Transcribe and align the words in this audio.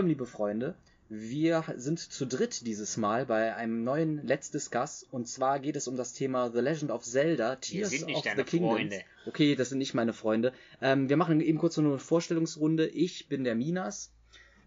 Willkommen, 0.00 0.08
liebe 0.08 0.24
Freunde. 0.24 0.74
Wir 1.10 1.62
sind 1.76 1.98
zu 1.98 2.26
dritt 2.26 2.66
dieses 2.66 2.96
Mal 2.96 3.26
bei 3.26 3.54
einem 3.54 3.84
neuen 3.84 4.26
Let's 4.26 4.50
Discuss. 4.50 5.06
Und 5.10 5.28
zwar 5.28 5.60
geht 5.60 5.76
es 5.76 5.88
um 5.88 5.98
das 5.98 6.14
Thema 6.14 6.50
The 6.50 6.60
Legend 6.60 6.90
of 6.90 7.04
Zelda, 7.04 7.56
Tears 7.56 7.90
sind 7.90 8.06
nicht 8.06 8.16
of 8.16 8.24
deine 8.24 8.38
the 8.38 8.44
Kingdoms. 8.44 8.78
Freunde. 8.78 9.02
Okay, 9.26 9.54
das 9.56 9.68
sind 9.68 9.76
nicht 9.76 9.92
meine 9.92 10.14
Freunde. 10.14 10.54
Ähm, 10.80 11.10
wir 11.10 11.18
machen 11.18 11.42
eben 11.42 11.58
kurz 11.58 11.74
so 11.74 11.82
eine 11.82 11.98
Vorstellungsrunde. 11.98 12.86
Ich 12.86 13.28
bin 13.28 13.44
der 13.44 13.54
Minas. 13.54 14.10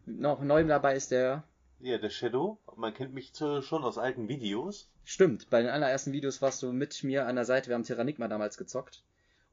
Noch 0.05 0.43
neu 0.43 0.63
dabei 0.65 0.95
ist 0.95 1.09
der. 1.09 1.43
Ja, 1.79 1.97
der 1.97 2.11
Shadow. 2.11 2.59
Man 2.75 2.93
kennt 2.93 3.15
mich 3.15 3.33
zu, 3.33 3.63
schon 3.63 3.83
aus 3.83 3.97
alten 3.97 4.29
Videos. 4.29 4.87
Stimmt, 5.03 5.49
bei 5.49 5.63
den 5.63 5.71
allerersten 5.71 6.11
Videos 6.11 6.43
warst 6.43 6.61
du 6.61 6.71
mit 6.71 7.03
mir 7.03 7.25
an 7.25 7.37
der 7.37 7.45
Seite. 7.45 7.69
Wir 7.69 7.73
haben 7.73 7.85
Terranigma 7.85 8.27
damals 8.27 8.55
gezockt. 8.55 9.01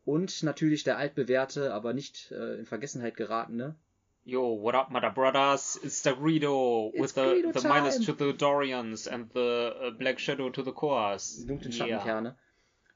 Und 0.05 0.43
natürlich 0.43 0.85
der 0.85 0.99
altbewährte, 0.99 1.73
aber 1.73 1.95
nicht 1.95 2.33
äh, 2.33 2.57
in 2.59 2.67
Vergessenheit 2.67 3.17
geratene. 3.17 3.77
Yo, 4.25 4.49
what 4.53 4.75
up, 4.75 4.91
mother 4.91 5.11
brothers? 5.11 5.79
It's 5.83 6.03
the 6.03 6.13
Greedo 6.13 6.93
with 6.95 7.15
the, 7.15 7.23
Greedo 7.23 7.53
the 7.53 7.61
time. 7.61 7.69
minus 7.71 8.05
to 8.05 8.13
the 8.13 8.33
Dorians 8.33 9.07
and 9.07 9.31
the 9.33 9.75
uh, 9.83 9.91
Black 9.91 10.19
Shadow 10.19 10.51
to 10.51 10.63
the 10.63 10.73
Cores. 10.73 11.39
Die 11.39 11.47
dunklen 11.47 11.73
Yeah. 11.73 11.99
Schattenkerne. 12.01 12.37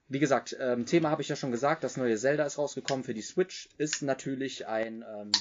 Wie 0.09 0.19
gesagt, 0.19 0.55
ähm, 0.60 0.84
Thema 0.84 1.10
habe 1.10 1.23
ich 1.23 1.28
ja 1.28 1.37
schon 1.37 1.50
gesagt, 1.50 1.83
das 1.83 1.97
neue 1.97 2.16
Zelda 2.19 2.44
ist 2.44 2.58
rausgekommen 2.58 3.05
für 3.05 3.14
die 3.14 3.22
Switch, 3.22 3.70
ist 3.78 4.03
natürlich 4.03 4.66
ein 4.66 5.03
ähm, 5.03 5.33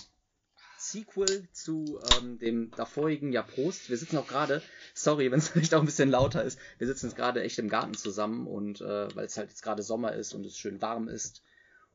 Sequel 0.77 1.47
zu 1.51 1.99
ähm, 2.17 2.39
dem 2.39 2.71
davorigen 2.71 3.33
Ja 3.33 3.41
Prost. 3.43 3.89
Wir 3.89 3.97
sitzen 3.97 4.17
auch 4.17 4.27
gerade, 4.27 4.61
sorry, 4.93 5.29
wenn 5.31 5.39
es 5.39 5.49
vielleicht 5.49 5.73
auch 5.73 5.81
ein 5.81 5.85
bisschen 5.85 6.09
lauter 6.09 6.43
ist, 6.43 6.57
wir 6.77 6.87
sitzen 6.87 7.07
jetzt 7.07 7.17
gerade 7.17 7.43
echt 7.43 7.59
im 7.59 7.67
Garten 7.67 7.93
zusammen 7.93 8.47
und 8.47 8.79
äh, 8.79 9.13
weil 9.15 9.25
es 9.25 9.37
halt 9.37 9.49
jetzt 9.49 9.63
gerade 9.63 9.83
Sommer 9.83 10.13
ist 10.13 10.33
und 10.33 10.45
es 10.45 10.57
schön 10.57 10.81
warm 10.81 11.09
ist. 11.09 11.43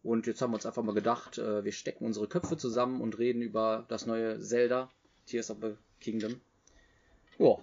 Und 0.02 0.27
jetzt 0.27 0.41
haben 0.41 0.50
wir 0.52 0.54
uns 0.56 0.66
einfach 0.66 0.82
mal 0.82 0.94
gedacht, 0.94 1.38
äh, 1.38 1.64
wir 1.64 1.72
stecken 1.72 2.04
unsere 2.06 2.28
Köpfe 2.28 2.56
zusammen 2.56 3.00
und 3.00 3.18
reden 3.18 3.42
über 3.42 3.84
das 3.88 4.06
neue 4.06 4.40
Zelda, 4.40 4.90
Tears 5.27 5.50
of 5.50 5.58
the 5.60 5.74
Kingdom. 6.00 6.40
Ja, 7.38 7.56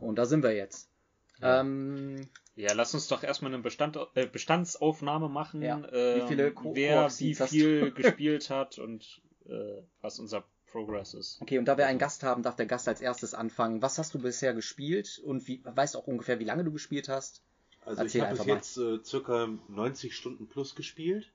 und 0.00 0.16
da 0.16 0.24
sind 0.26 0.42
wir 0.42 0.52
jetzt. 0.54 0.88
Ja. 1.40 1.60
Ähm, 1.60 2.28
Ja, 2.56 2.72
lass 2.72 2.94
uns 2.94 3.08
doch 3.08 3.22
erstmal 3.22 3.52
eine 3.52 3.62
Bestand, 3.62 3.98
äh, 4.14 4.26
Bestandsaufnahme 4.26 5.28
machen. 5.28 5.60
Ja. 5.62 5.82
ähm, 5.92 6.22
Wie 6.22 6.28
viele 6.28 6.52
Ko- 6.52 6.74
wer 6.74 7.08
wie 7.18 7.34
viel 7.34 7.90
gespielt 7.94 8.48
hat 8.50 8.78
und 8.78 9.20
äh, 9.46 9.82
was 10.00 10.18
unser 10.18 10.44
Progress 10.70 11.14
ist. 11.14 11.40
Okay, 11.40 11.58
und 11.58 11.66
da 11.66 11.76
wir 11.76 11.86
einen 11.86 11.98
Gast 11.98 12.22
haben, 12.22 12.42
darf 12.42 12.56
der 12.56 12.66
Gast 12.66 12.88
als 12.88 13.00
erstes 13.00 13.34
anfangen. 13.34 13.82
Was 13.82 13.98
hast 13.98 14.14
du 14.14 14.18
bisher 14.18 14.54
gespielt 14.54 15.20
und 15.24 15.46
wie, 15.46 15.60
weißt 15.64 15.96
auch 15.96 16.06
ungefähr, 16.06 16.38
wie 16.40 16.44
lange 16.44 16.64
du 16.64 16.72
gespielt 16.72 17.08
hast? 17.08 17.42
Also 17.84 18.02
Erzähl 18.02 18.22
ich 18.22 18.22
habe 18.24 18.30
bis 18.32 18.40
einfach 18.40 18.46
mal. 18.46 18.56
jetzt 18.56 18.76
äh, 18.78 19.04
circa 19.04 19.48
90 19.68 20.16
Stunden 20.16 20.48
plus 20.48 20.74
gespielt. 20.74 21.30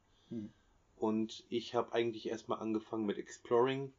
Und 0.97 1.45
ich 1.49 1.75
habe 1.75 1.94
eigentlich 1.94 2.27
erstmal 2.27 2.59
angefangen 2.59 3.05
mit 3.05 3.17
Exploring. 3.17 3.94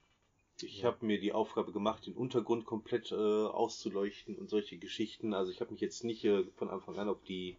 Ich 0.61 0.85
habe 0.85 1.07
mir 1.07 1.19
die 1.19 1.33
Aufgabe 1.33 1.73
gemacht, 1.73 2.07
den 2.07 2.15
Untergrund 2.15 2.67
komplett 2.67 3.11
äh, 3.13 3.15
auszuleuchten 3.15 4.37
und 4.37 4.51
solche 4.51 4.77
Geschichten. 4.77 5.33
Also 5.33 5.51
ich 5.51 5.61
habe 5.61 5.73
mich 5.73 5.81
jetzt 5.81 6.05
nicht 6.05 6.25
äh, 6.25 6.45
von 6.57 6.69
Anfang 6.69 6.99
an 6.99 7.09
auf 7.09 7.23
die 7.23 7.57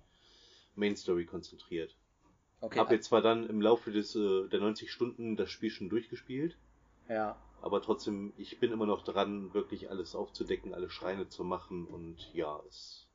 Main 0.76 0.96
Story 0.96 1.26
konzentriert. 1.26 1.96
Okay, 2.62 2.78
Habe 2.78 2.94
jetzt 2.94 3.08
zwar 3.08 3.22
dann 3.22 3.50
im 3.50 3.60
Laufe 3.60 3.92
des 3.92 4.16
äh, 4.16 4.48
der 4.48 4.60
90 4.60 4.92
Stunden 4.92 5.36
das 5.36 5.50
Spiel 5.50 5.72
schon 5.72 5.90
durchgespielt, 5.90 6.56
ja. 7.10 7.36
aber 7.62 7.82
trotzdem, 7.82 8.34
ich 8.38 8.60
bin 8.60 8.72
immer 8.72 8.86
noch 8.86 9.04
dran, 9.04 9.52
wirklich 9.56 9.90
alles 9.90 10.14
aufzudecken, 10.14 10.76
alle 10.76 10.92
Schreine 10.92 11.28
zu 11.28 11.44
machen 11.44 11.88
und 11.88 12.32
ja, 12.36 12.62
es, 12.68 13.08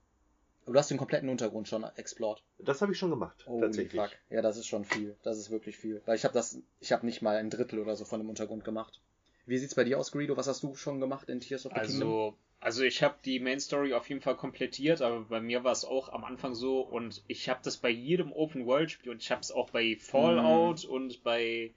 Aber 0.66 0.74
Du 0.74 0.78
hast 0.78 0.90
den 0.90 0.98
kompletten 0.98 1.28
Untergrund 1.30 1.68
schon 1.68 1.84
explored. 1.96 2.42
das 2.58 2.82
habe 2.82 2.92
ich 2.92 2.98
schon 2.98 3.10
gemacht, 3.10 3.46
Holy 3.46 3.62
tatsächlich. 3.62 4.00
fuck. 4.02 4.10
Ja, 4.30 4.42
das 4.42 4.56
ist 4.58 4.66
schon 4.66 4.84
viel. 4.84 5.16
Das 5.22 5.38
ist 5.38 5.50
wirklich 5.50 5.76
viel. 5.78 6.02
Weil 6.04 6.16
ich 6.16 6.24
habe 6.24 6.34
das, 6.34 6.60
ich 6.80 6.92
habe 6.92 7.06
nicht 7.06 7.22
mal 7.22 7.36
ein 7.36 7.50
Drittel 7.50 7.78
oder 7.78 7.96
so 7.96 8.04
von 8.04 8.20
dem 8.20 8.28
Untergrund 8.28 8.64
gemacht. 8.64 9.00
Wie 9.46 9.56
sieht's 9.58 9.76
bei 9.76 9.84
dir 9.84 9.98
aus, 9.98 10.10
Greedo? 10.12 10.36
Was 10.36 10.48
hast 10.48 10.62
du 10.64 10.74
schon 10.74 11.00
gemacht 11.00 11.28
in 11.30 11.40
Tears 11.40 11.66
of 11.66 11.72
the 11.72 11.80
Kingdom? 11.80 12.08
Also, 12.08 12.36
also 12.58 12.82
ich 12.82 13.02
habe 13.04 13.14
die 13.24 13.38
Main 13.38 13.60
Story 13.60 13.94
auf 13.94 14.08
jeden 14.08 14.20
Fall 14.20 14.36
komplettiert, 14.36 15.02
aber 15.02 15.20
bei 15.20 15.40
mir 15.40 15.62
war 15.62 15.70
es 15.70 15.84
auch 15.84 16.08
am 16.08 16.24
Anfang 16.24 16.54
so 16.56 16.80
und 16.80 17.22
ich 17.28 17.48
habe 17.48 17.60
das 17.62 17.76
bei 17.76 17.90
jedem 17.90 18.32
Open 18.32 18.66
World 18.66 18.90
Spiel 18.90 19.12
und 19.12 19.22
ich 19.22 19.30
habe 19.30 19.42
es 19.42 19.52
auch 19.52 19.70
bei 19.70 19.96
Fallout 20.00 20.82
Mhm. 20.84 20.90
und 20.90 21.22
bei 21.22 21.72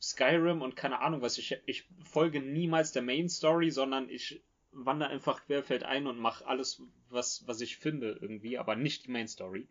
Skyrim 0.00 0.62
und 0.62 0.76
keine 0.76 1.00
Ahnung 1.00 1.22
was. 1.22 1.38
Ich, 1.38 1.58
ich 1.66 1.84
folge 2.04 2.40
niemals 2.40 2.92
der 2.92 3.02
Main 3.02 3.28
Story, 3.28 3.70
sondern 3.70 4.08
ich 4.08 4.42
wandere 4.72 5.10
einfach 5.10 5.44
querfeld 5.46 5.82
ein 5.82 6.06
und 6.06 6.18
mache 6.18 6.46
alles, 6.46 6.82
was, 7.12 7.46
was 7.46 7.60
ich 7.60 7.76
finde 7.76 8.18
irgendwie, 8.20 8.58
aber 8.58 8.76
nicht 8.76 9.06
die 9.06 9.10
Main 9.10 9.28
Story. 9.28 9.66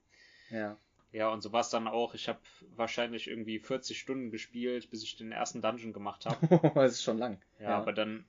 Ja. 0.49 0.77
Ja, 1.11 1.29
und 1.29 1.41
so 1.41 1.51
war 1.51 1.61
es 1.61 1.69
dann 1.69 1.87
auch. 1.87 2.13
Ich 2.13 2.29
habe 2.29 2.39
wahrscheinlich 2.75 3.27
irgendwie 3.27 3.59
40 3.59 3.99
Stunden 3.99 4.29
gespielt, 4.29 4.91
bis 4.91 5.03
ich 5.03 5.15
den 5.15 5.31
ersten 5.31 5.61
Dungeon 5.61 5.91
gemacht 5.91 6.25
habe. 6.25 6.71
das 6.75 6.93
ist 6.93 7.03
schon 7.03 7.17
lang. 7.17 7.41
Ja, 7.59 7.77
aber 7.77 7.93
dann 7.93 8.25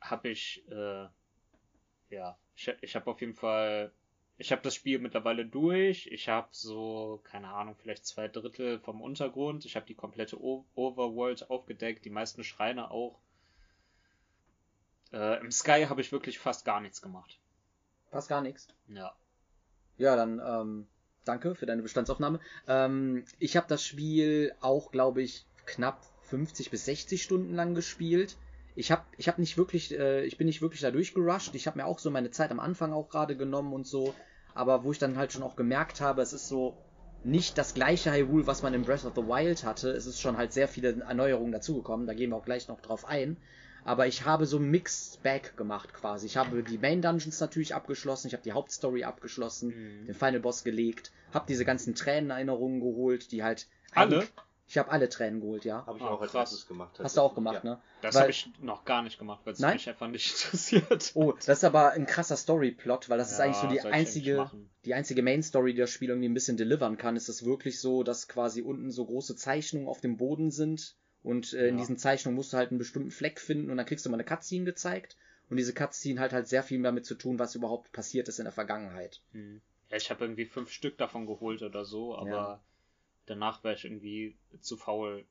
habe 0.00 0.28
ich, 0.28 0.64
äh, 0.68 1.06
ja, 2.10 2.36
ich, 2.56 2.74
ich 2.80 2.96
habe 2.96 3.10
auf 3.10 3.20
jeden 3.20 3.34
Fall, 3.34 3.92
ich 4.36 4.50
habe 4.50 4.62
das 4.62 4.74
Spiel 4.74 4.98
mittlerweile 4.98 5.46
durch. 5.46 6.08
Ich 6.08 6.28
habe 6.28 6.48
so, 6.50 7.20
keine 7.22 7.48
Ahnung, 7.48 7.76
vielleicht 7.76 8.04
zwei 8.04 8.26
Drittel 8.26 8.80
vom 8.80 9.00
Untergrund. 9.00 9.64
Ich 9.64 9.76
habe 9.76 9.86
die 9.86 9.94
komplette 9.94 10.42
o 10.42 10.64
Overworld 10.74 11.50
aufgedeckt, 11.50 12.04
die 12.04 12.10
meisten 12.10 12.42
Schreine 12.42 12.90
auch. 12.90 13.20
Äh, 15.12 15.40
Im 15.40 15.52
Sky 15.52 15.86
habe 15.88 16.00
ich 16.00 16.10
wirklich 16.10 16.40
fast 16.40 16.64
gar 16.64 16.80
nichts 16.80 17.00
gemacht. 17.00 17.38
Passt 18.12 18.28
gar 18.28 18.42
nichts. 18.42 18.68
Ja. 18.88 19.12
Ja, 19.96 20.16
dann 20.16 20.40
ähm, 20.44 20.86
danke 21.24 21.54
für 21.54 21.66
deine 21.66 21.82
Bestandsaufnahme. 21.82 22.40
Ähm, 22.68 23.24
ich 23.38 23.56
habe 23.56 23.66
das 23.68 23.82
Spiel 23.84 24.54
auch, 24.60 24.92
glaube 24.92 25.22
ich, 25.22 25.46
knapp 25.64 26.04
50 26.24 26.70
bis 26.70 26.84
60 26.84 27.22
Stunden 27.22 27.54
lang 27.54 27.74
gespielt. 27.74 28.36
Ich 28.74 28.92
habe 28.92 29.02
ich 29.16 29.28
hab 29.28 29.38
nicht 29.38 29.56
wirklich, 29.56 29.98
äh, 29.98 30.24
ich 30.24 30.36
bin 30.36 30.46
nicht 30.46 30.60
wirklich 30.60 30.82
da 30.82 30.90
durchgerusht. 30.90 31.54
Ich 31.54 31.66
habe 31.66 31.78
mir 31.78 31.86
auch 31.86 31.98
so 31.98 32.10
meine 32.10 32.30
Zeit 32.30 32.50
am 32.50 32.60
Anfang 32.60 32.92
auch 32.92 33.08
gerade 33.08 33.36
genommen 33.36 33.72
und 33.72 33.86
so. 33.86 34.14
Aber 34.54 34.84
wo 34.84 34.92
ich 34.92 34.98
dann 34.98 35.16
halt 35.16 35.32
schon 35.32 35.42
auch 35.42 35.56
gemerkt 35.56 36.02
habe, 36.02 36.20
es 36.20 36.34
ist 36.34 36.48
so 36.48 36.76
nicht 37.24 37.56
das 37.56 37.72
gleiche 37.72 38.12
Hyrule, 38.12 38.46
was 38.46 38.62
man 38.62 38.74
in 38.74 38.84
Breath 38.84 39.06
of 39.06 39.14
the 39.14 39.22
Wild 39.22 39.64
hatte. 39.64 39.90
Es 39.90 40.04
ist 40.04 40.20
schon 40.20 40.36
halt 40.36 40.52
sehr 40.52 40.68
viele 40.68 41.00
Erneuerungen 41.00 41.52
dazugekommen. 41.52 42.06
Da 42.06 42.12
gehen 42.12 42.30
wir 42.30 42.36
auch 42.36 42.44
gleich 42.44 42.68
noch 42.68 42.80
drauf 42.82 43.06
ein. 43.06 43.38
Aber 43.84 44.06
ich 44.06 44.24
habe 44.24 44.46
so 44.46 44.58
Mixed 44.58 45.22
Bag 45.22 45.56
gemacht 45.56 45.92
quasi. 45.92 46.26
Ich 46.26 46.36
habe 46.36 46.62
die 46.62 46.78
Main 46.78 47.02
Dungeons 47.02 47.40
natürlich 47.40 47.74
abgeschlossen, 47.74 48.28
ich 48.28 48.34
habe 48.34 48.42
die 48.44 48.52
Hauptstory 48.52 49.04
abgeschlossen, 49.04 49.68
Mhm. 50.02 50.06
den 50.06 50.14
Final 50.14 50.40
Boss 50.40 50.62
gelegt, 50.64 51.10
habe 51.32 51.46
diese 51.48 51.64
ganzen 51.64 51.94
Tränenerinnerungen 51.94 52.80
geholt, 52.80 53.32
die 53.32 53.42
halt. 53.42 53.66
Alle? 53.94 54.26
Ich 54.68 54.78
habe 54.78 54.90
alle 54.90 55.10
Tränen 55.10 55.40
geholt, 55.42 55.66
ja. 55.66 55.84
Habe 55.84 55.98
ich 55.98 56.04
auch 56.04 56.20
als 56.22 56.30
krass. 56.32 56.50
erstes 56.52 56.66
gemacht. 56.66 56.98
Hast 56.98 57.18
du 57.18 57.20
auch 57.20 57.34
gemacht, 57.34 57.62
ja. 57.62 57.74
ne? 57.74 57.82
Das 58.00 58.18
habe 58.18 58.30
ich 58.30 58.48
noch 58.62 58.86
gar 58.86 59.02
nicht 59.02 59.18
gemacht, 59.18 59.42
weil 59.44 59.52
es 59.52 59.58
Nein? 59.58 59.74
mich 59.74 59.86
einfach 59.86 60.08
nicht 60.08 60.32
interessiert. 60.44 61.10
Oh, 61.14 61.32
das 61.32 61.58
ist 61.58 61.64
aber 61.64 61.90
ein 61.90 62.06
krasser 62.06 62.36
Storyplot, 62.36 63.10
weil 63.10 63.18
das 63.18 63.32
ist 63.32 63.38
Ja, 63.38 63.44
eigentlich 63.44 63.56
so 63.58 63.66
die 63.68 63.80
einzige, 63.82 64.50
die 64.86 64.94
einzige 64.94 65.22
Main 65.22 65.42
Story, 65.42 65.74
die 65.74 65.80
das 65.80 65.90
Spiel 65.90 66.08
irgendwie 66.08 66.28
ein 66.28 66.32
bisschen 66.34 66.56
delivern 66.56 66.96
kann. 66.96 67.16
Ist 67.16 67.28
es 67.28 67.44
wirklich 67.44 67.80
so, 67.80 68.02
dass 68.02 68.28
quasi 68.28 68.62
unten 68.62 68.90
so 68.90 69.04
große 69.04 69.36
Zeichnungen 69.36 69.88
auf 69.88 70.00
dem 70.00 70.16
Boden 70.16 70.50
sind 70.50 70.96
und 71.22 71.52
äh, 71.52 71.68
in 71.68 71.74
Ja. 71.76 71.80
diesen 71.80 71.96
Zeichnungen 71.98 72.36
musst 72.36 72.52
du 72.52 72.56
halt 72.56 72.70
einen 72.70 72.78
bestimmten 72.78 73.10
Fleck 73.10 73.40
finden 73.40 73.70
und 73.70 73.76
dann 73.76 73.86
kriegst 73.86 74.04
du 74.06 74.10
mal 74.10 74.16
eine 74.16 74.24
Cutscene 74.24 74.64
gezeigt. 74.64 75.16
Und 75.50 75.56
diese 75.58 75.74
Cutscene 75.74 76.18
hat 76.20 76.32
halt 76.32 76.48
sehr 76.48 76.62
viel 76.62 76.82
damit 76.82 77.04
zu 77.04 77.14
tun, 77.14 77.38
was 77.38 77.54
überhaupt 77.54 77.92
passiert 77.92 78.28
ist 78.28 78.38
in 78.38 78.44
der 78.44 78.52
Vergangenheit. 78.52 79.20
Hm. 79.32 79.60
Ja, 79.90 79.96
ich 79.98 80.08
habe 80.10 80.24
irgendwie 80.24 80.46
fünf 80.46 80.70
Stück 80.70 80.96
davon 80.96 81.26
geholt 81.26 81.62
oder 81.62 81.84
so, 81.84 82.16
aber 82.16 82.28
Ja. 82.30 82.62
danach 83.26 83.62
war 83.62 83.72
ich 83.74 83.84
irgendwie 83.84 84.34
zu 84.60 84.76
faul. 84.78 85.24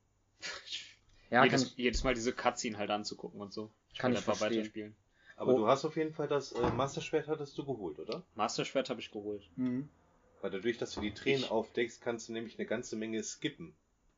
Ja, 1.29 1.39
kann 1.41 1.45
jedes, 1.49 1.63
ich, 1.63 1.77
jedes 1.77 2.03
Mal 2.03 2.13
diese 2.13 2.33
Cutscene 2.33 2.77
halt 2.77 2.89
anzugucken 2.89 3.41
und 3.41 3.53
so. 3.53 3.71
Ich 3.93 3.99
Kann 3.99 4.11
ich 4.11 4.17
einfach 4.19 4.35
verstehen. 4.35 4.59
weiterspielen. 4.59 4.95
Aber 5.38 5.53
Oh. 5.55 5.57
du 5.59 5.67
hast 5.67 5.85
auf 5.85 5.95
jeden 5.95 6.13
Fall 6.13 6.27
das 6.27 6.51
äh, 6.51 6.69
Master 6.71 7.01
Schwert 7.01 7.27
hattest 7.27 7.57
du 7.57 7.65
geholt, 7.65 7.97
oder? 7.99 8.23
Master 8.35 8.63
Schwert 8.65 8.89
habe 8.89 8.99
ich 8.99 9.11
geholt. 9.11 9.49
Mhm. 9.55 9.89
Weil 10.41 10.51
dadurch, 10.51 10.77
dass 10.77 10.93
du 10.93 11.01
die 11.01 11.13
Tränen 11.13 11.41
Ich- 11.43 11.51
aufdeckst, 11.51 12.01
kannst 12.01 12.29
du 12.29 12.33
nämlich 12.33 12.59
eine 12.59 12.67
ganze 12.67 12.95
Menge 12.95 13.23
skippen. 13.23 13.73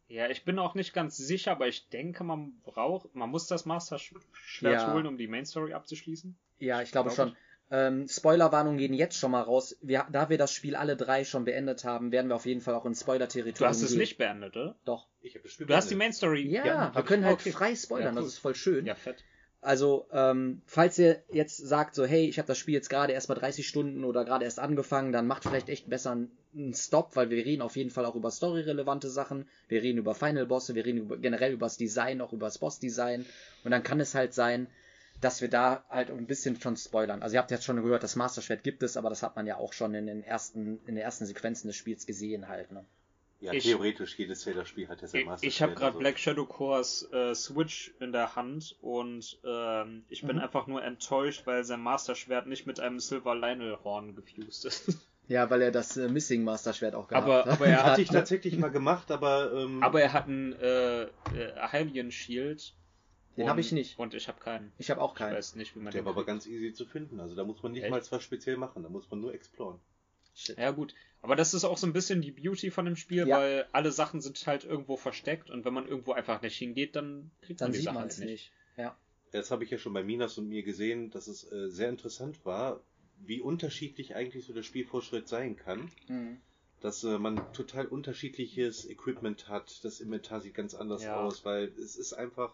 Ja, 0.07 0.29
ich 0.29 0.43
bin 0.45 0.59
auch 0.59 0.75
nicht 0.75 0.93
ganz 0.93 1.17
sicher, 1.17 1.51
aber 1.51 1.67
ich 1.67 1.89
denke, 1.89 2.23
man 2.23 2.53
braucht, 2.63 3.13
man 3.15 3.29
muss 3.29 3.47
das 3.47 3.65
Master 3.65 3.95
Sch- 3.97 4.15
Schwert 4.33 4.81
Ja. 4.81 4.93
holen, 4.93 5.07
um 5.07 5.17
die 5.17 5.27
Main 5.27 5.45
Story 5.45 5.73
abzuschließen. 5.73 6.35
Ja, 6.59 6.81
ich 6.81 6.91
glaube 6.91 7.09
Glaub 7.09 7.29
schon. 7.29 7.37
Ähm, 7.71 8.07
Spoilerwarnungen 8.07 8.77
gehen 8.77 8.93
jetzt 8.93 9.17
schon 9.17 9.31
mal 9.31 9.41
raus. 9.41 9.75
Wir, 9.81 10.05
da 10.11 10.29
wir 10.29 10.37
das 10.37 10.53
Spiel 10.53 10.75
alle 10.75 10.95
drei 10.95 11.23
schon 11.23 11.45
beendet 11.45 11.85
haben, 11.85 12.11
werden 12.11 12.27
wir 12.27 12.35
auf 12.35 12.45
jeden 12.45 12.61
Fall 12.61 12.75
auch 12.75 12.85
in 12.85 12.93
Spoiler-Territorium 12.93 13.57
Du 13.57 13.65
hast 13.65 13.81
es 13.81 13.89
gehen. 13.91 13.99
nicht 13.99 14.17
beendet, 14.19 14.55
oder? 14.55 14.75
Doch. 14.85 15.07
Ich 15.21 15.33
habe 15.33 15.43
das 15.43 15.53
Spiel 15.53 15.65
Du 15.65 15.73
hast 15.75 15.89
die 15.89 15.95
beendet. 15.95 16.05
Main 16.09 16.13
Story. 16.13 16.47
Ja, 16.47 16.65
Ja, 16.65 16.91
wir 16.95 17.01
können 17.03 17.23
ich- 17.23 17.27
halt 17.29 17.39
okay. 17.39 17.51
frei 17.51 17.75
spoilern, 17.75 18.09
Ja, 18.13 18.21
das 18.21 18.23
cool. 18.23 18.27
ist 18.27 18.37
voll 18.37 18.55
schön. 18.55 18.85
Ja, 18.85 18.93
fett. 18.93 19.23
Also, 19.61 20.05
ähm, 20.11 20.61
falls 20.67 20.99
ihr 20.99 21.23
jetzt 21.31 21.57
sagt, 21.57 21.95
so, 21.95 22.05
hey, 22.05 22.27
ich 22.27 22.37
habe 22.37 22.47
das 22.47 22.57
Spiel 22.59 22.73
jetzt 22.75 22.89
gerade 22.89 23.13
erst 23.13 23.29
mal 23.29 23.35
30 23.35 23.65
Stunden 23.67 24.03
oder 24.03 24.25
gerade 24.25 24.43
erst 24.45 24.59
angefangen, 24.59 25.11
dann 25.13 25.25
macht 25.25 25.43
vielleicht 25.43 25.69
echt 25.69 25.89
besser 25.89 26.11
einen- 26.11 26.31
einen 26.55 26.73
Stop, 26.73 27.15
weil 27.15 27.29
wir 27.29 27.43
reden 27.45 27.61
auf 27.61 27.75
jeden 27.75 27.89
Fall 27.89 28.05
auch 28.05 28.15
über 28.15 28.31
storyrelevante 28.31 29.09
Sachen. 29.09 29.47
Wir 29.67 29.81
reden 29.81 29.97
über 29.99 30.15
Final-Bosse, 30.15 30.75
wir 30.75 30.85
reden 30.85 30.99
über, 30.99 31.17
generell 31.17 31.53
über 31.53 31.65
das 31.65 31.77
Design, 31.77 32.21
auch 32.21 32.33
über 32.33 32.47
das 32.47 32.57
Boss-Design. 32.59 33.25
Und 33.63 33.71
dann 33.71 33.83
kann 33.83 33.99
es 33.99 34.13
halt 34.15 34.33
sein, 34.33 34.67
dass 35.21 35.41
wir 35.41 35.49
da 35.49 35.85
halt 35.89 36.09
ein 36.11 36.27
bisschen 36.27 36.59
schon 36.59 36.75
spoilern. 36.75 37.21
Also 37.23 37.35
ihr 37.35 37.39
habt 37.39 37.51
jetzt 37.51 37.63
schon 37.63 37.81
gehört, 37.81 38.03
das 38.03 38.15
Master 38.15 38.41
Schwert 38.41 38.63
gibt 38.63 38.83
es, 38.83 38.97
aber 38.97 39.09
das 39.09 39.23
hat 39.23 39.35
man 39.35 39.47
ja 39.47 39.57
auch 39.57 39.73
schon 39.73 39.93
in 39.95 40.05
den 40.07 40.23
ersten, 40.23 40.79
in 40.85 40.95
den 40.95 40.97
ersten 40.97 41.25
Sequenzen 41.25 41.67
des 41.67 41.75
Spiels 41.77 42.05
gesehen 42.05 42.47
halt, 42.49 42.71
ne? 42.71 42.83
Ja, 43.39 43.51
Ich- 43.51 43.63
theoretisch, 43.65 44.17
jedes 44.17 44.39
Zelda-Spiel 44.41 44.87
hat 44.87 45.01
ja 45.01 45.07
sein 45.07 45.21
Ich, 45.21 45.27
Master 45.27 45.47
ich 45.47 45.61
habe 45.61 45.73
gerade 45.73 45.87
also- 45.87 45.99
Black 45.99 46.17
Shadow 46.17 46.45
Cores 46.45 47.09
äh, 47.11 47.35
Switch 47.35 47.93
in 47.99 48.11
der 48.13 48.35
Hand 48.37 48.77
und 48.81 49.37
ähm, 49.45 50.05
ich 50.09 50.21
bin 50.21 50.37
Mhm. 50.37 50.43
einfach 50.43 50.67
nur 50.67 50.81
enttäuscht, 50.83 51.41
weil 51.45 51.63
sein 51.65 51.81
Master 51.81 52.15
Schwert 52.15 52.47
nicht 52.47 52.65
mit 52.67 52.79
einem 52.79 52.99
Silver 53.01 53.35
Lionel 53.35 53.77
Horn 53.83 54.15
gefused 54.15 54.65
ist. 54.65 54.97
Ja, 55.27 55.49
weil 55.49 55.61
er 55.61 55.71
das 55.71 55.95
äh, 55.97 56.09
Missing 56.09 56.43
Master 56.43 56.73
Schwert 56.73 56.95
auch 56.95 57.07
gehabt 57.07 57.25
Aber- 57.25 57.45
hat. 57.45 57.47
aber 57.47 57.67
er 57.67 57.77
Hatte 57.83 57.91
hat- 57.93 57.99
ich 57.99 58.09
tatsächlich 58.09 58.57
mal 58.57 58.69
gemacht, 58.71 59.09
aber, 59.11 59.53
ähm, 59.53 59.81
Aber 59.81 60.01
er 60.01 60.11
hat 60.13 60.27
einen 60.27 60.53
äh, 60.53 61.03
äh, 61.03 61.09
Hylian 61.71 62.11
Shield. 62.11 62.73
Den 63.37 63.49
habe 63.49 63.61
ich 63.61 63.71
nicht. 63.71 63.97
Und 63.97 64.13
ich 64.13 64.27
habe 64.27 64.39
keinen. 64.39 64.71
Ich 64.77 64.91
habe 64.91 65.01
auch 65.01 65.13
Ich 65.13 65.17
keinen. 65.19 65.35
weiß 65.35 65.55
nicht, 65.55 65.75
wie 65.75 65.79
man 65.79 65.91
der 65.91 66.01
den 66.01 66.05
war 66.05 66.13
aber 66.13 66.23
ganz 66.25 66.45
easy 66.45 66.71
zu 66.73 66.85
finden. 66.85 67.19
Also 67.19 67.35
da 67.35 67.43
muss 67.43 67.63
man 67.63 67.71
nicht 67.71 67.81
Echt? 67.83 67.89
mal 67.91 68.01
was 68.11 68.21
speziell 68.23 68.57
machen, 68.57 68.83
da 68.83 68.89
muss 68.89 69.09
man 69.09 69.21
nur 69.21 69.33
exploren. 69.33 69.79
Shit. 70.35 70.57
Ja 70.57 70.71
gut, 70.71 70.93
aber 71.21 71.35
das 71.35 71.53
ist 71.53 71.63
auch 71.63 71.77
so 71.77 71.85
ein 71.87 71.93
bisschen 71.93 72.21
die 72.21 72.31
Beauty 72.31 72.69
von 72.71 72.85
dem 72.85 72.95
Spiel, 72.95 73.27
Ja. 73.27 73.37
weil 73.37 73.65
alle 73.71 73.91
Sachen 73.91 74.19
sind 74.21 74.45
halt 74.45 74.65
irgendwo 74.65 74.97
versteckt 74.97 75.49
und 75.51 75.63
wenn 75.63 75.73
man 75.73 75.87
irgendwo 75.87 76.13
einfach 76.13 76.41
nicht 76.41 76.57
hingeht, 76.57 76.95
dann 76.95 77.31
kriegt 77.41 77.61
Dann 77.61 77.67
man 77.67 77.71
die 77.73 77.77
sieht 77.77 77.85
Sachen 77.85 77.93
man 77.95 78.01
halt 78.03 78.11
es 78.13 78.17
nicht. 78.19 78.29
nicht. 78.29 78.51
Ja. 78.77 78.95
Das 79.31 79.49
habe 79.51 79.63
ich 79.63 79.69
ja 79.71 79.77
schon 79.79 79.93
bei 79.93 80.03
Minas 80.03 80.37
und 80.37 80.47
mir 80.47 80.61
gesehen, 80.63 81.09
dass 81.11 81.27
es 81.27 81.51
äh, 81.51 81.69
sehr 81.69 81.89
interessant 81.89 82.43
war, 82.45 82.81
wie 83.25 83.41
unterschiedlich 83.41 84.15
eigentlich 84.15 84.45
so 84.45 84.53
der 84.53 84.63
Spielfortschritt 84.63 85.27
sein 85.27 85.55
kann. 85.55 85.89
Mhm. 86.07 86.37
Dass 86.81 87.03
äh, 87.03 87.17
man 87.17 87.41
total 87.53 87.85
unterschiedliches 87.85 88.89
Equipment 88.89 89.47
hat, 89.47 89.83
das 89.85 90.01
Inventar 90.01 90.41
sieht 90.41 90.53
ganz 90.53 90.73
anders 90.75 91.03
Ja. 91.03 91.15
aus, 91.15 91.45
weil 91.45 91.71
es 91.81 91.95
ist 91.95 92.13
einfach, 92.13 92.53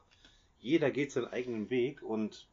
jeder 0.60 0.92
geht 0.92 1.12
seinen 1.12 1.28
eigenen 1.28 1.70
Weg 1.70 2.04
und 2.04 2.46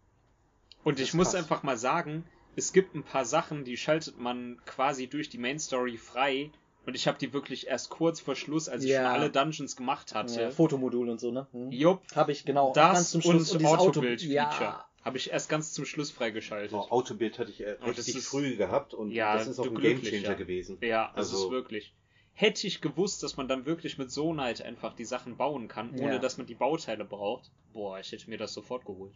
Und 0.85 1.01
ich 1.01 1.13
muss 1.15 1.35
einfach 1.35 1.63
mal 1.63 1.77
sagen, 1.77 2.25
es 2.55 2.73
gibt 2.73 2.95
ein 2.95 3.03
paar 3.03 3.25
Sachen, 3.27 3.65
die 3.65 3.77
schaltet 3.77 4.19
man 4.19 4.59
quasi 4.65 5.07
durch 5.09 5.29
die 5.29 5.37
Main 5.39 5.59
Story 5.59 5.99
frei. 5.99 6.51
Und 6.87 6.95
ich 6.95 7.09
habe 7.09 7.19
die 7.19 7.33
wirklich 7.33 7.67
erst 7.67 7.91
kurz 7.91 8.21
vor 8.21 8.37
Schluss, 8.37 8.69
als 8.69 8.85
ich 8.85 8.91
Ja. 8.91 8.99
schon 9.03 9.21
alle 9.21 9.29
Dungeons 9.31 9.75
gemacht 9.77 10.13
Ja, 10.13 10.19
hatte. 10.19 10.53
Fotomodul 10.53 11.09
und 11.11 11.19
so, 11.21 11.33
ne? 11.33 11.47
Mhm. 11.53 11.73
Jupp, 11.73 12.01
Habe 12.15 12.31
ich, 12.33 12.45
genau. 12.45 12.73
das 12.73 12.95
Ganz 12.95 13.11
zum 13.11 13.21
Schluss. 13.23 13.51
und 13.53 13.67
Auto- 13.67 13.89
Autobild-Feature. 13.89 14.33
Ja, 14.65 14.89
Habe 15.07 15.19
ich 15.19 15.31
erst 15.31 15.49
ganz 15.49 15.73
zum 15.73 15.85
Schluss 15.85 16.11
freigeschaltet. 16.11 16.73
oh, 16.73 16.81
Autobild 16.91 17.39
hatte 17.39 17.51
ich 17.53 17.61
äh, 17.61 17.77
das 17.81 17.97
richtig 17.99 18.17
ist- 18.17 18.27
früh 18.29 18.57
gehabt 18.57 18.93
und 18.93 19.13
Ja, 19.13 19.37
das 19.37 19.47
ist 19.47 19.59
auch 19.61 19.67
ein 19.67 19.75
glücklich, 19.75 20.11
Gamechanger 20.11 20.33
ja. 20.33 20.35
gewesen. 20.35 20.79
Ja, 20.81 21.13
das 21.15 21.33
Also- 21.33 21.47
ist 21.47 21.51
wirklich. 21.53 21.95
Hätte 22.35 22.67
ich 22.67 22.81
gewusst, 22.83 23.23
dass 23.23 23.37
man 23.39 23.49
dann 23.49 23.65
wirklich 23.65 23.97
mit 23.97 24.11
Zonite 24.11 24.65
einfach 24.65 24.95
die 24.95 25.05
Sachen 25.07 25.37
bauen 25.39 25.69
kann, 25.69 25.93
ohne 25.99 26.15
Ja. 26.15 26.19
dass 26.19 26.37
man 26.37 26.47
die 26.47 26.55
Bauteile 26.57 27.05
braucht, 27.07 27.51
boah, 27.73 27.99
ich 27.99 28.13
hätte 28.13 28.29
mir 28.29 28.37
das 28.37 28.53
sofort 28.53 28.85
geholt. 28.85 29.15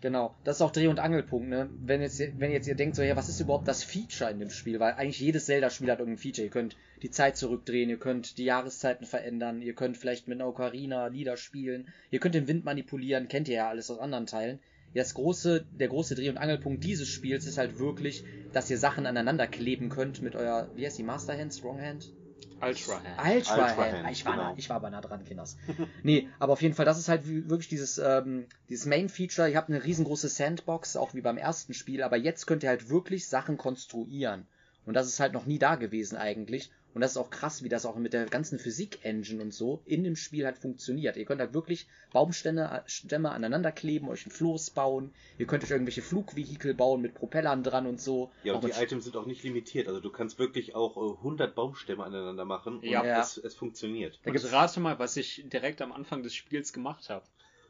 Genau, 0.00 0.34
das 0.44 0.56
ist 0.56 0.62
auch 0.62 0.70
Dreh- 0.72 0.88
und 0.88 0.98
Angelpunkt, 0.98 1.48
ne? 1.48 1.70
Wenn 1.80 2.02
jetzt, 2.02 2.20
wenn 2.20 2.50
jetzt 2.52 2.66
ihr 2.68 2.74
denkt, 2.74 2.96
so, 2.96 3.02
ja, 3.02 3.16
was 3.16 3.28
ist 3.28 3.40
überhaupt 3.40 3.66
das 3.68 3.82
Feature 3.84 4.30
in 4.30 4.38
dem 4.40 4.50
Spiel? 4.50 4.80
Weil 4.80 4.94
eigentlich 4.94 5.20
jedes 5.20 5.46
Zelda-Spiel 5.46 5.90
hat 5.90 6.00
irgendein 6.00 6.18
Feature. 6.22 6.44
Ihr 6.44 6.50
könnt 6.50 6.76
die 7.02 7.10
Zeit 7.10 7.36
zurückdrehen, 7.36 7.88
ihr 7.88 7.98
könnt 7.98 8.36
die 8.38 8.44
Jahreszeiten 8.44 9.06
verändern, 9.06 9.62
ihr 9.62 9.74
könnt 9.74 9.96
vielleicht 9.96 10.26
mit 10.28 10.40
einer 10.40 10.48
Ocarina 10.48 11.06
Lieder 11.06 11.36
spielen, 11.36 11.88
ihr 12.10 12.18
könnt 12.20 12.34
den 12.34 12.48
Wind 12.48 12.64
manipulieren, 12.64 13.28
kennt 13.28 13.48
ihr 13.48 13.54
ja 13.56 13.68
alles 13.68 13.90
aus 13.90 13.98
anderen 13.98 14.26
Teilen. 14.26 14.58
Ja, 14.94 15.02
Das 15.02 15.14
große, 15.14 15.64
der 15.70 15.88
große 15.88 16.14
Dreh- 16.14 16.28
und 16.28 16.38
Angelpunkt 16.38 16.84
dieses 16.84 17.08
Spiels 17.08 17.46
ist 17.46 17.58
halt 17.58 17.78
wirklich, 17.78 18.24
dass 18.52 18.70
ihr 18.70 18.78
Sachen 18.78 19.06
aneinander 19.06 19.46
kleben 19.46 19.88
könnt 19.88 20.20
mit 20.22 20.36
euer, 20.36 20.70
wie 20.74 20.84
heißt 20.84 20.98
die, 20.98 21.02
Master 21.02 21.36
Hand, 21.36 21.54
Strong 21.54 21.80
Hand? 21.80 22.12
Ultra 22.60 23.02
Hand. 23.02 23.36
Ultra, 23.36 23.54
Ultra 23.54 23.76
Hand. 23.76 23.92
Hand, 24.04 24.12
Ich 24.12 24.24
war, 24.24 24.32
genau. 24.32 24.44
nah, 24.50 24.54
ich 24.56 24.68
war 24.68 24.76
aber 24.76 24.90
nah 24.90 25.00
dran, 25.00 25.24
Kinders. 25.24 25.56
nee, 26.02 26.28
aber 26.38 26.52
auf 26.52 26.62
jeden 26.62 26.74
Fall, 26.74 26.84
das 26.84 26.98
ist 26.98 27.08
halt 27.08 27.26
wirklich 27.26 27.68
dieses, 27.68 27.98
ähm, 27.98 28.46
dieses 28.68 28.86
Main-Feature. 28.86 29.50
Ihr 29.50 29.56
habt 29.56 29.68
eine 29.70 29.82
riesengroße 29.82 30.28
Sandbox, 30.28 30.96
auch 30.96 31.14
wie 31.14 31.22
beim 31.22 31.38
ersten 31.38 31.74
Spiel, 31.74 32.02
aber 32.02 32.16
jetzt 32.16 32.46
könnt 32.46 32.62
ihr 32.62 32.68
halt 32.68 32.88
wirklich 32.88 33.28
Sachen 33.28 33.56
konstruieren. 33.56 34.46
Und 34.84 34.94
das 34.94 35.06
ist 35.06 35.20
halt 35.20 35.32
noch 35.32 35.46
nie 35.46 35.58
da 35.58 35.76
gewesen 35.76 36.16
eigentlich. 36.16 36.70
Und 36.94 37.00
das 37.00 37.12
ist 37.12 37.16
auch 37.16 37.30
krass, 37.30 37.62
wie 37.62 37.68
das 37.70 37.86
auch 37.86 37.96
mit 37.96 38.12
der 38.12 38.26
ganzen 38.26 38.58
Physik-Engine 38.58 39.42
und 39.42 39.54
so 39.54 39.82
in 39.86 40.04
dem 40.04 40.14
Spiel 40.16 40.44
halt 40.44 40.58
funktioniert. 40.58 41.16
Ihr 41.16 41.24
könnt 41.24 41.40
halt 41.40 41.54
wirklich 41.54 41.86
Baumstämme 42.12 42.82
Stämme 42.86 43.30
aneinander 43.30 43.72
kleben, 43.72 44.08
euch 44.08 44.26
ein 44.26 44.30
Floß 44.30 44.70
bauen. 44.70 45.14
Ihr 45.38 45.46
könnt 45.46 45.64
euch 45.64 45.70
irgendwelche 45.70 46.02
Flugvehikel 46.02 46.74
bauen 46.74 47.00
mit 47.00 47.14
Propellern 47.14 47.62
dran 47.62 47.86
und 47.86 48.00
so. 48.00 48.30
Ja, 48.44 48.52
Auch 48.52 48.56
und 48.56 48.64
die 48.64 48.68
mit 48.68 48.78
Items 48.82 49.04
sind 49.04 49.16
auch 49.16 49.26
nicht 49.26 49.42
limitiert. 49.42 49.88
Also 49.88 50.00
du 50.00 50.10
kannst 50.10 50.38
wirklich 50.38 50.74
auch 50.74 50.96
äh, 50.96 51.16
100 51.18 51.54
Baumstämme 51.54 52.04
aneinander 52.04 52.44
machen 52.44 52.76
und 52.78 52.84
Ja. 52.84 53.20
es, 53.20 53.38
es 53.38 53.54
funktioniert. 53.54 54.18
Da 54.24 54.30
gibt's- 54.30 54.52
rate 54.52 54.80
mal, 54.80 54.98
was 54.98 55.16
ich 55.16 55.42
direkt 55.50 55.80
am 55.80 55.92
Anfang 55.92 56.22
des 56.22 56.34
Spiels 56.34 56.72
gemacht 56.72 57.08
habe. 57.08 57.24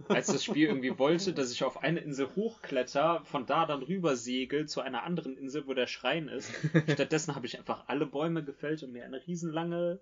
Als 0.08 0.26
das 0.26 0.44
Spiel 0.44 0.68
irgendwie 0.68 0.98
wollte, 0.98 1.32
dass 1.32 1.52
ich 1.52 1.64
auf 1.64 1.82
eine 1.82 2.00
Insel 2.00 2.28
hochkletter, 2.34 3.22
von 3.24 3.46
da 3.46 3.66
dann 3.66 3.82
rüber 3.82 4.16
segel 4.16 4.66
zu 4.66 4.80
einer 4.80 5.04
anderen 5.04 5.36
Insel, 5.36 5.66
wo 5.66 5.74
der 5.74 5.86
Schrein 5.86 6.28
ist. 6.28 6.50
Stattdessen 6.90 7.34
habe 7.34 7.46
ich 7.46 7.58
einfach 7.58 7.84
alle 7.88 8.06
Bäume 8.06 8.44
gefällt 8.44 8.82
und 8.82 8.92
mir 8.92 9.04
eine 9.04 9.26
riesenlange, 9.26 10.00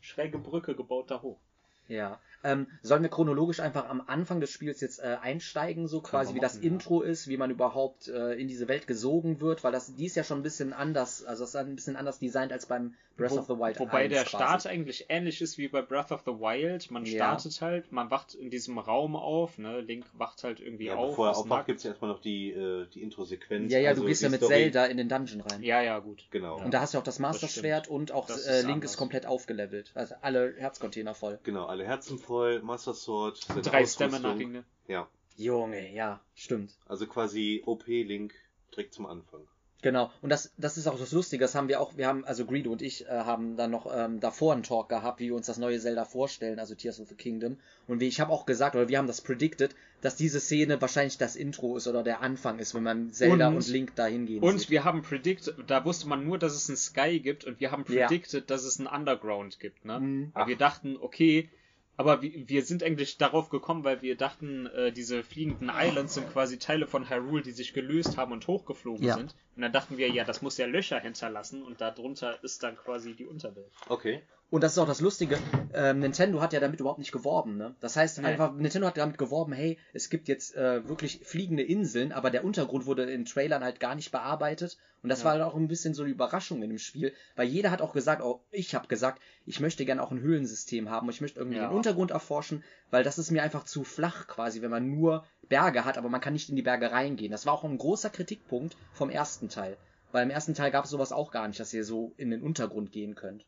schräge 0.00 0.38
Brücke 0.38 0.74
gebaut 0.74 1.10
da 1.10 1.22
hoch. 1.22 1.40
Ja. 1.90 2.18
Ähm, 2.42 2.68
sollen 2.80 3.02
wir 3.02 3.10
chronologisch 3.10 3.60
einfach 3.60 3.86
am 3.90 4.00
Anfang 4.06 4.40
des 4.40 4.50
Spiels 4.50 4.80
jetzt 4.80 4.98
äh, 5.00 5.18
einsteigen, 5.20 5.88
so 5.88 6.00
quasi 6.00 6.30
wir 6.30 6.36
wie 6.36 6.40
das 6.40 6.54
machen, 6.54 6.64
ja. 6.64 6.70
Intro 6.72 7.02
ist, 7.02 7.28
wie 7.28 7.36
man 7.36 7.50
überhaupt 7.50 8.08
äh, 8.08 8.32
in 8.40 8.48
diese 8.48 8.66
Welt 8.66 8.86
gesogen 8.86 9.42
wird, 9.42 9.62
weil 9.62 9.72
das 9.72 9.94
die 9.94 10.06
ist 10.06 10.16
ja 10.16 10.24
schon 10.24 10.38
ein 10.38 10.42
bisschen 10.42 10.72
anders, 10.72 11.22
also 11.22 11.44
es 11.44 11.50
ist 11.50 11.56
ein 11.56 11.74
bisschen 11.74 11.96
anders 11.96 12.18
designt 12.18 12.50
als 12.50 12.64
beim 12.64 12.94
Breath 13.18 13.32
of 13.32 13.44
the 13.46 13.52
Wild. 13.58 13.78
Wobei 13.78 14.04
1 14.04 14.14
der 14.14 14.22
quasi. 14.24 14.36
Start 14.42 14.66
eigentlich 14.66 15.04
ähnlich 15.10 15.42
ist 15.42 15.58
wie 15.58 15.68
bei 15.68 15.82
Breath 15.82 16.10
of 16.12 16.22
the 16.24 16.30
Wild. 16.32 16.90
Man 16.90 17.04
Ja. 17.04 17.16
startet 17.16 17.60
halt, 17.60 17.92
man 17.92 18.10
wacht 18.10 18.34
in 18.34 18.48
diesem 18.48 18.78
Raum 18.78 19.14
auf, 19.16 19.58
ne? 19.58 19.82
Link 19.82 20.06
wacht 20.14 20.42
halt 20.42 20.60
irgendwie 20.60 20.86
Ja, 20.86 20.94
auf. 20.96 21.10
bevor 21.10 21.28
er 21.28 21.36
aufwacht, 21.36 21.66
gibt 21.66 21.80
es 21.80 21.84
erstmal 21.84 22.10
noch 22.10 22.22
die, 22.22 22.50
äh, 22.52 22.86
die 22.94 23.02
Intro-Sequenz. 23.02 23.70
Ja, 23.70 23.78
ja, 23.80 23.90
also 23.90 24.00
du 24.00 24.08
gehst 24.08 24.22
ja 24.22 24.30
mit 24.30 24.40
Story- 24.40 24.54
Zelda 24.54 24.86
in 24.86 24.96
den 24.96 25.10
Dungeon 25.10 25.42
rein. 25.42 25.62
Ja, 25.62 25.82
ja, 25.82 25.98
gut. 25.98 26.24
Genau. 26.30 26.56
Ja. 26.56 26.64
Und 26.64 26.72
da 26.72 26.80
hast 26.80 26.94
du 26.94 26.98
auch 26.98 27.02
das 27.02 27.18
Master 27.18 27.42
Das. 27.48 27.52
Schwert 27.54 27.88
und 27.88 28.12
auch 28.12 28.26
Das 28.26 28.46
äh, 28.46 28.60
Link 28.62 28.76
anders. 28.76 28.92
ist 28.92 28.96
komplett 28.96 29.26
aufgelevelt. 29.26 29.90
Also 29.94 30.14
alle 30.22 30.54
Herzcontainer 30.56 31.12
voll. 31.12 31.38
Genau, 31.42 31.66
alle 31.66 31.79
Herzen 31.84 32.18
voll, 32.18 32.60
Master 32.62 32.94
Sword, 32.94 33.36
seine 33.38 33.62
Drei 33.62 33.82
Ausrüstung. 33.82 34.08
Stamina-Ringe. 34.10 34.64
Ja, 34.88 35.08
Junge, 35.36 35.92
ja, 35.94 36.20
stimmt. 36.34 36.72
also 36.86 37.06
quasi 37.06 37.62
OP-Link 37.64 38.34
direkt 38.72 38.94
zum 38.94 39.06
Anfang. 39.06 39.40
Genau, 39.82 40.10
und 40.20 40.28
das, 40.28 40.52
das 40.58 40.76
ist 40.76 40.86
auch 40.88 40.98
das 40.98 41.12
Lustige, 41.12 41.40
das 41.42 41.54
haben 41.54 41.68
wir 41.68 41.80
auch, 41.80 41.96
wir 41.96 42.06
haben, 42.06 42.22
also 42.26 42.44
Greedo 42.44 42.70
und 42.70 42.82
ich 42.82 43.06
äh, 43.06 43.08
haben 43.08 43.56
dann 43.56 43.70
noch 43.70 43.90
ähm, 43.90 44.20
davor 44.20 44.52
einen 44.52 44.62
Talk 44.62 44.90
gehabt, 44.90 45.20
wie 45.20 45.28
wir 45.28 45.34
uns 45.34 45.46
das 45.46 45.56
neue 45.56 45.80
Zelda 45.80 46.04
vorstellen, 46.04 46.58
also 46.58 46.74
Tears 46.74 47.00
of 47.00 47.08
the 47.08 47.14
Kingdom. 47.14 47.56
Und 47.86 47.98
wie 48.00 48.06
ich 48.06 48.20
habe 48.20 48.30
auch 48.30 48.44
gesagt, 48.44 48.76
oder 48.76 48.90
wir 48.90 48.98
haben 48.98 49.06
das 49.06 49.22
predicted, 49.22 49.74
dass 50.02 50.16
diese 50.16 50.38
Szene 50.38 50.78
wahrscheinlich 50.82 51.16
das 51.16 51.34
Intro 51.34 51.78
ist 51.78 51.86
oder 51.88 52.02
der 52.02 52.20
Anfang 52.20 52.58
ist, 52.58 52.74
wenn 52.74 52.82
man 52.82 53.10
Zelda 53.14 53.48
und, 53.48 53.54
Und- 53.56 53.68
Link 53.68 53.94
da 53.96 54.04
hingehen 54.04 54.42
Und 54.42 54.58
sieht. 54.58 54.68
wir 54.68 54.84
haben 54.84 55.00
predicted, 55.00 55.54
da 55.66 55.82
wusste 55.86 56.08
man 56.08 56.26
nur, 56.26 56.36
dass 56.36 56.52
es 56.52 56.68
ein 56.68 56.76
Sky 56.76 57.18
gibt 57.18 57.46
und 57.46 57.58
wir 57.58 57.70
haben 57.72 57.86
Ja. 57.88 58.06
predicted, 58.06 58.50
dass 58.50 58.64
es 58.64 58.78
ein 58.78 58.86
Underground 58.86 59.60
gibt, 59.60 59.86
ne? 59.86 59.98
Mhm. 59.98 60.30
Aber 60.34 60.46
wir 60.48 60.56
dachten, 60.58 60.98
okay, 61.00 61.48
aber 61.96 62.22
wir, 62.22 62.48
wir 62.48 62.64
sind 62.64 62.82
eigentlich 62.82 63.18
darauf 63.18 63.50
gekommen, 63.50 63.84
weil 63.84 64.02
wir 64.02 64.16
dachten, 64.16 64.66
äh, 64.66 64.92
diese 64.92 65.22
fliegenden 65.22 65.70
Islands 65.74 66.14
sind 66.14 66.30
quasi 66.32 66.58
Teile 66.58 66.86
von 66.86 67.08
Hyrule, 67.10 67.42
die 67.42 67.52
sich 67.52 67.72
gelöst 67.72 68.16
haben 68.16 68.32
und 68.32 68.46
hochgeflogen 68.46 69.06
Ja. 69.06 69.14
sind. 69.14 69.34
Und 69.56 69.62
dann 69.62 69.72
dachten 69.72 69.98
wir, 69.98 70.08
ja, 70.10 70.24
das 70.24 70.40
muss 70.42 70.56
ja 70.56 70.66
Löcher 70.66 70.98
hinterlassen 71.00 71.62
und 71.62 71.80
darunter 71.80 72.42
ist 72.42 72.62
dann 72.62 72.76
quasi 72.76 73.14
die 73.14 73.26
Unterwelt. 73.26 73.70
Okay. 73.88 74.22
Und 74.50 74.64
das 74.64 74.72
ist 74.72 74.78
auch 74.78 74.86
das 74.86 75.00
Lustige, 75.00 75.38
ähm, 75.74 76.00
Nintendo 76.00 76.40
hat 76.40 76.52
ja 76.52 76.58
damit 76.58 76.80
überhaupt 76.80 76.98
nicht 76.98 77.12
geworben, 77.12 77.56
ne? 77.56 77.76
Das 77.78 77.94
heißt 77.94 78.18
Nee. 78.18 78.26
einfach, 78.26 78.52
Nintendo 78.52 78.88
hat 78.88 78.96
damit 78.96 79.16
geworben, 79.16 79.52
hey, 79.52 79.78
es 79.92 80.10
gibt 80.10 80.26
jetzt 80.26 80.56
äh, 80.56 80.88
wirklich 80.88 81.20
fliegende 81.22 81.62
Inseln, 81.62 82.10
aber 82.10 82.30
der 82.30 82.44
Untergrund 82.44 82.84
wurde 82.84 83.04
in 83.04 83.24
Trailern 83.24 83.62
halt 83.62 83.78
gar 83.78 83.94
nicht 83.94 84.10
bearbeitet. 84.10 84.76
Und 85.02 85.08
das 85.08 85.20
Ja. 85.20 85.26
war 85.26 85.32
halt 85.34 85.42
auch 85.42 85.54
ein 85.54 85.68
bisschen 85.68 85.94
so 85.94 86.02
eine 86.02 86.10
Überraschung 86.10 86.62
in 86.64 86.70
dem 86.70 86.78
Spiel, 86.78 87.14
weil 87.36 87.46
jeder 87.46 87.70
hat 87.70 87.80
auch 87.80 87.92
gesagt, 87.92 88.22
auch 88.22 88.40
ich 88.50 88.74
habe 88.74 88.88
gesagt, 88.88 89.22
ich 89.46 89.60
möchte 89.60 89.84
gerne 89.84 90.02
auch 90.02 90.10
ein 90.10 90.20
Höhlensystem 90.20 90.90
haben 90.90 91.06
und 91.06 91.14
ich 91.14 91.20
möchte 91.20 91.38
irgendwie 91.38 91.58
Ja. 91.58 91.68
den 91.68 91.76
Untergrund 91.76 92.10
erforschen, 92.10 92.64
weil 92.90 93.04
das 93.04 93.18
ist 93.18 93.30
mir 93.30 93.44
einfach 93.44 93.62
zu 93.64 93.84
flach 93.84 94.26
quasi, 94.26 94.62
wenn 94.62 94.70
man 94.70 94.90
nur 94.90 95.24
Berge 95.48 95.84
hat, 95.84 95.96
aber 95.96 96.08
man 96.08 96.20
kann 96.20 96.32
nicht 96.32 96.48
in 96.50 96.56
die 96.56 96.62
Berge 96.62 96.90
reingehen. 96.90 97.30
Das 97.30 97.46
war 97.46 97.52
auch 97.52 97.62
ein 97.62 97.78
großer 97.78 98.10
Kritikpunkt 98.10 98.76
vom 98.92 99.10
ersten 99.10 99.48
Teil. 99.48 99.76
Weil 100.12 100.24
im 100.24 100.30
ersten 100.30 100.54
Teil 100.54 100.72
gab 100.72 100.86
es 100.86 100.90
sowas 100.90 101.12
auch 101.12 101.30
gar 101.30 101.46
nicht, 101.46 101.60
dass 101.60 101.72
ihr 101.72 101.84
so 101.84 102.14
in 102.16 102.30
den 102.30 102.42
Untergrund 102.42 102.90
gehen 102.90 103.14
könnt. 103.14 103.44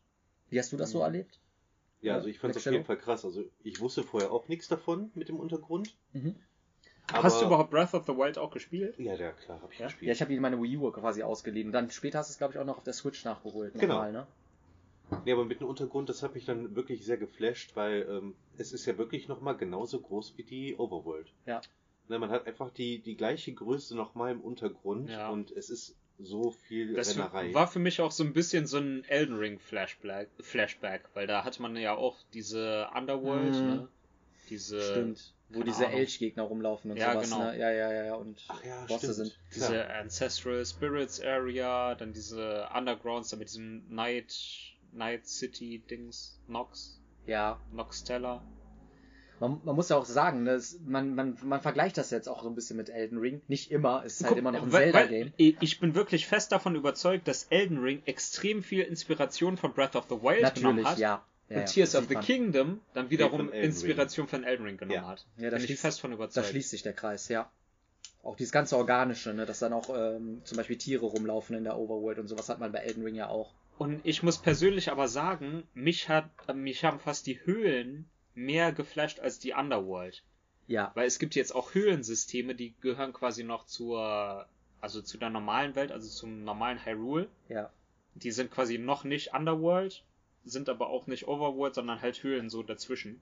Wie 0.53 0.59
hast 0.59 0.71
du 0.71 0.77
das 0.77 0.91
so 0.91 0.99
Mhm. 0.99 1.03
erlebt? 1.05 1.39
Ja, 2.01 2.13
also 2.15 2.27
ich 2.27 2.37
fand 2.37 2.55
es 2.55 2.67
auf 2.67 2.71
jeden 2.71 2.85
Fall 2.85 2.97
krass. 2.97 3.25
Also 3.25 3.43
ich 3.63 3.79
wusste 3.79 4.03
vorher 4.03 4.31
auch 4.31 4.47
nichts 4.47 4.67
davon 4.67 5.09
mit 5.15 5.29
dem 5.29 5.39
Untergrund. 5.39 5.95
Mhm. 6.11 6.35
Aber, 7.11 7.23
Hast 7.23 7.41
du 7.41 7.45
überhaupt 7.47 7.71
Breath 7.71 7.93
of 7.93 8.05
the 8.05 8.13
Wild 8.15 8.37
auch 8.37 8.51
gespielt? 8.51 8.97
Ja, 8.99 9.15
ja, 9.15 9.31
klar, 9.31 9.61
habe 9.61 9.73
ich 9.73 9.79
Ja? 9.79 9.87
gespielt. 9.87 10.07
Ja, 10.07 10.13
ich 10.13 10.21
habe 10.21 10.39
meine 10.39 10.61
Wii 10.61 10.77
U 10.77 10.91
quasi 10.91 11.23
ausgeliehen. 11.23 11.71
Dann 11.71 11.89
später 11.91 12.19
hast 12.19 12.29
du 12.29 12.33
es, 12.33 12.37
glaube 12.37 12.53
ich, 12.53 12.59
auch 12.59 12.65
noch 12.65 12.77
auf 12.77 12.83
der 12.83 12.93
Switch 12.93 13.25
nachgeholt. 13.25 13.73
Genau. 13.73 13.95
Nochmal, 13.95 14.11
ne? 14.11 14.27
Nee, 15.25 15.33
aber 15.33 15.45
mit 15.45 15.59
dem 15.59 15.67
Untergrund, 15.67 16.07
das 16.09 16.23
hat 16.23 16.33
mich 16.35 16.45
dann 16.45 16.75
wirklich 16.75 17.03
sehr 17.05 17.17
geflasht, 17.17 17.75
weil 17.75 18.07
ähm, 18.09 18.35
es 18.57 18.71
ist 18.73 18.85
ja 18.85 18.97
wirklich 18.97 19.27
nochmal 19.27 19.57
genauso 19.57 19.99
groß 19.99 20.37
wie 20.37 20.43
die 20.43 20.75
Overworld. 20.77 21.33
Ja. 21.45 21.61
Ne, 22.09 22.19
man 22.19 22.29
hat 22.29 22.47
einfach 22.47 22.69
die, 22.71 22.99
die 23.01 23.15
gleiche 23.15 23.53
Größe 23.53 23.95
nochmal 23.95 24.31
im 24.31 24.41
Untergrund 24.41 25.09
Ja. 25.09 25.29
und 25.29 25.51
es 25.51 25.69
ist 25.69 25.95
so 26.19 26.51
viel 26.51 26.93
Das 26.93 27.15
Rennerei. 27.17 27.53
war 27.53 27.67
für 27.67 27.79
mich 27.79 27.99
auch 28.01 28.11
so 28.11 28.23
ein 28.23 28.33
bisschen 28.33 28.67
so 28.67 28.77
ein 28.77 29.03
Elden 29.05 29.35
Ring 29.37 29.59
Flashback, 29.59 30.29
Flashback 30.41 31.03
weil 31.13 31.27
da 31.27 31.43
hatte 31.43 31.61
man 31.61 31.75
ja 31.75 31.95
auch 31.95 32.17
diese 32.33 32.87
Underworld, 32.95 33.53
Mhm. 33.55 33.67
ne? 33.67 33.87
Diese, 34.49 34.81
Stimmt. 34.81 35.33
Wo 35.49 35.61
diese. 35.63 35.85
Elchgegner 35.87 36.43
rumlaufen 36.43 36.91
und 36.91 36.97
Ja, 36.97 37.13
sowas, 37.13 37.29
genau. 37.29 37.43
ne? 37.51 37.57
Ja, 37.59 37.71
ja, 37.71 37.91
ja, 37.93 38.03
ja. 38.05 38.15
Und 38.15 38.43
Ach 38.47 38.63
ja, 38.63 38.85
Bosse 38.85 39.13
stimmt. 39.13 39.15
sind. 39.29 39.39
diese 39.55 39.67
Klar. 39.67 39.89
Ancestral 40.01 40.65
Spirits 40.65 41.21
Area, 41.21 41.95
dann 41.95 42.11
diese 42.13 42.67
Undergrounds, 42.75 43.29
dann 43.29 43.39
mit 43.39 43.49
diesem 43.49 43.87
Night 43.89 44.33
Night 44.91 45.25
City 45.27 45.83
Dings, 45.89 46.39
Nox, 46.47 46.99
Ja. 47.25 47.59
Noxtella. 47.71 48.43
Man, 49.47 49.61
man 49.63 49.75
muss 49.75 49.89
ja 49.89 49.97
auch 49.97 50.05
sagen, 50.05 50.45
dass 50.45 50.79
man, 50.85 51.15
man, 51.15 51.37
man 51.43 51.61
vergleicht 51.61 51.97
das 51.97 52.09
jetzt 52.11 52.27
auch 52.29 52.43
so 52.43 52.49
ein 52.49 52.55
bisschen 52.55 52.77
mit 52.77 52.89
Elden 52.89 53.17
Ring. 53.17 53.41
Nicht 53.47 53.71
immer, 53.71 54.03
es 54.05 54.15
ist 54.15 54.21
halt 54.23 54.29
Guck, 54.29 54.37
immer 54.39 54.51
noch 54.51 54.63
ein 54.63 54.71
Zelda-Game. 54.71 55.33
weil 55.37 55.55
Ich 55.59 55.79
bin 55.79 55.95
wirklich 55.95 56.27
fest 56.27 56.51
davon 56.51 56.75
überzeugt, 56.75 57.27
dass 57.27 57.45
Elden 57.49 57.77
Ring 57.79 58.01
extrem 58.05 58.63
viel 58.63 58.81
Inspiration 58.83 59.57
von 59.57 59.73
Breath 59.73 59.95
of 59.95 60.05
the 60.09 60.15
Wild 60.21 60.55
genommen 60.55 60.77
Natürlich, 60.83 60.85
hat. 60.87 60.97
ja. 60.97 61.25
ja. 61.49 61.55
und 61.55 61.61
ja, 61.61 61.63
Tears 61.65 61.91
das 61.91 62.01
of 62.03 62.07
the 62.07 62.13
man. 62.15 62.23
Kingdom 62.23 62.79
dann 62.93 63.09
wiederum 63.09 63.49
von 63.49 63.51
Inspiration 63.53 64.27
von 64.27 64.43
Elden 64.43 64.65
Ring 64.65 64.77
genommen 64.77 64.95
Ja. 64.95 65.07
hat. 65.07 65.25
Ja, 65.37 65.49
da 65.49 65.57
bin 65.57 65.65
ich 65.65 65.71
schließt- 65.71 65.81
fest 65.81 66.01
von 66.01 66.11
Da 66.11 66.15
überzeugt. 66.15 66.47
schließt 66.47 66.69
sich 66.69 66.81
der 66.83 66.93
Kreis, 66.93 67.27
ja. 67.27 67.49
Auch 68.23 68.37
dieses 68.37 68.53
ganze 68.53 68.77
Organische, 68.77 69.33
ne, 69.33 69.45
dass 69.45 69.59
dann 69.59 69.73
auch 69.73 69.89
ähm, 69.93 70.39
zum 70.45 70.55
Beispiel 70.55 70.77
Tiere 70.77 71.05
rumlaufen 71.05 71.57
in 71.57 71.65
der 71.65 71.77
Overworld 71.77 72.19
und 72.19 72.27
sowas 72.29 72.47
hat 72.47 72.59
man 72.59 72.71
bei 72.71 72.79
Elden 72.79 73.03
Ring 73.03 73.15
ja 73.15 73.27
auch. 73.27 73.51
Und 73.77 73.99
ich 74.05 74.23
muss 74.23 74.37
persönlich 74.37 74.89
aber 74.91 75.09
sagen, 75.09 75.63
mich 75.73 76.07
hat, 76.07 76.29
äh, 76.47 76.53
mich 76.53 76.85
haben 76.85 76.99
fast 76.99 77.27
die 77.27 77.43
Höhlen 77.45 78.05
mehr 78.35 78.71
geflasht 78.71 79.19
als 79.19 79.39
die 79.39 79.53
Underworld. 79.53 80.23
Ja, 80.67 80.91
Weil 80.95 81.07
es 81.07 81.19
gibt 81.19 81.35
jetzt 81.35 81.53
auch 81.53 81.73
Höhlensysteme, 81.73 82.55
die 82.55 82.73
gehören 82.81 83.11
quasi 83.13 83.43
noch 83.43 83.65
zur, 83.65 84.47
also 84.81 85.01
zu 85.01 85.17
der 85.17 85.29
normalen 85.29 85.75
Welt, 85.75 85.91
also 85.91 86.09
zum 86.09 86.43
normalen 86.43 86.83
Hyrule. 86.85 87.27
ja. 87.49 87.71
Die 88.15 88.29
sind 88.31 88.51
quasi 88.51 88.77
noch 88.77 89.03
nicht 89.05 89.33
Underworld, 89.33 90.03
sind 90.45 90.69
aber 90.69 90.87
auch 90.91 91.07
nicht 91.07 91.27
Overworld, 91.27 91.73
sondern 91.73 91.99
halt 92.01 92.21
Höhlen 92.21 92.47
so 92.49 92.61
dazwischen. 92.61 93.19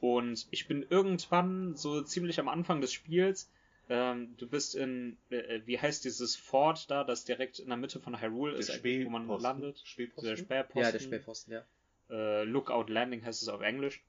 Und 0.00 0.46
ich 0.50 0.68
bin 0.68 0.84
irgendwann 0.90 1.76
so 1.76 2.02
ziemlich 2.02 2.38
am 2.38 2.48
Anfang 2.48 2.80
des 2.82 2.92
Spiels, 2.92 3.50
ähm, 3.88 4.34
du 4.36 4.46
bist 4.46 4.74
in, 4.74 5.16
äh, 5.30 5.60
wie 5.64 5.78
heißt 5.80 6.04
dieses 6.04 6.36
Fort 6.36 6.90
da, 6.90 7.04
das 7.04 7.24
direkt 7.24 7.58
in 7.58 7.68
der 7.68 7.76
Mitte 7.78 8.00
von 8.00 8.20
Hyrule 8.20 8.54
ist, 8.54 8.68
Der 8.68 9.04
wo 9.06 9.10
man 9.10 9.22
Spähposten. 9.22 9.42
landet. 9.42 9.80
Der 9.80 9.86
Spähposten? 9.86 10.36
Spähposten. 10.36 10.82
Ja, 10.82 10.92
der 10.92 10.98
Spähpfosten, 11.00 11.52
ja. 11.54 11.64
Äh, 12.10 12.44
Lookout 12.44 12.92
Landing 12.92 13.24
heißt 13.24 13.40
es 13.42 13.48
auf 13.48 13.62
Englisch. 13.62 14.02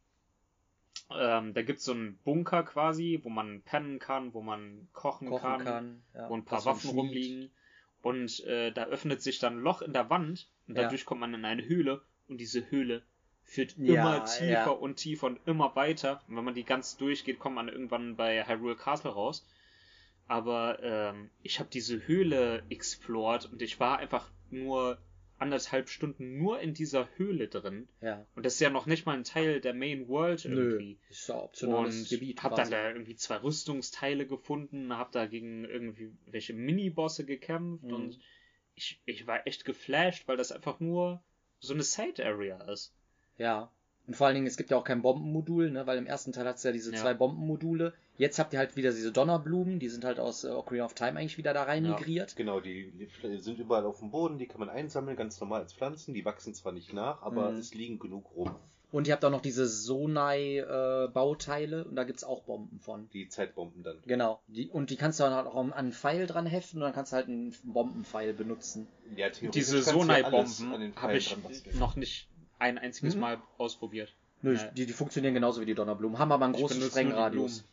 Ähm, 1.11 1.53
da 1.53 1.61
gibt's 1.61 1.85
so 1.85 1.91
einen 1.91 2.17
Bunker 2.23 2.63
quasi, 2.63 3.19
wo 3.23 3.29
man 3.29 3.61
pennen 3.61 3.99
kann, 3.99 4.33
wo 4.33 4.41
man 4.41 4.87
kochen, 4.93 5.27
Kochen 5.29 5.41
kann, 5.41 5.63
kann. 5.63 6.03
ja. 6.15 6.29
wo 6.29 6.35
ein 6.35 6.45
paar 6.45 6.65
Waffen 6.65 6.89
rumliegen. 6.91 7.51
Und 8.01 8.43
äh, 8.45 8.71
da 8.71 8.85
öffnet 8.85 9.21
sich 9.21 9.39
dann 9.39 9.57
ein 9.57 9.61
Loch 9.61 9.81
in 9.81 9.93
der 9.93 10.09
Wand 10.09 10.49
und 10.67 10.75
Ja. 10.75 10.83
dadurch 10.83 11.05
kommt 11.05 11.21
man 11.21 11.33
in 11.33 11.45
eine 11.45 11.65
Höhle 11.65 12.01
und 12.27 12.37
diese 12.37 12.69
Höhle 12.69 13.03
führt 13.43 13.77
Ja, 13.77 13.93
immer 13.93 14.25
tiefer 14.25 14.51
ja. 14.51 14.69
und 14.69 14.95
tiefer 14.95 15.27
und 15.27 15.39
immer 15.45 15.75
weiter. 15.75 16.21
Und 16.27 16.35
wenn 16.37 16.43
man 16.45 16.53
die 16.55 16.63
ganz 16.63 16.97
durchgeht, 16.97 17.39
kommt 17.39 17.55
man 17.55 17.69
irgendwann 17.69 18.15
bei 18.15 18.45
Hyrule 18.47 18.75
Castle 18.75 19.11
raus. 19.11 19.45
Aber 20.27 20.81
ähm, 20.81 21.29
ich 21.43 21.59
habe 21.59 21.69
diese 21.69 22.07
Höhle 22.07 22.63
explored 22.69 23.45
und 23.51 23.61
ich 23.61 23.79
war 23.79 23.97
einfach 23.99 24.29
nur 24.49 24.97
anderthalb 25.43 25.89
Stunden 25.89 26.37
nur 26.39 26.59
in 26.59 26.73
dieser 26.73 27.07
Höhle 27.17 27.47
drin. 27.47 27.87
Ja. 28.01 28.25
Und 28.35 28.45
das 28.45 28.55
ist 28.55 28.59
ja 28.61 28.69
noch 28.71 28.85
nicht 28.87 29.05
mal 29.05 29.15
ein 29.15 29.23
Teil 29.23 29.61
der 29.61 29.73
Main 29.75 30.07
World 30.07 30.45
irgendwie. 30.45 30.93
Nö, 30.93 31.09
ist 31.09 31.29
ja 31.29 31.35
optionales 31.35 31.99
Und 31.99 32.09
Gebiet. 32.09 32.41
hab 32.41 32.51
dann 32.55 32.69
quasi. 32.69 32.71
da 32.71 32.89
irgendwie 32.89 33.15
zwei 33.15 33.35
Rüstungsteile 33.37 34.25
gefunden, 34.25 34.97
hab 34.97 35.11
da 35.11 35.27
gegen 35.27 35.65
irgendwie 35.65 36.11
welche 36.25 36.53
Minibosse 36.53 37.25
gekämpft 37.25 37.83
Mhm. 37.83 37.93
und 37.93 38.19
ich, 38.75 38.99
ich 39.05 39.27
war 39.27 39.45
echt 39.45 39.65
geflasht, 39.65 40.27
weil 40.27 40.37
das 40.37 40.51
einfach 40.51 40.79
nur 40.79 41.21
so 41.59 41.73
eine 41.73 41.83
Side-Area 41.83 42.63
ist. 42.71 42.93
Ja. 43.37 43.71
Und 44.07 44.15
vor 44.15 44.27
allen 44.27 44.33
Dingen, 44.35 44.47
es 44.47 44.57
gibt 44.57 44.69
ja 44.71 44.77
auch 44.77 44.83
kein 44.83 45.01
Bombenmodul, 45.01 45.71
ne? 45.71 45.85
weil 45.87 45.97
im 45.97 46.07
ersten 46.07 46.31
Teil 46.33 46.45
hat 46.45 46.57
es 46.57 46.63
ja 46.63 46.71
diese 46.71 46.91
Ja. 46.91 46.97
zwei 46.97 47.13
Bombenmodule. 47.13 47.93
Jetzt 48.17 48.37
habt 48.39 48.53
ihr 48.53 48.59
halt 48.59 48.75
wieder 48.75 48.91
diese 48.91 49.11
Donnerblumen, 49.11 49.79
die 49.79 49.89
sind 49.89 50.05
halt 50.05 50.19
aus 50.19 50.43
äh, 50.43 50.49
Ocarina 50.49 50.85
of 50.85 50.93
Time 50.93 51.19
eigentlich 51.19 51.37
wieder 51.39 51.51
da 51.53 51.63
rein 51.63 51.83
Ja. 51.85 51.91
migriert. 51.95 52.35
Genau, 52.35 52.59
die, 52.59 52.93
sind 53.39 53.57
überall 53.59 53.85
auf 53.85 53.97
dem 53.99 54.11
Boden, 54.11 54.37
die 54.37 54.45
kann 54.47 54.59
man 54.59 54.69
einsammeln, 54.69 55.17
ganz 55.17 55.39
normal 55.41 55.61
als 55.61 55.73
Pflanzen. 55.73 56.13
Die 56.13 56.23
wachsen 56.23 56.53
zwar 56.53 56.71
nicht 56.73 56.93
nach, 56.93 57.21
aber 57.23 57.49
Mhm. 57.51 57.57
es 57.57 57.73
liegen 57.73 57.97
genug 57.99 58.25
rum. 58.35 58.51
Und 58.91 59.07
ihr 59.07 59.13
habt 59.13 59.25
auch 59.25 59.31
noch 59.31 59.41
diese 59.41 59.65
Sonai-Bauteile 59.65 61.85
und 61.85 61.95
da 61.95 62.03
gibt's 62.03 62.23
auch 62.23 62.43
Bomben 62.43 62.79
von. 62.79 63.09
Die 63.11 63.27
Zeitbomben 63.27 63.81
dann. 63.83 63.97
Genau. 64.05 64.39
Die, 64.47 64.69
und 64.69 64.91
die 64.91 64.95
kannst 64.95 65.19
du 65.19 65.23
dann 65.23 65.33
halt 65.33 65.47
auch 65.47 65.55
an 65.55 65.73
einen 65.73 65.91
Pfeil 65.93 66.27
dran 66.27 66.45
heften 66.45 66.77
und 66.77 66.83
dann 66.83 66.93
kannst 66.93 67.11
du 67.11 67.15
halt 67.15 67.27
einen 67.27 67.55
Bombenpfeil 67.63 68.33
benutzen. 68.33 68.85
Ja, 69.15 69.29
theoretisch 69.29 69.51
Diese 69.51 69.77
ja 69.77 69.83
Sonai-Bomben 69.83 70.93
habe 70.95 71.17
ich 71.17 71.35
noch 71.79 71.95
nicht 71.95 72.27
ein 72.59 72.77
einziges 72.77 73.15
Mhm. 73.15 73.21
Mal 73.21 73.37
ausprobiert. 73.57 74.13
Nö, 74.43 74.53
Ja. 74.55 74.67
die, 74.71 74.85
die 74.85 74.93
funktionieren 74.93 75.33
genauso 75.33 75.59
wie 75.61 75.65
die 75.65 75.73
Donnerblumen, 75.73 76.19
haben 76.19 76.31
aber 76.31 76.45
einen 76.45 76.53
großen 76.53 76.79
Sprengradius. 76.81 77.63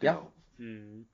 Blumen. 0.00 0.14
Ja. 0.16 0.20
Genau. 0.20 0.32
Mhm. 0.70 1.06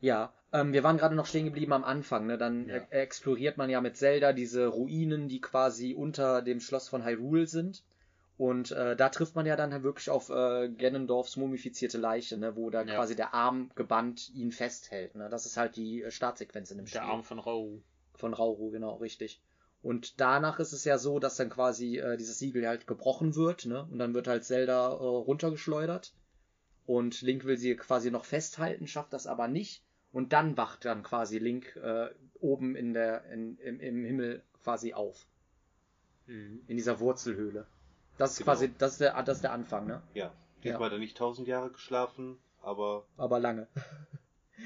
Ja, 0.00 0.32
ähm, 0.52 0.72
wir 0.72 0.84
waren 0.84 0.96
gerade 0.96 1.14
noch 1.14 1.26
stehen 1.26 1.44
geblieben 1.46 1.72
am 1.72 1.84
Anfang. 1.84 2.26
Ne? 2.26 2.38
Dann 2.38 2.68
Ja. 2.68 2.76
e 2.76 2.86
exploriert 2.90 3.56
man 3.56 3.68
ja 3.70 3.80
mit 3.80 3.96
Zelda 3.96 4.32
diese 4.32 4.66
Ruinen, 4.68 5.28
die 5.28 5.40
quasi 5.40 5.94
unter 5.94 6.42
dem 6.42 6.60
Schloss 6.60 6.88
von 6.88 7.04
Hyrule 7.04 7.46
sind. 7.46 7.82
Und 8.36 8.70
äh, 8.70 8.94
da 8.94 9.08
trifft 9.08 9.34
man 9.34 9.46
ja 9.46 9.56
dann 9.56 9.72
halt 9.72 9.82
wirklich 9.82 10.10
auf 10.10 10.30
äh, 10.30 10.68
Ganondorfs 10.68 11.36
mumifizierte 11.36 11.98
Leiche, 11.98 12.36
ne? 12.38 12.54
wo 12.54 12.70
da 12.70 12.82
Ja. 12.82 12.94
quasi 12.94 13.16
der 13.16 13.34
Arm 13.34 13.70
gebannt 13.74 14.30
ihn 14.32 14.52
festhält. 14.52 15.16
Ne? 15.16 15.28
Das 15.28 15.44
ist 15.44 15.56
halt 15.56 15.74
die 15.74 16.02
äh, 16.04 16.12
Startsequenz 16.12 16.70
in 16.70 16.76
dem 16.78 16.86
Spiel. 16.86 17.00
Der 17.00 17.08
Arm 17.10 17.24
von 17.24 17.40
Rau. 17.40 17.82
Von 18.14 18.34
Rauru, 18.34 18.70
genau, 18.70 18.94
richtig. 18.96 19.42
Und 19.82 20.20
danach 20.20 20.60
ist 20.60 20.72
es 20.72 20.84
ja 20.84 20.98
so, 20.98 21.18
dass 21.18 21.36
dann 21.36 21.50
quasi 21.50 21.98
äh, 21.98 22.16
dieses 22.16 22.38
Siegel 22.38 22.66
halt 22.66 22.86
gebrochen 22.86 23.34
wird, 23.36 23.66
ne? 23.66 23.86
Und 23.90 23.98
dann 23.98 24.12
wird 24.14 24.26
halt 24.28 24.44
Zelda 24.44 24.88
äh, 24.88 24.92
runtergeschleudert. 24.94 26.12
Und 26.88 27.20
Link 27.20 27.44
will 27.44 27.58
sie 27.58 27.76
quasi 27.76 28.10
noch 28.10 28.24
festhalten, 28.24 28.86
schafft 28.86 29.12
das 29.12 29.26
aber 29.26 29.46
nicht. 29.46 29.84
Und 30.10 30.32
dann 30.32 30.56
wacht 30.56 30.86
dann 30.86 31.02
quasi 31.02 31.38
Link 31.38 31.76
äh, 31.76 32.08
oben 32.40 32.74
in 32.76 32.94
der, 32.94 33.26
in, 33.26 33.58
im, 33.58 33.78
im 33.78 34.04
Himmel 34.06 34.42
quasi 34.64 34.94
auf. 34.94 35.26
Mhm. 36.24 36.62
In 36.66 36.78
dieser 36.78 36.98
Wurzelhöhle. 36.98 37.66
Das 38.16 38.30
ist 38.32 38.38
Genau. 38.38 38.46
quasi, 38.52 38.72
das 38.78 38.92
ist 38.92 39.00
der, 39.02 39.22
das 39.22 39.36
ist 39.36 39.42
der 39.42 39.52
Anfang, 39.52 39.86
ne? 39.86 40.02
Ja. 40.14 40.32
Diesmal 40.64 40.86
hat 40.86 40.92
er 40.92 40.98
nicht 40.98 41.18
tausend 41.18 41.46
Jahre 41.46 41.70
geschlafen, 41.70 42.38
aber 42.62 43.04
Aber 43.18 43.38
lange. 43.38 43.68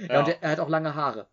Ja, 0.02 0.06
Ja. 0.14 0.20
und 0.20 0.28
er, 0.28 0.42
er 0.44 0.50
hat 0.52 0.60
auch 0.60 0.68
lange 0.68 0.94
Haare. 0.94 1.26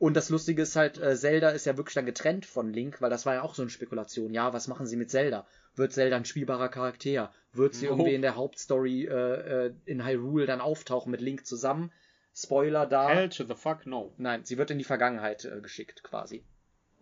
Und 0.00 0.14
das 0.16 0.30
Lustige 0.30 0.62
ist 0.62 0.76
halt, 0.76 0.96
äh, 0.98 1.14
Zelda 1.14 1.50
ist 1.50 1.66
ja 1.66 1.76
wirklich 1.76 1.94
dann 1.94 2.06
getrennt 2.06 2.46
von 2.46 2.72
Link, 2.72 3.02
weil 3.02 3.10
das 3.10 3.26
war 3.26 3.34
ja 3.34 3.42
auch 3.42 3.54
so 3.54 3.60
eine 3.60 3.70
Spekulation. 3.70 4.32
Ja, 4.32 4.54
was 4.54 4.66
machen 4.66 4.86
sie 4.86 4.96
mit 4.96 5.10
Zelda? 5.10 5.46
Wird 5.76 5.92
Zelda 5.92 6.16
ein 6.16 6.24
spielbarer 6.24 6.70
Charakter? 6.70 7.30
Wird 7.52 7.74
sie 7.74 7.84
No. 7.84 7.92
irgendwie 7.92 8.14
in 8.14 8.22
der 8.22 8.34
Hauptstory 8.34 9.04
äh, 9.04 9.66
äh, 9.66 9.74
in 9.84 10.02
Hyrule 10.04 10.46
dann 10.46 10.62
auftauchen 10.62 11.10
mit 11.10 11.20
Link 11.20 11.44
zusammen? 11.44 11.92
Spoiler 12.34 12.86
da. 12.86 13.10
Hell 13.10 13.28
to 13.28 13.44
the 13.44 13.54
fuck 13.54 13.84
no. 13.84 14.14
Nein, 14.16 14.44
sie 14.46 14.56
wird 14.56 14.70
in 14.70 14.78
die 14.78 14.84
Vergangenheit 14.84 15.44
äh, 15.44 15.60
geschickt 15.60 16.02
quasi. 16.02 16.44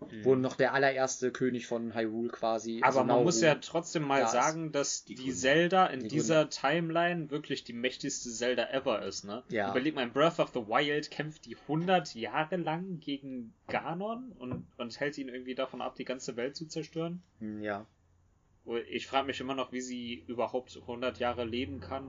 Mhm. 0.00 0.24
Wo 0.24 0.34
noch 0.36 0.54
der 0.56 0.74
allererste 0.74 1.32
König 1.32 1.66
von 1.66 1.94
Hyrule 1.94 2.28
quasi. 2.30 2.78
Aber 2.78 2.86
also 2.86 2.98
man 3.00 3.08
Nauru- 3.08 3.24
muss 3.24 3.40
ja 3.40 3.56
trotzdem 3.56 4.04
mal 4.04 4.20
da 4.20 4.28
sagen, 4.28 4.70
dass 4.72 5.04
Die 5.04 5.14
die. 5.16 5.32
Zelda 5.32 5.86
in 5.86 6.00
Die 6.00 6.08
dieser 6.08 6.48
Timeline 6.50 7.30
wirklich 7.30 7.64
die 7.64 7.72
mächtigste 7.72 8.30
Zelda 8.30 8.70
ever 8.70 9.02
ist, 9.02 9.24
ne? 9.24 9.42
Ja. 9.50 9.70
Überleg 9.70 9.94
mal, 9.94 10.04
in 10.04 10.12
Breath 10.12 10.38
of 10.38 10.50
the 10.54 10.60
Wild 10.66 11.10
kämpft 11.10 11.46
die 11.46 11.56
100 11.56 12.14
Jahre 12.14 12.56
lang 12.56 13.00
gegen 13.00 13.54
Ganon 13.66 14.32
und, 14.38 14.66
und 14.76 15.00
hält 15.00 15.18
ihn 15.18 15.28
irgendwie 15.28 15.54
davon 15.56 15.82
ab, 15.82 15.96
die 15.96 16.04
ganze 16.04 16.36
Welt 16.36 16.54
zu 16.56 16.66
zerstören. 16.66 17.22
Hm, 17.40 17.62
Ja. 17.62 17.84
Ich 18.90 19.06
frage 19.06 19.26
mich 19.26 19.40
immer 19.40 19.54
noch, 19.54 19.72
wie 19.72 19.80
sie 19.80 20.24
überhaupt 20.26 20.76
100 20.76 21.18
Jahre 21.18 21.44
leben 21.46 21.80
kann 21.80 22.04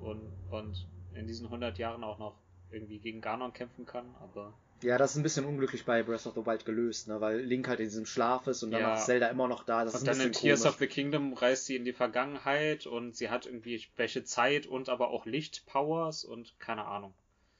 und, 0.00 0.20
und 0.50 0.86
in 1.12 1.26
diesen 1.26 1.46
100 1.46 1.76
Jahren 1.76 2.04
auch 2.04 2.18
noch 2.18 2.36
irgendwie 2.70 3.00
gegen 3.00 3.20
Ganon 3.20 3.52
kämpfen 3.52 3.84
kann, 3.84 4.06
aber 4.20 4.54
Ja, 4.82 4.98
das 4.98 5.12
ist 5.12 5.16
ein 5.16 5.22
bisschen 5.22 5.44
unglücklich 5.46 5.84
bei 5.86 6.02
Breath 6.02 6.26
of 6.26 6.34
the 6.34 6.44
Wild 6.44 6.64
gelöst, 6.66 7.08
ne? 7.08 7.20
Weil 7.20 7.40
Link 7.40 7.68
halt 7.68 7.80
in 7.80 7.86
diesem 7.86 8.04
Schlaf 8.06 8.46
ist 8.46 8.62
und 8.62 8.70
dann 8.70 8.80
Ja. 8.82 8.94
ist 8.94 9.06
Zelda 9.06 9.28
immer 9.28 9.48
noch 9.48 9.64
da. 9.64 9.84
Das 9.84 9.94
ist 9.94 10.00
und 10.00 10.08
dann 10.08 10.20
in 10.20 10.32
Tears 10.32 10.60
komisch. 10.62 10.74
of 10.74 10.78
the 10.78 10.86
Kingdom 10.86 11.32
reist 11.32 11.66
sie 11.66 11.76
in 11.76 11.84
die 11.84 11.92
Vergangenheit 11.94 12.86
und 12.86 13.16
sie 13.16 13.30
hat 13.30 13.46
irgendwie 13.46 13.82
welche 13.96 14.24
Zeit 14.24 14.66
und 14.66 14.88
aber 14.90 15.08
auch 15.10 15.24
Lichtpowers 15.26 16.24
und 16.24 16.58
keine 16.58 16.84
Ahnung. 16.84 17.14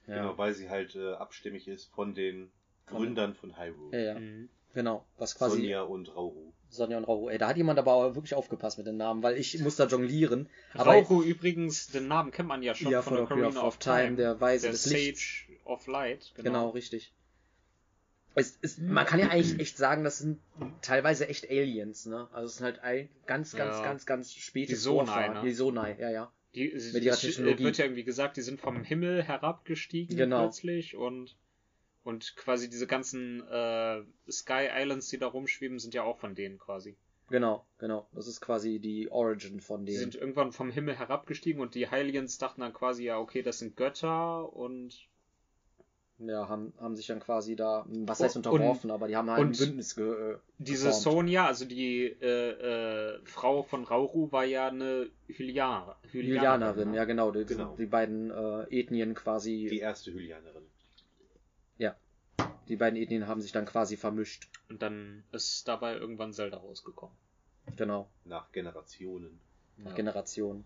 Ja. 0.06 0.16
genau, 0.16 0.36
weil 0.36 0.52
sie 0.52 0.68
halt 0.68 0.96
äh, 0.96 1.14
abstimmig 1.14 1.66
ist 1.66 1.86
von 1.94 2.14
den 2.14 2.50
Von- 2.86 2.98
Gründern 2.98 3.34
von 3.34 3.56
Hyrule. 3.58 3.96
Ja, 3.98 4.12
ja. 4.14 4.20
Mhm. 4.20 4.50
Genau, 4.74 5.06
was 5.16 5.34
quasi 5.36 5.56
Sonja, 5.58 5.80
Sonja 5.80 5.82
und 5.82 6.14
Rauru. 6.16 6.52
Und 6.80 7.04
Rauru. 7.04 7.28
Ey, 7.28 7.38
da 7.38 7.48
hat 7.48 7.56
jemand 7.56 7.78
aber 7.78 7.92
auch 7.94 8.14
wirklich 8.14 8.34
aufgepasst 8.34 8.78
mit 8.78 8.86
den 8.86 8.96
Namen, 8.96 9.22
weil 9.22 9.36
ich 9.36 9.58
muss 9.60 9.76
da 9.76 9.86
jonglieren. 9.86 10.48
Aber 10.74 10.92
Rauchu 10.92 11.22
übrigens, 11.22 11.88
den 11.88 12.08
Namen 12.08 12.30
kennt 12.30 12.48
man 12.48 12.62
ja 12.62 12.74
schon 12.74 12.90
ja, 12.92 13.02
von, 13.02 13.14
von 13.14 13.24
Ocarina 13.24 13.62
of 13.62 13.78
Time, 13.78 14.16
der 14.16 14.40
Weise 14.40 14.62
der 14.64 14.72
des 14.72 14.84
Sage 14.84 14.96
Lichts. 14.96 15.44
of 15.64 15.86
Light. 15.86 16.32
Genau, 16.36 16.44
Genau. 16.44 16.68
richtig. 16.70 17.12
Es, 18.36 18.58
es, 18.62 18.78
man 18.78 19.06
kann 19.06 19.20
ja 19.20 19.28
eigentlich 19.28 19.60
echt 19.60 19.76
sagen, 19.76 20.02
das 20.02 20.18
sind 20.18 20.40
teilweise 20.82 21.28
echt 21.28 21.48
Aliens, 21.48 22.06
ne? 22.06 22.26
Also 22.32 22.46
es 22.48 22.56
sind 22.56 22.64
halt 22.64 22.80
ein, 22.80 23.08
ganz, 23.26 23.54
ganz, 23.54 23.76
Ja. 23.76 23.84
ganz, 23.84 24.06
ganz 24.06 24.34
späte 24.34 24.72
Die 24.72 24.76
Sonai, 24.76 25.28
ne? 25.28 25.40
Die 25.44 25.52
Sonai, 25.52 25.96
ja, 26.00 26.10
ja. 26.10 26.32
Die, 26.56 26.72
Mit 26.92 27.04
ihrer 27.04 27.14
es 27.14 27.20
Technologie. 27.20 27.62
wird 27.64 27.78
ja 27.78 27.84
irgendwie 27.84 28.02
gesagt, 28.04 28.36
die 28.36 28.42
sind 28.42 28.60
vom 28.60 28.82
Himmel 28.82 29.22
herabgestiegen 29.22 30.16
Genau. 30.16 30.42
plötzlich 30.42 30.96
und 30.96 31.36
und 32.04 32.36
quasi 32.36 32.68
diese 32.70 32.86
ganzen 32.86 33.40
äh, 33.48 34.02
Sky 34.30 34.68
Islands, 34.72 35.08
die 35.08 35.18
da 35.18 35.26
rumschweben, 35.26 35.78
sind 35.78 35.94
ja 35.94 36.02
auch 36.04 36.18
von 36.18 36.34
denen 36.34 36.58
quasi. 36.58 36.96
Genau, 37.30 37.64
genau. 37.78 38.06
Das 38.12 38.26
ist 38.28 38.40
quasi 38.42 38.78
die 38.78 39.10
Origin 39.10 39.60
von 39.60 39.86
Die 39.86 39.92
denen. 39.92 40.00
sind 40.10 40.14
irgendwann 40.14 40.52
vom 40.52 40.70
Himmel 40.70 40.96
herabgestiegen 40.98 41.60
und 41.62 41.74
die 41.74 41.90
Hylians 41.90 42.36
dachten 42.38 42.60
dann 42.60 42.74
quasi, 42.74 43.04
ja, 43.04 43.18
okay, 43.18 43.40
das 43.42 43.58
sind 43.58 43.76
Götter 43.76 44.52
und 44.52 45.08
ja, 46.18 46.48
haben, 46.48 46.72
haben 46.78 46.94
sich 46.94 47.06
dann 47.08 47.18
quasi 47.18 47.56
da, 47.56 47.84
was 47.88 48.20
Und- 48.20 48.24
heißt 48.26 48.36
unterworfen, 48.36 48.90
aber 48.90 49.08
die 49.08 49.16
haben 49.16 49.28
halt 49.30 49.40
ein 49.40 49.46
und 49.48 49.58
Bündnis 49.58 49.96
ge, 49.96 50.32
äh, 50.34 50.36
Diese 50.58 50.86
geformt. 50.88 51.02
Sonja, 51.02 51.46
also 51.46 51.64
die 51.64 52.04
äh, 52.04 52.50
äh, 53.16 53.20
Frau 53.24 53.62
von 53.64 53.84
Rauru, 53.84 54.30
war 54.30 54.44
ja 54.44 54.68
eine 54.68 55.10
Hylianer, 55.26 55.96
Hylianerin, 56.12 56.90
ne? 56.92 56.96
ja 56.98 57.04
genau, 57.04 57.32
die, 57.32 57.44
Genau. 57.46 57.74
die 57.76 57.86
beiden 57.86 58.30
äh, 58.30 58.62
Ethnien 58.70 59.14
quasi, 59.14 59.66
Die 59.70 59.80
erste 59.80 60.12
Hylianerin. 60.12 60.62
Die 62.68 62.76
beiden 62.76 62.98
Ethnien 63.00 63.26
haben 63.26 63.40
sich 63.40 63.52
dann 63.52 63.66
quasi 63.66 63.96
vermischt. 63.96 64.48
Und 64.68 64.82
dann 64.82 65.24
ist 65.32 65.66
dabei 65.68 65.94
irgendwann 65.96 66.32
Zelda 66.32 66.56
rausgekommen. 66.58 67.14
Genau, 67.76 68.08
Nach 68.24 68.50
Generationen. 68.52 69.40
nach 69.78 69.90
Ja. 69.90 69.96
Generationen. 69.96 70.64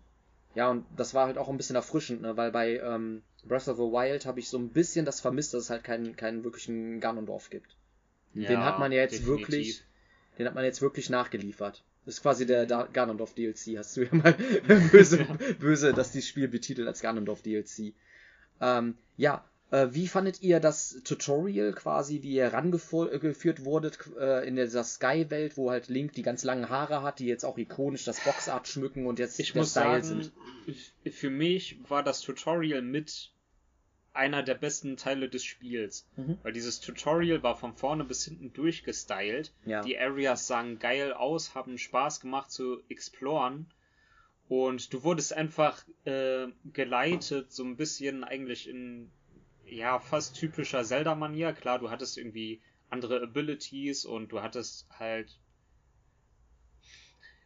Ja, 0.55 0.69
und 0.69 0.85
das 0.97 1.13
war 1.13 1.27
halt 1.27 1.37
auch 1.37 1.47
ein 1.49 1.57
bisschen 1.57 1.75
erfrischend, 1.75 2.21
ne? 2.21 2.35
weil 2.35 2.51
bei 2.51 2.77
ähm, 2.79 3.21
Breath 3.43 3.67
of 3.67 3.77
the 3.77 3.83
Wild 3.83 4.25
habe 4.25 4.39
ich 4.39 4.49
so 4.49 4.57
ein 4.57 4.69
bisschen 4.69 5.05
das 5.05 5.21
vermisst, 5.21 5.53
dass 5.53 5.63
es 5.65 5.69
halt 5.69 5.83
keinen, 5.83 6.15
keinen 6.15 6.43
wirklichen 6.43 6.99
Ganondorf 6.99 7.49
gibt. 7.49 7.75
den 8.33 8.43
Ja, 8.43 8.65
hat 8.65 8.79
man 8.79 8.91
ja 8.91 8.99
jetzt 9.01 9.13
definitiv. 9.19 9.47
wirklich, 9.47 9.83
den 10.37 10.47
hat 10.47 10.55
man 10.55 10.63
jetzt 10.65 10.81
wirklich 10.81 11.09
nachgeliefert. 11.09 11.83
Das 12.05 12.15
ist 12.15 12.21
quasi 12.21 12.45
der 12.45 12.65
Da- 12.65 12.87
Ganondorf 12.91 13.33
DLC, 13.35 13.77
hast 13.77 13.95
du 13.95 14.03
ja 14.05 14.13
mal 14.15 14.33
böse, 14.91 15.25
böse, 15.59 15.93
dass 15.93 16.11
dieses 16.11 16.27
Spiel 16.29 16.47
betitelt 16.47 16.87
als 16.87 17.01
Ganondorf 17.01 17.41
DLC. 17.43 17.93
Ähm, 18.59 18.97
ja, 19.17 19.45
wie 19.93 20.07
fandet 20.07 20.41
ihr 20.41 20.59
das 20.59 21.01
Tutorial 21.03 21.73
quasi, 21.73 22.23
wie 22.23 22.33
ihr 22.33 22.45
herangeführt 22.51 23.65
wurdet 23.65 23.99
äh, 24.19 24.47
in 24.47 24.55
dieser 24.55 24.83
Sky-Welt, 24.83 25.57
wo 25.57 25.69
halt 25.69 25.89
Link 25.89 26.13
die 26.13 26.23
ganz 26.23 26.43
langen 26.43 26.69
Haare 26.69 27.03
hat, 27.03 27.19
die 27.19 27.27
jetzt 27.27 27.43
auch 27.43 27.57
ikonisch 27.57 28.03
das 28.03 28.19
Boxart 28.23 28.67
schmücken 28.67 29.05
und 29.05 29.19
jetzt 29.19 29.39
Ich 29.39 29.53
der 29.53 29.61
muss 29.61 29.71
Style 29.71 30.03
sagen, 30.03 30.31
f- 30.67 31.13
für 31.13 31.29
mich 31.29 31.77
war 31.87 32.01
das 32.03 32.21
Tutorial 32.21 32.81
mit 32.81 33.31
einer 34.11 34.41
der 34.41 34.55
besten 34.55 34.97
Teile 34.97 35.29
des 35.29 35.43
Spiels. 35.43 36.07
Mhm. 36.17 36.39
Weil 36.41 36.51
dieses 36.51 36.79
Tutorial 36.79 37.43
war 37.43 37.55
von 37.55 37.73
vorne 37.75 38.03
bis 38.03 38.25
hinten 38.25 38.51
durchgestylt. 38.51 39.53
Ja. 39.65 39.81
Die 39.81 39.97
Areas 39.99 40.47
sahen 40.47 40.79
geil 40.79 41.13
aus, 41.13 41.53
haben 41.53 41.77
Spaß 41.77 42.19
gemacht 42.21 42.51
zu 42.51 42.81
exploren. 42.89 43.67
Und 44.49 44.91
du 44.93 45.03
wurdest 45.03 45.31
einfach 45.31 45.85
äh, 46.05 46.47
geleitet, 46.73 47.51
so 47.51 47.63
ein 47.63 47.77
bisschen 47.77 48.23
eigentlich 48.23 48.67
in 48.67 49.11
ja 49.71 49.99
fast 49.99 50.35
typischer 50.35 50.83
Zelda-Manier. 50.83 51.53
Klar, 51.53 51.79
du 51.79 51.89
hattest 51.89 52.17
irgendwie 52.17 52.61
andere 52.89 53.21
Abilities 53.21 54.05
und 54.05 54.31
du 54.31 54.41
hattest 54.41 54.87
halt 54.97 55.39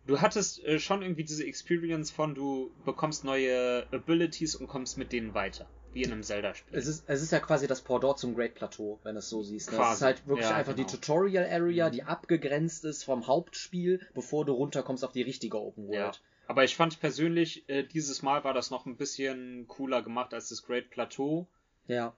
du 0.06 0.20
hattest 0.22 0.64
äh, 0.66 0.80
schon 0.80 1.02
irgendwie 1.02 1.24
diese 1.24 1.46
Experience 1.46 2.12
von 2.12 2.36
du 2.36 2.72
bekommst 2.86 3.24
neue 3.24 3.86
Abilities 3.92 4.56
und 4.56 4.68
kommst 4.68 4.98
mit 4.98 5.12
denen 5.12 5.34
weiter, 5.34 5.68
wie 5.94 6.04
in 6.04 6.12
einem 6.12 6.24
Zelda-Spiel. 6.24 6.78
Es 6.78 6.88
ist, 6.88 7.06
es 7.08 7.22
ist 7.22 7.32
ja 7.32 7.40
quasi 7.40 7.68
das 7.68 7.82
Pendant 7.82 8.18
zum 8.18 8.36
Great 8.36 8.56
Plateau, 8.56 9.00
wenn 9.04 9.16
du 9.16 9.20
es 9.20 9.30
so 9.30 9.44
siehst. 9.44 9.68
Ne? 9.72 9.74
Es 9.74 9.80
Quasi. 9.80 9.96
ist 9.96 10.02
halt 10.02 10.28
wirklich 10.28 10.48
Ja, 10.50 10.56
einfach 10.56 10.76
genau. 10.76 10.88
die 10.88 10.96
Tutorial 10.96 11.46
Area, 11.50 11.90
die 11.90 12.04
abgegrenzt 12.04 12.84
ist 12.86 13.04
vom 13.04 13.28
Hauptspiel, 13.28 14.06
bevor 14.14 14.46
du 14.46 14.54
runterkommst 14.54 15.04
auf 15.06 15.12
die 15.14 15.22
richtige 15.22 15.60
Open 15.62 15.90
Ja. 15.92 16.04
World. 16.06 16.22
Aber 16.48 16.66
ich 16.66 16.76
fand 16.76 17.00
persönlich, 17.00 17.68
äh, 17.70 17.84
dieses 17.84 18.22
Mal 18.22 18.44
war 18.44 18.54
das 18.54 18.70
noch 18.70 18.86
ein 18.86 18.98
bisschen 18.98 19.66
cooler 19.70 20.02
gemacht 20.02 20.34
als 20.34 20.50
das 20.50 20.64
Great 20.64 20.90
Plateau. 20.90 21.48
Ja. 21.88 22.16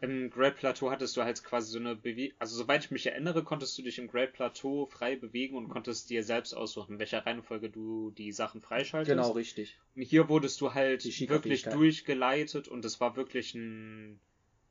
Im 0.00 0.30
Great 0.30 0.56
Plateau 0.56 0.90
hattest 0.92 1.16
du 1.16 1.22
halt 1.22 1.42
quasi 1.42 1.72
so 1.72 1.78
eine 1.80 1.96
Bewegung, 1.96 2.36
also 2.38 2.56
soweit 2.56 2.84
ich 2.84 2.92
mich 2.92 3.06
erinnere, 3.06 3.42
konntest 3.42 3.76
du 3.76 3.82
dich 3.82 3.98
im 3.98 4.06
Great 4.06 4.32
Plateau 4.32 4.86
frei 4.86 5.16
bewegen 5.16 5.56
und 5.56 5.68
konntest 5.68 6.08
dir 6.08 6.22
selbst 6.22 6.54
aussuchen, 6.54 6.92
in 6.92 6.98
welcher 7.00 7.26
Reihenfolge 7.26 7.68
du 7.68 8.12
die 8.12 8.30
Sachen 8.30 8.60
freischaltest. 8.60 9.10
Genau, 9.10 9.32
richtig. 9.32 9.76
Und 9.96 10.02
hier 10.02 10.28
wurdest 10.28 10.60
du 10.60 10.72
halt 10.74 11.04
wirklich 11.28 11.64
durchgeleitet 11.64 12.68
und 12.68 12.84
es 12.84 13.00
war 13.00 13.16
wirklich 13.16 13.54
ein 13.54 14.20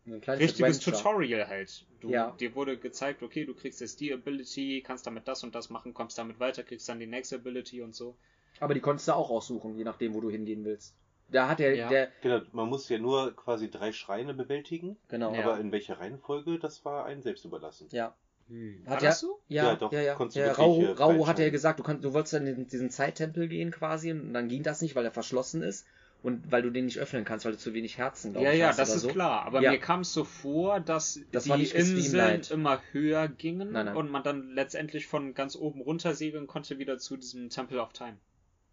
Ein 0.06 0.13
richtiges 0.13 0.78
Adventure. 0.78 0.95
Tutorial 0.95 1.48
halt. 1.50 1.86
Du, 2.00 2.10
Ja. 2.10 2.32
Dir 2.39 2.56
wurde 2.56 2.78
gezeigt, 2.78 3.22
okay, 3.22 3.43
du 3.43 3.54
kriegst 3.54 3.82
jetzt 3.82 4.00
die 4.00 4.13
Ability, 4.13 4.82
kannst 4.82 5.06
damit 5.08 5.28
das 5.28 5.43
und 5.43 5.54
das 5.54 5.69
machen, 5.69 5.93
kommst 5.93 6.17
damit 6.17 6.39
weiter, 6.39 6.63
kriegst 6.63 6.88
dann 6.88 7.00
die 7.00 7.08
nächste 7.08 7.36
Ability 7.36 7.82
und 7.82 7.93
so. 7.93 8.15
Aber 8.62 8.74
die 8.74 8.80
konntest 8.80 9.10
du 9.10 9.12
auch 9.13 9.30
aussuchen, 9.30 9.78
je 9.78 9.84
nachdem, 9.84 10.13
wo 10.13 10.22
du 10.22 10.30
hingehen 10.30 10.63
willst. 10.63 10.95
Da 11.30 11.50
hat 11.50 11.60
der, 11.60 11.76
Ja. 11.76 11.90
der, 11.90 12.10
Genau, 12.22 12.42
man 12.54 12.70
muss 12.70 12.88
ja 12.90 12.98
nur 13.00 13.36
quasi 13.36 13.70
drei 13.70 13.92
Schreine 13.92 14.34
bewältigen, 14.34 14.98
genau. 15.10 15.34
Ja. 15.34 15.44
aber 15.44 15.60
in 15.60 15.72
welcher 15.72 16.00
Reihenfolge, 16.00 16.58
das 16.60 16.86
war 16.86 17.06
einem 17.06 17.22
selbst 17.22 17.44
überlassen. 17.46 17.88
Ja. 17.92 18.16
Hm. 18.48 18.82
Hat 18.88 19.02
ja, 19.02 19.10
das 19.10 19.20
so? 19.20 19.40
Ja, 19.50 19.63
Ja, 19.63 19.70
ja, 19.72 19.76
doch, 19.76 19.92
ja. 19.92 20.02
ja. 20.02 20.13
du 20.16 20.20
wirklich, 20.34 20.58
Rau, 20.58 20.82
äh, 20.82 20.92
Rau 20.92 21.28
hat 21.28 21.40
ja 21.40 21.50
gesagt, 21.50 21.80
du, 21.80 21.84
kannst, 21.84 22.06
du 22.06 22.13
wolltest 22.13 22.34
dann 22.34 22.48
in 22.48 22.68
diesen 22.68 22.90
Zeittempel 22.90 23.50
gehen 23.50 23.72
quasi 23.72 24.12
und 24.12 24.34
dann 24.34 24.48
ging 24.48 24.63
das 24.63 24.82
nicht, 24.82 24.96
weil 24.96 25.04
er 25.04 25.12
verschlossen 25.12 25.62
ist 25.63 25.86
und 26.24 26.50
weil 26.50 26.62
du 26.62 26.70
den 26.70 26.86
nicht 26.86 26.98
öffnen 26.98 27.26
kannst, 27.26 27.44
weil 27.46 27.52
du 27.52 27.58
zu 27.58 27.74
wenig 27.74 27.98
Herzen, 27.98 28.32
glaube 28.32 28.46
Ja, 28.48 28.54
ich, 28.54 28.60
ja, 28.60 28.68
hast 28.70 28.80
das 28.80 28.96
ist 28.96 29.02
so. 29.02 29.10
klar. 29.10 29.46
Aber 29.46 29.62
Ja. 29.62 29.72
mir 29.72 29.80
kam 29.80 30.00
es 30.00 30.13
so 30.13 30.24
vor, 30.24 30.80
dass 30.80 31.20
Das 31.34 31.44
die 31.44 31.52
Inseln 31.52 31.96
gestreamlined. 31.98 32.52
immer 32.52 32.82
höher 32.94 33.28
gingen 33.28 33.74
Nein, 33.74 33.88
nein. 33.88 33.96
und 33.98 34.10
man 34.10 34.24
dann 34.24 34.50
letztendlich 34.52 35.08
von 35.08 35.34
ganz 35.34 35.58
oben 35.58 35.82
runter 35.82 36.13
segeln 36.16 36.48
konnte 36.48 36.80
wieder 36.80 36.98
zu 37.00 37.18
diesem 37.18 37.50
Temple 37.50 37.82
of 37.82 37.92
Time. 37.92 38.16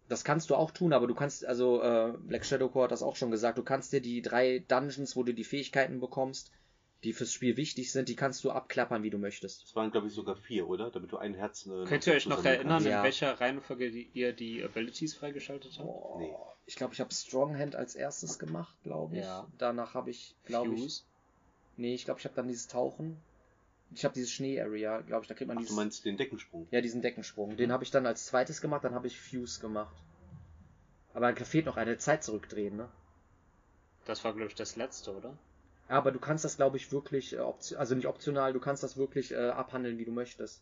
Das 0.07 0.23
kannst 0.23 0.49
du 0.49 0.55
auch 0.55 0.71
tun, 0.71 0.93
aber 0.93 1.07
du 1.07 1.15
kannst, 1.15 1.45
also 1.45 1.81
äh, 1.81 2.13
Black 2.19 2.45
Shadow 2.45 2.69
Core 2.69 2.85
hat 2.85 2.91
das 2.91 3.01
auch 3.01 3.15
schon 3.15 3.31
gesagt, 3.31 3.57
du 3.57 3.63
kannst 3.63 3.91
dir 3.91 4.01
die 4.01 4.21
drei 4.21 4.59
Dungeons, 4.67 5.15
wo 5.15 5.23
du 5.23 5.33
die 5.33 5.43
Fähigkeiten 5.43 5.99
bekommst, 5.99 6.51
die 7.03 7.13
fürs 7.13 7.31
Spiel 7.33 7.57
wichtig 7.57 7.91
sind, 7.91 8.09
die 8.09 8.15
kannst 8.15 8.43
du 8.43 8.51
abklappern, 8.51 9.03
wie 9.03 9.09
du 9.09 9.17
möchtest. 9.17 9.63
Das 9.63 9.75
waren, 9.75 9.91
glaube 9.91 10.07
ich, 10.07 10.13
sogar 10.13 10.35
vier, 10.35 10.67
oder? 10.67 10.91
Damit 10.91 11.11
du 11.11 11.17
ein 11.17 11.33
Herz. 11.33 11.65
Äh, 11.67 11.85
Könnt 11.85 12.05
ihr 12.07 12.13
euch 12.13 12.27
noch 12.27 12.43
erinnern. 12.45 12.83
Ja. 12.85 12.99
in 12.99 13.03
welcher 13.03 13.39
Reihenfolge 13.39 13.91
die, 13.91 14.09
ihr 14.13 14.33
die 14.33 14.63
Abilities 14.63 15.15
freigeschaltet 15.15 15.73
habt? 15.77 15.87
Oh, 15.87 16.17
Nee. 16.19 16.33
Ich 16.67 16.75
glaube, 16.75 16.93
ich 16.95 16.99
habe 16.99 17.13
Stronghand 17.13 17.75
als 17.75 17.93
erstes 17.93 18.39
gemacht, 18.39 18.75
glaube 18.83 19.17
ich. 19.17 19.23
Ja. 19.23 19.47
Danach 19.59 19.93
habe 19.93 20.09
ich, 20.09 20.33
glaube 20.45 20.73
ich, 20.73 21.03
nee, 21.77 21.93
ich 21.93 22.05
glaube, 22.05 22.19
ich 22.19 22.25
habe 22.25 22.33
dann 22.35 22.47
dieses 22.47 22.67
Tauchen. 22.67 23.17
Ich 23.91 24.03
habe 24.03 24.13
dieses 24.13 24.31
Schnee-Area, 24.31 25.01
glaube 25.01 25.23
ich, 25.23 25.27
da 25.29 25.33
kriegt 25.35 25.47
man 25.47 25.57
Ach, 25.57 25.61
dieses, 25.61 25.75
du 25.75 25.81
meinst 25.81 26.05
den 26.05 26.17
Deckensprung. 26.17 26.67
ja, 26.71 26.81
diesen 26.81 27.01
Deckensprung. 27.01 27.55
Den 27.55 27.71
habe 27.71 27.83
ich 27.83 27.91
dann 27.91 28.05
als 28.05 28.25
zweites 28.25 28.59
gemacht, 28.61 28.83
dann 28.83 28.93
habe 28.93 29.07
ich 29.07 29.19
Fuse 29.19 29.59
gemacht. 29.61 29.95
Aber 31.13 31.31
da 31.31 31.45
fehlt 31.45 31.65
noch 31.65 31.77
eine 31.77 31.97
Zeit 31.97 32.23
zurückdrehen, 32.23 32.75
ne? 32.75 32.89
Das 34.05 34.23
war, 34.23 34.33
glaube 34.33 34.49
ich, 34.49 34.55
das 34.55 34.75
letzte, 34.75 35.15
oder? 35.15 35.37
Aber 35.87 36.11
du 36.11 36.19
kannst 36.19 36.43
das, 36.43 36.57
glaube 36.57 36.77
ich, 36.77 36.91
wirklich, 36.91 37.33
äh, 37.33 37.39
also 37.77 37.95
nicht 37.95 38.07
optional, 38.07 38.51
du 38.53 38.59
kannst 38.59 38.83
das 38.83 38.97
wirklich 38.97 39.31
äh, 39.31 39.49
abhandeln, 39.49 39.97
wie 39.97 40.05
du 40.05 40.11
möchtest. 40.11 40.61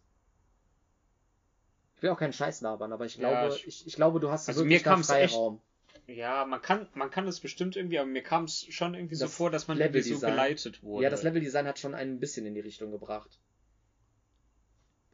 Ich 1.96 2.04
will 2.04 2.10
auch 2.10 2.20
keinen 2.20 2.34
Scheiß 2.34 2.62
labern, 2.62 2.92
aber 2.92 3.06
ich 3.06 3.16
Ja, 3.18 3.30
glaube, 3.30 3.56
ich- 3.56 3.68
ich, 3.68 3.88
ich 3.88 3.96
glaube, 3.96 4.20
du 4.20 4.30
hast 4.30 4.48
Also 4.50 4.66
wirklich 4.66 4.84
mir 4.86 4.90
da 4.90 4.98
echt- 4.98 5.34
Freiraum. 5.34 5.62
Ja, 6.08 6.46
man 6.46 6.62
kann, 6.62 6.88
man 6.96 7.10
kann 7.10 7.28
es 7.28 7.40
bestimmt 7.40 7.76
irgendwie, 7.76 7.98
aber 7.98 8.08
mir 8.10 8.24
kam 8.24 8.44
es 8.44 8.66
schon 8.70 8.94
irgendwie 8.94 9.16
so 9.16 9.26
Das 9.26 9.36
vor, 9.36 9.50
dass 9.50 9.68
man 9.68 9.80
irgendwie 9.80 10.02
so 10.02 10.20
geleitet 10.20 10.84
wurde. 10.84 11.04
Ja, 11.06 11.10
das 11.10 11.24
Leveldesign 11.24 11.66
hat 11.66 11.80
schon 11.80 11.94
ein 11.96 12.20
bisschen 12.20 12.46
in 12.46 12.54
die 12.56 12.60
Richtung 12.60 12.92
gebracht. 12.92 13.40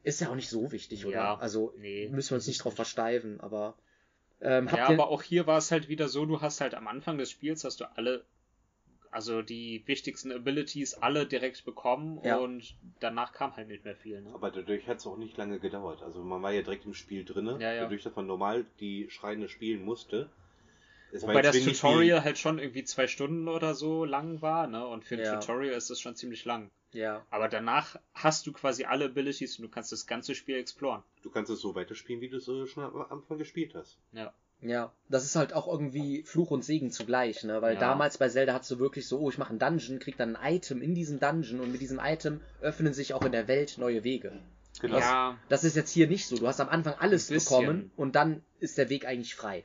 Ist 0.03 0.21
ja 0.21 0.29
auch 0.29 0.35
nicht 0.35 0.49
so 0.49 0.71
wichtig, 0.71 1.05
oder? 1.05 1.15
Ja, 1.15 1.35
also 1.37 1.73
nee, 1.77 2.07
müssen 2.09 2.31
wir 2.31 2.35
uns 2.35 2.47
nicht 2.47 2.63
drauf 2.63 2.73
versteifen, 2.75 3.39
aber 3.41 3.75
ähm, 4.41 4.71
habt 4.71 4.77
Ja, 4.77 4.89
ihr, 4.89 4.93
aber 4.95 5.09
auch 5.09 5.21
hier 5.21 5.45
war 5.45 5.57
es 5.57 5.71
halt 5.71 5.89
wieder 5.89 6.07
so, 6.07 6.25
du 6.25 6.41
hast 6.41 6.61
halt 6.61 6.73
am 6.73 6.87
Anfang 6.87 7.17
des 7.17 7.29
Spiels 7.29 7.63
hast 7.65 7.81
du 7.81 7.85
alle, 7.97 8.25
also 9.11 9.41
die 9.41 9.83
wichtigsten 9.85 10.31
Abilities 10.31 10.93
alle 10.95 11.27
direkt 11.27 11.65
bekommen 11.65 12.19
Ja. 12.23 12.37
und 12.37 12.75
danach 13.01 13.33
kam 13.33 13.55
halt 13.57 13.67
nicht 13.67 13.83
mehr 13.83 13.95
viel. 13.95 14.21
Ne? 14.21 14.33
Aber 14.33 14.49
dadurch 14.49 14.87
hat 14.87 14.97
es 14.97 15.05
auch 15.05 15.17
nicht 15.17 15.37
lange 15.37 15.59
gedauert. 15.59 16.01
Also 16.01 16.23
man 16.23 16.41
war 16.41 16.51
ja 16.53 16.61
direkt 16.61 16.85
im 16.85 16.93
Spiel 16.93 17.25
drinne, 17.25 17.59
Ja, 17.61 17.73
ja. 17.73 17.83
dadurch, 17.83 18.01
dass 18.01 18.15
man 18.15 18.25
normal 18.25 18.65
die 18.79 19.09
Schreine 19.09 19.49
spielen 19.49 19.83
musste. 19.83 20.29
War 21.11 21.21
Wobei 21.21 21.41
das 21.41 21.59
Tutorial 21.59 22.23
halt 22.23 22.37
schon 22.37 22.59
irgendwie 22.59 22.83
zwei 22.83 23.07
Stunden 23.07 23.47
oder 23.47 23.73
so 23.73 24.05
lang 24.05 24.41
war, 24.41 24.67
ne? 24.67 24.85
Und 24.85 25.03
für 25.03 25.15
ein 25.15 25.21
Ja. 25.21 25.39
Tutorial 25.39 25.73
ist 25.75 25.89
das 25.89 25.99
schon 25.99 26.15
ziemlich 26.15 26.45
lang. 26.45 26.69
ja, 26.91 27.25
Aber 27.29 27.47
danach 27.47 27.99
hast 28.13 28.45
du 28.47 28.51
quasi 28.51 28.85
alle 28.85 29.05
Abilities 29.05 29.57
und 29.57 29.63
du 29.63 29.69
kannst 29.69 29.91
das 29.91 30.05
ganze 30.07 30.35
Spiel 30.35 30.55
exploren. 30.57 31.03
Du 31.23 31.29
kannst 31.29 31.51
es 31.51 31.61
so 31.61 31.73
weiterspielen, 31.75 32.21
wie 32.21 32.29
du 32.29 32.37
es 32.37 32.45
schon 32.71 32.83
am 32.83 33.01
Anfang 33.09 33.37
gespielt 33.37 33.73
hast. 33.75 33.97
Ja. 34.11 34.33
ja, 34.61 34.91
das 35.07 35.23
ist 35.25 35.35
halt 35.35 35.53
auch 35.53 35.67
irgendwie 35.67 36.23
Fluch 36.23 36.51
und 36.51 36.63
Segen 36.63 36.91
zugleich, 36.91 37.43
ne? 37.43 37.61
Weil 37.61 37.73
Ja. 37.75 37.79
damals 37.79 38.17
bei 38.17 38.29
Zelda 38.29 38.53
hattest 38.53 38.71
du 38.71 38.79
wirklich 38.79 39.07
so, 39.07 39.19
oh, 39.19 39.29
ich 39.29 39.37
mache 39.37 39.49
einen 39.51 39.59
Dungeon, 39.59 39.99
krieg 39.99 40.17
dann 40.17 40.35
ein 40.35 40.55
Item 40.55 40.81
in 40.81 40.93
diesem 40.95 41.19
Dungeon 41.19 41.59
und 41.59 41.71
mit 41.71 41.81
diesem 41.81 41.99
Item 42.03 42.41
öffnen 42.61 42.93
sich 42.93 43.13
auch 43.13 43.23
in 43.25 43.31
der 43.31 43.47
Welt 43.47 43.77
neue 43.77 44.03
Wege. 44.03 44.31
Genau. 44.81 44.99
Ja, 44.99 45.37
Das 45.49 45.63
ist 45.63 45.75
jetzt 45.75 45.91
hier 45.91 46.07
nicht 46.07 46.27
so. 46.27 46.37
Du 46.37 46.47
hast 46.47 46.59
am 46.59 46.69
Anfang 46.69 46.93
alles 46.99 47.27
bekommen 47.29 47.91
und 47.97 48.15
dann 48.15 48.43
ist 48.59 48.77
der 48.77 48.89
Weg 48.89 49.05
eigentlich 49.05 49.33
frei. 49.35 49.63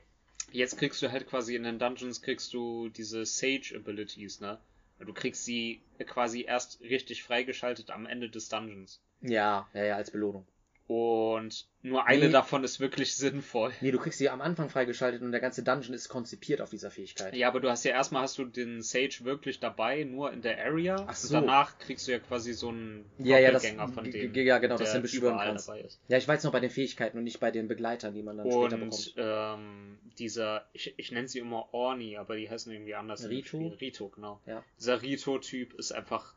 Jetzt 0.55 0.77
kriegst 0.77 1.01
du 1.01 1.11
halt 1.11 1.27
quasi 1.27 1.55
in 1.55 1.63
den 1.63 1.79
Dungeons 1.79 2.21
kriegst 2.21 2.53
du 2.53 2.89
diese 2.89 3.25
Sage 3.25 3.73
Abilities, 3.75 4.39
ne? 4.39 4.59
Du 4.99 5.13
kriegst 5.13 5.43
sie 5.43 5.81
quasi 6.05 6.43
erst 6.43 6.79
richtig 6.81 7.23
freigeschaltet 7.23 7.91
am 7.91 8.05
Ende 8.05 8.29
des 8.29 8.47
Dungeons. 8.49 9.01
Ja, 9.21 9.67
ja, 9.73 9.83
ja, 9.83 9.95
als 9.95 10.11
Belohnung. 10.11 10.45
Und 10.87 11.65
nur 11.81 12.05
eine 12.05 12.27
Nee. 12.27 12.31
davon 12.31 12.63
ist 12.63 12.79
wirklich 12.79 13.15
sinnvoll. 13.15 13.71
Nee, 13.81 13.89
du 13.89 13.97
kriegst 13.97 14.19
sie 14.19 14.29
am 14.29 14.39
Anfang 14.41 14.69
freigeschaltet 14.69 15.23
und 15.23 15.31
der 15.31 15.41
ganze 15.41 15.63
Dungeon 15.63 15.95
ist 15.95 16.09
konzipiert 16.09 16.61
auf 16.61 16.69
dieser 16.69 16.91
Fähigkeit. 16.91 17.35
Ja, 17.35 17.47
aber 17.47 17.59
du 17.59 17.69
hast 17.71 17.83
ja 17.85 17.91
erstmal 17.91 18.21
hast 18.21 18.37
du 18.37 18.45
den 18.45 18.83
Sage 18.83 19.17
wirklich 19.23 19.59
dabei, 19.59 20.03
nur 20.03 20.31
in 20.31 20.43
der 20.43 20.63
Area. 20.63 21.03
Ach 21.07 21.15
so. 21.15 21.35
Und 21.35 21.41
danach 21.45 21.79
kriegst 21.79 22.07
du 22.07 22.11
ja 22.11 22.19
quasi 22.19 22.53
so 22.53 22.69
einen 22.69 23.05
Ja, 23.17 23.39
ja, 23.39 23.51
das- 23.51 23.65
von 23.67 24.03
dem. 24.03 24.33
ja, 24.35 24.59
genau, 24.59 24.77
dass 24.77 24.93
du 24.93 25.01
beschwören 25.01 25.39
kannst. 25.39 25.67
dabei 25.67 25.81
ist. 25.81 25.99
Ja, 26.07 26.17
ich 26.19 26.27
weiß 26.27 26.43
noch 26.43 26.51
bei 26.51 26.59
den 26.59 26.69
Fähigkeiten 26.69 27.17
und 27.17 27.23
nicht 27.23 27.39
bei 27.39 27.49
den 27.49 27.67
Begleitern, 27.67 28.13
die 28.13 28.21
man 28.21 28.37
dann 28.37 28.45
später 28.51 28.75
Und 28.75 28.89
bekommt. 28.89 29.13
ähm, 29.17 29.97
dieser, 30.19 30.67
ich, 30.73 30.93
ich 30.97 31.11
nenne 31.11 31.27
sie 31.27 31.39
immer 31.39 31.73
Orni, 31.73 32.17
aber 32.17 32.35
die 32.35 32.47
heißen 32.47 32.71
irgendwie 32.71 32.93
anders. 32.93 33.27
Rito? 33.27 33.75
Rito, 33.81 34.09
genau. 34.09 34.39
Ja. 34.45 34.63
Dieser 34.79 35.01
Rito-Typ 35.01 35.73
ist 35.73 35.91
einfach 35.93 36.33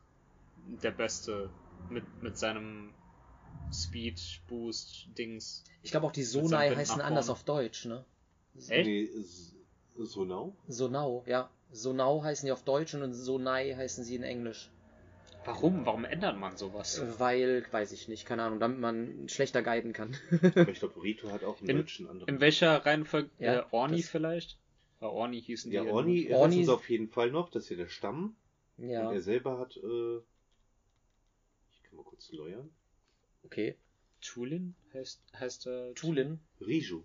der 0.83 0.91
Beste 0.91 1.51
mit, 1.91 2.05
mit 2.23 2.39
seinem 2.39 2.93
Speed 3.73 4.41
Boost 4.47 5.07
Dings. 5.17 5.65
Ich 5.83 5.91
glaube 5.91 6.07
auch 6.07 6.13
die 6.13 6.23
Sonai 6.25 6.75
heißen 6.75 7.01
anders 7.01 7.29
auf 7.31 7.45
Deutsch, 7.45 7.85
ne? 7.85 8.05
Echt? 8.69 8.87
Nee, 8.87 9.09
Sonau? 9.99 10.57
Sonau, 10.69 11.25
ja. 11.27 11.51
Sonau 11.71 12.23
heißen 12.23 12.47
die 12.47 12.53
auf 12.53 12.65
Deutsch 12.65 12.95
und 12.95 13.13
Sonai 13.13 13.75
heißen 13.75 14.05
sie 14.05 14.17
in 14.17 14.23
Englisch. 14.23 14.71
Warum? 15.45 15.87
Warum 15.87 16.05
ändert 16.05 16.37
man 16.39 16.57
sowas? 16.57 17.01
Weil, 17.19 17.65
weiß 17.71 17.93
ich 17.93 18.09
nicht, 18.09 18.27
keine 18.27 18.43
Ahnung, 18.43 18.59
damit 18.61 18.79
man 18.81 19.29
schlechter 19.29 19.63
guiden 19.63 19.93
kann. 19.93 20.17
Aber 20.55 20.69
ich 20.69 20.79
glaube, 20.81 21.01
Rito 21.03 21.31
hat 21.31 21.45
auch 21.45 21.61
im 21.63 21.69
In- 21.69 21.77
Deutschen 21.79 22.09
andere. 22.09 22.29
In 22.31 22.41
welcher 22.41 22.85
Reihenfolge? 22.85 23.31
Ja, 23.39 23.61
äh, 23.61 23.65
Orni 23.71 24.03
vielleicht? 24.03 24.59
Bei 25.01 25.07
Orni 25.07 25.41
hießen 25.41 25.71
die. 25.71 25.77
ja, 25.77 25.83
in- 25.83 25.89
Orni, 25.91 26.61
ist 26.63 26.69
auf 26.69 26.89
jeden 26.91 27.09
Fall 27.09 27.31
noch, 27.31 27.51
das 27.51 27.65
ist 27.65 27.71
ja 27.71 27.77
der 27.77 27.89
Stamm. 27.89 28.37
ja, 28.79 29.09
Und 29.09 29.15
er 29.15 29.23
selber 29.23 29.59
hat, 29.59 29.77
äh, 29.77 30.17
ich 31.73 31.83
kann 31.85 31.97
mal 31.97 32.05
kurz 32.05 32.31
läuern. 32.33 32.71
Okay. 33.45 33.77
Tulin 34.21 34.75
heißt, 34.93 35.21
heißt 35.35 35.67
er. 35.67 35.95
Tulin. 35.95 36.41
Riju. 36.61 37.03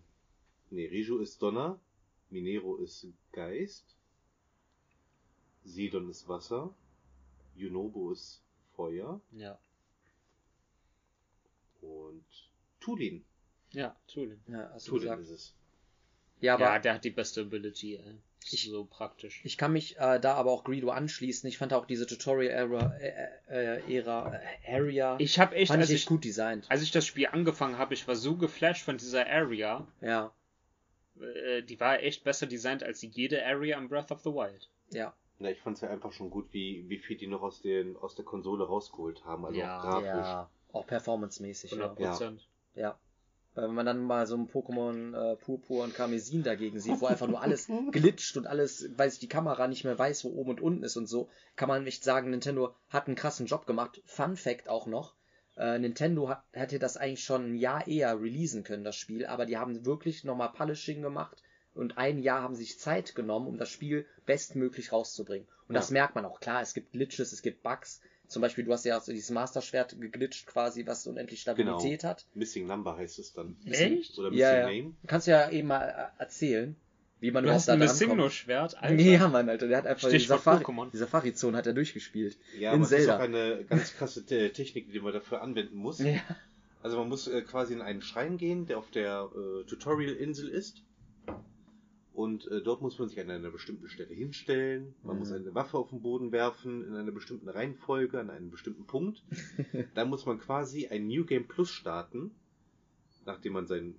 Nee, 0.71 0.87
Riju 0.87 1.19
ist 1.19 1.41
Donner. 1.41 1.79
Minero 2.29 2.77
ist 2.77 3.07
Geist. 3.31 3.95
Sidon 5.63 6.09
ist 6.09 6.27
Wasser. 6.27 6.73
Yunobo 7.55 8.11
ist 8.11 8.41
Feuer. 8.75 9.21
Ja. 9.31 9.59
Und 11.81 12.25
Tulin. 12.79 13.23
Ja, 13.71 13.95
Tulin. 14.07 14.41
Ja, 14.47 14.71
hast 14.73 14.87
du 14.87 14.91
Tulin 14.91 15.03
gesagt. 15.03 15.21
ist 15.21 15.29
es. 15.29 15.55
Ja, 16.41 16.55
aber 16.55 16.65
Ja, 16.65 16.79
der 16.79 16.93
hat 16.95 17.03
die 17.03 17.11
beste 17.11 17.41
Ability, 17.41 17.95
ey. 17.95 18.17
Ich- 18.51 18.69
so 18.69 18.85
praktisch. 18.85 19.41
ich 19.43 19.57
kann 19.57 19.71
mich 19.73 19.97
äh, 19.97 20.19
da 20.19 20.33
aber 20.35 20.51
auch 20.51 20.63
Greedo 20.63 20.89
anschließen. 20.89 21.47
Ich 21.47 21.57
fand 21.57 21.71
auch 21.73 21.85
diese 21.85 22.05
Tutorial-Ära, 22.07 22.95
äh, 22.97 23.77
äh, 23.77 23.95
Ära, 23.97 24.35
äh, 24.35 24.75
Area, 24.75 25.15
Ich 25.19 25.39
habe 25.39 25.55
echt, 25.55 25.71
fand 25.71 25.83
ich 25.83 25.89
ich, 25.89 25.95
echt 25.97 26.07
gut 26.07 26.23
designt. 26.23 26.65
als 26.69 26.81
ich 26.81 26.91
das 26.91 27.05
Spiel 27.05 27.27
angefangen 27.27 27.77
habe, 27.77 27.93
ich 27.93 28.07
war 28.07 28.15
so 28.15 28.35
geflasht 28.35 28.83
von 28.83 28.97
dieser 28.97 29.27
Area. 29.27 29.87
Ja, 30.01 30.31
Äh, 31.21 31.61
die 31.61 31.79
war 31.79 32.01
echt 32.01 32.23
besser 32.23 32.47
designt 32.47 32.83
als 32.83 33.01
jede 33.03 33.45
Area 33.45 33.77
in 33.77 33.87
Breath 33.87 34.11
of 34.11 34.21
the 34.21 34.31
Wild. 34.31 34.67
ja, 34.89 35.13
Na, 35.39 35.49
ich 35.51 35.59
fand 35.61 35.75
es 35.77 35.81
ja 35.81 35.89
einfach 35.89 36.11
schon 36.11 36.29
gut, 36.29 36.47
wie, 36.53 36.85
wie 36.89 36.97
viel 36.99 37.17
die 37.17 37.27
noch 37.27 37.41
aus, 37.43 37.61
den, 37.61 37.95
aus 37.97 38.15
der 38.15 38.25
Konsole 38.25 38.63
rausgeholt 38.65 39.23
haben. 39.25 39.45
Also 39.45 39.59
Ja, 39.59 39.77
auch 39.79 39.83
grafisch. 39.83 40.07
ja. 40.07 40.49
Auch 40.73 40.87
performancemäßig, 40.87 41.71
100 41.71 41.99
ja. 41.99 42.09
Prozent. 42.09 42.47
Ja. 42.75 42.97
Weil 43.55 43.67
wenn 43.67 43.75
man 43.75 43.85
dann 43.85 44.03
mal 44.03 44.25
so 44.25 44.35
ein 44.35 44.47
Pokémon 44.47 45.13
äh, 45.15 45.35
Purpur 45.35 45.83
und 45.83 45.93
Karmesin 45.93 46.43
dagegen 46.43 46.79
sieht, 46.79 46.99
wo 47.01 47.05
einfach 47.05 47.27
nur 47.27 47.41
alles 47.43 47.67
glitscht 47.91 48.35
und 48.37 48.47
alles, 48.47 48.89
weiß 48.97 49.13
ich, 49.13 49.19
die 49.19 49.27
Kamera 49.27 49.67
nicht 49.67 49.83
mehr 49.83 49.97
weiß, 49.97 50.23
wo 50.25 50.29
oben 50.29 50.51
und 50.51 50.61
unten 50.61 50.83
ist 50.83 50.97
und 50.97 51.07
so, 51.07 51.29
kann 51.55 51.67
man 51.69 51.83
nicht 51.83 52.03
sagen, 52.03 52.31
Nintendo 52.31 52.73
hat 52.89 53.07
einen 53.07 53.15
krassen 53.15 53.45
Job 53.45 53.67
gemacht. 53.67 54.01
Fun 54.05 54.35
Fact 54.35 54.69
auch 54.69 54.87
noch. 54.87 55.13
Äh, 55.55 55.77
Nintendo 55.77 56.29
hat, 56.29 56.43
hätte 56.51 56.79
das 56.79 56.97
eigentlich 56.97 57.23
schon 57.23 57.51
ein 57.51 57.55
Jahr 57.55 57.87
eher 57.87 58.19
releasen 58.19 58.63
können, 58.63 58.83
das 58.83 58.95
Spiel, 58.95 59.25
aber 59.27 59.45
die 59.45 59.57
haben 59.57 59.85
wirklich 59.85 60.23
nochmal 60.23 60.51
Polishing 60.51 61.03
gemacht 61.03 61.43
und 61.75 61.97
ein 61.97 62.17
Jahr 62.19 62.41
haben 62.41 62.55
sich 62.55 62.79
Zeit 62.79 63.13
genommen, 63.13 63.47
um 63.47 63.57
das 63.57 63.69
Spiel 63.69 64.07
bestmöglich 64.25 64.91
rauszubringen. 64.91 65.47
Und 65.67 65.75
Ja. 65.75 65.81
das 65.81 65.91
merkt 65.91 66.15
man 66.15 66.25
auch. 66.25 66.39
Klar, 66.39 66.61
es 66.61 66.73
gibt 66.73 66.93
Glitches, 66.93 67.33
es 67.33 67.43
gibt 67.43 67.61
Bugs. 67.61 68.01
Zum 68.27 68.41
Beispiel, 68.41 68.63
du 68.63 68.71
hast 68.73 68.85
ja 68.85 68.99
so 68.99 69.11
dieses 69.11 69.29
Master-Schwert 69.29 69.95
geglitscht 69.99 70.47
quasi, 70.47 70.85
was 70.87 71.05
unendlich 71.05 71.41
Stabilität 71.41 72.03
hat. 72.03 72.25
Missing 72.33 72.65
Number 72.65 72.97
heißt 72.97 73.19
es 73.19 73.33
dann. 73.33 73.55
Echt? 73.65 74.17
Oder 74.17 74.29
Missing 74.31 74.39
Ja, 74.41 74.57
ja. 74.57 74.65
Name. 74.67 74.93
Kannst 75.05 75.27
du 75.27 75.31
ja 75.31 75.49
eben 75.51 75.67
mal 75.67 76.11
äh, 76.17 76.21
erzählen, 76.21 76.75
wie 77.19 77.31
man 77.31 77.43
Du 77.43 77.47
überhaupt 77.49 77.59
hast 77.59 77.67
da 77.67 77.73
ein 77.73 77.79
Missingno-Schwert. 77.79 78.81
Alter. 78.81 79.01
Ja, 79.03 79.27
Mann, 79.27 79.49
Alter, 79.49 79.67
der 79.67 79.77
hat 79.77 79.85
einfach 79.87 80.09
die 80.09 80.17
Stichwort 80.19 80.39
Safari, 80.43 80.63
Pokémon. 80.63 80.89
die 80.91 80.97
Safari-Zone 80.97 81.57
hat 81.57 81.67
er 81.67 81.73
durchgespielt. 81.73 82.37
Ja, 82.57 82.71
In 82.71 82.75
aber 82.77 82.83
es 82.85 82.91
ist 82.91 82.97
Zelda. 82.97 83.17
auch 83.17 83.21
eine 83.21 83.63
ganz 83.65 83.93
krasse 83.93 84.25
Te- 84.25 84.51
Technik, 84.51 84.91
die 84.91 84.99
man 84.99 85.13
dafür 85.13 85.41
anwenden 85.41 85.75
muss. 85.77 85.99
Ja. 85.99 86.19
Also 86.81 86.97
man 86.97 87.09
muss 87.09 87.27
äh, 87.27 87.41
quasi 87.43 87.73
in 87.73 87.81
einen 87.81 88.01
Schrein 88.01 88.37
gehen, 88.37 88.65
der 88.65 88.77
auf 88.79 88.89
der 88.91 89.29
äh, 89.35 89.63
Tutorial-Insel 89.65 90.49
ist. 90.49 90.81
Und 92.13 92.47
äh, 92.51 92.61
dort 92.61 92.81
muss 92.83 92.99
man 92.99 93.09
sich 93.09 93.19
an 93.19 93.29
einer 93.31 93.49
bestimmten 93.49 93.89
Stelle 93.89 94.13
hinstellen. 94.13 94.93
Man 95.03 95.15
Mhm. 95.15 95.19
muss 95.19 95.31
eine 95.31 95.55
Waffe 95.55 95.77
auf 95.79 95.89
den 95.89 96.01
Boden 96.01 96.31
werfen, 96.31 96.85
in 96.87 96.95
einer 96.95 97.11
bestimmten 97.11 97.49
Reihenfolge, 97.49 98.19
an 98.19 98.29
einem 98.29 98.51
bestimmten 98.51 98.85
Punkt. 98.85 99.23
Dann 99.95 100.09
muss 100.09 100.25
man 100.27 100.39
quasi 100.39 100.87
ein 100.87 101.07
New 101.07 101.25
Game 101.25 101.47
Plus 101.47 101.71
starten, 101.71 102.31
nachdem 103.25 103.53
man 103.53 103.65
sein 103.65 103.95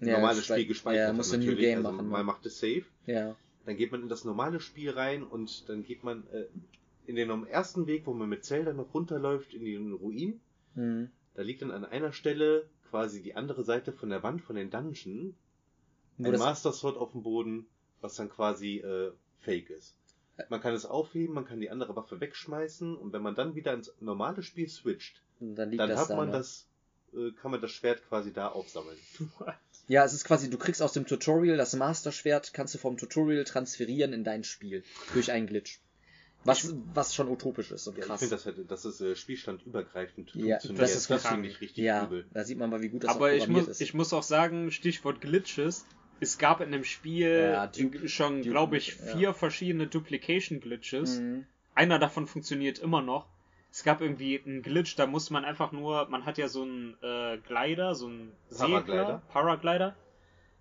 Ja, 0.00 0.12
normales 0.14 0.46
Spiel 0.46 0.66
gespeichert 0.66 1.00
ja, 1.02 1.08
hat. 1.08 1.16
musst 1.16 1.32
du 1.32 1.36
ein 1.36 1.40
New 1.40 1.46
natürlich. 1.46 1.66
Game 1.68 1.78
also 1.84 1.92
machen, 1.92 2.08
man 2.08 2.20
ne? 2.20 2.24
macht 2.24 2.46
es 2.46 2.58
safe. 2.58 2.84
Ja. 3.06 3.36
Dann 3.66 3.76
geht 3.76 3.92
man 3.92 4.00
in 4.02 4.08
das 4.08 4.24
normale 4.24 4.60
Spiel 4.60 4.90
rein 4.90 5.22
und 5.22 5.68
dann 5.68 5.82
geht 5.84 6.04
man 6.04 6.26
äh, 6.28 6.46
in 7.06 7.16
den 7.16 7.28
ersten 7.48 7.86
Weg, 7.86 8.06
wo 8.06 8.14
man 8.14 8.28
mit 8.30 8.44
Zelda 8.44 8.72
noch 8.72 8.94
runterläuft, 8.94 9.52
in 9.52 9.64
den 9.66 9.92
Ruin. 9.92 10.40
Mhm. 10.74 11.10
Da 11.34 11.42
liegt 11.42 11.60
dann 11.60 11.70
an 11.70 11.84
einer 11.84 12.12
Stelle 12.12 12.66
quasi 12.88 13.20
die 13.22 13.34
andere 13.34 13.62
Seite 13.64 13.92
von 13.92 14.08
der 14.08 14.22
Wand 14.22 14.40
von 14.40 14.56
den 14.56 14.70
Dungeon 14.70 15.34
Ein 16.18 16.32
Master 16.38 16.72
Sword 16.72 16.96
auf 16.96 17.12
dem 17.12 17.22
Boden, 17.22 17.66
was 18.00 18.14
dann 18.16 18.28
quasi 18.28 18.78
äh, 18.78 19.12
fake 19.40 19.70
ist. 19.70 19.94
Man 20.50 20.60
kann 20.60 20.72
es 20.74 20.86
aufheben, 20.86 21.34
man 21.34 21.44
kann 21.44 21.60
die 21.60 21.70
andere 21.70 21.96
Waffe 21.96 22.20
wegschmeißen 22.20 22.96
und 22.96 23.12
wenn 23.12 23.22
man 23.22 23.34
dann 23.34 23.54
wieder 23.56 23.74
ins 23.74 23.92
normale 24.00 24.42
Spiel 24.42 24.68
switcht, 24.68 25.20
dann 25.40 25.70
liegt 25.70 25.80
dann 25.80 25.88
das 25.90 26.00
hat 26.00 26.10
da. 26.10 26.16
man 26.16 26.26
ne? 26.26 26.32
das, 26.32 26.66
äh, 27.12 27.32
kann 27.32 27.50
man 27.50 27.60
das 27.60 27.72
Schwert 27.72 28.06
quasi 28.08 28.32
da 28.32 28.48
aufsammeln. 28.48 28.98
Ja, 29.90 30.04
es 30.04 30.12
ist 30.12 30.24
quasi, 30.24 30.50
du 30.50 30.58
kriegst 30.58 30.82
aus 30.82 30.92
dem 30.92 31.06
Tutorial 31.06 31.56
das 31.56 31.74
Master-Schwert, 31.74 32.52
kannst 32.52 32.74
du 32.74 32.78
vom 32.78 32.98
Tutorial 32.98 33.44
transferieren 33.44 34.12
in 34.12 34.22
dein 34.22 34.44
Spiel. 34.44 34.84
Durch 35.14 35.32
einen 35.32 35.46
Glitch. 35.46 35.80
Was, 36.44 36.74
was 36.92 37.14
schon 37.14 37.26
utopisch 37.28 37.70
ist 37.72 37.86
und 37.88 37.94
Ja, 37.96 38.02
ich 38.02 38.06
krass. 38.06 38.20
finde, 38.20 38.34
das, 38.36 38.44
hätte- 38.44 38.64
das 38.66 38.84
ist 38.84 39.00
äh, 39.00 39.16
spielstandübergreifend 39.16 40.34
Ja, 40.34 40.58
funktioniert. 40.58 40.82
das 40.82 40.94
ist 40.94 41.08
das 41.10 41.22
krank. 41.22 41.34
finde 41.36 41.48
ich 41.48 41.60
richtig 41.62 41.84
ja, 41.84 42.04
übel. 42.04 42.26
da 42.34 42.44
sieht 42.44 42.58
man 42.58 42.68
mal, 42.68 42.82
wie 42.82 42.90
gut 42.90 43.04
das 43.04 43.10
Aber 43.10 43.28
auch 43.28 43.32
ich 43.32 43.48
muss, 43.48 43.66
ist. 43.68 43.80
ich 43.80 43.94
muss 43.94 44.12
auch 44.12 44.22
sagen, 44.22 44.70
Stichwort 44.70 45.22
Glitches, 45.22 45.86
es 46.20 46.38
gab 46.38 46.60
in 46.60 46.72
dem 46.72 46.84
Spiel 46.84 47.50
Ja, 47.52 47.66
Duke- 47.66 48.08
schon, 48.08 48.42
glaube 48.42 48.76
ich, 48.76 48.88
ja. 48.98 49.16
vier 49.16 49.34
verschiedene 49.34 49.86
Duplication 49.86 50.60
Glitches. 50.60 51.20
Mhm. 51.20 51.46
Einer 51.74 51.98
davon 51.98 52.26
funktioniert 52.26 52.78
immer 52.78 53.02
noch. 53.02 53.26
Es 53.70 53.84
gab 53.84 54.00
irgendwie 54.00 54.40
einen 54.44 54.62
Glitch, 54.62 54.96
da 54.96 55.06
muss 55.06 55.30
man 55.30 55.44
einfach 55.44 55.72
nur, 55.72 56.08
man 56.08 56.24
hat 56.24 56.38
ja 56.38 56.48
so 56.48 56.62
einen 56.62 56.96
äh, 57.02 57.38
Glider, 57.38 57.94
so 57.94 58.06
einen 58.06 58.32
Paraglider. 58.56 58.82
Segler, 59.04 59.22
Paraglider. 59.32 59.96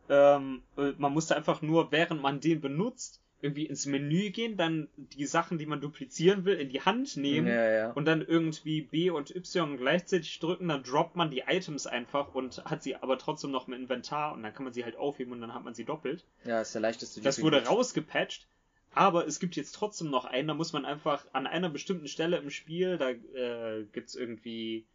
Ähm, 0.09 0.61
äh, 0.77 0.91
man 0.97 1.13
musste 1.13 1.35
einfach 1.35 1.61
nur, 1.61 1.91
während 1.91 2.21
man 2.21 2.39
den 2.39 2.61
benutzt, 2.61 3.21
irgendwie 3.41 3.65
ins 3.67 3.85
Menü 3.85 4.31
gehen, 4.31 4.57
dann 4.57 4.87
die 4.97 5.25
Sachen, 5.27 5.57
die 5.59 5.67
man 5.67 5.79
duplizieren 5.79 6.43
will, 6.45 6.55
in 6.55 6.69
die 6.69 6.81
Hand 6.81 7.17
nehmen 7.17 7.47
Ja, 7.47 7.69
ja. 7.69 7.91
und 7.91 8.05
dann 8.05 8.21
irgendwie 8.21 8.81
B 8.81 9.11
und 9.11 9.35
Y 9.35 9.77
gleichzeitig 9.77 10.39
drücken, 10.39 10.67
dann 10.69 10.81
droppt 10.83 11.15
man 11.15 11.29
die 11.29 11.43
Items 11.47 11.85
einfach 11.85 12.33
und 12.33 12.65
hat 12.65 12.81
sie 12.81 12.95
aber 12.95 13.19
trotzdem 13.19 13.51
noch 13.51 13.67
im 13.67 13.73
Inventar 13.75 14.33
und 14.33 14.41
dann 14.41 14.53
kann 14.55 14.63
man 14.63 14.73
sie 14.73 14.83
halt 14.83 14.95
aufheben 14.95 15.33
und 15.33 15.41
dann 15.41 15.53
hat 15.53 15.63
man 15.63 15.75
sie 15.75 15.83
doppelt. 15.85 16.25
ja, 16.45 16.61
ist 16.61 16.73
der 16.73 16.81
leichteste. 16.81 17.21
Das 17.21 17.41
wurde 17.41 17.63
rausgepatcht, 17.63 18.47
aber 18.93 19.27
es 19.27 19.39
gibt 19.39 19.55
jetzt 19.55 19.73
trotzdem 19.75 20.09
noch 20.09 20.25
einen, 20.25 20.47
da 20.47 20.53
muss 20.55 20.73
man 20.73 20.85
einfach 20.85 21.25
an 21.33 21.45
einer 21.45 21.69
bestimmten 21.69 22.07
Stelle 22.07 22.37
im 22.37 22.49
Spiel, 22.49 22.97
da 22.97 23.11
äh, 23.11 23.85
gibt's 23.93 24.15
irgendwie, 24.15 24.85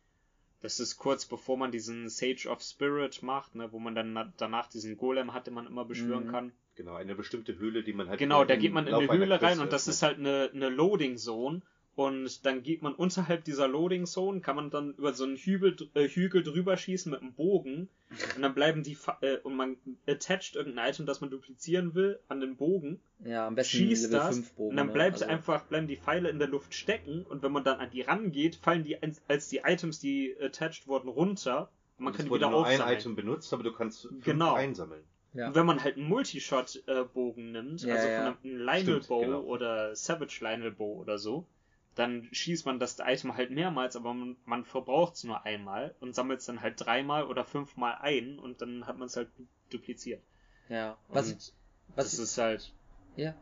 das 0.62 0.80
ist 0.80 0.96
kurz 0.96 1.26
bevor 1.26 1.56
man 1.56 1.70
diesen 1.70 2.08
Sage 2.08 2.48
of 2.48 2.60
Spirit 2.60 3.22
macht, 3.22 3.54
ne, 3.54 3.70
wo 3.70 3.78
man 3.78 3.94
dann 3.94 4.12
na- 4.14 4.32
danach 4.36 4.66
diesen 4.68 4.96
Golem 4.96 5.32
hat, 5.32 5.46
den 5.46 5.54
man 5.54 5.68
immer 5.68 5.84
beschwören 5.84 6.26
Mhm. 6.26 6.30
kann. 6.32 6.52
Genau, 6.74 6.94
eine 6.94 7.14
bestimmte 7.14 7.58
Höhle, 7.58 7.82
die 7.82 7.92
man 7.92 8.08
halt 8.08 8.18
Genau, 8.18 8.44
da 8.44 8.56
geht 8.56 8.72
man 8.72 8.86
in 8.86 8.94
eine 8.94 9.12
Höhle 9.12 9.40
rein 9.42 9.60
und 9.60 9.72
das 9.72 9.88
ist 9.88 10.02
halt 10.02 10.18
eine, 10.18 10.50
eine 10.54 10.68
Loading 10.70 11.16
Zone. 11.16 11.60
Und 11.94 12.46
dann 12.46 12.62
geht 12.62 12.80
man 12.80 12.94
unterhalb 12.94 13.44
dieser 13.44 13.68
Loading 13.68 14.06
Zone, 14.06 14.40
kann 14.40 14.56
man 14.56 14.70
dann 14.70 14.94
über 14.94 15.12
so 15.12 15.24
einen 15.24 15.36
Hügel, 15.36 15.76
äh, 15.92 16.08
Hügel 16.08 16.42
drüber 16.42 16.78
schießen 16.78 17.12
mit 17.12 17.20
einem 17.20 17.34
Bogen. 17.34 17.90
Und 18.36 18.40
dann 18.40 18.54
bleiben 18.54 18.82
die, 18.82 18.96
äh, 19.20 19.36
und 19.42 19.56
man 19.56 19.76
attached 20.06 20.56
irgendein 20.56 20.88
Item, 20.90 21.04
das 21.04 21.20
man 21.20 21.28
duplizieren 21.28 21.94
will, 21.94 22.18
an 22.28 22.40
den 22.40 22.56
Bogen, 22.56 22.98
Ja, 23.24 23.46
am 23.46 23.54
besten 23.56 23.76
schießt 23.76 24.04
Level 24.10 24.18
das, 24.20 24.34
5 24.36 24.52
Bogen. 24.54 24.70
und 24.70 24.76
dann 24.78 24.86
ne? 24.86 24.92
bleibt 24.94 25.14
Also- 25.16 25.26
einfach, 25.26 25.64
bleiben 25.64 25.86
die 25.86 25.96
Pfeile 25.98 26.30
in 26.30 26.38
der 26.38 26.48
Luft 26.48 26.72
stecken. 26.74 27.26
Und 27.28 27.42
wenn 27.42 27.52
man 27.52 27.62
dann 27.64 27.78
an 27.78 27.90
die 27.90 28.00
rangeht, 28.00 28.56
fallen 28.56 28.84
die, 28.84 28.96
als- 29.28 29.48
die 29.48 29.58
Items, 29.62 29.98
die 29.98 30.34
attached 30.40 30.86
wurden, 30.88 31.08
runter. 31.08 31.70
Und 31.98 32.04
man 32.04 32.12
Und 32.12 32.16
kann 32.16 32.20
es 32.20 32.24
die 32.24 32.30
wurde 32.30 32.40
wieder 32.40 32.50
nur 32.50 32.64
ein 32.66 32.72
aufsammeln. 32.80 32.98
Item 32.98 33.16
benutzt, 33.16 33.52
aber 33.52 33.62
du 33.64 33.72
kannst 33.72 34.00
fünf 34.08 34.24
Genau. 34.24 34.54
einsammeln. 34.54 35.02
Ja. 35.34 35.46
Und 35.48 35.54
wenn 35.54 35.66
man 35.66 35.82
halt 35.82 35.96
einen 35.96 36.08
Multishot-Bogen 36.08 37.52
nimmt, 37.52 37.82
Ja, 37.82 37.94
also 37.94 38.08
von 38.08 38.50
einem 38.52 38.64
Lionel 38.64 39.00
Bow 39.00 39.20
genau. 39.20 39.40
oder 39.40 39.96
Savage 39.96 40.38
Lionel 40.42 40.72
Bow 40.72 41.00
oder 41.00 41.18
so, 41.18 41.46
dann 41.94 42.28
schießt 42.32 42.66
man 42.66 42.78
das 42.78 42.98
Item 42.98 43.36
halt 43.36 43.50
mehrmals, 43.50 43.96
aber 43.96 44.14
man, 44.14 44.36
man 44.44 44.64
verbraucht 44.64 45.14
es 45.14 45.24
nur 45.24 45.44
einmal 45.44 45.94
und 46.00 46.14
sammelt 46.14 46.40
es 46.40 46.46
dann 46.46 46.60
halt 46.60 46.74
dreimal 46.84 47.24
oder 47.24 47.44
fünfmal 47.44 47.96
ein 48.00 48.38
und 48.38 48.62
dann 48.62 48.86
hat 48.86 48.98
man 48.98 49.06
es 49.06 49.16
halt 49.16 49.28
du- 49.36 49.46
dupliziert. 49.70 50.22
Ja. 50.68 50.96
Was, 51.08 51.32
und 51.32 51.52
was 51.96 52.04
das 52.12 52.18
ist 52.18 52.38
halt, 52.38 52.72
ja. 53.16 53.34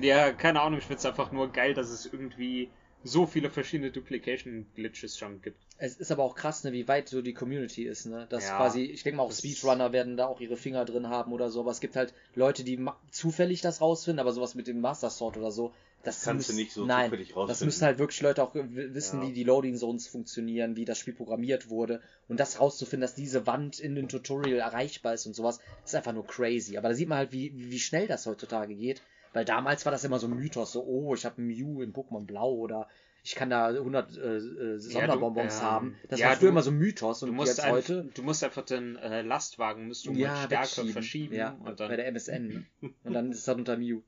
ja, 0.00 0.32
keine 0.32 0.60
Ahnung, 0.62 0.78
ich 0.78 0.84
finde 0.84 0.98
es 0.98 1.06
einfach 1.06 1.30
nur 1.32 1.52
geil, 1.52 1.74
dass 1.74 1.90
es 1.90 2.06
irgendwie 2.06 2.70
so 3.04 3.26
viele 3.26 3.50
verschiedene 3.50 3.90
Duplication-Glitches 3.90 5.18
schon 5.18 5.40
gibt. 5.40 5.58
Es 5.78 5.96
ist 5.96 6.10
aber 6.10 6.24
auch 6.24 6.34
krass, 6.34 6.64
ne, 6.64 6.72
wie 6.72 6.88
weit 6.88 7.08
so 7.08 7.22
die 7.22 7.34
Community 7.34 7.84
ist, 7.84 8.06
ne? 8.06 8.26
Dass 8.30 8.44
Ja. 8.44 8.56
quasi, 8.56 8.82
ich 8.82 9.02
denke 9.04 9.18
mal 9.18 9.22
auch 9.22 9.28
Das 9.28 9.38
Speedrunner 9.38 9.92
werden 9.92 10.16
da 10.16 10.26
auch 10.26 10.40
ihre 10.40 10.56
Finger 10.56 10.84
drin 10.84 11.08
haben 11.08 11.32
oder 11.32 11.50
so, 11.50 11.60
aber 11.60 11.70
es 11.70 11.80
gibt 11.80 11.94
halt 11.96 12.12
Leute, 12.34 12.64
die 12.64 12.76
ma- 12.76 12.98
zufällig 13.12 13.60
das 13.60 13.80
rausfinden, 13.80 14.18
aber 14.18 14.32
sowas 14.32 14.54
mit 14.54 14.66
dem 14.66 14.80
Master 14.80 15.10
Sword 15.10 15.36
oder 15.36 15.52
so, 15.52 15.72
das 16.02 16.24
Kannst 16.24 16.48
du 16.48 16.52
müssen- 16.52 16.60
nicht 16.60 16.72
so 16.72 16.84
nein, 16.86 17.06
zufällig 17.06 17.28
Das 17.28 17.36
rausfinden. 17.36 17.66
müssen 17.66 17.84
halt 17.84 17.98
wirklich 17.98 18.20
Leute 18.20 18.42
auch 18.42 18.54
wissen, 18.54 19.22
Ja. 19.22 19.28
wie 19.28 19.32
die 19.32 19.44
Loading 19.44 19.76
Zones 19.76 20.08
funktionieren, 20.08 20.76
wie 20.76 20.84
das 20.84 20.98
Spiel 20.98 21.14
programmiert 21.14 21.70
wurde. 21.70 22.00
Und 22.28 22.38
das 22.40 22.60
rauszufinden, 22.60 23.02
dass 23.02 23.14
diese 23.14 23.46
Wand 23.46 23.78
in 23.78 23.94
dem 23.94 24.08
Tutorial 24.08 24.58
erreichbar 24.58 25.14
ist 25.14 25.26
und 25.26 25.34
sowas, 25.34 25.60
ist 25.84 25.94
einfach 25.94 26.12
nur 26.12 26.26
crazy. 26.26 26.76
Aber 26.76 26.88
da 26.88 26.94
sieht 26.94 27.08
man 27.08 27.18
halt, 27.18 27.32
wie, 27.32 27.52
wie 27.54 27.78
schnell 27.80 28.06
das 28.08 28.26
heutzutage 28.26 28.74
geht. 28.74 29.02
Weil 29.38 29.44
damals 29.44 29.84
war 29.86 29.92
das 29.92 30.02
immer 30.02 30.18
so 30.18 30.26
ein 30.26 30.34
Mythos, 30.34 30.72
so, 30.72 30.82
oh, 30.84 31.14
ich 31.14 31.24
habe 31.24 31.40
ein 31.40 31.46
Mew 31.46 31.80
in 31.80 31.92
Pokémon 31.92 32.26
Blau 32.26 32.54
oder 32.54 32.88
ich 33.22 33.36
kann 33.36 33.50
da 33.50 33.68
100 33.68 34.16
äh, 34.16 34.36
äh, 34.38 34.78
Sonderbonbons 34.80 35.58
ähm, 35.58 35.62
haben. 35.62 35.96
Das 36.08 36.18
ja, 36.18 36.30
war 36.30 36.34
früher 36.34 36.48
du- 36.48 36.52
immer 36.54 36.62
so 36.62 36.72
ein 36.72 36.78
Mythos 36.78 37.20
Du 37.20 37.26
und 37.26 37.34
musst, 37.36 37.46
jetzt 37.56 37.60
ein, 37.60 37.70
heute. 37.72 38.10
du 38.14 38.22
musst 38.24 38.42
einfach 38.42 38.64
den 38.64 38.96
äh, 38.96 39.22
Lastwagen 39.22 39.86
müsst 39.86 40.06
du 40.06 40.12
Ja, 40.12 40.32
mit 40.32 40.46
Stärke 40.46 40.62
wegschieben. 40.62 40.92
verschieben 40.92 41.34
Ja, 41.36 41.50
und 41.50 41.64
bei 41.66 41.72
dann 41.86 41.96
der 41.96 42.06
MSN. 42.08 42.66
Und 43.04 43.12
dann 43.12 43.30
ist 43.30 43.38
es 43.38 43.44
dann 43.44 43.60
unter 43.60 43.76
Mew. 43.76 44.00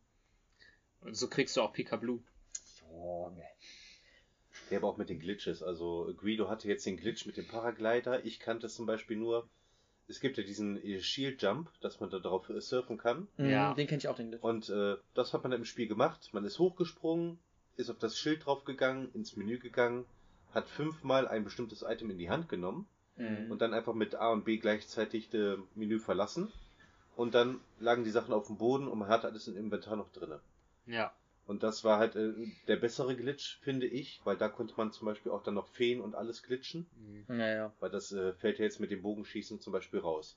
so 1.12 1.28
kriegst 1.28 1.56
du 1.56 1.60
auch 1.60 1.72
Pika 1.72 1.94
Blue. 1.94 2.18
Junge. 2.90 3.44
Ja, 4.70 4.78
aber 4.78 4.88
auch 4.88 4.96
mit 4.96 5.10
den 5.10 5.20
Glitches. 5.20 5.62
Also 5.62 6.12
Guido 6.16 6.48
hatte 6.48 6.66
jetzt 6.66 6.86
den 6.86 6.96
Glitch 6.96 7.24
mit 7.24 7.36
dem 7.36 7.46
Paraglider. 7.46 8.24
Ich 8.24 8.40
kannte 8.40 8.66
es 8.66 8.74
zum 8.74 8.86
Beispiel 8.86 9.16
nur. 9.16 9.48
Es 10.10 10.20
gibt 10.20 10.36
ja 10.36 10.42
diesen 10.42 10.82
äh, 10.84 11.00
Shield 11.00 11.40
Jump, 11.42 11.70
dass 11.80 12.00
man 12.00 12.10
da 12.10 12.18
drauf 12.18 12.48
äh, 12.50 12.60
surfen 12.60 12.98
kann. 12.98 13.28
Ja. 13.38 13.70
Mhm, 13.70 13.76
Den 13.76 13.86
kenne 13.86 13.98
ich 13.98 14.08
auch, 14.08 14.16
den 14.16 14.28
Glitch. 14.30 14.42
Und 14.42 14.68
äh, 14.68 14.96
das 15.14 15.32
hat 15.32 15.42
man 15.44 15.52
dann 15.52 15.60
im 15.60 15.64
Spiel 15.64 15.86
gemacht. 15.86 16.28
Man 16.32 16.44
ist 16.44 16.58
hochgesprungen, 16.58 17.38
ist 17.76 17.90
auf 17.90 17.98
das 17.98 18.18
Schild 18.18 18.44
draufgegangen, 18.44 19.10
ins 19.14 19.36
Menü 19.36 19.58
gegangen, 19.58 20.04
hat 20.52 20.68
fünfmal 20.68 21.28
ein 21.28 21.44
bestimmtes 21.44 21.82
Item 21.82 22.10
in 22.10 22.18
die 22.18 22.28
Hand 22.30 22.48
genommen 22.48 22.86
Mhm. 23.16 23.50
und 23.50 23.60
dann 23.60 23.74
einfach 23.74 23.92
mit 23.94 24.14
A 24.14 24.30
und 24.32 24.44
B 24.44 24.56
gleichzeitig 24.56 25.28
das 25.30 25.58
Menü 25.74 25.98
verlassen. 25.98 26.50
Und 27.16 27.34
dann 27.34 27.60
lagen 27.78 28.02
die 28.04 28.10
Sachen 28.10 28.32
auf 28.32 28.46
dem 28.46 28.56
Boden 28.56 28.88
und 28.88 28.98
man 28.98 29.08
hatte 29.08 29.26
alles 29.28 29.46
im 29.46 29.56
Inventar 29.58 29.96
noch 29.96 30.10
drinne. 30.12 30.40
Ja. 30.86 31.12
Und 31.50 31.64
das 31.64 31.82
war 31.82 31.98
halt 31.98 32.14
äh, 32.14 32.32
der 32.68 32.76
bessere 32.76 33.16
Glitch, 33.16 33.58
finde 33.60 33.88
ich, 33.88 34.20
weil 34.22 34.36
da 34.36 34.48
konnte 34.48 34.74
man 34.76 34.92
zum 34.92 35.06
Beispiel 35.06 35.32
auch 35.32 35.42
dann 35.42 35.54
noch 35.54 35.66
Feen 35.66 36.00
und 36.00 36.14
alles 36.14 36.44
glitchen, 36.44 36.86
Mhm. 36.96 37.26
Ja, 37.40 37.48
ja. 37.48 37.72
weil 37.80 37.90
das 37.90 38.12
äh, 38.12 38.32
fällt 38.34 38.60
ja 38.60 38.64
jetzt 38.66 38.78
mit 38.78 38.92
dem 38.92 39.02
Bogenschießen 39.02 39.60
zum 39.60 39.72
Beispiel 39.72 39.98
raus. 39.98 40.36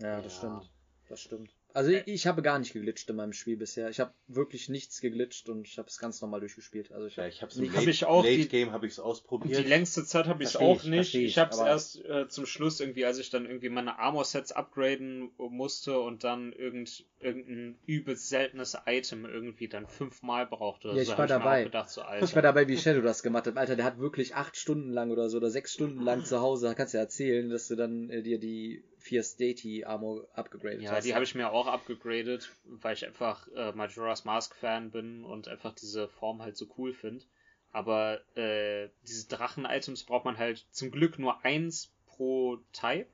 Ja, 0.00 0.20
das 0.20 0.32
Ja. 0.32 0.38
stimmt. 0.38 0.70
Das 1.08 1.20
stimmt. 1.20 1.50
Also 1.74 1.90
ich, 1.90 2.02
ich 2.06 2.26
habe 2.26 2.42
gar 2.42 2.58
nicht 2.58 2.72
geglitscht 2.72 3.08
in 3.10 3.16
meinem 3.16 3.32
Spiel 3.32 3.56
bisher. 3.56 3.88
Ich 3.90 4.00
habe 4.00 4.12
wirklich 4.26 4.68
nichts 4.68 5.00
geglitscht 5.00 5.48
und 5.48 5.66
ich 5.66 5.78
habe 5.78 5.88
es 5.88 5.98
ganz 5.98 6.20
normal 6.20 6.40
durchgespielt. 6.40 6.92
Also 6.92 7.06
ich 7.06 7.16
Ja, 7.16 7.26
ich 7.26 7.42
habe 7.42 7.52
es 7.52 7.58
im 7.58 7.72
Late, 7.72 7.90
ich 7.90 8.04
auch 8.04 8.24
Late 8.24 8.36
die- 8.36 8.48
Game 8.48 8.72
habe 8.72 8.86
ich 8.86 8.92
es 8.92 9.00
ausprobiert. 9.00 9.58
Die 9.58 9.68
längste 9.68 10.04
Zeit 10.04 10.26
habe 10.26 10.42
ich 10.42 10.50
es 10.50 10.56
auch 10.56 10.82
ich, 10.82 10.88
nicht. 10.90 11.14
Ich 11.14 11.24
ich, 11.24 11.38
habe 11.38 11.50
es 11.52 11.58
erst 11.60 12.04
äh, 12.04 12.28
zum 12.28 12.46
Schluss 12.46 12.80
irgendwie, 12.80 13.04
als 13.04 13.18
ich 13.18 13.30
dann 13.30 13.46
irgendwie 13.46 13.68
meine 13.68 13.98
Armor-Sets 13.98 14.52
upgraden 14.52 15.30
musste 15.36 15.98
und 16.00 16.24
dann 16.24 16.52
irgend, 16.52 17.04
irgendein 17.20 17.78
übelst 17.86 18.28
seltenes 18.28 18.76
Item 18.86 19.24
irgendwie 19.24 19.68
dann 19.68 19.86
fünfmal 19.86 20.46
brauchte. 20.46 20.88
Ja, 20.88 20.96
ich 20.96 21.10
hab 21.10 21.18
war 21.18 21.26
dabei. 21.26 21.64
gedacht, 21.64 21.90
so, 21.90 22.02
Ich 22.22 22.34
war 22.34 22.42
dabei, 22.42 22.68
wie 22.68 22.76
Shadow 22.76 23.00
das 23.02 23.22
gemacht 23.22 23.46
hat. 23.46 23.56
Alter, 23.56 23.76
der 23.76 23.84
hat 23.84 23.98
wirklich 23.98 24.34
acht 24.34 24.56
Stunden 24.56 24.90
lang 24.90 25.10
oder 25.10 25.28
so 25.28 25.36
oder 25.36 25.50
sechs 25.50 25.72
Stunden 25.72 26.00
lang 26.02 26.24
zu 26.24 26.40
Hause, 26.40 26.66
da 26.66 26.74
kannst 26.74 26.94
du 26.94 26.98
ja 26.98 27.04
erzählen, 27.04 27.48
dass 27.50 27.68
du 27.68 27.76
dann 27.76 28.10
äh, 28.10 28.22
dir 28.22 28.38
die 28.38 28.82
Fierce 29.10 29.36
Deity 29.36 29.84
Armor 29.84 30.28
abgegradet 30.34 30.82
Ja, 30.82 30.92
hast. 30.92 31.04
die 31.04 31.14
habe 31.14 31.24
ich 31.24 31.34
mir 31.34 31.50
auch 31.50 31.66
abgegradet, 31.66 32.48
weil 32.64 32.94
ich 32.94 33.04
einfach 33.04 33.48
äh, 33.56 33.72
Majora's 33.72 34.24
Mask 34.24 34.54
Fan 34.54 34.92
bin 34.92 35.24
und 35.24 35.48
einfach 35.48 35.74
diese 35.74 36.06
Form 36.06 36.40
halt 36.40 36.56
so 36.56 36.66
cool 36.78 36.94
finde. 36.94 37.24
Aber 37.72 38.20
äh, 38.36 38.88
diese 39.02 39.26
Drachen-Items 39.28 40.04
braucht 40.04 40.24
man 40.24 40.38
halt 40.38 40.64
zum 40.70 40.92
Glück 40.92 41.18
nur 41.18 41.44
eins 41.44 41.92
pro 42.06 42.58
Type. 42.72 43.08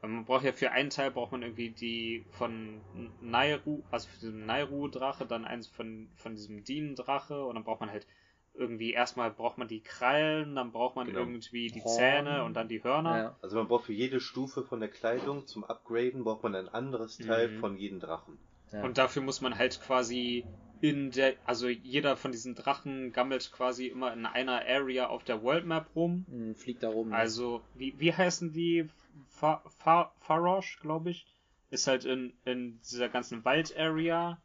Weil 0.00 0.10
man 0.10 0.24
braucht 0.24 0.44
ja 0.44 0.52
für 0.52 0.70
einen 0.70 0.88
Teil 0.88 1.10
braucht 1.10 1.32
man 1.32 1.42
irgendwie 1.42 1.70
die 1.70 2.24
von 2.30 2.80
Nairu, 3.20 3.82
also 3.90 4.08
für 4.08 4.20
diesen 4.20 4.46
Nairu-Drache, 4.46 5.26
dann 5.26 5.44
eins 5.44 5.66
von, 5.66 6.08
von 6.16 6.34
diesem 6.34 6.64
Dean-Drache 6.64 7.44
und 7.44 7.56
dann 7.56 7.64
braucht 7.64 7.80
man 7.80 7.90
halt 7.90 8.06
irgendwie 8.54 8.92
erstmal 8.92 9.30
braucht 9.30 9.58
man 9.58 9.66
die 9.68 9.80
Krallen, 9.80 10.54
dann 10.54 10.70
braucht 10.72 10.94
man 10.96 11.06
Genau. 11.08 11.20
irgendwie 11.20 11.68
die 11.68 11.82
Horn. 11.82 11.96
Zähne 11.96 12.44
und 12.44 12.54
dann 12.54 12.68
die 12.68 12.82
Hörner. 12.84 13.16
ja. 13.18 13.36
Also 13.42 13.56
man 13.56 13.66
braucht 13.68 13.86
für 13.86 13.92
jede 13.92 14.20
Stufe 14.20 14.62
von 14.62 14.80
der 14.80 14.88
Kleidung 14.88 15.46
zum 15.46 15.64
Upgraden 15.64 16.22
braucht 16.24 16.42
man 16.44 16.54
ein 16.54 16.68
anderes 16.68 17.18
Teil 17.18 17.48
Mhm. 17.48 17.58
von 17.60 17.76
jedem 17.76 18.00
Drachen. 18.00 18.38
ja. 18.72 18.82
Und 18.84 18.96
dafür 18.98 19.22
muss 19.22 19.40
man 19.40 19.56
halt 19.58 19.80
quasi 19.80 20.44
in 20.80 21.10
der, 21.12 21.34
also 21.46 21.68
jeder 21.68 22.16
von 22.16 22.30
diesen 22.32 22.54
Drachen 22.54 23.12
gammelt 23.12 23.50
quasi 23.52 23.86
immer 23.86 24.12
in 24.12 24.26
einer 24.26 24.62
Area 24.66 25.06
auf 25.06 25.24
der 25.24 25.42
World 25.42 25.64
Map 25.66 25.86
rum. 25.96 26.26
Hm, 26.28 26.54
fliegt 26.56 26.82
da 26.82 26.90
rum. 26.90 27.08
ne? 27.10 27.16
Also, 27.16 27.62
wie, 27.74 27.94
wie 27.98 28.12
heißen 28.12 28.52
die? 28.52 28.88
Fa 29.30 29.62
Fa 29.78 30.12
Farosh, 30.20 30.78
glaube 30.80 31.10
ich. 31.10 31.26
Ist 31.70 31.86
halt 31.86 32.04
in, 32.04 32.34
in 32.44 32.80
dieser 32.82 33.08
ganzen 33.08 33.44
Wald-Area. 33.44 34.38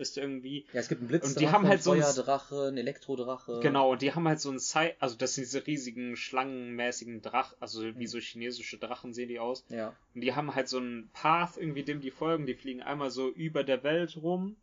Ist 0.00 0.16
irgendwie. 0.16 0.64
ja, 0.72 0.80
es 0.80 0.88
gibt 0.88 1.02
einen 1.02 1.08
Blitzdrache, 1.08 1.34
und 1.34 1.40
die 1.40 1.48
haben 1.50 1.68
halt 1.68 1.82
so 1.82 1.92
einen 1.92 2.02
ein- 2.02 2.12
Feuerdrache, 2.12 2.68
einen 2.68 2.78
Elektrodrache. 2.78 3.60
Genau, 3.60 3.92
und 3.92 4.00
die 4.00 4.14
haben 4.14 4.26
halt 4.26 4.40
so 4.40 4.50
ein 4.50 4.58
Zeit, 4.58 4.96
also 4.98 5.14
das 5.16 5.34
sind 5.34 5.44
diese 5.44 5.66
riesigen 5.66 6.16
schlangenmäßigen 6.16 7.20
Drachen, 7.20 7.56
also 7.60 7.82
wie 7.98 8.06
so 8.06 8.18
chinesische 8.18 8.78
Drachen 8.78 9.12
sehen 9.12 9.28
die 9.28 9.38
aus. 9.38 9.64
Ja. 9.68 9.94
Und 10.14 10.22
die 10.22 10.34
haben 10.34 10.54
halt 10.54 10.68
so 10.68 10.78
einen 10.78 11.10
Path, 11.12 11.58
irgendwie 11.58 11.82
dem 11.82 12.00
die 12.00 12.10
folgen. 12.10 12.46
Die 12.46 12.54
fliegen 12.54 12.82
einmal 12.82 13.10
so 13.10 13.28
über 13.28 13.62
der 13.62 13.82
Welt 13.82 14.16
rum. 14.16 14.56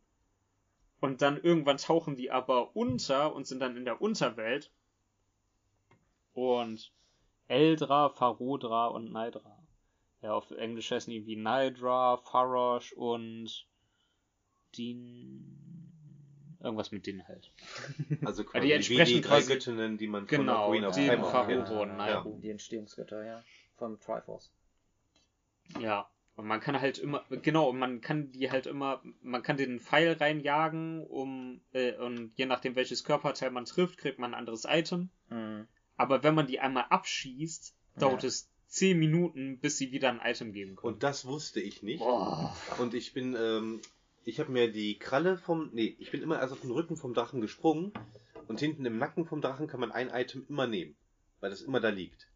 Und 1.00 1.22
dann 1.22 1.40
irgendwann 1.40 1.76
tauchen 1.76 2.16
die 2.16 2.32
aber 2.32 2.74
unter 2.74 3.32
und 3.32 3.46
sind 3.46 3.60
dann 3.60 3.76
in 3.76 3.84
der 3.84 4.02
Unterwelt. 4.02 4.72
Und 6.34 6.92
Eldra, 7.46 8.08
Farodra 8.08 8.88
und 8.88 9.12
Nydra. 9.12 9.56
Ja, 10.22 10.32
auf 10.32 10.50
Englisch 10.50 10.90
heißen 10.90 11.12
die 11.12 11.24
wie 11.26 11.36
Nydra, 11.36 12.16
Farosh 12.16 12.92
und 12.94 13.67
Din. 14.76 15.44
Irgendwas 16.60 16.90
mit 16.90 17.06
Din 17.06 17.26
halt. 17.28 17.52
Also 18.24 18.42
die 18.42 18.48
quasi 18.48 18.66
wie 18.66 18.72
entsprechen 18.72 19.14
die 19.14 19.20
drei 19.20 19.42
Göttinnen, 19.42 19.96
die 19.98 20.08
man 20.08 20.26
Genau, 20.26 20.66
von 20.72 20.84
Ocarina 20.84 20.88
of 20.88 20.94
die 20.96 21.06
kennt. 21.06 21.96
Nairu. 21.96 22.34
Ja. 22.34 22.40
Die 22.40 22.50
Entstehungsgötter, 22.50 23.24
ja. 23.24 23.42
Vom 23.76 24.00
Triforce. 24.00 24.50
Ja. 25.80 26.08
Und 26.34 26.46
man 26.46 26.60
kann 26.60 26.80
halt 26.80 26.98
immer, 26.98 27.24
genau, 27.42 27.68
und 27.68 27.78
man 27.78 28.00
kann 28.00 28.30
die 28.30 28.50
halt 28.50 28.66
immer, 28.66 29.02
man 29.22 29.42
kann 29.42 29.56
den 29.56 29.80
Pfeil 29.80 30.12
reinjagen, 30.12 31.04
um, 31.04 31.60
äh, 31.72 31.94
und 31.96 32.30
je 32.36 32.46
nachdem 32.46 32.76
welches 32.76 33.02
Körperteil 33.02 33.50
man 33.50 33.64
trifft, 33.64 33.98
kriegt 33.98 34.20
man 34.20 34.34
ein 34.34 34.38
anderes 34.38 34.64
Item. 34.68 35.10
Mhm. 35.30 35.66
Aber 35.96 36.22
wenn 36.22 36.36
man 36.36 36.46
die 36.46 36.60
einmal 36.60 36.84
abschießt, 36.90 37.74
dauert 37.98 38.22
Ja. 38.22 38.28
es 38.28 38.48
10 38.68 38.98
Minuten, 39.00 39.58
bis 39.58 39.78
sie 39.78 39.90
wieder 39.90 40.10
ein 40.10 40.20
Item 40.22 40.52
geben 40.52 40.76
können. 40.76 40.94
Und 40.94 41.02
das 41.02 41.24
wusste 41.26 41.60
ich 41.60 41.82
nicht. 41.82 41.98
Boah. 42.00 42.56
Und 42.78 42.94
ich 42.94 43.12
bin, 43.14 43.34
ähm, 43.36 43.80
ich 44.24 44.40
habe 44.40 44.52
mir 44.52 44.70
die 44.70 44.98
Kralle 44.98 45.36
vom, 45.36 45.70
nee, 45.72 45.96
ich 45.98 46.10
bin 46.10 46.22
immer 46.22 46.38
erst 46.40 46.52
auf 46.52 46.60
den 46.60 46.70
Rücken 46.70 46.96
vom 46.96 47.14
Drachen 47.14 47.40
gesprungen 47.40 47.92
und 48.46 48.60
hinten 48.60 48.84
im 48.84 48.98
Nacken 48.98 49.24
vom 49.24 49.40
Drachen 49.40 49.66
kann 49.66 49.80
man 49.80 49.92
ein 49.92 50.08
Item 50.10 50.44
immer 50.48 50.66
nehmen, 50.66 50.94
weil 51.40 51.50
das 51.50 51.62
immer 51.62 51.80
da 51.80 51.88
liegt. 51.88 52.28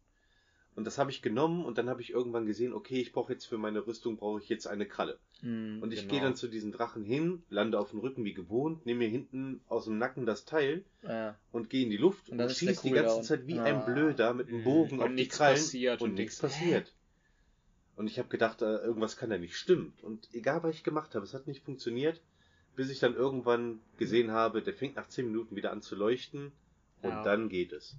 Und 0.75 0.85
das 0.85 0.97
habe 0.97 1.11
ich 1.11 1.21
genommen 1.21 1.65
und 1.65 1.77
dann 1.77 1.87
habe 1.87 2.01
ich 2.01 2.09
irgendwann 2.09 2.47
gesehen, 2.47 2.73
okay, 2.73 2.99
ich 2.99 3.11
brauche 3.11 3.31
jetzt 3.31 3.45
für 3.45 3.59
meine 3.59 3.85
Rüstung 3.85 4.17
brauche 4.17 4.39
ich 4.41 4.49
jetzt 4.49 4.65
eine 4.65 4.87
Kralle. 4.87 5.19
Mhm. 5.43 5.83
Und 5.83 5.93
ich 5.93 5.99
Genau. 6.01 6.11
gehe 6.13 6.21
dann 6.21 6.35
zu 6.35 6.47
diesem 6.47 6.71
Drachen 6.71 7.03
hin, 7.03 7.43
lande 7.51 7.77
auf 7.79 7.91
dem 7.91 7.99
Rücken 7.99 8.25
wie 8.25 8.33
gewohnt, 8.33 8.83
nehme 8.87 8.99
mir 8.99 9.09
hinten 9.09 9.61
aus 9.67 9.85
dem 9.85 9.99
Nacken 9.99 10.25
das 10.25 10.45
Teil 10.45 10.83
Ja. 11.03 11.37
und 11.51 11.69
gehe 11.69 11.83
in 11.83 11.91
die 11.91 11.97
Luft 11.97 12.29
Und 12.29 12.41
und, 12.41 12.51
schieße 12.51 12.81
die 12.87 12.89
ganze. 12.89 13.21
Zeit 13.21 13.45
wie 13.45 13.59
Ah. 13.59 13.65
ein 13.65 13.85
Blöder 13.85 14.33
mit 14.33 14.47
dem 14.49 14.61
Mhm. 14.61 14.63
Bogen 14.63 14.99
Und 14.99 15.09
auf 15.11 15.15
die 15.15 15.27
Krallen 15.27 15.57
passiert 15.57 16.01
und 16.01 16.09
und 16.09 16.15
nichts- 16.15 16.39
passiert. 16.39 16.91
Und 17.95 18.07
ich 18.07 18.17
habe 18.19 18.29
gedacht, 18.29 18.61
äh, 18.61 18.77
irgendwas 18.77 19.17
kann 19.17 19.29
da 19.29 19.37
nicht 19.37 19.55
stimmen. 19.55 19.93
Und 20.01 20.27
egal, 20.33 20.63
was 20.63 20.75
ich 20.75 20.83
gemacht 20.83 21.13
habe, 21.15 21.25
es 21.25 21.33
hat 21.33 21.47
nicht 21.47 21.63
funktioniert, 21.63 22.21
bis 22.75 22.89
ich 22.89 22.99
dann 22.99 23.15
irgendwann 23.15 23.79
gesehen 23.97 24.31
habe, 24.31 24.61
der 24.63 24.73
fängt 24.73 24.95
nach 24.95 25.07
10 25.07 25.27
Minuten 25.27 25.55
wieder 25.55 25.71
an 25.71 25.81
zu 25.83 25.95
leuchten 25.95 26.51
und 27.03 27.09
Ja. 27.11 27.23
dann 27.23 27.49
geht 27.49 27.71
es. 27.71 27.95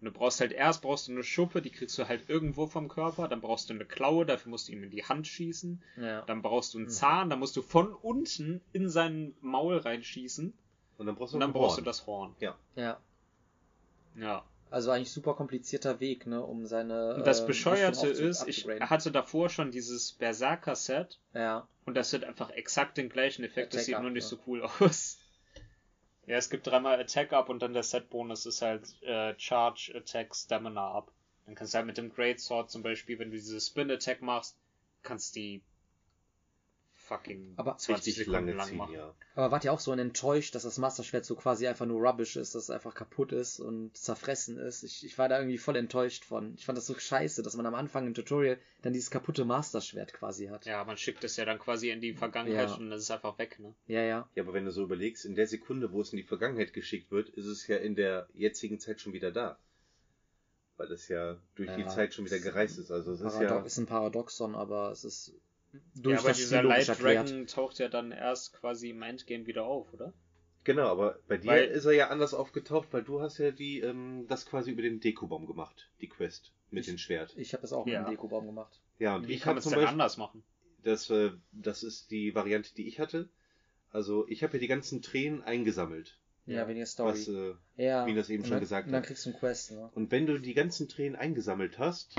Und 0.00 0.06
du 0.06 0.12
brauchst 0.12 0.40
halt 0.40 0.52
erst 0.52 0.82
brauchst 0.82 1.08
du 1.08 1.12
eine 1.12 1.22
Schuppe, 1.24 1.62
die 1.62 1.70
kriegst 1.70 1.96
du 1.98 2.06
halt 2.06 2.28
irgendwo 2.28 2.66
vom 2.66 2.88
Körper, 2.88 3.26
dann 3.28 3.40
brauchst 3.40 3.70
du 3.70 3.74
eine 3.74 3.86
Klaue, 3.86 4.26
dafür 4.26 4.50
musst 4.50 4.68
du 4.68 4.72
ihm 4.72 4.82
in 4.82 4.90
die 4.90 5.04
Hand 5.04 5.26
schießen, 5.26 5.82
Ja. 5.96 6.20
dann 6.22 6.42
brauchst 6.42 6.74
du 6.74 6.78
einen 6.78 6.88
Mhm. 6.88 6.90
Zahn, 6.90 7.30
dann 7.30 7.38
musst 7.38 7.56
du 7.56 7.62
von 7.62 7.94
unten 7.94 8.60
in 8.74 8.90
sein 8.90 9.34
Maul 9.40 9.78
reinschießen 9.78 10.52
Und 10.98 11.06
dann 11.06 11.14
brauchst 11.16 11.32
du 11.32 11.36
und 11.36 11.40
dann 11.40 11.54
brauchst 11.54 11.76
Horn. 11.78 11.84
du 11.84 11.88
das 11.88 12.06
Horn. 12.06 12.34
Ja. 12.40 12.58
Ja. 12.76 14.44
Also 14.74 14.90
eigentlich 14.90 15.12
super 15.12 15.34
komplizierter 15.34 16.00
Weg, 16.00 16.26
ne, 16.26 16.42
um 16.42 16.66
seine. 16.66 17.14
Und 17.14 17.28
das 17.28 17.42
ähm, 17.42 17.46
Bescheuerte 17.46 18.08
ist, 18.08 18.44
ich 18.48 18.66
hatte 18.66 19.12
davor 19.12 19.48
schon 19.48 19.70
dieses 19.70 20.10
Berserker-Set 20.14 21.20
Ja. 21.32 21.68
und 21.84 21.94
das 21.96 22.12
hat 22.12 22.24
einfach 22.24 22.50
exakt 22.50 22.96
den 22.96 23.08
gleichen 23.08 23.44
Effekt, 23.44 23.72
das 23.72 23.82
Attack 23.82 23.86
sieht 23.86 23.94
Up, 23.94 24.02
nur 24.02 24.10
nicht 24.10 24.26
so 24.26 24.36
cool 24.48 24.62
aus. 24.80 25.20
Ja, 26.26 26.38
es 26.38 26.50
gibt 26.50 26.66
dreimal 26.66 26.98
Attack 27.00 27.32
Up 27.32 27.50
und 27.50 27.62
dann 27.62 27.72
der 27.72 27.84
Set-Bonus 27.84 28.46
ist 28.46 28.62
halt 28.62 29.00
äh, 29.02 29.34
Charge, 29.38 29.92
Attack, 29.94 30.34
Stamina 30.34 30.90
Up. 30.90 31.12
Dann 31.46 31.54
kannst 31.54 31.72
du 31.72 31.76
halt 31.76 31.86
mit 31.86 31.96
dem 31.96 32.12
Great 32.12 32.40
Sword 32.40 32.68
zum 32.68 32.82
Beispiel, 32.82 33.16
wenn 33.20 33.30
du 33.30 33.36
diese 33.36 33.60
Spin-Attack 33.60 34.22
machst, 34.22 34.56
kannst 35.04 35.36
die 35.36 35.62
fucking 37.04 37.54
Aber 37.56 37.76
20 37.76 37.96
Richtig 37.96 38.16
Sekunden 38.16 38.46
lange 38.46 38.52
lang 38.56 38.66
ziehen, 38.68 38.76
machen. 38.78 38.94
ja. 38.94 39.14
Aber 39.34 39.50
wart 39.50 39.64
ihr 39.64 39.72
auch 39.72 39.80
so 39.80 39.92
enttäuscht, 39.92 40.54
dass 40.54 40.62
das 40.62 40.78
Master 40.78 41.04
Schwert 41.04 41.24
so 41.24 41.34
quasi 41.36 41.66
einfach 41.66 41.86
nur 41.86 42.00
Rubbish 42.00 42.36
ist, 42.36 42.54
dass 42.54 42.64
es 42.64 42.70
einfach 42.70 42.94
kaputt 42.94 43.32
ist 43.32 43.60
und 43.60 43.96
zerfressen 43.96 44.56
ist? 44.58 44.82
Ich, 44.82 45.04
ich 45.04 45.18
war 45.18 45.28
da 45.28 45.38
irgendwie 45.38 45.58
voll 45.58 45.76
enttäuscht 45.76 46.24
von. 46.24 46.54
Ich 46.56 46.64
fand 46.64 46.78
das 46.78 46.86
so 46.86 46.98
scheiße, 46.98 47.42
dass 47.42 47.56
man 47.56 47.66
am 47.66 47.74
Anfang 47.74 48.06
im 48.06 48.14
Tutorial 48.14 48.58
dann 48.82 48.92
dieses 48.92 49.10
kaputte 49.10 49.44
Master 49.44 49.80
Schwert 49.80 50.12
quasi 50.12 50.46
hat. 50.46 50.66
Ja, 50.66 50.84
man 50.84 50.96
schickt 50.96 51.22
es 51.24 51.36
ja 51.36 51.44
dann 51.44 51.58
quasi 51.58 51.90
in 51.90 52.00
die 52.00 52.14
Vergangenheit 52.14 52.68
Ja. 52.70 52.74
und 52.76 52.90
es 52.92 53.02
ist 53.02 53.10
einfach 53.10 53.38
weg, 53.38 53.58
ne? 53.60 53.74
Ja, 53.86 54.02
ja. 54.02 54.28
Ja, 54.34 54.42
aber 54.42 54.52
wenn 54.54 54.64
du 54.64 54.70
so 54.72 54.82
überlegst, 54.82 55.24
in 55.24 55.34
der 55.34 55.46
Sekunde, 55.46 55.92
wo 55.92 56.00
es 56.00 56.12
in 56.12 56.16
die 56.16 56.22
Vergangenheit 56.22 56.72
geschickt 56.72 57.10
wird, 57.10 57.28
ist 57.30 57.46
es 57.46 57.66
ja 57.66 57.76
in 57.76 57.94
der 57.94 58.28
jetzigen 58.34 58.78
Zeit 58.80 59.00
schon 59.00 59.12
wieder 59.12 59.30
da. 59.30 59.58
Weil 60.76 60.88
das 60.88 61.06
ja 61.08 61.36
durch 61.54 61.70
die 61.76 61.82
Ja, 61.82 61.88
Zeit 61.88 62.14
schon 62.14 62.24
wieder 62.24 62.40
gereist 62.40 62.78
ist. 62.78 62.90
Also 62.90 63.12
es 63.12 63.20
ist 63.20 63.40
ja. 63.40 63.60
ist 63.60 63.78
ein 63.78 63.86
Paradoxon, 63.86 64.56
aber 64.56 64.90
es 64.90 65.04
ist 65.04 65.32
ja, 65.74 65.80
durch 66.02 66.18
aber 66.20 66.28
das 66.28 66.36
dieser 66.38 66.62
logisch 66.62 66.78
Light 66.78 66.88
erklärt. 66.88 67.28
Dragon 67.28 67.46
taucht 67.46 67.78
ja 67.78 67.88
dann 67.88 68.12
erst 68.12 68.52
quasi 68.54 68.90
im 68.90 69.02
Endgame 69.02 69.46
wieder 69.46 69.64
auf, 69.64 69.92
oder? 69.92 70.12
Genau, 70.64 70.86
aber 70.88 71.18
bei 71.28 71.36
dir 71.36 71.48
Weil- 71.50 71.64
ist 71.68 71.84
er 71.84 71.92
ja 71.92 72.08
anders 72.08 72.32
aufgetaucht, 72.32 72.88
weil 72.92 73.02
du 73.02 73.20
hast 73.20 73.36
ja 73.38 73.50
die, 73.50 73.80
ähm, 73.80 74.24
das 74.28 74.46
quasi 74.46 74.70
über 74.70 74.80
den 74.82 75.00
Dekobaum 75.00 75.46
gemacht, 75.46 75.90
die 76.00 76.08
Quest 76.08 76.52
mit 76.70 76.80
Ich- 76.84 76.86
dem 76.86 76.98
Schwert. 76.98 77.34
Ich 77.36 77.52
habe 77.52 77.60
das 77.62 77.72
auch 77.74 77.86
Ja. 77.86 78.00
mit 78.00 78.08
dem 78.08 78.12
Dekobaum 78.12 78.46
gemacht. 78.46 78.80
Ja, 78.98 79.16
und 79.16 79.28
Wie 79.28 79.34
ich 79.34 79.40
kann 79.42 79.56
es 79.58 79.64
zum 79.64 79.72
denn 79.72 79.80
Beispiel, 79.80 79.92
anders 79.92 80.16
machen? 80.16 80.42
das, 80.82 81.10
äh, 81.10 81.32
das 81.52 81.82
ist 81.82 82.10
die 82.10 82.34
Variante, 82.34 82.74
die 82.74 82.86
ich 82.88 82.98
hatte. 83.00 83.28
Also 83.90 84.26
ich 84.28 84.42
habe 84.42 84.54
ja 84.54 84.58
die 84.60 84.66
ganzen 84.66 85.02
Tränen 85.02 85.42
eingesammelt, 85.42 86.18
Ja, 86.46 86.56
Ja. 86.62 86.68
weniger 86.68 86.86
Story. 86.86 87.10
was 87.12 87.28
äh, 87.28 87.54
ja. 87.76 88.06
wie 88.06 88.14
das 88.14 88.28
eben 88.30 88.42
und 88.42 88.48
schon 88.48 88.54
dann, 88.56 88.60
gesagt 88.60 88.86
und 88.86 88.92
dann 88.92 89.00
hat. 89.02 89.06
kriegst 89.06 89.24
du 89.26 89.30
einen 89.30 89.38
Quest, 89.38 89.72
ne? 89.72 89.90
Und 89.94 90.10
wenn 90.10 90.26
du 90.26 90.38
die 90.38 90.52
ganzen 90.54 90.88
Tränen 90.88 91.16
eingesammelt 91.16 91.78
hast, 91.78 92.16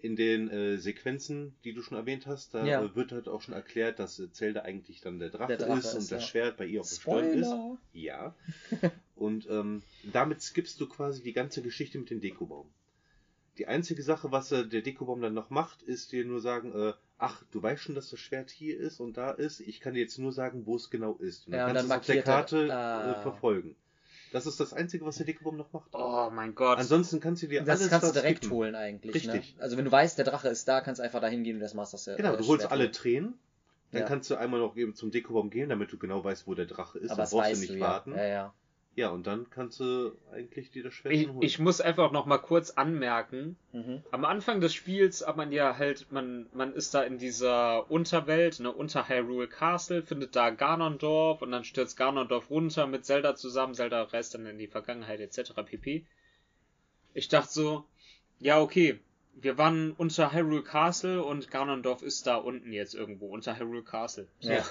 in 0.00 0.16
den 0.16 0.48
äh, 0.50 0.76
Sequenzen, 0.78 1.54
die 1.64 1.72
du 1.72 1.82
schon 1.82 1.96
erwähnt 1.98 2.26
hast, 2.26 2.54
da 2.54 2.64
Ja. 2.64 2.82
äh, 2.82 2.94
wird 2.94 3.12
halt 3.12 3.28
auch 3.28 3.40
schon 3.42 3.54
erklärt, 3.54 3.98
dass 3.98 4.18
äh, 4.18 4.30
Zelda 4.30 4.62
eigentlich 4.62 5.00
dann 5.00 5.18
der 5.18 5.30
Drache, 5.30 5.56
Der 5.56 5.66
Drache 5.66 5.78
ist 5.78 5.86
ist, 5.86 5.94
und 5.94 6.02
das 6.12 6.22
ja. 6.22 6.28
Schwert 6.28 6.56
bei 6.56 6.66
ihr 6.66 6.80
auf 6.80 6.88
der 6.88 6.96
Stirn 6.96 7.34
ist. 7.38 7.52
Ja. 7.92 8.34
und 9.16 9.48
ähm, 9.50 9.82
damit 10.12 10.40
skippst 10.42 10.80
du 10.80 10.88
quasi 10.88 11.22
die 11.22 11.32
ganze 11.32 11.62
Geschichte 11.62 11.98
mit 11.98 12.10
dem 12.10 12.20
Dekobaum. 12.20 12.68
Die 13.58 13.66
einzige 13.66 14.02
Sache, 14.04 14.30
was 14.30 14.52
äh, 14.52 14.64
der 14.66 14.82
Dekobaum 14.82 15.20
dann 15.20 15.34
noch 15.34 15.50
macht, 15.50 15.82
ist 15.82 16.12
dir 16.12 16.24
nur 16.24 16.40
sagen, 16.40 16.72
äh, 16.72 16.92
ach, 17.18 17.42
du 17.50 17.60
weißt 17.60 17.82
schon, 17.82 17.96
dass 17.96 18.08
das 18.10 18.20
Schwert 18.20 18.50
hier 18.50 18.78
ist 18.78 19.00
und 19.00 19.16
da 19.16 19.32
ist. 19.32 19.58
Ich 19.58 19.80
kann 19.80 19.94
dir 19.94 20.00
jetzt 20.00 20.16
nur 20.18 20.30
sagen, 20.32 20.64
wo 20.64 20.76
es 20.76 20.90
genau 20.90 21.16
ist. 21.16 21.46
Und 21.46 21.52
dann 21.54 21.60
Ja, 21.60 21.66
kannst 21.66 21.82
du 21.82 21.86
es 21.86 21.98
auf 21.98 22.06
der 22.06 22.14
markiert 22.14 22.28
er- 22.28 22.32
Karte 22.68 22.74
ah. 22.76 23.18
äh, 23.18 23.22
verfolgen. 23.22 23.74
Das 24.32 24.46
ist 24.46 24.60
das 24.60 24.72
Einzige, 24.74 25.04
was 25.06 25.16
der 25.16 25.26
Dekobaum 25.26 25.56
noch 25.56 25.72
macht. 25.72 25.88
Oh 25.92 26.28
mein 26.32 26.54
Gott. 26.54 26.78
Ansonsten 26.78 27.20
kannst 27.20 27.42
du 27.42 27.46
dir 27.48 27.62
Das 27.62 27.78
alles 27.80 27.90
kannst 27.90 28.08
du 28.08 28.12
direkt 28.12 28.38
skippen. 28.44 28.56
holen 28.56 28.74
eigentlich. 28.74 29.14
Richtig. 29.14 29.56
Ne? 29.56 29.62
Also 29.62 29.76
wenn 29.76 29.84
du 29.84 29.92
weißt, 29.92 30.18
der 30.18 30.24
Drache 30.26 30.48
ist 30.48 30.68
da, 30.68 30.80
kannst 30.80 30.98
du 30.98 31.02
einfach 31.04 31.20
dahin 31.20 31.44
gehen 31.44 31.56
und 31.56 31.60
das 31.60 31.74
Master 31.74 31.98
Set. 31.98 32.16
Genau, 32.18 32.34
äh, 32.34 32.36
du 32.36 32.46
holst 32.46 32.70
alle. 32.70 32.90
Tränen. 32.90 33.38
Dann 33.90 34.02
Ja. 34.02 34.06
kannst 34.06 34.28
du 34.30 34.36
einmal 34.36 34.60
noch 34.60 34.76
eben 34.76 34.94
zum 34.94 35.10
Dekobaum 35.10 35.48
gehen, 35.48 35.70
damit 35.70 35.90
du 35.90 35.96
genau 35.98 36.22
weißt, 36.22 36.46
wo 36.46 36.54
der 36.54 36.66
Drache 36.66 36.98
ist. 36.98 37.10
Aber 37.10 37.16
dann 37.16 37.24
das 37.24 37.30
brauchst 37.30 37.50
weißt 37.52 37.62
du 37.62 37.66
nicht 37.72 37.76
du, 37.76 37.80
warten. 37.80 38.12
ja. 38.14 38.26
Ja, 38.26 38.54
ja. 38.98 39.10
Und 39.10 39.26
dann 39.26 39.48
kannst 39.50 39.80
du 39.80 40.12
eigentlich 40.32 40.70
dir 40.70 40.82
das 40.82 40.94
Schwert 40.94 41.14
holen. 41.28 41.42
ich 41.42 41.58
muss 41.58 41.80
einfach 41.80 42.10
noch 42.12 42.26
mal 42.26 42.38
kurz 42.38 42.70
anmerken, 42.70 43.56
Mhm. 43.72 44.02
am 44.10 44.24
Anfang 44.24 44.60
des 44.60 44.74
Spiels 44.74 45.26
hat 45.26 45.36
man 45.36 45.52
ja 45.52 45.78
halt, 45.78 46.10
man, 46.10 46.46
man 46.52 46.74
ist 46.74 46.94
da 46.94 47.02
in 47.02 47.18
dieser 47.18 47.90
Unterwelt, 47.90 48.60
ne, 48.60 48.72
unter 48.72 49.08
Hyrule 49.08 49.46
Castle, 49.46 50.02
findet 50.02 50.34
da 50.34 50.50
Ganondorf 50.50 51.42
und 51.42 51.52
dann 51.52 51.64
stürzt 51.64 51.96
Ganondorf 51.96 52.50
runter 52.50 52.86
mit 52.86 53.04
Zelda 53.04 53.36
zusammen, 53.36 53.74
Zelda 53.74 54.02
reist 54.02 54.34
dann 54.34 54.46
in 54.46 54.58
die 54.58 54.66
Vergangenheit 54.66 55.20
etc. 55.20 55.52
pp. 55.64 56.04
Ich 57.14 57.28
dachte 57.28 57.52
so, 57.52 57.84
ja 58.40 58.60
okay, 58.60 58.98
wir 59.40 59.56
waren 59.58 59.92
unter 59.92 60.32
Hyrule 60.32 60.62
Castle 60.62 61.22
und 61.22 61.50
Ganondorf 61.50 62.02
ist 62.02 62.26
da 62.26 62.36
unten 62.36 62.72
jetzt 62.72 62.94
irgendwo, 62.94 63.28
unter 63.28 63.56
Hyrule 63.58 63.82
Castle. 63.84 64.26
So. 64.40 64.50
Ja. 64.50 64.64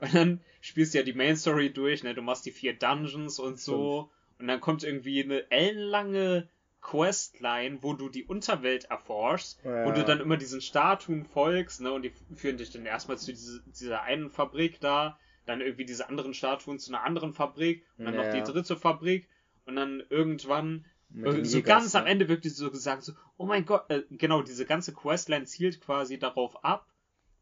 Und 0.00 0.14
dann 0.14 0.40
spielst 0.60 0.94
du 0.94 0.98
ja 0.98 1.04
die 1.04 1.14
Main 1.14 1.36
Story 1.36 1.72
durch, 1.72 2.02
ne, 2.02 2.14
du 2.14 2.22
machst 2.22 2.44
die 2.46 2.50
vier 2.50 2.74
Dungeons 2.74 3.38
und 3.38 3.58
so. 3.58 4.10
Und 4.38 4.48
dann 4.48 4.60
kommt 4.60 4.84
irgendwie 4.84 5.22
eine 5.24 5.50
ellenlange 5.50 6.48
Questline, 6.82 7.82
wo 7.82 7.94
du 7.94 8.08
die 8.08 8.24
Unterwelt 8.24 8.84
erforschst, 8.84 9.58
wo 9.64 9.88
Ja. 9.88 9.94
du 9.94 10.04
dann 10.04 10.20
immer 10.20 10.36
diesen 10.36 10.60
Statuen 10.60 11.24
folgst, 11.24 11.80
ne, 11.80 11.92
und 11.92 12.02
die 12.02 12.12
führen 12.34 12.58
dich 12.58 12.70
dann 12.70 12.86
erstmal 12.86 13.18
zu 13.18 13.32
diese, 13.32 13.62
dieser 13.80 14.02
einen 14.02 14.30
Fabrik 14.30 14.80
da, 14.80 15.18
dann 15.46 15.60
irgendwie 15.60 15.84
diese 15.84 16.08
anderen 16.08 16.34
Statuen 16.34 16.78
zu 16.78 16.92
einer 16.92 17.04
anderen 17.04 17.32
Fabrik 17.32 17.84
und 17.98 18.04
dann 18.04 18.14
Ja, 18.14 18.22
noch 18.22 18.30
die 18.30 18.52
dritte 18.52 18.76
Fabrik 18.76 19.28
und 19.64 19.76
dann 19.76 20.02
irgendwann 20.10 20.84
den 21.10 21.44
so 21.44 21.62
ganz 21.62 21.94
am? 21.94 22.06
Ende 22.06 22.28
wirklich 22.28 22.54
so 22.54 22.70
gesagt, 22.70 23.02
so, 23.02 23.12
oh 23.36 23.46
mein 23.46 23.64
Gott, 23.64 23.88
äh, 23.90 24.02
genau, 24.10 24.42
diese 24.42 24.66
ganze 24.66 24.92
Questline 24.92 25.44
zielt 25.46 25.80
quasi 25.80 26.18
darauf 26.18 26.64
ab, 26.64 26.86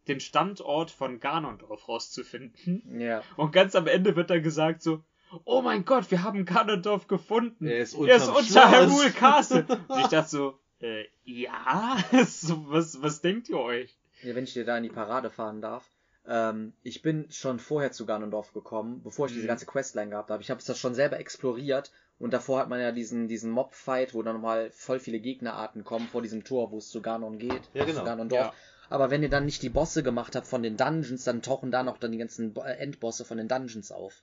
den 0.08 0.20
Standort 0.20 0.90
von 0.90 1.20
Ganondorf 1.20 1.88
rauszufinden. 1.88 3.00
Ja. 3.00 3.22
Und 3.36 3.52
ganz 3.52 3.74
am 3.74 3.86
Ende 3.86 4.16
wird 4.16 4.30
dann 4.30 4.42
gesagt 4.42 4.82
so, 4.82 5.02
oh 5.44 5.62
mein 5.62 5.84
Gott, 5.84 6.10
wir 6.10 6.22
haben 6.22 6.44
Ganondorf 6.44 7.06
gefunden. 7.06 7.66
Er 7.66 7.78
ist 7.78 7.94
er 7.94 8.16
ist 8.16 8.28
unter 8.28 8.42
Schloss." 8.44 8.72
Hyrule 8.72 9.10
Castle. 9.10 9.66
Und 9.88 10.00
ich 10.00 10.06
dachte 10.08 10.28
so, 10.30 10.58
äh, 10.80 11.04
ja, 11.24 11.96
so, 12.26 12.64
was, 12.68 13.00
was 13.02 13.20
denkt 13.20 13.48
ihr 13.48 13.58
euch? 13.58 13.96
ja, 14.22 14.34
wenn 14.34 14.44
ich 14.44 14.54
dir 14.54 14.64
da 14.64 14.76
in 14.76 14.82
die 14.84 14.88
Parade 14.90 15.30
fahren 15.30 15.60
darf. 15.60 15.84
Ähm, 16.26 16.72
ich 16.82 17.02
bin 17.02 17.26
schon 17.30 17.58
vorher 17.58 17.92
zu 17.92 18.06
Ganondorf 18.06 18.54
gekommen, 18.54 19.02
bevor 19.02 19.26
ich 19.26 19.32
diese 19.32 19.44
Mhm. 19.44 19.48
ganze 19.48 19.66
Questline 19.66 20.08
gehabt 20.10 20.30
habe. 20.30 20.42
Ich 20.42 20.50
habe 20.50 20.62
das 20.66 20.78
schon 20.78 20.94
selber 20.94 21.18
exploriert 21.20 21.92
und 22.18 22.32
davor 22.32 22.60
hat 22.60 22.70
man 22.70 22.80
ja 22.80 22.92
diesen, 22.92 23.28
diesen 23.28 23.50
Mob-Fight, 23.50 24.14
wo 24.14 24.22
dann 24.22 24.36
nochmal 24.36 24.70
voll 24.70 25.00
viele 25.00 25.20
Gegnerarten 25.20 25.84
kommen 25.84 26.08
vor 26.08 26.22
diesem 26.22 26.42
Tor, 26.44 26.70
wo 26.70 26.78
es 26.78 26.88
zu 26.88 27.02
Ganon 27.02 27.38
geht. 27.38 27.60
Ja, 27.74 27.84
genau. 27.84 27.98
Zu 27.98 28.04
Ganondorf. 28.06 28.46
Ja. 28.46 28.54
Aber 28.94 29.10
wenn 29.10 29.24
ihr 29.24 29.28
dann 29.28 29.44
nicht 29.44 29.60
die 29.62 29.70
Bosse 29.70 30.04
gemacht 30.04 30.36
habt 30.36 30.46
von 30.46 30.62
den 30.62 30.76
Dungeons, 30.76 31.24
dann 31.24 31.42
tauchen 31.42 31.72
da 31.72 31.82
noch 31.82 31.98
dann 31.98 32.12
die 32.12 32.18
ganzen 32.18 32.54
äh, 32.54 32.74
Endbosse 32.74 33.24
von 33.24 33.38
den 33.38 33.48
Dungeons 33.48 33.90
auf. 33.90 34.22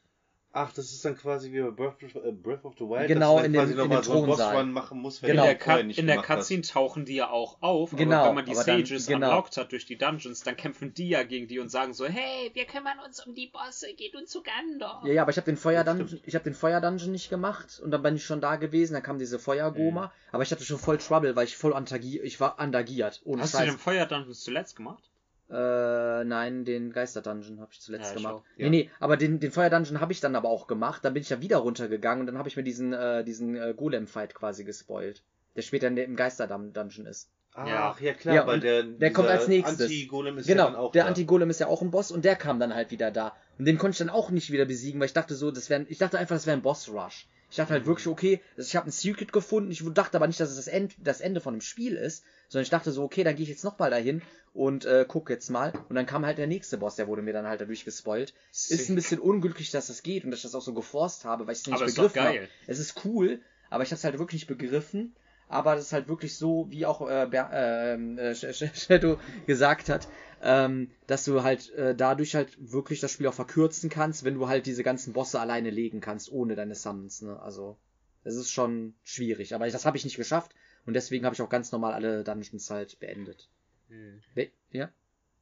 Ach, 0.54 0.74
das 0.74 0.92
ist 0.92 1.06
dann 1.06 1.16
quasi 1.18 1.50
wie 1.54 1.62
bei 1.62 1.70
Breath 1.72 2.04
of, 2.04 2.14
äh, 2.26 2.32
Breath 2.34 2.66
of 2.66 2.74
the 2.78 2.84
Wild, 2.84 3.08
Genau, 3.08 3.36
dass 3.36 3.42
du 3.44 3.46
in 3.46 3.54
dem- 3.54 3.60
quasi 3.62 3.72
in 3.72 3.78
nochmal 3.78 4.02
dem 4.02 4.04
so. 4.04 4.26
Boss-Run 4.26 4.72
machen 4.74 5.00
musst, 5.00 5.22
wenn 5.22 5.30
Genau. 5.30 5.44
In 5.44 5.48
du 5.48 5.54
der, 5.54 5.56
den 5.56 5.78
Cut, 5.78 5.86
nicht 5.86 6.00
in 6.00 6.08
der. 6.08 6.22
Cutscene 6.22 6.62
tauchen 6.64 7.06
die 7.06 7.16
ja 7.16 7.30
auch 7.30 7.62
auf, 7.62 7.92
Genau, 7.92 8.18
aber 8.18 8.28
wenn 8.30 8.36
man 8.36 8.46
die 8.46 8.52
aber 8.52 8.64
dann- 8.66 8.84
genau. 8.84 9.28
unlocked 9.30 9.56
hat 9.56 9.72
durch 9.72 9.86
die 9.86 9.98
Dungeons, 9.98 10.44
dann 10.44 10.58
kämpfen 10.58 10.94
die 10.94 11.08
ja 11.08 11.24
gegen 11.24 11.48
die 11.48 11.60
und 11.60 11.70
sagen 11.70 11.94
so, 11.94 12.06
hey, 12.06 12.52
wir 12.54 12.66
kümmern 12.66 13.00
uns 13.06 13.26
um 13.26 13.34
die 13.34 13.48
Bosse, 13.48 13.94
geht 13.96 14.14
uns 14.16 14.30
zu 14.30 14.44
Gandorf. 14.44 15.06
Ja, 15.06 15.14
ja, 15.14 15.22
aber 15.22 15.32
ich 15.32 15.38
habe 15.38 15.46
den 15.46 15.56
Feuer 15.56 15.86
Das 15.86 15.94
Dungeon, 15.94 16.08
stimmt. 16.10 16.24
ich 16.28 16.36
habe 16.36 16.44
den 16.44 16.54
Feuer 16.54 16.82
Dungeon 16.82 17.12
nicht 17.14 17.30
gemacht 17.30 17.80
und 17.82 17.92
dann 17.92 18.04
bin 18.04 18.18
ich 18.18 18.26
schon 18.26 18.42
da 18.42 18.58
gewesen, 18.58 18.94
dann 18.94 19.04
kam 19.04 19.20
diese 19.20 19.40
Feuergoma, 19.40 20.08
Mhm. 20.08 20.12
aber 20.34 20.44
ich 20.44 20.52
hatte 20.52 20.66
schon 20.66 20.80
voll 20.80 20.98
Trouble, 20.98 21.34
weil 21.38 21.46
ich 21.46 21.56
voll 21.56 21.74
antagi 21.74 22.20
ich 22.20 22.42
war 22.42 22.60
andagiert, 22.60 23.22
ohne 23.24 23.42
Hast 23.44 23.54
du 23.54 23.60
Scheiß. 23.60 23.68
den 23.70 23.78
Feuer 23.78 24.06
Dungeons 24.06 24.42
zuletzt 24.42 24.76
gemacht? 24.76 25.11
Äh, 25.52 26.24
nein, 26.24 26.64
den 26.64 26.94
Geister 26.94 27.22
Dungeon 27.22 27.60
habe 27.60 27.72
ich 27.74 27.82
zuletzt 27.82 28.12
Ja, 28.12 28.16
gemacht. 28.18 28.34
schau. 28.36 28.44
Nee, 28.58 28.64
Ja. 28.64 28.70
nee, 28.70 28.90
aber 29.00 29.18
den, 29.18 29.40
den 29.40 29.52
Feuer 29.52 29.70
Dungeon 29.70 30.00
habe 30.00 30.14
ich 30.14 30.22
dann 30.22 30.36
aber 30.36 30.50
auch 30.50 30.66
gemacht, 30.68 31.04
dann 31.04 31.14
bin 31.14 31.22
ich 31.22 31.30
ja 31.30 31.42
wieder 31.42 31.58
runtergegangen 31.58 32.22
und 32.22 32.28
dann 32.28 32.38
habe 32.38 32.48
ich 32.48 32.56
mir 32.56 32.64
diesen 32.64 32.94
äh, 32.94 33.24
diesen 33.24 33.56
äh, 33.56 33.74
Golem 33.76 34.08
Fight 34.08 34.34
quasi 34.34 34.64
gespoilt, 34.64 35.24
der 35.56 35.62
später 35.62 35.88
in 35.88 35.96
der, 35.98 36.06
im 36.06 36.16
Geister 36.16 36.48
Dungeon 36.48 37.06
ist. 37.06 37.30
Ach, 37.54 38.00
ja 38.00 38.14
klar, 38.14 38.34
Ja, 38.36 38.48
weil 38.48 38.62
der, 38.62 38.84
der 38.84 39.12
kommt 39.12 39.28
als 39.28 39.50
nächstes. 39.50 39.82
Anti-Golem 39.82 40.38
ist 40.38 40.48
ja 40.48 40.54
Genau, 40.54 40.68
dann 40.68 40.76
auch 40.78 40.94
der 40.94 41.04
da. 41.04 41.10
Anti-Golem 41.10 41.50
ist 41.50 41.60
ja 41.60 41.68
auch 41.68 41.82
ein 41.82 41.92
Boss 41.92 42.10
und 42.12 42.24
der 42.24 42.38
kam 42.38 42.62
dann 42.62 42.74
halt 42.74 42.92
wieder 42.92 43.12
da. 43.12 43.36
Und 43.60 43.66
den 43.66 43.78
konnte 43.78 43.92
ich 43.96 43.98
dann 43.98 44.10
auch 44.10 44.30
nicht 44.30 44.52
wieder 44.52 44.64
besiegen, 44.66 45.02
weil 45.02 45.08
ich 45.08 45.14
dachte 45.14 45.36
so, 45.36 45.52
das 45.52 45.70
wäre, 45.70 45.84
ich 45.90 45.98
dachte 45.98 46.18
einfach, 46.18 46.36
das 46.38 46.46
wäre 46.48 46.56
ein 46.56 46.62
Boss-Rush. 46.64 47.28
Ich 47.52 47.58
dachte 47.58 47.74
halt 47.74 47.86
wirklich, 47.86 48.08
okay, 48.08 48.42
ich 48.56 48.76
habe 48.78 48.88
ein 48.88 48.92
Secret 48.92 49.34
gefunden. 49.34 49.70
Ich 49.72 49.84
dachte 49.94 50.16
aber 50.18 50.26
nicht, 50.26 50.40
dass 50.40 50.50
es 50.50 50.56
das, 50.56 50.68
End, 50.68 50.96
das 50.98 51.20
Ende 51.20 51.42
von 51.42 51.54
dem 51.56 51.62
Spiel 51.62 51.96
ist, 51.98 52.24
sondern 52.48 52.64
ich 52.64 52.70
dachte 52.70 52.92
so, 52.92 53.04
okay, 53.04 53.24
dann 53.26 53.36
gehe 53.36 53.44
ich 53.44 53.50
jetzt 53.50 53.66
nochmal 53.66 53.90
dahin 53.92 54.22
und 54.54 54.86
äh, 54.86 55.06
guck 55.08 55.30
jetzt 55.30 55.50
mal. 55.50 55.74
Und 55.90 55.96
dann 55.96 56.06
kam 56.06 56.26
halt 56.26 56.38
der 56.38 56.48
nächste 56.48 56.78
Boss, 56.78 56.96
der 56.96 57.08
wurde 57.08 57.22
mir 57.22 57.34
dann 57.34 57.46
halt 57.46 57.60
dadurch 57.60 57.84
gespoilt. 57.84 58.34
Ist 58.52 58.90
ein 58.90 58.96
bisschen 58.96 59.20
unglücklich, 59.20 59.70
dass 59.70 59.88
das 59.88 60.02
geht 60.02 60.24
und 60.24 60.32
dass 60.32 60.40
ich 60.40 60.44
das 60.44 60.56
auch 60.56 60.62
so 60.62 60.74
geforst 60.74 61.26
habe, 61.26 61.46
weil 61.46 61.54
ich 61.54 61.60
es 61.60 61.68
nicht 61.68 61.76
Aber 61.76 61.86
begriffen 61.98 62.22
habe. 62.22 62.48
Es 62.68 62.80
ist 62.80 63.04
cool, 63.06 63.42
aber 63.70 63.84
ich 63.84 63.90
habe 63.90 63.98
es 63.98 64.04
halt 64.06 64.18
wirklich 64.18 64.42
nicht 64.44 64.48
begriffen. 64.48 65.14
Aber 65.50 65.76
das 65.76 65.88
ist 65.88 65.92
halt 65.94 66.08
wirklich 66.08 66.38
so, 66.38 66.68
wie 66.70 66.86
auch 66.86 67.06
äh, 67.10 67.28
ähm, 67.34 68.18
äh, 68.18 68.32
Sh- 68.32 68.48
Sh- 68.54 68.74
Shadow 68.88 69.18
gesagt 69.46 69.90
hat, 69.90 70.08
ähm, 70.42 70.92
dass 71.08 71.24
du 71.26 71.44
halt 71.44 71.70
äh, 71.72 71.96
dadurch 71.96 72.36
halt 72.36 72.58
wirklich 72.72 73.00
das 73.00 73.12
Spiel 73.12 73.28
auch 73.28 73.34
verkürzen 73.34 73.90
kannst, 73.90 74.24
wenn 74.24 74.36
du 74.36 74.48
halt 74.48 74.66
diese 74.66 74.84
ganzen 74.84 75.14
Bosse 75.14 75.40
alleine 75.40 75.70
legen 75.70 76.02
kannst, 76.02 76.32
ohne 76.32 76.56
deine 76.56 76.76
Summons. 76.76 77.22
Ne? 77.22 77.40
Also, 77.40 77.78
es 78.24 78.36
ist 78.36 78.52
schon 78.52 78.96
schwierig. 79.04 79.54
Aber 79.56 79.70
das 79.70 79.86
habe 79.86 79.98
ich 79.98 80.04
nicht 80.04 80.18
geschafft 80.18 80.54
und 80.86 80.94
deswegen 80.94 81.26
habe 81.26 81.36
ich 81.36 81.42
auch 81.42 81.50
ganz 81.50 81.72
normal 81.72 81.94
alle 81.94 82.24
Dungeons 82.24 82.70
halt 82.70 83.00
beendet. 83.00 83.50
Hm. 83.89 84.22
We- 84.36 84.52
Ja? 84.72 84.89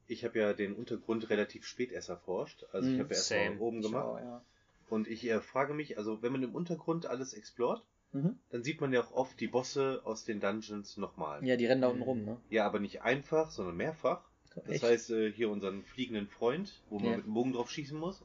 Ich 0.07 0.23
habe 0.25 0.39
ja 0.39 0.53
den 0.53 0.73
Untergrund 0.75 1.29
relativ 1.29 1.65
spät 1.65 1.91
erst 1.91 2.09
erforscht. 2.09 2.65
Also 2.71 2.89
ich 2.89 2.95
Mhm, 2.95 2.99
habe 3.01 3.09
ja 3.13 3.15
erst 3.17 3.31
mal 3.31 3.57
oben 3.59 3.81
gemacht. 3.81 4.03
Schau, 4.05 4.17
ja. 4.17 4.43
Und 4.89 5.07
ich 5.07 5.23
äh, 5.29 5.39
frage 5.39 5.73
mich, 5.75 5.97
also 5.99 6.21
wenn 6.23 6.31
man 6.31 6.41
im 6.43 6.55
Untergrund 6.55 7.05
alles 7.05 7.33
explort, 7.33 7.83
Mhm. 8.11 8.39
dann 8.49 8.63
sieht 8.63 8.81
man 8.81 8.91
ja 8.91 9.01
auch 9.03 9.11
oft 9.11 9.39
die 9.39 9.47
Bosse 9.47 10.01
aus 10.03 10.25
den 10.25 10.39
Dungeons 10.39 10.97
nochmal. 10.97 11.45
ja, 11.45 11.55
die 11.57 11.67
rennen 11.67 11.83
da 11.83 11.89
unten 11.89 12.01
rum, 12.01 12.25
ne? 12.25 12.37
Ja, 12.49 12.65
aber 12.65 12.79
nicht 12.79 13.03
einfach, 13.03 13.51
sondern 13.51 13.77
mehrfach. 13.77 14.27
Das 14.55 14.67
Echt? 14.75 14.83
heißt, 14.83 15.09
äh, 15.11 15.31
hier 15.31 15.49
unseren 15.49 15.83
fliegenden 15.83 16.27
Freund, 16.27 16.81
wo 16.89 16.99
man 16.99 17.11
Ja. 17.11 17.17
mit 17.17 17.25
dem 17.25 17.33
Bogen 17.33 17.53
drauf 17.53 17.69
schießen 17.71 17.97
muss. 17.97 18.21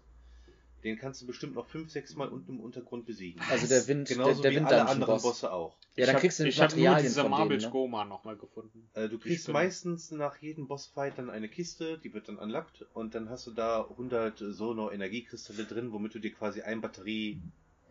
den 0.82 0.98
kannst 0.98 1.22
du 1.22 1.26
bestimmt 1.26 1.54
noch 1.54 1.66
fünf, 1.66 1.90
sechs 1.90 2.14
Mal 2.14 2.28
unten 2.28 2.52
im 2.56 2.60
Untergrund 2.60 3.06
besiegen. 3.06 3.40
Also 3.48 3.66
der 3.66 3.88
Wind, 3.88 4.06
Genauso 4.06 4.42
der, 4.42 4.50
der 4.50 4.50
wie 4.50 4.56
Wind 4.56 4.66
alle 4.66 4.86
anderen 4.86 5.14
Boss. 5.14 5.22
Bosse 5.22 5.50
auch. 5.50 5.74
Ja, 5.96 6.04
dann 6.04 6.16
kriegst 6.16 6.40
du 6.40 6.44
ich 6.46 6.60
hab 6.60 6.72
nur 6.72 6.76
Materialien 6.80 7.06
diese 7.08 7.22
von 7.22 7.30
Marble 7.30 7.56
denen, 7.56 7.62
ne? 7.68 7.70
Goma 7.72 8.04
nochmal 8.04 8.36
gefunden. 8.36 8.86
Äh, 8.92 9.08
du 9.08 9.18
kriegst 9.18 9.44
Spinne. 9.44 9.54
meistens 9.54 10.10
nach 10.10 10.36
jedem 10.42 10.66
Bossfight 10.68 11.16
dann 11.16 11.30
eine 11.30 11.48
Kiste, 11.48 11.96
die 11.96 12.12
wird 12.12 12.28
dann 12.28 12.36
unlockt 12.36 12.84
und 12.92 13.14
dann 13.14 13.30
hast 13.30 13.46
du 13.46 13.52
da 13.52 13.80
100 13.88 14.38
Sono 14.50 14.90
Energiekristalle 14.90 15.64
drin, 15.64 15.90
womit 15.90 16.14
du 16.16 16.18
dir 16.18 16.32
quasi 16.34 16.60
ein 16.60 16.82
Batterie 16.82 17.40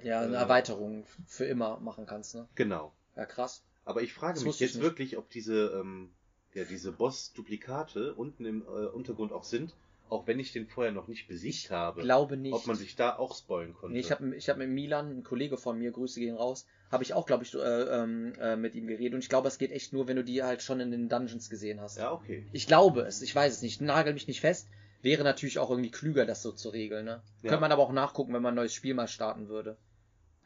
Ja, 0.03 0.21
eine 0.21 0.35
Äh, 0.35 0.39
Erweiterung 0.41 1.07
für 1.25 1.45
immer 1.45 1.79
machen 1.79 2.05
kannst, 2.05 2.35
ne? 2.35 2.47
genau. 2.53 2.93
Ja, 3.15 3.25
krass. 3.25 3.63
Aber 3.85 4.03
ich 4.03 4.13
frage 4.13 4.33
Das 4.35 4.43
mich 4.43 4.49
wusste 4.49 4.65
ich 4.65 4.69
jetzt 4.69 4.75
nicht. 4.77 4.83
wirklich, 4.83 5.17
ob 5.17 5.31
diese 5.31 5.79
ähm, 5.81 6.11
ja 6.55 6.63
diese 6.63 6.91
Boss-Duplikate 6.91 8.13
unten 8.13 8.45
im 8.45 8.61
äh, 8.61 8.87
Untergrund 8.87 9.31
auch 9.31 9.43
sind, 9.43 9.73
auch 10.09 10.27
wenn 10.27 10.39
ich 10.39 10.51
den 10.51 10.67
vorher 10.67 10.91
noch 10.91 11.07
nicht 11.07 11.27
besiegt 11.27 11.71
habe. 11.71 12.01
Glaube 12.01 12.37
nicht. 12.37 12.53
Ob 12.53 12.67
man 12.67 12.75
sich 12.75 12.95
da 12.95 13.17
auch 13.17 13.35
spoilen 13.35 13.73
konnte. 13.73 13.93
Nee, 13.93 13.99
ich 13.99 14.11
habe 14.11 14.35
ich 14.35 14.49
hab 14.49 14.57
mit 14.57 14.69
Milan, 14.69 15.17
ein 15.17 15.23
Kollege 15.23 15.57
von 15.57 15.77
mir, 15.79 15.91
Grüße 15.91 16.19
gehen 16.19 16.35
raus, 16.35 16.65
habe 16.91 17.03
ich 17.03 17.13
auch, 17.13 17.25
glaube 17.25 17.43
ich, 17.43 17.53
äh, 17.55 17.57
ähm, 17.57 18.33
äh, 18.39 18.55
mit 18.55 18.75
ihm 18.75 18.87
geredet. 18.87 19.15
Und 19.15 19.19
ich 19.21 19.29
glaube, 19.29 19.47
es 19.47 19.57
geht 19.57 19.71
echt 19.71 19.93
nur, 19.93 20.07
wenn 20.07 20.17
du 20.17 20.23
die 20.23 20.43
halt 20.43 20.61
schon 20.61 20.79
in 20.79 20.91
den 20.91 21.09
Dungeons 21.09 21.49
gesehen 21.49 21.81
hast. 21.81 21.97
ja, 21.97 22.11
okay. 22.11 22.45
Ich 22.51 22.67
glaube 22.67 23.01
es, 23.01 23.21
ich 23.21 23.35
weiß 23.35 23.53
es 23.53 23.61
nicht. 23.61 23.81
Nagel 23.81 24.13
mich 24.13 24.27
nicht 24.27 24.41
fest. 24.41 24.67
Wäre 25.01 25.23
natürlich 25.23 25.59
auch 25.59 25.69
irgendwie 25.69 25.91
klüger, 25.91 26.25
das 26.25 26.41
so 26.41 26.53
zu 26.53 26.69
regeln, 26.69 27.03
ne? 27.03 27.21
Ja. 27.41 27.49
Könnte 27.49 27.61
man 27.61 27.71
aber 27.73 27.81
auch 27.81 27.91
nachgucken, 27.91 28.33
wenn 28.33 28.41
man 28.41 28.53
ein 28.53 28.55
neues 28.55 28.73
Spiel 28.73 28.93
mal 28.93 29.09
starten 29.09 29.49
würde. 29.49 29.77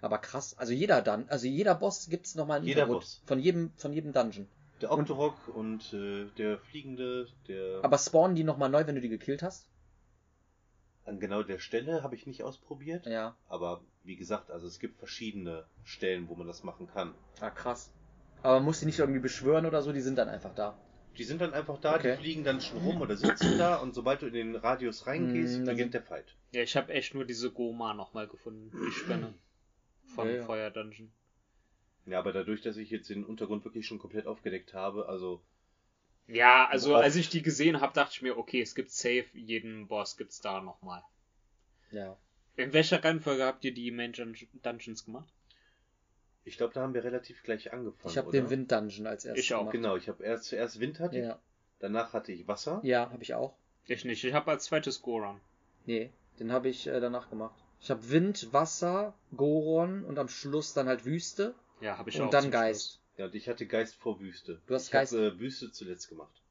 Aber 0.02 0.18
krass. 0.18 0.58
Also 0.58 0.74
jeder 0.74 1.02
dann, 1.02 1.28
also 1.30 1.48
jeder 1.48 1.76
Boss 1.76 2.08
gibt's 2.10 2.36
nochmal 2.36 2.58
einen 2.58 2.68
Jeder. 2.68 2.88
Boss. 2.88 3.22
Von 3.26 3.40
jedem, 3.40 3.72
von 3.76 3.94
jedem 3.94 4.14
Dungeon. 4.14 4.48
Der 4.82 4.92
Octorok 4.92 5.48
und, 5.56 5.92
äh, 5.94 6.26
der 6.38 6.60
Fliegende, 6.60 7.28
der 7.48 7.80
Aber 7.84 7.98
spawnen 7.98 8.36
die 8.36 8.44
nochmal 8.44 8.70
neu, 8.70 8.86
wenn 8.86 8.96
du 8.96 9.02
die 9.02 9.10
gekillt 9.10 9.42
hast? 9.44 9.68
an 11.06 11.22
genau 11.22 11.42
der 11.42 11.60
Stelle 11.60 12.04
habe 12.04 12.16
ich 12.16 12.28
nicht 12.28 12.44
ausprobiert. 12.44 13.06
Ja. 13.06 13.34
Aber 13.48 13.82
wie 14.04 14.18
gesagt, 14.18 14.52
also 14.52 14.68
es 14.68 14.78
gibt 14.78 15.00
verschiedene 15.00 15.66
Stellen, 15.86 16.28
wo 16.28 16.36
man 16.36 16.48
das 16.48 16.64
machen 16.64 16.88
kann. 16.88 17.16
Ah, 17.40 17.50
krass. 17.50 17.90
Aber 18.44 18.56
man 18.56 18.66
muss 18.66 18.82
die 18.82 18.86
nicht 18.88 19.00
irgendwie 19.00 19.22
beschwören 19.22 19.66
oder 19.66 19.82
so, 19.82 19.94
die 19.94 20.02
sind 20.02 20.18
dann 20.18 20.28
einfach 20.28 20.54
da. 20.54 20.78
Die 21.18 21.24
sind 21.24 21.40
dann 21.40 21.54
einfach 21.54 21.80
da, 21.80 21.96
Okay. 21.96 22.12
die 22.18 22.22
fliegen 22.22 22.44
dann 22.44 22.60
schon 22.60 22.80
rum 22.80 23.00
oder 23.02 23.16
sitzen 23.16 23.58
da 23.58 23.78
und 23.78 23.96
sobald 23.96 24.22
du 24.22 24.28
in 24.28 24.34
den 24.34 24.56
Radius 24.58 25.08
reingehst, 25.08 25.62
Mm, 25.62 25.66
dann 25.66 25.76
beginnt 25.78 25.94
der 25.94 26.02
Fight. 26.04 26.36
Ja, 26.52 26.62
ich 26.62 26.76
habe 26.76 26.92
echt 26.94 27.14
nur 27.16 27.24
diese 27.24 27.52
Goma 27.52 27.94
nochmal 27.94 28.28
gefunden, 28.28 28.70
die 28.72 28.92
Spinne. 28.92 29.34
Von 30.14 30.28
Ja, 30.28 30.34
ja. 30.36 30.46
Feuer 30.46 30.70
Dungeon. 30.72 31.10
Ja, 32.08 32.20
aber 32.20 32.32
dadurch, 32.32 32.62
dass 32.62 32.78
ich 32.78 32.90
jetzt 32.90 33.10
den 33.10 33.24
Untergrund 33.26 33.64
wirklich 33.66 33.86
schon 33.86 34.00
komplett 34.00 34.26
aufgedeckt 34.28 34.74
habe, 34.74 35.08
also 35.10 35.42
Ja, 36.28 36.66
also 36.68 36.96
als 36.96 37.16
ich 37.16 37.30
die 37.30 37.42
gesehen 37.42 37.82
habe, 37.82 37.94
dachte 37.94 38.14
ich 38.16 38.22
mir, 38.22 38.38
okay, 38.38 38.62
es 38.62 38.76
gibt 38.76 38.92
safe, 38.92 39.26
jeden 39.34 39.88
Boss 39.88 40.18
gibt's 40.18 40.42
da 40.42 40.62
nochmal. 40.62 41.04
Ja. 41.92 42.18
In 42.56 42.74
welcher 42.74 43.04
Reihenfolge 43.04 43.46
habt 43.46 43.64
ihr 43.66 43.74
die 43.74 43.92
Main 43.92 44.14
Dun- 44.14 44.36
Dungeons 44.64 45.06
gemacht? 45.06 45.32
ich 46.44 46.56
glaube, 46.56 46.74
da 46.74 46.82
haben 46.82 46.94
wir 46.94 47.04
relativ 47.04 47.44
gleich 47.44 47.74
angefangen. 47.74 48.10
Ich 48.10 48.18
habe 48.18 48.32
den 48.32 48.50
Wind 48.50 48.72
Dungeon 48.72 49.06
als 49.06 49.26
erstes 49.26 49.44
Ich 49.44 49.54
auch, 49.54 49.60
gemacht. 49.60 49.74
Genau, 49.74 49.96
ich 49.98 50.08
habe 50.08 50.24
erst 50.24 50.46
zuerst 50.46 50.80
Wind 50.80 51.02
hatte, 51.02 51.18
ich, 51.18 51.26
Ja. 51.26 51.40
danach 51.80 52.14
hatte 52.14 52.32
ich 52.32 52.48
Wasser. 52.48 52.80
Ja, 52.84 53.10
habe 53.12 53.22
ich 53.22 53.34
auch. 53.34 53.54
Ich 53.86 54.06
nicht, 54.06 54.24
ich 54.24 54.34
habe 54.34 54.52
als 54.52 54.64
zweites 54.64 55.02
Goron. 55.02 55.42
Nee, 55.86 56.10
den 56.40 56.54
habe 56.54 56.70
ich 56.70 56.88
äh, 56.88 57.02
danach 57.02 57.30
gemacht. 57.30 57.54
Ich 57.82 57.92
habe 57.92 58.10
Wind, 58.10 58.54
Wasser, 58.54 59.14
Goron 59.36 60.06
und 60.06 60.18
am 60.20 60.30
Schluss 60.30 60.74
dann 60.74 60.88
halt 60.88 61.04
Wüste 61.04 61.54
Ja, 61.82 61.98
habe 61.98 62.10
ich 62.10 62.20
auch. 62.20 62.26
und 62.26 62.34
dann 62.34 62.52
Geist. 62.52 63.00
Ja, 63.18 63.26
und 63.26 63.36
ich 63.36 63.50
hatte 63.50 63.66
Geist 63.66 63.96
vor 63.96 64.20
Wüste. 64.20 64.62
Du 64.68 64.76
hast 64.76 64.88
ich 64.88 64.92
Geist- 64.92 65.14
Hab, 65.14 65.20
äh, 65.20 65.40
Wüste 65.40 65.72
zuletzt 65.72 66.10
gemacht. 66.10 66.42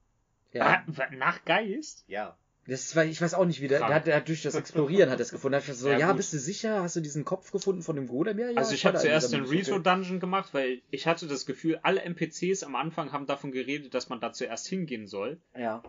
Ja. 0.52 0.84
Ah, 0.86 1.06
nach 1.12 1.44
Geist? 1.44 2.04
Ja. 2.08 2.36
Das 2.68 2.96
war, 2.96 3.04
ich 3.04 3.20
weiß 3.22 3.34
auch 3.34 3.44
nicht, 3.44 3.60
wie 3.60 3.68
der, 3.68 3.78
der, 3.78 3.94
hat, 3.94 4.06
der 4.08 4.16
hat 4.16 4.26
durch 4.28 4.42
das 4.42 4.56
Explorieren 4.56 5.08
hat 5.08 5.20
er 5.20 5.22
es 5.22 5.30
gefunden. 5.30 5.52
Da 5.52 5.58
hab 5.58 5.62
ich 5.62 5.68
gesagt 5.68 5.82
so, 5.82 5.88
Ja, 5.90 5.98
ja, 5.98 6.12
bist 6.12 6.32
du 6.32 6.38
sicher? 6.38 6.82
Hast 6.82 6.96
du 6.96 7.00
diesen 7.00 7.24
Kopf 7.24 7.52
gefunden 7.52 7.82
von 7.82 7.94
dem 7.94 8.08
Golem? 8.08 8.38
Ja, 8.40 8.50
ja. 8.50 8.56
also 8.56 8.74
ich 8.74 8.84
habe 8.84 8.98
zuerst 8.98 9.32
den 9.32 9.44
ich 9.44 9.50
Retro. 9.52 9.78
Dungeon 9.78 10.18
gemacht, 10.18 10.52
weil 10.52 10.82
ich 10.90 11.06
hatte 11.06 11.28
das 11.28 11.46
Gefühl, 11.46 11.78
alle 11.84 12.02
NPCs 12.02 12.64
am 12.64 12.74
Anfang 12.74 13.12
haben 13.12 13.26
davon 13.26 13.52
geredet, 13.52 13.94
dass 13.94 14.08
man 14.08 14.20
da 14.20 14.32
zuerst 14.32 14.66
hingehen 14.66 15.06
soll. 15.06 15.38
Ja. 15.56 15.84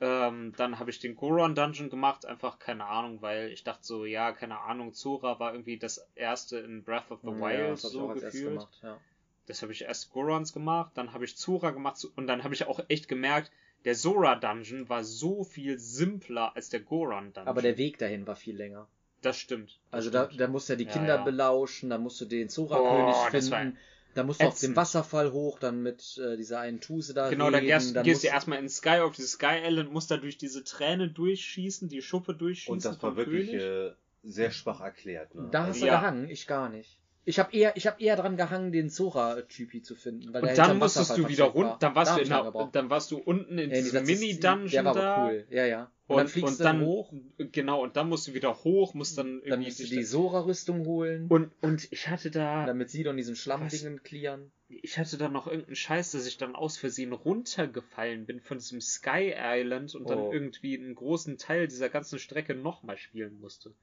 Ähm, 0.00 0.52
dann 0.56 0.78
habe 0.78 0.90
ich 0.90 0.98
den 0.98 1.14
Goron 1.16 1.54
Dungeon 1.54 1.88
gemacht, 1.88 2.26
einfach 2.26 2.58
keine 2.58 2.84
Ahnung, 2.84 3.22
weil 3.22 3.50
ich 3.50 3.64
dachte 3.64 3.82
so, 3.84 4.04
ja, 4.04 4.32
keine 4.32 4.60
Ahnung, 4.60 4.92
Zora 4.92 5.38
war 5.40 5.52
irgendwie 5.52 5.78
das 5.78 6.06
erste 6.14 6.58
in 6.58 6.84
Breath 6.84 7.10
of 7.10 7.20
the 7.22 7.28
ja, 7.28 7.40
Wild 7.40 7.74
ich 7.74 7.80
so 7.80 8.08
gefühlt. 8.08 8.50
gemacht, 8.50 8.78
ja. 8.82 9.00
Das 9.46 9.62
habe 9.62 9.72
ich 9.72 9.82
erst 9.82 10.10
Gorons 10.10 10.52
gemacht, 10.52 10.92
dann 10.94 11.12
habe 11.14 11.24
ich 11.24 11.36
Zora 11.36 11.70
gemacht 11.70 12.04
und 12.16 12.26
dann 12.26 12.44
habe 12.44 12.52
ich 12.52 12.66
auch 12.66 12.80
echt 12.88 13.08
gemerkt, 13.08 13.50
der 13.84 13.94
Zora 13.94 14.34
Dungeon 14.34 14.88
war 14.88 15.02
so 15.04 15.44
viel 15.44 15.78
simpler 15.78 16.54
als 16.56 16.68
der 16.68 16.80
Goron 16.80 17.32
Dungeon. 17.32 17.48
Aber 17.48 17.62
der 17.62 17.78
Weg 17.78 17.98
dahin 17.98 18.26
war 18.26 18.36
viel 18.36 18.56
länger. 18.56 18.88
Das 19.22 19.38
stimmt. 19.38 19.78
Das 19.90 19.98
Also 19.98 20.10
da, 20.10 20.24
stimmt. 20.26 20.40
da 20.40 20.48
musst 20.48 20.68
du 20.68 20.72
ja 20.74 20.76
die 20.76 20.84
Ja, 20.84 20.92
Kinder 20.92 21.14
ja. 21.16 21.24
belauschen, 21.24 21.88
dann 21.90 22.02
musst 22.02 22.20
du 22.20 22.24
den 22.26 22.48
Oh, 22.48 22.50
Zora-König 22.50 23.32
das 23.32 23.50
war 23.50 23.60
finden, 23.60 23.78
dann 24.16 24.26
musst 24.26 24.40
du 24.40 24.46
auf 24.46 24.54
den 24.54 24.56
ätzend. 24.56 24.76
Wasserfall 24.76 25.32
hoch, 25.32 25.58
dann 25.58 25.82
mit 25.82 26.18
äh, 26.18 26.36
dieser 26.36 26.60
einen 26.60 26.80
Tuse 26.80 27.14
da 27.14 27.28
Genau, 27.30 27.46
dann 27.50 27.60
reden, 27.60 27.66
gehst, 27.66 27.94
dann 27.96 28.04
gehst 28.04 28.22
du 28.24 28.28
erstmal 28.28 28.58
in 28.58 28.68
Sky 28.68 29.00
auf 29.00 29.14
dieses 29.14 29.32
Sky 29.32 29.60
Island, 29.64 29.92
musst 29.92 30.10
da 30.10 30.16
durch 30.16 30.38
diese 30.38 30.64
Tränen 30.64 31.14
durchschießen, 31.14 31.88
die 31.88 32.02
Schuppe 32.02 32.34
durchschießen. 32.34 32.72
Und 32.72 32.84
das 32.84 33.02
war 33.02 33.16
wirklich 33.16 33.52
äh, 33.52 33.92
sehr 34.22 34.50
schwach 34.50 34.80
erklärt. 34.80 35.34
Ne? 35.34 35.48
Da 35.52 35.66
hast 35.66 35.80
du 35.82 35.86
Ja. 35.86 36.00
gehangen, 36.00 36.28
ich 36.28 36.46
gar 36.46 36.68
nicht. 36.68 36.98
Ich 37.28 37.40
habe 37.40 37.52
eher, 37.56 37.76
ich 37.76 37.86
hab 37.88 38.00
eher 38.00 38.14
dran 38.14 38.36
gehangen, 38.36 38.70
den 38.70 38.88
Zora-Typi 38.88 39.82
zu 39.82 39.96
finden. 39.96 40.32
Weil 40.32 40.42
der 40.42 40.50
Und 40.50 40.58
dann 40.58 40.78
musstest 40.78 41.10
Wasserfall 41.10 41.24
du 41.24 41.28
wieder 41.28 41.44
runter, 41.46 41.76
dann 41.80 41.94
warst, 41.96 42.10
Da 42.12 42.16
du 42.16 42.22
in 42.22 42.28
der, 42.28 42.68
dann 42.72 42.88
warst 42.90 43.10
du 43.10 43.18
unten 43.18 43.58
in 43.58 43.70
Ja, 43.70 43.76
diesem 43.76 44.04
dieser- 44.06 44.20
Mini-Dungeon 44.20 44.70
Der 44.70 44.84
war 44.84 44.94
da. 44.94 45.24
cool, 45.26 45.46
ja, 45.50 45.66
ja. 45.66 45.90
Und, 46.08 46.14
Und, 46.14 46.18
dann 46.18 46.28
fliegst 46.28 46.50
und 46.52 46.60
du 46.60 46.64
dann 46.64 46.80
hoch, 46.82 47.12
Genau, 47.38 47.82
und 47.82 47.96
dann 47.96 48.08
musst 48.08 48.28
du 48.28 48.34
wieder 48.34 48.54
hoch, 48.62 48.94
musst 48.94 49.18
dann 49.18 49.26
irgendwie 49.26 49.50
dann 49.50 49.60
musst 49.62 49.80
du 49.80 49.84
die 49.86 50.04
Sora-Rüstung 50.04 50.86
holen, 50.86 51.26
und, 51.28 51.50
und 51.62 51.88
ich 51.92 52.08
hatte 52.08 52.30
da, 52.30 52.64
damit 52.64 52.90
sie 52.90 53.02
dann 53.02 53.16
diesen 53.16 53.34
Schlammdingen 53.34 54.02
clearen. 54.04 54.52
ich 54.68 54.98
hatte 54.98 55.18
da 55.18 55.28
noch 55.28 55.48
irgendeinen 55.48 55.74
Scheiß, 55.74 56.12
dass 56.12 56.26
ich 56.26 56.38
dann 56.38 56.54
aus 56.54 56.76
Versehen 56.76 57.12
runtergefallen 57.12 58.24
bin 58.24 58.40
von 58.40 58.58
diesem 58.58 58.80
Sky 58.80 59.34
Island 59.36 59.96
und 59.96 60.08
dann 60.08 60.18
Oh. 60.18 60.32
irgendwie 60.32 60.78
einen 60.78 60.94
großen 60.94 61.38
Teil 61.38 61.66
dieser 61.66 61.88
ganzen 61.88 62.20
Strecke 62.20 62.54
nochmal 62.54 62.98
spielen 62.98 63.40
musste. 63.40 63.74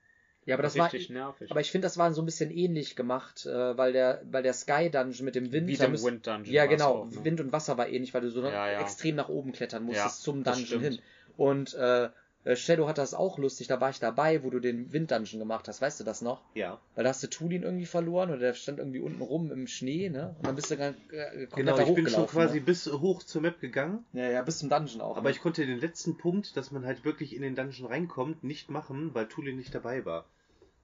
Ja, 0.45 0.55
aber 0.55 0.63
das 0.63 0.78
war, 0.78 0.86
richtig 0.91 1.09
nervig. 1.09 1.49
aber 1.51 1.61
ich 1.61 1.71
finde, 1.71 1.86
das 1.86 1.97
war 1.97 2.13
so 2.13 2.21
ein 2.21 2.26
bisschen 2.26 2.51
ähnlich 2.51 2.95
gemacht, 2.95 3.45
äh, 3.45 3.78
weil 3.78 3.93
der, 3.93 4.21
weil 4.30 4.43
der 4.43 4.53
Sky 4.53 4.89
Dungeon 4.89 5.24
mit 5.26 5.36
dem 5.36 5.51
Wind, 5.51 5.67
Wie 5.67 5.78
dem 5.78 5.93
Wind 6.01 6.28
Dungeon. 6.28 6.53
ja 6.53 6.65
genau, 6.65 6.95
auch, 7.03 7.11
ne? 7.11 7.24
Wind 7.24 7.39
und 7.39 7.51
Wasser 7.53 7.78
war 7.78 7.88
ähnlich, 7.88 8.13
weil 8.13 8.21
du 8.21 8.30
so 8.30 8.43
Ja, 8.43 8.69
ja. 8.71 8.82
extrem 8.82 9.15
nach 9.15 9.30
oben 9.30 9.51
klettern 9.53 9.84
musstest 9.84 10.19
Ja, 10.19 10.24
zum 10.24 10.43
Dungeon 10.43 10.82
hin. 10.82 10.99
Und 11.38 11.74
äh, 11.74 12.09
äh, 12.45 12.55
Shadow 12.57 12.88
hat 12.88 12.97
das 12.97 13.13
auch 13.13 13.38
lustig, 13.38 13.67
da 13.67 13.80
war 13.80 13.89
ich 13.89 13.99
dabei, 13.99 14.43
wo 14.43 14.49
du 14.49 14.59
den 14.59 14.91
Wind 14.91 15.11
Dungeon 15.11 15.39
gemacht 15.39 15.67
hast, 15.69 15.82
weißt 15.82 16.01
du 16.01 16.03
das 16.03 16.21
noch? 16.21 16.41
Ja. 16.55 16.80
Weil 16.93 17.05
da 17.05 17.09
hast 17.11 17.24
du 17.24 17.28
Tulin 17.28 17.63
irgendwie 17.63 17.86
verloren 17.86 18.30
oder 18.32 18.39
der 18.39 18.53
stand 18.53 18.80
irgendwie 18.80 18.99
unten 18.99 19.21
rum 19.21 19.49
im 19.51 19.65
Schnee, 19.67 20.09
ne? 20.09 20.36
Und 20.39 20.47
dann 20.47 20.55
bist 20.55 20.69
du 20.69 20.76
ganz, 20.78 20.97
äh, 21.11 21.47
komplett 21.47 21.55
Genau, 21.55 21.80
ich 21.80 21.93
bin 21.95 22.09
schon 22.09 22.28
quasi 22.28 22.59
Ne? 22.59 22.65
bis 22.65 22.86
hoch 22.91 23.24
zur 23.24 23.41
Map 23.41 23.61
gegangen, 23.61 24.03
Ja, 24.11 24.30
ja, 24.30 24.41
bis 24.41 24.59
zum 24.59 24.69
Dungeon 24.69 24.99
auch. 25.01 25.15
aber 25.15 25.30
ne? 25.30 25.36
ich 25.36 25.41
konnte 25.41 25.65
den 25.65 25.80
letzten 25.80 26.17
Punkt, 26.17 26.57
dass 26.57 26.71
man 26.71 26.86
halt 26.86 27.05
wirklich 27.05 27.34
in 27.36 27.41
den 27.43 27.55
Dungeon 27.55 27.88
reinkommt, 27.88 28.43
nicht 28.43 28.69
machen, 28.69 29.11
weil 29.13 29.28
Tulin 29.28 29.55
nicht 29.55 29.74
dabei 29.74 30.03
war. 30.05 30.26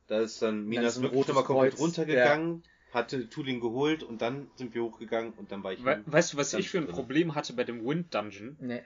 Da 0.07 0.21
ist 0.21 0.41
dann 0.41 0.65
Minas 0.65 0.95
ein 0.97 1.03
wirklich 1.03 1.27
nochmal 1.27 1.43
komplett 1.43 1.73
Kreuz, 1.73 1.81
runtergegangen, 1.81 2.63
hatte 2.93 3.29
Tulin 3.29 3.59
geholt 3.59 4.01
und 4.01 4.21
dann 4.21 4.49
sind 4.55 4.73
wir 4.73 4.81
hochgegangen 4.83 5.33
und 5.33 5.51
dann 5.51 5.61
war 5.63 5.73
ich 5.73 5.83
We 5.83 6.01
weißt 6.05 6.33
du, 6.33 6.37
was 6.37 6.53
ich 6.53 6.69
für 6.69 6.77
ein 6.79 6.85
drin. 6.85 6.95
Problem 6.95 7.35
hatte 7.35 7.53
bei 7.53 7.63
dem 7.65 7.85
Wind 7.85 8.15
Dungeon? 8.15 8.55
Nee. 8.61 8.81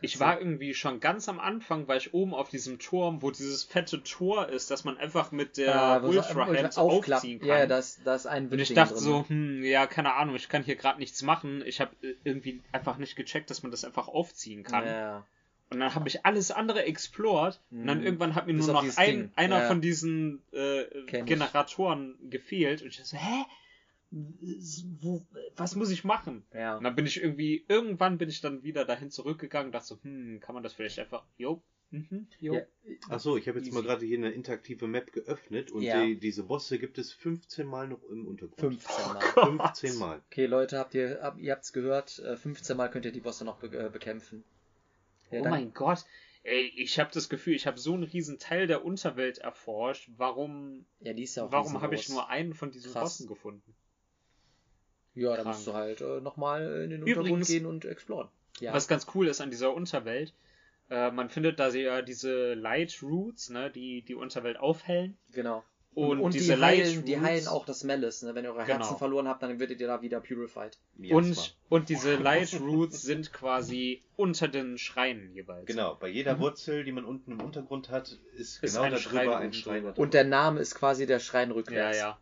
Ich 0.00 0.20
war 0.20 0.38
irgendwie 0.38 0.74
schon 0.74 1.00
ganz 1.00 1.28
am 1.30 1.40
Anfang, 1.40 1.88
war 1.88 1.96
ich 1.96 2.12
oben 2.12 2.34
auf 2.34 2.50
diesem 2.50 2.78
Turm, 2.78 3.22
wo 3.22 3.30
dieses 3.30 3.64
fette 3.64 4.02
Tor 4.02 4.48
ist, 4.48 4.70
dass 4.70 4.84
man 4.84 4.98
einfach 4.98 5.32
mit 5.32 5.56
der 5.56 6.00
so- 6.02 6.08
Ultra 6.08 6.46
Hand 6.46 6.76
aufziehen 6.76 7.38
kann. 7.38 7.48
Ja, 7.48 7.58
ja, 7.60 7.66
da 7.66 7.78
ist, 7.78 8.00
da 8.04 8.14
ist 8.14 8.26
ein 8.26 8.48
Und 8.50 8.58
ich 8.58 8.74
dachte 8.74 8.94
drin, 8.94 9.02
so, 9.02 9.24
hm, 9.28 9.62
ja, 9.64 9.86
keine 9.86 10.12
Ahnung, 10.14 10.34
ich 10.36 10.48
kann 10.50 10.62
hier 10.62 10.76
gerade 10.76 10.98
nichts 10.98 11.22
machen. 11.22 11.62
Ich 11.64 11.80
habe 11.80 11.92
irgendwie 12.24 12.60
einfach 12.72 12.98
nicht 12.98 13.16
gecheckt, 13.16 13.48
dass 13.48 13.62
man 13.62 13.70
das 13.70 13.84
einfach 13.84 14.08
aufziehen 14.08 14.62
kann. 14.62 14.84
Ja. 14.84 15.26
Und 15.70 15.80
dann 15.80 15.94
habe 15.94 16.06
ich 16.08 16.26
alles 16.26 16.50
andere 16.50 16.84
explored 16.84 17.58
und 17.70 17.86
dann 17.86 17.98
Mhm. 18.00 18.04
irgendwann 18.04 18.34
hat 18.34 18.46
mir 18.46 18.52
Bis 18.54 18.66
nur 18.66 18.74
noch 18.82 18.96
ein, 18.98 19.32
einer 19.36 19.62
Ja. 19.62 19.68
von 19.68 19.80
diesen 19.80 20.42
äh. 20.52 20.84
Generatoren 21.22 22.16
gefehlt 22.28 22.82
und 22.82 22.88
ich 22.88 22.96
dachte 22.96 23.08
so, 23.10 23.16
hä? 23.16 23.44
Wo, 25.00 25.22
was 25.56 25.74
muss 25.74 25.90
ich 25.90 26.04
machen? 26.04 26.44
Ja. 26.52 26.76
Und 26.76 26.84
dann 26.84 26.94
bin 26.94 27.04
ich 27.06 27.20
irgendwie, 27.20 27.64
irgendwann 27.68 28.16
bin 28.18 28.28
ich 28.28 28.40
dann 28.40 28.62
wieder 28.62 28.84
dahin 28.84 29.10
zurückgegangen 29.10 29.68
und 29.68 29.72
dachte 29.72 29.86
so, 29.88 29.98
hm, 30.02 30.38
kann 30.40 30.54
man 30.54 30.62
das 30.62 30.72
vielleicht 30.72 30.98
einfach, 31.00 31.24
jo, 31.36 31.60
mhm, 31.90 32.28
jo. 32.38 32.54
Ja. 32.54 32.62
Ach 33.08 33.18
so, 33.18 33.36
ich 33.36 33.48
habe 33.48 33.58
jetzt 33.58 33.66
Easy. 33.68 33.76
mal 33.76 33.82
gerade 33.82 34.06
hier 34.06 34.18
eine 34.18 34.30
interaktive 34.30 34.86
Map 34.86 35.12
geöffnet 35.12 35.72
und 35.72 35.82
Ja. 35.82 36.04
die, 36.04 36.16
diese 36.16 36.44
Bosse 36.44 36.78
gibt 36.78 36.98
es 36.98 37.12
15 37.12 37.66
Mal 37.66 37.88
noch 37.88 38.02
im 38.04 38.26
Untergrund. 38.28 38.60
15 38.82 39.06
Mal. 39.14 39.20
15 39.58 39.98
Mal. 39.98 40.22
Okay, 40.30 40.46
Leute, 40.46 40.78
habt 40.78 40.94
ihr, 40.94 41.18
habt, 41.20 41.40
ihr 41.40 41.50
habt's 41.52 41.72
gehört, 41.72 42.20
äh, 42.20 42.36
15 42.36 42.76
Mal 42.76 42.90
könnt 42.90 43.04
ihr 43.06 43.12
die 43.12 43.20
Bosse 43.20 43.44
noch 43.44 43.58
be 43.58 43.66
äh, 43.76 43.90
bekämpfen. 43.90 44.44
Ja, 45.30 45.40
oh 45.40 45.42
dann- 45.42 45.50
mein 45.52 45.74
Gott. 45.74 46.04
Ey, 46.46 46.70
ich 46.76 46.98
habe 47.00 47.10
das 47.14 47.30
Gefühl, 47.30 47.54
ich 47.54 47.66
habe 47.66 47.80
so 47.80 47.94
einen 47.94 48.02
riesen 48.02 48.38
Teil 48.38 48.66
der 48.66 48.84
Unterwelt 48.84 49.38
erforscht. 49.38 50.10
Warum, 50.18 50.84
ja, 51.00 51.14
die 51.14 51.22
ist 51.22 51.36
ja 51.36 51.44
auch 51.46 51.52
warum 51.52 51.80
habe 51.80 51.94
ich 51.94 52.10
nur 52.10 52.28
einen 52.28 52.52
von 52.52 52.70
diesen 52.70 52.92
Krass. 52.92 53.02
Bossen 53.16 53.28
gefunden? 53.28 53.74
Ja, 55.14 55.36
da 55.36 55.44
musst 55.44 55.66
du 55.66 55.74
halt 55.74 56.00
äh, 56.00 56.20
nochmal 56.20 56.82
in 56.84 56.90
den 56.90 57.02
Untergrund 57.02 57.26
Übrigens- 57.28 57.48
gehen 57.48 57.66
und 57.66 57.84
exploren. 57.84 58.28
Ja. 58.60 58.72
Was 58.72 58.88
ganz 58.88 59.06
cool 59.14 59.28
ist 59.28 59.40
an 59.40 59.50
dieser 59.50 59.74
Unterwelt, 59.74 60.32
Äh, 60.90 61.10
man 61.12 61.30
findet 61.30 61.58
da 61.58 61.70
ja 61.70 62.02
diese 62.02 62.52
Light 62.52 62.98
Roots, 63.02 63.48
ne, 63.48 63.70
die 63.70 64.02
die 64.02 64.14
Unterwelt 64.14 64.58
aufhellen. 64.58 65.16
Genau. 65.32 65.64
Und, 65.94 66.20
Und, 66.20 66.34
diese 66.34 66.54
die, 66.54 66.60
Light 66.60 66.80
heilen, 66.84 67.04
die 67.06 67.14
Roots- 67.14 67.24
heilen 67.24 67.46
auch 67.48 67.64
das 67.64 67.84
Malice, 67.84 68.22
ne? 68.22 68.34
Wenn 68.34 68.44
ihr 68.44 68.50
eure 68.52 68.66
Genau. 68.66 68.78
Herzen 68.80 68.98
verloren 68.98 69.26
habt, 69.28 69.42
dann 69.42 69.58
werdet 69.58 69.80
ihr 69.80 69.86
da 69.86 70.02
wieder 70.02 70.20
purified. 70.20 70.76
Und, 71.10 71.56
und 71.70 71.88
diese 71.88 72.16
Light 72.16 72.52
Roots 72.60 73.00
sind 73.00 73.32
quasi 73.32 74.02
unter 74.16 74.46
den 74.48 74.76
Schreinen 74.76 75.32
jeweils. 75.34 75.64
Genau, 75.66 75.94
bei 75.94 76.08
jeder 76.08 76.38
Wurzel, 76.38 76.84
die 76.84 76.92
man 76.92 77.04
unten 77.06 77.32
im 77.32 77.40
Untergrund 77.40 77.88
hat, 77.90 78.18
ist, 78.36 78.62
Ist 78.62 78.72
genau 78.74 78.82
ein 78.82 78.90
da 78.92 78.98
Schrein 78.98 79.28
ein 79.30 79.52
Schrein. 79.54 79.86
Und 79.86 80.12
der 80.14 80.24
Name 80.24 80.60
ist 80.60 80.74
quasi 80.74 81.06
der 81.06 81.18
Schrein 81.20 81.48
Ja, 81.48 81.54
rückwärts. 81.54 81.96
ja. 81.98 82.18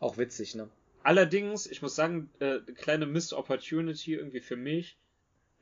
Auch 0.00 0.16
witzig, 0.16 0.54
ne? 0.56 0.68
Allerdings, 1.04 1.66
ich 1.66 1.82
muss 1.82 1.94
sagen, 1.94 2.30
äh, 2.38 2.60
kleine 2.74 3.06
Missed 3.06 3.32
Opportunity 3.32 4.14
irgendwie 4.14 4.40
für 4.40 4.56
mich. 4.56 4.96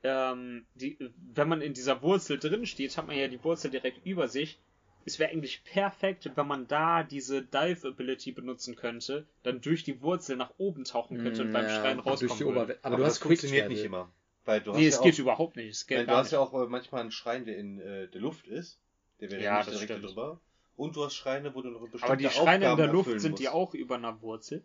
Ähm, 0.03 0.65
die, 0.75 0.97
wenn 1.33 1.47
man 1.47 1.61
in 1.61 1.73
dieser 1.73 2.01
Wurzel 2.01 2.39
drin 2.39 2.65
steht, 2.65 2.97
hat 2.97 3.07
man 3.07 3.17
ja 3.17 3.27
die 3.27 3.43
Wurzel 3.43 3.69
direkt 3.71 4.05
über 4.05 4.27
sich. 4.27 4.59
Es 5.05 5.17
wäre 5.19 5.31
eigentlich 5.31 5.63
perfekt, 5.63 6.29
wenn 6.35 6.47
man 6.47 6.67
da 6.67 7.03
diese 7.03 7.41
Dive 7.41 7.87
Ability 7.87 8.31
benutzen 8.31 8.75
könnte, 8.75 9.25
dann 9.43 9.61
durch 9.61 9.83
die 9.83 10.01
Wurzel 10.01 10.37
nach 10.37 10.53
oben 10.57 10.83
tauchen 10.83 11.17
könnte 11.17 11.41
und 11.43 11.51
beim 11.51 11.65
Mm, 11.65 11.67
Ja, 11.67 11.91
rauskommen 11.93 12.37
die 12.37 12.45
würde. 12.45 12.57
Oberwelt. 12.59 12.79
Aber, 12.83 12.93
Aber, 12.95 12.97
du 12.97 13.03
das 13.03 13.13
hast 13.15 13.19
funktioniert 13.23 13.65
Quick 13.67 13.69
nicht 13.77 13.83
Travel. 13.83 13.99
immer. 13.99 14.11
Weil 14.45 14.61
du 14.61 14.71
hast 14.71 14.77
Nee, 14.79 14.83
ja 14.83 14.89
es 14.89 14.99
auch, 14.99 15.03
geht 15.03 15.19
überhaupt 15.19 15.55
nicht. 15.55 15.69
Es 15.69 15.87
geht 15.87 15.97
Nein, 15.97 16.07
du 16.07 16.13
hast 16.13 16.25
nicht. 16.25 16.31
ja 16.33 16.39
auch 16.39 16.53
äh, 16.53 16.67
manchmal 16.67 17.01
einen 17.01 17.11
Schrein, 17.11 17.45
der 17.45 17.57
in 17.57 17.79
äh, 17.79 18.07
der 18.09 18.21
Luft 18.21 18.47
ist. 18.47 18.79
Der 19.19 19.29
wäre 19.31 19.41
Ja, 19.43 19.57
nicht 19.57 19.67
das 19.67 19.73
direkt 19.75 19.91
stimmt. 19.91 20.05
drüber. 20.05 20.39
Und 20.77 20.95
du 20.95 21.03
hast 21.03 21.15
Schreine, 21.15 21.53
wo 21.53 21.61
du 21.61 21.69
noch 21.69 21.79
bestimmte 21.81 22.05
Aber 22.05 22.15
die 22.15 22.29
Schreine 22.29 22.71
in 22.71 22.77
der 22.77 22.87
Luft 22.87 23.19
sind 23.19 23.37
die 23.39 23.43
musst. 23.43 23.53
auch 23.55 23.73
über 23.75 23.95
einer 23.95 24.21
Wurzel? 24.21 24.63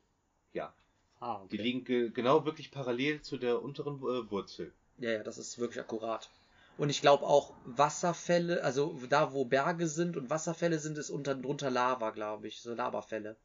Ja. 0.57 0.73
Ah, 1.21 1.43
okay. 1.43 1.57
Die 1.57 1.63
liegen 1.63 1.85
ge 1.85 2.11
genau 2.11 2.45
wirklich 2.45 2.71
parallel 2.71 3.21
zu 3.23 3.37
der 3.37 3.63
unteren 3.63 3.97
äh, 3.97 4.31
Wurzel. 4.31 4.73
Ja, 4.99 5.11
ja, 5.13 5.23
das 5.23 5.37
ist 5.39 5.59
wirklich 5.59 5.81
akkurat. 5.81 6.31
Und 6.79 6.89
ich 6.91 7.01
glaube 7.01 7.25
auch 7.27 7.53
Wasserfälle, 7.65 8.63
also 8.65 8.99
da 9.09 9.33
wo 9.33 9.45
Berge 9.45 9.87
sind 9.87 10.17
und 10.17 10.31
Wasserfälle 10.31 10.79
sind, 10.79 10.99
ist 10.99 11.11
unter, 11.11 11.35
drunter 11.35 11.71
Lava, 11.71 12.11
glaube 12.11 12.49
ich. 12.49 12.61
So 12.61 12.75
Lavafälle. 12.75 13.37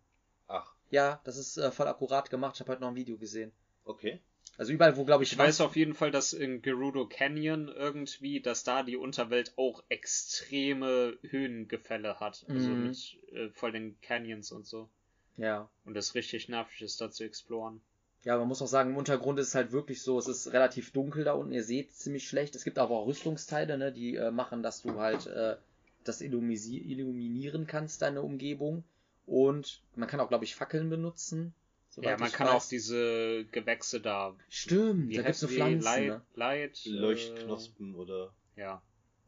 Ach, 0.47 0.73
Ja, 0.89 1.21
das 1.25 1.37
ist 1.37 1.57
äh, 1.57 1.71
voll 1.71 1.87
akkurat 1.87 2.29
gemacht. 2.29 2.55
Ich 2.55 2.59
habe 2.61 2.71
heute 2.71 2.81
noch 2.81 2.89
ein 2.89 2.95
Video 2.95 3.17
gesehen. 3.17 3.51
okay. 3.85 4.19
Also 4.57 4.73
überall, 4.73 4.95
wo, 4.97 5.05
glaube 5.05 5.23
ich, 5.23 5.31
Ich 5.31 5.37
weiß 5.37 5.61
auf 5.61 5.75
jeden 5.75 5.95
Fall, 5.95 6.11
dass 6.11 6.33
in 6.33 6.61
Gerudo 6.61 7.07
Canyon 7.07 7.67
irgendwie, 7.69 8.41
dass 8.41 8.63
da 8.63 8.83
die 8.83 8.97
Unterwelt 8.97 9.53
auch 9.55 9.81
extreme 9.89 11.17
Höhengefälle 11.23 12.19
hat. 12.19 12.45
Also 12.49 12.69
Mhm. 12.71 12.83
mit 12.83 13.17
äh, 13.31 13.49
voll 13.49 13.71
den 13.71 13.99
Canyons 14.01 14.51
und 14.51 14.67
so. 14.67 14.89
Ja. 15.37 15.69
Und 15.85 15.93
das 15.95 16.15
richtig 16.15 16.49
nervig 16.49 16.81
ist, 16.81 16.99
da 17.01 17.09
zu 17.09 17.23
exploren. 17.23 17.81
Ja, 18.23 18.37
man 18.37 18.47
muss 18.47 18.61
auch 18.61 18.67
sagen, 18.67 18.91
im 18.91 18.97
Untergrund 18.97 19.39
ist 19.39 19.47
es 19.49 19.55
halt 19.55 19.71
wirklich 19.71 20.03
so, 20.03 20.19
es 20.19 20.27
ist 20.27 20.53
relativ 20.53 20.91
dunkel 20.91 21.23
da 21.23 21.33
unten, 21.33 21.53
ihr 21.53 21.63
seht 21.63 21.91
ziemlich 21.93 22.27
schlecht. 22.27 22.55
Es 22.55 22.63
gibt 22.63 22.77
aber 22.77 22.95
auch 22.95 23.07
Rüstungsteile, 23.07 23.77
ne, 23.79 23.91
die 23.91 24.15
äh, 24.15 24.29
machen, 24.29 24.61
dass 24.61 24.81
du 24.83 24.99
halt 24.99 25.25
äh, 25.25 25.55
das 26.03 26.21
illuminieren 26.21 27.65
kannst, 27.67 28.01
deine 28.03 28.21
Umgebung. 28.21 28.83
Und 29.25 29.81
man 29.95 30.07
kann 30.07 30.19
auch, 30.19 30.29
glaube 30.29 30.43
ich, 30.43 30.55
Fackeln 30.55 30.89
benutzen. 30.89 31.53
ja, 31.97 32.17
man 32.17 32.31
kann 32.31 32.47
weiß. 32.47 32.53
auch 32.55 32.67
diese 32.69 33.45
Gewächse 33.51 34.01
da. 34.01 34.35
Stimmt, 34.49 35.09
Wie 35.09 35.15
da 35.15 35.23
gibt's 35.23 35.41
heißen 35.41 35.47
so 35.47 35.53
die? 35.53 35.55
Pflanzen, 35.55 35.83
Light, 35.83 36.07
ne? 36.07 36.21
Light, 36.35 36.81
Leuchtknospen 36.85 37.95
oder. 37.95 38.33
Äh, 38.55 38.61
ja. 38.61 38.81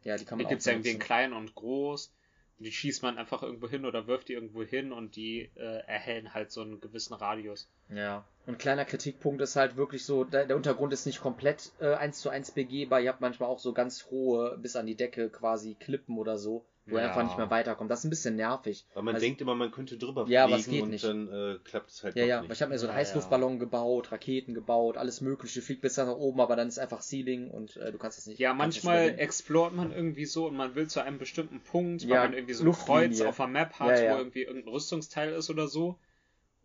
Ja, 0.04 0.18
die 0.18 0.26
kann 0.26 0.38
Die 0.38 0.44
man 0.44 0.50
gibt's 0.52 0.66
auch 0.66 0.72
ja 0.72 0.74
irgendwie 0.74 0.90
in 0.90 0.96
benutzen. 0.98 1.06
klein 1.08 1.34
und 1.34 1.56
groß. 1.56 2.12
Die 2.60 2.72
schießt 2.72 3.04
man 3.04 3.18
einfach 3.18 3.44
irgendwo 3.44 3.68
hin 3.68 3.86
oder 3.86 4.08
wirft 4.08 4.30
die 4.30 4.34
irgendwo 4.34 4.64
hin 4.64 4.92
und 4.92 5.16
die 5.16 5.50
äh, 5.56 5.80
erhellen 5.86 6.34
halt 6.34 6.52
so 6.52 6.62
einen 6.62 6.80
gewissen 6.80 7.14
Radius. 7.14 7.70
Ja. 7.90 8.26
Und 8.46 8.60
kleiner 8.60 8.86
Kritikpunkt 8.86 9.42
ist 9.42 9.56
halt 9.56 9.76
wirklich 9.76 10.06
so, 10.06 10.24
der, 10.24 10.46
der 10.46 10.56
Untergrund 10.56 10.94
ist 10.94 11.06
nicht 11.06 11.22
komplett 11.22 11.72
äh, 11.80 11.94
1 11.94 12.20
zu 12.20 12.30
1 12.30 12.52
begehbar. 12.52 13.02
Ihr 13.02 13.10
habt 13.10 13.22
manchmal 13.22 13.50
auch 13.50 13.60
so 13.60 13.74
ganz 13.74 14.06
hohe, 14.12 14.58
bis 14.58 14.76
an 14.76 14.86
die 14.86 14.96
Decke 14.96 15.30
quasi 15.30 15.76
Klippen 15.76 16.18
oder 16.18 16.38
so, 16.38 16.66
wo 16.86 16.98
Ja. 16.98 17.06
einfach 17.08 17.24
nicht 17.24 17.38
mehr 17.38 17.50
weiterkommt. 17.50 17.90
Das 17.90 18.00
ist 18.00 18.06
ein 18.06 18.10
bisschen 18.10 18.36
nervig. 18.36 18.86
Weil 18.94 19.04
man 19.04 19.16
Also- 19.16 19.26
denkt 19.26 19.40
immer, 19.40 19.56
man 19.56 19.72
könnte 19.72 19.98
drüber 19.98 20.26
Ja, 20.28 20.44
aber 20.44 20.58
fliegen 20.60 20.60
es 20.60 20.70
geht 20.70 20.82
und 20.84 20.90
nicht. 20.90 21.04
dann 21.04 21.28
äh, 21.56 21.60
klappt 21.64 21.90
es 21.92 22.04
halt 22.04 22.16
Ja, 22.18 22.26
ja, 22.26 22.42
nicht. 22.42 22.52
ich 22.52 22.62
habe 22.62 22.72
mir 22.72 22.78
so 22.80 22.88
einen 22.88 22.94
Ja, 22.96 23.00
Heißluftballon 23.00 23.58
gebaut, 23.60 24.12
Raketen 24.12 24.54
gebaut, 24.54 24.98
alles 24.98 25.22
mögliche, 25.22 25.62
fliegt 25.62 25.82
bis 25.82 25.96
nach 25.96 26.08
oben, 26.10 26.42
aber 26.42 26.56
dann 26.58 26.68
ist 26.68 26.80
einfach 26.80 27.02
Ceiling 27.02 27.50
und 27.52 27.78
äh, 27.78 27.92
du 27.92 27.98
kannst 27.98 28.18
es 28.20 28.28
nicht. 28.28 28.40
Ja, 28.40 28.54
manchmal 28.54 29.18
explort 29.18 29.74
man 29.74 29.94
irgendwie 29.94 30.26
so 30.26 30.48
und 30.48 30.58
man 30.58 30.76
will 30.76 30.88
zu 30.88 31.00
einem 31.02 31.20
bestimmten 31.20 31.62
Punkt, 31.62 32.04
weil 32.04 32.10
Ja, 32.10 32.24
man 32.24 32.34
irgendwie 32.34 32.54
so 32.54 32.64
ein 32.64 32.68
Luftlinie. 32.68 33.08
Kreuz 33.10 33.22
auf 33.22 33.38
der 33.38 33.48
Map 33.48 33.80
hat, 33.80 33.90
Ja, 34.00 34.04
ja. 34.04 34.14
wo 34.16 34.18
irgendwie 34.18 34.44
irgendein 34.44 34.74
Rüstungsteil 34.74 35.32
ist 35.34 35.50
oder 35.50 35.68
so. 35.68 35.98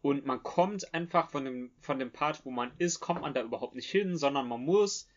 Und 0.02 0.26
man 0.26 0.42
kommt 0.42 0.94
einfach 0.94 1.30
von 1.30 1.44
dem, 1.44 1.70
von 1.80 1.98
dem 1.98 2.10
Part, 2.12 2.44
wo 2.44 2.50
man 2.50 2.70
ist, 2.78 3.00
kommt 3.00 3.22
man 3.22 3.34
da 3.34 3.42
überhaupt 3.42 3.74
nicht 3.74 3.90
hin, 3.90 4.16
sondern 4.16 4.46
man 4.48 4.60
muss 4.64 5.08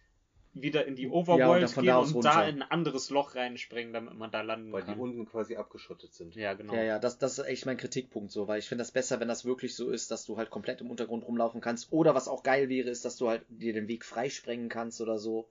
wieder 0.53 0.85
in 0.85 0.95
die 0.95 1.03
Ja, 1.03 1.11
Overworld 1.11 1.69
von 1.69 1.83
gehen 1.83 1.89
da 1.93 1.97
und 1.99 2.23
da 2.25 2.39
runter. 2.39 2.49
in 2.49 2.61
ein 2.61 2.71
anderes 2.71 3.09
Loch 3.09 3.35
reinspringen, 3.35 3.93
damit 3.93 4.13
man 4.15 4.31
da 4.31 4.41
landen 4.41 4.71
Weil 4.73 4.81
die 4.81 4.87
kann. 4.87 4.99
unten 4.99 5.25
quasi 5.25 5.55
abgeschottet 5.55 6.13
sind. 6.13 6.35
ja, 6.35 6.53
genau. 6.53 6.73
Ja, 6.73 6.83
ja, 6.83 6.99
das, 6.99 7.17
das 7.17 7.39
ist 7.39 7.45
echt 7.45 7.65
mein 7.65 7.77
Kritikpunkt 7.77 8.31
so, 8.31 8.47
weil 8.47 8.59
ich 8.59 8.67
finde 8.67 8.81
das 8.81 8.91
besser, 8.91 9.19
wenn 9.19 9.27
das 9.27 9.45
wirklich 9.45 9.75
so 9.75 9.89
ist, 9.89 10.11
dass 10.11 10.25
du 10.25 10.37
halt 10.37 10.49
komplett 10.49 10.81
im 10.81 10.89
Untergrund 10.91 11.25
rumlaufen 11.25 11.61
kannst. 11.61 11.91
Oder 11.91 12.15
was 12.15 12.27
auch 12.27 12.43
geil 12.43 12.69
wäre, 12.69 12.89
ist, 12.89 13.05
dass 13.05 13.17
du 13.17 13.29
halt 13.29 13.45
dir 13.49 13.73
den 13.73 13.87
Weg 13.87 14.03
freisprengen 14.03 14.69
kannst 14.69 14.99
oder 15.01 15.17
so. 15.17 15.47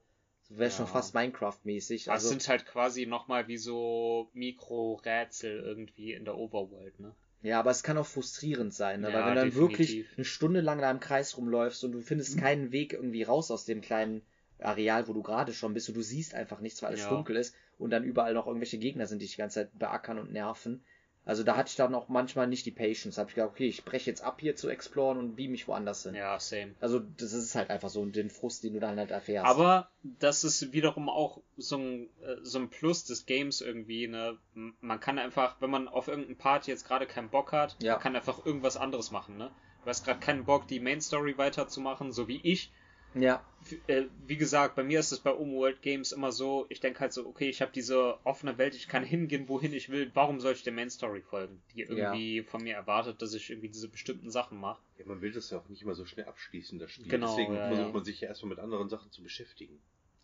Wäre 0.49 0.69
Ja. 0.69 0.75
schon 0.75 0.87
fast 0.87 1.15
Minecraft-mäßig. 1.15 2.11
Also, 2.11 2.27
sind 2.29 2.47
halt 2.47 2.65
quasi 2.65 3.05
nochmal 3.05 3.47
wie 3.47 3.57
so 3.57 4.29
Mikro-Rätsel 4.33 5.59
irgendwie 5.61 6.13
in 6.13 6.25
der 6.25 6.37
Overworld, 6.37 6.99
ne? 6.99 7.15
ja, 7.41 7.59
aber 7.59 7.71
es 7.71 7.81
kann 7.83 7.97
auch 7.97 8.05
frustrierend 8.05 8.73
sein, 8.73 9.01
ne? 9.01 9.07
Ja, 9.07 9.13
weil 9.13 9.25
wenn 9.27 9.35
du 9.35 9.41
dann 9.41 9.55
wirklich 9.55 10.05
eine 10.15 10.25
Stunde 10.25 10.61
lang 10.61 10.79
da 10.79 10.91
im 10.91 10.99
Kreis 10.99 11.37
rumläufst 11.37 11.83
und 11.83 11.91
du 11.93 12.01
findest 12.01 12.37
keinen 12.37 12.71
Weg 12.71 12.93
irgendwie 12.93 13.23
raus 13.23 13.49
aus 13.49 13.65
dem 13.65 13.81
kleinen 13.81 14.21
Areal, 14.61 15.07
wo 15.07 15.13
du 15.13 15.21
gerade 15.21 15.53
schon 15.53 15.73
bist 15.73 15.89
und 15.89 15.95
du 15.95 16.01
siehst 16.01 16.33
einfach 16.33 16.59
nichts, 16.59 16.81
weil 16.81 16.89
alles 16.89 17.01
Ja. 17.01 17.09
dunkel 17.09 17.35
ist 17.35 17.55
und 17.77 17.89
dann 17.91 18.03
überall 18.03 18.33
noch 18.33 18.47
irgendwelche 18.47 18.77
Gegner 18.77 19.07
sind, 19.07 19.19
die 19.19 19.25
dich 19.25 19.35
die 19.35 19.41
ganze 19.41 19.61
Zeit 19.61 19.77
beackern 19.79 20.19
und 20.19 20.31
nerven. 20.31 20.83
Also 21.23 21.43
da 21.43 21.55
hatte 21.55 21.69
ich 21.69 21.75
dann 21.75 21.93
auch 21.93 22.09
manchmal 22.09 22.47
nicht 22.47 22.65
die 22.65 22.71
Patience. 22.71 23.15
Da 23.15 23.19
habe 23.21 23.29
ich 23.29 23.35
gedacht, 23.35 23.51
okay, 23.51 23.67
ich 23.67 23.85
breche 23.85 24.09
jetzt 24.09 24.23
ab 24.23 24.41
hier 24.41 24.55
zu 24.55 24.69
exploren 24.69 25.19
und 25.19 25.35
beam 25.35 25.51
mich 25.51 25.67
woanders 25.67 26.01
hin. 26.01 26.15
Ja, 26.15 26.39
same. 26.39 26.73
Also 26.79 26.99
das 26.99 27.33
ist 27.33 27.53
halt 27.53 27.69
einfach 27.69 27.89
so 27.89 28.03
den 28.07 28.31
Frust, 28.31 28.63
den 28.63 28.73
du 28.73 28.79
dann 28.79 28.97
halt 28.97 29.11
erfährst. 29.11 29.47
Aber 29.47 29.91
das 30.01 30.43
ist 30.43 30.73
wiederum 30.73 31.09
auch 31.09 31.39
so 31.57 31.77
ein, 31.77 32.09
äh, 32.23 32.37
so 32.41 32.57
ein 32.57 32.69
Plus 32.71 33.05
des 33.05 33.27
Games 33.27 33.61
irgendwie. 33.61 34.07
Ne? 34.07 34.35
Man 34.81 34.99
kann 34.99 35.19
einfach, 35.19 35.57
wenn 35.61 35.69
man 35.69 35.87
auf 35.87 36.07
irgendeinen 36.07 36.37
Part 36.39 36.65
jetzt 36.65 36.87
gerade 36.87 37.05
keinen 37.05 37.29
Bock 37.29 37.51
hat, 37.51 37.75
Ja. 37.83 37.93
man 37.93 38.01
kann 38.01 38.15
einfach 38.15 38.43
irgendwas 38.43 38.75
anderes 38.75 39.11
machen. 39.11 39.37
Ne? 39.37 39.51
Du 39.83 39.89
hast 39.89 40.03
gerade 40.03 40.19
keinen 40.19 40.45
Bock, 40.45 40.67
die 40.67 40.79
Main 40.79 41.01
Story 41.01 41.37
weiterzumachen, 41.37 42.11
so 42.11 42.27
wie 42.27 42.39
ich. 42.41 42.71
Ja, 43.13 43.43
äh, 43.87 44.05
Wie 44.25 44.37
gesagt, 44.37 44.75
bei 44.75 44.83
mir 44.83 44.99
ist 44.99 45.11
es 45.11 45.19
bei 45.19 45.31
Open 45.31 45.53
World 45.53 45.81
Games 45.81 46.11
immer 46.11 46.31
so, 46.31 46.65
ich 46.69 46.79
denke 46.79 46.99
halt 46.99 47.13
so, 47.13 47.25
okay, 47.27 47.49
ich 47.49 47.61
habe 47.61 47.71
diese 47.73 48.17
offene 48.25 48.57
Welt, 48.57 48.75
ich 48.75 48.87
kann 48.87 49.03
hingehen, 49.03 49.47
wohin 49.49 49.73
ich 49.73 49.89
will. 49.89 50.09
Warum 50.13 50.39
soll 50.39 50.53
ich 50.53 50.63
der 50.63 50.73
Main 50.73 50.89
Story 50.89 51.21
folgen, 51.21 51.61
die 51.73 51.81
irgendwie 51.81 52.41
von 52.43 52.63
mir 52.63 52.75
erwartet, 52.75 53.21
dass 53.21 53.33
ich 53.33 53.49
irgendwie 53.49 53.69
diese 53.69 53.87
bestimmten 53.89 54.31
Sachen 54.31 54.59
mache? 54.59 54.81
Ja, 54.97 55.05
man 55.05 55.21
will 55.21 55.31
das 55.31 55.49
ja 55.49 55.59
auch 55.59 55.69
nicht 55.69 55.81
immer 55.81 55.95
so 55.95 56.05
schnell 56.05 56.25
abschließen, 56.25 56.79
das 56.79 56.91
Spiel. 56.91 57.07
Genau, 57.07 57.27
Deswegen 57.27 57.55
ja, 57.55 57.67
versucht 57.67 57.87
ja. 57.87 57.93
man 57.93 58.03
sich 58.03 58.21
ja 58.21 58.27
erstmal 58.29 58.49
mit 58.49 58.59
anderen 58.59 58.89
Sachen 58.89 59.11
zu 59.11 59.21
beschäftigen. 59.21 59.79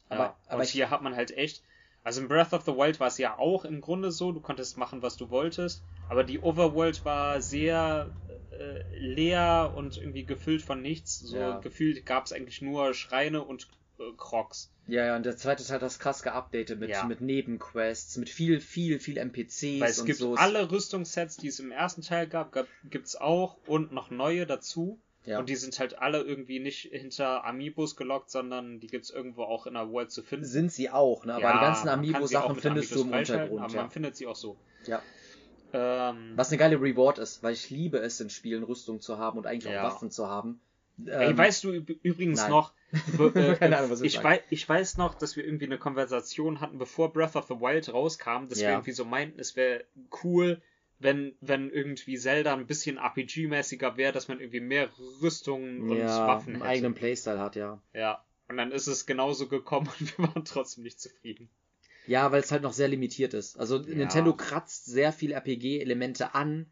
Aber- 0.10 0.24
ja. 0.24 0.38
aber 0.48 0.62
und 0.62 0.68
hier 0.68 0.90
hat 0.90 1.02
man 1.02 1.16
halt 1.16 1.32
echt. 1.32 1.64
Also 2.04 2.22
in 2.22 2.30
Breath 2.30 2.54
of 2.54 2.64
the 2.64 2.72
Wild 2.72 3.02
war 3.02 3.08
es 3.08 3.18
ja 3.18 3.38
auch 3.38 3.66
im 3.66 3.82
Grunde 3.82 4.12
so, 4.12 4.32
du 4.32 4.40
konntest 4.40 4.78
machen, 4.78 5.02
was 5.02 5.18
du 5.18 5.30
wolltest, 5.30 5.84
aber 6.08 6.24
die 6.24 6.40
Overworld 6.40 7.04
war 7.04 7.42
sehr 7.42 8.16
äh, 8.60 8.84
leer 8.98 9.74
und 9.76 9.98
irgendwie 9.98 10.26
gefüllt 10.26 10.62
von 10.62 10.82
nichts. 10.82 11.20
So 11.20 11.38
Ja. 11.38 11.60
gefühlt 11.60 12.06
gab 12.06 12.26
es 12.26 12.34
eigentlich 12.34 12.62
nur 12.62 12.94
Schreine 12.94 13.44
und 13.44 13.68
äh, 14.00 14.04
Crocs. 14.18 14.72
ja, 14.88 15.06
ja, 15.08 15.16
und 15.16 15.26
der 15.26 15.36
zweite 15.38 15.64
Teil 15.66 15.76
hat 15.76 15.82
das 15.82 15.98
krass 16.00 16.22
geupdatet 16.24 16.80
mit, 16.80 16.90
Ja. 16.92 17.04
mit 17.06 17.20
Nebenquests, 17.22 18.18
mit 18.18 18.30
viel, 18.30 18.60
viel, 18.62 19.00
viel 19.00 19.18
NPCs 19.18 19.80
Weil 19.82 19.90
es 19.90 20.00
und 20.00 20.06
gibt 20.06 20.20
so. 20.20 20.36
alle 20.36 20.72
Rüstungssets, 20.72 21.38
die 21.38 21.48
es 21.48 21.60
im 21.60 21.72
ersten 21.72 22.02
Teil 22.04 22.28
gab, 22.28 22.52
gab 22.52 22.68
gibt's 22.84 23.16
auch 23.16 23.58
und 23.66 23.92
noch 23.92 24.10
neue 24.12 24.46
dazu. 24.46 25.00
ja. 25.26 25.40
Und 25.40 25.50
die 25.50 25.56
sind 25.56 25.78
halt 25.80 25.98
alle 26.00 26.22
irgendwie 26.22 26.60
nicht 26.60 26.84
hinter 26.92 27.44
Amiibos 27.44 27.96
gelockt, 27.98 28.30
sondern 28.30 28.80
die 28.80 28.88
gibt's 28.88 29.10
irgendwo 29.10 29.44
auch 29.44 29.66
in 29.68 29.74
der 29.74 29.90
World 29.90 30.12
zu 30.12 30.22
finden. 30.24 30.46
sind 30.46 30.72
sie 30.72 30.90
auch, 30.90 31.26
ne? 31.26 31.34
Aber 31.34 31.42
Ja, 31.44 31.54
die 31.54 31.60
ganzen 31.66 31.90
Amiibo-Sachen 31.90 32.56
findest 32.56 32.96
du 32.96 33.02
im 33.02 33.12
Untergrund, 33.12 33.64
Aber 33.64 33.74
ja. 33.74 33.82
man 33.82 33.90
findet 33.92 34.16
sie 34.16 34.26
auch 34.28 34.36
so. 34.38 34.58
ja. 34.86 35.02
Ähm, 35.74 36.34
Was 36.36 36.50
eine 36.50 36.58
geile 36.58 36.80
Reward 36.82 37.18
ist, 37.20 37.44
weil 37.44 37.54
ich 37.54 37.70
liebe 37.70 37.98
es 38.00 38.20
in 38.22 38.30
Spielen 38.30 38.64
Rüstung 38.64 39.02
zu 39.02 39.18
haben 39.18 39.38
und 39.38 39.46
eigentlich 39.46 39.72
Ja. 39.72 39.82
auch 39.84 39.94
Waffen 39.94 40.12
zu 40.12 40.28
haben. 40.28 40.62
Ey, 41.06 41.30
Ähm, 41.30 41.38
weißt 41.38 41.64
du 41.64 41.70
üb- 41.72 41.98
übrigens 42.02 42.40
nein. 42.42 42.50
noch, 42.50 42.74
be- 43.18 43.32
äh, 43.36 43.56
Keine 43.56 43.78
Ahnung, 43.78 43.92
was 43.92 44.02
ich, 44.02 44.14
sagst. 44.14 44.24
wei 44.26 44.42
ich 44.50 44.68
weiß 44.68 44.98
noch, 44.98 45.14
dass 45.14 45.36
wir 45.36 45.46
irgendwie 45.46 45.66
eine 45.66 45.78
Konversation 45.78 46.60
hatten, 46.62 46.78
bevor 46.80 47.14
Breath 47.14 47.36
of 47.36 47.46
the 47.48 47.56
Wild 47.60 47.94
rauskam, 47.94 48.48
dass 48.50 48.60
wir 48.60 48.66
Ja. 48.70 48.72
irgendwie 48.72 48.94
so 48.94 49.06
meinten, 49.06 49.40
es 49.40 49.56
wäre 49.56 49.84
cool, 50.24 50.62
wenn, 51.00 51.36
wenn 51.42 51.70
irgendwie 51.70 52.18
Zelda 52.18 52.54
ein 52.56 52.66
bisschen 52.66 52.98
RPG-mäßiger 52.98 53.98
wäre, 53.98 54.12
dass 54.14 54.28
man 54.30 54.40
irgendwie 54.40 54.62
mehr 54.62 54.90
Rüstungen 55.22 55.88
und 55.92 55.98
ja, 55.98 56.26
Waffen 56.28 56.54
einen 56.54 56.62
hätte. 56.64 56.70
eigenen 56.72 56.94
Playstyle 56.96 57.40
hat, 57.40 57.56
ja. 57.56 57.80
Ja. 57.94 58.24
Und 58.50 58.58
dann 58.58 58.72
ist 58.72 58.88
es 58.88 59.06
genauso 59.06 59.48
gekommen 59.48 59.90
und 60.00 60.18
wir 60.18 60.28
waren 60.30 60.46
trotzdem 60.46 60.84
nicht 60.84 61.00
zufrieden. 61.00 61.50
Ja, 62.08 62.32
weil 62.32 62.42
es 62.42 62.52
halt 62.52 62.64
noch 62.64 62.74
sehr 62.74 62.88
limitiert 62.88 63.34
ist. 63.34 63.60
Also 63.60 63.78
Ja. 63.78 63.96
Nintendo 63.96 64.34
kratzt 64.34 64.86
sehr 64.86 65.12
viel 65.12 65.32
RPG-Elemente 65.32 66.34
an, 66.34 66.66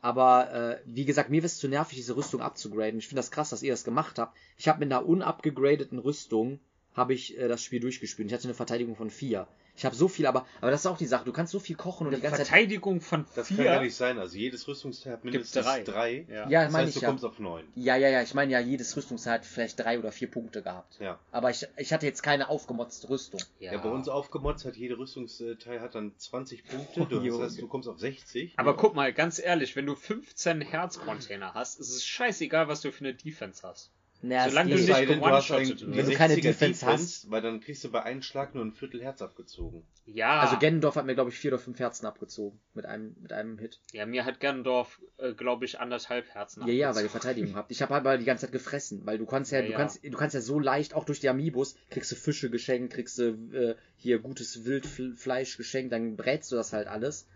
aber 0.00 0.52
äh, 0.52 0.80
wie 0.86 1.04
gesagt, 1.04 1.30
mir 1.30 1.44
ist 1.44 1.52
es 1.52 1.58
zu 1.58 1.68
nervig, 1.68 1.96
diese 1.98 2.16
Rüstung 2.16 2.40
abzugraden. 2.40 2.98
Ich 2.98 3.08
finde 3.08 3.20
das 3.20 3.30
krass, 3.30 3.50
dass 3.50 3.62
ihr 3.62 3.72
das 3.72 3.84
gemacht 3.84 4.18
habt. 4.18 4.36
Ich 4.56 4.68
habe 4.68 4.80
mit 4.80 4.92
einer 4.92 5.06
unabgegradeten 5.06 5.98
Rüstung 5.98 6.60
habe 6.94 7.14
ich 7.14 7.38
äh, 7.38 7.48
das 7.48 7.62
Spiel 7.62 7.80
durchgespielt. 7.80 8.28
Ich 8.28 8.34
hatte 8.34 8.44
eine 8.44 8.54
Verteidigung 8.54 8.96
von 8.96 9.10
4. 9.10 9.46
Ich 9.78 9.84
habe 9.84 9.94
so 9.94 10.08
viel, 10.08 10.26
aber, 10.26 10.44
aber 10.60 10.72
das 10.72 10.80
ist 10.80 10.86
auch 10.86 10.98
die 10.98 11.06
Sache. 11.06 11.24
Du 11.24 11.32
kannst 11.32 11.52
so 11.52 11.60
viel 11.60 11.76
kochen 11.76 12.08
und 12.08 12.14
die 12.16 12.20
ganze 12.20 12.38
Zeit. 12.38 12.48
Verteidigung 12.48 13.00
von 13.00 13.26
Das 13.36 13.46
kann 13.46 13.56
vier. 13.58 13.64
gar 13.66 13.80
nicht 13.80 13.94
sein. 13.94 14.18
Also 14.18 14.36
jedes 14.36 14.66
Rüstungsteil 14.66 15.12
hat 15.12 15.24
mindestens 15.24 15.64
drei. 15.64 15.82
drei. 15.84 16.26
Ja. 16.28 16.48
Ja, 16.48 16.64
Das 16.64 16.72
meine 16.72 16.86
heißt, 16.86 16.96
ich 16.96 17.00
du 17.00 17.00
ja. 17.02 17.08
kommst 17.08 17.24
auf 17.24 17.38
neun. 17.38 17.64
Ja, 17.76 17.94
ja, 17.94 18.08
ja. 18.08 18.20
Ich 18.22 18.34
meine 18.34 18.50
ja, 18.50 18.58
jedes 18.58 18.96
Rüstungsteil 18.96 19.34
hat 19.34 19.46
vielleicht 19.46 19.78
drei 19.78 20.00
oder 20.00 20.10
vier 20.10 20.28
Punkte 20.28 20.62
gehabt. 20.62 20.98
Ja. 20.98 21.20
Aber 21.30 21.50
ich, 21.50 21.64
ich 21.76 21.92
hatte 21.92 22.06
jetzt 22.06 22.22
keine 22.22 22.48
aufgemotzte 22.48 23.08
Rüstung. 23.08 23.40
Ja. 23.60 23.78
bei 23.78 23.88
uns 23.88 24.08
aufgemotzt 24.08 24.64
hat 24.64 24.74
jeder 24.74 24.98
Rüstungsteil 24.98 25.80
hat 25.80 25.94
dann 25.94 26.12
20 26.18 26.64
Punkte. 26.64 27.06
Du, 27.06 27.16
das 27.18 27.24
Junge. 27.24 27.44
heißt, 27.44 27.60
du 27.62 27.68
kommst 27.68 27.88
auf 27.88 28.00
60. 28.00 28.54
Aber 28.56 28.76
guck 28.76 28.96
mal, 28.96 29.12
ganz 29.12 29.38
ehrlich, 29.38 29.76
wenn 29.76 29.86
du 29.86 29.94
15 29.94 30.60
Herz-Container 30.60 31.54
hast, 31.54 31.78
ist 31.78 31.90
es 31.90 32.04
scheißegal, 32.04 32.66
was 32.66 32.80
du 32.80 32.90
für 32.90 33.04
eine 33.04 33.14
Defense 33.14 33.62
hast. 33.62 33.92
Naja, 34.20 34.48
Solange 34.48 34.74
es 34.74 34.80
du 34.86 34.86
nicht 34.92 34.98
wirst. 35.08 35.86
Wenn 35.86 36.06
du 36.06 36.12
keine 36.16 36.34
60er 36.34 36.42
Defense 36.42 36.84
hast. 36.84 37.30
weil 37.30 37.40
dann 37.40 37.60
kriegst 37.60 37.84
du 37.84 37.90
bei 37.90 38.02
einem 38.02 38.20
Schlag 38.22 38.52
nur 38.52 38.64
ein 38.64 38.72
Viertel 38.72 39.00
Herz 39.00 39.22
abgezogen. 39.22 39.84
Ja, 40.06 40.40
Also 40.40 40.56
Gennendorf 40.58 40.96
hat 40.96 41.06
mir, 41.06 41.14
glaube 41.14 41.30
ich, 41.30 41.38
vier 41.38 41.52
oder 41.52 41.60
fünf 41.60 41.78
Herzen 41.78 42.04
abgezogen. 42.04 42.58
Mit 42.74 42.84
einem, 42.84 43.14
mit 43.20 43.32
einem 43.32 43.58
Hit. 43.58 43.78
ja, 43.92 44.06
mir 44.06 44.24
hat 44.24 44.40
Gernendorf, 44.40 45.00
äh, 45.18 45.34
glaube 45.34 45.66
ich, 45.66 45.78
anderthalb 45.78 46.28
Herzen 46.34 46.66
Ja, 46.66 46.72
ja, 46.72 46.72
weil 46.72 46.78
ihr 46.78 46.88
abgezogen. 46.88 47.10
Verteidigung 47.10 47.54
habt. 47.54 47.70
Ich 47.70 47.80
habe 47.80 47.94
halt 47.94 48.02
mal 48.04 48.18
die 48.18 48.24
ganze 48.24 48.46
Zeit 48.46 48.52
gefressen, 48.52 49.02
weil 49.04 49.18
du 49.18 49.26
kannst 49.26 49.52
ja, 49.52 49.60
Ja, 49.60 49.66
du 49.66 49.70
ja. 49.72 49.76
kannst, 49.78 50.02
du 50.04 50.10
kannst 50.16 50.34
ja 50.34 50.40
so 50.40 50.58
leicht, 50.58 50.94
auch 50.94 51.04
durch 51.04 51.20
die 51.20 51.28
Amiibos, 51.28 51.76
kriegst 51.90 52.10
du 52.10 52.16
Fische 52.16 52.50
geschenkt, 52.50 52.94
kriegst 52.94 53.18
du 53.18 53.30
äh, 53.52 53.76
hier 53.98 54.18
gutes 54.18 54.64
Wildfleisch 54.64 55.56
geschenkt, 55.56 55.92
dann 55.92 56.16
brätst 56.16 56.50
du 56.50 56.56
das 56.56 56.72
halt 56.72 56.88
alles. 56.88 57.28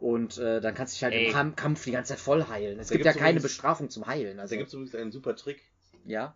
Und 0.00 0.38
äh, 0.38 0.60
dann 0.60 0.74
kannst 0.74 0.94
du 0.94 0.96
dich 0.96 1.04
halt 1.04 1.14
Ey. 1.14 1.26
im 1.26 1.32
Kam 1.32 1.54
Kampf 1.56 1.84
die 1.84 1.92
ganze 1.92 2.10
Zeit 2.14 2.18
voll 2.20 2.48
heilen. 2.48 2.78
Es 2.80 2.88
Da 2.88 2.94
gibt 2.96 3.04
ja 3.06 3.12
keine 3.12 3.22
übrigens- 3.38 3.42
Bestrafung 3.44 3.88
zum 3.90 4.06
Heilen. 4.06 4.40
Also, 4.40 4.54
Da 4.54 4.56
gibt 4.58 4.68
es 4.68 4.74
übrigens 4.74 4.94
einen 4.96 5.12
super 5.12 5.36
Trick, 5.36 5.62
ja. 6.04 6.34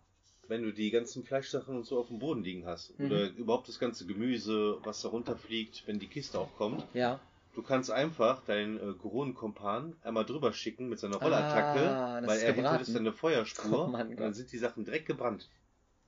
wenn 0.49 0.63
du 0.63 0.73
die 0.73 0.91
ganzen 0.91 1.25
Fleischsachen 1.25 1.77
und 1.77 1.85
so 1.85 1.99
auf 1.99 2.09
dem 2.09 2.19
Boden 2.19 2.43
liegen 2.43 2.65
hast. 2.67 2.99
Mhm. 2.99 3.07
Oder 3.07 3.29
überhaupt 3.31 3.69
das 3.69 3.79
ganze 3.79 4.07
Gemüse, 4.07 4.79
was 4.85 5.03
da 5.03 5.09
runterfliegt, 5.09 5.87
wenn 5.87 5.99
die 5.99 6.07
Kiste 6.09 6.39
auch 6.39 6.55
kommt. 6.57 6.87
Ja. 6.95 7.21
Du 7.55 7.63
kannst 7.63 7.91
einfach 7.91 8.45
deinen 8.45 8.79
äh, 8.79 8.95
Goron-Kompan 8.95 9.97
einmal 10.03 10.25
drüber 10.25 10.53
schicken 10.53 10.89
mit 10.89 11.01
seiner 11.01 11.17
Rollattacke, 11.17 11.81
Ah, 11.91 12.23
weil 12.25 12.39
er 12.41 12.53
hinterlässt 12.55 12.97
eine 12.97 13.13
Feuerspur 13.13 13.87
Oh 13.87 13.89
Mann, 13.89 14.09
und 14.11 14.21
dann 14.21 14.33
sind 14.33 14.53
die 14.53 14.59
Sachen 14.59 14.85
direkt 14.85 15.07
gebrannt. 15.07 15.49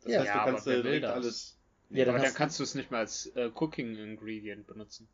Das 0.02 0.12
Ja. 0.12 0.20
heißt, 0.20 0.28
Ja, 0.28 0.34
du 0.34 0.40
aber 0.40 0.50
kannst 0.52 0.66
wer 0.66 0.74
äh, 0.74 0.76
will 0.76 0.82
direkt 0.84 1.04
das? 1.04 1.12
alles. 1.12 1.56
Ja, 1.90 2.04
dann 2.04 2.14
Aber 2.14 2.24
dann 2.24 2.34
kannst 2.34 2.58
du 2.60 2.62
es 2.62 2.74
nicht 2.76 2.90
mal 2.92 2.98
als 2.98 3.26
äh, 3.34 3.50
Cooking 3.52 3.96
Ingredient 3.96 4.66
benutzen. 4.66 5.08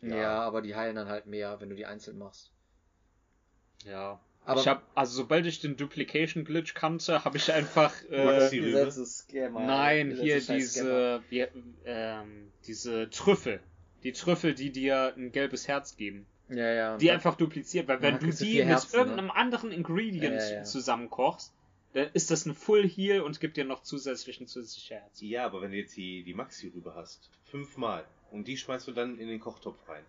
Ja. 0.00 0.40
aber 0.40 0.62
die 0.62 0.74
heilen 0.74 0.96
dann 0.96 1.08
halt 1.08 1.26
mehr, 1.26 1.60
wenn 1.60 1.68
du 1.68 1.76
die 1.76 1.86
einzeln 1.86 2.18
machst. 2.18 2.50
Ja. 3.84 4.18
Aber 4.44 4.60
ich 4.60 4.66
habe, 4.66 4.82
also 4.94 5.14
sobald 5.14 5.46
ich 5.46 5.60
den 5.60 5.76
Duplication 5.76 6.44
Glitch 6.44 6.74
kannte, 6.74 7.24
habe 7.24 7.36
ich 7.36 7.52
einfach. 7.52 7.92
Äh, 8.10 8.24
Maxi 8.24 8.58
Rübe? 8.58 8.92
nein, 9.52 10.16
hier 10.20 10.40
diese, 10.40 11.22
wie, 11.30 11.46
ähm, 11.84 12.50
diese 12.66 13.08
Trüffel. 13.10 13.60
Die 14.02 14.12
Trüffel, 14.12 14.54
die 14.54 14.70
dir 14.70 15.14
ein 15.16 15.32
gelbes 15.32 15.68
Herz 15.68 15.96
geben. 15.96 16.26
Ja, 16.48 16.72
ja. 16.72 16.96
Die 16.98 17.10
einfach 17.10 17.36
dupliziert, 17.36 17.88
weil 17.88 18.02
wenn 18.02 18.18
du 18.18 18.30
die 18.30 18.58
mit 18.58 18.66
Herzen, 18.66 18.90
ne? 18.92 18.98
irgendeinem 18.98 19.30
anderen 19.30 19.72
Ingredient 19.72 20.34
Ja, 20.34 20.48
ja, 20.48 20.54
ja. 20.56 20.64
zusammenkochst, 20.64 21.54
dann 21.94 22.08
ist 22.12 22.30
das 22.30 22.44
ein 22.46 22.54
Full 22.54 22.88
Heal 22.88 23.20
und 23.20 23.40
gibt 23.40 23.56
dir 23.56 23.64
noch 23.64 23.82
zusätzlichen 23.82 24.46
zusätzliche 24.46 24.96
Herz. 24.96 25.20
Ja, 25.20 25.46
aber 25.46 25.62
wenn 25.62 25.70
du 25.70 25.76
jetzt 25.76 25.96
die, 25.96 26.22
die 26.24 26.34
Maxi-Rübe 26.34 26.94
hast, 26.94 27.30
fünfmal, 27.44 28.04
und 28.30 28.48
die 28.48 28.56
schmeißt 28.56 28.88
du 28.88 28.92
dann 28.92 29.18
in 29.18 29.28
den 29.28 29.40
Kochtopf 29.40 29.88
rein, 29.88 30.04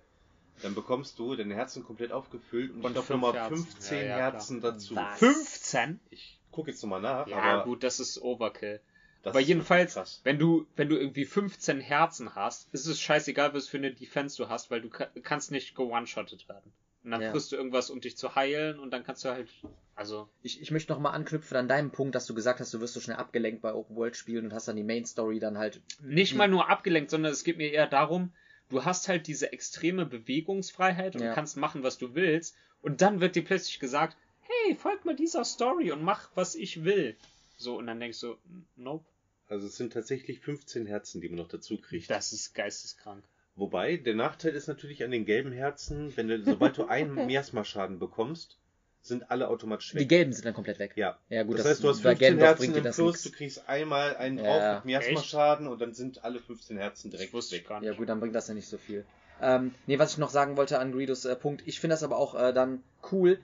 dann 0.62 0.76
bekommst 0.76 1.20
du 1.20 1.36
deine 1.36 1.56
Herzen 1.56 1.84
komplett 1.84 2.12
aufgefüllt 2.12 2.72
und, 2.72 2.84
Und 2.84 2.98
ich 2.98 3.06
glaube 3.06 3.14
nochmal 3.14 3.34
Herzen. 3.34 3.66
15 3.66 3.98
Ja, 4.00 4.04
ja, 4.06 4.16
Herzen 4.18 4.62
dazu. 4.62 4.96
Was? 4.96 5.20
15? 5.20 6.00
Ich 6.10 6.40
gucke 6.52 6.72
jetzt 6.72 6.82
nochmal 6.84 7.02
nach, 7.02 7.28
Ja, 7.28 7.38
aber 7.38 7.64
gut, 7.64 7.84
das 7.84 8.00
ist 8.00 8.22
Overkill. 8.22 8.80
das 9.24 9.32
Aber 9.32 9.42
ist 9.42 9.48
jedenfalls, 9.48 10.22
wenn 10.24 10.38
du, 10.40 10.66
wenn 10.76 10.90
du 10.90 10.98
irgendwie 10.98 11.26
15 11.26 11.80
Herzen 11.80 12.36
hast, 12.36 12.74
ist 12.74 12.86
es 12.86 13.00
scheißegal, 13.02 13.54
was 13.54 13.68
für 13.68 13.78
eine 13.78 13.92
Defense 13.94 14.38
du 14.42 14.50
hast, 14.50 14.70
weil 14.72 14.82
du 14.82 14.90
ka 14.90 15.08
kannst 15.24 15.52
nicht 15.52 15.76
ge-one-shotted 15.76 16.48
werden. 16.48 16.72
Und 17.04 17.12
dann 17.12 17.22
Ja. 17.22 17.32
frisst 17.32 17.52
du 17.52 17.58
irgendwas, 17.58 17.90
um 17.90 18.00
dich 18.00 18.16
zu 18.16 18.36
heilen, 18.36 18.80
und 18.80 18.92
dann 18.92 19.04
kannst 19.04 19.26
du 19.26 19.30
halt, 19.30 19.50
also, 19.96 20.30
Ich, 20.42 20.62
ich 20.62 20.72
möchte 20.72 20.94
nochmal 20.94 21.14
anknüpfen 21.14 21.58
an 21.58 21.68
deinem 21.68 21.92
Punkt, 21.92 22.16
dass 22.16 22.26
du 22.26 22.34
gesagt 22.34 22.60
hast, 22.62 22.74
du 22.74 22.80
wirst 22.80 22.94
so 22.94 23.02
schnell 23.02 23.18
abgelenkt 23.18 23.62
bei 23.62 23.74
Open 23.74 23.96
World 23.98 24.16
Spielen 24.16 24.46
und 24.46 24.54
hast 24.54 24.68
dann 24.70 24.78
die 24.78 24.84
Main 24.84 25.06
Story 25.06 25.40
dann 25.40 25.58
halt. 25.58 25.82
nicht 26.02 26.34
mal 26.36 26.48
nur 26.48 26.70
abgelenkt, 26.70 27.10
sondern 27.12 27.32
es 27.34 27.44
geht 27.44 27.58
mir 27.58 27.72
eher 27.72 27.88
darum, 27.88 28.32
du 28.74 28.84
hast 28.86 29.08
halt 29.08 29.28
diese 29.28 29.54
extreme 29.54 30.06
Bewegungsfreiheit 30.06 31.16
und 31.16 31.22
Ja. 31.24 31.34
kannst 31.34 31.58
machen, 31.58 31.84
was 31.84 31.98
du 31.98 32.16
willst, 32.16 32.56
und 32.82 33.02
dann 33.02 33.22
wird 33.22 33.36
dir 33.36 33.44
plötzlich 33.46 33.80
gesagt, 33.80 34.18
hey, 34.42 34.76
folg 34.76 35.06
mal 35.06 35.16
dieser 35.16 35.46
Story 35.46 35.92
und 35.92 36.04
mach, 36.04 36.30
was 36.36 36.56
ich 36.56 36.84
will. 36.84 37.16
So, 37.58 37.78
und 37.78 37.88
dann 37.88 38.00
denkst 38.00 38.20
du, 38.20 38.36
nope, 38.76 39.06
Also 39.48 39.68
es 39.68 39.78
sind 39.78 39.94
tatsächlich 39.94 40.40
15 40.40 40.86
Herzen, 40.86 41.22
die 41.22 41.30
man 41.30 41.38
noch 41.38 41.48
dazu 41.48 41.78
kriegt. 41.78 42.10
das 42.10 42.34
ist 42.34 42.54
geisteskrank. 42.54 43.24
Wobei, 43.56 43.98
der 43.98 44.16
Nachteil 44.16 44.56
ist 44.56 44.68
natürlich 44.68 45.04
an 45.04 45.12
den 45.12 45.26
gelben 45.26 45.52
Herzen, 45.52 46.12
wenn 46.18 46.28
du, 46.28 46.44
sobald 46.44 46.78
du 46.78 46.86
einen 46.86 47.14
Miasma-Schaden 47.28 48.00
bekommst, 48.00 48.60
sind 49.04 49.30
alle 49.30 49.50
automatisch 49.50 49.92
Die 49.92 49.98
weg. 50.00 50.10
gelben 50.10 50.34
sind 50.34 50.46
dann 50.46 50.54
komplett 50.54 50.80
weg. 50.80 50.94
Ja. 50.96 51.20
Ja, 51.30 51.44
gut, 51.44 51.56
das, 51.60 51.64
das- 51.64 51.72
heißt, 51.74 51.84
du 51.84 51.90
hast 51.90 52.04
bei 52.04 52.10
15 52.16 52.28
Gandalf 52.38 52.60
Herzen 52.60 52.76
im 52.76 52.84
das 52.84 52.96
Plus, 52.96 53.22
du 53.24 53.32
kriegst 53.32 53.70
einmal 53.70 54.16
einen 54.16 54.38
Ja. 54.40 54.44
drauf 54.44 54.86
mit 54.86 54.86
Miasma-Schaden 54.86 55.68
und 55.68 55.80
dann 55.82 55.94
sind 55.94 56.24
alle 56.24 56.40
15 56.40 56.78
Herzen 56.78 57.12
direkt 57.12 57.30
Das 57.30 57.34
wusste 57.34 57.58
ich 57.58 57.70
weg. 57.70 57.78
Ja 57.82 57.94
gut, 57.94 58.10
dann 58.10 58.20
bringt 58.20 58.34
das 58.34 58.48
ja 58.48 58.54
nicht 58.54 58.68
so 58.68 58.78
viel. 58.78 59.06
Ähm, 59.42 59.74
nee, 59.88 60.00
was 60.00 60.14
ich 60.14 60.18
noch 60.20 60.30
sagen 60.30 60.56
wollte 60.58 60.80
an 60.80 60.92
Greedos 60.94 61.26
äh, 61.26 61.36
Punkt, 61.36 61.64
ich 61.66 61.80
finde 61.80 61.96
das 61.96 62.04
aber 62.04 62.18
auch 62.18 62.34
äh, 62.34 62.54
dann 62.54 62.82
cool. 63.12 63.40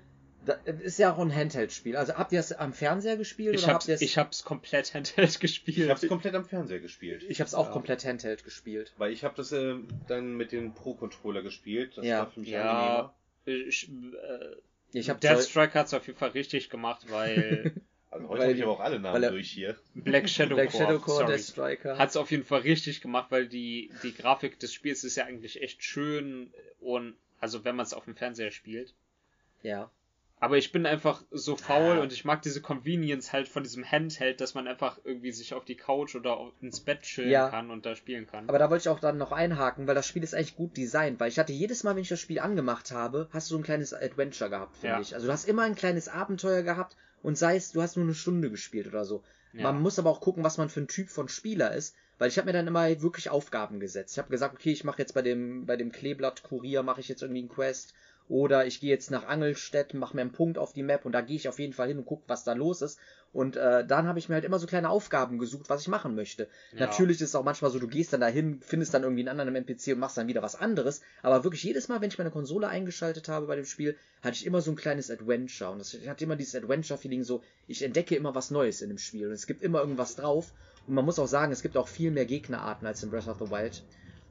Da, 0.45 0.53
ist 0.53 0.97
ja 0.97 1.13
auch 1.13 1.19
ein 1.19 1.35
Handheld-Spiel. 1.35 1.97
Also 1.97 2.13
habt 2.13 2.31
ihr 2.31 2.39
es 2.39 2.53
am 2.53 2.71
Fernseher 2.71 3.17
gespielt 3.17 3.55
Ich 3.55 3.63
oder 3.65 3.73
hab's, 3.73 3.83
habt 3.83 3.89
ihr 3.89 3.95
es? 3.95 4.01
ich 4.01 4.17
hab's 4.17 4.45
komplett 4.45 4.93
Handheld 4.93 5.37
gespielt. 5.41 5.77
Ich 5.77 5.89
habe 5.89 5.99
es 6.01 6.07
komplett 6.07 6.33
am 6.35 6.45
Fernseher 6.45 6.79
gespielt. 6.79 7.25
ich 7.27 7.41
hab's 7.41 7.53
auch 7.53 7.65
Ja. 7.67 7.71
komplett 7.73 8.05
Handheld 8.05 8.45
gespielt. 8.45 8.93
Weil 8.97 9.11
ich 9.11 9.25
habe 9.25 9.35
das 9.35 9.51
äh, 9.51 9.75
dann 10.07 10.37
mit 10.37 10.53
dem 10.53 10.73
Pro-Controller 10.73 11.41
gespielt. 11.41 11.97
Das 11.97 12.05
Ja. 12.05 12.19
war 12.19 12.31
für 12.31 12.39
mich 12.39 12.49
Ja. 12.49 12.61
angenehmer. 12.71 13.67
Ich, 13.67 13.89
äh, 13.89 14.55
Ich 14.93 15.09
hab 15.09 15.21
Death 15.21 15.37
zwei- 15.37 15.49
Strike 15.49 15.73
hat's 15.79 15.93
auf 15.93 16.07
jeden 16.07 16.17
Fall 16.19 16.29
richtig 16.29 16.69
gemacht, 16.69 17.05
weil 17.09 17.73
Also 18.11 18.27
heute 18.27 18.41
habe 18.43 18.53
ich 18.53 18.63
aber 18.63 18.71
auch 18.71 18.79
alle 18.79 18.99
Namen 18.99 19.21
er- 19.21 19.29
durch 19.29 19.51
hier. 19.51 19.77
Black 19.93 20.27
Shadow 20.27 20.55
Black 20.55 20.71
Core, 20.71 20.83
Shadow 20.83 20.99
Core, 20.99 21.17
sorry, 21.19 21.31
Death 21.37 21.45
Striker. 21.45 21.97
hat's 21.99 22.17
auf 22.17 22.31
jeden 22.31 22.43
Fall 22.43 22.61
richtig 22.61 23.01
gemacht, 23.01 23.27
weil 23.29 23.47
die, 23.47 23.91
die 24.01 24.15
Grafik 24.15 24.59
des 24.59 24.73
Spiels 24.73 25.03
ist 25.03 25.15
ja 25.15 25.25
eigentlich 25.25 25.61
echt 25.61 25.83
schön 25.83 26.51
und 26.79 27.15
also 27.39 27.63
wenn 27.65 27.75
man 27.75 27.85
es 27.85 27.93
auf 27.93 28.05
dem 28.05 28.15
Fernseher 28.15 28.49
spielt. 28.51 28.93
ja. 29.61 29.91
Aber 30.41 30.57
ich 30.57 30.71
bin 30.71 30.85
einfach 30.85 31.23
so 31.31 31.57
faul 31.57 31.97
und 31.99 32.13
ich 32.13 32.23
mag 32.23 32.41
diese 32.41 32.61
Convenience 32.61 33.33
halt 33.33 33.49
von 33.49 33.63
diesem 33.63 33.83
Handheld, 33.83 34.39
dass 34.39 34.53
man 34.53 34.67
einfach 34.67 34.99
irgendwie 35.03 35.33
sich 35.33 35.53
auf 35.53 35.65
die 35.65 35.75
Couch 35.75 36.15
oder 36.15 36.51
ins 36.61 36.79
Bett 36.79 37.01
chillen 37.01 37.29
Ja. 37.29 37.49
kann 37.49 37.69
und 37.71 37.85
da 37.85 37.95
spielen 37.95 38.25
kann. 38.25 38.47
Aber 38.47 38.57
da 38.57 38.69
wollte 38.69 38.83
ich 38.83 38.89
auch 38.89 39.01
dann 39.01 39.17
noch 39.17 39.33
einhaken, 39.33 39.85
weil 39.85 39.95
das 39.95 40.07
Spiel 40.07 40.23
ist 40.23 40.33
eigentlich 40.33 40.55
gut 40.55 40.77
designt, 40.77 41.19
weil 41.19 41.27
ich 41.27 41.39
hatte 41.39 41.51
jedes 41.51 41.83
Mal, 41.83 41.95
wenn 41.95 42.03
ich 42.03 42.09
das 42.09 42.21
Spiel 42.21 42.39
angemacht 42.39 42.91
habe, 42.91 43.27
hast 43.31 43.49
du 43.49 43.55
so 43.55 43.59
ein 43.59 43.63
kleines 43.63 43.93
Adventure 43.93 44.49
gehabt, 44.49 44.77
finde 44.77 44.95
Ja. 44.95 45.01
ich. 45.01 45.13
Also 45.13 45.27
du 45.27 45.33
hast 45.33 45.47
immer 45.47 45.63
ein 45.63 45.75
kleines 45.75 46.07
Abenteuer 46.07 46.61
gehabt 46.63 46.95
und 47.21 47.37
sei 47.37 47.57
es, 47.57 47.73
du 47.73 47.81
hast 47.81 47.97
nur 47.97 48.05
eine 48.05 48.15
Stunde 48.15 48.49
gespielt 48.49 48.87
oder 48.87 49.03
so. 49.03 49.23
Ja. 49.51 49.63
Man 49.63 49.81
muss 49.81 49.99
aber 49.99 50.09
auch 50.09 50.21
gucken, 50.21 50.43
was 50.43 50.57
man 50.57 50.69
für 50.69 50.79
ein 50.79 50.87
Typ 50.87 51.09
von 51.09 51.27
Spieler 51.27 51.73
ist, 51.73 51.95
weil 52.17 52.29
ich 52.29 52.37
habe 52.37 52.45
mir 52.45 52.53
dann 52.53 52.67
immer 52.67 52.87
wirklich 53.01 53.29
Aufgaben 53.29 53.79
gesetzt. 53.79 54.13
Ich 54.13 54.19
habe 54.19 54.29
gesagt, 54.29 54.53
okay, 54.53 54.71
ich 54.71 54.83
mache 54.83 54.99
jetzt 54.99 55.13
bei 55.13 55.21
dem 55.21 55.65
bei 55.65 55.75
dem 55.75 55.91
Kleeblatt 55.91 56.43
Kurier 56.43 56.83
mache 56.83 57.01
ich 57.01 57.07
jetzt 57.09 57.23
irgendwie 57.23 57.39
einen 57.41 57.49
Quest 57.49 57.93
oder 58.29 58.67
ich 58.67 58.79
gehe 58.79 58.91
jetzt 58.91 59.09
nach 59.09 59.27
Angelstedt, 59.27 59.95
mache 59.95 60.15
mir 60.15 60.21
einen 60.21 60.31
Punkt 60.31 60.59
auf 60.59 60.71
die 60.71 60.83
Map 60.83 61.03
und 61.03 61.11
da 61.11 61.21
gehe 61.21 61.35
ich 61.35 61.49
auf 61.49 61.57
jeden 61.57 61.73
Fall 61.73 61.87
hin 61.87 61.97
und 61.97 62.05
gucke, 62.05 62.23
was 62.27 62.43
da 62.43 62.53
los 62.53 62.83
ist. 62.83 62.99
Und 63.33 63.57
äh, 63.57 63.85
dann 63.85 64.07
habe 64.07 64.19
ich 64.19 64.29
mir 64.29 64.35
halt 64.35 64.45
immer 64.45 64.59
so 64.59 64.67
kleine 64.67 64.89
Aufgaben 64.89 65.39
gesucht, 65.39 65.69
was 65.69 65.81
ich 65.81 65.87
machen 65.87 66.15
möchte. 66.15 66.47
Ja. 66.73 66.87
Natürlich 66.87 67.17
ist 67.21 67.29
es 67.29 67.35
auch 67.35 67.43
manchmal 67.43 67.71
so, 67.71 67.79
du 67.79 67.87
gehst 67.87 68.13
dann 68.13 68.21
dahin, 68.21 68.59
findest 68.61 68.93
dann 68.93 69.03
irgendwie 69.03 69.27
einen 69.27 69.39
anderen 69.39 69.55
NPC 69.55 69.93
und 69.93 69.99
machst 69.99 70.17
dann 70.17 70.27
wieder 70.27 70.41
was 70.41 70.55
anderes. 70.55 71.01
Aber 71.23 71.43
wirklich 71.43 71.63
jedes 71.63 71.87
Mal, 71.87 72.01
wenn 72.01 72.09
ich 72.09 72.17
meine 72.17 72.31
Konsole 72.31 72.67
eingeschaltet 72.67 73.27
habe 73.27 73.47
bei 73.47 73.55
dem 73.55 73.65
Spiel, 73.65 73.97
hatte 74.21 74.35
ich 74.35 74.45
immer 74.45 74.61
so 74.61 74.71
ein 74.71 74.75
kleines 74.75 75.09
Adventure. 75.09 75.71
Und 75.71 75.79
das, 75.79 75.93
ich 75.95 76.07
hatte 76.07 76.23
immer 76.23 76.35
dieses 76.35 76.55
Adventure-Feeling 76.55 77.23
so, 77.23 77.43
ich 77.67 77.83
entdecke 77.83 78.15
immer 78.15 78.35
was 78.35 78.51
Neues 78.51 78.81
in 78.81 78.89
dem 78.89 78.99
Spiel. 78.99 79.27
Und 79.27 79.33
es 79.33 79.47
gibt 79.47 79.63
immer 79.63 79.79
irgendwas 79.79 80.15
drauf. 80.15 80.53
Und 80.87 80.93
man 80.93 81.05
muss 81.05 81.19
auch 81.19 81.27
sagen, 81.27 81.51
es 81.51 81.61
gibt 81.61 81.77
auch 81.77 81.87
viel 81.87 82.11
mehr 82.11 82.25
Gegnerarten 82.25 82.87
als 82.87 83.03
in 83.03 83.09
Breath 83.09 83.27
of 83.27 83.39
the 83.39 83.51
Wild. 83.51 83.83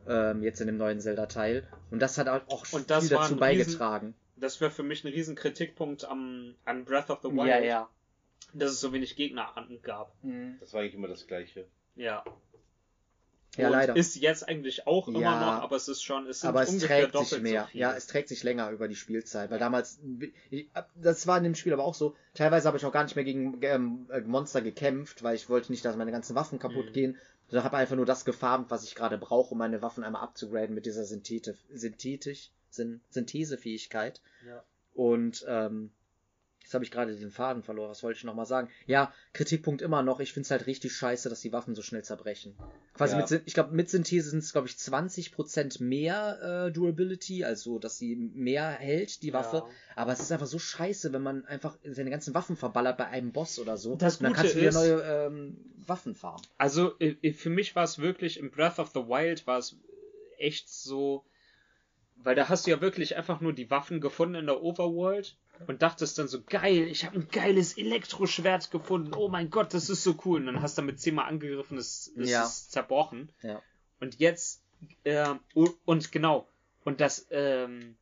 Ähm, 0.08 0.42
jetzt 0.42 0.60
in 0.60 0.66
dem 0.66 0.76
neuen 0.78 1.00
Zelda-Teil. 1.00 1.66
Und 1.90 2.00
das 2.00 2.16
hat 2.18 2.28
auch 2.28 2.42
Und 2.72 2.90
das 2.90 3.08
viel 3.08 3.16
dazu 3.16 3.36
beigetragen. 3.36 4.14
Das 4.36 4.60
wäre 4.60 4.70
für 4.70 4.82
mich 4.82 5.04
ein 5.04 5.08
riesen 5.08 5.34
Kritikpunkt 5.36 6.04
am, 6.04 6.54
an 6.64 6.84
Breath 6.84 7.10
of 7.10 7.20
the 7.22 7.28
Wild, 7.28 7.64
ja. 7.64 7.88
dass 8.54 8.70
es 8.72 8.80
so 8.80 8.92
wenig 8.92 9.16
Gegnerarten 9.16 9.82
gab. 9.82 10.14
Das 10.60 10.72
war 10.72 10.80
eigentlich 10.80 10.94
immer 10.94 11.08
das 11.08 11.26
Gleiche. 11.26 11.66
Ja. 11.96 12.24
Ja, 13.56 13.66
und 13.66 13.72
leider. 13.72 13.96
Ist 13.96 14.14
jetzt 14.16 14.46
eigentlich 14.48 14.86
auch 14.86 15.08
immer 15.08 15.20
Ja. 15.20 15.40
noch, 15.40 15.62
aber 15.62 15.74
es 15.74 15.88
ist 15.88 16.02
schon, 16.02 16.26
es 16.28 16.40
sind 16.40 16.48
Aber 16.50 16.62
es 16.62 16.68
ungefähr 16.68 17.10
trägt 17.10 17.26
sich 17.26 17.40
mehr. 17.42 17.68
so. 17.72 17.78
Ja, 17.78 17.92
es 17.96 18.06
trägt 18.06 18.28
sich 18.28 18.44
länger 18.44 18.70
über 18.70 18.86
die 18.86 18.94
Spielzeit. 18.94 19.50
Weil 19.50 19.58
damals, 19.58 19.98
ich, 20.50 20.68
das 20.94 21.26
war 21.26 21.38
in 21.38 21.44
dem 21.44 21.54
Spiel 21.56 21.72
aber 21.72 21.82
auch 21.84 21.94
so, 21.94 22.14
teilweise 22.34 22.68
habe 22.68 22.76
ich 22.76 22.84
auch 22.84 22.92
gar 22.92 23.02
nicht 23.02 23.16
mehr 23.16 23.24
gegen 23.24 23.58
ähm, 23.62 24.06
äh, 24.12 24.20
Monster 24.20 24.60
gekämpft, 24.62 25.22
weil 25.24 25.34
ich 25.34 25.48
wollte 25.48 25.72
nicht, 25.72 25.84
dass 25.84 25.96
meine 25.96 26.12
ganzen 26.12 26.36
Waffen 26.36 26.58
kaputt 26.60 26.86
Mhm. 26.90 26.92
gehen. 26.92 27.16
Sondern 27.48 27.64
habe 27.64 27.76
einfach 27.78 27.96
nur 27.96 28.06
das 28.06 28.24
gefarmt, 28.24 28.70
was 28.70 28.84
ich 28.84 28.94
gerade 28.94 29.18
brauche, 29.18 29.52
um 29.52 29.58
meine 29.58 29.82
Waffen 29.82 30.04
einmal 30.04 30.22
abzugraden 30.22 30.74
mit 30.74 30.86
dieser 30.86 31.04
Synthete, 31.04 31.56
synthetisch, 31.72 32.52
Syn 32.70 33.00
Synthesefähigkeit. 33.10 34.20
Ja. 34.46 34.62
Und 34.94 35.44
ähm, 35.48 35.90
Jetzt 36.68 36.74
habe 36.74 36.84
ich 36.84 36.90
gerade 36.90 37.16
den 37.16 37.30
Faden 37.30 37.62
verloren. 37.62 37.88
Was 37.88 38.02
wollte 38.02 38.18
ich 38.18 38.24
nochmal 38.24 38.44
sagen? 38.44 38.68
Ja, 38.84 39.10
Kritikpunkt 39.32 39.80
immer 39.80 40.02
noch. 40.02 40.20
Ich 40.20 40.34
finde 40.34 40.44
es 40.44 40.50
halt 40.50 40.66
richtig 40.66 40.92
scheiße, 40.92 41.30
dass 41.30 41.40
die 41.40 41.50
Waffen 41.50 41.74
so 41.74 41.80
schnell 41.80 42.04
zerbrechen. 42.04 42.58
Quasi 42.92 43.16
Ja. 43.16 43.22
mit, 43.22 43.42
ich 43.46 43.54
glaube, 43.54 43.74
mit 43.74 43.88
Synthese 43.88 44.28
sind 44.28 44.40
es, 44.40 44.52
glaube 44.52 44.68
ich, 44.68 44.74
20% 44.74 45.82
mehr 45.82 46.66
äh, 46.66 46.70
Durability, 46.70 47.42
also 47.42 47.78
dass 47.78 47.96
sie 47.96 48.16
mehr 48.16 48.68
hält, 48.68 49.22
die 49.22 49.32
Waffe. 49.32 49.56
Ja. 49.56 49.66
Aber 49.96 50.12
es 50.12 50.20
ist 50.20 50.30
einfach 50.30 50.46
so 50.46 50.58
scheiße, 50.58 51.10
wenn 51.14 51.22
man 51.22 51.46
einfach 51.46 51.78
seine 51.84 52.10
ganzen 52.10 52.34
Waffen 52.34 52.54
verballert 52.54 52.98
bei 52.98 53.06
einem 53.06 53.32
Boss 53.32 53.58
oder 53.58 53.78
so. 53.78 53.96
Das 53.96 54.18
Und 54.18 54.24
dann 54.24 54.32
Gute 54.34 54.42
kannst 54.42 54.54
du 54.54 54.58
wieder 54.58 54.68
ist- 54.68 54.74
neue 54.74 55.00
ähm, 55.26 55.56
Waffen 55.86 56.14
farmen. 56.14 56.42
Also 56.58 56.92
für 57.32 57.48
mich 57.50 57.74
war 57.76 57.84
es 57.84 57.98
wirklich 57.98 58.38
im 58.38 58.50
Breath 58.50 58.78
of 58.78 58.88
the 58.92 59.00
Wild 59.06 59.46
war 59.46 59.56
es 59.56 59.74
echt 60.36 60.68
so, 60.68 61.24
weil 62.16 62.34
da 62.34 62.50
hast 62.50 62.66
du 62.66 62.70
ja 62.72 62.82
wirklich 62.82 63.16
einfach 63.16 63.40
nur 63.40 63.54
die 63.54 63.70
Waffen 63.70 64.02
gefunden 64.02 64.34
in 64.34 64.44
der 64.46 64.62
Overworld 64.62 65.38
und 65.66 65.82
dachtest 65.82 66.18
dann 66.18 66.28
so 66.28 66.42
geil, 66.42 66.86
ich 66.88 67.04
habe 67.04 67.16
ein 67.18 67.28
geiles 67.28 67.76
Elektroschwert 67.76 68.70
gefunden. 68.70 69.12
Oh 69.14 69.28
mein 69.28 69.50
Gtt, 69.50 69.74
das 69.74 69.90
ist 69.90 70.02
so 70.04 70.16
cool. 70.24 70.40
Und 70.40 70.46
dann 70.46 70.62
hast 70.62 70.78
du 70.78 70.82
damit 70.82 71.00
zehnmal 71.00 71.26
angegriffen, 71.28 71.76
es, 71.78 72.12
es 72.16 72.30
Ja. 72.30 72.44
ist 72.44 72.72
zerbrochen. 72.72 73.30
Ja. 73.42 73.62
Und 74.00 74.18
jetzt 74.20 74.62
äh, 75.04 75.34
und 75.84 76.12
genau 76.12 76.46
und 76.84 77.00
das 77.00 77.26
ähm, 77.30 77.96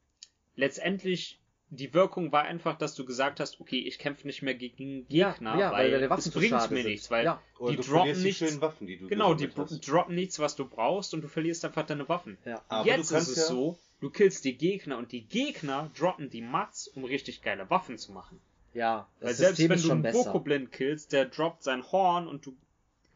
letztendlich 0.54 1.40
die 1.70 1.92
Wirkung 1.94 2.30
war 2.30 2.44
einfach, 2.44 2.78
dass 2.78 2.94
du 2.94 3.04
gesagt 3.04 3.40
hast, 3.40 3.60
okay, 3.60 3.78
ich 3.80 3.98
kämpfe 3.98 4.26
nicht 4.26 4.40
mehr 4.42 4.54
gegen 4.54 5.04
Ja, 5.08 5.32
Gegner, 5.32 5.58
ja, 5.58 5.72
weil 5.72 5.92
weil, 5.92 6.08
Waffen 6.10 6.20
es 6.28 6.30
bringt 6.30 6.52
mir 6.52 6.60
sind. 6.60 6.84
nichts, 6.86 7.10
weil 7.10 7.24
Ja. 7.24 7.42
Oder 7.58 7.70
die 7.72 7.76
du 7.78 7.82
droppen 7.82 8.14
die 8.14 8.22
nichts. 8.22 8.38
schönen 8.38 8.60
Waffen, 8.60 8.86
die 8.86 8.96
du 8.98 9.08
Genau, 9.08 9.34
die 9.34 9.48
droppen 9.48 10.14
nichts, 10.14 10.38
was 10.38 10.54
du 10.54 10.64
brauchst 10.66 11.12
und 11.12 11.22
du 11.22 11.28
verlierst 11.28 11.64
einfach 11.64 11.84
deine 11.86 12.08
Waffen. 12.08 12.38
Ja. 12.44 12.62
Aber 12.68 12.86
Jetzt 12.86 13.10
ist 13.10 13.28
es 13.28 13.36
ja- 13.36 13.42
so, 13.44 13.78
du 14.00 14.10
killst 14.10 14.44
die 14.44 14.56
Gegner 14.56 14.96
und 14.96 15.10
die 15.12 15.22
Gegner 15.22 15.90
droppen 15.98 16.30
die 16.30 16.42
Mats, 16.42 16.86
um 16.88 17.04
richtig 17.04 17.42
geile 17.42 17.68
Waffen 17.68 17.98
zu 17.98 18.12
machen. 18.12 18.40
Ja, 18.72 19.08
das 19.20 19.28
Weil 19.28 19.34
selbst 19.34 19.56
System 19.56 19.70
wenn 19.70 19.76
du 19.78 19.82
schon 19.82 19.90
einen 19.92 20.02
besser. 20.02 20.24
Bokoblin 20.24 20.70
killst, 20.70 21.12
der 21.12 21.24
droppt 21.24 21.62
sein 21.64 21.82
Horn 21.90 22.28
und 22.28 22.46
du 22.46 22.54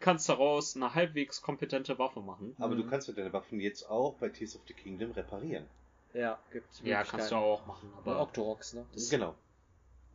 kannst 0.00 0.26
daraus 0.28 0.74
eine 0.74 0.94
halbwegs 0.94 1.42
kompetente 1.42 1.98
Waffe 1.98 2.20
machen. 2.20 2.56
Aber 2.58 2.74
Mhm. 2.74 2.78
du 2.82 2.86
kannst 2.88 3.06
ja 3.08 3.14
deine 3.14 3.32
Waffen 3.34 3.60
jetzt 3.60 3.88
auch 3.90 4.14
bei 4.14 4.30
Tears 4.30 4.56
of 4.56 4.62
the 4.66 4.72
Kingdom 4.72 5.10
reparieren. 5.12 5.66
Ja, 6.14 6.38
gibt's 6.52 6.80
Ja, 6.84 7.04
kannst 7.04 7.30
du 7.30 7.36
auch 7.36 7.66
machen, 7.66 7.90
Aber 7.96 8.12
aber 8.12 8.22
Octoroks, 8.22 8.74
ne? 8.74 8.86
Das 8.92 9.08
Genau. 9.10 9.34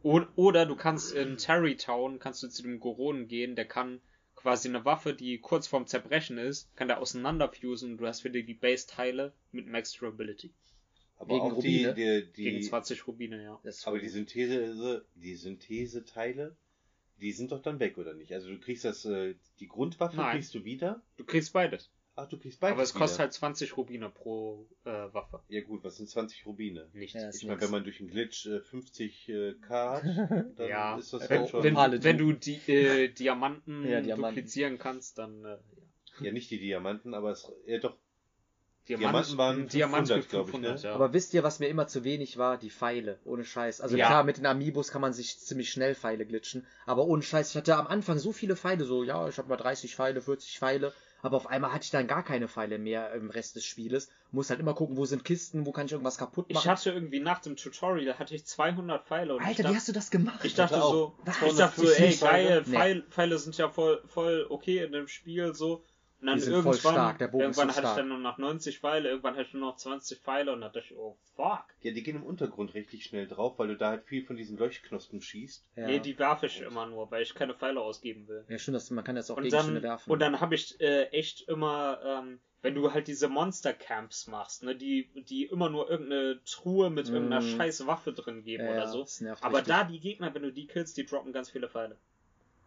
Oder 0.03 0.67
du 0.67 0.75
kannst 0.75 1.13
in 1.13 1.37
Tarrytown, 1.37 2.19
kannst 2.19 2.43
du 2.43 2.47
zu 2.47 2.61
dem 2.61 2.79
Goronen 2.79 3.27
gehen, 3.27 3.55
der 3.55 3.65
kann 3.65 4.01
quasi 4.35 4.67
eine 4.69 4.85
Waffe, 4.85 5.15
die 5.15 5.39
kurz 5.39 5.65
vorm 5.65 5.87
Zerbrechen 5.87 6.37
ist, 6.37 6.75
kann 6.75 6.87
der 6.87 6.99
auseinanderfusen 6.99 7.93
und 7.93 7.97
du 7.97 8.05
hast 8.05 8.23
wieder 8.23 8.43
die 8.43 8.53
Base-Teile 8.53 9.33
mit 9.51 9.65
Max 9.65 9.93
Durability. 9.93 10.53
Aber 11.17 11.33
Gegen 11.33 11.41
auch 11.41 11.59
die, 11.59 11.85
Rubine? 11.85 11.93
die, 11.95 12.43
Gegen 12.43 12.57
die, 12.57 12.61
20 12.61 13.07
Rubine, 13.07 13.41
ja. 13.41 13.59
aber 13.85 13.97
die 13.97 14.09
Synthese, 14.09 15.05
die 15.15 15.35
Syntheseteile, 15.35 16.55
die 17.19 17.31
sind 17.31 17.51
doch 17.51 17.61
dann 17.61 17.79
weg, 17.79 17.97
oder 17.97 18.13
nicht? 18.13 18.33
Also 18.33 18.49
du 18.49 18.59
kriegst 18.59 18.85
das, 18.85 19.05
äh, 19.05 19.33
die 19.59 19.67
Grundwaffe 19.67 20.17
Nein. 20.17 20.35
kriegst 20.35 20.53
du 20.53 20.63
wieder. 20.63 21.01
Du 21.17 21.23
kriegst 21.23 21.53
beides. 21.53 21.89
Ach, 22.17 22.27
du 22.29 22.37
kriegst 22.37 22.61
beides 22.61 22.73
aber 22.73 22.83
es 22.83 22.93
kostet 22.93 23.19
halt 23.19 23.33
20 23.33 23.75
Rubine 23.75 24.09
pro 24.09 24.65
äh, 24.85 24.89
Waffe. 24.89 25.41
Ja 25.49 25.61
gut, 25.61 25.83
was 25.83 25.97
sind 25.97 26.09
20 26.09 26.45
Rubine? 26.45 26.87
Nichts. 26.93 27.21
Ja, 27.21 27.27
ist 27.29 27.41
Ich 27.41 27.47
meine, 27.47 27.59
wenn 27.59 27.71
man 27.71 27.83
durch 27.83 27.99
einen 27.99 28.09
Glitch 28.09 28.45
äh, 28.45 28.61
50 28.61 29.29
äh, 29.29 29.53
K 29.55 29.95
hat, 29.95 30.03
dann 30.57 30.69
Ja, 30.69 30.97
ist 30.97 31.11
das 31.11 31.29
wenn, 31.29 31.39
halt 31.39 31.49
schon... 31.49 31.63
wenn, 31.63 31.75
wenn 31.75 32.17
du 32.17 32.31
die 32.31 32.55
äh, 32.71 33.09
Diamanten, 33.09 33.85
Ja, 33.85 33.99
Diamanten. 33.99 34.35
duplizieren 34.35 34.77
kannst, 34.77 35.17
dann 35.17 35.43
äh, 35.43 35.49
ja. 35.49 35.57
Ja, 36.27 36.31
nicht 36.31 36.49
die 36.51 36.59
Diamanten, 36.59 37.13
aber 37.13 37.31
es, 37.31 37.51
ja 37.65 37.79
doch, 37.79 37.97
Diamant, 38.87 39.01
Diamanten 39.03 39.37
waren 39.37 39.59
ein 39.61 39.67
Diamant 39.67 40.07
500, 40.07 40.23
für 40.23 40.29
glaub 40.29 40.45
ich, 40.45 40.51
500, 40.51 40.83
ne? 40.83 40.89
ja. 40.89 40.95
Aber 40.95 41.11
wisst 41.11 41.33
ihr, 41.33 41.43
was 41.43 41.59
mir 41.59 41.67
immer 41.67 41.87
zu 41.87 42.03
wenig 42.03 42.37
war? 42.37 42.57
Die 42.59 42.69
Pfeile. 42.69 43.17
Ohne 43.25 43.43
Scheiß. 43.43 43.81
Also 43.81 43.97
Ja. 43.97 44.05
klar, 44.05 44.23
mit 44.23 44.37
den 44.37 44.45
Amiibos 44.45 44.91
kann 44.91 45.01
man 45.01 45.11
sich 45.11 45.39
ziemlich 45.39 45.71
schnell 45.71 45.95
Pfeile 45.95 46.25
glitschen. 46.25 46.67
Aber 46.85 47.05
ohne 47.05 47.23
Scheiß, 47.23 47.49
ich 47.49 47.57
hatte 47.57 47.75
am 47.77 47.87
Anfang 47.87 48.19
so 48.19 48.31
viele 48.31 48.55
Pfeile. 48.55 48.85
So, 48.85 49.03
ja, 49.03 49.27
ich 49.27 49.39
habe 49.39 49.49
mal 49.49 49.57
30 49.57 49.95
Pfeile, 49.95 50.21
40 50.21 50.59
Pfeile. 50.59 50.93
Aber 51.25 51.37
auf 51.37 51.47
einmal 51.47 51.73
hatte 51.73 51.85
ich 51.85 51.89
dann 51.89 52.05
gar 52.05 52.23
keine 52.23 52.47
Pfeile 52.47 52.77
mehr 52.77 53.11
im 53.13 53.31
Rest 53.31 53.55
des 53.55 53.65
Spieles. 53.65 54.09
Muss 54.31 54.51
halt 54.51 54.59
immer 54.59 54.75
gucken, 54.75 54.95
wo 54.95 55.05
sind 55.05 55.25
Kisten, 55.25 55.65
wo 55.65 55.71
kann 55.71 55.87
ich 55.87 55.91
irgendwas 55.91 56.19
kaputt 56.19 56.51
machen. 56.51 56.61
ich 56.61 56.69
hatte 56.69 56.91
irgendwie 56.91 57.19
nach 57.19 57.39
dem 57.39 57.55
Tutorial, 57.55 58.19
hatte 58.19 58.35
ich 58.35 58.45
200 58.45 59.07
Pfeile 59.07 59.33
und 59.35 59.41
ich 59.41 59.47
Alter, 59.47 59.63
dachte, 59.63 59.73
wie 59.73 59.77
hast 59.77 59.87
du 59.87 59.91
das 59.91 60.11
gemacht? 60.11 60.45
Ich 60.45 60.53
dachte 60.53 60.79
so, 60.79 61.15
ich 61.25 61.33
250 61.33 61.57
dachte 61.57 61.81
so, 61.81 62.03
ey, 62.03 62.11
Pfeile. 62.11 62.47
geil, 62.47 62.63
Nee. 62.67 62.75
Pfeil, 62.77 63.01
Pfeile 63.09 63.37
sind 63.39 63.57
ja 63.57 63.69
voll, 63.69 64.03
voll 64.05 64.45
okay 64.49 64.83
in 64.83 64.91
dem 64.91 65.07
Spiel, 65.07 65.55
so. 65.55 65.83
Und 66.25 66.29
dann 66.29 66.37
Die 66.39 66.43
sind 66.45 66.53
voll 66.63 66.71
irgendwann, 66.73 66.93
stark, 66.93 67.17
der 67.19 67.27
Bogen 67.27 67.43
ist 67.51 67.57
irgendwann 67.57 67.69
so 67.69 67.75
hatte 67.75 67.81
ich 67.81 67.91
stark. 67.91 67.97
dann 67.97 68.07
nur 68.07 68.17
noch 68.17 68.37
90 68.39 68.79
Pfeile, 68.79 69.09
irgendwann 69.09 69.35
hatte 69.35 69.45
ich 69.47 69.53
nur 69.53 69.69
noch 69.69 69.75
20 69.77 70.19
Pfeile 70.21 70.53
und 70.53 70.61
dann 70.61 70.73
dachte 70.73 70.87
ich, 70.89 70.97
oh 70.97 71.15
fuck. 71.35 71.65
ja, 71.83 71.91
die 71.91 72.01
gehen 72.01 72.15
im 72.15 72.23
Untergrund 72.23 72.73
richtig 72.73 73.03
schnell 73.03 73.27
drauf, 73.27 73.59
weil 73.59 73.67
du 73.67 73.77
da 73.77 73.89
halt 73.89 74.05
viel 74.05 74.25
von 74.25 74.35
diesen 74.35 74.57
Leuchtknospen 74.57 75.21
schießt. 75.21 75.63
ja. 75.75 75.85
Nee, 75.85 75.99
die 75.99 76.17
werfe 76.17 76.47
ich 76.47 76.61
immer 76.61 76.87
nur, 76.87 77.11
weil 77.11 77.21
ich 77.21 77.35
keine 77.35 77.53
Pfeile 77.53 77.79
ausgeben 77.79 78.27
will. 78.27 78.43
ja, 78.49 78.57
stimmt, 78.57 78.89
man 78.89 79.03
kann 79.03 79.15
jetzt 79.17 79.29
auch 79.29 79.37
Und 79.37 79.43
Gegenstände 79.43 79.81
dann, 79.81 79.89
werfen. 79.91 80.11
und 80.11 80.19
dann 80.19 80.41
habe 80.41 80.55
ich 80.55 80.81
äh, 80.81 81.03
echt 81.09 81.47
immer, 81.47 81.99
ähm, 82.03 82.39
wenn 82.63 82.73
du 82.73 82.91
halt 82.91 83.07
diese 83.07 83.27
Monster-Camps 83.27 84.25
machst, 84.25 84.63
ne, 84.63 84.75
die, 84.75 85.07
die 85.29 85.45
immer 85.45 85.69
nur 85.69 85.87
irgendeine 85.91 86.39
Truhe 86.45 86.89
mit 86.89 87.07
Mhm. 87.09 87.13
irgendeiner 87.13 87.41
scheiß 87.43 87.85
Waffe 87.85 88.13
drin 88.13 88.43
geben 88.43 88.63
ja, 88.65 88.71
oder 88.71 88.87
so. 88.87 89.01
Das 89.01 89.21
nervt 89.21 89.43
Aber 89.43 89.59
richtig. 89.59 89.75
da 89.75 89.83
die 89.83 89.99
Gegner, 89.99 90.33
wenn 90.33 90.41
du 90.41 90.51
die 90.51 90.65
killst, 90.65 90.97
die 90.97 91.05
droppen 91.05 91.31
ganz 91.33 91.51
viele 91.51 91.69
Pfeile. 91.69 91.95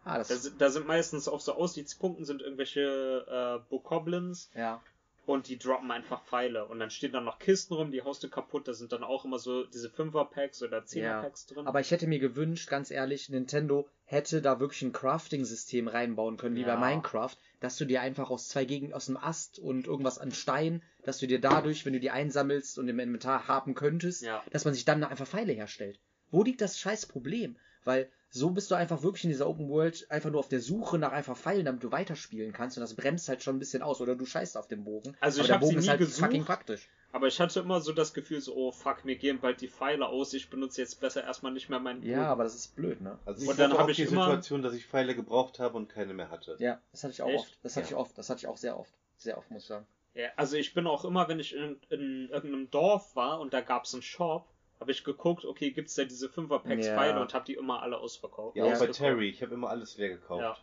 Ah, 0.09 0.17
das 0.17 0.27
Da, 0.29 0.35
sind- 0.35 0.61
da 0.61 0.69
sind 0.69 0.87
meistens 0.87 1.27
auf 1.27 1.41
so 1.41 1.53
Aussichtspunkten 1.53 2.25
sind 2.25 2.41
irgendwelche 2.41 3.61
äh, 3.61 3.69
Bokoblins 3.69 4.49
ja. 4.55 4.81
und 5.25 5.47
die 5.47 5.57
droppen 5.57 5.91
einfach 5.91 6.23
Pfeile. 6.25 6.65
Und 6.65 6.79
dann 6.79 6.89
stehen 6.89 7.11
dann 7.11 7.25
noch 7.25 7.39
Kisten 7.39 7.73
rum, 7.75 7.91
die 7.91 8.01
haust 8.01 8.23
du 8.23 8.29
kaputt. 8.29 8.67
Da 8.67 8.73
sind 8.73 8.91
dann 8.91 9.03
auch 9.03 9.25
immer 9.25 9.39
so 9.39 9.63
diese 9.65 9.89
5er-Packs 9.89 10.63
oder 10.63 10.79
10er-Packs 10.79 11.47
drin. 11.47 11.67
Aber 11.67 11.79
ich 11.79 11.91
hätte 11.91 12.07
mir 12.07 12.19
gewünscht, 12.19 12.69
ganz 12.69 12.89
ehrlich, 12.91 13.29
Nintendo 13.29 13.87
hätte 14.05 14.41
da 14.41 14.59
wirklich 14.59 14.81
ein 14.81 14.91
Crafting-System 14.91 15.87
reinbauen 15.87 16.37
können, 16.37 16.55
wie 16.55 16.61
Ja. 16.61 16.75
bei 16.75 16.89
Minecraft, 16.89 17.35
dass 17.59 17.77
du 17.77 17.85
dir 17.85 18.01
einfach 18.01 18.29
aus 18.31 18.47
zwei 18.47 18.65
Gegenden, 18.65 18.95
aus 18.95 19.05
dem 19.05 19.17
Ast 19.17 19.59
und 19.59 19.85
irgendwas 19.85 20.17
an 20.17 20.31
Stein, 20.31 20.81
dass 21.03 21.19
du 21.19 21.27
dir 21.27 21.39
dadurch, 21.39 21.85
wenn 21.85 21.93
du 21.93 21.99
die 21.99 22.09
einsammelst 22.11 22.79
und 22.79 22.87
im 22.87 22.99
Inventar 22.99 23.47
haben 23.47 23.75
könntest, 23.75 24.23
Ja. 24.23 24.43
dass 24.51 24.65
man 24.65 24.73
sich 24.73 24.85
dann 24.85 25.03
einfach 25.03 25.27
Pfeile 25.27 25.53
herstellt. 25.53 25.99
Wo 26.31 26.43
liegt 26.43 26.61
das 26.61 26.79
scheiß 26.79 27.05
Problem? 27.05 27.55
Weil 27.83 28.09
so 28.31 28.51
bist 28.51 28.69
du 28.71 28.75
einfach 28.75 29.01
wirklich 29.01 29.23
in 29.23 29.31
dieser 29.31 29.47
Open 29.47 29.69
World 29.69 30.05
einfach 30.11 30.29
nur 30.29 30.39
auf 30.39 30.47
der 30.49 30.59
Suche 30.59 30.97
nach 30.99 31.11
einfach 31.11 31.35
Pfeilen, 31.37 31.65
damit 31.65 31.83
du 31.83 31.91
weiterspielen 31.91 32.53
kannst 32.53 32.77
und 32.77 32.81
das 32.81 32.93
bremst 32.93 33.27
halt 33.29 33.41
schon 33.43 33.55
ein 33.55 33.59
bisschen 33.59 33.81
aus 33.81 34.01
oder 34.01 34.15
du 34.15 34.25
scheißt 34.25 34.55
auf 34.57 34.67
den 34.67 34.83
Bogen. 34.83 35.15
Also 35.19 35.39
Aber 35.39 35.43
ich 35.43 35.47
der 35.47 35.55
hab 35.55 35.61
sie 35.63 35.65
Bogen 35.67 35.77
ist 35.79 35.83
nie 35.85 35.89
halt 35.89 35.99
gesucht. 35.99 36.19
fucking 36.25 36.45
praktisch. 36.45 36.87
Aber 37.11 37.25
ich 37.25 37.39
hatte 37.39 37.59
immer 37.61 37.81
so 37.81 37.91
das 37.91 38.13
Gefühl, 38.13 38.39
so, 38.39 38.55
oh 38.55 38.71
fuck, 38.71 39.03
mir 39.03 39.15
gehen 39.15 39.39
bald 39.39 39.61
die 39.61 39.67
Pfeile 39.67 40.05
aus. 40.07 40.31
Ich 40.35 40.51
benutze 40.51 40.79
jetzt 40.81 40.99
besser 41.01 41.23
erstmal 41.23 41.51
nicht 41.51 41.67
mehr 41.67 41.79
meinen 41.79 42.03
Ja, 42.03 42.17
Bogen. 42.17 42.27
aber 42.27 42.43
das 42.43 42.53
ist 42.53 42.75
blöd, 42.75 43.01
ne? 43.01 43.17
Also 43.25 43.41
ich 43.43 43.49
Und 43.49 43.57
dann 43.59 43.71
hatte 43.71 43.79
hab 43.79 43.85
auch 43.85 43.89
ich 43.89 43.95
die 43.97 44.03
immer- 44.03 44.25
Situation, 44.25 44.61
dass 44.61 44.75
ich 44.75 44.85
Pfeile 44.85 45.15
gebraucht 45.15 45.57
habe 45.57 45.75
und 45.75 45.89
keine 45.89 46.13
mehr 46.13 46.29
hatte. 46.29 46.55
Ja, 46.59 46.79
das 46.91 47.03
hatte 47.03 47.13
ich 47.13 47.21
auch 47.23 47.29
Echt? 47.29 47.39
oft. 47.39 47.57
Das 47.63 47.75
hatte 47.77 47.85
Ja. 47.85 47.89
ich 47.93 47.95
oft. 47.95 48.15
Das 48.15 48.29
hatte 48.29 48.39
ich 48.41 48.47
auch 48.47 48.57
sehr 48.57 48.79
oft. 48.79 48.93
Sehr 49.17 49.39
oft, 49.39 49.49
muss 49.49 49.63
ich 49.63 49.67
sagen. 49.69 49.87
Ja, 50.13 50.27
also 50.35 50.55
ich 50.55 50.75
bin 50.75 50.85
auch 50.85 51.03
immer, 51.03 51.27
wenn 51.27 51.39
ich 51.39 51.55
in, 51.55 51.77
in 51.89 52.29
irgendeinem 52.29 52.69
Dorf 52.69 53.15
war 53.15 53.39
und 53.39 53.53
da 53.53 53.61
gab's 53.61 53.93
einen 53.93 54.03
Shop, 54.03 54.45
habe 54.79 54.91
ich 54.91 55.03
geguckt, 55.03 55.45
okay, 55.45 55.71
gibt's 55.71 55.95
da 55.95 56.03
diese 56.05 56.27
5er-Packs 56.27 56.87
Ja. 56.87 56.95
Pfeile 56.95 57.21
und 57.21 57.33
habe 57.33 57.45
die 57.45 57.55
immer 57.55 57.81
alle 57.81 57.97
ausverkauft. 57.97 58.55
Ja, 58.55 58.65
auch 58.65 58.79
bei. 58.79 58.87
Terry. 58.87 59.29
Ich 59.29 59.41
habe 59.41 59.53
immer 59.53 59.69
alles 59.69 59.97
leer 59.97 60.09
gekauft. 60.09 60.61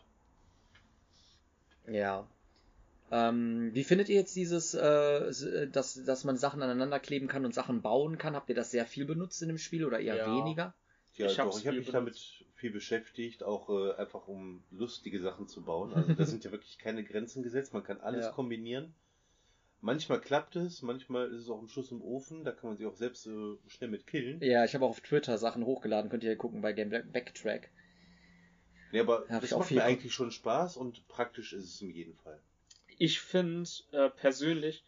Ja. 1.85 1.93
Ja. 1.93 2.27
Ähm, 3.09 3.69
wie 3.73 3.85
findet 3.85 4.09
ihr 4.09 4.15
jetzt 4.15 4.35
dieses, 4.35 4.73
äh, 4.73 4.79
äh, 4.85 5.67
dass, 5.69 6.03
dass 6.03 6.23
man 6.25 6.35
Sachen 6.35 6.61
aneinander 6.61 6.99
kleben 6.99 7.27
kann 7.27 7.45
und 7.45 7.53
Sachen 7.53 7.81
bauen 7.81 8.17
kann? 8.17 8.35
Habt 8.35 8.49
ihr 8.49 8.55
das 8.55 8.71
sehr 8.71 8.85
viel 8.85 9.05
benutzt 9.05 9.41
in 9.41 9.47
dem 9.47 9.57
Spiel 9.57 9.85
oder 9.85 9.99
eher 9.99 10.17
Ja. 10.17 10.25
weniger? 10.35 10.73
Ja, 11.15 11.27
Ich 11.27 11.37
doch, 11.37 11.57
ich 11.57 11.65
habe 11.65 11.77
mich 11.77 11.89
damit 11.89 12.17
viel 12.55 12.71
beschäftigt, 12.71 13.43
auch 13.43 13.69
äh, 13.69 13.93
einfach 13.93 14.27
um 14.27 14.61
lustige 14.71 15.19
Sachen 15.21 15.47
zu 15.47 15.61
bauen. 15.63 15.93
Also 15.93 16.13
da 16.13 16.25
sind 16.25 16.43
ja 16.43 16.51
wirklich 16.51 16.77
keine 16.79 17.03
Grenzen 17.03 17.43
gesetzt, 17.43 17.73
man 17.73 17.83
kann 17.83 18.01
alles 18.01 18.25
Ja. 18.25 18.31
kombinieren. 18.31 18.93
Manchmal 19.81 20.19
klappt 20.19 20.55
es, 20.55 20.81
manchmal 20.81 21.27
ist 21.31 21.43
es 21.43 21.49
auch 21.49 21.61
ein 21.61 21.67
Schuss 21.67 21.91
im 21.91 22.01
Ofen, 22.01 22.43
da 22.43 22.51
kann 22.51 22.69
man 22.71 22.77
sich 22.77 22.87
auch 22.87 22.95
selbst 22.95 23.27
äh, 23.27 23.57
schnell 23.67 23.89
mit 23.89 24.07
killen. 24.07 24.41
Ja, 24.41 24.65
ich 24.65 24.73
habe 24.73 24.85
auch 24.85 24.89
auf 24.89 25.01
Twitter 25.01 25.37
Sachen 25.37 25.65
hochgeladen, 25.65 26.09
könnt 26.09 26.23
ihr 26.23 26.35
gucken 26.35 26.61
bei 26.61 26.73
Game 26.73 26.89
Backtrack. 26.89 27.69
Ja, 28.91 29.03
aber 29.03 29.25
Hab 29.29 29.41
das 29.41 29.51
macht 29.51 29.71
mir 29.71 29.83
eigentlich 29.83 30.13
schon 30.13 30.31
Spaß 30.31 30.77
und 30.77 31.07
praktisch 31.07 31.53
ist 31.53 31.65
es 31.65 31.81
in 31.81 31.91
jedem 31.91 32.15
Fall. 32.15 32.39
Ich 32.97 33.19
finde 33.19 33.69
äh, 33.91 34.09
persönlich, 34.09 34.83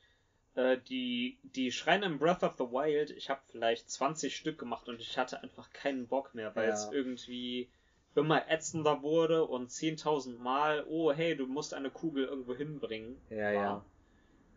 äh, 0.55 0.77
die, 0.89 1.37
die 1.43 1.71
Schreine 1.71 2.05
im 2.07 2.17
Breath 2.17 2.43
of 2.43 2.55
the 2.57 2.63
Wild, 2.63 3.11
ich 3.11 3.29
habe 3.29 3.41
vielleicht 3.45 3.91
20 3.91 4.35
Stück 4.35 4.57
gemacht 4.57 4.87
und 4.89 4.99
ich 4.99 5.17
hatte 5.17 5.43
einfach 5.43 5.71
keinen 5.71 6.07
Bock 6.07 6.33
mehr, 6.33 6.55
weil 6.55 6.69
Ja. 6.69 6.73
es 6.73 6.89
irgendwie 6.91 7.69
immer 8.15 8.49
ätzender 8.49 9.03
wurde 9.03 9.45
und 9.45 9.69
10.000 9.69 10.39
Mal, 10.39 10.83
oh 10.89 11.11
hey, 11.13 11.35
du 11.35 11.45
musst 11.45 11.73
eine 11.73 11.91
Kugel 11.91 12.25
irgendwo 12.25 12.55
hinbringen. 12.55 13.21
Ja, 13.29 13.51
ja. 13.51 13.85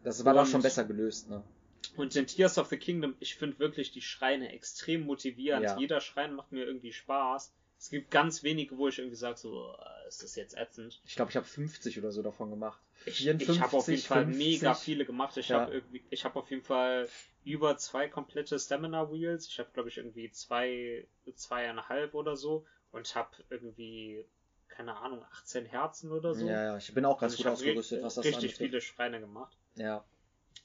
Das 0.05 0.25
war 0.25 0.35
doch 0.35 0.43
Und- 0.43 0.49
schon 0.49 0.63
besser 0.63 0.85
gelöst, 0.85 1.29
ne? 1.31 1.43
Und 1.97 2.17
in 2.17 2.27
Tears 2.27 2.59
of 2.59 2.69
the 2.69 2.77
Kingdom, 2.79 3.15
ich 3.21 3.35
finde 3.35 3.59
wirklich 3.59 3.91
die 3.93 4.01
Schreine 4.03 4.53
extrem 4.53 5.03
motivierend. 5.03 5.65
Ja. 5.65 5.79
Jeder 5.79 6.01
Schrein 6.01 6.35
macht 6.35 6.51
mir 6.53 6.65
irgendwie 6.65 6.93
Spaß. 6.93 7.53
Es 7.79 7.91
gibt 7.91 8.11
ganz 8.13 8.45
wenige, 8.45 8.79
wo 8.79 8.87
ich 8.89 8.99
irgendwie 8.99 9.17
sage, 9.17 9.37
so, 9.37 9.73
äh, 9.73 10.09
ist 10.09 10.23
das 10.23 10.37
jetzt 10.37 10.57
ätzend. 10.57 11.01
Ich 11.05 11.17
glaube, 11.17 11.31
ich 11.33 11.37
habe 11.37 11.45
50 11.47 11.99
oder 11.99 12.13
so 12.13 12.23
davon 12.23 12.51
gemacht. 12.51 12.81
Ich, 13.05 13.17
54, 13.19 13.57
ich 13.57 13.61
habe 13.63 13.77
auf 13.77 13.89
jeden 13.89 14.03
Fall 14.03 14.25
50. 14.25 14.39
mega 14.61 14.75
viele 14.75 15.05
gemacht. 15.05 15.37
Ich 15.37 15.49
Ja. 15.49 15.61
habe 15.63 15.75
irgendwie, 15.75 16.03
ich 16.11 16.25
habe 16.25 16.39
auf 16.39 16.49
jeden 16.51 16.63
Fall 16.63 17.09
über 17.45 17.77
zwei 17.77 18.09
komplette 18.09 18.59
Stamina 18.59 19.11
Wheels. 19.13 19.49
Ich 19.49 19.59
habe 19.59 19.71
glaube 19.75 19.89
ich 19.89 19.97
irgendwie 19.99 20.31
zwei, 20.31 21.07
zweieinhalb 21.35 22.15
oder 22.15 22.37
so 22.37 22.65
und 22.93 23.13
habe 23.17 23.31
irgendwie 23.51 24.25
keine 24.69 24.97
Ahnung 24.97 25.25
18 25.33 25.67
Herzen 25.67 26.13
oder 26.13 26.35
so. 26.35 26.47
Ja, 26.47 26.65
ja, 26.65 26.77
ich 26.79 26.95
bin 26.95 27.05
auch 27.05 27.19
ganz 27.21 27.33
Also 27.35 27.43
gut 27.43 27.53
ausgerüstet, 27.53 28.03
was 28.03 28.15
das 28.15 28.25
richtig 28.25 28.37
anbetrifft. 28.37 28.59
viele 28.59 28.81
Schreine 28.81 29.21
gemacht 29.21 29.57
Ja. 29.77 30.05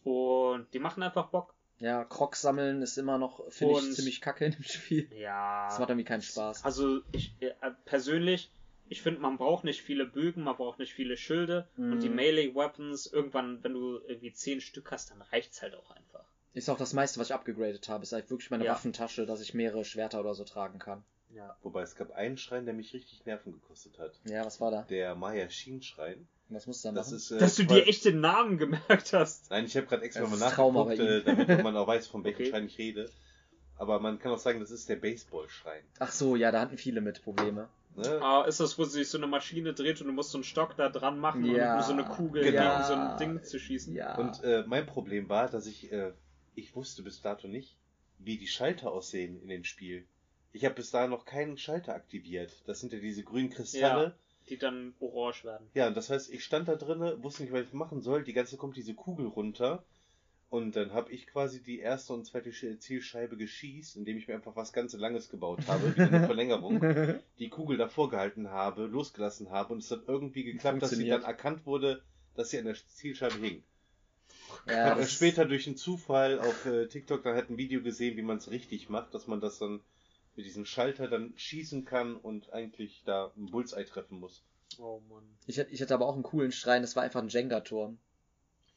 und 0.03 0.68
die 0.74 0.80
machen 0.80 1.03
einfach 1.03 1.28
Bock. 1.28 1.53
Ja, 1.80 2.03
Crocs 2.05 2.41
sammeln 2.41 2.82
ist 2.82 2.97
immer 2.97 3.18
noch, 3.20 3.51
finde 3.51 3.76
ich, 3.80 3.93
ziemlich 3.93 4.20
kacke 4.22 4.45
in 4.45 4.51
dem 4.53 4.64
Spiel. 4.64 5.08
Ja. 5.14 5.68
Das 5.68 5.78
macht 5.80 5.89
irgendwie 5.89 6.05
keinen 6.05 6.24
Spaß. 6.24 6.66
Also 6.66 7.01
ich 7.12 7.36
äh, 7.39 7.51
persönlich, 7.86 8.51
ich 8.89 9.01
finde, 9.03 9.20
man 9.22 9.38
braucht 9.38 9.64
nicht 9.64 9.82
viele 9.84 10.05
Bögen, 10.05 10.43
man 10.43 10.55
braucht 10.55 10.80
nicht 10.80 10.93
viele 10.93 11.18
Schilde 11.18 11.68
und 11.78 11.99
die 12.01 12.10
Mhm. 12.10 12.16
Melee 12.16 12.55
Weapons 12.55 13.05
irgendwann, 13.05 13.64
wenn 13.64 13.74
du 13.74 13.99
irgendwie 14.08 14.34
zehn 14.34 14.60
Stück 14.60 14.89
hast, 14.91 15.12
dann 15.12 15.22
reicht's 15.22 15.62
halt 15.62 15.76
auch 15.76 15.91
einfach. 15.91 16.24
Ist 16.53 16.70
auch 16.70 16.78
das 16.80 16.93
meiste, 16.93 17.20
was 17.20 17.28
ich 17.28 17.34
abgegradet 17.36 17.88
habe. 17.89 18.01
Ist 18.01 18.14
halt 18.14 18.32
wirklich 18.32 18.49
meine 18.49 18.66
Ja. 18.66 18.72
Waffentasche, 18.72 19.28
dass 19.28 19.41
ich 19.41 19.53
mehrere 19.53 19.86
Schwerter 19.86 20.20
oder 20.22 20.34
so 20.34 20.43
tragen 20.45 20.80
kann. 20.80 21.03
Ja. 21.30 21.55
Wobei 21.62 21.84
es 21.84 21.95
gab 21.95 22.12
einen 22.14 22.38
Schrein, 22.38 22.66
der 22.66 22.74
mich 22.74 22.93
richtig 22.95 23.24
Nerven 23.28 23.51
gekostet 23.51 23.99
hat. 23.99 24.14
Ja, 24.26 24.43
was 24.43 24.60
war 24.60 24.72
da? 24.72 24.82
Der 24.84 25.14
Maya-Shin-Schrein. 26.49 26.55
Was 26.55 26.67
musst 26.67 26.83
du 26.85 26.89
da 26.89 26.93
Das 26.95 27.07
machen? 27.07 27.17
ist, 27.17 27.31
äh, 27.31 27.37
Dass 27.39 27.55
du 27.55 27.63
dir 27.63 27.87
echt 27.87 28.05
den 28.05 28.19
Namen 28.19 28.57
gemerkt 28.57 29.13
hast. 29.13 29.49
Nein, 29.49 29.65
ich 29.65 29.75
habe 29.77 29.87
gerade 29.87 30.03
extra 30.03 30.25
mal 30.27 30.37
nachgeguckt, 30.37 30.99
äh, 30.99 31.23
damit 31.23 31.63
man 31.63 31.75
auch 31.77 31.87
weiß, 31.87 32.07
von 32.07 32.23
welchem 32.23 32.41
Okay. 32.41 32.49
Schrein 32.51 32.65
ich 32.65 32.77
rede. 32.77 33.09
Aber 33.79 33.99
man 33.99 34.17
kann 34.19 34.31
auch 34.31 34.39
sagen, 34.39 34.59
das 34.59 34.71
ist 34.71 34.89
der 34.89 34.95
Baseball-Schrein. 34.95 35.83
Ach 35.99 36.11
so, 36.11 36.35
ja, 36.35 36.51
da 36.51 36.61
hatten 36.61 36.77
viele 36.77 36.99
mit 37.01 37.21
Probleme. 37.23 37.69
Ne? 37.95 38.21
Ah, 38.21 38.43
ist 38.47 38.59
das, 38.59 38.77
wo 38.77 38.83
sich 38.83 39.07
so 39.09 39.17
eine 39.17 39.27
Maschine 39.27 39.73
dreht 39.73 40.01
und 40.01 40.07
du 40.07 40.13
musst 40.13 40.31
so 40.31 40.37
einen 40.37 40.43
Stock 40.43 40.75
da 40.77 40.89
dran 40.89 41.19
machen 41.19 41.45
Ja. 41.45 41.77
und 41.77 41.83
so 41.83 41.93
eine 41.93 42.03
Kugel 42.05 42.43
Genau. 42.43 42.75
gegen 42.75 42.83
so 42.87 42.93
ein 42.93 43.17
Ding 43.17 43.43
zu 43.43 43.59
schießen? 43.59 43.93
Ja. 43.95 44.15
Und 44.17 44.43
äh, 44.43 44.63
mein 44.67 44.85
Problem 44.85 45.29
war, 45.29 45.47
dass 45.49 45.65
ich, 45.67 45.91
äh, 45.91 46.11
ich 46.55 46.75
wusste 46.75 47.01
bis 47.03 47.21
dato 47.21 47.47
nicht, 47.47 47.75
wie 48.19 48.37
die 48.37 48.47
Schalter 48.47 48.91
aussehen 48.91 49.41
in 49.41 49.47
dem 49.47 49.63
Spiel. 49.63 50.05
Ich 50.53 50.63
habe 50.65 50.75
bis 50.75 50.89
dahin 50.91 51.09
noch 51.11 51.25
keinen 51.25 51.57
Schalter 51.57 51.93
aktiviert. 51.93 52.51
Das 52.67 52.79
sind 52.79 52.93
ja 52.93 52.99
diese 52.99 53.23
grünen 53.23 53.49
Kristalle. 53.49 54.15
Die 54.49 54.57
dann 54.57 54.93
orange 54.99 55.43
werden. 55.43 55.67
Ja, 55.73 55.87
und 55.87 55.97
das 55.97 56.09
heißt, 56.09 56.31
ich 56.33 56.43
stand 56.43 56.67
da 56.67 56.75
drinne, 56.75 57.21
wusste 57.23 57.43
nicht, 57.43 57.53
was 57.53 57.67
ich 57.67 57.73
machen 57.73 58.01
soll. 58.01 58.23
Die 58.23 58.33
ganze 58.33 58.51
Zeit 58.51 58.59
kommt 58.59 58.77
diese 58.77 58.93
Kugel 58.93 59.27
runter. 59.27 59.83
Und 60.49 60.75
dann 60.77 60.93
habe 60.93 61.11
ich 61.11 61.27
quasi 61.27 61.61
die 61.61 61.79
erste 61.79 62.13
und 62.13 62.25
zweite 62.25 62.51
Sch- 62.51 62.79
Zielscheibe 62.79 63.35
geschießt, 63.37 63.97
indem 63.97 64.17
ich 64.17 64.27
mir 64.27 64.35
einfach 64.35 64.55
was 64.55 64.71
ganz 64.73 64.93
Langes 64.93 65.29
gebaut 65.29 65.67
habe, 65.67 65.93
wie 65.97 66.07
eine 66.07 66.21
Verlängerung. 66.25 66.81
Die 67.39 67.49
Kugel 67.49 67.77
davor 67.77 68.09
gehalten 68.09 68.49
habe, 68.49 68.85
losgelassen 68.85 69.49
habe 69.51 69.73
und 69.73 69.83
es 69.83 69.91
hat 69.91 70.03
irgendwie 70.07 70.43
geklappt, 70.43 70.81
dass 70.81 70.91
sie 70.91 71.07
dann 71.07 71.23
erkannt 71.23 71.65
wurde, 71.65 72.01
dass 72.35 72.49
sie 72.49 72.59
an 72.59 72.65
der 72.65 72.75
Zielscheibe 72.75 73.37
hing. 73.39 73.63
ja, 74.67 74.95
das 74.95 75.11
Später 75.11 75.45
durch 75.45 75.67
einen 75.67 75.77
Zufall 75.77 76.39
auf 76.39 76.65
äh, 76.65 76.87
TikTok 76.87 77.23
dann 77.23 77.35
halt 77.35 77.49
ein 77.49 77.57
Video 77.57 77.81
gesehen, 77.81 78.17
wie 78.17 78.21
man 78.21 78.37
es 78.37 78.49
richtig 78.51 78.89
macht, 78.89 79.13
dass 79.13 79.27
man 79.27 79.41
das 79.41 79.59
dann 79.59 79.81
mit 80.38 80.45
diesem 80.45 80.65
Schalter 80.65 81.07
dann 81.09 81.33
schießen 81.35 81.83
kann 81.83 82.15
und 82.15 82.53
eigentlich 82.53 83.03
da 83.05 83.31
einen 83.35 83.47
Bullseye 83.51 83.83
treffen 83.85 84.19
muss. 84.19 84.43
Oh 84.79 85.01
Mann. 85.09 85.23
Ich, 85.47 85.59
hatte- 85.59 85.71
ich 85.71 85.81
hatte 85.81 85.93
aber 85.93 86.07
auch 86.07 86.13
einen 86.13 86.23
coolen 86.23 86.51
Schrein, 86.51 86.81
das 86.83 86.95
war 86.95 87.03
einfach 87.03 87.21
ein 87.21 87.29
Jenga-Turm. 87.29 87.97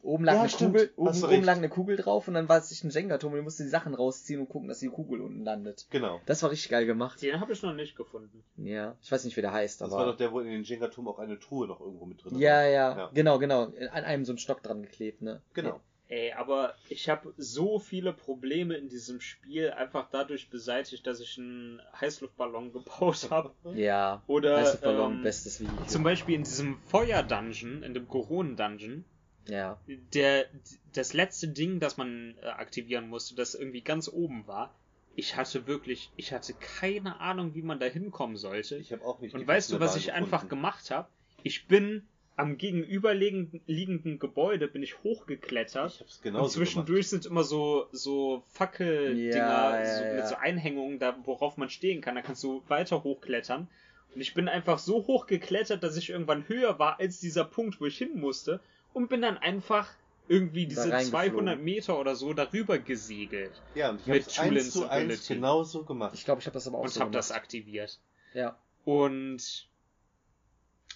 Oben 0.02 0.24
lag, 0.24 0.32
Ja, 0.32 0.40
eine 0.40 0.48
stimmt, 0.48 0.72
Kugel, 0.76 0.92
oben, 0.96 1.22
oben 1.24 1.44
lag 1.44 1.56
eine 1.58 1.68
Kugel 1.68 1.96
drauf 1.98 2.26
und 2.26 2.32
dann 2.32 2.48
war 2.48 2.56
es 2.56 2.70
sich 2.70 2.82
ein 2.82 2.88
Jenga-Turm 2.88 3.34
und 3.34 3.38
du 3.40 3.42
musst 3.44 3.60
die 3.60 3.68
Sachen 3.68 3.92
rausziehen 3.92 4.40
und 4.40 4.48
gucken, 4.48 4.66
dass 4.66 4.78
die 4.78 4.88
Kugel 4.88 5.20
unten 5.20 5.44
landet. 5.44 5.86
Genau. 5.90 6.22
Das 6.24 6.42
war 6.42 6.50
richtig 6.50 6.70
geil 6.70 6.86
gemacht. 6.86 7.20
Den 7.20 7.38
habe 7.38 7.52
ich 7.52 7.62
noch 7.62 7.74
nicht 7.74 7.96
gefunden. 7.96 8.42
Ja, 8.56 8.96
ich 9.02 9.12
weiß 9.12 9.24
nicht, 9.26 9.36
wie 9.36 9.42
der 9.42 9.52
heißt, 9.52 9.82
Das 9.82 9.90
aber. 9.92 9.98
war 9.98 10.06
doch 10.06 10.16
der, 10.16 10.32
wo 10.32 10.40
in 10.40 10.46
den 10.46 10.62
Jenga-Turm 10.62 11.06
auch 11.06 11.18
eine 11.18 11.38
Truhe 11.38 11.66
noch 11.68 11.80
irgendwo 11.82 12.06
mit 12.06 12.24
drin 12.24 12.38
ja, 12.38 12.52
war. 12.54 12.64
ja, 12.64 12.96
Ja. 12.96 13.10
genau, 13.12 13.38
genau. 13.38 13.64
An 13.64 14.04
einem 14.04 14.24
so 14.24 14.32
ein 14.32 14.38
Stock 14.38 14.62
dran 14.62 14.80
geklebt, 14.80 15.20
ne? 15.20 15.42
Genau. 15.52 15.80
Ey, 16.10 16.32
aber 16.32 16.74
ich 16.88 17.08
habe 17.08 17.32
so 17.36 17.78
viele 17.78 18.12
Probleme 18.12 18.74
in 18.74 18.88
diesem 18.88 19.20
Spiel 19.20 19.70
einfach 19.70 20.08
dadurch 20.10 20.50
beseitigt, 20.50 21.06
dass 21.06 21.20
ich 21.20 21.38
einen 21.38 21.80
Heißluftballon 22.00 22.72
gebaut 22.72 23.28
habe. 23.30 23.54
Ja. 23.76 24.20
Oder 24.26 24.56
Heißluftballon, 24.56 25.12
ähm, 25.12 25.22
bestes 25.22 25.60
Video. 25.60 25.72
zum 25.86 26.02
Beispiel 26.02 26.34
in 26.34 26.42
diesem 26.42 26.78
Feuer-Dungeon, 26.88 27.84
in 27.84 27.94
dem 27.94 28.08
Koronen-Dungeon, 28.08 29.04
ja. 29.48 29.78
der, 29.86 30.46
das 30.92 31.12
letzte 31.12 31.46
Ding, 31.46 31.78
das 31.78 31.96
man 31.96 32.34
äh, 32.42 32.46
aktivieren 32.46 33.08
musste, 33.08 33.36
das 33.36 33.54
irgendwie 33.54 33.82
ganz 33.82 34.08
oben 34.08 34.48
war, 34.48 34.74
ich 35.14 35.36
hatte 35.36 35.68
wirklich, 35.68 36.10
ich 36.16 36.32
hatte 36.32 36.54
keine 36.54 37.20
Ahnung, 37.20 37.54
wie 37.54 37.62
man 37.62 37.78
da 37.78 37.86
hinkommen 37.86 38.36
sollte. 38.36 38.76
Ich 38.78 38.92
habe 38.92 39.04
auch 39.04 39.20
nicht. 39.20 39.34
Und 39.34 39.46
weißt 39.46 39.70
du, 39.70 39.78
was 39.78 39.94
ich 39.94 40.08
Bahn 40.08 40.16
einfach 40.16 40.42
gefunden. 40.42 40.56
gemacht 40.56 40.90
habe? 40.90 41.08
Ich 41.44 41.68
bin 41.68 42.08
am 42.40 42.56
gegenüberliegenden 42.56 43.60
liegenden 43.66 44.18
Gebäude 44.18 44.66
bin 44.66 44.82
ich 44.82 45.02
hochgeklettert. 45.02 45.92
Ich 45.94 46.00
hab's 46.00 46.22
genauso 46.22 46.44
und 46.44 46.50
zwischendurch 46.50 47.08
sind 47.08 47.26
immer 47.26 47.44
so, 47.44 47.86
so 47.92 48.42
Fackeldinger 48.48 49.36
Ja, 49.36 49.80
ja, 49.80 49.98
so, 49.98 50.04
ja. 50.04 50.14
mit 50.14 50.26
so 50.26 50.34
Einhängungen, 50.36 50.98
da, 50.98 51.16
worauf 51.24 51.56
man 51.58 51.68
stehen 51.68 52.00
kann. 52.00 52.14
Da 52.14 52.22
kannst 52.22 52.42
du 52.42 52.62
weiter 52.68 53.04
hochklettern. 53.04 53.68
Und 54.14 54.20
ich 54.20 54.34
bin 54.34 54.48
einfach 54.48 54.78
so 54.78 55.06
hoch 55.06 55.26
geklettert, 55.26 55.84
dass 55.84 55.96
ich 55.96 56.10
irgendwann 56.10 56.48
höher 56.48 56.78
war 56.78 56.98
als 56.98 57.20
dieser 57.20 57.44
Punkt, 57.44 57.80
wo 57.80 57.86
ich 57.86 57.98
hin 57.98 58.18
musste. 58.18 58.60
Und 58.92 59.08
bin 59.08 59.22
dann 59.22 59.38
einfach 59.38 59.88
irgendwie 60.26 60.66
diese 60.66 60.90
reingeflogen. 60.90 61.30
200 61.46 61.60
Meter 61.60 61.98
oder 62.00 62.16
so 62.16 62.32
darüber 62.32 62.78
gesegelt. 62.78 63.52
gemacht. 63.52 63.76
Ja, 63.76 63.90
und 63.90 64.00
ich 64.00 64.06
mit 64.06 64.22
hab's 64.24 64.38
eins 64.38 64.70
zu 64.70 64.88
eins 64.88 65.04
Ability. 65.04 65.34
genauso 65.34 65.84
gemacht. 65.84 66.14
Ich 66.14 66.24
glaube, 66.24 66.40
ich 66.40 66.46
habe 66.46 66.54
das 66.54 66.66
aber 66.66 66.78
auch 66.78 66.84
und 66.84 66.88
so 66.92 67.00
habe 67.00 67.10
das 67.10 67.28
gemacht. 67.28 67.42
aktiviert. 67.42 68.00
Ja. 68.32 68.56
Und 68.84 69.69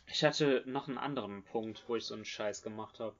ich 0.06 0.24
hatte 0.24 0.62
noch 0.66 0.88
einen 0.88 0.98
anderen 0.98 1.42
Punkt, 1.44 1.82
wo 1.86 1.96
ich 1.96 2.04
so 2.04 2.14
einen 2.14 2.24
Scheiß 2.24 2.62
gemacht 2.62 3.00
habe. 3.00 3.14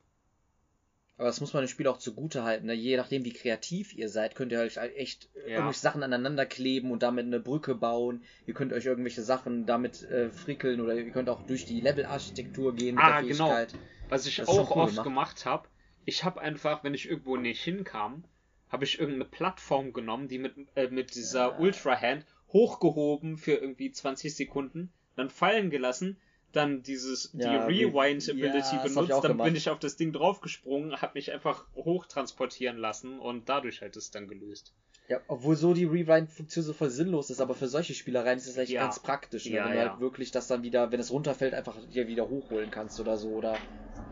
Aber 1.16 1.26
das 1.28 1.41
muss 1.41 1.53
man 1.53 1.62
dem 1.62 1.68
Spiel 1.68 1.87
auch 1.87 1.99
zugute 1.99 2.43
halten. 2.43 2.66
Ne? 2.66 2.74
Je 2.74 2.97
nachdem, 2.97 3.24
wie 3.24 3.32
kreativ 3.32 3.95
ihr 3.95 4.09
seid, 4.09 4.35
könnt 4.35 4.51
ihr 4.51 4.59
euch 4.59 4.78
halt 4.78 4.97
echt 4.97 5.28
irgendwelche 5.47 5.78
Sachen 5.78 6.03
aneinander 6.03 6.45
kleben 6.45 6.91
und 6.91 7.05
damit 7.05 7.24
eine 7.26 7.39
Brücke 7.39 7.76
bauen. 7.76 8.24
Ihr 8.47 8.55
könnt 8.55 8.72
euch 8.72 8.85
irgendwelche 8.85 9.22
Sachen 9.22 9.64
damit 9.64 10.03
äh, 10.03 10.30
frickeln 10.30 10.80
oder 10.80 10.95
ihr 10.97 11.09
könnt 11.12 11.28
auch 11.28 11.47
durch 11.47 11.66
die 11.66 11.80
Levelarchitektur 11.80 12.74
gehen 12.74 12.99
Ah, 12.99 13.20
genau. 13.20 13.64
Was 14.09 14.26
ich 14.26 14.37
Das 14.37 14.49
auch 14.49 14.74
cool 14.74 14.82
oft 14.82 14.91
gemacht. 14.93 15.05
gemacht 15.05 15.47
habe, 15.47 15.68
ich 16.05 16.24
habe 16.24 16.41
einfach, 16.41 16.82
wenn 16.82 16.95
ich 16.95 17.09
irgendwo 17.09 17.37
nicht 17.37 17.62
hinkam, 17.62 18.24
habe 18.68 18.85
ich 18.85 18.99
irgendeine 18.99 19.26
Plattform 19.26 19.93
genommen, 19.93 20.26
die 20.26 20.39
mit, 20.39 20.55
äh, 20.74 20.89
mit 20.89 21.14
dieser 21.14 21.51
Ja. 21.53 21.59
Ultra 21.59 21.99
Hand 22.01 22.26
hochgehoben 22.53 23.37
für 23.37 23.53
irgendwie 23.55 23.93
20 23.93 24.35
Sekunden, 24.35 24.93
dann 25.14 25.30
fallen 25.30 25.70
gelassen, 25.70 26.16
dann 26.57 26.82
dieses 26.82 27.30
Ja, 27.34 27.66
die 27.66 27.74
wie- 27.74 27.84
Rewind 27.84 28.26
ja, 28.26 28.34
benutzt, 28.82 29.24
dann 29.24 29.36
bin 29.38 29.57
ich 29.57 29.68
auf 29.70 29.78
das 29.78 29.96
Ding 29.96 30.12
draufgesprungen, 30.12 31.00
habe 31.02 31.12
mich 31.14 31.32
einfach 31.32 31.66
hochtransportieren 31.74 32.76
lassen 32.78 33.18
und 33.18 33.48
dadurch 33.48 33.80
halt 33.80 33.96
es 33.96 34.11
dann 34.11 34.28
gelöst. 34.28 34.72
Ja, 35.09 35.20
obwohl 35.28 35.55
so 35.55 35.74
die 35.74 35.84
Rewind-Funktion 35.84 36.64
so 36.64 36.72
voll 36.72 36.88
sinnlos 36.88 37.28
ist, 37.28 37.40
aber 37.40 37.55
für 37.55 37.68
solche 37.68 37.92
Spielereien 37.92 38.38
ist 38.38 38.48
das 38.48 38.57
echt 38.57 38.72
Ja. 38.72 38.80
ganz 38.80 39.00
praktisch, 39.00 39.44
ne? 39.46 39.52
Wenn 39.57 39.72
du 39.72 39.76
ja. 39.76 39.90
halt 39.90 40.00
wirklich 40.00 40.30
das 40.30 40.46
dann 40.46 40.62
wieder, 40.62 40.90
wenn 40.92 41.00
es 41.00 41.11
runterfällt, 41.11 41.52
einfach 41.52 41.76
dir 41.88 42.07
wieder 42.09 42.28
hochholen 42.28 42.70
kannst 42.70 42.98
oder 43.00 43.18
so 43.18 43.32
oder 43.32 43.59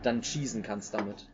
dann 0.03 0.21
schießen 0.21 0.61
kannst 0.61 0.93
damit. 0.93 1.29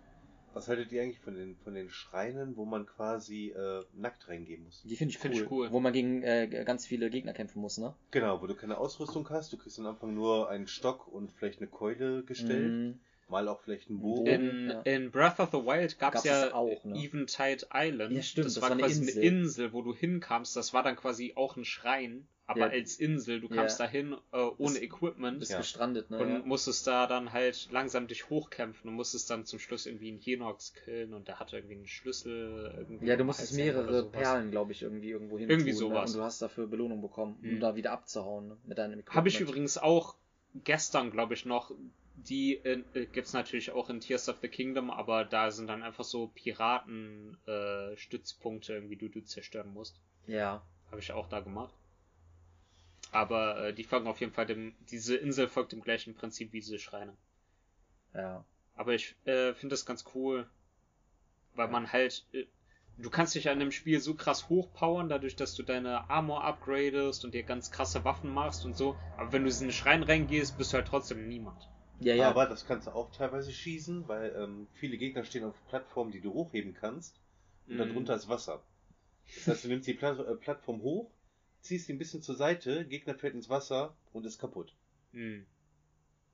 Was 0.59 0.67
haltet 0.67 0.91
ihr 0.91 1.01
eigentlich 1.01 1.21
von 1.21 1.35
den, 1.35 1.55
von 1.55 1.73
den 1.73 1.89
Schreinen, 1.89 2.57
wo 2.57 2.65
man 2.65 2.85
quasi 2.85 3.51
äh, 3.51 3.81
nackt 3.93 4.27
reingehen 4.27 4.65
muss? 4.65 4.83
Die 4.83 4.97
finde 4.97 5.13
ich, 5.13 5.17
Find 5.17 5.35
cool, 5.35 5.41
ich 5.41 5.51
cool. 5.51 5.71
Wo 5.71 5.79
man 5.79 5.93
gegen 5.93 6.21
äh, 6.21 6.65
ganz 6.65 6.85
viele 6.85 7.09
Gegner 7.09 7.31
kämpfen 7.31 7.61
muss, 7.61 7.77
ne? 7.77 7.95
Genau, 8.11 8.41
wo 8.41 8.45
du 8.45 8.55
keine 8.55 8.77
Ausrüstung 8.77 9.29
hast. 9.29 9.53
Du 9.53 9.57
kriegst 9.57 9.79
am 9.79 9.85
Anfang 9.85 10.13
nur 10.13 10.49
einen 10.49 10.67
Stock 10.67 11.07
und 11.07 11.31
vielleicht 11.31 11.61
eine 11.61 11.69
Keule 11.69 12.23
gestellt. 12.23 12.73
Mhm. 12.73 12.99
Mal 13.29 13.47
auch 13.47 13.61
vielleicht 13.61 13.89
einen 13.89 14.01
Bogen. 14.01 14.27
In, 14.27 14.69
ja. 14.69 14.81
in 14.81 15.11
Breath 15.11 15.39
of 15.39 15.51
the 15.51 15.59
Wild 15.59 15.97
gab 15.97 16.15
es 16.15 16.23
Gab's 16.23 16.25
ja 16.25 16.53
auch, 16.53 16.83
ne? 16.83 16.95
Eventide 16.97 17.65
Island. 17.73 18.11
Ja, 18.11 18.21
stimmt, 18.21 18.47
das, 18.47 18.55
das 18.55 18.61
war 18.61 18.71
war 18.71 18.75
eine 18.75 18.83
quasi 18.83 18.99
Insel. 18.99 19.21
eine 19.21 19.27
Insel, 19.27 19.71
wo 19.71 19.81
du 19.81 19.95
hinkamst. 19.95 20.57
Das 20.57 20.73
war 20.73 20.83
dann 20.83 20.97
quasi 20.97 21.31
auch 21.37 21.55
ein 21.55 21.63
Schrein, 21.63 22.27
aber 22.49 22.59
Ja. 22.61 22.67
als 22.67 22.97
Insel. 22.97 23.41
Du 23.41 23.47
Ja. 23.47 23.55
kamst 23.57 23.79
dahin 23.79 24.13
äh, 24.31 24.37
ohne 24.57 24.73
Das- 24.73 24.81
Equipment 24.81 25.39
Bist 25.39 25.51
Ja. 25.51 25.57
gestrandet, 25.59 26.09
ne? 26.09 26.17
und 26.19 26.29
ja. 26.29 26.39
musstest 26.39 26.85
da 26.87 27.05
dann 27.07 27.31
halt 27.31 27.69
langsam 27.71 28.07
dich 28.07 28.29
hochkämpfen 28.29 28.89
und 28.89 28.95
musstest 28.95 29.29
dann 29.29 29.45
zum 29.45 29.59
Schluss 29.59 29.85
irgendwie 29.85 30.09
einen 30.09 30.19
Hinox 30.19 30.73
killen 30.73 31.13
und 31.13 31.27
der 31.27 31.39
hatte 31.39 31.55
irgendwie 31.57 31.75
einen 31.75 31.87
Schlüssel. 31.87 32.73
Irgendwie 32.77 33.05
Ja, 33.05 33.15
du 33.15 33.23
musstest 33.23 33.53
mehrere. 33.53 34.05
Perlen, 34.09 34.51
glaube 34.51 34.71
ich, 34.71 34.81
irgendwie 34.81 35.09
irgendwo 35.11 35.37
hin 35.37 35.49
Irgendwie 35.49 35.71
tun, 35.71 35.79
sowas. 35.79 36.11
Ne? 36.11 36.15
Und 36.17 36.21
du 36.21 36.25
hast 36.25 36.41
dafür 36.41 36.67
Belohnung 36.67 37.01
bekommen, 37.01 37.37
um 37.43 37.55
Mhm. 37.55 37.59
da 37.59 37.75
wieder 37.75 37.91
abzuhauen 37.91 38.47
ne? 38.49 38.57
mit 38.65 38.77
deinem 38.77 38.93
Equipment. 38.99 39.15
Habe 39.15 39.27
ich 39.29 39.39
übrigens 39.39 39.77
auch 39.77 40.15
gestern, 40.63 41.11
glaube 41.11 41.35
ich, 41.35 41.45
noch. 41.45 41.71
Die 42.15 42.55
äh, 42.65 42.83
äh, 42.95 43.05
gibt's 43.05 43.31
natürlich 43.31 43.71
auch 43.71 43.89
in 43.89 44.01
Tears 44.01 44.27
of 44.27 44.37
the 44.41 44.49
Kingdom, 44.49 44.89
aber 44.91 45.23
da 45.23 45.51
sind 45.51 45.67
dann 45.67 45.83
einfach 45.83 46.03
so 46.03 46.27
Piraten-Stützpunkte, 46.35 47.91
äh, 47.93 47.97
Stützpunkte 47.97 48.73
irgendwie, 48.73 48.95
die 48.97 49.09
du 49.09 49.21
zerstören 49.21 49.73
musst. 49.73 49.95
Ja. 50.27 50.61
Habe 50.91 50.99
ich 50.99 51.11
auch 51.13 51.29
da 51.29 51.39
gemacht. 51.39 51.73
Aber 53.11 53.67
äh, 53.67 53.73
die 53.73 53.83
folgen 53.83 54.07
auf 54.07 54.19
jeden 54.19 54.33
Fall 54.33 54.45
dem. 54.45 54.75
Diese 54.91 55.15
Insel 55.17 55.47
folgt 55.47 55.71
dem 55.71 55.81
gleichen 55.81 56.15
Prinzip 56.15 56.53
wie 56.53 56.59
diese 56.59 56.79
Schreine. 56.79 57.15
Ja. 58.13 58.43
Aber 58.75 58.93
ich 58.93 59.15
äh, 59.25 59.53
finde 59.53 59.73
das 59.73 59.85
ganz 59.85 60.05
cool, 60.15 60.49
weil 61.55 61.67
Ja. 61.67 61.71
man 61.71 61.91
halt. 61.91 62.25
Äh, 62.33 62.45
du 62.97 63.09
kannst 63.09 63.33
dich 63.35 63.49
an 63.49 63.59
dem 63.59 63.71
Spiel 63.71 63.99
so 63.99 64.13
krass 64.15 64.49
hochpowern, 64.49 65.09
dadurch, 65.09 65.35
dass 65.35 65.55
du 65.55 65.63
deine 65.63 66.09
Armor 66.09 66.43
upgradest 66.43 67.23
und 67.25 67.33
dir 67.33 67.43
ganz 67.43 67.71
krasse 67.71 68.03
Waffen 68.03 68.33
machst 68.33 68.65
und 68.65 68.75
so. 68.75 68.95
Aber 69.17 69.31
wenn 69.31 69.43
du 69.43 69.49
in 69.49 69.59
den 69.59 69.71
Schrein 69.71 70.03
reingehst, 70.03 70.57
bist 70.57 70.73
du 70.73 70.77
halt 70.77 70.87
trotzdem 70.87 71.27
niemand. 71.27 71.69
Ja, 72.01 72.15
ja. 72.15 72.29
Aber 72.29 72.45
das 72.45 72.65
kannst 72.65 72.87
du 72.87 72.91
auch 72.91 73.11
teilweise 73.11 73.51
schießen, 73.51 74.07
weil 74.07 74.33
ähm, 74.35 74.67
viele 74.73 74.97
Gegner 74.97 75.23
stehen 75.23 75.43
auf 75.45 75.55
Plattformen, 75.67 76.11
die 76.11 76.21
du 76.21 76.33
hochheben 76.33 76.73
kannst. 76.73 77.19
Und 77.67 77.75
Mhm. 77.75 77.79
darunter 77.79 78.15
ist 78.15 78.29
Wasser. 78.29 78.63
Das 79.35 79.47
heißt, 79.47 79.63
du 79.65 79.67
nimmst 79.69 79.87
die 79.87 79.93
Pla 79.93 80.11
äh, 80.19 80.35
Plattform 80.35 80.81
hoch, 80.81 81.11
ziehst 81.61 81.87
sie 81.87 81.93
ein 81.93 81.99
bisschen 81.99 82.21
zur 82.21 82.35
Seite, 82.35 82.85
Gegner 82.85 83.15
fällt 83.15 83.35
ins 83.35 83.49
Wasser 83.49 83.95
und 84.13 84.25
ist 84.25 84.39
kaputt. 84.39 84.73
Mhm. 85.11 85.45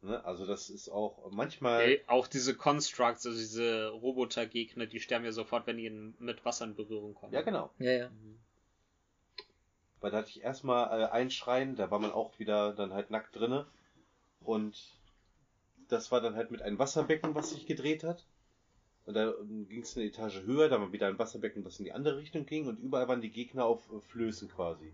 Ne? 0.01 0.23
Also 0.23 0.45
das 0.45 0.69
ist 0.69 0.89
auch 0.89 1.31
manchmal. 1.31 1.81
Ey, 1.81 2.01
auch 2.07 2.27
diese 2.27 2.55
Constructs, 2.55 3.25
also 3.25 3.37
diese 3.37 3.89
Robotergegner, 3.89 4.85
die 4.85 4.99
sterben 4.99 5.25
ja 5.25 5.31
sofort, 5.31 5.65
wenn 5.67 5.77
die 5.77 5.89
mit 5.89 6.45
Wasser 6.45 6.65
in 6.65 6.75
Berührung 6.75 7.15
kommen. 7.15 7.33
Ja, 7.33 7.41
genau. 7.41 7.71
ja, 7.79 7.91
ja. 7.91 8.09
Mhm. 8.09 8.39
Weil 10.01 10.11
da 10.11 10.17
hatte 10.17 10.29
ich 10.29 10.43
erstmal 10.43 11.01
äh, 11.01 11.05
einen 11.05 11.31
Schrein, 11.31 11.75
da 11.75 11.89
war 11.89 11.99
man 11.99 12.11
auch 12.11 12.37
wieder 12.37 12.73
dann 12.73 12.93
halt 12.93 13.09
nackt 13.09 13.35
drinne. 13.35 13.65
Und 14.41 14.79
das 15.87 16.11
war 16.11 16.21
dann 16.21 16.35
halt 16.35 16.51
mit 16.51 16.61
einem 16.61 16.77
Wasserbecken, 16.77 17.33
was 17.33 17.49
sich 17.49 17.65
gedreht 17.65 18.03
hat. 18.03 18.23
Und 19.05 19.15
da 19.15 19.33
ging 19.67 19.81
es 19.81 19.95
eine 19.95 20.05
Etage 20.05 20.41
höher, 20.43 20.69
da 20.69 20.79
war 20.79 20.91
wieder 20.91 21.07
ein 21.07 21.17
Wasserbecken, 21.17 21.63
was 21.65 21.79
in 21.79 21.85
die 21.85 21.91
andere 21.91 22.17
Richtung 22.17 22.45
ging. 22.45 22.67
Und 22.67 22.79
überall 22.79 23.07
waren 23.07 23.21
die 23.21 23.31
Gegner 23.31 23.65
auf 23.65 23.91
äh, 23.91 23.99
Flößen 24.01 24.49
quasi. 24.49 24.93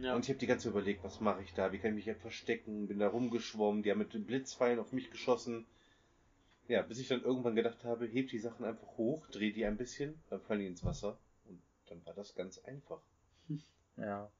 Ja. 0.00 0.14
Und 0.14 0.24
ich 0.24 0.28
habe 0.30 0.38
die 0.38 0.46
ganze 0.46 0.64
Zeit 0.64 0.72
überlegt, 0.72 1.04
was 1.04 1.20
mache 1.20 1.42
ich 1.42 1.52
da? 1.54 1.72
Wie 1.72 1.78
kann 1.78 1.90
ich 1.90 1.96
mich 1.96 2.06
jetzt 2.06 2.22
verstecken? 2.22 2.88
Bin 2.88 2.98
da 2.98 3.08
rumgeschwommen, 3.08 3.82
die 3.82 3.90
haben 3.90 3.98
mit 3.98 4.26
Blitzpfeilen 4.26 4.78
auf 4.78 4.92
mich 4.92 5.10
geschossen. 5.10 5.66
Ja, 6.68 6.82
bis 6.82 6.98
ich 7.00 7.08
dann 7.08 7.22
irgendwann 7.22 7.56
gedacht 7.56 7.84
habe, 7.84 8.06
heb 8.06 8.28
die 8.28 8.38
Sachen 8.38 8.64
einfach 8.64 8.96
hoch, 8.96 9.26
dreh 9.26 9.50
die 9.50 9.66
ein 9.66 9.76
bisschen, 9.76 10.14
dann 10.30 10.40
fallen 10.40 10.60
die 10.60 10.66
ins 10.66 10.84
Wasser. 10.84 11.18
Und 11.48 11.60
dann 11.88 12.04
war 12.06 12.14
das 12.14 12.34
ganz 12.34 12.58
einfach. 12.58 13.00
Ja. 13.96 14.30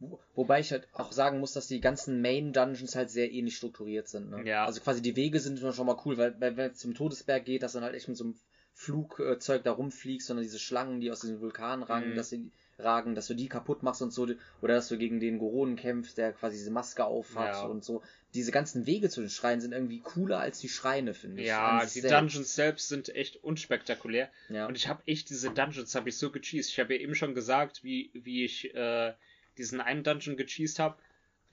Wo, 0.00 0.20
wobei 0.34 0.60
ich 0.60 0.70
halt 0.70 0.86
auch 0.92 1.12
sagen 1.12 1.40
muss, 1.40 1.54
dass 1.54 1.66
die 1.66 1.80
ganzen 1.80 2.20
Main 2.20 2.52
Dungeons 2.52 2.94
halt 2.94 3.10
sehr 3.10 3.32
ähnlich 3.32 3.56
strukturiert 3.56 4.06
sind. 4.06 4.30
Ne? 4.30 4.46
Ja. 4.46 4.64
Also 4.66 4.80
quasi 4.80 5.00
die 5.02 5.16
Wege 5.16 5.40
sind 5.40 5.58
schon 5.58 5.86
mal 5.86 5.98
cool, 6.04 6.18
weil, 6.18 6.38
weil 6.40 6.56
wenn 6.56 6.70
es 6.72 6.78
zum 6.78 6.94
Todesberg 6.94 7.44
geht, 7.44 7.62
dass 7.62 7.72
dann 7.72 7.82
halt 7.82 7.94
echt 7.94 8.06
mit 8.06 8.16
so 8.16 8.24
einem 8.24 8.36
Flugzeug 8.74 9.64
da 9.64 9.72
rumfliegst, 9.72 10.26
sondern 10.26 10.44
diese 10.44 10.58
Schlangen, 10.58 11.00
die 11.00 11.10
aus 11.10 11.20
diesem 11.20 11.40
Vulkan 11.40 11.82
ragen, 11.82 12.10
Mhm. 12.10 12.16
dass 12.16 12.28
sie 12.30 12.50
ragen, 12.78 13.14
dass 13.14 13.26
du 13.26 13.34
die 13.34 13.48
kaputt 13.48 13.82
machst 13.82 14.02
und 14.02 14.12
so, 14.12 14.28
oder 14.62 14.74
dass 14.74 14.88
du 14.88 14.96
gegen 14.98 15.18
den 15.20 15.38
Goronen 15.38 15.76
kämpfst, 15.76 16.16
der 16.18 16.32
quasi 16.32 16.56
diese 16.56 16.70
Maske 16.70 17.04
aufhat 17.04 17.54
Ja. 17.54 17.62
und 17.62 17.84
so. 17.84 18.02
Diese 18.34 18.52
ganzen 18.52 18.86
Wege 18.86 19.08
zu 19.08 19.20
den 19.20 19.30
Schreinen 19.30 19.60
sind 19.60 19.72
irgendwie 19.72 20.00
cooler 20.00 20.38
als 20.38 20.60
die 20.60 20.68
Schreine, 20.68 21.14
finde 21.14 21.40
ich. 21.42 21.48
Ja, 21.48 21.80
die 21.82 21.88
selbst. 22.00 22.12
Dungeons 22.12 22.54
selbst 22.54 22.88
sind 22.88 23.08
echt 23.14 23.42
unspektakulär. 23.42 24.28
Ja. 24.48 24.66
Und 24.66 24.76
ich 24.76 24.86
habe 24.86 25.02
echt 25.06 25.30
diese 25.30 25.50
Dungeons 25.50 25.94
habe 25.94 26.08
ich 26.10 26.18
so 26.18 26.30
gecheased. 26.30 26.70
Ich 26.70 26.78
habe 26.78 26.94
ja 26.94 27.00
eben 27.00 27.14
schon 27.14 27.34
gesagt, 27.34 27.82
wie, 27.84 28.10
wie 28.14 28.44
ich 28.44 28.74
äh, 28.74 29.14
diesen 29.56 29.80
einen 29.80 30.04
Dungeon 30.04 30.36
gecheased 30.36 30.78
habe. 30.78 30.96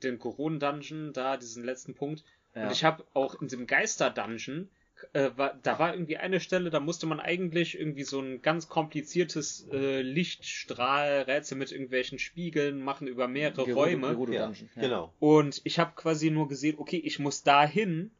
Den 0.04 0.20
Koronen-Dungeon, 0.20 1.14
da, 1.14 1.38
diesen 1.38 1.64
letzten 1.64 1.96
Punkt. 1.96 2.24
ja. 2.54 2.66
Und 2.66 2.72
ich 2.74 2.84
habe 2.84 3.06
auch 3.14 3.42
in 3.42 3.48
dem 3.48 3.66
Geister-Dungeon, 3.66 4.70
äh, 5.14 5.30
war, 5.36 5.60
da 5.62 5.78
war 5.80 5.94
irgendwie 5.94 6.18
eine 6.18 6.40
Stelle, 6.40 6.70
da 6.70 6.80
musste 6.80 7.06
man 7.06 7.20
eigentlich 7.20 7.78
irgendwie 7.80 8.04
so 8.04 8.20
ein 8.20 8.42
ganz 8.42 8.68
kompliziertes 8.70 9.68
äh, 9.72 10.02
Lichtstrahlrätsel 10.02 11.58
mit 11.58 11.72
irgendwelchen 11.72 12.20
Spiegeln 12.20 12.82
machen 12.82 13.08
über 13.08 13.28
mehrere 13.28 13.64
Gerudo- 13.66 13.74
Räume. 13.74 14.10
Gerudo 14.10 14.34
ja. 14.34 14.54
genau. 14.76 15.14
Und 15.20 15.62
ich 15.64 15.80
habe 15.80 15.94
quasi 15.96 16.30
nur 16.32 16.48
gesehen, 16.48 16.76
okay, 16.78 16.98
ich 16.98 17.20
muss 17.20 17.44
da 17.44 17.66
hin 17.66 18.12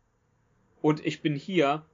und 0.82 1.06
ich 1.06 1.22
bin 1.22 1.36
hier. 1.36 1.86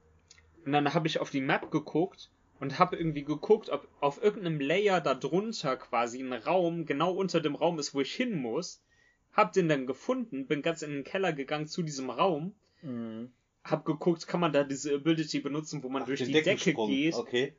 Und 0.64 0.72
dann 0.72 0.92
habe 0.94 1.06
ich 1.08 1.18
auf 1.18 1.30
die 1.30 1.40
Map 1.40 1.70
geguckt 1.70 2.30
und 2.60 2.78
habe 2.78 2.96
irgendwie 2.96 3.24
geguckt, 3.24 3.70
ob 3.70 3.88
auf 4.00 4.22
irgendeinem 4.22 4.60
Layer 4.60 5.00
da 5.00 5.14
drunter 5.14 5.76
quasi 5.76 6.20
ein 6.20 6.32
Raum 6.32 6.86
genau 6.86 7.12
unter 7.12 7.40
dem 7.40 7.54
Raum 7.56 7.78
ist, 7.78 7.94
wo 7.94 8.00
ich 8.00 8.14
hin 8.14 8.36
muss. 8.40 8.80
Hab 9.32 9.52
den 9.52 9.68
dann 9.68 9.86
gefunden, 9.86 10.46
bin 10.46 10.60
ganz 10.62 10.82
in 10.82 10.90
den 10.90 11.04
Keller 11.04 11.32
gegangen 11.32 11.66
zu 11.66 11.82
diesem 11.82 12.10
Raum, 12.10 12.54
Mhm. 12.82 13.30
Hab 13.64 13.84
geguckt, 13.84 14.26
kann 14.26 14.40
man 14.40 14.52
da 14.52 14.64
diese 14.64 14.94
Ability 14.94 15.40
benutzen, 15.40 15.82
wo 15.82 15.88
man 15.88 16.02
Ach, 16.02 16.06
durch 16.06 16.24
die 16.24 16.32
Decke 16.32 16.74
geht. 16.74 17.14
Okay. 17.14 17.54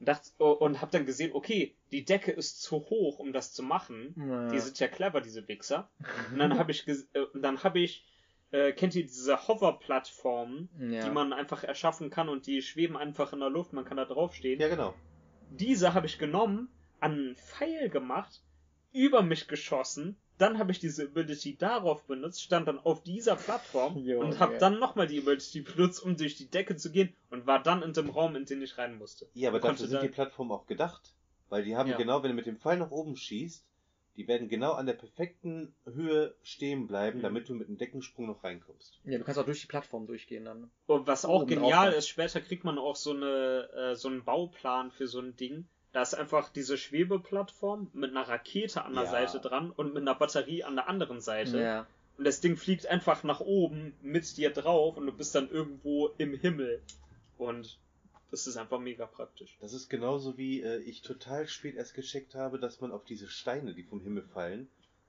Und, 0.00 0.10
oh, 0.38 0.52
und 0.52 0.80
hab 0.80 0.92
dann 0.92 1.06
gesehen, 1.06 1.32
okay, 1.32 1.74
die 1.90 2.04
Decke 2.04 2.30
ist 2.30 2.62
zu 2.62 2.76
hoch, 2.76 3.18
um 3.18 3.32
das 3.32 3.52
zu 3.52 3.62
machen. 3.62 4.14
Ja. 4.16 4.48
Die 4.48 4.58
sind 4.60 4.78
ja 4.78 4.86
clever, 4.86 5.20
diese 5.20 5.48
Wichser. 5.48 5.90
Und 6.32 6.38
dann 6.38 6.56
habe 6.56 6.70
ich, 6.70 6.86
äh, 6.86 7.20
und 7.34 7.42
dann 7.42 7.64
habe 7.64 7.80
ich, 7.80 8.04
äh, 8.52 8.72
kennt 8.72 8.94
ihr 8.94 9.02
diese 9.02 9.48
Hover-Plattformen, 9.48 10.68
ja. 10.78 11.04
die 11.04 11.10
man 11.10 11.32
einfach 11.32 11.64
erschaffen 11.64 12.10
kann 12.10 12.28
und 12.28 12.46
die 12.46 12.62
schweben 12.62 12.96
einfach 12.96 13.32
in 13.32 13.40
der 13.40 13.50
Luft, 13.50 13.72
man 13.72 13.84
kann 13.84 13.96
da 13.96 14.04
draufstehen. 14.04 14.60
Ja, 14.60 14.68
genau. 14.68 14.94
Diese 15.50 15.94
habe 15.94 16.06
ich 16.06 16.18
genommen, 16.18 16.68
an 17.00 17.12
einen 17.12 17.36
Pfeil 17.36 17.90
gemacht, 17.90 18.42
über 18.92 19.22
mich 19.22 19.48
geschossen, 19.48 20.16
dann 20.38 20.58
habe 20.58 20.72
ich 20.72 20.78
diese 20.78 21.04
Ability 21.04 21.56
darauf 21.56 22.04
benutzt, 22.04 22.42
stand 22.42 22.68
dann 22.68 22.78
auf 22.78 23.02
dieser 23.02 23.36
Plattform 23.36 23.96
Jo, 23.98 24.20
und 24.20 24.38
habe 24.38 24.54
ja. 24.54 24.58
dann 24.58 24.78
nochmal 24.78 25.06
die 25.06 25.18
Ability 25.20 25.60
benutzt, 25.62 26.02
um 26.02 26.16
durch 26.16 26.36
die 26.36 26.48
Decke 26.50 26.76
zu 26.76 26.90
gehen 26.90 27.12
und 27.30 27.46
war 27.46 27.62
dann 27.62 27.82
in 27.82 27.92
dem 27.92 28.08
Raum, 28.10 28.36
in 28.36 28.44
den 28.44 28.62
ich 28.62 28.78
rein 28.78 28.96
musste. 28.98 29.26
Ja, 29.34 29.50
aber 29.50 29.60
dafür 29.60 29.86
sind 29.88 30.02
die 30.02 30.08
Plattformen 30.08 30.52
auch 30.52 30.66
gedacht. 30.66 31.14
Weil 31.50 31.64
die 31.64 31.76
haben 31.76 31.88
Ja. 31.88 31.96
genau, 31.96 32.22
wenn 32.22 32.30
du 32.30 32.34
mit 32.36 32.44
dem 32.46 32.58
Pfeil 32.58 32.76
nach 32.78 32.90
oben 32.90 33.16
schießt, 33.16 33.64
die 34.18 34.28
werden 34.28 34.48
genau 34.48 34.72
an 34.72 34.84
der 34.86 34.94
perfekten 34.94 35.72
Höhe 35.86 36.34
stehen 36.42 36.86
bleiben, 36.88 37.18
Mhm. 37.18 37.22
damit 37.22 37.48
du 37.48 37.54
mit 37.54 37.68
einem 37.68 37.78
Deckensprung 37.78 38.26
noch 38.26 38.42
reinkommst. 38.44 38.98
ja, 39.04 39.16
du 39.16 39.24
kannst 39.24 39.38
auch 39.40 39.44
durch 39.46 39.60
die 39.62 39.66
Plattform 39.68 40.06
durchgehen 40.06 40.44
dann. 40.44 40.70
Und 40.86 41.06
was 41.06 41.24
auch 41.24 41.42
Oben 41.42 41.46
genial 41.46 41.92
ist, 41.92 42.08
später 42.08 42.40
kriegt 42.40 42.64
man 42.64 42.78
auch 42.78 42.96
so 42.96 43.12
eine 43.12 43.68
äh, 43.74 43.94
so 43.94 44.08
einen 44.08 44.24
Bauplan 44.24 44.90
für 44.90 45.06
so 45.06 45.20
ein 45.20 45.36
Ding. 45.36 45.66
Da 45.92 46.02
ist 46.02 46.14
einfach 46.14 46.50
diese 46.50 46.76
Schwebeplattform 46.76 47.90
mit 47.94 48.10
einer 48.10 48.28
Rakete 48.28 48.84
an 48.84 48.94
der 48.94 49.04
Ja. 49.04 49.10
Seite 49.10 49.40
dran 49.40 49.70
und 49.70 49.94
mit 49.94 50.02
einer 50.02 50.14
Batterie 50.14 50.64
an 50.64 50.76
der 50.76 50.88
anderen 50.88 51.20
Seite. 51.20 51.60
Ja. 51.60 51.86
Und 52.18 52.24
das 52.24 52.40
Ding 52.40 52.56
fliegt 52.56 52.86
einfach 52.86 53.22
nach 53.22 53.40
oben 53.40 53.94
mit 54.02 54.36
dir 54.36 54.50
drauf 54.50 54.96
und 54.96 55.06
du 55.06 55.12
bist 55.12 55.34
dann 55.34 55.48
irgendwo 55.50 56.08
im 56.18 56.34
Himmel. 56.34 56.82
Und 57.38 57.78
das 58.30 58.46
ist 58.46 58.56
einfach 58.56 58.80
mega 58.80 59.06
praktisch. 59.06 59.56
Das 59.60 59.72
ist 59.72 59.88
genauso 59.88 60.36
wie 60.36 60.60
äh, 60.60 60.78
ich 60.80 61.00
total 61.02 61.46
spät 61.48 61.76
erst 61.76 61.94
gecheckt 61.94 62.34
habe, 62.34 62.58
dass 62.58 62.80
man 62.80 62.92
auf 62.92 63.04
diese 63.04 63.28
Steine, 63.28 63.72
die 63.72 63.84
vom 63.84 64.00
Himmel 64.02 64.24
fallen, 64.24 64.68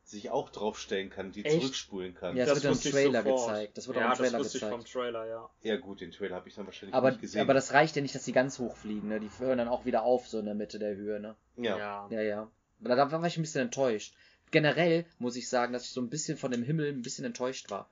sich 0.10 0.30
auch 0.30 0.50
draufstellen 0.50 1.10
kann, 1.10 1.32
die 1.32 1.46
Echt? 1.46 1.60
zurückspulen 1.60 2.16
kann. 2.16 2.36
Ja, 2.36 2.46
das 2.46 2.64
wird 2.64 2.76
im 2.76 2.92
Trailer 2.92 3.24
sofort. 3.24 3.48
gezeigt. 3.48 3.78
Das 3.78 3.88
wird 3.88 3.98
auch 3.98 4.02
ja, 4.02 4.12
im 4.12 4.18
Trailer 4.18 4.32
das 4.32 4.40
wusste 4.40 4.58
ich 4.58 4.64
gezeigt. 4.64 4.84
vom 4.84 4.86
Trailer, 4.92 5.28
ja. 5.28 5.50
Ja 5.62 5.78
gut, 5.78 6.02
den 6.02 6.12
Trailer 6.12 6.36
habe 6.36 6.50
ich 6.50 6.56
dann 6.56 6.66
wahrscheinlich 6.66 6.96
Aber, 6.96 7.12
nicht 7.12 7.22
gesehen. 7.22 7.42
aber 7.42 7.54
das 7.54 7.74
reicht 7.74 7.96
ja 7.96 8.02
nicht, 8.02 8.16
dass 8.16 8.24
die 8.24 8.32
ganz 8.32 8.60
hoch 8.60 8.76
fliegen, 8.76 9.08
ne? 9.08 9.20
Die 9.20 9.30
hören 9.38 9.58
dann 9.58 9.68
auch 9.68 9.86
wieder 9.86 10.04
auf, 10.04 10.28
so 10.28 10.40
in 10.40 10.46
der 10.46 10.56
Mitte 10.56 10.80
der 10.80 10.96
Höhe, 10.96 11.20
ne? 11.20 11.36
ja. 11.58 12.08
Ja, 12.10 12.22
ja. 12.22 12.52
Da, 12.80 12.96
da 12.96 13.12
war 13.12 13.28
ich 13.28 13.38
ein 13.38 13.42
bisschen 13.42 13.62
enttäuscht. 13.62 14.14
Generell 14.52 15.06
muss 15.20 15.36
ich 15.36 15.48
sagen, 15.48 15.74
dass 15.74 15.84
ich 15.84 15.92
so 15.92 16.02
ein 16.02 16.10
bisschen 16.10 16.38
von 16.38 16.52
dem 16.52 16.64
Himmel 16.64 16.92
ein 16.92 17.02
bisschen 17.02 17.26
enttäuscht 17.26 17.70
war. 17.70 17.90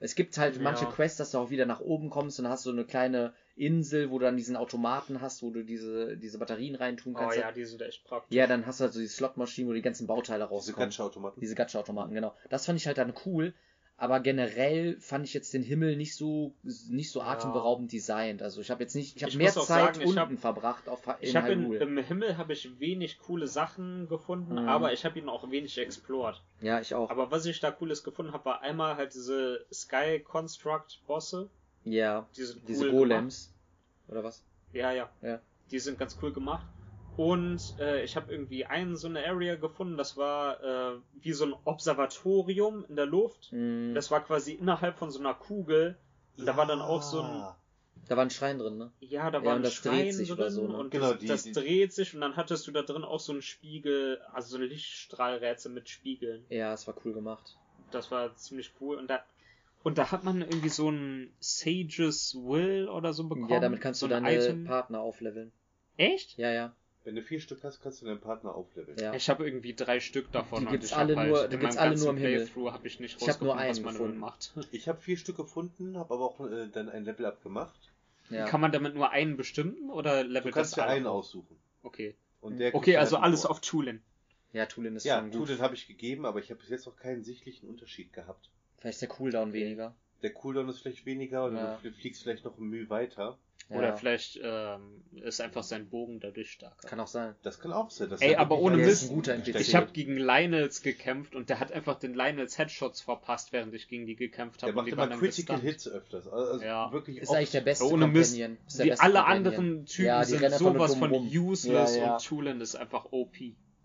Es 0.00 0.14
gibt 0.14 0.38
halt 0.38 0.56
Ja. 0.56 0.62
manche 0.62 0.86
Quests, 0.86 1.18
dass 1.18 1.32
du 1.32 1.38
auch 1.38 1.50
wieder 1.50 1.66
nach 1.66 1.80
oben 1.80 2.08
kommst 2.10 2.38
und 2.38 2.44
dann 2.44 2.52
hast 2.52 2.64
du 2.66 2.70
eine 2.70 2.84
kleine 2.84 3.32
Insel, 3.56 4.10
wo 4.10 4.18
du 4.18 4.24
dann 4.26 4.36
diesen 4.36 4.54
Automaten 4.56 5.20
hast, 5.20 5.42
wo 5.42 5.50
du 5.50 5.64
diese, 5.64 6.16
diese 6.16 6.38
Batterien 6.38 6.76
reintun 6.76 7.14
Oh 7.16 7.18
kannst. 7.18 7.36
ja, 7.38 7.50
die 7.50 7.64
sind 7.64 7.82
echt 7.82 8.04
praktisch. 8.04 8.36
ja, 8.36 8.46
dann 8.46 8.66
hast 8.66 8.78
du 8.78 8.84
halt 8.84 8.92
so 8.92 9.00
die 9.00 9.08
Slotmaschinen, 9.08 9.68
wo 9.68 9.74
die 9.74 9.82
ganzen 9.82 10.06
Bauteile 10.06 10.44
Diese 10.44 10.50
rauskommen. 10.54 10.90
Gacha-Automaten. 10.90 11.40
Diese 11.40 11.54
Gacha-Automaten, 11.56 12.14
genau. 12.14 12.34
Das 12.48 12.66
fand 12.66 12.78
ich 12.78 12.86
halt 12.86 12.98
dann 12.98 13.12
cool. 13.26 13.54
Aber 14.00 14.20
generell 14.20 14.96
fand 15.00 15.24
ich 15.26 15.34
jetzt 15.34 15.52
den 15.54 15.64
Himmel 15.64 15.96
nicht 15.96 16.14
so 16.14 16.54
nicht 16.88 17.10
so 17.10 17.18
Ja. 17.18 17.26
atemberaubend 17.26 17.90
designt. 17.92 18.42
Also 18.42 18.60
ich 18.60 18.70
habe 18.70 18.80
jetzt 18.84 18.94
nicht, 18.94 19.16
ich 19.16 19.24
habe 19.24 19.36
mehr 19.36 19.52
Zeit 19.52 19.96
sagen, 19.96 20.04
unten 20.04 20.18
hab- 20.20 20.38
verbracht 20.38 20.88
auf 20.88 21.04
in 21.04 21.14
Ich 21.20 21.34
habe 21.34 21.50
in, 21.50 21.72
im 21.72 21.98
Himmel 21.98 22.36
habe 22.38 22.52
ich 22.52 22.78
wenig 22.78 23.18
coole 23.18 23.48
Sachen 23.48 24.08
gefunden, 24.08 24.52
Mhm. 24.52 24.68
aber 24.68 24.92
ich 24.92 25.04
habe 25.04 25.18
ihn 25.18 25.28
auch 25.28 25.50
wenig 25.50 25.76
explored. 25.78 26.40
Ja, 26.60 26.80
ich 26.80 26.94
auch. 26.94 27.10
Aber 27.10 27.32
was 27.32 27.44
ich 27.46 27.58
da 27.58 27.72
cooles 27.72 28.04
gefunden 28.04 28.32
habe, 28.32 28.44
war 28.44 28.62
einmal 28.62 28.94
halt 28.96 29.14
diese 29.14 29.66
Sky 29.72 30.20
Construct 30.20 31.00
Bosse. 31.08 31.50
ja, 31.84 32.28
Die 32.36 32.46
diese 32.68 32.84
cool 32.86 32.90
Golems 32.92 33.52
oder 34.06 34.22
was? 34.22 34.44
Gemacht. 34.72 34.74
Ja, 34.74 34.92
ja. 34.92 35.10
Ja. 35.22 35.40
Die 35.72 35.78
sind 35.80 35.98
ganz 35.98 36.16
cool 36.22 36.32
gemacht. 36.32 36.66
Und 37.18 37.74
äh, 37.80 38.04
ich 38.04 38.14
habe 38.14 38.30
irgendwie 38.30 38.64
einen 38.64 38.96
so 38.96 39.08
eine 39.08 39.26
Area 39.26 39.56
gefunden, 39.56 39.96
das 39.96 40.16
war 40.16 40.62
äh, 40.62 40.98
wie 41.20 41.32
so 41.32 41.46
ein 41.46 41.54
Observatorium 41.64 42.84
in 42.88 42.94
der 42.94 43.06
Luft. 43.06 43.48
Mm, 43.52 43.92
Das 43.94 44.12
war 44.12 44.24
quasi 44.24 44.52
innerhalb 44.52 44.96
von 44.96 45.10
so 45.10 45.18
einer 45.18 45.34
Kugel. 45.34 45.98
Und 46.36 46.46
da 46.46 46.56
war 46.56 46.66
dann 46.66 46.80
auch 46.80 47.02
so 47.02 47.20
ein, 47.20 47.34
Ja. 47.40 47.56
da 48.08 48.16
war 48.16 48.24
ein 48.24 48.30
Schrein 48.30 48.60
drin, 48.60 48.78
ne? 48.78 48.92
Ja, 49.00 49.32
da 49.32 49.38
Ja, 49.40 49.44
war 49.46 49.52
und 49.54 49.60
ein 49.60 49.62
das 49.64 49.82
dreht 49.82 49.92
Schrein 49.94 50.12
sich 50.12 50.28
drin 50.28 50.38
oder 50.38 50.50
so, 50.52 50.68
ne? 50.68 50.76
und 50.76 50.90
Genau, 50.92 51.10
das, 51.10 51.18
die- 51.18 51.26
das 51.26 51.42
die- 51.42 51.52
dreht 51.52 51.92
sich 51.92 52.14
und 52.14 52.20
dann 52.20 52.36
hattest 52.36 52.68
du 52.68 52.70
da 52.70 52.82
drin 52.82 53.02
auch 53.02 53.18
so 53.18 53.32
ein 53.32 53.42
Spiegel, 53.42 54.20
also 54.32 54.50
so 54.56 54.62
ein 54.62 54.68
Lichtstrahlrätsel 54.68 55.72
mit 55.72 55.88
Spiegeln. 55.88 56.44
Ja, 56.50 56.72
es 56.72 56.86
war 56.86 56.94
cool 57.04 57.14
gemacht. 57.14 57.56
Das 57.90 58.12
war 58.12 58.32
ziemlich 58.36 58.70
cool 58.80 58.96
und 58.96 59.08
da 59.10 59.24
und 59.82 59.98
da 59.98 60.12
hat 60.12 60.22
man 60.22 60.42
irgendwie 60.42 60.68
so 60.68 60.88
ein 60.90 61.32
Sage's 61.40 62.36
Will 62.36 62.88
oder 62.88 63.12
so 63.12 63.24
bekommen. 63.24 63.48
Ja, 63.50 63.58
damit 63.58 63.80
kannst 63.80 63.98
so 64.00 64.06
du 64.06 64.14
ein 64.14 64.22
deine 64.22 64.36
Item. 64.38 64.64
Partner 64.64 65.00
aufleveln. 65.00 65.50
Echt? 65.96 66.36
Ja, 66.38 66.52
ja. 66.52 66.72
Wenn 67.04 67.14
du 67.14 67.22
vier 67.22 67.40
Stück 67.40 67.64
hast, 67.64 67.80
kannst 67.80 68.02
du 68.02 68.06
deinen 68.06 68.20
Partner 68.20 68.54
aufleveln. 68.54 68.98
Ja. 68.98 69.14
Ich 69.14 69.30
habe 69.30 69.44
irgendwie 69.44 69.74
drei 69.74 69.98
Stück 70.00 70.30
davon 70.32 70.60
Die 70.60 70.66
und 70.66 70.72
gibt's 70.72 70.88
ich 70.88 70.96
alle 70.96 71.14
hab 71.14 71.20
halt 71.20 71.30
nur- 71.30 71.44
in 71.44 71.50
die 71.52 71.56
gibt's 71.58 71.76
alle 71.78 71.96
nur 71.96 72.10
im 72.10 72.16
Himmel. 72.18 72.36
Playthrough 72.44 72.72
habe 72.72 72.86
ich 72.86 73.00
nicht 73.00 73.22
Ich 73.22 73.28
hab 73.28 73.40
nur 73.40 73.54
rausgefunden, 73.54 73.68
was 73.70 73.76
einen 73.76 73.84
man 73.84 73.94
gefunden. 73.94 74.18
macht. 74.18 74.68
Ich 74.72 74.88
habe 74.88 75.00
vier 75.00 75.16
Stück 75.16 75.36
gefunden, 75.36 75.96
habe 75.96 76.12
aber 76.14 76.24
auch 76.24 76.40
äh, 76.50 76.68
dann 76.68 76.88
ein 76.90 77.04
Level-Up 77.04 77.42
gemacht. 77.42 77.78
ja. 78.30 78.44
Kann 78.46 78.60
man 78.60 78.72
damit 78.72 78.94
nur 78.94 79.10
einen 79.10 79.36
bestimmten 79.36 79.90
oder 79.90 80.22
Du 80.24 80.30
levelt 80.30 80.54
kannst 80.54 80.76
dir 80.76 80.84
einen 80.86 81.06
auf? 81.06 81.24
aussuchen. 81.24 81.56
Okay. 81.82 82.14
Und 82.40 82.58
der 82.58 82.74
Okay, 82.74 82.84
kriegt 82.92 82.98
also 82.98 83.16
halt 83.16 83.24
alles 83.24 83.46
auf 83.46 83.60
Tulin. 83.60 84.02
Ja, 84.52 84.66
Tulin 84.66 84.96
ist 84.96 85.04
Ja, 85.04 85.18
schon 85.20 85.30
gut. 85.30 85.46
Tulin 85.46 85.60
habe 85.62 85.74
ich 85.76 85.86
gegeben, 85.86 86.26
aber 86.26 86.40
ich 86.40 86.50
habe 86.50 86.60
bis 86.60 86.68
jetzt 86.68 86.86
noch 86.86 86.96
keinen 86.96 87.22
sichtlichen 87.24 87.68
Unterschied 87.68 88.12
gehabt. 88.12 88.50
Vielleicht 88.78 88.96
ist 88.96 89.02
der 89.02 89.08
Cooldown 89.08 89.52
weniger. 89.52 89.94
Der 90.22 90.32
Cooldown 90.32 90.68
ist 90.68 90.80
vielleicht 90.80 91.06
weniger 91.06 91.46
oder 91.46 91.56
Ja. 91.56 91.80
du 91.82 91.90
fliegst 91.92 92.22
vielleicht 92.22 92.44
noch 92.44 92.58
ein 92.58 92.64
Mühe 92.68 92.90
weiter. 92.90 93.38
Oder 93.70 93.94
vielleicht 93.98 94.40
ähm, 94.42 95.02
ist 95.16 95.42
einfach 95.42 95.62
sein 95.62 95.90
Bogen 95.90 96.20
dadurch 96.20 96.52
stärker. 96.52 96.88
Kann 96.88 97.00
auch 97.00 97.06
sein. 97.06 97.34
Das 97.42 97.60
kann 97.60 97.72
auch 97.74 97.90
sein. 97.90 98.08
dass 98.08 98.22
Ey, 98.22 98.32
er 98.32 98.40
aber 98.40 98.58
ohne 98.60 98.78
Der 98.78 98.86
Mist. 98.86 99.12
Ich 99.56 99.74
habe 99.74 99.92
gegen 99.92 100.16
Lionels 100.16 100.80
gekämpft 100.80 101.34
und 101.34 101.50
der 101.50 101.60
hat 101.60 101.70
einfach 101.72 101.98
den 101.98 102.14
Lionels 102.14 102.56
Headshots 102.56 103.02
verpasst, 103.02 103.52
während 103.52 103.74
ich 103.74 103.86
gegen 103.88 104.06
die 104.06 104.16
gekämpft 104.16 104.62
Der 104.62 104.68
habe. 104.68 104.76
macht 104.76 104.82
und 104.84 104.86
die 104.86 104.92
immer 104.92 105.02
waren 105.02 105.10
dann 105.10 105.18
Critical 105.18 105.56
gestunt. 105.56 105.70
Hits 105.70 105.88
öfters. 105.88 106.26
Also 106.28 106.64
Ja. 106.64 106.90
wirklich 106.92 107.18
Ist 107.18 107.28
oft. 107.28 107.36
eigentlich 107.36 107.50
der 107.50 107.60
beste 107.60 107.84
Ohne 107.84 108.06
Mist. 108.06 108.38
Der 108.38 108.48
Die 108.48 108.54
beste 108.88 109.04
alle 109.04 109.14
Companion. 109.18 109.26
anderen 109.36 109.84
Typen 109.86 110.06
Ja, 110.06 110.24
sind 110.24 110.50
sowas 110.52 110.94
von 110.94 111.10
rum. 111.10 111.28
useless 111.30 111.96
Ja, 111.96 112.02
ja. 112.02 112.14
und 112.14 112.24
Tulin 112.24 112.60
ist 112.62 112.74
einfach 112.74 113.06
OP. 113.10 113.36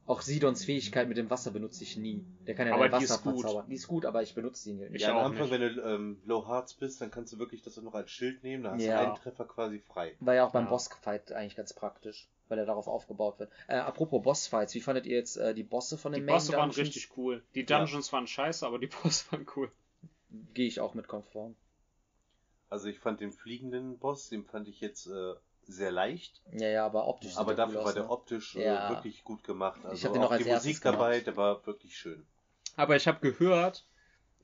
Auch 0.06 0.22
Sidons 0.22 0.66
Fähigkeit 0.66 1.08
mit 1.08 1.16
dem 1.16 1.30
Wasser 1.30 1.52
benutze 1.52 1.84
ich 1.84 1.96
nie. 1.96 2.26
Der 2.46 2.56
kann 2.56 2.68
ja 2.68 2.74
Aber 2.74 2.88
die 2.88 2.92
Wasser 2.94 3.20
gut. 3.20 3.40
verzaubern. 3.42 3.70
Die 3.70 3.76
ist 3.76 3.88
gut, 3.88 4.06
aber 4.06 4.22
ich 4.22 4.36
benutze 4.36 4.70
die 4.70 4.74
nicht. 4.76 4.94
Ich 4.94 5.02
ja, 5.04 5.12
am 5.12 5.26
Anfang, 5.32 5.50
nicht. 5.50 5.52
wenn 5.52 5.76
du 5.76 5.82
ähm, 5.82 6.22
Low 6.26 6.46
Hearts 6.46 6.74
bist, 6.74 7.00
dann 7.00 7.10
kannst 7.10 7.32
du 7.32 7.40
wirklich 7.40 7.62
das 7.62 7.78
noch 7.78 7.94
als 7.94 8.12
Schild 8.12 8.44
nehmen. 8.44 8.64
Da 8.64 8.72
hast 8.72 8.84
Ja. 8.84 9.00
du 9.00 9.08
einen 9.08 9.16
Treffer 9.16 9.46
quasi 9.46 9.80
frei. 9.80 10.16
War 10.20 10.36
ja 10.36 10.46
auch 10.46 10.52
beim 10.52 10.66
Ja. 10.66 10.70
Bossfight 10.72 11.32
eigentlich 11.32 11.56
ganz 11.56 11.72
praktisch, 11.74 12.28
weil 12.50 12.60
er 12.60 12.66
darauf 12.66 12.88
aufgebaut 12.88 13.40
wird. 13.40 13.50
Äh, 13.68 13.76
apropos 13.76 14.22
Bossfights, 14.22 14.76
wie 14.76 14.82
fandet 14.82 15.06
ihr 15.06 15.16
jetzt 15.16 15.38
äh, 15.38 15.54
die 15.54 15.64
Bosse 15.64 15.98
von 15.98 16.12
Die 16.12 16.20
den 16.20 16.26
Bosse 16.28 16.52
Main 16.52 16.60
waren 16.60 16.72
richtig 16.72 17.10
cool. 17.16 17.42
Die 17.56 17.66
Dungeons 17.66 18.12
waren 18.12 18.28
scheiße, 18.28 18.68
aber 18.68 18.80
die 18.80 18.88
Bosse 19.04 19.32
waren 19.32 19.46
cool. 19.56 19.72
Gehe 20.54 20.68
ich 20.68 20.82
auch 20.82 20.96
mit 20.96 21.08
konform. 21.08 21.56
Also 22.70 22.88
ich 22.90 23.00
fand 23.00 23.22
den 23.22 23.32
fliegenden 23.32 24.00
Boss, 24.00 24.28
den 24.30 24.44
fand 24.44 24.68
ich 24.68 24.82
jetzt 24.82 25.08
äh, 25.08 25.34
sehr 25.66 25.92
leicht. 25.92 26.42
Ja, 26.52 26.68
ja, 26.68 26.86
aber 26.86 27.08
optisch 27.08 27.38
Aber 27.38 27.56
dafür 27.56 27.76
cool 27.76 27.82
war 27.82 27.88
aus, 27.88 27.94
der 27.94 28.04
ne? 28.04 28.10
optisch 28.10 28.56
Ja. 28.56 28.88
äh, 28.88 28.90
wirklich 28.96 29.24
gut 29.24 29.44
gemacht. 29.44 29.80
Also 29.84 29.96
Ich 29.96 30.06
hab 30.06 30.14
den 30.14 30.24
auch 30.24 30.36
die 30.38 30.44
Musik 30.46 30.82
dabei, 30.82 31.12
gemacht. 31.12 31.28
der 31.28 31.38
war 31.38 31.66
wirklich 31.66 31.98
schön. 31.98 32.26
Aber 32.76 32.96
ich 32.96 33.08
habe 33.08 33.20
gehört, 33.20 33.86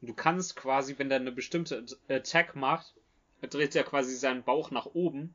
du 0.02 0.14
kannst 0.14 0.56
quasi, 0.56 0.98
wenn 0.98 1.10
der 1.10 1.20
eine 1.20 1.32
bestimmte 1.32 1.86
Attack 2.08 2.56
macht, 2.56 2.94
dreht 3.50 3.76
er 3.76 3.84
quasi 3.84 4.16
seinen 4.16 4.44
Bauch 4.44 4.72
nach 4.72 4.86
oben. 4.88 5.34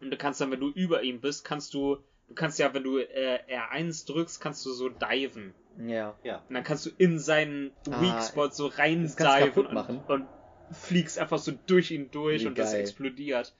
Und 0.00 0.10
du 0.10 0.16
kannst 0.16 0.40
dann, 0.40 0.50
wenn 0.50 0.60
du 0.60 0.68
über 0.70 1.02
ihm 1.02 1.20
bist, 1.20 1.44
kannst 1.44 1.74
du, 1.74 1.98
du 2.28 2.34
kannst 2.34 2.58
ja, 2.58 2.72
wenn 2.74 2.84
du 2.84 2.98
äh, 2.98 3.38
R1 3.48 4.06
drückst, 4.06 4.40
kannst 4.40 4.64
du 4.66 4.72
so 4.72 4.88
diven. 4.88 5.54
Ja. 5.78 6.16
Ja. 6.24 6.42
Und 6.48 6.54
dann 6.54 6.64
kannst 6.64 6.86
du 6.86 6.90
in 6.98 7.18
seinen 7.18 7.72
Ah, 7.90 8.00
Weak 8.00 8.22
Spot 8.22 8.50
so 8.50 8.66
rein 8.66 9.02
das 9.04 9.16
diven 9.16 9.66
und, 9.66 9.74
machen. 9.74 10.00
und 10.08 10.26
fliegst 10.72 11.18
einfach 11.18 11.38
so 11.38 11.52
durch 11.66 11.90
ihn 11.90 12.10
durch 12.10 12.42
Wie 12.42 12.46
und 12.46 12.58
das 12.58 12.72
geil. 12.72 12.80
explodiert. 12.80 13.54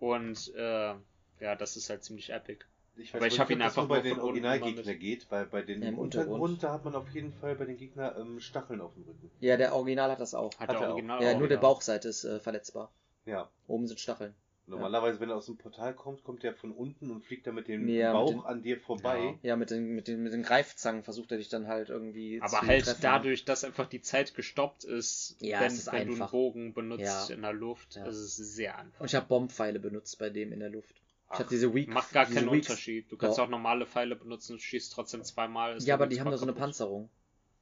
Und 0.00 0.52
äh, 0.54 0.94
ja, 1.40 1.54
das 1.56 1.76
ist 1.76 1.90
halt 1.90 2.04
ziemlich 2.04 2.30
epic. 2.30 2.64
Ich 2.96 3.14
Aber 3.14 3.26
ich 3.26 3.32
nicht, 3.34 3.40
hab 3.40 3.50
ihn 3.50 3.60
ob 3.60 3.60
das 3.60 3.76
einfach 3.76 3.88
nur 3.88 3.88
bei 3.88 4.00
den 4.02 4.14
von 4.14 4.20
unten 4.28 4.44
Originalgegner 4.46 4.94
geht, 4.94 5.30
weil 5.30 5.46
bei 5.46 5.62
den 5.62 5.82
Ja, 5.82 5.88
im 5.88 5.98
Untergrund. 5.98 6.40
Untergrund, 6.40 6.62
da 6.62 6.72
hat 6.72 6.84
man 6.84 6.94
auf 6.94 7.08
jeden 7.10 7.32
Fall 7.32 7.54
bei 7.54 7.66
den 7.66 7.76
Gegnern 7.76 8.14
ähm, 8.18 8.40
Stacheln 8.40 8.80
auf 8.80 8.94
dem 8.94 9.04
Rücken. 9.04 9.30
Ja, 9.40 9.56
der 9.58 9.74
Original 9.74 10.10
hat 10.10 10.20
das 10.20 10.34
auch. 10.34 10.58
Hat, 10.58 10.68
Hat 10.68 10.70
der 10.70 10.80
er 10.80 10.88
auch. 10.88 10.92
Original 10.92 11.22
ja, 11.22 11.34
nur 11.34 11.48
der 11.48 11.56
ja. 11.56 11.60
Bauchseite 11.60 12.08
ist 12.08 12.24
äh, 12.24 12.40
verletzbar. 12.40 12.90
Ja. 13.26 13.50
Oben 13.66 13.86
sind 13.86 14.00
Stacheln. 14.00 14.34
Normalerweise, 14.68 15.20
wenn 15.20 15.30
er 15.30 15.36
aus 15.36 15.46
dem 15.46 15.56
Portal 15.56 15.94
kommt, 15.94 16.24
kommt 16.24 16.42
er 16.42 16.52
von 16.54 16.72
unten 16.72 17.10
und 17.12 17.24
fliegt 17.24 17.46
dann 17.46 17.54
mit 17.54 17.68
dem 17.68 17.86
Ja, 17.88 18.12
mit 18.12 18.20
Bauch 18.20 18.30
den- 18.30 18.40
an 18.44 18.62
dir 18.62 18.80
vorbei. 18.80 19.38
Ja, 19.42 19.54
mit 19.56 19.70
den, 19.70 19.94
mit 19.94 20.08
den, 20.08 20.22
mit 20.24 20.32
den 20.32 20.42
Greifzangen 20.42 21.04
versucht 21.04 21.30
er 21.30 21.38
dich 21.38 21.48
dann 21.48 21.68
halt 21.68 21.88
irgendwie 21.88 22.40
Aber 22.42 22.48
zu 22.50 22.62
halt 22.62 22.84
treffen. 22.84 23.00
dadurch, 23.02 23.44
dass 23.44 23.62
einfach 23.62 23.86
die 23.88 24.00
Zeit 24.00 24.34
gestoppt 24.34 24.82
ist, 24.84 25.36
Ja, 25.40 25.60
wenn, 25.60 25.68
es 25.68 25.74
ist 25.78 25.86
wenn 25.86 25.92
du 25.92 25.98
einen 26.00 26.10
einfach. 26.14 26.30
Bogen 26.32 26.74
benutzt 26.74 27.02
Ja. 27.04 27.26
in 27.34 27.42
der 27.42 27.52
Luft, 27.52 27.94
Ja. 27.94 28.06
ist 28.06 28.16
es 28.16 28.36
sehr 28.36 28.76
einfach. 28.76 29.00
Und 29.00 29.06
ich 29.06 29.14
habe 29.14 29.26
Bombpfeile 29.26 29.78
benutzt 29.78 30.18
bei 30.18 30.30
dem 30.30 30.52
in 30.52 30.58
der 30.60 30.70
Luft. 30.70 30.96
Ich 30.96 31.02
Ach, 31.28 31.38
habe 31.40 31.48
diese 31.48 31.72
Weak. 31.72 31.88
Macht 31.88 32.12
gar 32.12 32.26
keinen 32.26 32.50
Weaks- 32.50 32.68
Unterschied. 32.68 33.10
Du 33.10 33.16
kannst 33.16 33.38
auch 33.38 33.48
normale 33.48 33.86
Pfeile 33.86 34.16
benutzen 34.16 34.54
und 34.54 34.60
schießt 34.62 34.92
trotzdem 34.92 35.22
zweimal. 35.24 35.76
ist 35.76 35.86
Ja, 35.86 35.94
aber 35.94 36.06
die 36.06 36.16
Weak 36.16 36.20
haben 36.20 36.30
da 36.30 36.38
so 36.38 36.44
eine. 36.44 36.52
Panzerung. 36.54 37.08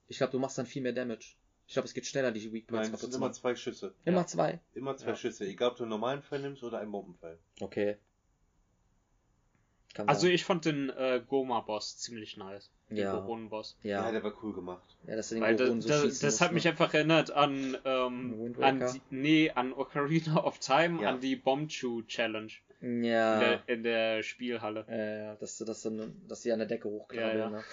Ich 0.09 0.19
glaube, 0.19 0.33
du 0.33 0.39
machst 0.39 0.59
dann 0.59 0.67
viel 0.67 0.83
mehr 0.83 0.93
Damage. 0.93 1.35
Ich 1.67 1.73
glaube, 1.73 1.87
es 1.89 1.95
geht 1.95 2.07
schneller, 2.07 2.31
die 2.31 2.53
Weak 2.53 2.67
Points 2.67 2.73
Nein, 2.73 2.83
es 2.83 2.91
kaputt 2.91 3.01
sind 3.01 3.13
zu 3.13 3.19
immer 3.19 3.33
zwei 3.33 3.57
Schüsse. 3.57 3.95
Immer 4.05 4.19
Ja. 4.19 4.27
zwei. 4.27 4.61
Immer 4.75 4.97
zwei 4.97 5.09
Ja. 5.11 5.17
Schüsse. 5.17 5.47
Egal, 5.47 5.71
ob 5.71 5.77
du 5.77 5.85
einen 5.85 5.91
normalen 5.91 6.23
Pfeil 6.23 6.41
nimmst 6.41 6.63
oder 6.63 6.79
einen 6.79 6.93
Bombenpfeil. 6.93 7.39
Okay. 7.61 7.97
Kann 9.95 10.09
Also 10.09 10.23
sein. 10.23 10.33
ich 10.33 10.45
fand 10.45 10.65
den 10.65 10.91
äh, 10.91 11.23
Goma-Boss 11.27 11.99
ziemlich 11.99 12.37
nice. 12.37 12.71
Den 12.91 12.97
Ja. 12.99 13.17
Boss. 13.21 13.77
Ja, 13.83 14.05
ja. 14.05 14.13
der 14.13 14.23
war 14.25 14.33
cool 14.43 14.53
gemacht. 14.53 14.97
ja, 15.07 15.15
dass 15.17 15.29
den 15.31 15.41
Weil 15.41 15.57
Goron 15.57 15.77
das, 15.77 15.85
so 15.85 15.89
das, 15.89 16.03
schießen 16.03 16.27
das 16.27 16.41
hat 16.41 16.49
musst, 16.49 16.55
mich 16.55 16.65
ne? 16.65 16.71
einfach 16.71 16.93
erinnert 16.95 17.31
an, 17.31 17.77
ähm, 17.85 18.55
an 18.61 18.81
die, 18.81 19.01
nee, 19.11 19.51
an 19.51 19.73
Ocarina 19.73 20.45
of 20.45 20.59
Time, 20.59 21.01
Ja. 21.03 21.11
an 21.11 21.21
die 21.21 21.37
Bomb 21.37 21.71
Chew 21.71 22.03
Challenge 22.09 22.51
in, 22.81 23.05
Ja. 23.05 23.39
der, 23.39 23.69
in 23.69 23.83
der 23.85 24.23
Spielhalle. 24.23 24.81
Äh, 24.89 25.41
dass 25.41 25.57
du 25.59 25.65
das 25.65 25.81
dann, 25.83 26.21
dass 26.29 26.41
die 26.43 26.53
an 26.53 26.59
der 26.59 26.69
Decke 26.69 26.89
hochkrabbeln, 26.89 27.39
Ja, 27.39 27.45
ja. 27.45 27.51
ne? 27.51 27.65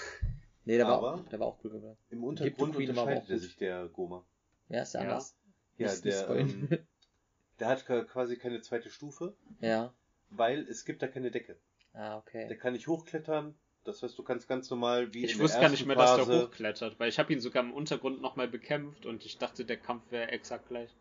Nee, 0.66 0.78
der 0.78 0.86
war, 0.88 0.98
Aber- 0.98 1.16
auch, 1.16 1.28
der 1.30 1.40
war 1.40 1.48
auch 1.48 1.58
cool 1.64 1.72
geworden. 1.72 1.98
Im 2.10 2.24
Untergrund 2.24 2.76
Queen 2.76 2.96
war 2.96 3.04
aber 3.04 3.12
unterscheidet 3.14 3.30
er 3.32 3.40
sich 3.40 3.56
der 3.58 3.88
Goma. 3.88 4.24
Ja, 4.70 4.82
ist 4.84 4.94
der 4.94 5.02
Ja. 5.04 5.08
anders. 5.10 5.36
Ja, 5.78 5.90
nicht 5.92 6.06
der, 6.06 6.30
ähm, 6.30 6.70
der 7.60 7.68
hat 7.68 7.86
quasi 7.86 8.38
keine 8.38 8.62
zweite 8.62 8.90
Stufe, 8.90 9.34
ja. 9.60 9.94
weil 10.30 10.62
es 10.68 10.86
gibt 10.86 11.02
da 11.02 11.08
keine 11.08 11.32
Decke. 11.32 11.58
Ah, 11.94 12.18
okay. 12.18 12.48
Der 12.48 12.58
kann 12.58 12.74
nicht 12.74 12.88
hochklettern. 12.88 13.56
Das 13.84 14.04
heißt, 14.04 14.16
du 14.18 14.22
kannst 14.24 14.48
ganz 14.48 14.70
normal 14.70 15.12
wie 15.14 15.26
Ich 15.26 15.34
in 15.34 15.40
wusste 15.40 15.56
der 15.58 15.62
gar 15.64 15.70
nicht 15.72 15.80
ersten 15.80 15.88
mehr, 15.88 15.96
dass 15.98 16.16
der 16.16 16.26
Phase, 16.26 16.44
hochklettert, 16.46 17.00
weil 17.00 17.10
ich 17.10 17.18
habe 17.18 17.34
ihn 17.34 17.40
sogar 17.42 17.64
im 17.64 17.74
Untergrund 17.74 18.22
nochmal 18.22 18.48
bekämpft 18.48 19.08
und 19.08 19.26
ich 19.26 19.40
dachte, 19.40 19.66
der 19.66 19.78
Kampf 19.78 20.04
wäre 20.12 20.30
exakt 20.30 20.68
gleich. 20.68 20.92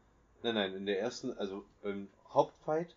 Nein, 0.42 0.54
nein, 0.54 0.74
in 0.74 0.86
der 0.86 0.98
ersten, 0.98 1.36
also 1.36 1.66
beim 1.82 2.08
Hauptfight, 2.30 2.96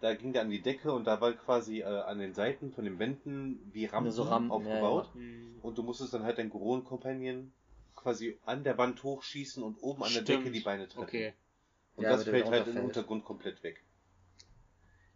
da 0.00 0.14
ging 0.14 0.32
der 0.32 0.42
an 0.42 0.50
die 0.50 0.62
Decke 0.62 0.92
und 0.92 1.04
da 1.04 1.20
war 1.20 1.32
quasi 1.32 1.80
äh, 1.80 1.84
an 1.84 2.18
den 2.18 2.34
Seiten 2.34 2.72
von 2.72 2.84
den 2.84 2.98
Wänden 2.98 3.70
wie 3.72 3.86
Rampen, 3.86 4.10
so 4.10 4.22
Rampen, 4.24 4.50
aufgebaut. 4.50 5.10
Hm. 5.14 5.58
Und 5.62 5.76
du 5.78 5.82
musstest 5.82 6.14
dann 6.14 6.22
halt 6.22 6.38
deinen 6.38 6.50
Goron-Companion 6.50 7.52
quasi 7.94 8.38
an 8.46 8.64
der 8.64 8.78
Wand 8.78 9.02
hochschießen 9.02 9.62
und 9.62 9.76
oben 9.82 10.02
an 10.02 10.12
der 10.12 10.22
Stimmt. 10.22 10.46
Decke 10.46 10.50
die 10.50 10.60
Beine 10.60 10.88
treffen. 10.88 11.02
Okay. 11.02 11.34
Und 11.96 12.04
Ja, 12.04 12.10
das 12.10 12.24
fällt 12.24 12.46
halt 12.46 12.66
im. 12.66 12.78
Untergrund 12.78 13.24
komplett 13.24 13.62
weg. 13.62 13.82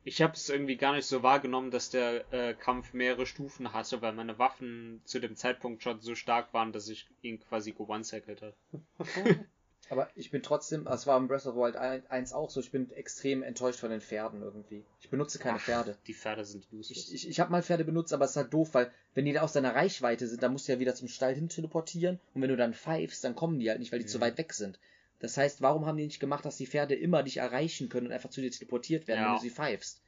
Ich 0.07 0.21
habe 0.21 0.35
es 0.35 0.51
irgendwie 0.51 0.77
gar 0.77 0.93
nicht 0.93 1.07
so 1.07 1.23
wahrgenommen, 1.23 1.71
dass 1.71 1.89
der 1.89 2.31
äh, 2.31 2.53
Kampf 2.53 2.93
mehrere 2.93 3.25
Stufen 3.25 3.73
hatte, 3.73 4.03
weil 4.03 4.13
meine 4.13 4.39
Waffen 4.39 5.01
zu 5.05 5.19
dem 5.19 5.35
Zeitpunkt 5.35 5.83
schon 5.83 6.01
so 6.01 6.15
stark 6.15 6.53
waren, 6.53 6.73
dass 6.73 6.89
ich 6.89 7.09
ihn 7.23 7.41
quasi 7.41 7.73
geone-cycelt 7.73 8.43
habe. 8.43 8.55
Aber 9.91 10.09
ich 10.15 10.31
bin 10.31 10.43
trotzdem, 10.43 10.87
es 10.87 11.07
war 11.07 11.19
im 11.19 11.29
Breath 11.29 11.47
of 11.47 11.55
the 11.55 11.61
Wild 11.61 11.77
1 11.77 12.33
auch 12.33 12.51
so, 12.51 12.61
ich 12.61 12.71
bin 12.71 12.91
extrem 12.93 13.43
enttäuscht 13.43 13.81
von 13.81 13.91
den 13.91 14.01
Pferden 14.01 14.43
irgendwie. 14.43 14.85
Ich 15.01 15.11
benutze 15.11 15.39
keine 15.39 15.59
Ach, 15.59 15.63
Pferde. 15.63 15.97
Die 16.07 16.15
Pferde 16.15 16.45
sind 16.45 16.67
useless. 16.73 17.09
Ich, 17.09 17.15
ich, 17.15 17.29
ich 17.29 17.41
habe 17.41 17.51
mal 17.53 17.63
Pferde 17.63 17.85
benutzt, 17.85 18.13
aber 18.13 18.25
es 18.25 18.33
ist 18.33 18.37
halt 18.37 18.53
doof, 18.55 18.71
weil 18.73 18.91
wenn 19.15 19.25
die 19.25 19.33
da 19.33 19.43
aus 19.43 19.53
deiner 19.53 19.75
Reichweite 19.75 20.27
sind, 20.27 20.43
dann 20.43 20.53
musst 20.53 20.69
du 20.69 20.73
ja 20.73 20.79
wieder 20.79 20.95
zum 20.95 21.09
Stall 21.09 21.35
hin 21.35 21.49
teleportieren 21.49 22.19
und 22.35 22.43
wenn 22.43 22.49
du 22.51 22.57
dann 22.57 22.75
pfeifst, 22.75 23.23
dann 23.25 23.35
kommen 23.35 23.59
die 23.59 23.69
halt 23.69 23.79
nicht, 23.79 23.93
weil 23.93 23.99
die 24.01 24.07
zu 24.07 24.19
Mhm. 24.19 24.23
weit 24.23 24.39
weg 24.39 24.53
sind. 24.55 24.79
Das 25.21 25.37
heißt, 25.37 25.63
warum 25.63 25.87
haben 25.87 25.97
die 25.97 26.05
nicht 26.05 26.21
gemacht, 26.21 26.45
dass 26.45 26.57
die 26.57 26.67
Pferde 26.67 26.95
immer 26.95 27.23
dich 27.23 27.37
erreichen 27.39 27.89
können 27.89 28.07
und 28.09 28.13
einfach 28.13 28.31
zu 28.31 28.41
dir 28.41 28.51
teleportiert 28.51 29.07
werden, 29.09 29.21
Ja. 29.21 29.27
wenn 29.29 29.35
du 29.37 29.41
sie 29.43 29.51
pfeifst? 29.51 30.01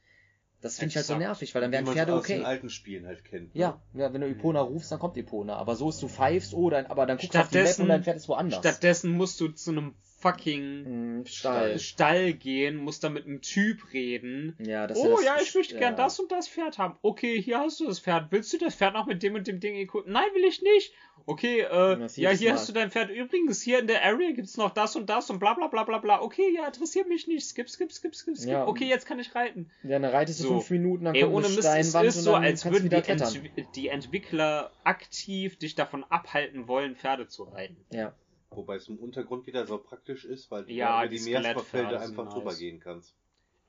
Das 0.61 0.77
finde 0.79 0.89
ich 0.89 0.95
halt 0.95 1.05
so 1.05 1.15
nervig, 1.15 1.53
weil 1.53 1.61
dann 1.61 1.71
man 1.71 1.93
Pferde 1.93 2.13
aus 2.15 2.25
den 2.25 2.39
okay. 2.39 2.45
alten 2.45 2.69
Spielen 2.69 3.05
halt 3.05 3.23
kennt. 3.23 3.53
ne? 3.53 3.61
Ja, 3.61 3.81
ja, 3.93 4.11
wenn 4.11 4.21
du 4.21 4.27
Epona 4.27 4.61
rufst, 4.61 4.91
dann 4.91 4.99
kommt 4.99 5.15
Epona. 5.15 5.55
Aber 5.55 5.75
so 5.75 5.89
ist 5.89 6.01
du 6.01 6.07
pfeifst, 6.07 6.53
oh, 6.53 6.69
dann, 6.69 6.87
aber 6.87 7.05
dann 7.05 7.17
guckst 7.17 7.35
du 7.35 7.39
auf 7.39 7.49
die 7.49 7.57
Map 7.59 7.79
und 7.79 7.87
dein 7.89 8.03
Pferd 8.03 8.17
ist 8.17 8.27
woanders. 8.27 8.59
Stattdessen 8.59 9.11
musst 9.11 9.39
du 9.39 9.49
zu 9.49 9.71
einem 9.71 9.93
fucking 10.17 10.85
Hm, 10.85 11.25
Stall. 11.25 11.79
Stall 11.79 12.33
gehen, 12.33 12.77
musst 12.77 13.03
da 13.03 13.09
mit 13.09 13.25
einem 13.25 13.41
Typ 13.41 13.93
reden. 13.93 14.55
Ja, 14.59 14.87
das 14.87 14.97
oh 14.97 15.19
ja, 15.23 15.37
ich 15.41 15.53
möchte 15.53 15.75
ja. 15.75 15.79
gern 15.79 15.95
das 15.95 16.19
und 16.19 16.31
das 16.31 16.47
Pferd 16.47 16.77
haben. 16.77 16.97
Okay, 17.01 17.41
hier 17.41 17.59
hast 17.59 17.79
du 17.79 17.85
das 17.85 17.99
Pferd. 17.99 18.31
Willst 18.31 18.51
du 18.53 18.57
das 18.57 18.75
Pferd 18.75 18.93
noch 18.93 19.05
mit 19.05 19.23
dem 19.23 19.35
und 19.35 19.47
dem 19.47 19.59
Ding 19.59 19.75
equippen? 19.75 20.11
Nein, 20.11 20.27
will 20.33 20.43
ich 20.43 20.61
nicht. 20.61 20.91
Okay, 21.25 21.59
äh, 21.59 22.07
ja, 22.15 22.29
hier 22.29 22.53
hast 22.53 22.69
du 22.69 22.73
dein 22.73 22.89
Pferd. 22.89 23.09
Übrigens, 23.09 23.61
hier 23.61 23.79
in 23.79 23.87
der 23.87 24.03
Area 24.03 24.31
gibt's 24.31 24.55
noch 24.55 24.73
das 24.73 24.95
und 24.95 25.09
das 25.09 25.29
und 25.29 25.39
bla 25.39 25.53
bla 25.53 25.67
bla 25.67 25.83
bla 25.83 25.97
bla. 25.97 26.21
Okay, 26.21 26.53
ja, 26.55 26.65
interessiert 26.65 27.09
mich 27.09 27.27
nicht. 27.27 27.45
Skip, 27.45 27.69
skip, 27.69 27.91
skip, 27.91 28.15
skip, 28.15 28.37
skip. 28.37 28.49
Ja. 28.49 28.65
Okay, 28.65 28.85
jetzt 28.85 29.05
kann 29.05 29.19
ich 29.19 29.35
reiten. 29.35 29.69
Ja, 29.83 29.99
dann 29.99 30.09
reitest 30.09 30.39
du 30.39 30.43
So. 30.45 30.49
fünf 30.61 30.69
Minuten, 30.69 31.05
dann 31.05 31.15
Ey, 31.15 31.23
kommt 31.23 31.35
ohne 31.35 31.49
Mist, 31.49 31.65
es 31.65 31.93
ist 31.93 32.23
so, 32.23 32.33
als 32.33 32.65
würden 32.65 32.89
die. 32.89 32.95
Ent 32.95 33.75
die 33.75 33.87
Entwickler 33.89 34.71
aktiv 34.83 35.57
dich 35.59 35.75
davon 35.75 36.05
abhalten 36.05 36.67
wollen, 36.67 36.95
Pferde 36.95 37.27
zu 37.27 37.43
reiten. 37.43 37.77
Ja. 37.91 38.13
Wobei 38.51 38.75
es 38.77 38.87
im 38.87 38.97
Untergrund 38.97 39.45
wieder 39.45 39.65
so 39.65 39.77
praktisch 39.77 40.25
ist, 40.25 40.49
weil 40.51 40.65
du 40.65 40.71
Ja, 40.71 40.99
über 41.03 41.09
die 41.09 41.17
die 41.17 41.21
sind 41.21 41.35
einfach 41.35 42.33
drüber 42.33 42.49
nice. 42.49 42.59
gehen 42.59 42.79
kannst. 42.79 43.15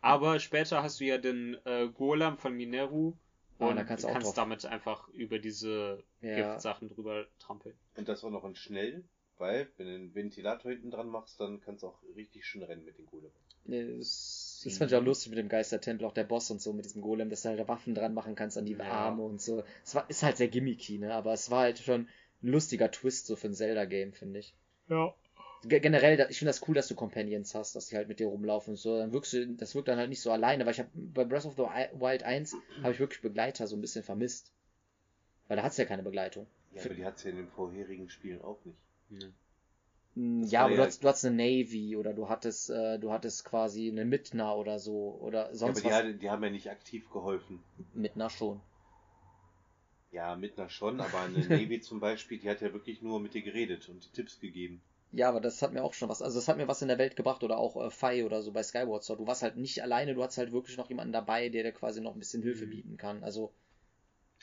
Aber 0.00 0.38
später 0.38 0.82
hast 0.82 1.00
du 1.00 1.04
ja 1.04 1.18
den 1.18 1.56
äh, 1.64 1.88
Golem 1.88 2.38
von 2.38 2.54
Mineru 2.54 3.14
Ah, 3.60 3.70
und 3.70 3.76
da 3.76 3.82
kannst 3.82 4.04
du 4.04 4.08
kannst 4.08 4.38
damit 4.38 4.64
einfach 4.66 5.08
über 5.08 5.40
diese 5.40 6.02
Ja. 6.20 6.52
Giftsachen 6.52 6.88
drüber 6.88 7.26
trampeln. 7.40 7.74
Und 7.96 8.08
das 8.08 8.22
auch 8.22 8.30
noch 8.30 8.44
in 8.44 8.54
schnell, 8.54 9.02
weil 9.36 9.68
wenn 9.76 9.86
du 9.86 9.94
einen 9.94 10.14
Ventilator 10.14 10.70
hinten 10.70 10.92
dran 10.92 11.08
machst, 11.08 11.40
dann 11.40 11.60
kannst 11.60 11.82
du 11.82 11.88
auch 11.88 11.98
richtig 12.14 12.46
schön 12.46 12.62
rennen 12.62 12.84
mit 12.84 12.98
den 12.98 13.06
Golem. 13.06 13.32
Das, 13.64 14.62
das 14.64 14.78
fand 14.78 14.90
ich 14.92 14.96
auch 14.96 15.02
lustig 15.02 15.30
mit 15.30 15.38
dem 15.38 15.48
Geistertempel, 15.48 16.06
auch 16.06 16.12
der 16.14 16.24
Boss 16.24 16.50
und 16.50 16.62
so, 16.62 16.72
mit 16.72 16.84
diesem 16.84 17.02
Golem, 17.02 17.28
dass 17.30 17.42
du 17.42 17.48
halt 17.48 17.58
da 17.58 17.66
Waffen 17.68 17.94
dran 17.94 18.14
machen 18.14 18.36
kannst 18.36 18.56
an 18.56 18.64
die 18.64 18.74
Ja. 18.74 18.88
Arme 18.90 19.22
und 19.24 19.42
so. 19.42 19.64
Es 19.84 19.94
war, 19.94 20.08
ist 20.08 20.22
halt 20.22 20.36
sehr 20.36 20.48
gimmicky, 20.48 20.98
ne? 20.98 21.12
Aber 21.12 21.32
es 21.32 21.50
war 21.50 21.62
halt 21.62 21.78
schon 21.80 22.08
ein 22.42 22.48
lustiger 22.48 22.90
Twist 22.90 23.26
so 23.26 23.34
für 23.36 23.48
ein 23.48 23.54
Zelda-Game, 23.54 24.12
finde 24.12 24.38
ich. 24.38 24.54
Ja. 24.88 25.14
Ge- 25.64 25.80
Generell, 25.80 26.26
ich 26.30 26.38
finde 26.38 26.50
das 26.50 26.66
cool, 26.68 26.74
dass 26.74 26.88
du 26.88 26.94
Companions 26.94 27.54
hast, 27.54 27.74
dass 27.74 27.88
die 27.88 27.96
halt 27.96 28.08
mit 28.08 28.20
dir 28.20 28.28
rumlaufen 28.28 28.72
und 28.72 28.76
so. 28.76 28.96
Dann 28.98 29.12
wirkst 29.12 29.32
du, 29.32 29.46
das 29.54 29.74
wirkt 29.74 29.88
dann 29.88 29.98
halt 29.98 30.08
nicht 30.08 30.20
so 30.22 30.30
alleine, 30.30 30.64
weil 30.66 30.72
ich 30.72 30.78
habe 30.78 30.90
bei 30.94 31.24
Breath 31.24 31.46
of 31.46 31.54
the 31.56 31.62
Wild 31.62 32.22
1 32.22 32.54
habe 32.82 32.92
ich 32.92 33.00
wirklich 33.00 33.20
Begleiter 33.20 33.66
so 33.66 33.76
ein 33.76 33.80
bisschen 33.80 34.04
vermisst. 34.04 34.52
Weil 35.48 35.56
da 35.56 35.62
hat's 35.62 35.76
ja 35.78 35.84
keine 35.84 36.02
Begleitung. 36.02 36.46
Ja, 36.74 36.84
aber 36.84 36.94
die 36.94 37.04
hat's 37.04 37.24
ja 37.24 37.30
in 37.30 37.36
den 37.36 37.48
vorherigen 37.48 38.08
Spielen 38.08 38.40
auch 38.42 38.58
nicht. 38.64 38.78
Mm, 40.14 40.42
Das 40.42 40.50
Ja, 40.52 40.60
aber 40.62 40.70
ja- 40.70 40.76
du 40.76 40.82
hattest, 40.82 41.02
du 41.04 41.08
hattest 41.08 41.24
eine 41.26 41.36
Navy 41.36 41.96
oder 41.96 42.12
du 42.12 42.28
hattest, 42.28 42.70
äh, 42.70 42.98
du 42.98 43.10
hattest 43.10 43.44
quasi 43.44 43.88
eine 43.88 44.04
Midna 44.04 44.54
oder 44.54 44.78
so 44.78 45.18
oder 45.20 45.48
Ja, 45.48 45.54
sonst 45.54 45.78
aber 45.78 45.80
die, 45.80 45.86
was. 45.86 45.94
hatte, 45.94 46.14
die 46.14 46.30
haben 46.30 46.44
ja 46.44 46.50
nicht 46.50 46.70
aktiv 46.70 47.10
geholfen. 47.10 47.62
Midna 47.94 48.30
schon. 48.30 48.60
Ja, 50.10 50.34
Midna 50.36 50.68
schon, 50.68 51.00
aber 51.00 51.20
eine 51.20 51.38
Navy 51.48 51.80
zum 51.80 52.00
Beispiel, 52.00 52.38
die 52.38 52.48
hat 52.48 52.60
ja 52.60 52.72
wirklich 52.72 53.02
nur 53.02 53.20
mit 53.20 53.34
dir 53.34 53.42
geredet 53.42 53.88
und 53.88 54.12
Tipps 54.14 54.40
gegeben. 54.40 54.80
Ja, 55.12 55.28
aber 55.30 55.40
das 55.40 55.62
hat 55.62 55.72
mir 55.72 55.82
auch 55.82 55.94
schon 55.94 56.08
was, 56.10 56.20
also 56.20 56.38
das 56.38 56.48
hat 56.48 56.58
mir 56.58 56.68
was 56.68 56.82
in 56.82 56.88
der 56.88 56.98
Welt 56.98 57.16
gebracht 57.16 57.42
oder 57.42 57.58
auch 57.58 57.76
äh, 57.82 57.90
Fei 57.90 58.24
oder 58.26 58.42
so 58.42 58.52
bei 58.52 58.62
Skyward 58.62 59.02
Sword. 59.04 59.20
Du 59.20 59.26
warst 59.26 59.42
halt 59.42 59.56
nicht 59.56 59.82
alleine, 59.82 60.14
du 60.14 60.22
hattest 60.22 60.38
halt 60.38 60.52
wirklich 60.52 60.76
noch 60.76 60.88
jemanden 60.90 61.12
dabei, 61.12 61.48
der 61.48 61.62
dir 61.62 61.72
quasi 61.72 62.00
noch 62.00 62.12
ein 62.14 62.18
bisschen 62.18 62.42
Hilfe 62.42 62.66
Mhm. 62.66 62.70
bieten 62.70 62.96
kann. 62.98 63.24
Also, 63.24 63.52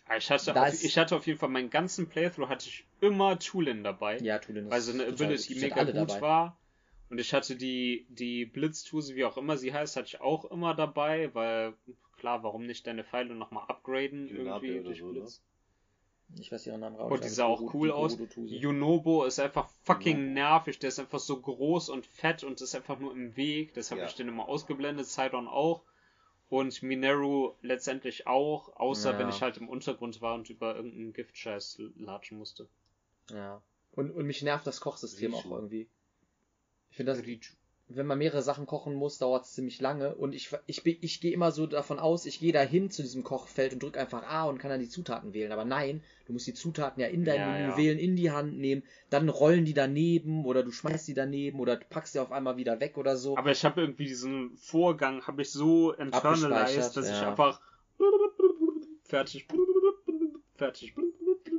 Aber 0.08 0.18
Ich 0.18 0.30
hatte, 0.30 0.60
auf, 0.60 0.74
ist- 0.74 0.84
ich 0.84 0.98
hatte 0.98 1.16
auf 1.16 1.26
jeden 1.28 1.40
Fall 1.40 1.50
meinen 1.50 1.70
ganzen 1.70 2.08
Playthrough 2.08 2.48
hatte 2.50 2.68
ich 2.68 2.86
immer 3.02 3.38
Tulin 3.40 3.84
dabei. 3.84 4.18
ja, 4.20 4.40
Tulin 4.40 4.66
ist 4.66 4.72
weil 4.72 4.82
seine 4.82 5.06
total- 5.06 5.28
Ability 5.28 5.56
mega 5.56 5.84
gut 5.84 5.96
dabei. 5.96 6.22
war. 6.22 6.58
Und 7.10 7.20
ich 7.20 7.34
hatte 7.34 7.56
die, 7.56 8.06
die 8.10 8.46
Blitztuse, 8.46 9.16
wie 9.16 9.26
auch 9.26 9.38
immer 9.38 9.58
sie 9.58 9.72
heißt, 9.74 9.96
hatte 9.96 10.08
ich 10.08 10.22
auch 10.22 10.46
immer 10.46 10.74
dabei, 10.74 11.34
weil 11.36 11.74
klar, 12.18 12.42
warum 12.44 12.66
nicht 12.66 12.88
deine 12.88 13.04
Pfeile 13.04 13.36
nochmal 13.36 13.66
upgraden 13.68 14.28
Yunabe 14.28 14.66
irgendwie 14.66 14.84
durch 14.86 15.00
so, 15.00 15.12
ne? 15.12 15.20
Blitz. 15.20 15.42
Ich 16.40 16.52
weiß 16.52 16.68
ihren 16.68 16.82
Namen 16.82 16.96
raus. 16.98 17.12
Und 17.12 17.24
die 17.24 17.30
sah 17.30 17.46
auch 17.46 17.74
cool 17.74 17.92
aus. 17.92 18.18
Junobo 18.36 19.24
ist 19.26 19.40
einfach 19.40 19.70
fucking 19.84 20.34
nervig, 20.34 20.80
der 20.80 20.90
ist 20.90 21.00
einfach 21.00 21.20
so 21.20 21.40
groß 21.40 21.90
und 21.90 22.06
fett 22.06 22.44
und 22.44 22.60
ist 22.60 22.76
einfach 22.76 23.00
nur 23.00 23.14
im 23.14 23.36
Weg. 23.38 23.74
Das 23.74 23.92
habe 23.92 24.02
Ja. 24.02 24.08
ich 24.08 24.16
dann 24.16 24.28
immer 24.28 24.48
ausgeblendet, 24.50 25.06
Sidon 25.06 25.48
auch. 25.48 25.84
Und 26.50 26.84
Mineru 26.84 27.54
letztendlich 27.62 28.28
auch, 28.28 28.76
außer 28.76 29.14
Ja. 29.14 29.20
wenn 29.20 29.30
ich 29.30 29.42
halt 29.42 29.58
im 29.58 29.70
Untergrund 29.70 30.22
war 30.22 30.36
und 30.36 30.50
über 30.50 30.76
irgendeinen 30.76 31.14
Giftscheiß 31.14 31.82
latschen 31.98 32.38
musste. 32.38 32.68
Ja. 33.32 33.62
Und, 33.92 34.12
und 34.12 34.26
mich 34.26 34.42
nervt 34.42 34.68
das 34.68 34.82
Kochsystem 34.82 35.34
Rishu. 35.34 35.48
auch 35.50 35.56
irgendwie. 35.56 35.88
Ich 36.92 36.98
finde 36.98 37.14
das, 37.14 37.24
wenn 37.88 38.08
man 38.08 38.18
mehrere 38.18 38.42
Sachen 38.42 38.66
kochen 38.66 38.96
muss, 38.96 39.20
dauert 39.20 39.46
es 39.46 39.54
ziemlich 39.54 39.80
lange. 39.80 40.16
Und 40.16 40.34
ich, 40.34 40.50
ich, 40.66 40.86
ich 40.86 41.22
gehe 41.22 41.32
immer 41.32 41.52
so 41.52 41.68
davon 41.68 42.00
aus, 42.00 42.26
ich 42.26 42.40
gehe 42.40 42.52
da 42.52 42.62
hin 42.62 42.90
zu 42.90 43.04
diesem 43.04 43.24
Kochfeld 43.24 43.74
und 43.74 43.84
drücke 43.84 44.00
einfach 44.00 44.24
A 44.24 44.46
und 44.46 44.58
kann 44.58 44.72
dann 44.72 44.80
die 44.80 44.90
Zutaten 44.90 45.34
wählen. 45.34 45.52
Aber 45.52 45.66
nein, 45.66 46.02
du 46.26 46.34
musst 46.34 46.48
die 46.48 46.56
Zutaten 46.56 47.00
ja 47.00 47.08
in 47.08 47.26
dein 47.26 47.40
Ja, 47.40 47.52
Menü 47.52 47.70
ja. 47.70 47.78
wählen, 47.78 48.00
in 48.00 48.16
die 48.16 48.32
Hand 48.32 48.58
nehmen, 48.58 48.82
dann 49.12 49.30
rollen 49.30 49.66
die 49.66 49.76
daneben 49.76 50.46
oder 50.46 50.64
du 50.64 50.72
schmeißt 50.72 51.08
die 51.08 51.14
daneben 51.14 51.60
oder 51.60 51.76
du 51.76 51.86
packst 51.88 52.16
die 52.16 52.20
auf 52.20 52.32
einmal 52.32 52.58
wieder 52.58 52.80
weg 52.80 52.98
oder 52.98 53.18
so. 53.18 53.38
Aber 53.38 53.52
ich 53.52 53.64
habe 53.64 53.82
irgendwie 53.82 54.06
diesen 54.06 54.58
Vorgang, 54.58 55.22
habe 55.28 55.44
ich 55.44 55.52
so 55.52 55.94
internalized, 55.94 56.98
dass 56.98 57.08
ich 57.08 57.16
ja. 57.16 57.30
einfach 57.30 57.62
fertig, 59.04 59.48
fertig. 60.56 60.96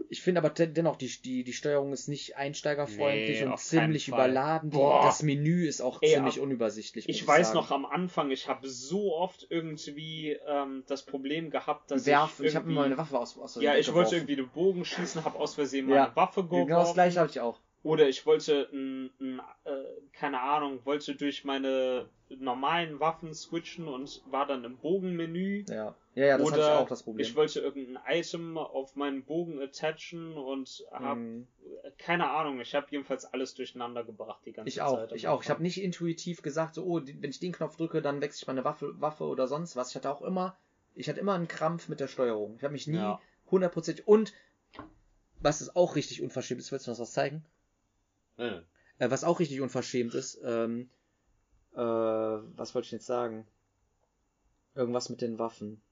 Ich 0.08 0.22
finde 0.22 0.40
aber 0.40 0.50
de- 0.50 0.66
dennoch, 0.68 0.96
die, 0.96 1.08
die, 1.22 1.42
die 1.44 1.52
Steuerung 1.52 1.92
ist 1.92 2.08
nicht 2.08 2.36
einsteigerfreundlich 2.36 3.40
Nee, 3.40 3.46
und 3.46 3.58
ziemlich 3.58 4.08
überladen. 4.08 4.70
Boah. 4.70 5.02
das 5.04 5.22
Menü 5.22 5.66
ist 5.66 5.80
auch 5.80 6.00
Ey, 6.02 6.14
ziemlich 6.14 6.38
unübersichtlich. 6.40 7.08
Ich 7.08 7.26
weiß 7.26 7.48
sagen. 7.48 7.58
noch 7.58 7.70
am 7.70 7.84
Anfang, 7.86 8.30
ich 8.30 8.48
habe 8.48 8.68
so 8.68 9.14
oft 9.14 9.46
irgendwie 9.50 10.36
ähm, 10.46 10.84
das 10.86 11.04
Problem 11.04 11.50
gehabt, 11.50 11.90
dass 11.90 12.06
Werfen. 12.06 12.44
ich 12.44 12.50
Ich 12.50 12.56
habe 12.56 12.64
irgendwie... 12.64 12.74
mir 12.74 12.80
mal 12.80 12.86
eine 12.86 12.98
Waffe 12.98 13.18
aus, 13.18 13.36
aus 13.38 13.56
ja, 13.60 13.74
ich 13.76 13.88
wollte 13.92 14.12
weggeworfen. 14.12 14.16
irgendwie 14.18 14.36
den 14.36 14.48
Bogen 14.48 14.84
schießen, 14.84 15.24
habe 15.24 15.38
aus 15.38 15.54
Versehen 15.54 15.86
meine 15.86 15.96
Ja, 15.96 16.16
Waffe 16.16 16.44
geworfen. 16.44 16.66
Genau 16.66 16.80
das 16.80 16.94
gleiche 16.94 17.18
habe 17.20 17.30
ich 17.30 17.40
auch. 17.40 17.60
Oder 17.82 18.08
ich 18.08 18.26
wollte, 18.26 18.68
n, 18.72 19.10
n, 19.20 19.40
äh, 19.64 19.70
keine 20.12 20.40
Ahnung, 20.40 20.80
wollte 20.84 21.14
durch 21.14 21.44
meine 21.44 22.08
normalen 22.28 22.98
Waffen 22.98 23.32
switchen 23.32 23.86
und 23.86 24.22
war 24.30 24.44
dann 24.46 24.64
im 24.64 24.76
Bogenmenü. 24.76 25.64
Ja, 25.68 25.94
ja, 26.16 26.24
ja 26.26 26.38
das 26.38 26.48
ich 26.48 26.54
Oder 26.54 26.78
auch 26.80 26.88
das 26.88 27.02
Problem. 27.04 27.24
ich 27.24 27.36
wollte 27.36 27.60
irgendein 27.60 28.02
Item 28.08 28.56
auf 28.58 28.96
meinen 28.96 29.24
Bogen 29.24 29.60
attachen 29.60 30.36
und 30.36 30.84
hab 30.90 31.18
Mhm. 31.18 31.46
keine 31.98 32.30
Ahnung, 32.30 32.58
ich 32.60 32.74
habe 32.74 32.86
jedenfalls 32.90 33.24
alles 33.26 33.54
durcheinander 33.54 34.02
gebracht 34.02 34.40
die 34.44 34.52
ganze 34.52 34.68
Ich 34.70 34.76
Zeit. 34.76 34.84
auch, 34.86 34.98
am 35.10 35.14
ich 35.16 35.28
auch. 35.28 35.42
Ich 35.44 35.50
habe 35.50 35.62
nicht 35.62 35.80
intuitiv 35.80 36.42
gesagt, 36.42 36.74
so, 36.74 36.84
oh, 36.84 37.00
wenn 37.04 37.30
ich 37.30 37.38
den 37.38 37.52
Knopf 37.52 37.76
drücke, 37.76 38.02
dann 38.02 38.20
wechsle 38.22 38.42
ich 38.42 38.46
meine 38.48 38.64
Waffe, 38.64 39.00
Waffe 39.00 39.24
oder 39.24 39.46
sonst 39.46 39.76
was. 39.76 39.90
Ich 39.90 39.96
hatte 39.96 40.10
auch 40.10 40.22
immer, 40.22 40.56
ich 40.94 41.08
hatte 41.08 41.20
immer 41.20 41.34
einen 41.34 41.48
Krampf 41.48 41.88
mit 41.88 42.00
der 42.00 42.08
Steuerung. 42.08 42.56
Ich 42.56 42.62
habe 42.64 42.72
mich 42.72 42.86
nie 42.88 42.96
Ja. 42.96 43.20
hundertprozentig 43.50 44.08
und 44.08 44.32
was 45.40 45.60
ist 45.60 45.76
auch 45.76 45.96
richtig 45.96 46.22
unverschämt 46.22 46.60
ist, 46.60 46.72
willst 46.72 46.86
du 46.86 46.90
noch 46.90 46.98
was 46.98 47.12
zeigen? 47.12 47.44
Nein. 48.38 48.64
Äh, 48.98 49.10
was 49.10 49.22
auch 49.22 49.38
richtig 49.38 49.60
unverschämt 49.60 50.14
ist, 50.14 50.40
ähm, 50.42 50.88
äh, 51.74 51.78
was 51.78 52.74
wollte 52.74 52.86
ich 52.86 52.92
jetzt 52.92 53.06
sagen? 53.06 53.46
Irgendwas 54.74 55.10
mit 55.10 55.20
den 55.20 55.38
Waffen. 55.38 55.82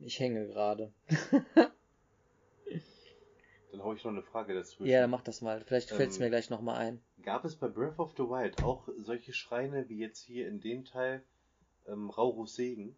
Ich 0.00 0.18
hänge 0.18 0.46
gerade. 0.46 0.92
Dann 3.70 3.82
hau 3.82 3.92
ich 3.92 4.04
noch 4.04 4.12
eine 4.12 4.22
Frage 4.22 4.54
dazwischen. 4.54 4.86
Ja, 4.86 5.00
dann 5.00 5.10
mach 5.10 5.22
das 5.22 5.40
mal. 5.40 5.64
Vielleicht 5.64 5.90
fällt 5.90 6.10
es 6.10 6.16
Ähm, 6.18 6.22
mir 6.24 6.30
gleich 6.30 6.48
nochmal 6.48 6.76
ein. 6.76 7.02
Gab 7.22 7.44
es 7.44 7.56
bei 7.56 7.66
Breath 7.66 7.98
of 7.98 8.12
the 8.16 8.22
Wild 8.22 8.62
auch 8.62 8.88
solche 8.98 9.32
Schreine 9.32 9.88
wie 9.88 9.98
jetzt 9.98 10.20
hier 10.20 10.46
in 10.46 10.60
dem 10.60 10.84
Teil 10.84 11.24
ähm, 11.88 12.08
Raurus 12.10 12.54
Segen? 12.54 12.94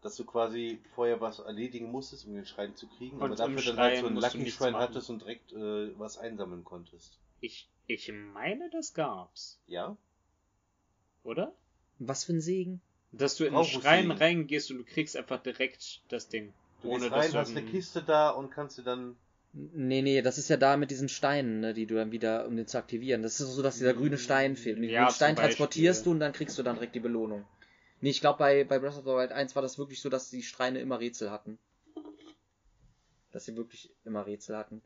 Dass 0.00 0.16
du 0.16 0.24
quasi 0.24 0.80
vorher 0.94 1.20
was 1.20 1.40
erledigen 1.40 1.90
musstest, 1.90 2.26
um 2.26 2.34
den 2.34 2.46
Schrein 2.46 2.74
zu 2.74 2.86
kriegen, 2.88 3.18
Und 3.18 3.24
aber 3.24 3.36
dafür 3.36 3.58
im 3.58 3.64
dann 3.66 3.76
halt 3.76 3.96
so 3.96 4.00
Schrein 4.00 4.12
einen 4.12 4.20
Lucky 4.22 4.50
Schrein 4.50 4.74
hattest 4.76 5.10
und 5.10 5.20
direkt 5.20 5.52
äh, 5.52 5.98
was 5.98 6.16
einsammeln 6.18 6.64
konntest. 6.64 7.18
Ich, 7.40 7.68
ich 7.86 8.10
meine, 8.12 8.70
das 8.70 8.94
gab's, 8.94 9.60
Ja? 9.66 9.96
oder? 11.22 11.54
Was 11.98 12.24
für 12.24 12.32
ein 12.32 12.40
Segen? 12.40 12.80
Dass 13.12 13.36
du 13.36 13.44
in 13.44 13.54
den 13.54 13.64
Schrein 13.64 14.10
reingehst 14.10 14.70
und 14.70 14.78
du 14.78 14.84
kriegst 14.84 15.16
einfach 15.16 15.42
direkt 15.42 16.00
das 16.08 16.28
Ding. 16.28 16.52
Du 16.82 16.88
ohne 16.88 17.00
gehst 17.00 17.12
dass 17.12 17.24
rein, 17.24 17.32
du 17.32 17.38
hast 17.38 17.50
eine 17.56 17.62
Kiste 17.62 18.02
da 18.02 18.30
und 18.30 18.50
kannst 18.50 18.78
du 18.78 18.82
dann. 18.82 19.16
Nee, 19.52 20.00
nee, 20.00 20.22
das 20.22 20.38
ist 20.38 20.48
ja 20.48 20.56
da 20.56 20.78
mit 20.78 20.90
diesen 20.90 21.10
Steinen, 21.10 21.60
ne, 21.60 21.74
die 21.74 21.86
du 21.86 21.94
dann 21.96 22.10
wieder, 22.10 22.46
um 22.46 22.56
den 22.56 22.66
zu 22.66 22.78
aktivieren. 22.78 23.22
Das 23.22 23.38
ist 23.38 23.52
so, 23.54 23.60
dass 23.60 23.76
dieser 23.76 23.92
grüne 23.92 24.16
Stein 24.16 24.56
fehlt. 24.56 24.76
Und 24.76 24.82
den 24.82 24.90
Ja, 24.90 25.02
grünen 25.02 25.14
Stein 25.14 25.36
transportierst 25.36 26.06
du 26.06 26.12
und 26.12 26.20
dann 26.20 26.32
kriegst 26.32 26.58
du 26.58 26.62
dann 26.62 26.76
direkt 26.76 26.94
die 26.94 27.00
Belohnung. 27.00 27.44
Nee, 28.00 28.10
ich 28.10 28.20
glaube, 28.22 28.38
bei, 28.38 28.64
bei 28.64 28.78
Breath 28.78 28.96
of 28.96 29.04
the 29.04 29.10
Wild 29.10 29.30
1 29.30 29.54
war 29.54 29.62
das 29.62 29.78
wirklich 29.78 30.00
so, 30.00 30.08
dass 30.08 30.30
die 30.30 30.42
Schreine 30.42 30.80
immer 30.80 31.00
Rätsel 31.00 31.30
hatten. 31.30 31.58
Dass 33.30 33.44
sie 33.44 33.56
wirklich 33.56 33.90
immer 34.04 34.26
Rätsel 34.26 34.56
hatten. 34.56 34.80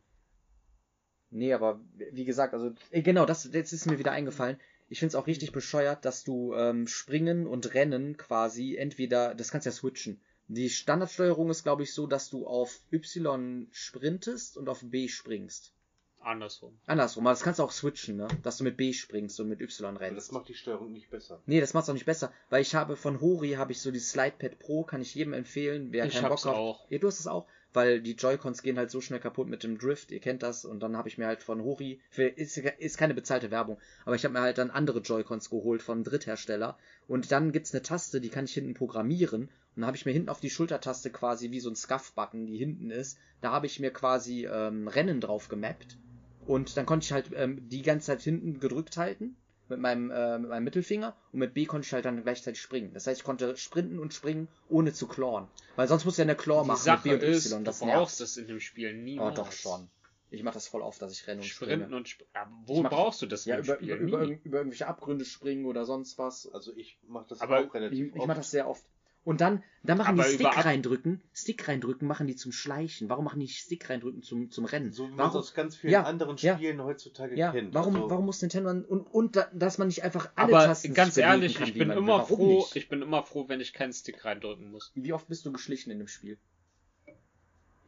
Nee, 1.29 1.53
aber 1.53 1.79
wie 2.11 2.25
gesagt, 2.25 2.53
also, 2.53 2.73
äh, 2.91 3.01
genau, 3.01 3.25
das, 3.25 3.49
jetzt 3.51 3.71
ist 3.73 3.85
mir 3.85 3.99
wieder 3.99 4.11
eingefallen. 4.11 4.59
Ich 4.89 4.99
find's 4.99 5.15
auch 5.15 5.27
richtig 5.27 5.51
bescheuert, 5.51 6.05
dass 6.05 6.23
du 6.23 6.53
ähm, 6.53 6.87
Springen 6.87 7.45
und 7.47 7.73
Rennen 7.73 8.17
quasi 8.17 8.75
entweder, 8.77 9.35
das 9.35 9.51
kannst 9.51 9.65
du 9.65 9.69
ja 9.69 9.75
switchen. 9.75 10.19
Die 10.47 10.69
Standardsteuerung 10.69 11.49
ist, 11.49 11.63
glaube 11.63 11.83
ich, 11.83 11.93
so, 11.93 12.07
dass 12.07 12.29
du 12.29 12.47
auf 12.47 12.79
Y 12.93 13.67
sprintest 13.71 14.55
und 14.57 14.69
auf 14.69 14.79
B 14.83 15.07
springst. 15.09 15.73
Andersrum. 16.21 16.77
Andersrum, 16.85 17.25
aber 17.27 17.33
das 17.33 17.43
kannst 17.43 17.59
du 17.59 17.63
auch 17.63 17.71
switchen, 17.71 18.17
ne? 18.17 18.27
Dass 18.43 18.57
du 18.57 18.63
mit 18.63 18.75
B 18.75 18.91
springst 18.91 19.39
und 19.39 19.49
mit 19.49 19.61
Y 19.61 19.85
Aber 19.95 19.99
rennst. 20.01 20.17
das 20.17 20.31
macht 20.31 20.49
die 20.49 20.53
Steuerung 20.55 20.91
nicht 20.91 21.09
besser. 21.09 21.41
Nee, 21.45 21.59
das 21.61 21.73
macht's 21.73 21.89
auch 21.89 21.93
nicht 21.93 22.05
besser, 22.05 22.33
weil 22.49 22.61
ich 22.61 22.75
habe 22.75 22.95
von 22.95 23.21
Hori 23.21 23.51
habe 23.51 23.71
ich 23.71 23.81
so 23.81 23.91
die 23.91 23.99
Slidepad 23.99 24.57
Pro, 24.59 24.83
kann 24.83 25.01
ich 25.01 25.15
jedem 25.15 25.33
empfehlen, 25.33 25.89
wer 25.91 26.05
Ich 26.05 26.13
keinen 26.15 26.25
hab's 26.25 26.43
Bock 26.43 26.51
hat. 26.53 26.57
auch. 26.59 26.89
Ja, 26.89 26.97
du 26.97 27.07
hast 27.07 27.19
es 27.19 27.27
auch, 27.27 27.45
weil 27.77 28.01
die 28.01 28.15
Joy-Cons 28.15 28.63
gehen 28.63 28.79
halt 28.79 28.89
so 28.89 29.01
schnell 29.01 29.19
kaputt 29.19 29.47
mit 29.47 29.61
dem 29.61 29.77
Drift, 29.77 30.09
ihr 30.09 30.19
kennt 30.19 30.41
das 30.41 30.65
und 30.65 30.79
dann 30.81 30.97
habe 30.97 31.09
ich 31.09 31.19
mir 31.19 31.27
halt 31.27 31.43
von 31.43 31.61
Hori, 31.61 32.01
für, 32.09 32.23
ist, 32.23 32.57
ist 32.57 32.97
keine 32.97 33.13
bezahlte 33.13 33.51
Werbung, 33.51 33.77
aber 34.03 34.15
ich 34.15 34.25
habe 34.25 34.33
mir 34.33 34.41
halt 34.41 34.57
dann 34.57 34.71
andere 34.71 34.99
Joy-Cons 34.99 35.51
geholt 35.51 35.83
von 35.83 36.03
Dritthersteller 36.03 36.75
und 37.07 37.31
dann 37.31 37.51
gibt's 37.51 37.75
eine 37.75 37.83
Taste, 37.83 38.19
die 38.19 38.29
kann 38.29 38.45
ich 38.45 38.53
hinten 38.55 38.73
programmieren 38.73 39.43
und 39.43 39.51
dann 39.75 39.85
habe 39.85 39.95
ich 39.95 40.07
mir 40.07 40.11
hinten 40.11 40.29
auf 40.29 40.39
die 40.39 40.49
Schultertaste 40.49 41.11
quasi 41.11 41.51
wie 41.51 41.59
so 41.59 41.69
ein 41.69 41.75
Scuff-Button, 41.75 42.47
die 42.47 42.57
hinten 42.57 42.89
ist, 42.89 43.19
da 43.41 43.51
habe 43.51 43.67
ich 43.67 43.79
mir 43.79 43.91
quasi 43.91 44.47
ähm, 44.47 44.87
Rennen 44.87 45.21
drauf 45.21 45.47
gemappt 45.47 45.99
und 46.47 46.77
dann 46.77 46.87
konnte 46.87 47.03
ich 47.03 47.11
halt 47.11 47.29
ähm, 47.35 47.69
die 47.69 47.83
ganze 47.83 48.07
Zeit 48.07 48.23
hinten 48.23 48.59
gedrückt 48.59 48.97
halten 48.97 49.35
mit 49.69 49.79
meinem, 49.79 50.11
äh, 50.11 50.37
mit 50.39 50.49
meinem 50.49 50.63
Mittelfinger 50.63 51.15
und 51.31 51.39
mit 51.39 51.53
B 51.53 51.65
konnte 51.65 51.85
ich 51.85 51.93
halt 51.93 52.05
dann 52.05 52.21
gleichzeitig 52.23 52.61
springen. 52.61 52.93
Das 52.93 53.07
heißt, 53.07 53.19
ich 53.19 53.23
konnte 53.25 53.55
sprinten 53.57 53.99
und 53.99 54.13
springen, 54.13 54.47
ohne 54.69 54.93
zu 54.93 55.07
clawen. 55.07 55.47
Weil 55.75 55.87
sonst 55.87 56.05
musst 56.05 56.17
du 56.17 56.21
ja 56.21 56.25
eine 56.25 56.35
Claw 56.35 56.61
Die 56.63 56.67
machen 56.67 56.77
Sache 56.83 57.09
mit 57.09 57.19
B 57.21 57.25
und 57.27 57.31
ist, 57.33 57.45
Y. 57.47 57.63
Das 57.63 57.79
du 57.79 57.85
nervt. 57.85 57.99
brauchst 57.99 58.21
das 58.21 58.37
in 58.37 58.47
dem 58.47 58.59
Spiel 58.59 58.91
Oh, 58.91 59.03
niemals. 59.03 59.35
doch 59.35 59.51
schon. 59.51 59.89
Ich 60.29 60.43
mache 60.43 60.55
das 60.55 60.67
voll 60.67 60.81
oft, 60.81 61.01
dass 61.01 61.13
ich 61.13 61.25
renne 61.27 61.39
und 61.41 61.47
Sprinten 61.47 61.79
springe. 61.85 61.95
und 61.95 62.07
sp 62.11 62.23
Aber 62.33 62.51
Ich 62.63 62.67
wo 62.69 62.81
mach- 62.83 62.89
brauchst 62.89 63.21
du 63.21 63.27
das 63.27 63.45
Ja, 63.45 63.57
über, 63.59 63.75
Spiel? 63.75 63.93
über, 63.95 64.17
über, 64.19 64.37
über 64.43 64.57
irgendwelche 64.57 64.87
Abgründe 64.87 65.23
springen 65.23 65.65
oder 65.65 65.85
sonst 65.85 66.17
was. 66.17 66.51
Also 66.51 66.75
ich 66.75 66.99
mache 67.07 67.27
das 67.29 67.39
Aber 67.39 67.59
auch 67.59 67.73
relativ 67.73 68.07
Ich, 68.09 68.13
ich 68.13 68.19
oft. 68.19 68.27
mache 68.27 68.37
das 68.39 68.51
sehr 68.51 68.67
oft. 68.67 68.83
Und 69.27 69.41
dann, 69.41 69.61
dann 69.83 69.97
machen 69.97 70.17
Aber 70.17 70.23
die 70.23 70.35
Stick 70.35 70.65
reindrücken. 70.65 71.21
Stick 71.33 71.67
reindrücken 71.67 72.07
machen 72.07 72.27
die 72.27 72.37
zum 72.37 72.53
Schleichen. 72.53 73.09
Warum 73.09 73.25
machen 73.25 73.41
die 73.41 73.49
Stick 73.49 73.89
reindrücken 73.89 74.21
zum, 74.21 74.51
zum 74.51 74.63
Rennen? 74.63 74.93
So 74.93 75.09
wie 75.09 75.15
man 75.15 75.29
aus 75.31 75.53
ganz 75.53 75.75
vielen 75.75 75.91
Ja, 75.91 76.03
anderen 76.03 76.37
ja. 76.37 76.55
Spielen 76.55 76.81
heutzutage 76.81 77.35
ja, 77.35 77.51
kennt. 77.51 77.73
warum, 77.73 77.97
also, 77.97 78.09
warum 78.09 78.25
muss 78.25 78.41
Nintendo 78.41 78.69
dann- 78.69 78.85
und, 78.85 79.01
und 79.01 79.35
da, 79.35 79.49
dass 79.53 79.79
man 79.79 79.89
nicht 79.89 80.01
einfach 80.05 80.29
alle 80.37 80.55
Aber 80.55 80.65
Tasten 80.65 80.93
ganz 80.93 81.17
ehrlich, 81.17 81.55
kann, 81.55 81.67
ich 81.67 81.73
bin 81.73 81.91
immer 81.91 82.23
froh, 82.25 82.59
nicht? 82.59 82.77
ich 82.77 82.87
bin 82.87 83.01
immer 83.01 83.21
froh, 83.21 83.49
wenn 83.49 83.59
ich 83.59 83.73
keinen 83.73 83.91
Stick 83.91 84.23
reindrücken 84.23 84.71
muss. 84.71 84.93
Wie 84.95 85.11
oft 85.11 85.27
bist 85.27 85.45
du 85.45 85.51
geschlichen 85.51 85.91
in 85.91 85.97
dem 85.97 86.07
Spiel? 86.07 86.37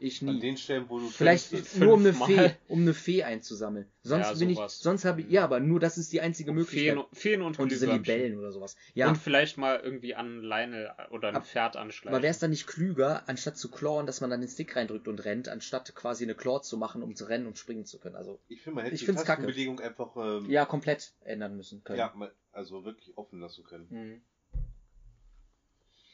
Ich 0.02 0.22
An 0.22 0.36
nie. 0.36 0.40
den 0.40 0.56
Stellen, 0.56 0.86
wo 0.88 0.98
du 1.00 1.10
Vielleicht 1.10 1.76
nur 1.76 1.94
um 1.94 2.00
eine. 2.06 2.14
Fee, 2.14 2.52
um 2.70 2.82
eine 2.82 2.94
Fee 2.94 3.24
einzusammeln. 3.24 3.86
Sonst 4.02 4.28
Ja, 4.28 4.34
bin 4.34 4.50
ich, 4.50 4.58
sonst 4.70 5.04
habe 5.04 5.22
ich, 5.22 5.30
ja, 5.30 5.44
aber 5.44 5.60
nur 5.60 5.82
das 5.82 5.98
ist 5.98 6.14
die 6.14 6.22
einzige 6.22 6.52
Und 6.52 6.56
Möglichkeit. 6.58 6.94
Feen, 6.96 7.06
Feen 7.12 7.42
und 7.42 7.60
und 7.60 7.70
diese. 7.70 7.86
Libellen 7.92 8.40
oder 8.40 8.54
sowas. 8.54 8.78
Ja, 8.94 9.10
Und 9.10 9.18
vielleicht 9.18 9.58
mal 9.58 9.78
irgendwie 9.80 10.16
an 10.16 10.42
Leine 10.42 10.96
oder 11.12 11.28
ein 11.28 11.36
Ab- 11.36 11.46
Pferd 11.46 11.76
anschleichen. 11.76 12.10
aber 12.16 12.24
wäre 12.24 12.32
es 12.32 12.40
dann 12.40 12.52
nicht 12.52 12.66
klüger, 12.66 13.24
anstatt 13.28 13.58
zu 13.58 13.70
clawen, 13.70 14.06
dass 14.08 14.22
man 14.22 14.30
dann 14.30 14.40
den 14.40 14.50
Stick 14.50 14.74
reindrückt 14.76 15.10
und 15.10 15.26
rennt, 15.26 15.50
anstatt 15.50 15.94
quasi 15.96 16.24
eine 16.24 16.34
Claw 16.36 16.62
zu 16.62 16.78
machen, 16.78 17.04
um 17.04 17.14
zu 17.16 17.26
rennen 17.26 17.46
und 17.46 17.58
springen 17.58 17.86
zu 17.86 18.00
können? 18.00 18.16
Also, 18.16 18.40
ich 18.48 18.62
finde, 18.62 18.76
man 18.76 18.86
hätte 18.86 18.96
Ich 18.96 19.06
die. 19.06 19.12
Tastenbelegung 19.14 19.82
einfach 19.82 20.16
ähm, 20.16 20.50
ja, 20.50 20.66
komplett 20.66 21.12
ändern 21.26 21.58
müssen 21.58 21.84
können. 21.84 22.00
ja, 22.00 22.14
also 22.54 22.86
wirklich 22.86 23.18
offen 23.18 23.42
lassen 23.42 23.64
können. 23.66 23.88
Mhm. 23.90 24.22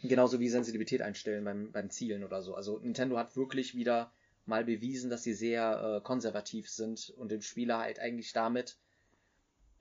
Genauso 0.08 0.40
wie 0.40 0.50
Sensibilität 0.50 1.02
einstellen 1.02 1.44
beim, 1.44 1.72
beim 1.72 1.90
Zielen 1.90 2.24
oder 2.24 2.42
so. 2.42 2.56
Also 2.56 2.80
Nintendo 2.80 3.18
hat 3.18 3.36
wirklich 3.36 3.76
wieder 3.76 4.12
mal 4.46 4.64
bewiesen, 4.64 5.10
dass 5.10 5.24
sie 5.24 5.34
sehr 5.34 5.98
äh, 5.98 6.02
konservativ 6.04 6.70
sind 6.70 7.10
und 7.18 7.32
den 7.32 7.42
Spieler 7.42 7.80
halt 7.80 8.00
eigentlich 8.00 8.34
damit. 8.34 8.78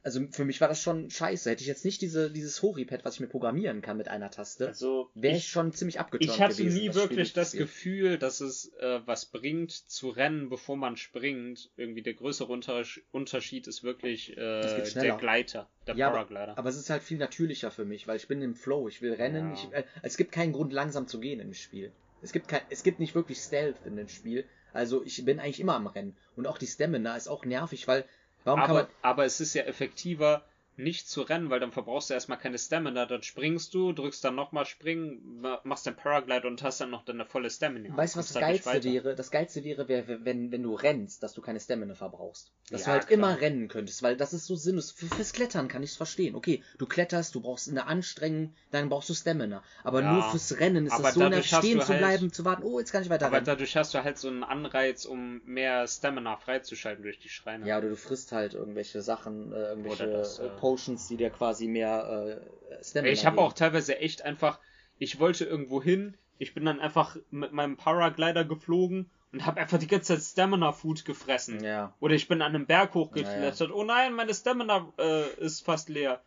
Also 0.05 0.21
für 0.31 0.45
mich 0.45 0.61
war 0.61 0.69
das 0.69 0.81
schon 0.83 1.11
scheiße. 1.11 1.51
Hätte 1.51 1.63
ich 1.63 1.67
jetzt 1.67 1.85
nicht 1.85 2.03
diese, 2.03 2.31
dieses 2.31 2.61
Hori-Pad, 2.63 3.05
was 3.07 3.15
ich 3.15 3.21
mir 3.21 3.27
programmieren 3.27 3.81
kann 3.81 3.97
mit 3.97 4.09
einer 4.09 4.31
Taste, 4.31 4.69
Also 4.69 5.11
wäre 5.15 5.35
ich 5.35 5.45
ich, 5.45 5.49
schon 5.49 5.73
ziemlich 5.73 5.99
abgeturnt 5.99 6.31
ich 6.31 6.41
hatte 6.43 6.55
gewesen. 6.57 6.75
nie 6.77 6.89
Spiel 6.91 6.95
wirklich 6.95 7.33
das 7.33 7.53
durchzuspielen. 7.53 8.03
Gefühl, 8.05 8.19
dass 8.19 8.41
es 8.41 8.73
äh, 8.81 9.01
was 9.07 9.25
bringt 9.27 9.73
zu 9.73 10.11
rennen, 10.11 10.51
bevor 10.51 10.77
man 10.77 10.97
springt. 10.99 11.71
Irgendwie 11.77 12.03
der 12.03 12.15
größere 12.15 12.53
Untersch 12.53 13.03
Unterschied 13.13 13.67
ist 13.67 13.83
wirklich 13.83 14.37
äh, 14.37 14.83
der 14.95 15.17
Gleiter, 15.17 15.69
der 15.87 15.97
Ja, 15.97 16.11
Paraglider. 16.11 16.59
Aber 16.59 16.69
es 16.69 16.77
ist 16.77 16.91
halt 16.91 17.03
viel 17.03 17.19
natürlicher 17.19 17.71
für 17.71 17.87
mich, 17.87 18.07
weil 18.07 18.17
ich 18.17 18.29
bin 18.29 18.43
im 18.43 18.55
Flow, 18.55 18.89
ich 18.89 19.01
will 19.01 19.15
rennen. 19.15 19.49
Ja. 19.49 19.55
Ich, 19.55 19.73
äh, 19.73 19.85
es 20.03 20.17
gibt 20.19 20.33
keinen 20.33 20.53
Grund, 20.53 20.73
langsam 20.73 21.09
zu 21.09 21.19
gehen 21.19 21.41
im 21.41 21.55
Spiel. 21.55 21.93
Es 22.21 22.33
gibt, 22.33 22.49
kein, 22.49 22.61
es 22.69 22.83
gibt 22.83 23.01
nicht 23.01 23.15
wirklich 23.15 23.39
Stealth 23.39 23.77
in 23.87 23.97
dem 23.97 24.09
Spiel. 24.09 24.45
Also 24.75 25.05
ich 25.05 25.25
bin 25.25 25.39
eigentlich 25.41 25.61
immer 25.61 25.77
am 25.77 25.87
Rennen. 25.87 26.17
Und 26.37 26.47
auch 26.47 26.59
die 26.59 26.67
Stamina 26.67 27.17
ist 27.17 27.29
auch 27.29 27.45
nervig, 27.45 27.87
weil 27.87 28.05
warum 28.45 28.61
kann 28.61 28.75
man. 28.75 28.85
aber, 28.85 28.91
aber 29.03 29.25
es 29.25 29.41
ist 29.41 29.55
ja 29.55 29.65
effektiver, 29.65 30.43
nicht 30.77 31.09
zu 31.09 31.23
rennen, 31.23 31.51
weil 31.51 31.61
dann 31.61 31.73
verbrauchst 31.73 32.11
du 32.11 32.15
erstmal 32.15 32.39
keine 32.39 32.59
Stamina. 32.59 33.07
Dann 33.07 33.23
springst 33.23 33.73
du, 33.75 33.93
drückst 33.93 34.25
dann 34.25 34.35
nochmal 34.35 34.67
springen, 34.67 35.41
ma- 35.41 35.61
machst 35.65 35.87
den 35.87 35.95
Paraglider 35.95 36.49
und 36.49 36.63
hast 36.63 36.81
dann 36.81 36.91
noch 36.91 37.05
deine 37.05 37.25
volle 37.25 37.51
Stamina. 37.51 37.97
Weißt 37.97 38.15
du, 38.15 38.19
was 38.19 38.29
das 38.33 38.43
halt 38.43 38.63
Geilste 38.65 38.85
wäre? 38.91 39.15
Das 39.15 39.31
Geilste 39.31 39.63
wäre, 39.65 39.89
wär, 39.89 40.25
wenn, 40.25 40.51
wenn 40.53 40.63
du 40.63 40.75
rennst, 40.75 41.23
dass 41.23 41.33
du 41.35 41.41
keine 41.43 41.61
Stamina 41.61 41.95
verbrauchst. 41.95 42.53
Dass 42.71 42.81
Ja, 42.81 42.87
du 42.87 42.93
halt 42.93 43.07
klar. 43.07 43.19
immer 43.19 43.41
rennen 43.41 43.69
könntest, 43.69 44.03
weil 44.03 44.17
das 44.17 44.33
ist 44.33 44.47
so 44.47 44.57
sinnlos. 44.57 44.91
Für, 44.91 45.07
fürs 45.07 45.33
Klettern 45.33 45.69
kann 45.69 45.83
ich 45.83 45.91
es 45.91 45.97
verstehen. 45.97 46.35
Okay, 46.35 46.63
du 46.79 46.87
kletterst, 46.87 47.35
du 47.35 47.41
brauchst 47.41 47.69
eine 47.69 47.87
Anstrengung, 47.87 48.55
dann 48.71 48.89
brauchst 48.89 49.09
du 49.11 49.15
Stamina. 49.15 49.63
Aber 49.85 50.03
Ja, 50.03 50.13
nur 50.13 50.23
fürs 50.23 50.59
Rennen 50.59 50.87
ist 50.87 50.99
es 50.99 51.15
so 51.15 51.29
nervig, 51.29 51.47
stehen 51.55 51.81
zu 51.81 51.89
halt- 51.89 51.99
bleiben, 51.99 52.33
zu 52.33 52.45
warten, 52.45 52.63
oh, 52.65 52.79
jetzt 52.79 52.91
kann 52.93 53.03
ich 53.03 53.11
weiter 53.11 53.27
Aber 53.27 53.37
rennen. 53.37 53.47
dadurch 53.47 53.77
hast 53.77 53.95
du 53.95 54.03
halt 54.03 54.19
so 54.19 54.29
einen 54.29 54.43
Anreiz, 54.43 55.05
um 55.05 55.41
mehr 55.45 55.87
Stamina 55.87 56.37
freizuschalten 56.37 57.03
durch 57.03 57.19
die 57.19 57.29
Schreine. 57.29 57.67
Ja, 57.69 57.79
oder 57.79 57.91
du 57.91 57.97
frisst 57.97 58.33
halt 58.33 58.55
irgendwelche 58.55 59.03
Sachen, 59.03 59.53
äh, 59.53 59.69
irgendwelche 59.69 60.09
das, 60.09 60.39
äh, 60.39 60.49
Potions, 60.65 61.09
die 61.09 61.19
dir 61.19 61.29
quasi 61.29 61.69
mehr 61.69 62.41
äh, 62.71 62.83
Stamina 62.83 63.13
Ich 63.13 63.27
habe 63.27 63.39
auch 63.43 63.53
teilweise 63.53 63.99
echt 63.99 64.23
einfach, 64.23 64.59
ich 64.99 65.21
wollte 65.21 65.45
irgendwo 65.45 65.83
hin, 65.83 66.17
ich 66.39 66.55
bin 66.55 66.65
dann 66.65 66.81
einfach 66.81 67.17
mit 67.31 67.53
meinem 67.53 67.77
Paraglider 67.77 68.47
geflogen 68.47 69.11
und 69.31 69.45
habe 69.45 69.61
einfach 69.61 69.79
die 69.79 69.87
ganze 69.87 70.15
Zeit 70.15 70.23
Stamina 70.23 70.73
Food 70.73 71.05
gefressen. 71.05 71.63
Ja. 71.63 71.93
Oder 72.01 72.15
ich 72.15 72.29
bin 72.29 72.41
an 72.41 72.55
einem 72.55 72.65
Berg 72.65 72.95
hochgeklettert, 72.95 73.73
oh 73.73 73.85
nein, 73.85 74.15
meine 74.15 74.33
Stamina 74.33 74.91
äh, 74.99 75.29
ist 75.35 75.67
fast 75.67 75.91
leer. 75.91 76.23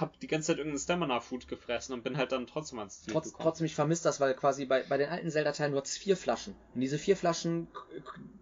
Hab 0.00 0.18
die 0.20 0.26
ganze 0.26 0.48
Zeit 0.48 0.58
irgendein 0.58 0.78
Stamina 0.78 1.20
Food 1.20 1.48
gefressen 1.48 1.92
und 1.94 2.04
bin 2.04 2.16
halt 2.16 2.32
dann 2.32 2.46
trotzdem 2.46 2.78
ans 2.78 3.02
Ziel 3.02 3.12
Trotz, 3.12 3.26
gekommen. 3.26 3.42
trotzdem, 3.44 3.66
ich 3.66 3.74
vermisse 3.74 4.04
das, 4.04 4.20
weil 4.20 4.34
quasi 4.34 4.64
bei, 4.64 4.82
bei 4.84 4.96
den 4.98 5.08
alten 5.08 5.30
Zelda-Teilen, 5.30 5.72
du 5.72 5.78
hattest 5.78 5.98
vier 5.98 6.16
Flaschen. 6.16 6.54
Und 6.74 6.80
diese 6.80 6.98
vier 6.98 7.16
Flaschen 7.16 7.68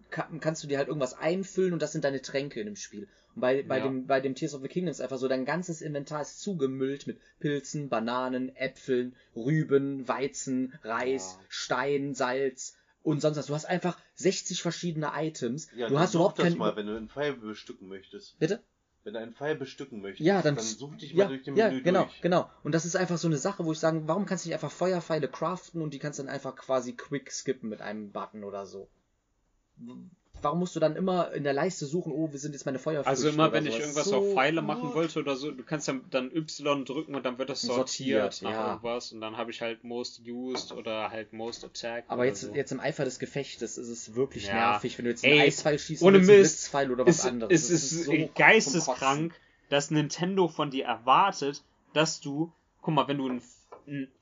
kannst 0.09 0.63
du 0.63 0.67
dir 0.67 0.77
halt 0.77 0.87
irgendwas 0.87 1.13
einfüllen 1.13 1.73
und 1.73 1.81
das 1.81 1.91
sind 1.91 2.03
deine 2.03 2.21
Tränke 2.21 2.59
in 2.59 2.65
dem 2.67 2.75
Spiel. 2.75 3.07
Und 3.35 3.41
bei, 3.41 3.61
bei, 3.63 3.77
Ja. 3.79 3.83
dem, 3.87 4.07
bei 4.07 4.19
dem 4.19 4.35
Tears 4.35 4.53
of 4.53 4.61
the 4.61 4.67
Kingdom 4.67 4.91
ist 4.91 5.01
einfach 5.01 5.17
so, 5.17 5.27
dein 5.27 5.45
ganzes 5.45 5.81
Inventar 5.81 6.21
ist 6.21 6.39
zugemüllt 6.41 7.07
mit 7.07 7.19
Pilzen, 7.39 7.89
Bananen, 7.89 8.55
Äpfeln, 8.55 9.15
Rüben, 9.35 10.07
Weizen, 10.07 10.73
Reis, 10.83 11.35
Ja. 11.39 11.45
Stein, 11.49 12.13
Salz 12.13 12.75
und 13.03 13.21
sonst 13.21 13.37
was. 13.37 13.47
Du 13.47 13.53
hast 13.55 13.65
einfach 13.65 13.97
60 14.15 14.61
verschiedene 14.61 15.11
Items. 15.15 15.69
Ja, 15.75 15.87
du 15.87 15.93
dann 15.95 16.03
hast 16.03 16.13
überhaupt 16.15 16.39
das 16.39 16.45
keinen... 16.45 16.57
mal, 16.57 16.75
wenn 16.75 16.87
du 16.87 16.95
einen 16.95 17.09
Pfeil 17.09 17.33
bestücken 17.33 17.87
möchtest. 17.87 18.37
Bitte? 18.39 18.63
Wenn 19.07 19.13
du 19.13 19.21
einen 19.21 19.31
Pfeil 19.31 19.55
bestücken 19.55 20.01
möchtest, 20.01 20.27
Ja, 20.27 20.41
dann, 20.41 20.57
such 20.59 20.97
dich 20.97 21.13
ja, 21.13 21.23
mal 21.23 21.29
durch 21.29 21.43
den 21.43 21.55
ja, 21.55 21.69
Menü 21.69 21.81
genau, 21.81 22.03
durch. 22.03 22.21
genau. 22.21 22.49
Und 22.65 22.75
das 22.75 22.83
ist 22.83 22.97
einfach 22.97 23.17
so 23.17 23.29
eine 23.29 23.37
Sache, 23.37 23.63
wo 23.63 23.71
ich 23.71 23.79
sagen, 23.79 24.05
warum 24.05 24.25
kannst 24.25 24.43
du 24.43 24.49
nicht 24.49 24.55
einfach 24.55 24.69
Feuerpfeile 24.69 25.29
craften 25.29 25.81
und 25.81 25.93
die 25.93 25.99
kannst 25.99 26.19
du 26.19 26.23
dann 26.23 26.33
einfach 26.33 26.57
quasi 26.57 26.91
quick 26.91 27.31
skippen 27.31 27.69
mit 27.69 27.79
einem 27.79 28.11
Button 28.11 28.43
oder 28.43 28.65
so? 28.65 28.89
Warum 30.41 30.59
musst 30.59 30.75
du 30.75 30.79
dann 30.79 30.95
immer 30.95 31.31
in 31.33 31.43
der 31.43 31.53
Leiste 31.53 31.85
suchen, 31.85 32.11
oh, 32.11 32.31
wir 32.31 32.39
sind 32.39 32.53
jetzt 32.53 32.65
meine 32.65 32.79
Feuerfrüchte 32.79 33.09
Also 33.09 33.29
immer, 33.29 33.51
wenn 33.51 33.65
ich 33.65 33.79
irgendwas 33.79 34.05
so 34.05 34.17
auf 34.17 34.33
Pfeile 34.33 34.61
machen 34.61 34.93
wollte 34.93 35.19
oder 35.19 35.35
so, 35.35 35.51
du 35.51 35.63
kannst 35.63 35.87
dann, 35.87 36.01
dann 36.11 36.31
Y 36.35 36.85
drücken 36.85 37.15
und 37.15 37.25
dann 37.25 37.37
wird 37.37 37.49
das 37.49 37.61
sortiert, 37.61 38.33
Sortiert, 38.33 38.41
nach 38.43 38.51
ja. 38.51 38.67
irgendwas 38.69 39.11
und 39.11 39.21
dann 39.21 39.37
habe 39.37 39.51
ich 39.51 39.61
halt 39.61 39.83
Most 39.83 40.21
Used 40.27 40.71
oder 40.71 41.09
halt 41.09 41.33
Most 41.33 41.65
Attack. 41.65 42.05
Aber 42.07 42.25
jetzt, 42.25 42.41
so. 42.41 42.53
jetzt 42.53 42.71
im 42.71 42.79
Eifer 42.79 43.03
des 43.05 43.19
Gefechtes 43.19 43.77
ist 43.77 43.87
es 43.89 44.15
wirklich 44.15 44.47
Ja. 44.47 44.71
nervig, 44.71 44.97
wenn 44.97 45.05
du 45.05 45.11
jetzt 45.11 45.23
Ey, 45.23 45.31
einen 45.33 45.41
Eispfeil 45.41 45.79
schießt 45.79 46.03
ohne 46.03 46.17
willst, 46.19 46.29
einen 46.29 46.39
Mist. 46.39 46.53
Blitzpfeil 46.55 46.91
oder 46.91 47.05
was 47.07 47.19
es, 47.19 47.25
anderes. 47.25 47.53
es 47.53 47.69
Das 47.69 47.83
ist 47.83 48.03
so 48.05 48.29
geisteskrank, 48.35 49.33
dass 49.69 49.91
Nintendo 49.91 50.47
von 50.47 50.69
dir 50.71 50.85
erwartet, 50.85 51.63
dass 51.93 52.19
du, 52.19 52.51
guck 52.81 52.93
mal, 52.93 53.07
wenn 53.07 53.17
du 53.17 53.29
einen 53.29 53.41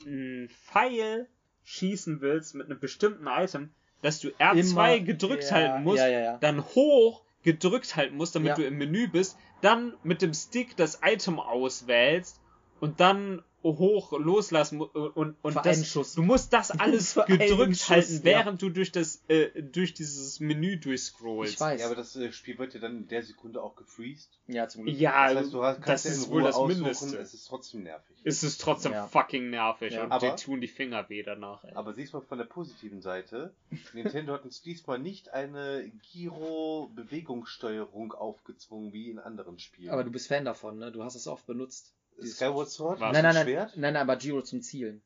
ein 0.05 0.49
Pfeil 0.49 1.27
schießen 1.63 2.21
willst 2.21 2.55
mit 2.55 2.67
einem 2.67 2.79
bestimmten 2.79 3.27
Item, 3.27 3.71
dass 4.01 4.19
du 4.19 4.29
R2 4.29 4.59
Immer- 4.59 4.99
gedrückt 4.99 5.45
ja, 5.45 5.51
halten 5.51 5.83
musst, 5.83 5.99
ja, 5.99 6.07
ja, 6.07 6.37
dann 6.37 6.63
hoch 6.63 7.21
gedrückt 7.43 7.95
halten 7.95 8.17
musst, 8.17 8.35
damit 8.35 8.57
du 8.57 8.65
im 8.65 8.77
Menü 8.77 9.07
bist, 9.07 9.37
dann 9.61 9.93
mit 10.03 10.21
dem 10.21 10.33
Stick 10.33 10.75
das 10.75 10.99
Item 11.03 11.39
auswählst 11.39 12.39
und 12.79 12.99
dann 12.99 13.43
hoch 13.77 14.13
loslassen 14.17 14.77
mu- 14.77 14.85
und, 14.85 15.35
und 15.41 15.55
das, 15.65 15.85
Schuss. 15.87 16.13
du 16.13 16.21
musst 16.23 16.53
das 16.53 16.71
alles 16.79 17.15
gedrückt 17.27 17.77
Schuss, 17.77 17.89
halten, 17.89 18.13
ja. 18.17 18.23
während 18.23 18.61
du 18.61 18.69
durch 18.69 18.91
das 18.91 19.21
äh, 19.27 19.61
durch 19.63 19.93
dieses 19.93 20.39
Menü 20.39 20.77
durchscrollst. 20.77 21.53
Ich 21.55 21.59
weiß. 21.59 21.79
Ja, 21.81 21.87
aber 21.87 21.95
das 21.95 22.15
äh, 22.15 22.31
Spiel 22.31 22.57
wird 22.57 22.73
ja 22.73 22.79
dann 22.79 22.97
in 22.97 23.07
der 23.07 23.23
Sekunde 23.23 23.61
auch 23.63 23.75
gefreezed. 23.75 24.29
Ja, 24.47 24.67
zum 24.67 24.83
Glück. 24.83 24.95
Ja, 24.97 25.33
Das 25.33 25.43
heißt, 25.45 25.53
du 25.53 25.63
hast, 25.63 25.79
das 25.87 26.03
ja 26.03 26.11
ist 26.11 26.25
in 26.25 26.29
wohl 26.31 26.41
Ruhe 26.41 26.47
das 26.49 26.55
aussuchen, 26.55 26.81
Mindeste. 26.83 27.17
es 27.17 27.33
ist 27.33 27.47
trotzdem 27.47 27.83
nervig. 27.83 28.15
Es 28.23 28.43
ist 28.43 28.61
trotzdem 28.61 28.91
Ja. 28.91 29.07
fucking 29.07 29.49
nervig 29.49 29.93
Ja. 29.93 30.03
und 30.03 30.11
Aber- 30.11 30.27
dir 30.29 30.35
tun 30.35 30.61
die 30.61 30.67
Finger 30.67 31.09
weh 31.09 31.23
danach. 31.23 31.63
Ey. 31.63 31.73
Aber 31.73 31.93
siehst 31.93 32.13
mal 32.13 32.21
von 32.21 32.37
der 32.37 32.45
positiven 32.45 33.01
Seite, 33.01 33.53
Nintendo 33.93 34.33
hat 34.33 34.45
uns 34.45 34.61
diesmal 34.61 34.99
nicht 34.99 35.29
eine 35.33 35.91
Giro-Bewegungssteuerung 36.11 38.13
aufgezwungen 38.13 38.93
wie 38.93 39.09
in 39.09 39.19
anderen 39.19 39.57
Spielen. 39.59 39.89
Aber 39.89 40.03
du 40.03 40.11
bist 40.11 40.27
Fan 40.27 40.45
davon, 40.45 40.77
ne? 40.79 40.91
Du 40.91 41.03
hast 41.03 41.15
es 41.15 41.27
oft 41.27 41.45
benutzt. 41.47 41.93
Skyward 42.23 42.69
Sword? 42.69 42.99
Was? 42.99 43.13
Nein, 43.13 43.23
nein, 43.23 43.33
nein, 43.35 43.43
Schwert? 43.45 43.77
nein, 43.77 43.93
nein, 43.93 44.01
aber 44.03 44.15
Giro 44.17 44.41
zum 44.41 44.61
Zielen. 44.61 45.01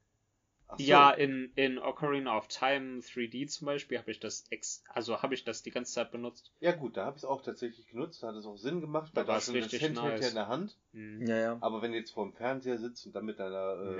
So. 0.78 0.84
Ja, 0.84 1.10
in, 1.10 1.52
in 1.56 1.80
Ocarina 1.80 2.38
of 2.38 2.48
Time 2.48 3.00
3D 3.00 3.48
zum 3.48 3.66
Beispiel 3.66 3.98
habe 3.98 4.12
ich 4.12 4.20
das 4.20 4.44
ex 4.52 4.84
also 4.90 5.20
habe 5.24 5.34
ich 5.34 5.44
das 5.44 5.64
die 5.64 5.72
ganze 5.72 5.94
Zeit 5.94 6.12
benutzt. 6.12 6.52
Ja 6.60 6.74
gut, 6.74 6.96
da 6.96 7.06
habe 7.06 7.18
ich 7.18 7.24
es 7.24 7.26
auch 7.28 7.42
tatsächlich 7.42 7.88
genutzt, 7.88 8.22
da 8.22 8.28
hat 8.28 8.36
es 8.36 8.46
auch 8.46 8.58
Sinn 8.58 8.80
gemacht, 8.80 9.12
Da 9.16 9.22
weil 9.22 9.28
war 9.28 9.34
da 9.34 9.38
es 9.40 9.48
hast 9.48 9.56
du 9.56 9.60
das 9.60 9.74
Handheld 9.74 9.96
ja 9.98 10.10
nice. 10.10 10.30
in 10.30 10.36
der 10.36 10.48
Hand. 10.48 10.78
Hm. 10.94 11.26
Ja, 11.26 11.38
ja. 11.38 11.58
Aber 11.62 11.82
wenn 11.82 11.92
du 11.92 11.98
jetzt 11.98 12.12
vor 12.12 12.24
dem 12.26 12.34
Fernseher 12.34 12.78
sitzt 12.78 13.04
und 13.08 13.16
dann 13.16 13.26
mit 13.26 13.40
deiner, 13.40 13.82
äh, 13.82 13.96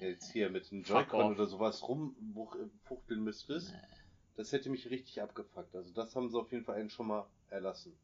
Nee. 0.00 0.08
jetzt 0.10 0.30
hier 0.30 0.50
mit 0.50 0.70
einem 0.70 0.82
Joy-Con 0.82 1.32
oder 1.32 1.46
sowas 1.46 1.88
rumfuchteln 1.88 3.24
müsstest, 3.24 3.72
das 4.36 4.52
hätte 4.52 4.68
mich 4.68 4.90
richtig 4.90 5.22
abgefuckt. 5.22 5.74
Also 5.74 5.90
das 5.94 6.14
haben 6.14 6.28
sie 6.28 6.38
auf 6.38 6.52
jeden 6.52 6.64
Fall 6.64 6.76
einen 6.76 6.90
schon 6.90 7.06
mal 7.06 7.26
erlassen. 7.48 7.96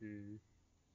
Hm. 0.00 0.38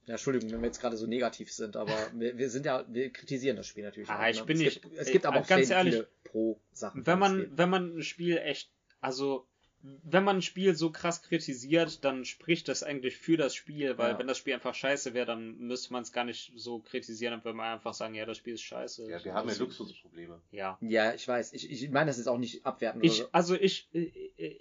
Ja, 0.05 0.13
Entschuldigung, 0.13 0.51
wenn 0.51 0.61
wir 0.61 0.67
jetzt 0.67 0.81
gerade 0.81 0.97
so 0.97 1.07
negativ 1.07 1.51
sind, 1.51 1.75
aber 1.77 1.93
wir, 2.13 2.37
wir 2.37 2.49
sind 2.49 2.65
ja, 2.65 2.85
wir 2.89 3.09
kritisieren 3.11 3.55
das 3.55 3.67
Spiel 3.67 3.83
natürlich. 3.83 4.09
Ah, 4.09 4.23
auch, 4.23 4.27
ich 4.29 4.39
ne? 4.39 4.45
bin 4.45 4.57
es 4.57 4.63
nicht- 4.63 4.81
Gibt, 4.81 4.97
es 4.97 5.11
gibt 5.11 5.25
äh, 5.25 5.27
aber 5.27 5.39
auch 5.41 5.47
ganz 5.47 5.67
sehr 5.67 5.77
ehrlich, 5.77 5.93
viele 5.95 6.07
Pro-Sachen. 6.25 7.05
Wenn 7.05 7.19
man, 7.19 7.57
wenn 7.57 7.69
man 7.69 7.97
ein 7.97 8.03
Spiel 8.03 8.37
echt, 8.37 8.69
also 9.01 9.47
wenn 10.03 10.23
man 10.23 10.37
ein 10.37 10.41
Spiel 10.41 10.75
so 10.75 10.91
krass 10.91 11.23
kritisiert, 11.23 12.05
dann 12.05 12.23
spricht 12.23 12.69
das 12.69 12.83
eigentlich 12.83 13.17
für 13.17 13.35
das 13.35 13.53
Spiel, 13.53 13.97
weil 13.97 14.11
Ja. 14.13 14.19
wenn 14.19 14.27
das 14.27 14.37
Spiel 14.37 14.53
einfach 14.53 14.73
scheiße 14.73 15.13
wäre, 15.13 15.25
dann 15.25 15.57
müsste 15.57 15.91
man 15.91 16.03
es 16.03 16.13
gar 16.13 16.23
nicht 16.23 16.53
so 16.55 16.79
kritisieren, 16.79 17.31
dann 17.33 17.43
würde 17.43 17.57
man 17.57 17.73
einfach 17.73 17.93
sagen, 17.93 18.15
ja, 18.15 18.25
das 18.25 18.37
Spiel 18.37 18.53
ist 18.53 18.61
scheiße. 18.61 19.09
Ja, 19.09 19.23
wir 19.23 19.33
haben 19.33 19.49
ja 19.49 19.55
Luxusprobleme. 19.55 20.41
Ja. 20.51 20.77
Ja, 20.79 21.13
ich 21.13 21.27
weiß. 21.27 21.51
Ich, 21.51 21.69
ich 21.69 21.89
meine 21.91 22.07
das 22.07 22.17
ist 22.17 22.27
auch 22.27 22.37
nicht 22.37 22.65
abwertend. 22.65 23.03
Ich, 23.03 23.19
oder 23.19 23.23
so, 23.23 23.29
also 23.33 23.55
ich, 23.55 23.89
äh, 23.93 24.03
äh, 24.37 24.59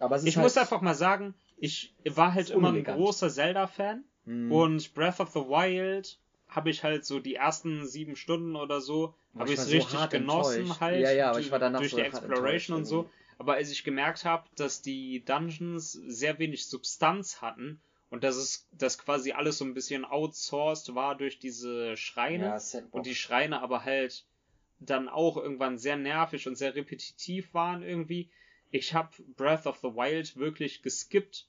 aber 0.00 0.16
es 0.16 0.22
ist 0.22 0.28
ich 0.28 0.36
halt, 0.38 0.44
muss 0.44 0.56
einfach 0.56 0.80
mal 0.80 0.94
sagen, 0.94 1.34
ich 1.56 1.94
war 2.04 2.34
halt 2.34 2.50
immer 2.50 2.72
ein 2.72 2.82
großer 2.82 3.30
Zelda-Fan 3.30 4.04
Hm, 4.24 4.50
und 4.50 4.94
Breath 4.94 5.20
of 5.20 5.30
the 5.30 5.40
Wild 5.40 6.18
habe 6.48 6.70
ich 6.70 6.84
halt 6.84 7.04
so 7.04 7.18
die 7.20 7.34
ersten 7.34 7.86
sieben 7.86 8.16
Stunden 8.16 8.56
oder 8.56 8.80
so, 8.80 9.14
habe 9.36 9.52
ich 9.52 9.58
es 9.58 9.66
so 9.66 9.76
richtig 9.76 9.98
hart 9.98 10.10
genossen 10.12 10.60
enttäuscht. 10.60 10.80
halt. 10.80 11.02
Ja, 11.02 11.10
ja, 11.12 11.24
aber 11.26 11.34
durch- 11.34 11.46
ich 11.46 11.52
war 11.52 11.58
danach 11.58 11.80
durch 11.80 11.90
so 11.90 11.96
die 11.96 12.02
Exploration 12.02 12.76
und 12.76 12.84
so. 12.84 13.10
Aber 13.38 13.54
als 13.54 13.70
ich 13.70 13.82
gemerkt 13.82 14.24
habe, 14.24 14.48
dass 14.54 14.80
die 14.80 15.24
Dungeons 15.24 15.92
sehr 15.92 16.38
wenig 16.38 16.66
Substanz 16.66 17.42
hatten 17.42 17.80
und 18.10 18.22
dass 18.22 18.36
es 18.36 18.68
dass 18.70 18.96
quasi 18.98 19.32
alles 19.32 19.58
so 19.58 19.64
ein 19.64 19.74
bisschen 19.74 20.04
outsourced 20.04 20.94
war 20.94 21.16
durch 21.16 21.40
diese 21.40 21.96
Schreine 21.96 22.44
ja, 22.44 22.62
und 22.92 23.06
die 23.06 23.14
Schreine 23.16 23.60
aber 23.60 23.84
halt 23.84 24.24
dann 24.78 25.08
auch 25.08 25.36
irgendwann 25.36 25.78
sehr 25.78 25.96
nervig 25.96 26.46
und 26.46 26.56
sehr 26.56 26.76
repetitiv 26.76 27.52
waren 27.54 27.82
irgendwie, 27.82 28.28
ich 28.70 28.94
habe 28.94 29.10
Breath 29.36 29.66
of 29.66 29.78
the 29.78 29.88
Wild 29.88 30.36
wirklich 30.36 30.82
geskippt 30.82 31.48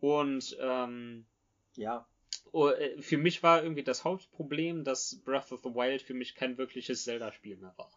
und 0.00 0.56
ähm, 0.60 1.26
Ja. 1.78 2.06
oh, 2.52 2.68
äh, 2.68 3.00
für 3.00 3.16
mich 3.18 3.42
war 3.42 3.62
irgendwie 3.62 3.82
das 3.84 4.04
Hauptproblem, 4.04 4.84
dass 4.84 5.20
Breath 5.24 5.52
of 5.52 5.60
the 5.62 5.70
Wild 5.74 6.02
für 6.02 6.14
mich 6.14 6.34
kein 6.34 6.58
wirkliches 6.58 7.04
Zelda-Spiel 7.04 7.56
mehr 7.56 7.74
war. 7.76 7.90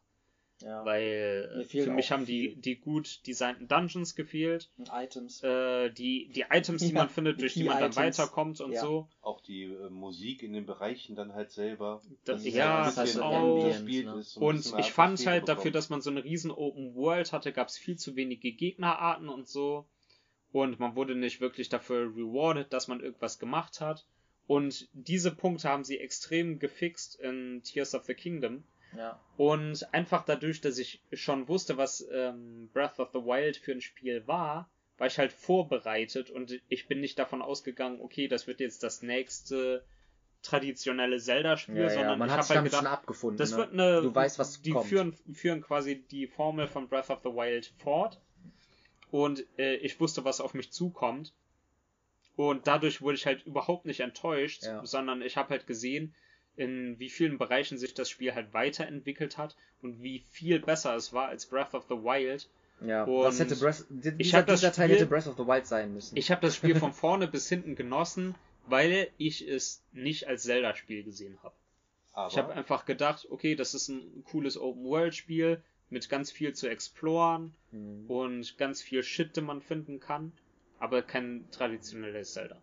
Ja. 0.62 0.86
Weil 0.86 1.50
Mir 1.56 1.62
äh, 1.62 1.66
für 1.66 1.90
mich 1.90 2.06
auch 2.08 2.12
haben 2.12 2.26
die, 2.28 2.50
viel. 2.50 2.56
die 2.58 2.76
gut 2.76 3.26
designten 3.26 3.68
Dungeons 3.68 4.14
gefehlt, 4.14 4.70
Und 4.78 4.92
Items. 4.94 5.42
äh, 5.42 5.90
die, 5.90 6.28
die 6.36 6.46
Items, 6.52 6.84
die 6.84 6.90
Ja, 6.94 7.00
man 7.00 7.10
findet, 7.10 7.38
die 7.38 7.42
durch 7.42 7.54
die 7.56 7.64
man 7.64 7.80
dann 7.80 7.96
weiterkommt 7.96 8.62
und 8.62 8.74
Ja. 8.74 8.82
so. 8.82 9.08
Auch 9.22 9.42
die 9.42 9.64
äh, 9.64 9.90
Musik 9.90 10.44
in 10.44 10.54
den 10.54 10.68
Bereichen 10.68 11.16
dann 11.16 11.34
halt 11.34 11.50
selber. 11.50 12.04
Das- 12.26 12.46
ist 12.46 12.54
ja, 12.54 12.84
halt 12.86 12.96
das 12.96 13.06
bisschen 13.06 13.22
auch. 13.22 13.64
eingespielt, 13.66 14.06
Ne? 14.06 14.20
ist 14.20 14.34
so 14.34 14.40
Und 14.42 14.74
ich 14.78 14.92
fand 14.92 15.26
halt 15.26 15.48
dafür, 15.50 15.56
bekommt. 15.64 15.76
dass 15.76 15.90
man 15.90 16.02
so 16.02 16.12
eine 16.12 16.24
riesen 16.24 16.52
Open 16.52 16.94
World 16.94 17.34
hatte, 17.34 17.52
gab 17.54 17.70
es 17.70 17.80
viel 17.80 17.98
zu 17.98 18.16
wenige 18.16 18.52
Gegnerarten 18.52 19.30
und 19.30 19.48
so. 19.48 19.88
Und 20.52 20.80
man 20.80 20.96
wurde 20.96 21.16
nicht 21.16 21.40
wirklich 21.42 21.70
dafür 21.70 22.08
rewarded, 22.16 22.72
dass 22.74 22.88
man 22.88 23.00
irgendwas 23.00 23.40
gemacht 23.40 23.80
hat. 23.82 24.06
Und 24.48 24.90
diese 24.94 25.32
Punkte 25.32 25.70
haben 25.70 25.84
sie 25.84 26.00
extrem 26.00 26.60
gefixt 26.60 27.20
in 27.20 27.62
Tears 27.64 27.96
of 27.96 28.04
the 28.06 28.14
Kingdom. 28.14 28.64
Ja. 28.98 29.20
Und 29.38 29.94
einfach 29.94 30.26
dadurch, 30.26 30.60
dass 30.60 30.78
ich 30.78 31.02
schon 31.14 31.48
wusste, 31.48 31.78
was 31.78 32.06
ähm, 32.12 32.70
Breath 32.74 33.00
of 33.00 33.12
the 33.14 33.20
Wild 33.20 33.56
für 33.56 33.72
ein 33.72 33.82
Spiel 33.82 34.28
war, 34.28 34.70
war 34.98 35.08
ich 35.08 35.18
halt 35.18 35.32
vorbereitet 35.32 36.30
und 36.30 36.62
ich 36.68 36.88
bin 36.88 37.00
nicht 37.00 37.18
davon 37.18 37.42
ausgegangen, 37.42 38.02
okay, 38.02 38.28
das 38.28 38.46
wird 38.46 38.60
jetzt 38.60 38.84
das 38.84 39.02
nächste 39.02 39.84
traditionelle 40.44 41.20
Zelda-Spiel, 41.20 41.76
Ja, 41.76 41.84
ja, 41.84 41.90
sondern 41.90 42.20
man 42.20 42.28
ich 42.28 42.34
hat 42.36 42.44
habe 42.44 42.56
halt 42.56 42.66
gedacht, 42.66 42.84
schon 42.84 42.92
abgefunden. 42.92 43.38
das 43.38 43.52
ne? 43.52 43.58
wird 43.58 43.74
eine. 43.74 44.02
Du 44.02 44.14
weißt, 44.14 44.40
was 44.40 44.62
die 44.62 44.72
kommt. 44.72 44.88
Führen, 44.88 45.14
führen 45.34 45.62
quasi 45.62 46.04
die 46.04 46.28
Formel 46.28 46.68
von 46.68 46.88
Breath 46.88 47.10
of 47.10 47.22
the 47.24 47.30
Wild 47.30 47.74
fort. 47.78 48.20
Und 49.12 49.46
äh, 49.58 49.76
ich 49.76 50.00
wusste, 50.00 50.24
was 50.26 50.42
auf 50.42 50.54
mich 50.54 50.72
zukommt. 50.72 51.34
Und 52.38 52.66
dadurch 52.66 53.02
wurde 53.02 53.16
ich 53.18 53.26
halt 53.26 53.46
überhaupt 53.46 53.86
nicht 53.86 54.00
enttäuscht, 54.00 54.64
Ja. 54.64 54.86
sondern 54.86 55.22
ich 55.22 55.36
habe 55.38 55.50
halt 55.50 55.68
gesehen, 55.68 56.16
in 56.56 56.98
wie 57.00 57.10
vielen 57.10 57.38
Bereichen 57.38 57.78
sich 57.78 57.94
das 57.94 58.10
Spiel 58.10 58.34
halt 58.34 58.54
weiterentwickelt 58.54 59.38
hat 59.38 59.56
und 59.82 60.02
wie 60.02 60.20
viel 60.32 60.60
besser 60.60 60.96
es 60.96 61.14
war 61.14 61.28
als 61.28 61.46
Breath 61.46 61.74
of 61.74 61.86
the 61.90 61.96
Wild. 61.96 62.50
Ja, 62.86 63.04
Und 63.04 63.24
was 63.26 63.40
hätte 63.40 63.56
Breath, 63.58 63.86
dieser, 63.90 64.20
ich 64.20 64.34
hab 64.34 64.48
das 64.48 64.62
dieser 64.62 64.72
Teil 64.74 64.88
Spiel- 64.90 64.96
hätte 64.98 65.06
Breath 65.08 65.28
of 65.28 65.38
the 65.38 65.46
Wild 65.46 65.68
sein 65.68 65.94
müssen. 65.94 66.18
Ich 66.18 66.32
habe 66.32 66.42
das 66.42 66.56
Spiel 66.56 66.76
von 66.76 66.94
vorne 66.94 67.28
bis 67.28 67.48
hinten 67.48 67.76
genossen, 67.76 68.36
weil 68.66 69.10
ich 69.18 69.48
es 69.48 69.84
nicht 69.92 70.28
als 70.28 70.44
Zelda-Spiel 70.44 71.04
gesehen 71.04 71.38
habe. 71.44 71.54
Ich 72.30 72.38
habe 72.38 72.54
einfach 72.54 72.86
gedacht, 72.86 73.28
okay, 73.30 73.56
das 73.56 73.74
ist 73.74 73.88
ein 73.88 74.24
cooles 74.26 74.58
Open-World-Spiel 74.58 75.62
mit 75.92 76.10
ganz 76.10 76.32
viel 76.32 76.54
zu 76.54 76.68
exploren 76.70 77.54
Mhm. 77.72 78.10
und 78.10 78.58
ganz 78.58 78.82
viel 78.82 79.04
Shit, 79.04 79.38
den 79.38 79.46
man 79.46 79.62
finden 79.62 80.00
kann, 80.00 80.34
aber 80.80 81.02
kein 81.04 81.50
traditionelles 81.52 82.34
Zelda. 82.34 82.62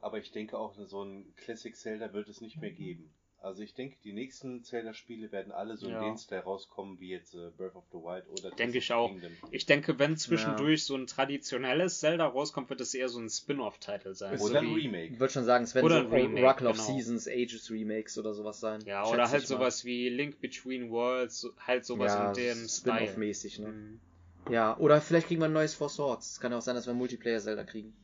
Aber 0.00 0.18
ich 0.18 0.30
denke 0.32 0.58
auch, 0.58 0.74
so 0.86 1.02
ein 1.04 1.34
Classic 1.36 1.74
Zelda 1.76 2.12
wird 2.12 2.28
es 2.28 2.40
nicht 2.40 2.60
mehr 2.60 2.70
geben. 2.72 3.10
Also 3.44 3.62
ich 3.62 3.74
denke, 3.74 3.96
die 4.02 4.14
nächsten 4.14 4.64
Zelda-Spiele 4.64 5.30
werden 5.30 5.52
alle 5.52 5.76
so 5.76 5.86
in 5.86 5.92
Ja. 5.92 6.00
den 6.00 6.16
Style 6.16 6.44
rauskommen, 6.44 6.98
wie 6.98 7.10
jetzt 7.10 7.34
äh, 7.34 7.50
Breath 7.58 7.76
of 7.76 7.84
the 7.92 7.98
Wild 7.98 8.24
oder 8.30 8.50
Denke 8.52 8.78
ich 8.78 8.90
auch. 8.90 9.10
Kingdom. 9.10 9.32
Ich 9.50 9.66
denke, 9.66 9.98
wenn 9.98 10.16
zwischendurch 10.16 10.84
so 10.84 10.96
ein 10.96 11.06
traditionelles 11.06 12.00
Zelda 12.00 12.26
rauskommt, 12.26 12.70
wird 12.70 12.80
es 12.80 12.94
eher 12.94 13.10
so 13.10 13.20
ein 13.20 13.28
Spin-off-Titel 13.28 14.14
sein. 14.14 14.40
Oder 14.40 14.60
so 14.62 14.66
ein 14.66 14.72
Remake. 14.72 15.12
Ich 15.12 15.20
würde 15.20 15.30
schon 15.34 15.44
sagen, 15.44 15.64
es 15.64 15.74
werden 15.74 15.84
Oder 15.84 16.00
so 16.00 16.06
ein 16.08 16.12
Remake, 16.14 16.42
Oracle 16.42 16.68
of 16.68 16.76
genau. 16.76 16.86
Seasons, 16.86 17.28
Ages 17.28 17.70
Remakes 17.70 18.16
oder 18.16 18.32
sowas 18.32 18.60
sein. 18.60 18.80
Ja, 18.86 19.06
oder 19.06 19.28
halt 19.30 19.42
ich 19.42 19.50
mal. 19.50 19.56
sowas 19.56 19.84
wie 19.84 20.08
Link 20.08 20.40
Between 20.40 20.90
Worlds, 20.90 21.46
halt 21.58 21.84
sowas 21.84 22.14
ja, 22.14 22.28
in 22.28 22.34
dem. 22.34 22.66
Spin-off-mäßig, 22.66 23.58
ne? 23.58 23.68
Mhm. 23.68 24.00
Ja, 24.48 24.74
oder 24.78 25.02
vielleicht 25.02 25.26
kriegen 25.26 25.42
wir 25.42 25.46
ein 25.46 25.52
neues 25.52 25.74
Four 25.74 25.90
Swords. 25.90 26.32
Es 26.32 26.40
kann 26.40 26.50
ja 26.50 26.56
auch 26.56 26.62
sein, 26.62 26.76
dass 26.76 26.86
wir 26.86 26.94
ein 26.94 26.98
Multiplayer-Zelda 26.98 27.64
kriegen. 27.64 27.94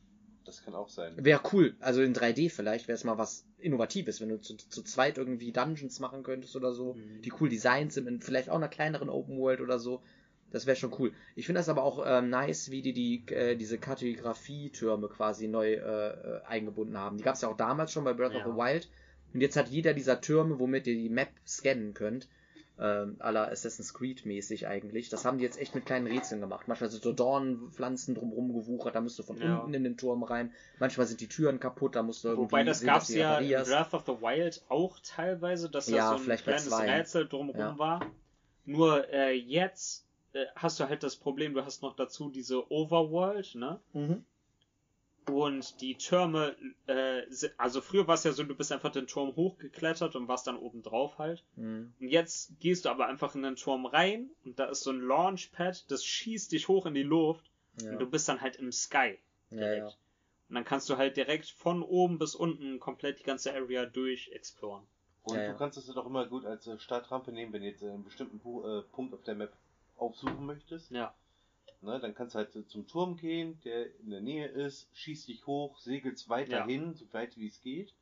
Das 0.45 0.63
kann 0.63 0.73
auch 0.73 0.89
sein. 0.89 1.13
Wäre 1.17 1.41
cool. 1.53 1.75
Also 1.79 2.01
in 2.01 2.13
3D 2.15 2.49
vielleicht 2.49 2.87
wäre 2.87 2.95
es 2.95 3.03
mal 3.03 3.17
was 3.17 3.45
Innovatives, 3.59 4.21
wenn 4.21 4.29
du 4.29 4.41
zu, 4.41 4.55
zu 4.57 4.81
zweit 4.83 5.17
irgendwie 5.17 5.51
Dungeons 5.51 5.99
machen 5.99 6.23
könntest 6.23 6.55
oder 6.55 6.73
so, 6.73 6.93
Mhm. 6.95 7.21
die 7.21 7.31
cool 7.39 7.47
designt 7.49 7.93
sind, 7.93 8.07
in 8.07 8.21
vielleicht 8.21 8.49
auch 8.49 8.55
einer 8.55 8.67
kleineren 8.67 9.09
Open 9.09 9.37
World 9.37 9.61
oder 9.61 9.77
so. 9.79 10.01
Das 10.51 10.65
wäre 10.65 10.75
schon 10.75 10.93
cool. 10.99 11.13
Ich 11.35 11.45
finde 11.45 11.59
das 11.59 11.69
aber 11.69 11.83
auch 11.83 12.03
ähm, 12.05 12.29
nice, 12.29 12.71
wie 12.71 12.81
die, 12.81 12.91
die 12.91 13.23
äh, 13.33 13.55
diese 13.55 13.77
Kartografietürme 13.77 15.07
quasi 15.07 15.47
neu 15.47 15.73
äh, 15.73 15.77
äh, 15.77 16.41
eingebunden 16.45 16.97
haben. 16.97 17.17
Die 17.17 17.23
gab 17.23 17.35
es 17.35 17.41
ja 17.41 17.49
auch 17.49 17.57
damals 17.57 17.91
schon 17.91 18.03
bei 18.03 18.13
Breath 18.13 18.31
of 18.35 18.45
Ja. 18.45 18.51
the 18.51 18.57
Wild. 18.57 18.89
Und 19.33 19.41
jetzt 19.41 19.55
hat 19.55 19.69
jeder 19.69 19.93
dieser 19.93 20.19
Türme, 20.19 20.59
womit 20.59 20.87
ihr 20.87 20.95
die 20.95 21.07
Map 21.09 21.29
scannen 21.47 21.93
könnt, 21.93 22.27
ähm, 22.81 23.17
la 23.19 23.45
Assassin's 23.45 23.93
Creed 23.93 24.25
mäßig 24.25 24.67
eigentlich. 24.67 25.09
Das 25.09 25.23
haben 25.23 25.37
die 25.37 25.43
jetzt 25.43 25.59
echt 25.59 25.75
mit 25.75 25.85
kleinen 25.85 26.07
Rätseln 26.07 26.41
gemacht. 26.41 26.67
Manchmal 26.67 26.89
sind 26.89 27.03
so 27.03 27.13
Dornenpflanzen 27.13 28.15
drumrum 28.15 28.53
gewuchert, 28.53 28.95
da 28.95 29.01
musst 29.01 29.19
du 29.19 29.23
von 29.23 29.37
Ja. 29.37 29.59
unten 29.59 29.73
in 29.75 29.83
den 29.83 29.97
Turm 29.97 30.23
rein. 30.23 30.51
Manchmal 30.79 31.05
sind 31.05 31.21
die 31.21 31.27
Türen 31.27 31.59
kaputt, 31.59 31.95
da 31.95 32.01
musst 32.03 32.23
du 32.23 32.29
irgendwie 32.29 32.47
Wobei 32.51 32.63
das 32.63 32.79
sehen, 32.79 32.87
gab 32.87 32.95
dass 32.95 33.09
es 33.09 33.13
du 33.15 33.19
ja 33.19 33.37
in. 33.39 33.69
Breath 33.69 33.93
of 33.93 34.03
the 34.07 34.21
Wild 34.21 34.63
auch 34.69 34.99
teilweise, 35.03 35.69
dass 35.69 35.85
da 35.85 35.95
Ja, 35.95 36.17
so 36.17 36.23
ein 36.23 36.37
kleines. 36.37 36.79
Rätsel 36.79 37.27
drumherum 37.27 37.59
Ja. 37.59 37.77
war. 37.77 38.11
Nur 38.65 39.07
äh, 39.13 39.33
jetzt 39.33 40.05
äh, 40.33 40.45
hast 40.55 40.79
du 40.79 40.87
halt 40.89 41.03
das 41.03 41.15
Problem, 41.17 41.53
du 41.53 41.63
hast 41.63 41.81
noch 41.81 41.95
dazu 41.95 42.29
diese 42.29 42.71
Overworld, 42.71 43.55
ne? 43.55 43.79
Mhm. 43.93 44.23
Und 45.29 45.79
die 45.81 45.95
Türme, 45.97 46.55
äh, 46.87 47.21
also 47.57 47.79
früher 47.81 48.07
war 48.07 48.15
es 48.15 48.23
ja 48.23 48.31
so, 48.31 48.43
du 48.43 48.55
bist 48.55 48.71
einfach 48.71 48.91
den 48.91 49.05
Turm 49.07 49.35
hochgeklettert 49.35 50.15
und 50.15 50.27
warst 50.27 50.47
dann 50.47 50.57
oben 50.57 50.81
drauf 50.81 51.19
halt. 51.19 51.43
Mhm. 51.55 51.93
Und 51.99 52.07
jetzt 52.07 52.59
gehst 52.59 52.85
du 52.85 52.89
aber 52.89 53.07
einfach 53.07 53.35
in 53.35 53.43
den 53.43 53.55
Turm 53.55 53.85
rein 53.85 54.31
und 54.43 54.57
da 54.57 54.65
ist 54.65 54.81
so 54.81 54.91
ein 54.91 54.99
Launchpad, 55.01 55.89
das 55.91 56.03
schießt 56.03 56.51
dich 56.51 56.67
hoch 56.67 56.85
in 56.87 56.95
die 56.95 57.03
Luft 57.03 57.49
Ja. 57.81 57.91
und 57.91 57.99
du 57.99 58.07
bist 58.09 58.27
dann 58.27 58.41
halt 58.41 58.55
im 58.55 58.71
Sky. 58.71 59.19
ja, 59.51 59.57
direkt. 59.57 59.77
ja. 59.89 59.95
Und 60.49 60.55
dann 60.55 60.65
kannst 60.65 60.89
du 60.89 60.97
halt 60.97 61.15
direkt 61.15 61.49
von 61.49 61.81
oben 61.83 62.17
bis 62.17 62.35
unten 62.35 62.79
komplett 62.79 63.19
die 63.19 63.23
ganze 63.23 63.53
Area 63.53 63.85
durchexploren. 63.85 64.83
Und 65.23 65.37
Ja, 65.37 65.51
du 65.51 65.57
kannst 65.57 65.77
es 65.77 65.85
doch 65.85 66.05
immer 66.07 66.25
gut 66.25 66.45
als 66.45 66.65
äh, 66.67 66.77
Startrampe 66.79 67.31
nehmen, 67.31 67.53
wenn 67.53 67.61
du 67.61 67.67
jetzt 67.69 67.83
äh, 67.83 67.89
einen 67.89 68.03
bestimmten 68.03 68.37
äh, 68.37 68.81
Punkt 68.91 69.13
auf 69.13 69.21
der 69.23 69.35
Map 69.35 69.53
aufsuchen 69.97 70.45
möchtest. 70.47 70.89
Ja. 70.91 71.13
Ne, 71.81 71.99
dann 71.99 72.13
kannst 72.13 72.35
du 72.35 72.39
halt 72.39 72.51
zum 72.69 72.87
Turm 72.87 73.17
gehen, 73.17 73.59
der 73.63 73.87
in 74.01 74.11
der 74.11 74.21
Nähe 74.21 74.47
ist, 74.47 74.87
schießt 74.93 75.27
dich 75.27 75.47
hoch, 75.47 75.79
segelst 75.79 76.29
weiter 76.29 76.59
Ja. 76.59 76.65
hin, 76.65 76.93
so 76.93 77.11
weit 77.11 77.37
wie 77.37 77.47
es 77.47 77.59
geht. 77.61 77.93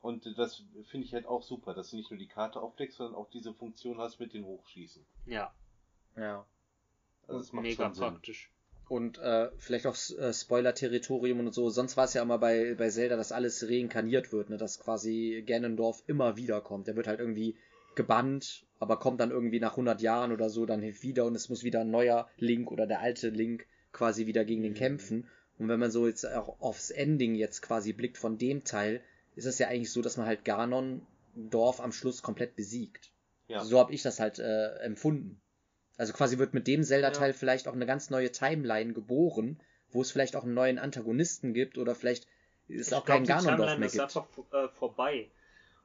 Und 0.00 0.26
das 0.38 0.62
finde 0.90 1.06
ich 1.06 1.12
halt 1.14 1.26
auch 1.26 1.42
super, 1.42 1.74
dass 1.74 1.90
du 1.90 1.96
nicht 1.96 2.10
nur 2.10 2.18
die 2.18 2.28
Karte 2.28 2.60
aufdeckst, 2.60 2.98
sondern 2.98 3.16
auch 3.16 3.30
diese 3.30 3.52
Funktion 3.52 3.98
hast 3.98 4.20
mit 4.20 4.32
den 4.32 4.44
Hochschießen. 4.44 5.04
Ja, 5.26 5.52
ja. 6.16 6.46
Also 7.26 7.40
das 7.40 7.52
macht 7.52 7.62
mega 7.64 7.84
schon 7.86 7.94
Sinn. 7.94 8.04
praktisch. 8.04 8.50
Und 8.88 9.18
äh, 9.18 9.50
vielleicht 9.56 9.86
auch 9.86 9.96
äh, 10.18 10.32
Spoiler-Territorium 10.32 11.40
und 11.40 11.54
so. 11.54 11.70
Sonst 11.70 11.96
war 11.96 12.04
es 12.04 12.12
ja 12.12 12.22
immer 12.22 12.38
bei, 12.38 12.74
bei 12.74 12.90
Zelda, 12.90 13.16
dass 13.16 13.32
alles 13.32 13.66
reinkarniert 13.66 14.30
wird, 14.30 14.50
ne? 14.50 14.58
dass 14.58 14.78
quasi 14.78 15.42
Ganondorf 15.46 16.02
immer 16.06 16.36
wieder 16.36 16.60
kommt. 16.60 16.86
Der 16.86 16.94
wird 16.96 17.06
halt 17.06 17.18
irgendwie 17.18 17.56
gebannt, 17.94 18.66
aber 18.84 18.98
kommt 18.98 19.20
dann 19.20 19.30
irgendwie 19.30 19.60
nach 19.60 19.72
100 19.72 20.00
Jahren 20.00 20.30
oder 20.32 20.48
so 20.50 20.66
dann 20.66 20.82
wieder 20.82 21.24
und 21.24 21.34
es 21.34 21.48
muss 21.48 21.64
wieder 21.64 21.80
ein 21.80 21.90
neuer 21.90 22.28
Link 22.38 22.70
oder 22.70 22.86
der 22.86 23.00
alte 23.00 23.30
Link 23.30 23.66
quasi 23.92 24.26
wieder 24.26 24.44
gegen 24.44 24.62
den 24.62 24.72
Mhm. 24.72 24.76
kämpfen. 24.76 25.28
Und 25.58 25.68
wenn 25.68 25.80
man 25.80 25.90
so 25.90 26.06
jetzt 26.06 26.24
auch 26.26 26.60
aufs 26.60 26.90
Ending 26.90 27.34
jetzt 27.34 27.62
quasi 27.62 27.92
blickt 27.92 28.18
von 28.18 28.38
dem 28.38 28.64
Teil, 28.64 29.00
ist 29.36 29.46
es 29.46 29.58
ja 29.58 29.68
eigentlich 29.68 29.90
so, 29.92 30.02
dass 30.02 30.16
man 30.16 30.26
halt 30.26 30.44
Ganon-Dorf 30.44 31.80
am 31.80 31.92
Schluss 31.92 32.22
komplett 32.22 32.56
besiegt. 32.56 33.10
Ja. 33.48 33.64
So 33.64 33.78
habe 33.78 33.92
ich 33.92 34.02
das 34.02 34.20
halt 34.20 34.38
äh, 34.38 34.74
empfunden. 34.78 35.40
Also 35.96 36.12
quasi 36.12 36.38
wird 36.38 36.54
mit 36.54 36.66
dem 36.66 36.82
Zelda-Teil 36.82 37.32
vielleicht 37.32 37.68
auch 37.68 37.72
eine 37.74 37.86
ganz 37.86 38.10
neue 38.10 38.32
Timeline 38.32 38.92
geboren, 38.94 39.60
wo 39.90 40.02
es 40.02 40.10
vielleicht 40.10 40.34
auch 40.34 40.42
einen 40.44 40.54
neuen 40.54 40.78
Antagonisten 40.78 41.54
gibt 41.54 41.78
oder 41.78 41.94
vielleicht 41.94 42.26
es 42.68 42.88
Ich 42.88 42.94
auch 42.94 43.04
glaub, 43.04 43.18
kein 43.18 43.26
Ganondorf 43.26 43.78
mehr 43.78 43.86
ist 43.86 43.92
gibt. 43.92 44.02
einfach 44.04 44.26
äh, 44.52 44.68
vorbei. 44.70 45.28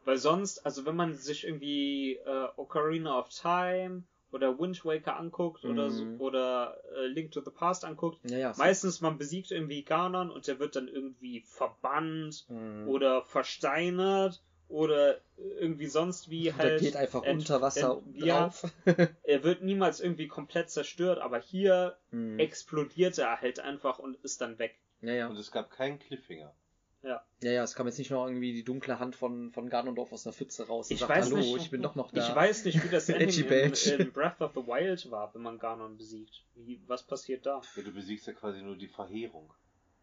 Weil 0.06 0.18
sonst, 0.18 0.66
also 0.66 0.86
wenn 0.86 0.96
man 0.96 1.16
sich 1.16 1.46
irgendwie 1.46 2.16
äh, 2.26 2.48
Ocarina 2.56 3.20
of 3.20 3.30
Time 3.30 4.04
oder 4.32 4.58
Wind 4.60 4.86
Waker 4.86 5.18
anguckt 5.18 5.66
oder 5.66 5.90
so, 5.90 6.06
Mhm. 6.06 6.22
oder 6.22 6.78
äh, 6.96 7.08
Link 7.08 7.32
to 7.32 7.42
the 7.42 7.52
Past 7.52 7.84
anguckt, 7.86 8.20
Ja, 8.30 8.38
ja. 8.38 8.54
meistens 8.58 9.02
man 9.02 9.18
besiegt 9.18 9.52
irgendwie 9.52 9.84
Ganon 9.84 10.30
und 10.32 10.48
der 10.48 10.60
wird 10.60 10.76
dann 10.76 10.88
irgendwie 10.88 11.42
verbannt 11.42 12.46
Mhm. 12.50 12.88
oder 12.88 13.24
versteinert 13.24 14.42
oder 14.68 15.20
irgendwie 15.38 15.88
sonst 15.88 16.30
wie 16.30 16.44
Der 16.44 16.58
halt 16.58 16.80
geht 16.80 16.96
einfach 16.96 17.24
ent- 17.24 17.40
unter 17.42 17.62
Wasser 17.62 18.02
ent- 18.06 18.16
ja, 18.18 18.44
drauf. 18.50 18.64
er 19.24 19.44
wird 19.44 19.64
niemals 19.64 20.00
irgendwie 20.00 20.28
komplett 20.28 20.70
zerstört, 20.70 21.20
aber 21.20 21.40
hier 21.40 21.98
Mhm. 22.12 22.40
explodiert 22.40 23.18
er 23.18 23.42
halt 23.42 23.60
einfach 23.60 24.00
und 24.00 24.16
ist 24.24 24.42
dann 24.42 24.60
weg. 24.60 24.76
Ja, 25.02 25.14
ja. 25.14 25.28
Und 25.28 25.38
es 25.38 25.52
gab 25.52 25.72
keinen 25.72 25.98
Cliffhanger. 26.00 26.54
Ja, 27.02 27.24
ja, 27.42 27.64
es 27.64 27.76
kam 27.76 27.88
jetzt 27.88 27.98
nicht 27.98 28.12
noch 28.12 28.26
irgendwie 28.28 28.52
die 28.52 28.64
dunkle 28.66 29.00
Hand 29.00 29.16
von, 29.16 29.52
von 29.52 29.70
Ganondorf 29.70 30.12
aus 30.12 30.24
der 30.24 30.34
Pfütze 30.34 30.68
raus 30.68 30.90
und 30.90 30.96
Ich 30.96 31.00
sagt, 31.00 31.10
weiß 31.10 31.26
hallo, 31.28 31.38
nicht- 31.38 31.56
ich 31.56 31.72
bin 31.72 31.82
doch 31.82 31.96
noch 31.96 32.12
da. 32.12 32.28
Ich 32.28 32.36
weiß 32.36 32.66
nicht, 32.66 32.84
wie 32.84 32.90
das 32.90 33.08
Ending 33.10 33.30
in, 33.46 33.48
Badge. 33.50 33.96
in 33.96 34.12
Breath 34.12 34.42
of 34.42 34.52
the 34.54 34.68
Wild 34.68 35.10
war, 35.10 35.34
wenn 35.34 35.42
man 35.42 35.58
Ganon 35.60 35.98
besiegt. 35.98 36.44
Wie, 36.56 36.82
was 36.88 37.04
passiert 37.08 37.46
da? 37.46 37.62
Ja, 37.78 37.84
du 37.84 37.92
besiegst 37.94 38.28
ja 38.28 38.34
quasi 38.34 38.62
nur 38.62 38.76
die 38.76 38.88
Verheerung. 38.90 39.54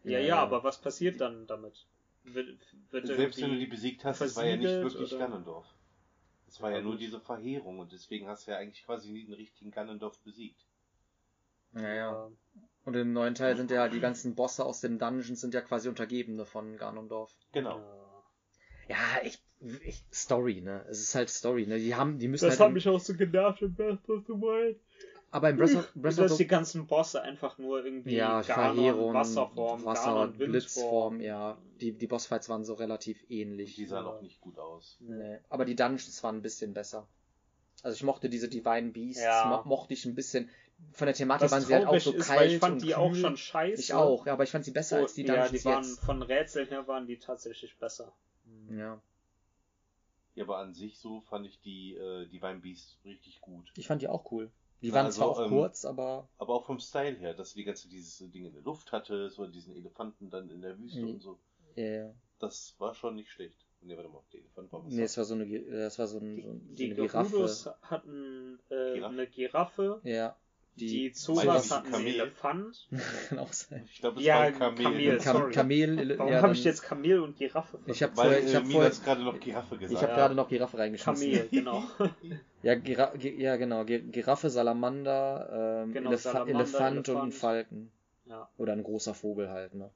Ja, 0.04 0.12
Ja, 0.12 0.18
ja, 0.20 0.26
ja. 0.28 0.36
aber 0.42 0.64
was 0.64 0.80
passiert 0.80 1.20
dann 1.20 1.46
damit? 1.46 1.84
Wird, 2.24 2.58
wird 2.90 3.06
Selbst 3.06 3.40
wenn 3.42 3.50
du 3.50 3.58
die 3.58 3.66
besiegt 3.66 4.04
hast, 4.04 4.20
es 4.22 4.34
war 4.34 4.46
ja 4.46 4.56
nicht 4.56 4.68
wirklich 4.68 5.12
oder- 5.12 5.18
Ganondorf. 5.26 5.66
Es 6.48 6.60
war 6.62 6.70
Ja, 6.70 6.76
ja 6.78 6.82
nur 6.82 6.96
diese 6.96 7.20
Verheerung 7.20 7.78
und 7.80 7.92
deswegen 7.92 8.26
hast 8.28 8.46
du 8.46 8.52
ja 8.52 8.56
eigentlich 8.56 8.84
quasi 8.86 9.10
nie 9.12 9.24
den 9.24 9.34
richtigen 9.34 9.70
Ganondorf 9.70 10.18
besiegt. 10.20 10.64
Ja, 11.74 11.92
ja. 11.94 12.30
Und 12.86 12.94
im 12.96 13.12
neuen 13.12 13.34
Teil 13.34 13.56
sind 13.56 13.70
ja 13.70 13.88
die 13.88 14.00
ganzen 14.00 14.34
Bosse 14.34 14.64
aus 14.64 14.80
den 14.80 14.98
Dungeons 14.98 15.40
sind 15.40 15.52
ja 15.52 15.60
quasi 15.60 15.88
Untergebene 15.88 16.46
von 16.46 16.76
Ganondorf. 16.78 17.34
Genau. 17.52 17.80
Ja, 18.88 18.96
ich, 19.24 19.42
ich 19.84 20.04
Story, 20.12 20.60
ne? 20.60 20.84
Es 20.88 21.00
ist 21.00 21.14
halt 21.14 21.28
Story, 21.28 21.66
ne? 21.66 21.78
Die 21.78 21.94
haben, 21.96 22.18
die 22.18 22.28
müssen 22.28 22.44
Das 22.44 22.52
halt. 22.52 22.60
hat 22.60 22.68
im- 22.68 22.74
mich 22.74 22.88
auch 22.88 23.00
so 23.00 23.14
genervt 23.14 23.60
in 23.62 23.74
Breath 23.74 24.08
of 24.08 24.22
the 24.26 24.32
Wild. 24.34 24.78
aber 25.32 25.50
in 25.50 25.56
Breath 25.56 25.74
of, 25.74 25.92
Breath 25.96 26.12
of 26.12 26.18
Dass 26.28 26.36
the 26.36 26.44
die 26.44 26.46
ganzen 26.48 26.86
Bosse 26.86 27.20
einfach 27.22 27.58
nur 27.58 27.84
irgendwie 27.84 28.14
Ja, 28.14 28.42
Ganon, 28.42 28.76
Verheerung, 28.76 29.14
Wasserform, 29.14 29.84
Wasser, 29.84 30.04
Ganon, 30.14 30.32
Blitzform, 30.34 31.20
ja. 31.20 31.58
Die, 31.80 31.90
die 31.92 32.06
Bossfights 32.06 32.48
waren 32.48 32.64
so 32.64 32.74
relativ 32.74 33.18
ähnlich. 33.28 33.74
Die 33.74 33.86
sahen 33.86 34.04
Ja. 34.06 34.12
auch 34.12 34.22
nicht 34.22 34.40
gut 34.40 34.58
aus. 34.60 34.96
Nee. 35.00 35.38
Aber 35.48 35.64
die 35.64 35.74
Dungeons 35.74 36.22
waren 36.22 36.36
ein 36.36 36.42
bisschen 36.42 36.72
besser. 36.72 37.08
Also 37.82 37.96
ich 37.96 38.02
mochte 38.04 38.28
diese 38.28 38.48
Divine 38.48 38.90
Beasts, 38.92 39.22
Ja. 39.24 39.62
mo 39.64 39.68
mochte 39.68 39.92
ich 39.94 40.04
ein 40.06 40.14
bisschen. 40.14 40.48
Von 40.92 41.06
der 41.06 41.14
Thematik 41.14 41.44
Was 41.46 41.52
waren 41.52 41.62
sie 41.62 41.74
halt 41.74 41.86
auch 41.86 41.98
so 42.00 42.12
ist, 42.12 42.26
kalt 42.26 42.40
weil 42.40 42.52
ich 42.52 42.58
fand 42.58 42.72
und 42.74 42.82
die 42.82 42.86
kühl. 42.88 42.94
auch 42.96 43.14
schon 43.14 43.36
scheiße. 43.36 43.80
Ich 43.80 43.92
auch, 43.94 44.26
ja, 44.26 44.32
aber 44.34 44.44
ich 44.44 44.50
fand 44.50 44.64
sie 44.64 44.70
besser 44.70 44.98
als 44.98 45.14
die 45.14 45.22
ja, 45.24 45.34
Dungeons 45.34 45.50
die 45.62 45.64
waren 45.64 45.84
jetzt. 45.84 46.00
von 46.04 46.22
Rätseln 46.22 46.68
her 46.68 46.86
waren 46.86 47.06
die 47.06 47.18
tatsächlich 47.18 47.76
besser. 47.78 48.12
Ja. 48.70 49.00
Ja, 50.34 50.44
aber 50.44 50.58
an 50.58 50.74
sich 50.74 50.98
so 50.98 51.20
fand 51.22 51.46
ich 51.46 51.60
die 51.60 51.94
äh, 51.94 52.26
Divine 52.26 52.58
Beast 52.60 52.98
richtig 53.04 53.40
gut. 53.40 53.72
Ich 53.76 53.86
fand 53.86 54.02
die 54.02 54.08
auch 54.08 54.30
cool. 54.30 54.50
Die 54.82 54.88
Ja, 54.88 54.94
waren 54.94 55.06
also, 55.06 55.18
zwar 55.20 55.28
auch 55.30 55.40
ähm, 55.42 55.48
kurz, 55.48 55.84
aber 55.86 56.28
Aber 56.36 56.54
auch 56.54 56.66
vom 56.66 56.78
Style 56.78 57.16
her, 57.16 57.32
dass 57.32 57.52
du 57.54 57.58
die 57.58 57.64
ganze 57.64 57.88
dieses 57.88 58.18
Ding 58.30 58.44
in 58.44 58.52
der 58.52 58.62
Luft 58.62 58.92
hattest 58.92 59.38
oder 59.38 59.48
diesen 59.50 59.74
Elefanten 59.74 60.28
dann 60.28 60.50
in 60.50 60.60
der 60.60 60.78
Wüste 60.78 61.00
Mhm. 61.00 61.10
und 61.14 61.20
so. 61.20 61.38
ja, 61.74 61.84
ja. 61.84 62.14
Das 62.38 62.74
war 62.78 62.94
schon 62.94 63.14
nicht 63.14 63.30
schlecht. 63.30 63.56
Nee, 63.80 63.96
warte 63.96 64.10
mal, 64.10 64.22
der 64.32 64.40
Elefant 64.40 64.70
war 64.72 64.84
was. 64.84 64.92
Nee, 64.92 65.02
es 65.04 65.16
war 65.16 65.24
so 65.24 65.34
eine, 65.34 65.46
das 65.62 65.98
war 65.98 66.06
so, 66.06 66.18
ein, 66.18 66.42
so, 66.42 66.50
ein- 66.50 66.66
so 66.68 66.74
Die 66.74 66.84
eine 66.86 66.94
Giraffe. 66.96 67.30
Gerudos 67.30 67.66
hatten 67.82 68.58
äh, 68.68 68.94
Giraffe. 68.94 69.06
eine 69.14 69.26
Giraffe, 69.26 70.00
Ja. 70.04 70.36
Die, 70.76 71.12
Zoras 71.12 71.68
du 71.68 71.74
hatten 71.74 71.86
einen 71.86 71.94
Kamel? 71.94 72.14
Elefant. 72.20 72.88
kann 73.28 73.38
auch 73.38 73.52
sein. 73.52 73.88
Ich 73.90 74.00
glaube, 74.00 74.20
es 74.20 74.26
Ja, 74.26 74.34
war 74.36 74.42
ein 74.42 74.58
Kamel. 74.58 74.82
Kamel, 74.84 75.18
Kam 75.18 75.36
sorry. 75.36 75.52
Kamel. 75.52 76.18
Warum 76.18 76.32
ja, 76.32 76.42
habe 76.42 76.52
ich 76.52 76.64
jetzt 76.64 76.82
Kamel 76.82 77.20
und 77.20 77.36
Giraffe 77.36 77.78
Ich 77.86 78.02
habe 78.02 78.14
vorher, 78.14 78.44
ich 78.44 78.52
äh, 78.52 78.56
habe 78.56 78.66
Mina 78.66 78.74
vorher, 78.80 79.04
gerade 79.04 79.22
noch 79.24 79.40
Giraffe 79.40 79.76
gesagt. 79.78 79.92
ich 79.92 80.02
habe 80.02 80.12
Ja. 80.12 80.16
gerade 80.18 80.34
noch 80.34 80.48
Giraffe 80.48 80.78
reingeschmissen. 80.78 81.32
Kamel, 81.32 81.48
genau. 81.50 81.82
Ja, 82.62 82.74
Gira 82.74 83.14
Gi- 83.16 83.40
ja 83.40 83.56
genau. 83.56 83.84
Gi- 83.84 84.00
Giraffe, 84.10 84.50
Salamander, 84.50 85.82
ähm, 85.84 85.92
Genau, 85.92 86.08
Elefa 86.10 86.32
Salamander, 86.32 86.58
Elefant, 86.60 87.08
und 87.08 87.16
ein 87.16 87.22
Elefant. 87.22 87.34
Falken. 87.34 87.92
ja. 88.26 88.48
Oder 88.58 88.72
ein 88.72 88.82
großer 88.82 89.14
Vogel 89.14 89.48
halt, 89.50 89.74
ne? 89.74 89.90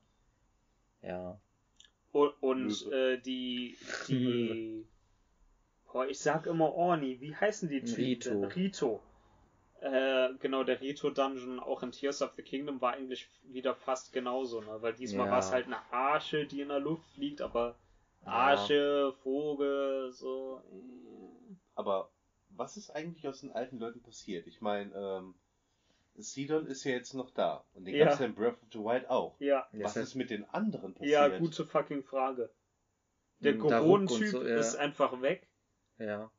Ja. 1.02 1.40
Und, 2.12 2.30
und 2.40 2.92
äh, 2.92 3.18
die, 3.18 3.76
die, 4.08 4.84
boah, 5.92 6.06
ich 6.06 6.18
sag 6.20 6.46
immer 6.46 6.72
Orni, 6.74 7.20
wie 7.20 7.34
heißen 7.34 7.68
die 7.68 7.80
Typen? 7.82 8.04
Rito. 8.04 8.30
denn? 8.30 8.44
Rito. 8.52 9.02
Äh, 9.80 10.34
genau, 10.40 10.62
der 10.62 10.80
Rito 10.80 11.08
Dungeon 11.10 11.58
auch 11.58 11.82
in 11.82 11.90
Tears 11.92 12.20
of 12.20 12.32
the 12.36 12.42
Kingdom 12.42 12.80
war 12.82 12.92
eigentlich 12.92 13.28
wieder 13.44 13.74
fast 13.74 14.12
genauso, 14.12 14.60
ne? 14.60 14.76
Weil 14.82 14.92
diesmal 14.92 15.26
Ja. 15.26 15.32
war 15.32 15.38
es 15.38 15.50
halt 15.52 15.66
eine 15.66 15.78
Arche, 15.90 16.46
die 16.46 16.60
in 16.60 16.68
der 16.68 16.80
Luft 16.80 17.08
fliegt, 17.14 17.40
aber 17.40 17.76
Ja. 18.22 18.26
Arche, 18.32 19.14
Vogel, 19.22 20.12
so. 20.12 20.62
äh. 20.70 21.54
Aber 21.74 22.10
was 22.50 22.76
ist 22.76 22.90
eigentlich 22.90 23.26
aus 23.26 23.40
den 23.40 23.52
alten 23.52 23.78
Leuten 23.78 24.02
passiert? 24.02 24.46
Ich 24.46 24.60
meine, 24.60 24.92
ähm, 24.94 25.34
Sidon 26.16 26.66
ist 26.66 26.84
ja 26.84 26.90
jetzt 26.92 27.14
noch 27.14 27.30
da. 27.30 27.64
Und 27.72 27.86
den 27.86 27.94
Ja. 27.94 28.04
gab 28.04 28.14
es 28.14 28.20
ja 28.20 28.26
in 28.26 28.34
Breath 28.34 28.60
of 28.62 28.68
the 28.72 28.78
Wild 28.80 29.08
auch. 29.08 29.40
Ja, 29.40 29.66
Ja, 29.72 29.84
Was 29.86 29.96
ist 29.96 30.14
mit 30.14 30.28
den 30.28 30.44
anderen 30.50 30.92
passiert? 30.92 31.12
ja, 31.12 31.38
gute 31.38 31.64
fucking 31.64 32.02
Frage. 32.02 32.50
Der 33.38 33.54
und 33.54 33.60
Goron-Typ 33.60 34.28
so, 34.28 34.46
ja. 34.46 34.56
ist 34.58 34.74
einfach 34.76 35.22
weg. 35.22 35.48
Ja. 35.96 36.30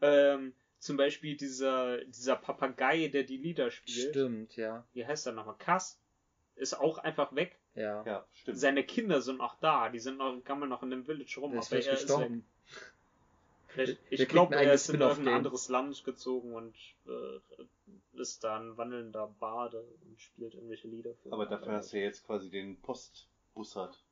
Ähm, 0.00 0.52
zum 0.78 0.96
Beispiel 0.96 1.36
dieser, 1.36 2.04
dieser 2.04 2.36
Papagei, 2.36 3.08
der 3.08 3.24
die 3.24 3.36
Lieder 3.36 3.70
spielt. 3.70 4.10
Stimmt, 4.10 4.56
ja. 4.56 4.86
Wie 4.92 5.06
heißt 5.06 5.26
er 5.26 5.32
nochmal? 5.32 5.56
Kass. 5.58 5.98
Ist 6.56 6.74
auch 6.74 6.98
einfach 6.98 7.34
weg. 7.34 7.58
Ja. 7.74 8.04
Ja, 8.04 8.26
stimmt. 8.32 8.58
Seine 8.58 8.84
Kinder 8.84 9.20
sind 9.20 9.38
noch 9.38 9.58
da. 9.60 9.88
Die 9.88 10.00
sind 10.00 10.18
noch, 10.18 10.42
gammeln 10.44 10.68
noch 10.70 10.82
in 10.82 10.90
dem 10.90 11.04
Village 11.04 11.38
rum. 11.40 11.52
Der 11.52 11.60
ist 11.60 11.72
aber 11.72 11.82
er 11.84 11.92
ist 11.92 12.00
gestorben. 12.02 12.36
weg. 12.36 12.44
Vielleicht, 13.68 13.98
ich 14.10 14.28
glaube, 14.28 14.56
ein 14.56 14.66
er 14.66 14.72
ist 14.72 14.88
in 14.88 15.00
irgendein 15.00 15.34
anderes 15.34 15.68
Land 15.68 16.02
gezogen 16.02 16.54
und 16.54 16.74
äh, 17.06 18.20
ist 18.20 18.42
da 18.42 18.58
ein 18.58 18.76
wandelnder 18.76 19.32
Bade 19.38 19.80
und 19.80 20.20
spielt 20.20 20.54
irgendwelche 20.54 20.88
Lieder 20.88 21.14
für 21.22 21.32
Aber 21.32 21.46
dafür 21.46 21.74
hast 21.74 21.92
du 21.92 21.98
ja 21.98 22.04
jetzt 22.04 22.26
quasi 22.26 22.50
den 22.50 22.80
Postbussard, 22.80 24.02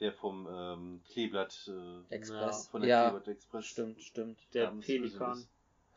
der 0.00 0.12
vom 0.12 0.46
ähm, 0.50 1.02
Kleeblatt, 1.10 1.68
äh, 1.68 2.14
Express. 2.14 2.68
von 2.68 2.80
der 2.82 2.88
Ja, 2.90 3.10
Kleeblatt 3.10 3.28
Express. 3.28 3.66
stimmt, 3.66 4.02
stimmt. 4.02 4.38
Der 4.54 4.68
Pelikan. 4.70 5.46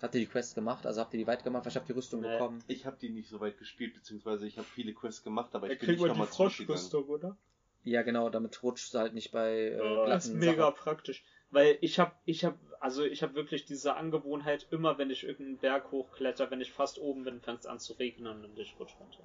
Habt 0.02 0.16
ihr 0.16 0.22
die 0.22 0.28
Quest 0.28 0.56
gemacht? 0.56 0.86
Also 0.86 1.02
habt 1.02 1.14
ihr 1.14 1.20
die 1.20 1.28
weit 1.28 1.44
gemacht? 1.44 1.66
Ich 1.68 1.76
habe 1.76 1.86
die 1.86 1.92
Rüstung 1.94 2.22
Nee. 2.22 2.32
bekommen. 2.32 2.64
Ich 2.68 2.86
habe 2.86 2.98
die 3.00 3.10
nicht 3.10 3.30
so 3.30 3.40
weit 3.40 3.58
gespielt, 3.58 3.94
beziehungsweise 3.94 4.48
ich 4.48 4.58
habe 4.58 4.68
viele 4.74 4.94
Quests 4.94 5.24
gemacht, 5.24 5.54
aber 5.54 5.70
ich 5.70 5.78
bin 5.80 5.88
kriegt 5.90 6.00
nicht 6.02 6.08
nochmal 6.08 6.28
zurückgegangen. 6.30 6.68
Froschrüstung, 6.80 7.06
oder? 7.10 7.38
Ja, 7.84 8.02
genau, 8.04 8.30
damit 8.30 8.62
rutscht 8.64 8.94
du 8.94 9.00
halt 9.00 9.14
nicht 9.14 9.32
bei 9.32 9.70
äh, 9.72 9.80
Oh, 9.80 10.06
das 10.06 10.26
ist 10.28 10.34
mega 10.36 10.66
Sachen. 10.68 10.76
praktisch. 10.76 11.24
Weil 11.50 11.78
ich 11.82 12.00
hab, 12.00 12.20
ich 12.26 12.46
hab, 12.46 12.58
also 12.80 13.04
ich 13.04 13.22
hab 13.24 13.34
wirklich 13.36 13.66
diese 13.66 13.96
Angewohnheit, 13.96 14.68
immer 14.72 14.98
wenn 14.98 15.10
ich 15.10 15.24
irgendeinen 15.24 15.58
Berg 15.58 15.92
hochkletter, 15.92 16.50
wenn 16.50 16.62
ich 16.62 16.72
fast 16.72 16.98
oben 17.00 17.24
bin, 17.24 17.42
fängt 17.42 17.60
es 17.62 17.66
an 17.66 17.80
zu 17.80 17.94
regnen 17.94 18.46
und 18.46 18.58
ich 18.58 18.76
rutsch 18.80 18.94
runter. 19.00 19.24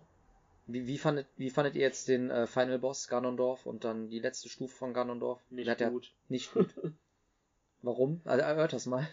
Wie, 0.66 0.86
wie, 0.88 0.98
fandet, 0.98 1.28
wie 1.36 1.50
fandet 1.50 1.76
ihr 1.76 1.82
jetzt 1.82 2.08
den 2.08 2.28
äh, 2.30 2.46
Final 2.48 2.80
Boss 2.80 3.06
Ganondorf 3.06 3.66
und 3.66 3.84
dann 3.84 4.08
die 4.10 4.18
letzte 4.18 4.48
Stufe 4.48 4.74
von 4.76 4.92
Ganondorf? 4.92 5.40
Nicht 5.50 5.80
ja- 5.80 5.88
gut. 5.88 6.12
Nicht 6.28 6.52
gut. 6.52 6.68
Warum? 7.82 8.20
Also, 8.24 8.42
erhört 8.42 8.72
das 8.72 8.86
mal. 8.86 9.06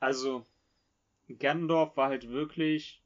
Also, 0.00 0.44
Ganondorf 1.38 1.96
war 1.96 2.08
halt 2.08 2.28
wirklich, 2.28 3.02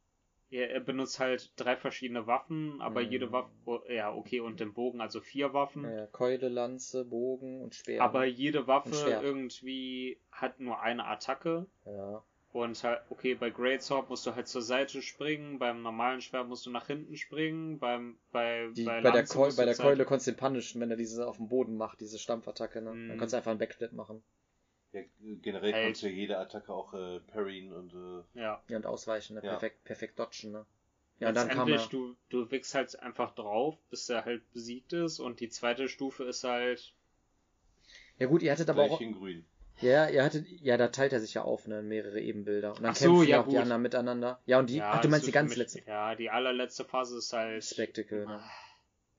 er, 0.50 0.70
er 0.70 0.80
benutzt 0.80 1.18
halt 1.20 1.52
drei 1.56 1.76
verschiedene 1.76 2.26
Waffen, 2.26 2.80
aber 2.80 3.02
Mhm. 3.02 3.10
jede 3.10 3.32
Waffe, 3.32 3.50
oh, 3.64 3.80
ja, 3.88 4.12
okay, 4.12 4.40
und 4.40 4.60
den 4.60 4.72
Bogen, 4.72 5.00
also 5.00 5.20
vier 5.20 5.52
Waffen. 5.52 5.84
Äh, 5.84 6.08
Keule, 6.12 6.48
Lanze, 6.48 7.04
Bogen 7.04 7.62
und 7.62 7.74
Speer. 7.74 8.02
Aber 8.02 8.24
jede 8.24 8.66
Waffe 8.66 8.94
irgendwie 9.22 10.18
hat 10.32 10.60
nur 10.60 10.80
eine 10.80 11.04
Attacke. 11.06 11.66
ja. 11.84 12.22
Und 12.52 12.82
halt, 12.84 13.02
okay, 13.10 13.34
bei 13.34 13.50
Great 13.50 13.82
Sword 13.82 14.08
musst 14.08 14.24
du 14.26 14.34
halt 14.34 14.48
zur 14.48 14.62
Seite 14.62 15.02
springen, 15.02 15.58
beim 15.58 15.82
normalen 15.82 16.22
Schwert 16.22 16.48
musst 16.48 16.64
du 16.64 16.70
nach 16.70 16.86
hinten 16.86 17.14
springen, 17.18 17.78
beim, 17.78 18.16
bei, 18.32 18.68
Die, 18.74 18.84
bei, 18.84 19.02
bei, 19.02 19.10
der, 19.10 19.24
Keul, 19.24 19.52
bei 19.52 19.66
der 19.66 19.74
Keule 19.74 19.96
Seite- 19.96 20.04
konntest 20.06 20.28
du 20.28 20.30
den 20.32 20.38
punishen, 20.38 20.80
wenn 20.80 20.90
er 20.90 20.96
diese 20.96 21.26
auf 21.28 21.36
dem 21.36 21.48
Boden 21.48 21.76
macht, 21.76 22.00
diese 22.00 22.18
Stampfattacke, 22.18 22.80
ne? 22.80 22.92
Mhm. 22.94 23.08
Dann 23.08 23.18
kannst 23.18 23.34
du 23.34 23.36
einfach 23.36 23.50
einen 23.50 23.58
Backflip 23.58 23.92
machen. 23.92 24.22
Ja, 24.96 25.02
generell 25.42 25.72
Halt. 25.72 25.84
kannst 25.84 26.02
du 26.02 26.06
ja 26.08 26.12
jede 26.12 26.38
Attacke 26.38 26.72
auch 26.72 26.94
äh, 26.94 27.20
parryen 27.20 27.72
und 27.72 27.92
äh, 27.92 28.40
Ja. 28.40 28.62
Ja, 28.68 28.76
und 28.76 28.86
ausweichen, 28.86 29.34
ne? 29.34 29.40
Ja. 29.42 29.50
Perfekt, 29.50 29.84
perfekt 29.84 30.18
dodgen, 30.18 30.52
ne? 30.52 30.66
Ja, 31.18 31.28
und 31.28 31.34
dann 31.34 31.48
kam 31.48 31.68
er. 31.68 31.78
du, 31.88 32.14
du 32.28 32.50
wickst 32.50 32.74
halt 32.74 32.98
einfach 33.00 33.34
drauf, 33.34 33.76
bis 33.90 34.08
er 34.10 34.24
halt 34.24 34.50
besiegt 34.52 34.92
ist 34.92 35.18
und 35.18 35.40
die 35.40 35.48
zweite 35.48 35.88
Stufe 35.88 36.24
ist 36.24 36.44
halt, 36.44 36.92
Ja 38.18 38.26
gut, 38.26 38.42
ihr 38.42 38.52
hattet 38.52 38.68
aber 38.70 38.82
auch. 38.82 39.00
in 39.00 39.12
grün. 39.12 39.46
Ja, 39.80 40.08
ihr 40.08 40.24
hattet. 40.24 40.46
Ja, 40.48 40.78
da 40.78 40.88
teilt 40.88 41.12
er 41.12 41.20
sich 41.20 41.34
ja 41.34 41.42
auf, 41.42 41.66
ne? 41.66 41.80
in 41.80 41.88
Mehrere 41.88 42.18
Ebenbilder. 42.20 42.70
Und 42.74 42.82
dann 42.82 42.92
Ach 42.92 42.96
so, 42.96 43.12
kämpfen 43.12 43.28
ja, 43.28 43.40
auch 43.40 43.44
die 43.44 43.50
gut. 43.50 43.60
anderen 43.60 43.82
miteinander. 43.82 44.40
Ja, 44.46 44.58
und 44.58 44.70
die. 44.70 44.76
ja, 44.76 44.90
ach, 44.92 45.02
du 45.02 45.08
meinst 45.08 45.26
die 45.26 45.32
ganz 45.32 45.54
letzte. 45.56 45.82
Ja, 45.86 46.14
die 46.14 46.30
allerletzte 46.30 46.84
Phase 46.86 47.18
ist 47.18 47.32
halt, 47.34 47.62
Spectacle, 47.62 48.24
ne? 48.26 48.42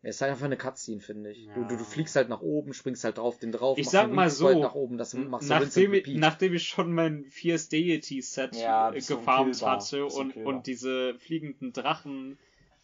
Ja, 0.03 0.09
ist 0.09 0.21
halt 0.21 0.31
einfach 0.31 0.45
eine 0.45 0.57
Cutscene, 0.57 1.01
finde 1.01 1.31
ich. 1.31 1.47
Du, 1.47 1.63
du, 1.63 1.73
Ja. 1.73 1.77
du 1.77 1.83
fliegst 1.83 2.15
halt 2.15 2.29
nach 2.29 2.41
oben, 2.41 2.73
springst 2.73 3.03
halt 3.03 3.17
drauf, 3.17 3.39
den 3.39 3.51
drauf, 3.51 3.77
Ich 3.77 3.85
machst 3.85 3.93
sag 3.93 4.11
mal 4.11 4.29
so, 4.29 4.61
nach 4.61 4.75
oben, 4.75 4.97
das 4.97 5.13
machst 5.13 5.49
du 5.49 5.53
nachdem, 5.53 5.93
ich, 5.93 6.07
nachdem 6.07 6.53
ich 6.53 6.67
schon 6.67 6.93
mein 6.93 7.25
Fierce 7.25 7.69
Deity 7.69 8.21
Set 8.21 8.55
Ja, 8.55 8.91
äh, 8.91 9.01
du 9.01 9.17
gefarmt 9.17 9.61
hatte 9.63 10.05
und, 10.05 10.35
und 10.37 10.67
diese 10.67 11.15
fliegenden 11.19 11.73
Drachen 11.73 12.37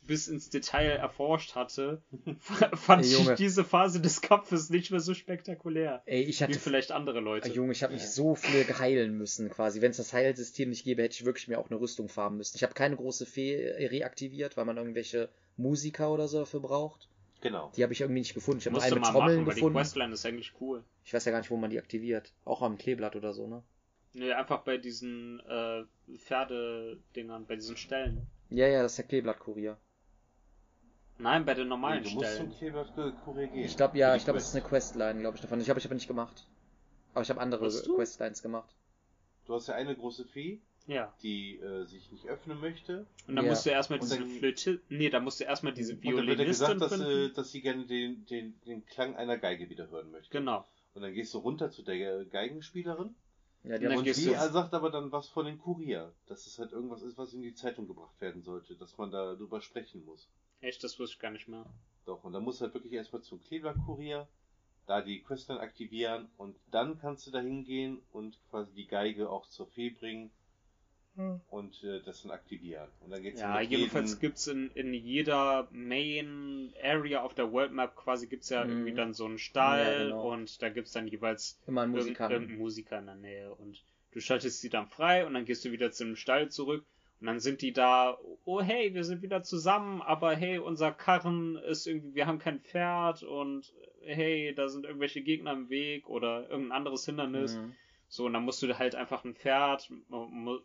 bis 0.05 0.27
ins 0.27 0.49
Detail 0.49 0.97
erforscht 0.97 1.55
hatte, 1.55 2.01
fand 2.39 3.05
Ey, 3.05 3.21
ich 3.21 3.29
diese 3.35 3.63
Phase 3.63 4.01
des 4.01 4.21
Kampfes 4.21 4.69
nicht 4.69 4.91
mehr 4.91 4.99
so 4.99 5.13
spektakulär. 5.13 6.01
Ey, 6.05 6.23
ich 6.23 6.39
Wie 6.39 6.43
hatte 6.45 6.59
vielleicht 6.59 6.91
andere 6.91 7.19
Leute. 7.19 7.49
Junge, 7.49 7.71
ich 7.71 7.83
habe 7.83 7.93
mich 7.93 8.09
so 8.09 8.35
viel 8.35 8.65
heilen 8.79 9.17
müssen, 9.17 9.49
quasi. 9.49 9.81
Wenn 9.81 9.91
es 9.91 9.97
das 9.97 10.13
Heilsystem 10.13 10.69
nicht 10.69 10.83
gäbe, 10.83 11.03
hätte 11.03 11.13
ich 11.13 11.25
wirklich 11.25 11.47
mir 11.47 11.59
auch 11.59 11.69
eine 11.69 11.79
Rüstung 11.79 12.09
farmen 12.09 12.37
müssen. 12.37 12.57
Ich 12.57 12.63
habe 12.63 12.73
keine 12.73 12.95
große 12.95 13.25
Fee 13.25 13.55
reaktiviert, 13.87 14.57
weil 14.57 14.65
man 14.65 14.77
irgendwelche 14.77 15.29
Musiker 15.57 16.11
oder 16.11 16.27
so 16.27 16.39
dafür 16.39 16.59
braucht. 16.59 17.09
Genau. 17.41 17.71
Die 17.75 17.83
habe 17.83 17.91
ich 17.93 18.01
irgendwie 18.01 18.21
nicht 18.21 18.33
gefunden. 18.33 18.59
Ich 18.59 18.67
habe 18.67 18.81
eine 18.81 18.95
mit 18.95 19.03
Trommeln 19.03 19.37
machen, 19.37 19.45
weil 19.47 19.55
die 19.55 19.59
gefunden. 19.61 19.77
Questline 19.77 20.13
ist 20.13 20.25
eigentlich 20.25 20.53
cool. 20.61 20.83
Ich 21.03 21.13
weiß 21.13 21.25
ja 21.25 21.31
gar 21.31 21.39
nicht, 21.39 21.51
wo 21.51 21.57
man 21.57 21.69
die 21.69 21.79
aktiviert. 21.79 22.31
Auch 22.45 22.61
am 22.61 22.77
Kleeblatt 22.77 23.15
oder 23.15 23.33
so, 23.33 23.47
ne? 23.47 23.63
Nee, 24.13 24.31
einfach 24.31 24.61
bei 24.61 24.77
diesen 24.77 25.39
äh, 25.41 25.83
Pferdedingern, 26.17 27.45
bei 27.45 27.55
diesen 27.55 27.75
Stellen. 27.77 28.27
Ja, 28.49 28.67
ja, 28.67 28.81
das 28.83 28.93
ist 28.93 28.97
der 28.99 29.05
Kleeblattkurier. 29.05 29.77
Nein, 31.17 31.45
bei 31.45 31.53
den 31.53 31.63
Nee, 31.63 31.69
normalen 31.69 32.03
du 32.03 32.09
musst 32.11 32.35
zum 32.37 32.51
Stellen. 32.51 32.73
Kleeblatt 32.73 33.23
Kurier 33.23 33.47
gehen. 33.47 33.65
Ich 33.65 33.75
glaube, 33.77 33.97
ja, 33.97 34.15
ich 34.15 34.23
glaube, 34.23 34.39
es 34.39 34.47
ist 34.47 34.55
eine 34.55 34.63
Questline, 34.63 35.19
glaube 35.19 35.35
ich, 35.35 35.41
davon. 35.41 35.59
Ich 35.59 35.69
habe 35.69 35.79
ich 35.79 35.85
aber 35.85 35.95
nicht 35.95 36.07
gemacht. 36.07 36.47
Aber 37.13 37.21
ich 37.21 37.29
habe 37.29 37.39
andere 37.41 37.65
Hast 37.65 37.85
du? 37.85 37.95
Questlines 37.95 38.41
gemacht. 38.41 38.73
Du 39.45 39.53
hast 39.53 39.67
ja 39.67 39.75
eine 39.75 39.95
große 39.95 40.25
Fee, 40.25 40.61
Ja. 40.85 41.13
die 41.23 41.57
äh, 41.59 41.85
sich 41.85 42.11
nicht 42.11 42.25
öffnen 42.27 42.59
möchte. 42.59 43.05
Und 43.27 43.35
dann 43.37 43.45
Ja. 43.45 43.51
musst 43.51 43.65
du 43.65 43.69
erstmal 43.69 43.99
diese 43.99 44.19
dann- 44.19 44.29
Flöte. 44.29 44.81
Nee, 44.89 45.09
da 45.09 45.19
musst 45.21 45.39
du 45.39 45.45
erstmal 45.45 45.73
diese 45.73 45.93
Und 45.93 46.03
dann 46.05 46.13
wird 46.15 46.27
Violinistin 46.27 46.47
gesagt, 46.77 46.81
dass, 46.81 46.91
äh, 46.91 46.97
finden. 47.05 47.33
dass 47.35 47.51
sie 47.51 47.61
gerne 47.61 47.85
den, 47.85 48.25
den, 48.25 48.59
den 48.65 48.85
Klang 48.85 49.15
einer 49.15 49.37
Geige 49.37 49.69
wieder 49.69 49.89
hören 49.89 50.11
möchte. 50.11 50.29
Genau. 50.31 50.65
Und 50.93 51.01
dann 51.01 51.13
gehst 51.13 51.33
du 51.33 51.39
runter 51.39 51.71
zu 51.71 51.83
der 51.83 52.25
Geigenspielerin 52.25 53.15
Ja, 53.65 53.77
die 53.77 53.85
Und 53.85 53.91
dann 53.91 53.99
Und 53.99 54.13
sie 54.13 54.25
du- 54.25 54.33
sagt 54.51 54.73
aber 54.73 54.89
dann 54.91 55.13
was 55.13 55.29
von 55.29 55.45
den 55.45 55.57
Kurier, 55.57 56.11
dass 56.27 56.45
es 56.47 56.59
halt 56.59 56.73
irgendwas 56.73 57.01
ist, 57.01 57.17
was 57.17 57.33
in 57.33 57.41
die 57.41 57.53
Zeitung 57.53 57.87
gebracht 57.87 58.19
werden 58.19 58.43
sollte, 58.43 58.75
dass 58.75 58.97
man 58.97 59.09
da 59.09 59.35
drüber 59.35 59.61
sprechen 59.61 60.03
muss. 60.03 60.27
Echt, 60.59 60.83
das 60.83 60.99
wusste 60.99 61.13
ich 61.15 61.19
gar 61.21 61.31
nicht 61.31 61.47
mehr. 61.47 61.65
Doch, 62.05 62.25
und 62.25 62.33
dann 62.33 62.43
musst 62.43 62.59
du 62.59 62.65
halt 62.65 62.73
wirklich 62.73 62.91
erstmal 62.91 63.21
zum 63.21 63.39
Kleeblatt-Kurier, 63.41 64.27
da 64.85 65.01
die 65.01 65.21
Questline 65.21 65.61
aktivieren 65.61 66.27
und 66.35 66.57
dann 66.71 66.99
kannst 66.99 67.25
du 67.25 67.31
da 67.31 67.39
hingehen 67.39 68.01
und 68.11 68.37
quasi 68.49 68.73
die 68.73 68.85
Geige 68.85 69.29
auch 69.29 69.47
zur 69.47 69.67
Fee 69.67 69.91
bringen 69.91 70.29
und 71.49 71.83
äh, 71.83 71.99
das 72.05 72.23
dann 72.23 72.31
aktivieren. 72.31 72.87
Und 73.01 73.11
dann 73.11 73.21
geht's 73.21 73.39
Ja, 73.39 73.59
mit 73.59 73.69
jedenfalls 73.69 74.11
jedem- 74.11 74.21
gibt's 74.21 74.47
in, 74.47 74.71
in 74.71 74.93
jeder 74.93 75.67
Main 75.71 76.73
Area 76.83 77.21
auf 77.21 77.33
der 77.35 77.51
World 77.51 77.71
Map 77.71 77.95
quasi 77.95 78.27
gibt's 78.27 78.49
ja 78.49 78.63
Mhm. 78.63 78.69
irgendwie 78.71 78.93
dann 78.93 79.13
so 79.13 79.25
einen 79.25 79.37
Stall 79.37 79.79
Ja, 79.93 80.03
genau. 80.05 80.31
und 80.33 80.61
da 80.61 80.69
gibt's 80.69 80.91
dann 80.91 81.07
jeweils 81.07 81.59
immer 81.67 81.81
einen 81.81 81.93
irgend- 81.93 82.05
Musikanten. 82.07 82.33
irgendeinen 82.33 82.59
Musiker 82.59 82.99
in 82.99 83.05
der 83.05 83.15
Nähe 83.15 83.53
und 83.55 83.83
du 84.11 84.19
schaltest 84.19 84.59
sie 84.61 84.69
dann 84.69 84.87
frei 84.87 85.25
und 85.25 85.33
dann 85.33 85.45
gehst 85.45 85.63
du 85.65 85.71
wieder 85.71 85.91
zum 85.91 86.15
Stall 86.15 86.49
zurück 86.49 86.83
und 87.21 87.27
dann 87.27 87.39
sind 87.39 87.61
die 87.61 87.73
da, 87.73 88.17
oh 88.45 88.61
hey, 88.61 88.93
wir 88.93 89.03
sind 89.03 89.21
wieder 89.21 89.43
zusammen, 89.43 90.01
aber 90.01 90.35
hey, 90.35 90.57
unser 90.57 90.91
Karren 90.91 91.55
ist 91.57 91.85
irgendwie, 91.87 92.15
wir 92.15 92.25
haben 92.27 92.39
kein 92.39 92.59
Pferd 92.59 93.23
und 93.23 93.71
äh, 94.01 94.15
hey, 94.15 94.53
da 94.55 94.67
sind 94.67 94.85
irgendwelche 94.85 95.21
Gegner 95.21 95.53
im 95.53 95.69
Weg 95.69 96.09
oder 96.09 96.49
irgendein 96.49 96.71
anderes 96.77 97.05
Hindernis. 97.05 97.55
Mhm. 97.55 97.75
So, 98.13 98.27
und 98.27 98.33
dann 98.33 98.43
musst 98.43 98.61
du 98.61 98.77
halt 98.77 98.93
einfach 98.93 99.25
ein 99.25 99.33
Pferd 99.33 99.89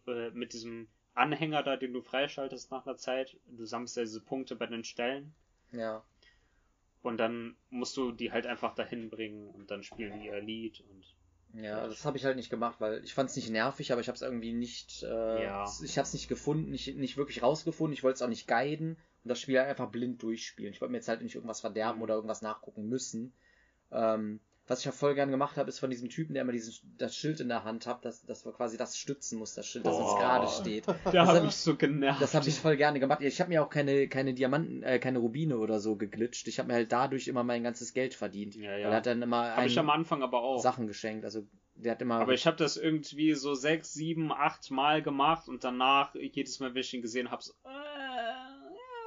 äh, 0.07 0.31
mit 0.33 0.53
diesem 0.53 0.87
Anhänger 1.15 1.63
da, 1.63 1.79
den 1.79 1.95
du 1.95 2.03
freischaltest 2.03 2.71
nach 2.71 2.85
einer 2.87 2.99
Zeit. 2.99 3.39
Du 3.47 3.65
sammelst 3.65 3.97
ja 3.97 4.03
diese 4.03 4.21
Punkte 4.21 4.55
bei 4.55 4.67
den 4.67 4.85
Stellen. 4.85 5.35
Ja. 5.73 6.05
Und 7.01 7.17
dann 7.17 7.57
musst 7.71 7.97
du 7.97 8.13
die 8.13 8.33
halt 8.33 8.47
einfach 8.47 8.75
dahin 8.75 9.09
bringen 9.09 9.49
und 9.49 9.71
dann 9.71 9.83
spielen 9.83 10.21
die 10.21 10.27
ihr 10.27 10.43
Lied 10.43 10.85
und 10.91 11.63
Ja, 11.63 11.87
das 11.87 12.05
habe 12.05 12.19
ich 12.19 12.27
halt 12.27 12.37
nicht 12.37 12.51
gemacht, 12.51 12.83
weil 12.83 13.03
ich 13.03 13.15
fand 13.15 13.31
es 13.31 13.37
nicht 13.37 13.49
nervig, 13.49 13.93
aber 13.93 14.03
ich 14.03 14.09
habe 14.09 14.17
es 14.17 14.21
irgendwie 14.21 14.53
nicht, 14.53 15.03
äh, 15.05 15.45
Ja. 15.45 15.65
ich 15.83 15.97
habe 15.97 16.05
es 16.07 16.13
nicht 16.13 16.29
gefunden, 16.29 16.71
nicht, 16.71 16.97
nicht 16.99 17.17
wirklich 17.17 17.43
rausgefunden. 17.43 17.95
Ich 17.95 18.03
wollte 18.05 18.17
es 18.17 18.23
auch 18.23 18.29
nicht 18.29 18.47
guiden 18.47 18.99
und 19.25 19.29
das 19.31 19.41
Spiel 19.41 19.59
halt 19.59 19.71
einfach 19.71 19.89
blind 19.91 20.23
durchspielen. 20.23 20.75
Ich 20.75 20.83
wollte 20.83 20.93
mir 20.93 20.99
jetzt 20.99 21.09
halt 21.09 21.23
nicht 21.23 21.35
irgendwas 21.35 21.63
verderben 21.63 21.97
Mhm. 21.97 22.03
oder 22.03 22.15
irgendwas 22.17 22.43
nachgucken 22.43 22.91
müssen. 22.91 23.33
Ähm, 23.91 24.41
was 24.69 24.81
ich 24.81 24.85
ja 24.85 24.93
voll 24.93 25.15
gern 25.15 25.31
gemacht 25.31 25.57
habe, 25.57 25.69
ist 25.69 25.79
von 25.81 25.91
diesem 25.91 26.09
Typen, 26.09 26.35
der 26.35 26.43
immer 26.43 26.53
dieses, 26.53 26.83
das 26.99 27.17
Schild 27.17 27.41
in 27.41 27.49
der 27.49 27.65
Hand 27.65 27.87
hat, 27.87 28.05
dass, 28.05 28.25
dass 28.25 28.45
wir 28.45 28.53
quasi 28.53 28.77
das 28.77 28.97
stützen 28.97 29.39
muss, 29.39 29.55
das 29.55 29.67
Schild, 29.67 29.85
dass 29.87 29.95
es 29.97 30.01
Boah. 30.01 30.19
gerade 30.19 30.49
steht. 30.49 30.85
Da 31.13 31.27
hab 31.27 31.37
habe 31.37 31.47
ich- 31.47 31.57
so 31.57 31.75
genervt. 31.77 32.21
Das 32.23 32.35
habe 32.35 32.49
ich 32.49 32.61
voll 32.61 32.77
gerne 32.77 33.01
gemacht. 33.01 33.21
Ich 33.23 33.41
habe 33.41 33.49
mir 33.49 33.63
auch 33.63 33.71
keine, 33.71 34.09
keine 34.09 34.35
Diamanten, 34.35 34.83
äh, 34.83 34.99
keine 34.99 35.19
Rubine 35.19 35.59
oder 35.59 35.81
so 35.81 35.97
geglitscht. 35.97 36.47
Ich 36.49 36.59
habe 36.59 36.69
mir 36.69 36.75
halt 36.75 36.93
dadurch 36.93 37.29
immer 37.29 37.43
mein 37.45 37.63
ganzes 37.65 37.95
Geld 37.95 38.15
verdient. 38.15 38.55
Ja, 38.55 38.71
Weil 38.71 38.81
ja. 38.81 38.89
er 38.91 38.97
hat 38.97 39.07
dann 39.07 39.23
immer 39.23 39.57
Habe 39.57 39.67
ich 39.67 39.79
am 39.79 39.91
Anfang 39.91 40.23
aber 40.23 40.43
auch. 40.43 40.63
Sachen 40.63 40.87
geschenkt. 40.87 41.25
Also 41.25 41.47
der 41.75 41.93
hat 41.93 42.03
immer. 42.03 42.17
Aber 42.17 42.35
ich 42.35 42.47
habe 42.47 42.57
das 42.57 42.77
irgendwie 42.77 43.35
so 43.35 43.55
sechs, 43.55 43.95
sieben, 43.95 44.33
acht 44.33 44.71
Mal 44.71 45.01
gemacht 45.03 45.49
und 45.49 45.65
danach, 45.65 46.15
jedes 46.15 46.61
Mal, 46.61 46.75
wenn 46.75 46.81
ich 46.81 46.93
ihn 46.93 47.03
gesehen 47.03 47.31
habe, 47.31 47.43
so, 47.43 47.53
äh, 47.65 47.69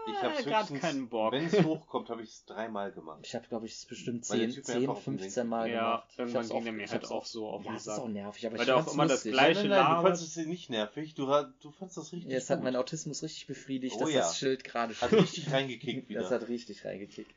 Ich 0.07 0.23
hab's 0.23 0.43
gerade 0.43 0.59
höchstens, 0.61 0.81
keinen 0.81 1.09
Bock. 1.09 1.31
wenn 1.33 1.45
es 1.45 1.53
hochkommt, 1.63 2.09
habe 2.09 2.23
ich 2.23 2.29
es 2.29 2.45
dreimal 2.45 2.91
gemacht. 2.91 3.19
Ich 3.23 3.35
habe, 3.35 3.47
glaube 3.47 3.65
ich, 3.65 3.73
es 3.73 3.85
bestimmt 3.85 4.29
Weil 4.29 4.39
der 4.39 4.47
10, 4.49 4.55
Typ 4.55 4.67
mir 4.67 4.73
10 4.73 4.75
einfach 4.81 4.91
auf 4.93 5.03
den 5.03 5.19
15 5.19 5.29
Senkel 5.31 5.49
Mal 5.49 5.69
Ja, 5.69 5.79
gemacht. 5.83 6.07
Ich 6.11 6.19
irgendwann 6.19 6.41
ging 6.47 6.51
auch- 6.57 6.63
der 6.63 6.71
mir 6.73 6.87
halt 6.87 7.11
auch 7.11 7.25
so 7.25 7.47
auf 7.47 7.63
Ja, 7.63 7.71
den 7.71 7.75
es 7.75 7.81
ist 7.81 7.85
Sack. 7.95 7.99
auch 7.99 8.07
nervig, 8.07 8.45
aber 8.45 8.53
Weil 8.55 8.61
ich 8.61 8.65
der 8.65 8.75
auch 8.77 8.93
immer 8.93 9.03
das 9.03 9.11
lustig. 9.13 9.31
gleiche 9.33 9.59
nein, 9.61 9.69
nein, 9.69 9.79
nein, 9.83 9.95
du 9.97 10.01
fandest 10.01 10.37
es 10.37 10.45
nicht 10.47 10.69
nervig, 10.69 11.13
du, 11.15 11.25
du 11.25 11.71
fandest 11.71 11.97
das 11.97 12.11
richtig 12.13 12.31
Jetzt 12.31 12.49
hat 12.49 12.57
gut. 12.59 12.63
mein 12.65 12.75
Autismus 12.75 13.23
richtig 13.23 13.47
befriedigt, 13.47 13.95
Oh 13.97 14.01
dass 14.01 14.13
ja. 14.13 14.19
das 14.21 14.37
Schild 14.37 14.63
gerade 14.63 14.93
Hat 14.95 15.07
steht. 15.09 15.19
richtig 15.21 15.51
reingekickt 15.51 16.09
wieder. 16.09 16.21
Das 16.21 16.31
hat 16.31 16.47
richtig 16.47 16.83
reingekickt. 16.85 17.31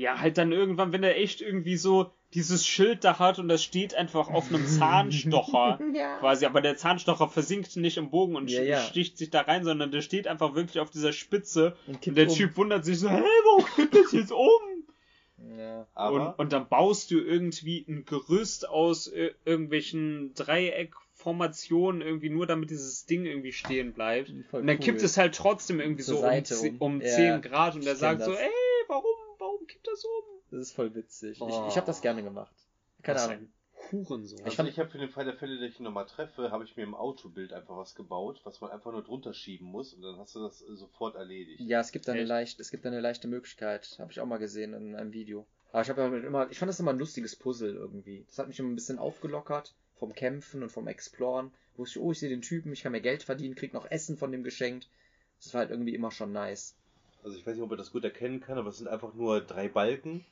Ja, 0.00 0.18
halt 0.20 0.38
dann 0.38 0.52
irgendwann, 0.52 0.92
wenn 0.92 1.02
er 1.02 1.16
echt 1.16 1.40
irgendwie 1.40 1.76
so 1.76 2.10
dieses 2.32 2.64
Schild 2.66 3.02
da 3.04 3.18
hat 3.18 3.38
und 3.40 3.48
das 3.48 3.62
steht 3.62 3.94
einfach 3.94 4.28
auf 4.30 4.48
einem 4.48 4.64
Zahnstocher 4.78 5.78
Ja. 5.94 6.18
quasi, 6.18 6.46
aber 6.46 6.60
der 6.60 6.76
Zahnstocher 6.76 7.28
versinkt 7.28 7.76
nicht 7.76 7.96
im 7.96 8.10
Bogen 8.10 8.36
und 8.36 8.50
Ja, 8.50 8.62
ja. 8.62 8.80
sticht 8.80 9.18
sich 9.18 9.30
da 9.30 9.40
rein, 9.42 9.64
sondern 9.64 9.90
der 9.90 10.00
steht 10.00 10.26
einfach 10.28 10.54
wirklich 10.54 10.78
auf 10.80 10.90
dieser 10.90 11.12
Spitze 11.12 11.76
Und 11.86 12.06
und 12.06 12.16
der 12.16 12.28
um. 12.28 12.34
Typ 12.34 12.56
wundert 12.56 12.84
sich 12.84 12.98
so, 12.98 13.08
hey, 13.10 13.20
warum 13.44 13.64
kippt 13.76 13.94
das 13.96 14.12
jetzt 14.12 14.32
um? 14.32 14.48
Ja. 15.58 15.86
Und, 16.08 16.38
und 16.38 16.52
dann 16.52 16.68
baust 16.68 17.10
du 17.10 17.18
irgendwie 17.18 17.84
ein 17.88 18.04
Gerüst 18.04 18.68
aus 18.68 19.06
äh, 19.08 19.30
irgendwelchen 19.44 20.32
Dreieckformationen 20.34 22.02
irgendwie 22.02 22.30
nur, 22.30 22.46
damit 22.46 22.70
dieses 22.70 23.06
Ding 23.06 23.24
irgendwie 23.26 23.52
stehen 23.52 23.92
bleibt. 23.92 24.32
Voll 24.50 24.60
Und 24.60 24.66
dann 24.66 24.76
cool. 24.76 24.84
kippt 24.84 25.02
es 25.02 25.16
halt 25.16 25.34
trotzdem 25.34 25.80
irgendwie 25.80 26.02
Zur 26.02 26.16
so 26.16 26.20
um, 26.22 26.26
Seite 26.30 26.54
ze- 26.54 26.70
um. 26.70 26.76
um 26.96 27.00
Ja, 27.00 27.08
10 27.08 27.42
Grad 27.42 27.74
und 27.74 27.82
er 27.86 27.92
kenn 27.92 27.96
sagt 27.96 28.22
so, 28.22 28.30
das. 28.32 28.40
ey, 28.40 28.46
warum, 28.46 28.50
warum 28.50 28.69
kippt 29.70 29.86
das 29.86 30.04
um? 30.04 30.24
Das 30.50 30.60
ist 30.60 30.72
voll 30.72 30.94
witzig. 30.94 31.40
Oh. 31.40 31.48
Ich, 31.48 31.54
ich 31.68 31.76
habe 31.76 31.86
das 31.86 32.00
gerne 32.02 32.22
gemacht. 32.22 32.54
Keine 33.02 33.18
Was 33.18 33.28
Ahnung. 33.28 33.52
Hurensohn. 33.92 34.44
also 34.44 34.64
ich 34.64 34.78
habe 34.78 34.90
für 34.90 34.98
den 34.98 35.08
Fall 35.08 35.24
der 35.24 35.34
Fälle, 35.34 35.58
dass 35.58 35.70
ich 35.70 35.80
ihn 35.80 35.84
nochmal 35.84 36.06
treffe, 36.06 36.50
habe 36.50 36.64
ich 36.64 36.76
mir 36.76 36.82
im 36.82 36.94
Autobild 36.94 37.52
einfach 37.52 37.76
was 37.76 37.94
gebaut, 37.94 38.40
was 38.44 38.60
man 38.60 38.70
einfach 38.70 38.92
nur 38.92 39.02
drunter 39.02 39.32
schieben 39.32 39.66
muss 39.66 39.94
und 39.94 40.02
dann 40.02 40.18
hast 40.18 40.34
du 40.34 40.40
das 40.40 40.62
äh, 40.62 40.76
sofort 40.76 41.16
erledigt. 41.16 41.60
Ja, 41.60 41.80
es 41.80 41.90
gibt 41.90 42.06
da 42.06 42.12
eine 42.12 42.24
leicht, 42.24 42.60
es 42.60 42.70
gibt 42.70 42.84
da 42.84 42.90
eine 42.90 43.00
leichte 43.00 43.26
Möglichkeit. 43.26 43.96
Habe 43.98 44.12
ich 44.12 44.20
auch 44.20 44.26
mal 44.26 44.38
gesehen 44.38 44.74
in 44.74 44.94
einem 44.94 45.12
Video. 45.12 45.46
Aber 45.72 45.82
ich 45.82 45.88
habe 45.88 46.02
ja 46.02 46.08
immer, 46.08 46.50
ich 46.50 46.58
fand 46.58 46.68
das 46.68 46.80
immer 46.80 46.92
ein 46.92 46.98
lustiges 46.98 47.36
Puzzle 47.36 47.74
irgendwie. 47.74 48.24
Das 48.28 48.38
hat 48.38 48.48
mich 48.48 48.58
immer 48.58 48.70
ein 48.70 48.76
bisschen 48.76 48.98
aufgelockert 48.98 49.74
vom 49.96 50.14
Kämpfen 50.14 50.62
und 50.62 50.70
vom 50.70 50.88
Exploren. 50.88 51.52
Wo 51.76 51.84
ich, 51.84 51.98
oh, 51.98 52.12
ich 52.12 52.18
sehe 52.18 52.28
den 52.28 52.42
Typen, 52.42 52.72
ich 52.72 52.82
kann 52.82 52.92
mir 52.92 53.00
Geld 53.00 53.22
verdienen, 53.22 53.54
krieg 53.54 53.72
noch 53.72 53.90
Essen 53.90 54.16
von 54.16 54.32
dem 54.32 54.42
geschenkt. 54.42 54.88
Das 55.42 55.54
war 55.54 55.60
halt 55.60 55.70
irgendwie 55.70 55.94
immer 55.94 56.10
schon 56.10 56.32
nice. 56.32 56.76
Also 57.22 57.36
ich 57.36 57.46
weiß 57.46 57.54
nicht, 57.54 57.62
ob 57.62 57.70
man 57.70 57.78
das 57.78 57.92
gut 57.92 58.04
erkennen 58.04 58.40
kann, 58.40 58.58
aber 58.58 58.70
es 58.70 58.78
sind 58.78 58.88
einfach 58.88 59.14
nur 59.14 59.40
drei 59.40 59.68
Balken. 59.68 60.24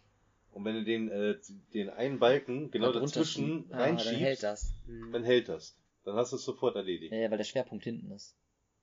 Und 0.52 0.64
wenn 0.64 0.74
du 0.74 0.84
den, 0.84 1.10
äh, 1.10 1.38
den 1.74 1.90
einen 1.90 2.18
Balken 2.18 2.70
genau 2.70 2.86
Da 2.86 2.98
drunter 2.98 3.20
dazwischen. 3.20 3.66
Ah, 3.70 3.78
dann 3.78 3.98
hält 3.98 4.06
reinschiebst, 4.06 4.42
das. 4.42 4.74
Hm. 4.86 5.12
dann 5.12 5.24
hält 5.24 5.48
das. 5.48 5.76
Dann 6.04 6.16
hast 6.16 6.32
du 6.32 6.36
es 6.36 6.44
sofort 6.44 6.76
erledigt. 6.76 7.12
Ja, 7.12 7.18
ja, 7.18 7.30
weil 7.30 7.38
der 7.38 7.44
Schwerpunkt 7.44 7.84
hinten 7.84 8.10
ist. 8.10 8.34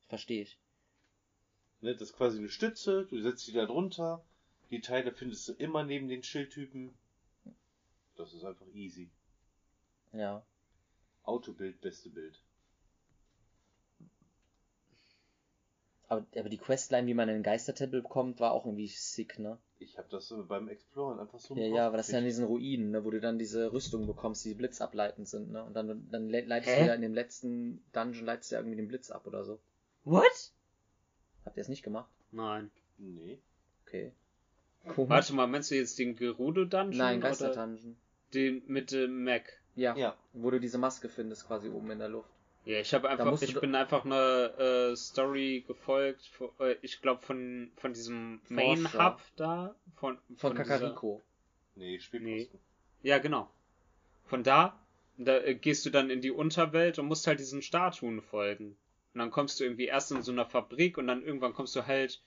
Verstehe 0.07 0.44
ich. 0.44 0.60
Ne, 1.82 1.94
das 1.94 2.10
ist 2.10 2.15
quasi 2.15 2.38
eine 2.38 2.49
Stütze, 2.49 3.06
du 3.10 3.19
setzt 3.22 3.48
die 3.48 3.52
da 3.52 3.65
drunter, 3.65 4.23
die 4.69 4.82
Teile 4.82 5.11
findest 5.11 5.48
du 5.48 5.53
immer 5.53 5.84
neben 5.84 6.07
den 6.07 6.23
Schildtypen. 6.23 6.94
Das 8.15 8.34
ist 8.34 8.45
einfach 8.45 8.68
easy. 8.73 9.10
Ja. 10.14 10.44
Autobild, 11.23 11.82
beste 11.82 12.10
Bild. 12.10 12.40
Aber, 16.07 16.26
aber 16.38 16.49
die 16.49 16.57
Questline, 16.57 17.07
wie 17.07 17.14
man 17.15 17.30
in 17.30 17.36
den 17.36 17.44
Geistertempel 17.44 18.02
bekommt, 18.03 18.40
war 18.40 18.52
auch 18.52 18.65
irgendwie 18.65 18.88
sick, 18.88 19.40
ne? 19.40 19.57
Ich 19.80 19.98
habe 19.98 20.07
das 20.11 20.30
äh, 20.32 20.36
beim 20.36 20.68
Exploren 20.69 21.19
einfach 21.19 21.40
so 21.40 21.56
Ja, 21.56 21.65
ja, 21.65 21.88
aber 21.88 21.98
das 21.98 22.07
ist 22.07 22.14
ja 22.14 22.19
in 22.19 22.26
diesen 22.26 22.45
Ruinen, 22.45 22.91
ne, 22.91 23.03
wo 23.03 23.10
du 23.11 23.19
dann 23.19 23.40
diese 23.40 23.73
Rüstungen 23.73 24.06
bekommst, 24.07 24.45
die 24.45 24.53
blitzableitend 24.53 25.27
sind, 25.27 25.52
ne? 25.52 25.64
Und 25.64 25.73
dann, 25.73 26.07
dann 26.11 26.30
le- 26.30 26.41
leitest 26.45 26.76
Hä? 26.76 26.82
du 26.82 26.88
ja 26.88 26.94
in 26.94 27.02
dem 27.02 27.14
letzten 27.15 27.84
Dungeon 27.91 28.26
leitest 28.26 28.52
du 28.52 28.56
ja 28.56 28.60
irgendwie 28.61 28.77
den 28.77 28.88
Blitz 28.88 29.10
ab 29.10 29.26
oder 29.26 29.44
so. 29.44 29.60
What? 30.03 30.52
Habt 31.44 31.57
ihr 31.57 31.61
es 31.61 31.69
nicht 31.69 31.84
gemacht? 31.84 32.10
Nein. 32.32 32.69
Nee. 32.98 33.40
Okay. 33.86 34.11
Komisch. 34.88 35.10
Warte 35.10 35.34
mal, 35.34 35.48
meinst 35.48 35.72
du 35.72 35.76
jetzt 35.76 35.98
den 35.98 36.15
Gerudo-Dungeon? 36.15 36.98
Nein, 36.98 37.19
Geister-Dungeon. 37.22 37.98
Den 38.34 38.61
mit 38.68 38.91
dem 38.91 39.23
Mac? 39.23 39.44
Ja, 39.76 39.95
Ja. 39.98 40.15
Wo 40.34 40.52
du 40.52 40.60
diese 40.60 40.77
Maske 40.77 41.10
findest, 41.10 41.48
quasi 41.48 41.69
oben 41.69 41.90
in 41.91 41.99
der 41.99 42.10
Luft. 42.10 42.30
Ja, 42.65 42.79
ich 42.79 42.93
habe 42.95 43.09
einfach, 43.09 43.39
ich 43.41 43.59
bin 43.59 43.75
einfach 43.75 44.05
eine 44.05 44.91
äh, 44.91 44.95
Story 44.95 45.63
gefolgt, 45.67 46.25
von, 46.27 46.49
äh, 46.59 46.75
ich 46.81 47.01
glaube 47.01 47.21
von 47.21 47.71
von 47.75 47.93
diesem 47.93 48.41
Main. 48.49 48.91
Hub 48.93 49.21
da, 49.35 49.75
von 49.95 50.17
Von, 50.35 50.55
dieser- 50.55 50.63
Kakariko. 50.63 51.21
Nee, 51.75 51.99
Spielposten. 51.99 52.59
Ja, 53.03 53.19
genau. 53.19 53.49
Von 54.25 54.43
da, 54.43 54.79
da 55.17 55.37
äh, 55.37 55.53
gehst 55.55 55.85
du 55.85 55.91
dann 55.91 56.09
in 56.09 56.21
die 56.21 56.31
Unterwelt 56.31 56.97
und 56.97 57.05
musst 57.05 57.27
halt 57.27 57.39
diesen 57.39 57.61
Statuen 57.61 58.21
folgen. 58.21 58.75
Und 59.13 59.19
dann 59.19 59.29
kommst 59.29 59.59
du 59.59 59.63
irgendwie 59.63 59.85
erst 59.85 60.11
in 60.11 60.23
so 60.23 60.31
einer 60.31 60.45
Fabrik 60.45 60.97
und 60.97 61.05
dann 61.07 61.23
irgendwann 61.23 61.53
kommst 61.53 61.75
du 61.75 61.85
halt 61.85 62.19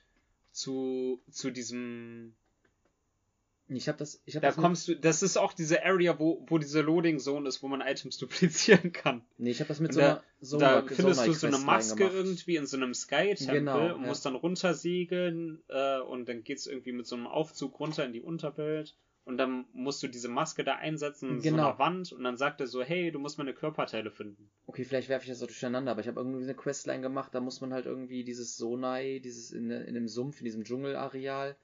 zu 0.52 1.20
zu 1.30 1.50
diesem 1.50 2.34
Ich 3.70 3.86
hab 3.88 3.98
das, 3.98 4.22
ich 4.24 4.34
hab 4.34 4.42
da 4.42 4.48
das 4.48 4.56
kommst 4.56 4.88
du 4.88 4.94
das 4.96 5.22
ist 5.22 5.36
auch 5.36 5.52
diese 5.52 5.84
Area 5.84 6.18
wo 6.18 6.42
wo 6.48 6.56
diese 6.58 6.80
Loading 6.80 7.18
Zone 7.18 7.46
ist, 7.48 7.62
wo 7.62 7.68
man 7.68 7.80
Items 7.82 8.16
duplizieren 8.18 8.92
kann. 8.92 9.22
nee, 9.36 9.50
ich 9.50 9.60
hab 9.60 9.68
das 9.68 9.78
mit 9.80 9.90
Und 9.90 9.94
so 9.94 10.00
da- 10.00 10.06
einer, 10.12 10.24
so 10.40 10.58
da 10.58 10.82
findest 10.86 11.26
du 11.26 11.32
so 11.34 11.46
eine 11.48 11.58
Maske 11.58 12.04
irgendwie 12.04 12.56
in 12.56 12.66
so 12.66 12.76
einem 12.78 12.94
Sky-Tempel 12.94 13.58
Genau, 13.58 13.94
und 13.94 14.02
ja. 14.02 14.06
musst 14.08 14.24
dann 14.24 14.36
runtersegeln 14.36 15.62
äh, 15.68 15.98
und 16.00 16.28
dann 16.28 16.42
geht's 16.44 16.66
irgendwie 16.66 16.92
mit 16.92 17.06
so 17.06 17.16
einem 17.16 17.26
Aufzug 17.26 17.78
runter 17.80 18.04
in 18.04 18.12
die 18.12 18.20
Unterwelt 18.22 18.96
und 19.24 19.36
dann 19.36 19.66
musst 19.74 20.02
du 20.02 20.08
diese 20.08 20.28
Maske 20.28 20.64
da 20.64 20.76
einsetzen 20.76 21.28
in 21.30 21.40
so 21.42 21.50
Genau. 21.50 21.68
einer 21.68 21.78
Wand 21.78 22.12
und 22.12 22.24
dann 22.24 22.38
sagt 22.38 22.60
er 22.60 22.66
so, 22.66 22.82
hey, 22.82 23.10
du 23.12 23.18
musst 23.18 23.36
meine 23.36 23.52
Körperteile 23.52 24.10
finden. 24.10 24.50
Okay, 24.66 24.84
vielleicht 24.84 25.10
werfe 25.10 25.24
ich 25.24 25.28
das 25.30 25.40
so 25.40 25.46
durcheinander, 25.46 25.90
aber 25.90 26.00
ich 26.00 26.08
habe 26.08 26.20
irgendwie 26.20 26.42
eine 26.42 26.54
Questline 26.54 27.02
gemacht, 27.02 27.34
da 27.34 27.40
muss 27.40 27.60
man 27.60 27.74
halt 27.74 27.84
irgendwie 27.84 28.24
dieses 28.24 28.56
Sonai, 28.56 29.20
dieses 29.22 29.50
in, 29.50 29.70
in 29.70 29.92
dem 29.94 30.08
Sumpf, 30.08 30.38
in 30.40 30.46
diesem 30.46 30.64
Dschungelareal, 30.64 31.56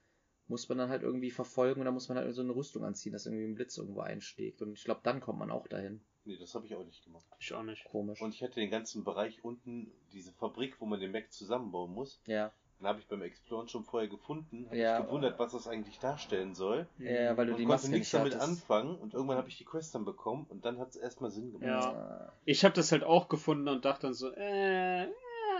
muss 0.47 0.69
man 0.69 0.77
dann 0.77 0.89
halt 0.89 1.01
irgendwie 1.03 1.31
verfolgen 1.31 1.81
und 1.81 1.85
da 1.85 1.91
muss 1.91 2.07
man 2.09 2.17
halt 2.17 2.33
so 2.35 2.41
eine 2.41 2.55
Rüstung 2.55 2.83
anziehen, 2.83 3.13
dass 3.13 3.25
irgendwie 3.25 3.45
ein 3.45 3.55
Blitz 3.55 3.77
irgendwo 3.77 4.01
einschlägt. 4.01 4.61
Und 4.61 4.73
ich 4.73 4.83
glaube, 4.83 5.01
dann 5.03 5.19
kommt 5.21 5.39
man 5.39 5.51
auch 5.51 5.67
dahin. 5.67 6.01
Nee, 6.25 6.37
das 6.37 6.53
habe 6.55 6.65
ich 6.65 6.75
auch 6.75 6.83
nicht 6.85 7.03
gemacht. 7.03 7.25
Ich 7.39 7.53
auch 7.53 7.63
nicht. 7.63 7.83
Komisch. 7.85 8.21
Und 8.21 8.33
ich 8.33 8.41
hatte 8.43 8.55
den 8.59 8.69
ganzen 8.71 9.03
Bereich 9.03 9.43
unten, 9.43 9.91
diese 10.13 10.31
Fabrik, 10.33 10.79
wo 10.79 10.85
man 10.85 10.99
den 10.99 11.11
Mac 11.11 11.31
zusammenbauen 11.31 11.91
muss, 11.93 12.21
ja. 12.25 12.51
Dann 12.79 12.89
habe 12.89 12.99
ich 12.99 13.07
beim 13.07 13.21
Exploren 13.21 13.69
schon 13.69 13.85
vorher 13.85 14.09
gefunden, 14.09 14.65
habe 14.65 14.77
Ja. 14.77 14.99
mich 14.99 15.07
gewundert, 15.07 15.39
was 15.39 15.53
das 15.53 15.65
eigentlich 15.65 15.97
darstellen 15.99 16.53
soll. 16.55 16.85
Ja, 16.97 17.37
weil 17.37 17.45
du 17.45 17.53
und 17.53 17.57
die 17.59 17.63
konnte 17.63 17.67
Maske 17.67 17.89
nichts 17.91 18.11
nicht 18.11 18.13
damit 18.15 18.33
hattest. 18.35 18.49
anfangen 18.49 18.95
und 18.97 19.13
irgendwann 19.13 19.37
habe 19.37 19.47
ich 19.47 19.57
die 19.57 19.63
Quest 19.63 19.95
dann 19.95 20.03
bekommen 20.03 20.45
und 20.49 20.65
dann 20.65 20.77
hat 20.77 20.89
es 20.89 20.97
erstmal 20.97 21.31
Sinn 21.31 21.53
gemacht. 21.53 21.69
Ja. 21.69 22.33
Ich 22.43 22.65
habe 22.65 22.75
das 22.75 22.91
halt 22.91 23.05
auch 23.05 23.29
gefunden 23.29 23.69
und 23.69 23.85
dachte 23.85 24.07
dann 24.07 24.13
so, 24.13 24.29
äh, 24.33 25.07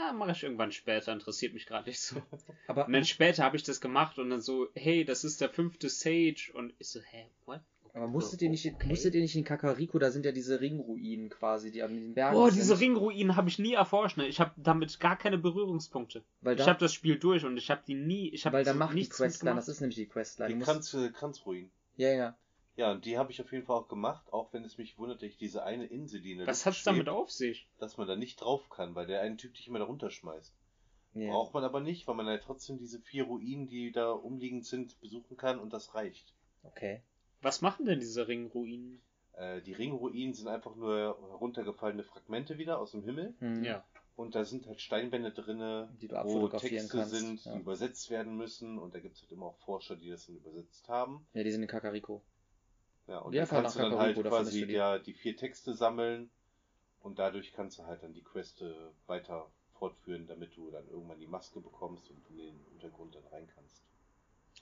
ja, 0.07 0.13
mache 0.13 0.31
ich 0.31 0.43
irgendwann 0.43 0.71
später, 0.71 1.11
interessiert 1.13 1.53
mich 1.53 1.65
gerade 1.65 1.89
nicht 1.89 1.99
so. 1.99 2.15
Aber 2.67 2.85
Und 2.87 2.93
dann 2.93 3.05
später 3.05 3.43
habe 3.43 3.57
ich 3.57 3.63
das 3.63 3.81
gemacht 3.81 4.17
und 4.19 4.29
dann 4.29 4.41
so, 4.41 4.67
hey, 4.73 5.05
das 5.05 5.23
ist 5.23 5.41
der 5.41 5.49
fünfte 5.49 5.89
Sage 5.89 6.51
und 6.53 6.73
ich 6.79 6.87
so, 6.89 6.99
hä, 7.01 7.25
what? 7.45 7.61
Aber 7.93 8.07
musstet 8.07 8.41
ihr 8.41 8.49
nicht, 8.49 8.65
Okay. 8.65 8.89
musstet 8.89 9.15
ihr 9.15 9.21
nicht 9.21 9.37
in 9.37 9.45
Kakariko, 9.45 9.99
da 9.99 10.11
sind 10.11 10.25
ja 10.25 10.33
diese 10.33 10.59
Ringruinen 10.59 11.29
quasi, 11.29 11.71
die 11.71 11.81
an 11.81 11.93
den 11.93 12.13
Bergen 12.13 12.35
Boah, 12.35 12.51
diese 12.51 12.77
Ringruinen 12.77 13.37
habe 13.37 13.47
ich 13.47 13.57
nie 13.57 13.73
erforscht, 13.73 14.17
ne? 14.17 14.27
Ich 14.27 14.41
habe 14.41 14.51
damit 14.57 14.99
gar 14.99 15.17
keine 15.17 15.37
Berührungspunkte. 15.37 16.21
Weil 16.41 16.55
ich 16.59 16.65
da, 16.65 16.71
habe 16.71 16.79
das 16.79 16.93
Spiel 16.93 17.17
durch 17.17 17.45
und 17.45 17.55
ich 17.55 17.71
habe 17.71 17.83
die 17.87 17.93
nie, 17.95 18.29
ich 18.29 18.45
habe 18.45 18.57
weil 18.57 18.65
da 18.65 18.73
macht 18.73 18.97
die 18.97 19.07
Questline, 19.07 19.51
gemacht. 19.51 19.57
das 19.59 19.69
ist 19.69 19.79
nämlich 19.79 19.95
die 19.95 20.07
Questline. 20.07 20.53
Die 20.53 20.59
Kranzruinen. 21.13 21.71
ja, 21.95 22.11
ja. 22.11 22.37
Ja, 22.77 22.91
und 22.91 23.05
die 23.05 23.17
habe 23.17 23.31
ich 23.31 23.41
auf 23.41 23.51
jeden 23.53 23.65
Fall 23.65 23.77
auch 23.77 23.87
gemacht, 23.87 24.31
auch 24.33 24.51
wenn 24.51 24.65
es 24.65 24.77
mich 24.77 24.97
wundert, 24.97 25.21
dass 25.21 25.29
ich 25.29 25.37
diese 25.37 25.63
eine 25.63 25.85
Insel, 25.85 26.19
die 26.21 26.33
in 26.33 26.39
der 26.39 26.47
Was 26.47 26.65
Luft 26.65 26.77
hat's 26.77 26.83
damit 26.83 27.07
auf 27.07 27.31
sich? 27.31 27.67
dass 27.79 27.97
man 27.97 28.07
da 28.07 28.15
nicht 28.17 28.41
drauf 28.41 28.69
kann, 28.69 28.95
weil 28.95 29.07
der 29.07 29.21
eine 29.21 29.37
Typ 29.37 29.53
dich 29.53 29.67
immer 29.67 29.79
da 29.79 29.85
runterschmeißt. 29.85 30.53
ja. 31.13 31.31
Braucht 31.31 31.53
man 31.53 31.63
aber 31.63 31.79
nicht, 31.79 32.05
weil 32.07 32.15
man 32.15 32.25
halt 32.27 32.43
trotzdem 32.43 32.77
diese 32.77 32.99
vier 32.99 33.23
Ruinen, 33.23 33.67
die 33.67 33.91
da 33.93 34.11
umliegend 34.11 34.65
sind, 34.65 34.99
besuchen 34.99 35.37
kann 35.37 35.59
und 35.59 35.71
das 35.71 35.95
reicht. 35.95 36.33
Okay. 36.63 37.01
Was 37.41 37.61
machen 37.61 37.85
denn 37.85 37.99
diese 38.01 38.27
Ringruinen? 38.27 39.01
Äh, 39.37 39.61
die 39.61 39.73
Ringruinen 39.73 40.33
sind 40.33 40.47
einfach 40.49 40.75
nur 40.75 41.17
heruntergefallene 41.29 42.03
Fragmente 42.03 42.57
wieder 42.57 42.79
aus 42.79 42.91
dem 42.91 43.03
Himmel 43.03 43.33
Hm. 43.39 43.63
Ja. 43.63 43.85
und 44.17 44.33
da 44.35 44.43
sind 44.45 44.65
halt 44.67 44.81
Steinwände 44.81 45.31
drinne, 45.31 45.89
Die 46.01 46.07
du 46.09 46.15
wo 46.25 46.47
Texte 46.49 46.97
kannst, 46.97 47.11
sind, 47.15 47.45
ja. 47.45 47.53
die 47.53 47.59
übersetzt 47.61 48.09
werden 48.09 48.35
müssen 48.35 48.77
und 48.79 48.93
da 48.95 48.99
gibt 48.99 49.15
es 49.15 49.21
halt 49.21 49.31
immer 49.31 49.45
auch 49.47 49.57
Forscher, 49.59 49.95
die 49.95 50.09
das 50.09 50.25
dann 50.25 50.35
übersetzt 50.37 50.89
haben. 50.89 51.25
Ja, 51.33 51.43
die 51.43 51.51
sind 51.51 51.61
in 51.61 51.67
Kakariko. 51.67 52.21
Ja, 53.07 53.19
und 53.19 53.33
Ja, 53.33 53.41
da 53.41 53.45
fahr 53.47 53.61
kannst 53.61 53.75
du 53.77 53.81
dann 53.81 53.97
halt 53.97 54.15
quasi 54.21 54.65
die. 54.65 54.73
ja, 54.73 54.97
die 54.97 55.13
vier 55.13 55.35
Texte 55.37 55.73
sammeln 55.73 56.29
und 57.01 57.19
dadurch 57.19 57.53
kannst 57.53 57.77
du 57.79 57.85
halt 57.85 58.01
dann 58.03 58.13
die 58.13 58.23
Quest 58.23 58.61
äh, 58.61 58.73
weiter 59.07 59.49
fortführen, 59.77 60.25
damit 60.27 60.55
du 60.57 60.71
dann 60.71 60.87
irgendwann 60.89 61.19
die 61.19 61.27
Maske 61.27 61.59
bekommst 61.59 62.09
und 62.09 62.27
in 62.29 62.37
den 62.37 62.59
Untergrund 62.73 63.13
dann 63.15 63.25
rein 63.27 63.47
kannst. 63.53 63.83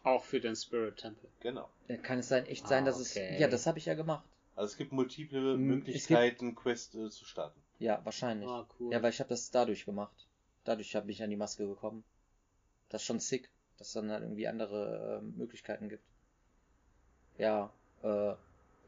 Auch 0.03 0.23
für 0.23 0.41
den 0.41 0.55
Spirit 0.55 0.97
Temple. 0.97 1.29
Genau. 1.39 1.69
Ja, 1.87 1.97
kann 1.97 2.19
es 2.19 2.27
sein, 2.27 2.45
echt 2.47 2.67
sein, 2.67 2.83
Ah, 2.83 2.87
dass 2.87 2.99
es. 2.99 3.11
okay. 3.11 3.39
Ja, 3.39 3.47
das 3.47 3.65
habe 3.67 3.77
ich 3.79 3.85
ja 3.85 3.93
gemacht. 3.93 4.25
Also 4.55 4.71
es 4.71 4.77
gibt 4.77 4.91
multiple 4.91 5.51
es 5.53 5.57
gibt- 5.57 5.67
Möglichkeiten, 5.67 6.55
Quest 6.55 6.95
äh, 6.95 7.09
zu 7.09 7.23
starten. 7.25 7.61
Ja, 7.79 8.03
wahrscheinlich. 8.03 8.49
Ah, 8.49 8.67
cool. 8.79 8.91
Ja, 8.91 9.01
weil 9.01 9.11
ich 9.11 9.19
habe 9.19 9.29
das 9.29 9.49
dadurch 9.51 9.85
gemacht. 9.85 10.27
Dadurch 10.65 10.95
habe 10.95 11.09
ich 11.11 11.23
an 11.23 11.29
die 11.29 11.35
Maske 11.37 11.65
gekommen. 11.67 12.03
Das 12.89 13.01
ist 13.01 13.05
schon 13.07 13.19
sick, 13.19 13.49
dass 13.77 13.87
es 13.87 13.93
dann 13.93 14.11
halt 14.11 14.23
irgendwie 14.23 14.47
andere 14.47 15.19
ähm, 15.21 15.33
Möglichkeiten 15.37 15.89
gibt. 15.89 16.03
Ja, 17.37 17.71
äh, 18.03 18.33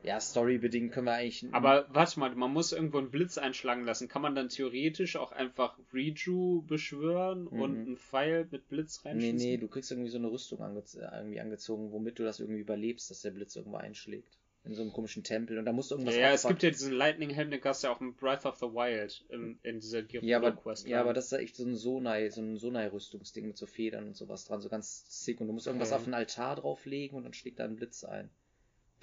ja, 0.04 0.20
storybedingt 0.20 0.92
können 0.94 1.08
wir 1.08 1.14
eigentlich. 1.14 1.46
Aber 1.52 1.88
warte 1.90 2.20
mal, 2.20 2.36
man 2.36 2.54
muss 2.54 2.72
irgendwo 2.72 3.00
einen 3.00 3.10
Blitz 3.10 3.40
einschlagen 3.40 3.86
lassen. 3.86 4.08
Kann 4.08 4.22
man 4.22 4.36
dann 4.36 4.50
theoretisch 4.50 5.16
auch 5.16 5.32
einfach 5.32 5.80
Reju 5.94 6.62
beschwören 6.68 7.48
und 7.48 7.72
Mhm. 7.80 7.86
einen 7.88 7.98
Pfeil 7.98 8.48
mit 8.52 8.68
Blitz 8.70 9.00
Nee, 9.04 9.10
reinschießen? 9.10 9.38
nee, 9.38 9.58
du 9.58 9.68
kriegst 9.68 9.90
irgendwie 9.92 10.12
so 10.12 10.20
eine 10.20 10.30
Rüstung 10.30 10.62
ange 10.62 10.84
irgendwie 10.94 11.40
angezogen, 11.40 11.92
womit 11.92 12.20
du 12.20 12.24
das 12.24 12.40
irgendwie 12.40 12.62
überlebst, 12.62 13.10
dass 13.10 13.22
der 13.22 13.32
Blitz 13.32 13.56
irgendwo 13.56 13.78
einschlägt. 13.78 14.38
In 14.64 14.74
so 14.74 14.82
einem 14.82 14.92
komischen 14.94 15.24
Tempel. 15.24 15.58
Und 15.60 15.66
da 15.66 15.72
musst 15.72 15.92
du 15.92 15.96
Ja, 15.96 16.00
irgendwas 16.02 16.16
ja, 16.18 16.34
es 16.34 16.40
opfern. 16.46 16.50
gibt 16.54 16.64
ja 16.64 16.70
diesen 16.72 16.94
Lightning 16.94 17.30
Helm, 17.30 17.52
den 17.52 17.62
gab's 17.62 17.82
ja 17.84 17.92
auch 17.92 18.02
in 18.02 18.16
Breath 18.16 18.46
of 18.46 18.58
the 18.58 18.66
Wild 18.66 19.24
in, 19.30 19.60
in 19.64 19.80
dieser 19.80 20.02
Gerudo 20.04 20.28
Ja, 20.28 20.38
aber, 20.38 20.52
Quest. 20.54 20.88
ja, 20.88 21.02
aber 21.02 21.14
das 21.14 21.26
ist 21.26 21.32
ja 21.32 21.38
echt 21.40 21.56
so 21.56 21.66
ein 21.66 21.76
Sonai, 21.76 22.30
so 22.30 22.42
ein 22.42 22.58
Sonai-Rüstungsding 22.58 23.48
mit 23.48 23.58
so 23.58 23.66
Federn 23.68 24.08
und 24.08 24.16
sowas 24.16 24.46
dran, 24.46 24.62
so 24.62 24.70
ganz 24.70 25.06
sick. 25.24 25.40
Und 25.40 25.48
du 25.48 25.54
musst 25.54 25.68
irgendwas 25.68 25.90
Okay. 25.90 25.98
auf 26.00 26.04
den 26.06 26.14
Altar 26.16 26.56
drauflegen 26.58 27.16
und 27.18 27.24
dann 27.24 27.34
schlägt 27.34 27.60
da 27.60 27.64
ein 27.66 27.76
Blitz 27.76 28.04
ein. 28.04 28.30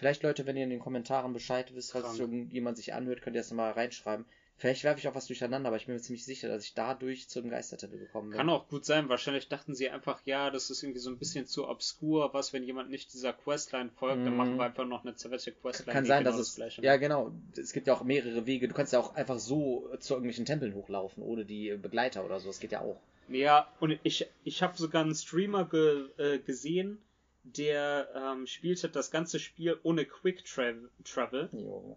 Vielleicht, 0.02 0.24
Leute, 0.24 0.46
wenn 0.46 0.56
ihr 0.56 0.64
in 0.64 0.70
den 0.70 0.80
Kommentaren 0.80 1.32
Bescheid 1.32 1.72
wisst, 1.76 1.92
Krank. 1.92 2.18
irgendjemand 2.18 2.76
sich 2.76 2.92
anhört, 2.92 3.22
könnt 3.22 3.36
ihr 3.36 3.40
das 3.42 3.52
mal 3.52 3.70
reinschreiben. 3.70 4.24
Vielleicht 4.56 4.82
werfe 4.82 4.98
ich 4.98 5.06
auch 5.06 5.14
was 5.14 5.28
durcheinander, 5.28 5.68
aber 5.68 5.76
ich 5.76 5.86
bin 5.86 5.94
mir 5.94 6.00
ziemlich 6.00 6.24
sicher, 6.24 6.48
dass 6.48 6.64
ich 6.64 6.74
dadurch 6.74 7.28
zum 7.28 7.48
Geistertempel 7.48 8.00
gekommen 8.00 8.30
bin. 8.30 8.36
Kann 8.36 8.50
auch 8.50 8.66
gut 8.68 8.84
sein. 8.84 9.08
Wahrscheinlich 9.08 9.48
dachten 9.48 9.76
sie 9.76 9.90
einfach, 9.90 10.20
ja, 10.24 10.50
das 10.50 10.70
ist 10.70 10.82
irgendwie 10.82 10.98
so 10.98 11.08
ein 11.10 11.18
bisschen 11.18 11.46
zu 11.46 11.68
obskur. 11.68 12.34
Was, 12.34 12.52
wenn 12.52 12.64
jemand 12.64 12.90
nicht 12.90 13.12
dieser 13.14 13.32
Questline 13.32 13.90
folgt, 13.90 14.26
dann 14.26 14.32
Mhm. 14.32 14.36
machen 14.36 14.56
wir 14.56 14.64
einfach 14.64 14.84
noch 14.84 15.04
eine 15.04 15.14
zerwette 15.14 15.52
Questline. 15.52 15.92
Kann 15.92 16.04
sein, 16.04 16.24
genau 16.24 16.36
dass 16.36 16.48
es. 16.48 16.56
Gleiche 16.56 16.82
Ja, 16.82 16.96
genau. 16.96 17.30
Es 17.56 17.72
gibt 17.72 17.86
ja 17.86 17.94
auch 17.94 18.02
mehrere 18.02 18.44
Wege. 18.44 18.66
Du 18.66 18.74
kannst 18.74 18.92
ja 18.92 18.98
auch 18.98 19.14
einfach 19.14 19.38
so 19.38 19.88
zu 20.00 20.14
irgendwelchen 20.14 20.46
Tempeln 20.46 20.74
hochlaufen, 20.74 21.22
ohne 21.22 21.44
die 21.44 21.76
Begleiter 21.76 22.24
oder 22.24 22.40
so. 22.40 22.48
Das 22.48 22.58
geht 22.58 22.72
ja 22.72 22.80
auch. 22.80 23.00
Ja, 23.28 23.72
und 23.78 23.96
ich, 24.02 24.26
ich 24.42 24.64
habe 24.64 24.76
sogar 24.76 25.02
einen 25.04 25.14
Streamer 25.14 25.64
ge, 25.64 26.08
äh, 26.18 26.38
gesehen, 26.40 26.98
der 27.44 28.08
ähm, 28.14 28.46
spielte 28.46 28.88
das 28.88 29.10
ganze 29.10 29.38
Spiel 29.38 29.78
ohne 29.82 30.04
Quick 30.04 30.44
Travel. 30.44 30.90
Travel 31.04 31.48
Jo. 31.52 31.96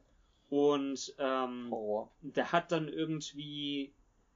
und 0.50 1.14
ähm, 1.20 1.68
Horror. 1.72 2.12
der 2.22 2.52
hat 2.52 2.72
dann 2.72 2.88
irgendwie 2.88 3.92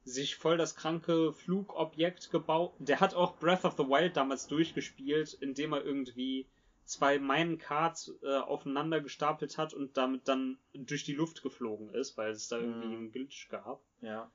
sich 0.06 0.36
voll 0.36 0.58
das 0.58 0.76
kranke 0.76 1.34
Flugobjekt 1.34 2.32
gebaut. 2.32 2.74
Der 2.80 3.00
hat 3.00 3.14
auch 3.14 3.38
Breath 3.38 3.66
of 3.66 3.76
the 3.78 3.84
Wild 3.84 4.16
damals 4.18 4.48
durchgespielt, 4.48 5.34
indem 5.42 5.74
er 5.74 5.84
irgendwie 5.84 6.48
zwei 6.86 7.20
Minecarts 7.20 8.14
äh, 8.24 8.38
aufeinander 8.38 9.02
gestapelt 9.02 9.58
hat 9.60 9.74
und 9.76 9.98
damit 9.98 10.28
dann 10.28 10.58
durch 10.74 11.04
die 11.04 11.14
Luft 11.14 11.44
geflogen 11.44 11.94
ist, 11.94 12.18
weil 12.18 12.32
es 12.32 12.48
da 12.48 12.58
irgendwie 12.58 12.88
Mhm. 12.88 12.94
einen 12.96 13.12
Glitch 13.12 13.50
gab. 13.50 13.82
Ja. 14.02 14.32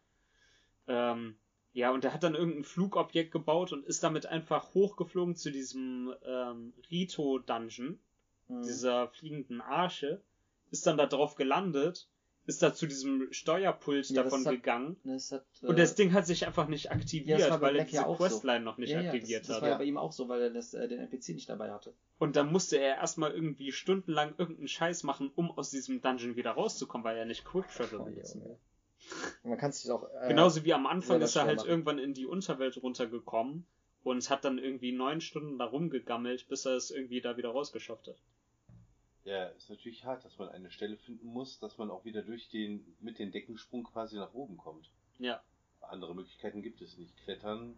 Ähm, 0.87 1.37
ja, 1.75 1.91
und 1.91 2.05
der 2.05 2.15
hat 2.15 2.23
dann 2.23 2.35
irgendein 2.35 2.65
Flugobjekt 2.65 3.31
gebaut 3.33 3.73
und 3.73 3.85
ist 3.85 4.03
damit 4.03 4.27
einfach 4.27 4.73
hochgeflogen 4.75 5.37
zu 5.37 5.51
diesem 5.51 6.15
ähm, 6.25 6.73
Rito-Dungeon, 6.91 7.99
Mhm. 8.49 8.63
dieser 8.63 9.09
fliegenden 9.09 9.61
Arche, 9.63 10.21
ist 10.71 10.87
dann 10.87 10.99
da 10.99 11.07
drauf 11.07 11.35
gelandet, 11.35 12.09
ist 12.47 12.63
da 12.63 12.75
zu 12.75 12.87
diesem 12.87 13.33
Steuerpult 13.33 14.11
Ja, 14.11 14.23
das 14.23 14.33
davon 14.33 14.45
hat- 14.47 14.53
gegangen 14.53 14.97
Das 15.03 15.33
hat, 15.33 15.47
äh, 15.63 15.67
und 15.67 15.79
das 15.79 15.95
Ding 15.95 16.13
hat 16.13 16.27
sich 16.27 16.47
einfach 16.47 16.69
nicht 16.69 16.85
Ja, 16.87 16.91
aktiviert, 16.93 17.41
das 17.41 17.49
bei 17.49 17.61
weil 17.63 17.77
er 17.77 17.83
Black 17.85 17.93
ja 17.93 18.01
diese 18.03 18.07
auch 18.07 18.19
so. 18.19 18.27
Questline 18.27 18.61
noch 18.65 18.77
nicht 18.77 18.91
ja, 18.91 19.01
ja, 19.01 19.13
aktiviert 19.13 19.41
das, 19.43 19.47
das 19.49 19.57
hat. 19.57 19.63
war 19.63 19.69
ja 19.71 19.77
bei 19.79 19.85
ihm 19.85 19.97
auch 19.97 20.13
so, 20.13 20.29
weil 20.29 20.43
er 20.43 20.51
das, 20.51 20.75
äh, 20.75 20.87
den 20.89 21.01
NPC 21.01 21.31
nicht 21.33 21.49
dabei 21.49 21.73
hatte. 21.73 21.95
Und 22.19 22.37
dann 22.37 22.53
musste 22.53 22.77
er 22.77 22.97
erstmal 22.97 23.33
irgendwie 23.33 23.73
stundenlang 23.73 24.35
irgendeinen 24.37 24.69
Scheiß 24.69 25.05
machen, 25.05 25.33
um 25.35 25.51
aus 25.57 25.71
diesem 25.71 26.03
Dungeon 26.03 26.37
wieder 26.37 26.51
rauszukommen, 26.53 27.03
weil 27.05 27.17
er 27.17 27.25
nicht 27.25 27.45
Quick 27.47 27.67
Travel 27.69 28.01
Oh, 28.01 28.05
benutzen 28.05 28.41
Junge. 28.43 28.51
will. 28.51 28.59
Und 29.43 29.51
man 29.51 29.59
kann 29.59 29.73
sich 29.73 29.91
auch. 29.91 30.09
Äh, 30.23 30.29
Genauso 30.29 30.65
wie 30.65 30.75
am 30.75 30.87
Anfang 30.87 31.21
ist 31.21 31.37
er 31.37 31.45
halt 31.45 31.59
machen. 31.59 31.69
irgendwann 31.69 31.99
in 31.99 32.15
die 32.15 32.27
Unterwelt 32.27 32.83
runtergekommen 32.83 33.67
und 34.03 34.31
hat 34.31 34.45
dann 34.45 34.59
irgendwie 34.59 34.93
neun 34.93 35.21
Stunden 35.21 35.59
da 35.59 35.65
rumgegammelt, 35.65 36.49
bis 36.49 36.67
er 36.67 36.77
es 36.77 36.91
irgendwie 36.91 37.21
da 37.21 37.37
wieder 37.37 37.51
rausgeschafft 37.51 38.07
hat. 38.09 38.17
Ja, 39.25 39.47
ist 39.47 39.71
natürlich 39.71 40.05
hart, 40.05 40.25
dass 40.25 40.39
man 40.39 40.51
eine 40.51 40.71
Stelle 40.71 40.99
finden 40.99 41.27
muss, 41.27 41.59
dass 41.59 41.79
man 41.79 41.91
auch 41.91 42.05
wieder 42.05 42.23
durch 42.23 42.51
den, 42.51 42.85
mit 43.01 43.19
den 43.19 43.33
Deckensprung 43.33 43.85
quasi 43.85 44.17
nach 44.17 44.35
oben 44.35 44.59
kommt. 44.59 44.91
Ja. 45.19 45.43
Andere 45.81 46.15
Möglichkeiten 46.15 46.63
gibt 46.63 46.83
es 46.83 46.99
nicht. 46.99 47.17
Klettern 47.25 47.75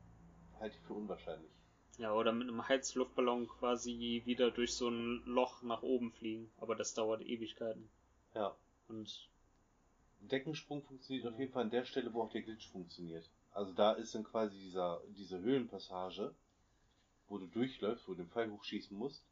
halte 0.59 0.77
ich 0.77 0.83
für 0.87 0.95
unwahrscheinlich. 0.95 1.51
Ja, 1.99 2.13
oder 2.13 2.33
mit 2.33 2.49
einem 2.49 2.67
Heizluftballon 2.67 3.49
quasi 3.49 4.23
wieder 4.25 4.51
durch 4.51 4.75
so 4.75 4.89
ein 4.89 5.23
Loch 5.25 5.63
nach 5.63 5.83
oben 5.83 6.13
fliegen. 6.13 6.51
Aber 6.59 6.75
das 6.75 6.95
dauert 6.95 7.23
Ewigkeiten. 7.23 7.89
Ja. 8.35 8.57
Und 8.89 9.29
Deckensprung 10.21 10.83
funktioniert 10.83 11.27
auf 11.27 11.39
jeden 11.39 11.53
Fall 11.53 11.65
an 11.65 11.71
der 11.71 11.85
Stelle, 11.85 12.13
wo 12.13 12.23
auch 12.23 12.31
der 12.31 12.43
Glitch 12.43 12.69
funktioniert. 12.69 13.29
Also 13.53 13.73
da 13.73 13.93
ist 13.93 14.15
dann 14.15 14.25
quasi 14.25 14.59
dieser, 14.59 15.01
diese 15.17 15.39
Höhlenpassage, 15.41 16.35
wo 17.29 17.39
du 17.39 17.47
durchläufst, 17.47 18.07
wo 18.09 18.13
du 18.13 18.23
den 18.23 18.31
Pfeil 18.31 18.51
hochschießen 18.51 18.97
musst. 18.97 19.23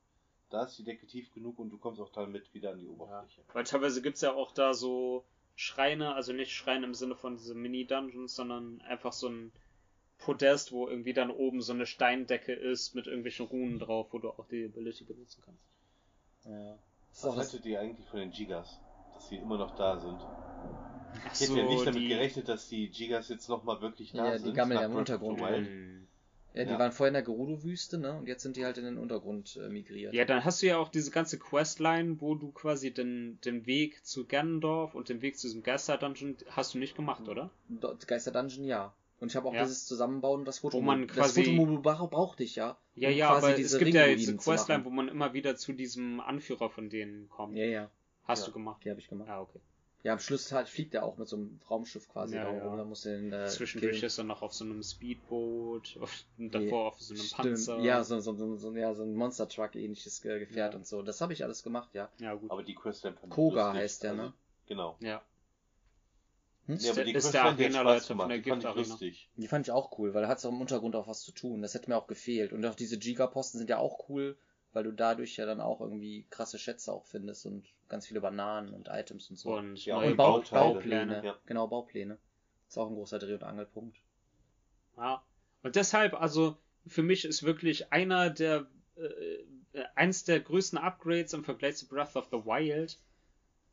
Da 0.51 0.65
ist 0.65 0.79
die 0.79 0.85
Decke 0.85 1.07
tief 1.07 1.33
genug 1.33 1.59
und 1.59 1.71
du 1.71 1.79
kommst 1.79 2.01
auch 2.01 2.13
damit 2.13 2.53
wieder 2.55 2.73
an 2.73 2.79
die 2.79 2.87
Oberfläche. 2.87 3.43
weil 3.53 3.65
teilweise 3.65 4.03
gibt's 4.03 4.21
ja 4.21 4.33
auch 4.33 4.53
da 4.53 4.73
so 4.73 5.25
Schreine, 5.57 6.15
also 6.15 6.33
nicht 6.33 6.53
Schreine 6.53 6.87
im 6.87 6.95
Sinne 6.95 7.17
von 7.17 7.37
diese 7.37 7.55
Mini-Dungeons, 7.55 8.35
sondern 8.35 8.81
einfach 8.83 9.13
so 9.13 9.29
ein 9.29 9.53
Podest, 10.19 10.73
wo 10.73 10.89
irgendwie 10.89 11.13
dann 11.13 11.31
oben 11.31 11.61
so 11.61 11.73
eine 11.73 11.87
Steindecke 11.87 12.53
ist 12.53 12.95
mit 12.95 13.07
irgendwelchen 13.07 13.47
Runen 13.47 13.79
drauf, 13.79 14.13
wo 14.13 14.19
du 14.19 14.31
auch 14.31 14.47
die 14.49 14.65
Ability 14.65 15.05
benutzen 15.05 15.43
kannst. 15.45 15.63
Ja. 16.45 16.79
Was 17.23 17.37
haltet 17.37 17.67
ihr 17.67 17.81
eigentlich 17.81 18.09
von 18.09 18.21
den 18.21 18.31
Gigas? 18.31 18.81
Dass 19.25 19.29
sie 19.31 19.37
immer 19.37 19.57
noch 19.59 19.75
da 19.77 19.99
sind? 19.99 20.19
Ich 21.33 21.41
hätte 21.41 21.59
ja 21.61 21.65
nicht 21.67 21.87
damit 21.87 22.01
die- 22.03 22.09
gerechnet, 22.09 22.49
dass 22.49 22.69
die 22.69 22.89
Gigas 22.91 23.29
jetzt 23.29 23.49
nochmal 23.49 23.81
wirklich 23.81 24.13
da 24.13 24.27
Ja, 24.33 24.33
die 24.39 24.45
sind. 24.45 24.55
gammeln 24.55 24.81
ja 24.81 24.87
im 24.87 24.93
Breath 24.93 25.11
of 25.11 25.21
the 25.21 25.27
Untergrund. 25.27 25.71
Mhm. 25.71 26.07
ja, 26.55 26.65
die 26.65 26.71
Ja. 26.71 26.79
waren 26.79 26.93
vorher 26.93 27.09
in 27.09 27.15
der 27.15 27.23
Gerudo-Wüste, 27.23 27.99
ne? 27.99 28.13
Und 28.19 28.29
jetzt 28.29 28.43
sind 28.43 28.57
die 28.57 28.65
halt 28.65 28.79
in 28.79 28.85
den 28.85 28.99
Untergrund 28.99 29.57
äh, 29.57 29.69
migriert. 29.69 30.13
Ja, 30.13 30.25
dann 30.25 30.45
hast 30.45 30.61
du 30.63 30.67
ja 30.67 30.77
auch 30.79 30.89
diese 30.89 31.11
ganze 31.11 31.39
Questline, 31.39 32.21
wo 32.21 32.35
du 32.35 32.51
quasi 32.53 32.93
den, 32.93 33.39
den 33.45 33.67
Weg 33.67 34.05
zu 34.05 34.27
Gernendorf 34.27 34.95
und 34.95 35.09
den 35.09 35.23
Weg 35.23 35.39
zu 35.39 35.47
diesem 35.47 35.63
Geister-Dungeon 35.63 36.37
hast 36.51 36.75
du 36.75 36.79
nicht 36.79 36.95
gemacht, 36.97 37.29
oder? 37.29 37.51
Dort- 37.69 38.07
Geister-Dungeon, 38.07 38.65
ja. 38.65 38.93
Und 39.21 39.31
ich 39.31 39.37
habe 39.37 39.49
auch 39.49 39.55
Ja. 39.55 39.63
dieses 39.63 39.87
Zusammenbauen 39.87 40.41
und 40.41 40.45
das 40.49 40.59
Foto. 40.59 40.77
Wo 40.77 40.83
man 40.83 41.07
das 41.07 41.17
quasi- 41.17 41.45
Fotomobil 41.45 41.79
bra- 41.79 42.07
brauchte 42.07 42.43
ich 42.45 42.57
ja. 42.57 42.77
Ja, 42.97 43.09
um 43.09 43.15
ja, 43.17 43.29
quasi 43.31 43.47
aber 43.47 43.57
diese 43.57 43.77
es 43.77 43.79
gibt 43.83 43.95
ja 43.95 44.03
Ringruinen 44.03 44.19
diese 44.19 44.37
Questline, 44.37 44.85
wo 44.85 44.91
man 44.91 45.09
immer 45.09 45.33
wieder 45.33 45.57
zu 45.57 45.73
diesem 45.73 46.21
Anführer 46.21 46.69
von 46.71 46.91
denen 46.91 47.29
kommt. 47.31 47.57
Ja, 47.57 47.65
ja. 47.65 47.91
Hast 48.25 48.41
Ja. 48.43 48.47
du 48.47 48.53
gemacht? 48.53 48.83
Die 48.85 48.91
habe 48.91 49.01
ich 49.01 49.09
gemacht. 49.09 49.29
Ah, 49.29 49.41
okay. 49.41 49.61
Ja, 50.03 50.13
am 50.13 50.19
Schluss 50.19 50.53
halt 50.53 50.69
fliegt 50.69 50.93
er 50.95 51.03
auch 51.05 51.17
mit 51.17 51.29
so 51.29 51.37
einem 51.37 51.59
Raumschiff 51.71 52.09
quasi 52.11 52.37
Ja, 52.37 52.45
da 52.45 52.55
ja. 52.55 52.65
rum. 52.69 52.77
Da 52.77 52.85
muss 52.85 53.07
er 53.07 53.19
ihn, 53.19 53.33
äh, 53.33 53.47
Zwischendurch 53.47 53.93
killen. 53.95 54.05
ist 54.07 54.19
er 54.19 54.25
noch 54.25 54.43
auf 54.43 54.53
so 54.53 54.65
einem 54.65 54.83
Speedboot 54.83 55.97
auf- 56.01 56.25
und 56.39 56.45
Nee, 56.55 56.65
davor 56.67 56.89
auf 56.89 57.01
so 57.01 57.15
einem 57.15 57.23
Stimmt. 57.23 57.43
Panzer. 57.43 57.79
Ja, 57.81 58.05
so, 58.05 58.21
so, 58.21 58.35
so, 58.35 58.57
so, 58.57 58.75
ja, 58.77 58.93
so 58.95 59.03
ein 59.03 59.15
Monster 59.15 59.49
Truck 59.49 59.75
ähnliches 59.77 60.21
Ge- 60.21 60.41
Gefährt 60.41 60.75
Ja. 60.75 60.79
und 60.79 60.87
so. 60.87 61.01
Das 61.03 61.21
habe 61.23 61.33
ich 61.33 61.43
alles 61.43 61.63
gemacht, 61.63 61.89
ja. 61.95 62.11
Ja, 62.19 62.35
gut. 62.35 62.51
Aber 62.51 62.63
die 62.63 62.75
Questline 62.75 63.17
fand 63.17 63.33
Koga 63.33 63.69
lustig. 63.69 63.83
heißt 63.83 64.03
der, 64.03 64.11
Also, 64.11 64.23
ne? 64.25 64.33
Genau. 64.67 64.97
ja. 65.01 65.23
Hm? 66.67 66.79
Nee, 66.81 66.91
aber 66.91 67.05
die 67.05 67.13
Ist 67.13 67.33
der 67.35 67.45
Arena-Leiter 67.45 68.01
von 68.07 68.17
gemacht. 68.17 68.31
der 68.31 68.39
Die 68.39 68.49
fand 68.51 68.63
ich 68.63 68.69
Gift-Arena. 68.69 68.89
lustig. 68.89 69.29
Die 69.37 69.49
fand 69.49 69.67
ich 69.67 69.71
auch 69.73 69.99
cool, 69.99 70.15
weil 70.15 70.23
da 70.23 70.29
hat 70.29 70.39
es 70.39 70.47
auch 70.47 70.51
im 70.51 70.61
Untergrund 70.61 70.97
auch 70.97 71.07
was 71.09 71.21
zu 71.23 71.33
tun. 71.33 71.61
Das 71.63 71.75
hätte 71.75 71.91
mir 71.91 71.97
auch 71.97 72.07
gefehlt. 72.07 72.53
Und 72.53 72.65
auch 72.65 72.75
diese 72.75 72.99
Gigaposten 72.99 73.59
sind 73.59 73.69
ja 73.71 73.79
auch 73.79 74.09
cool, 74.09 74.37
weil 74.75 74.85
du 74.85 74.93
dadurch 74.93 75.37
ja 75.37 75.47
dann 75.47 75.61
auch 75.63 75.81
irgendwie 75.81 76.27
krasse 76.31 76.59
Schätze 76.59 76.93
auch 76.93 77.07
findest 77.07 77.47
und 77.47 77.65
ganz 77.89 78.07
viele 78.07 78.21
Bananen 78.21 78.75
und 78.75 78.89
Items 78.91 79.31
und 79.31 79.37
so. 79.37 79.55
Und 79.57 79.83
Ja, 79.85 79.97
und 79.97 80.17
Bau, 80.17 80.39
Bauteile, 80.39 80.75
Baupläne. 80.75 81.23
ja. 81.25 81.39
Genau, 81.47 81.67
Baupläne. 81.69 82.19
Ist 82.69 82.77
auch 82.79 82.89
ein 82.89 82.95
großer 82.95 83.19
Dreh- 83.19 83.35
und 83.35 83.43
Angelpunkt. 83.45 83.97
Ja. 84.97 85.23
Und 85.63 85.77
deshalb, 85.77 86.15
also 86.21 86.57
für 86.87 87.03
mich 87.03 87.25
ist 87.25 87.43
wirklich 87.43 87.93
einer 87.93 88.31
der 88.31 88.67
äh, 88.97 89.03
äh, 89.79 89.85
eins 89.95 90.25
der 90.25 90.41
größten 90.41 90.79
Upgrades 90.79 91.33
im 91.33 91.45
Vergleich 91.45 91.77
zu 91.77 91.89
Breath 91.89 92.15
of 92.17 92.27
the 92.31 92.45
Wild, 92.45 92.99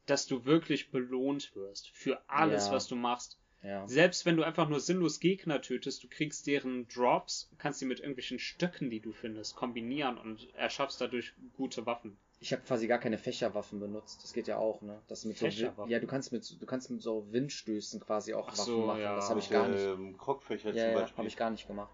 dass 0.06 0.26
du 0.28 0.46
wirklich 0.46 0.92
belohnt 0.92 1.56
wirst 1.56 1.90
für 1.90 2.22
alles, 2.28 2.68
Ja. 2.68 2.74
was 2.74 2.88
du 2.88 2.96
machst. 2.96 3.38
Ja. 3.64 3.88
Selbst 3.88 4.26
wenn 4.26 4.38
du 4.38 4.44
einfach 4.44 4.68
nur 4.70 4.80
sinnlos 4.80 5.20
Gegner 5.20 5.62
tötest, 5.62 6.04
du 6.04 6.08
kriegst 6.08 6.48
deren 6.48 6.88
Drops, 6.88 7.50
kannst 7.60 7.80
sie 7.80 7.86
mit 7.86 8.00
irgendwelchen 8.00 8.40
Stöcken, 8.40 8.90
die 8.90 9.00
du 9.00 9.12
findest, 9.12 9.56
kombinieren 9.56 10.18
und 10.18 10.54
erschaffst 10.56 11.00
dadurch 11.00 11.34
gute 11.56 11.86
Waffen. 11.86 12.18
Ich 12.40 12.52
habe 12.52 12.64
quasi 12.64 12.88
gar 12.88 12.98
keine 12.98 13.20
Fächerwaffen 13.20 13.80
benutzt. 13.80 14.24
Das 14.24 14.34
geht 14.34 14.48
ja 14.48 14.58
auch, 14.58 14.82
ne? 14.82 15.00
Das 15.08 15.26
mit 15.26 15.38
so 15.38 15.46
ja, 15.46 16.00
du 16.00 16.08
kannst 16.08 16.32
mit 16.32 16.60
du 16.60 16.66
kannst 16.66 16.90
mit 16.90 17.04
so 17.04 17.32
Windstößen 17.32 18.00
quasi 18.00 18.34
auch 18.34 18.48
Ach 18.48 18.58
Waffen 18.58 18.66
so, 18.66 18.86
machen. 18.88 19.02
ja. 19.02 19.16
Das 19.16 19.30
habe 19.30 19.40
ich 19.40 19.50
gar 19.52 19.68
nicht. 19.68 19.84
Ähm, 19.84 20.18
Krogfächer 20.18 20.70
Ja, 20.74 20.76
zum 20.86 20.92
ja, 20.94 21.00
Beispiel. 21.02 21.18
habe 21.20 21.28
ich 21.28 21.38
gar 21.38 21.52
nicht 21.52 21.68
gemacht. 21.68 21.94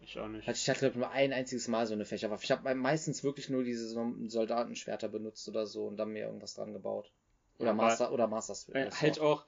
Ich 0.00 0.18
auch 0.18 0.28
nicht. 0.28 0.46
Hatte 0.46 0.56
ich 0.56 0.70
hatte 0.70 0.92
nur 0.96 1.10
ein 1.10 1.32
einziges 1.34 1.68
Mal 1.68 1.86
so 1.86 1.92
eine 1.92 2.06
Fächerwaffe. 2.06 2.44
Ich 2.44 2.50
habe 2.50 2.74
meistens 2.74 3.22
wirklich 3.22 3.50
nur 3.50 3.64
diese 3.64 3.86
so 3.88 4.14
Soldatenschwerter 4.28 5.08
benutzt 5.08 5.46
oder 5.48 5.66
so 5.66 5.86
und 5.86 5.98
dann 5.98 6.10
mir 6.10 6.24
irgendwas 6.24 6.54
dran 6.54 6.72
gebaut. 6.72 7.10
Oder 7.58 7.68
Ja, 7.68 7.74
Master 7.74 8.12
oder 8.12 8.26
Master 8.28 8.52
Äh, 8.74 8.90
Sword. 8.90 9.00
halt 9.02 9.20
auch, 9.20 9.42
äh, 9.42 9.46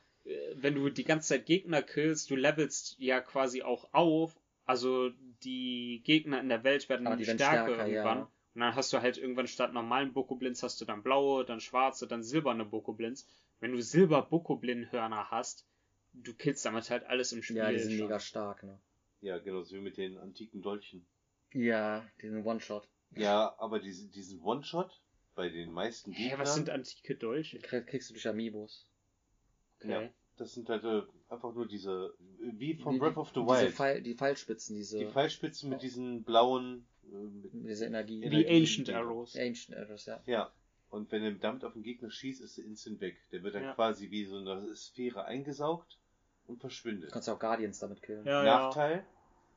wenn 0.57 0.75
du 0.75 0.89
die 0.91 1.05
ganze 1.05 1.29
Zeit 1.29 1.47
Gegner 1.47 1.83
killst, 1.83 2.31
du 2.31 2.37
levelst 2.37 2.97
ja 2.99 3.21
quasi 3.21 3.63
auch 3.63 3.93
auf. 3.93 4.39
Also 4.65 5.11
die 5.43 6.03
Gegner 6.05 6.41
in 6.41 6.49
der 6.51 6.63
Welt 6.65 6.89
werden 6.89 7.07
werden 7.07 7.23
stärker, 7.25 7.65
stärker, 7.65 7.87
irgendwann. 7.89 8.19
ja. 8.19 8.31
Und 8.55 8.61
dann 8.61 8.75
hast 8.75 8.93
du 8.93 9.01
halt 9.01 9.17
irgendwann 9.17 9.47
statt 9.47 9.73
normalen 9.73 10.13
Bokoblins 10.13 10.63
hast 10.63 10.81
du 10.81 10.85
dann 10.85 11.03
blaue, 11.03 11.45
dann 11.45 11.61
schwarze, 11.61 12.07
dann 12.09 12.23
silberne 12.23 12.65
Bokoblins. 12.65 13.27
Wenn 13.61 13.73
du 13.73 13.81
silber 13.81 14.23
Bokoblin-Hörner 14.23 15.31
hast, 15.31 15.65
du 16.13 16.35
killst 16.35 16.65
damit 16.67 16.91
halt 16.91 17.05
alles 17.05 17.33
im 17.33 17.43
Spiel. 17.43 17.57
Ja, 17.59 17.71
die 17.71 17.79
sind 17.79 17.93
schon. 17.93 18.07
mega 18.07 18.19
stark, 18.21 18.63
ne? 18.65 18.79
Ja, 19.21 19.39
genau, 19.39 19.63
so 19.63 19.77
wie 19.77 19.81
mit 19.81 19.97
den 19.97 20.19
antiken 20.19 20.61
Dolchen. 20.63 21.07
Ja, 21.53 22.05
diesen 22.21 22.45
One-Shot. 22.45 22.89
Ja, 23.17 23.55
aber 23.59 23.79
diese, 23.79 24.09
diesen 24.09 24.41
One-Shot 24.43 25.01
bei 25.35 25.49
den 25.49 25.73
meisten 25.73 26.13
Hä, 26.13 26.23
Gegnern, 26.25 26.41
was 26.41 26.55
sind 26.55 26.69
antike 26.71 27.15
Dolche? 27.17 27.59
Krieg- 27.61 27.87
Kriegst 27.87 28.11
du 28.11 28.15
durch 28.15 28.27
Amiibos. 28.29 28.88
Okay. 29.81 29.91
Ja. 30.05 30.09
das 30.37 30.55
sind 30.55 30.69
halt 30.69 30.85
äh, 30.85 31.03
einfach 31.29 31.55
nur 31.55 31.67
diese, 31.67 32.15
wie 32.41 32.75
von 32.75 32.95
Die- 32.95 32.99
Breath 32.99 33.17
of 33.17 33.29
the 33.29 33.41
Diese 33.41 33.47
Wild. 33.47 33.75
Pfeil, 33.75 34.03
die 34.03 34.15
Pfeilspitzen, 34.15 34.75
diese, 34.77 34.99
die 34.99 35.07
Pfeilspitzen 35.07 35.69
mit 35.71 35.83
diesen 35.83 36.23
blauen, 36.25 36.87
äh, 37.05 37.15
mit, 37.15 37.51
diese 37.71 37.87
Energie. 37.87 38.21
Wie 38.23 38.27
Energie- 38.45 38.57
Ancient 38.61 38.91
Arrows. 38.91 39.37
Ancient 39.37 39.77
Arrows, 39.79 40.07
ja. 40.07 40.21
ja. 40.27 40.53
Und 40.91 41.13
wenn 41.13 41.23
er 41.23 41.33
damit 41.33 41.65
auf 41.65 41.75
den 41.75 41.83
Gegner 41.83 42.11
schießt, 42.11 42.41
ist 42.41 42.59
er 42.59 42.65
instant 42.65 43.01
weg. 43.01 43.19
Der 43.31 43.43
wird 43.43 43.55
dann 43.55 43.63
Ja. 43.65 43.75
quasi 43.75 44.11
wie 44.11 44.25
so 44.25 44.39
eine 44.39 44.75
Sphäre 44.75 45.25
eingesaugt 45.27 45.99
und 46.47 46.57
Du 46.57 46.61
verschwindet. 46.61 47.13
kannst 47.13 47.29
ja 47.29 47.35
auch 47.35 47.39
Guardians 47.41 47.79
damit 47.79 48.01
killen. 48.03 48.25
Ja, 48.25 48.43
ja. 48.45 48.59
Nachteil, 48.67 49.05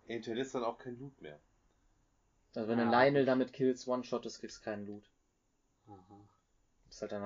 er 0.08 0.14
hinterlässt 0.16 0.54
dann 0.56 0.64
auch 0.66 0.78
kein 0.78 1.00
Loot 1.00 1.22
mehr. 1.22 1.40
Also 2.54 2.68
wenn 2.68 2.80
du. 2.80 2.86
Lionel 2.86 3.24
damit 3.26 3.54
killst, 3.54 3.88
One-Shot, 3.88 4.24
kriegst 4.24 4.60
du 4.60 4.64
keinen 4.64 4.86
Loot. 4.86 5.04
Aha. 5.88 6.28
Das 6.88 6.96
ist 6.96 7.02
halt 7.02 7.12
dann 7.14 7.22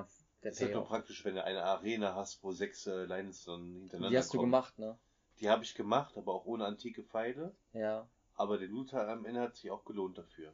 der 0.45 0.51
Das 0.51 0.59
ist 0.59 0.65
halt 0.65 0.73
nur 0.75 0.85
praktisch, 0.85 1.25
wenn 1.25 1.35
du 1.35 1.43
eine 1.43 1.63
Arena 1.63 2.15
hast, 2.15 2.43
wo 2.43 2.51
sechs 2.51 2.85
äh, 2.87 3.05
Lines 3.05 3.45
dann 3.45 3.73
hintereinander 3.73 4.09
Die 4.09 4.17
hast 4.17 4.33
du 4.33 4.37
kommen. 4.37 4.51
gemacht, 4.51 4.77
ne? 4.79 4.97
Die 5.39 5.49
habe 5.49 5.63
ich 5.63 5.75
gemacht, 5.75 6.17
aber 6.17 6.33
auch 6.33 6.45
ohne 6.45 6.65
antike 6.65 7.03
Pfeile. 7.03 7.53
Ja. 7.73 8.07
Aber 8.35 8.57
der 8.57 8.67
Loot 8.67 8.93
am 8.93 9.25
Ende 9.25 9.41
hat 9.41 9.55
sich 9.55 9.71
auch 9.71 9.83
gelohnt 9.85 10.17
dafür. 10.17 10.53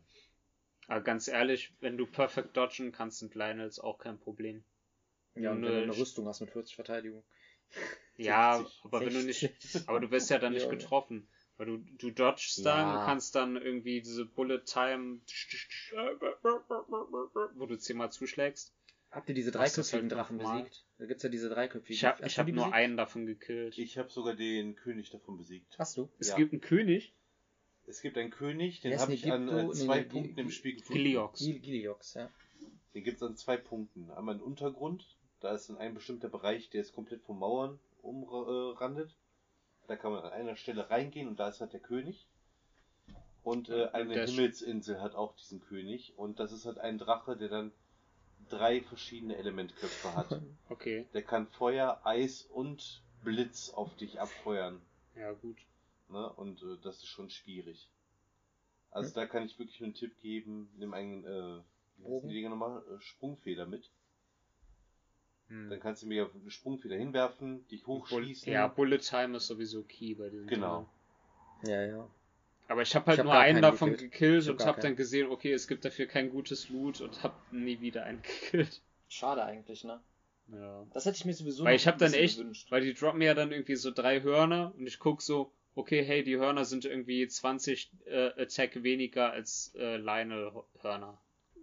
Aber 0.88 1.02
ganz 1.02 1.28
ehrlich, 1.28 1.74
wenn 1.80 1.98
du 1.98 2.06
perfekt 2.06 2.58
dodgen 2.58 2.92
kannst, 2.92 3.20
sind 3.20 3.36
Lionels 3.36 3.80
auch 3.80 3.98
kein 3.98 4.18
Problem. 4.20 4.64
Ja, 5.36 5.52
und 5.52 5.64
wenn 5.64 5.74
du 5.74 5.82
eine 5.84 5.98
Rüstung 5.98 6.28
hast 6.28 6.42
mit 6.42 6.52
40 6.52 6.76
Verteidigung. 6.76 7.24
Ja, 8.18 8.58
60, 8.58 8.84
aber 8.84 9.00
wenn 9.00 9.14
du 9.14 9.24
nicht, 9.24 9.40
60. 9.40 9.88
aber 9.90 10.00
du 10.00 10.12
wirst 10.12 10.30
ja 10.30 10.38
dann 10.38 10.54
nicht 10.54 10.64
Ja. 10.70 10.70
getroffen. 10.70 11.28
Weil 11.58 11.66
du, 11.66 11.78
du 11.78 12.12
dodgst 12.12 12.66
dann, 12.66 12.88
Ja. 12.88 13.00
du 13.00 13.06
kannst 13.06 13.36
dann 13.36 13.56
irgendwie 13.56 14.02
diese 14.02 14.26
Bullet 14.26 14.60
Time, 14.66 15.22
wo 17.56 17.66
du 17.66 17.78
zehnmal 17.78 18.12
zuschlägst. 18.12 18.74
Habt 19.12 19.28
ihr 19.28 19.36
diese 19.36 19.52
dreiköpfigen 19.52 20.08
Drachen 20.10 20.38
besiegt? 20.38 20.86
Da 20.98 21.06
gibt's 21.06 21.24
ja 21.24 21.30
diese 21.30 21.50
dreiköpfigen. 21.50 21.94
Ich 21.94 22.06
habe 22.06 22.24
hab 22.26 22.48
nur 22.48 22.74
einen 22.74 22.96
davon 22.96 23.26
gekillt. 23.26 23.78
Ich 23.78 23.98
habe 23.98 24.10
sogar 24.10 24.36
den 24.36 24.76
König 24.76 25.10
davon 25.10 25.38
besiegt. 25.38 25.78
Hast 25.78 25.98
du? 25.98 26.10
es 26.18 26.30
ja. 26.30 26.38
gibt 26.38 26.54
einen 26.54 26.62
König, 26.62 27.14
Es 27.88 28.02
gibt 28.02 28.18
einen 28.18 28.30
König, 28.32 28.80
den 28.82 28.98
habe 28.98 29.14
ich 29.14 29.30
an 29.32 29.50
äh, 29.50 29.64
Nee, 29.66 29.72
zwei 29.74 30.00
nee, 30.00 30.06
Punkten 30.06 30.36
Gi- 30.36 30.42
im 30.42 30.50
Spiel 30.52 30.76
gefunden. 30.76 31.04
Giliox. 31.04 31.40
Gil 31.40 31.60
Giliox, 31.60 32.14
ja. 32.14 32.30
Den 32.94 33.04
gibt 33.04 33.18
es 33.18 33.24
an 33.24 33.36
zwei 33.36 33.58
Punkten. 33.58 34.10
Einmal 34.12 34.36
im 34.36 34.42
Untergrund, 34.42 35.06
da 35.42 35.54
ist 35.54 35.68
dann 35.70 35.78
ein 35.78 35.94
bestimmter 35.94 36.30
Bereich, 36.30 36.70
der 36.70 36.82
ist 36.82 36.94
komplett 36.94 37.22
von 37.24 37.38
Mauern 37.38 37.80
umrandet. 38.02 39.14
Da 39.88 39.96
kann 39.98 40.14
man 40.14 40.24
an 40.24 40.32
einer 40.32 40.56
Stelle 40.56 40.90
reingehen 40.90 41.28
und 41.28 41.38
da 41.40 41.50
ist 41.50 41.60
halt 41.60 41.74
der 41.74 41.80
König. 41.82 42.28
Und 43.44 43.70
äh, 43.70 43.88
eine 43.88 44.24
Himmelsinsel 44.26 45.02
hat 45.02 45.16
auch 45.16 45.36
diesen 45.36 45.60
König. 45.60 46.14
Und 46.16 46.40
das 46.40 46.52
ist 46.54 46.66
halt 46.66 46.78
ein 46.78 46.98
Drache, 46.98 47.36
der 47.36 47.50
dann 47.50 47.72
drei 48.52 48.82
verschiedene 48.82 49.36
Elementköpfe 49.38 50.14
hat. 50.16 50.42
Okay, 50.70 51.06
Der 51.14 51.22
kann 51.22 51.48
Feuer, 51.48 52.00
Eis 52.06 52.44
und 52.44 53.02
Blitz 53.24 53.72
auf 53.72 53.94
dich 53.98 54.22
abfeuern. 54.22 54.82
ja 55.16 55.32
gut. 55.34 55.58
Ne? 56.08 56.30
Und 56.34 56.62
äh, 56.64 56.78
das 56.82 56.98
ist 56.98 57.08
schon 57.08 57.30
schwierig. 57.30 57.90
Also 58.90 59.10
Hm. 59.10 59.16
da 59.16 59.26
kann 59.26 59.44
ich 59.46 59.60
wirklich 59.60 59.80
nur 59.82 59.88
einen 59.88 59.96
Tipp 59.96 60.18
geben, 60.22 60.70
nimm 60.78 60.94
einen, 60.94 61.26
äh, 61.26 61.28
wie 61.28 61.34
heißen 61.34 61.62
Bogen? 62.04 62.28
die 62.30 62.36
Dinger 62.36 62.50
nochmal? 62.52 62.82
Äh, 62.90 63.02
Sprungfeder 63.02 63.66
mit. 63.66 63.90
Hm. 65.50 65.70
Dann 65.70 65.80
kannst 65.82 66.04
du 66.04 66.08
mir 66.08 66.26
auf 66.26 66.34
eine 66.34 66.50
Sprungfeder 66.52 66.96
hinwerfen, 66.96 67.68
dich 67.68 67.86
hochschießen. 67.86 68.52
Ja, 68.52 68.68
Bullet 68.68 69.00
Time 69.00 69.36
ist 69.38 69.48
sowieso 69.48 69.84
key 69.84 70.14
bei 70.16 70.30
diesem 70.30 70.48
Genau. 70.48 70.88
Ja, 71.64 71.86
ja. 71.86 72.10
Aber 72.68 72.82
ich 72.84 72.96
habe 72.96 73.06
halt 73.08 73.16
Ich 73.18 73.20
hab 73.20 73.26
nur 73.26 73.36
einen 73.36 73.62
davon 73.62 73.92
gekillt. 73.92 74.12
gekillt 74.12 74.48
und 74.50 74.66
habe 74.66 74.80
dann 74.82 74.96
gesehen, 74.96 75.30
okay, 75.30 75.52
es 75.52 75.68
gibt 75.68 75.84
dafür 75.84 76.06
kein 76.06 76.30
gutes 76.30 76.70
Loot 76.70 77.02
und 77.02 77.22
habe 77.24 77.36
nie 77.52 77.82
wieder 77.82 78.04
einen 78.04 78.22
gekillt. 78.52 78.82
Schade 79.10 79.44
eigentlich, 79.44 79.84
ne? 79.84 80.00
Ja. 80.48 80.86
Das 80.94 81.06
hätte 81.06 81.18
ich 81.18 81.26
mir 81.26 81.34
sowieso 81.34 81.64
Weil 81.66 81.76
ich 81.76 81.88
habe 81.88 81.98
dann 81.98 82.14
echt, 82.14 82.38
gewünscht. 82.38 82.72
weil 82.72 82.82
die 82.82 82.94
droppen 82.94 83.20
mir 83.20 83.26
ja 83.26 83.34
dann 83.34 83.52
irgendwie 83.52 83.76
so 83.76 83.92
drei 83.92 84.22
Hörner 84.22 84.74
und 84.78 84.86
ich 84.88 85.00
guck 85.00 85.22
so, 85.22 85.52
okay, 85.76 86.04
hey, 86.04 86.24
die 86.24 86.38
Hörner 86.38 86.66
sind 86.66 86.86
irgendwie 86.86 87.28
20 87.28 87.92
äh, 88.06 88.28
Attack 88.42 88.84
weniger 88.84 89.32
als 89.32 89.74
äh, 89.78 89.98
Lionel-Hörner. 89.98 91.18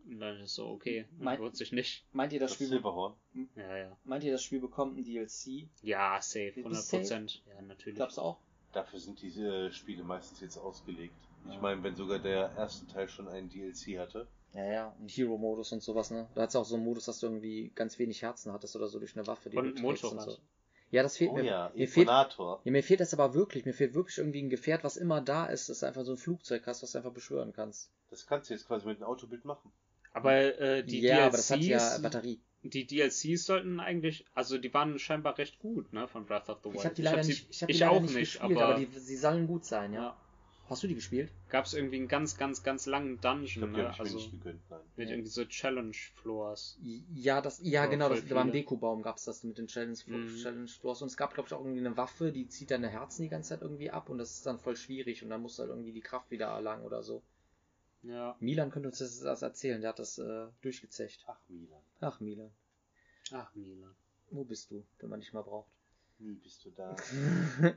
Und 0.06 0.20
dann 0.20 0.40
ist 0.40 0.54
so, 0.54 0.68
okay, 0.68 1.04
Mein- 1.18 1.38
lohnt 1.38 1.56
sich 1.56 1.70
nicht. 1.72 2.06
Meint 2.12 2.32
ihr, 2.32 2.40
das 2.40 2.50
Das 2.52 2.54
Spiel, 2.56 2.68
Silberhorn. 2.68 3.14
Ja, 3.56 3.76
ja. 3.76 3.96
meint 4.04 4.24
ihr, 4.24 4.32
das 4.32 4.42
Spiel 4.42 4.60
bekommt 4.60 4.96
ein 4.96 5.04
DLC? 5.04 5.68
Ja, 5.82 6.18
safe, 6.22 6.46
Ist 6.48 6.56
100 6.58 6.82
safe? 6.82 6.96
Prozent. 7.02 7.42
Ja, 7.46 7.60
natürlich. 7.62 7.96
Glaubst 7.96 8.16
du 8.16 8.22
auch? 8.22 8.38
Dafür 8.72 8.98
sind 9.00 9.20
diese 9.22 9.72
Spiele 9.72 10.04
meistens 10.04 10.40
jetzt 10.40 10.56
ausgelegt. 10.58 11.14
Ich 11.48 11.54
Ja. 11.54 11.60
meine, 11.60 11.82
wenn 11.82 11.96
sogar 11.96 12.18
der 12.18 12.52
erste 12.56 12.86
Teil 12.86 13.08
schon 13.08 13.28
einen 13.28 13.48
DLC 13.48 13.98
hatte. 13.98 14.26
Ja, 14.54 14.64
ja. 14.64 14.96
Und 15.00 15.10
Hero-Modus 15.10 15.72
und 15.72 15.82
sowas, 15.82 16.10
ne? 16.10 16.28
Da 16.34 16.42
hat's 16.42 16.56
auch 16.56 16.64
so 16.64 16.74
einen 16.76 16.84
Modus, 16.84 17.04
dass 17.06 17.18
du 17.20 17.26
irgendwie 17.26 17.70
ganz 17.74 17.98
wenig 17.98 18.22
Herzen 18.22 18.52
hattest 18.52 18.76
oder 18.76 18.88
so 18.88 18.98
durch 18.98 19.16
eine 19.16 19.26
Waffe, 19.26 19.50
die 19.50 19.56
Und 19.56 19.64
du 19.64 19.74
trägst 19.74 20.04
und 20.04 20.20
so. 20.20 20.36
Ja, 20.90 21.02
das 21.02 21.16
fehlt 21.18 21.32
Oh 21.32 21.34
mir. 21.36 21.44
ja, 21.44 21.70
mir 21.74 21.86
fehlt, 21.88 22.08
ja, 22.08 22.72
mir 22.72 22.82
fehlt 22.82 23.00
das 23.00 23.12
aber 23.12 23.34
wirklich. 23.34 23.66
Mir 23.66 23.74
fehlt 23.74 23.94
wirklich 23.94 24.18
irgendwie 24.18 24.42
ein 24.42 24.48
Gefährt, 24.50 24.84
was 24.84 24.96
immer 24.96 25.20
da 25.20 25.46
ist, 25.46 25.68
dass 25.68 25.80
du 25.80 25.86
einfach 25.86 26.04
so 26.04 26.12
ein 26.12 26.16
Flugzeug 26.18 26.66
hast, 26.66 26.82
was 26.82 26.92
du 26.92 26.98
einfach 26.98 27.12
beschwören 27.12 27.52
kannst. 27.52 27.90
Das 28.10 28.26
kannst 28.26 28.48
du 28.48 28.54
jetzt 28.54 28.66
quasi 28.66 28.86
mit 28.86 28.96
einem 28.96 29.04
Autobild 29.06 29.44
machen. 29.44 29.70
Aber 30.14 30.32
äh, 30.34 30.82
die 30.82 31.00
ja, 31.00 31.16
DLCs, 31.16 31.26
aber 31.28 31.36
das 31.36 31.50
hat 31.50 31.60
ja 31.62 31.98
Batterie. 31.98 32.40
Die 32.62 32.86
DLCs 32.86 33.44
sollten 33.46 33.80
eigentlich, 33.80 34.24
also 34.34 34.58
die 34.58 34.72
waren 34.74 34.98
scheinbar 34.98 35.38
recht 35.38 35.58
gut, 35.60 35.92
ne, 35.92 36.08
von 36.08 36.26
Breath 36.26 36.48
of 36.48 36.58
the 36.64 36.70
Wild. 36.70 36.76
Ich 36.80 36.84
habe 36.84 36.94
die 36.94 37.02
leider 37.02 37.22
sie- 37.24 37.30
nicht, 37.32 37.46
ich 37.50 37.62
hab 37.62 37.66
die 37.68 37.72
ich 37.74 37.80
leider 37.80 37.92
auch 37.92 38.00
nicht 38.00 38.14
gespielt, 38.14 38.58
aber, 38.58 38.64
aber, 38.74 38.78
die, 38.80 38.86
sie 38.98 39.16
sollen 39.16 39.46
gut 39.46 39.64
sein, 39.64 39.92
ja. 39.92 40.02
ja, 40.02 40.16
Hast 40.68 40.82
du 40.82 40.86
die 40.88 40.94
gespielt? 40.96 41.30
gab 41.48 41.64
es 41.64 41.72
irgendwie 41.72 41.96
einen 41.96 42.08
ganz, 42.08 42.36
ganz, 42.36 42.62
ganz 42.62 42.84
langen 42.86 43.14
Ich 43.14 43.20
Dungeon, 43.20 43.46
glaube, 43.72 43.72
die 43.74 43.82
ne? 43.82 43.90
ich 43.94 44.00
also 44.00 44.16
nicht 44.16 44.30
gegönnt, 44.32 44.60
nein. 44.68 44.80
mit 44.96 45.06
Nee. 45.06 45.14
irgendwie 45.14 45.30
so 45.30 45.44
Challenge 45.46 45.94
Floors. 46.16 46.78
Ja, 47.14 47.40
das, 47.40 47.60
ja, 47.62 47.86
genau, 47.86 48.08
das, 48.10 48.20
beim 48.22 48.48
viele. 48.48 48.52
Dekobaum 48.52 49.00
gab's 49.02 49.24
das 49.24 49.44
mit 49.44 49.56
den 49.56 49.66
Challenge, 49.68 49.96
Mhm. 50.06 50.36
Challenge 50.42 50.68
Floors. 50.68 51.00
Und 51.00 51.08
es 51.08 51.16
gab, 51.16 51.32
glaube 51.32 51.46
ich, 51.46 51.54
auch 51.54 51.60
irgendwie 51.60 51.78
eine 51.80 51.96
Waffe, 51.96 52.32
die 52.32 52.48
zieht 52.48 52.70
deine 52.70 52.88
Herzen 52.88 53.22
die 53.22 53.28
ganze 53.30 53.50
Zeit 53.50 53.62
irgendwie 53.62 53.90
ab 53.90 54.10
und 54.10 54.18
das 54.18 54.32
ist 54.32 54.44
dann 54.46 54.58
voll 54.58 54.76
schwierig 54.76 55.22
und 55.22 55.30
dann 55.30 55.40
musst 55.40 55.58
du 55.58 55.62
halt 55.62 55.70
irgendwie 55.70 55.92
die 55.92 56.00
Kraft 56.02 56.30
wieder 56.30 56.48
erlangen 56.48 56.84
oder 56.84 57.02
so. 57.02 57.22
Ja. 58.02 58.36
Milan 58.40 58.70
könnte 58.70 58.88
uns 58.88 58.98
das, 58.98 59.20
das 59.20 59.42
erzählen, 59.42 59.80
der 59.80 59.90
hat 59.90 59.98
das 59.98 60.18
äh, 60.18 60.46
durchgezecht. 60.62 61.24
Ach, 61.26 61.40
Milan. 61.48 61.82
Ach, 62.00 62.20
Milan. 62.20 62.50
Ach, 63.32 63.54
Milan. 63.54 63.94
Wo 64.30 64.44
bist 64.44 64.70
du, 64.70 64.84
wenn 64.98 65.10
man 65.10 65.20
dich 65.20 65.32
mal 65.32 65.42
braucht? 65.42 65.70
Wie 66.18 66.34
bist 66.34 66.64
du 66.64 66.70
da? 66.70 66.96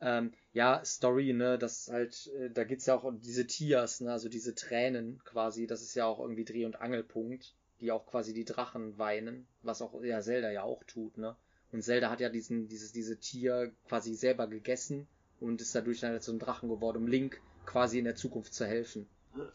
ähm, 0.00 0.32
ja, 0.52 0.84
Story, 0.84 1.32
ne, 1.32 1.58
das 1.58 1.88
halt, 1.88 2.28
äh, 2.38 2.50
da 2.50 2.64
geht's 2.64 2.86
ja 2.86 2.94
auch 2.94 3.04
um 3.04 3.20
diese 3.20 3.46
Tiers, 3.46 4.00
ne, 4.00 4.12
also 4.12 4.28
diese 4.28 4.54
Tränen 4.54 5.22
quasi, 5.24 5.66
das 5.66 5.82
ist 5.82 5.94
ja 5.94 6.06
auch 6.06 6.20
irgendwie 6.20 6.44
Dreh- 6.44 6.66
und 6.66 6.80
Angelpunkt, 6.80 7.54
die 7.80 7.90
auch 7.90 8.06
quasi 8.06 8.34
die 8.34 8.44
Drachen 8.44 8.98
weinen, 8.98 9.46
was 9.62 9.82
auch 9.82 10.02
ja 10.02 10.20
Zelda 10.20 10.50
ja 10.50 10.62
auch 10.62 10.84
tut, 10.84 11.18
ne. 11.18 11.36
Und 11.72 11.82
Zelda 11.82 12.10
hat 12.10 12.20
ja 12.20 12.28
diesen, 12.28 12.68
dieses, 12.68 12.92
diese 12.92 13.18
Tier 13.18 13.72
quasi 13.88 14.14
selber 14.14 14.46
gegessen 14.46 15.08
und 15.40 15.62
ist 15.62 15.74
dadurch 15.74 16.00
dann 16.00 16.12
halt 16.12 16.22
so 16.22 16.32
ein 16.32 16.38
Drachen 16.38 16.68
geworden, 16.68 16.98
um 16.98 17.06
Link 17.06 17.40
quasi 17.64 17.98
in 17.98 18.04
der 18.04 18.14
Zukunft 18.14 18.52
zu 18.52 18.66
helfen. 18.66 19.08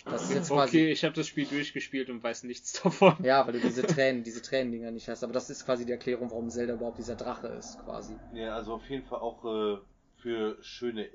Das 0.05 0.23
ist 0.23 0.33
jetzt 0.33 0.47
quasi, 0.49 0.77
Okay, 0.77 0.91
ich 0.91 1.03
habe 1.03 1.13
das 1.13 1.27
Spiel 1.27 1.45
durchgespielt 1.45 2.09
und 2.09 2.23
weiß 2.23 2.43
nichts 2.43 2.81
davon. 2.81 3.15
ja, 3.23 3.45
weil 3.45 3.53
du 3.53 3.59
diese 3.59 3.85
Tränen, 3.85 4.23
diese 4.23 4.41
Tränendinger 4.41 4.91
nicht 4.91 5.07
hast, 5.07 5.23
aber 5.23 5.33
das 5.33 5.49
ist 5.49 5.65
quasi 5.65 5.85
die 5.85 5.91
Erklärung, 5.91 6.29
warum 6.31 6.49
Zelda 6.49 6.73
überhaupt 6.73 6.97
dieser 6.97 7.15
Drache 7.15 7.47
ist, 7.47 7.77
quasi. 7.77 8.19
Ja, 8.31 8.55
also 8.55 8.73
auf 8.73 8.89
jeden 8.89 9.05
Fall 9.05 9.19
auch 9.19 9.43
äh, 9.45 9.77
für 10.17 10.57
schöne 10.61 11.09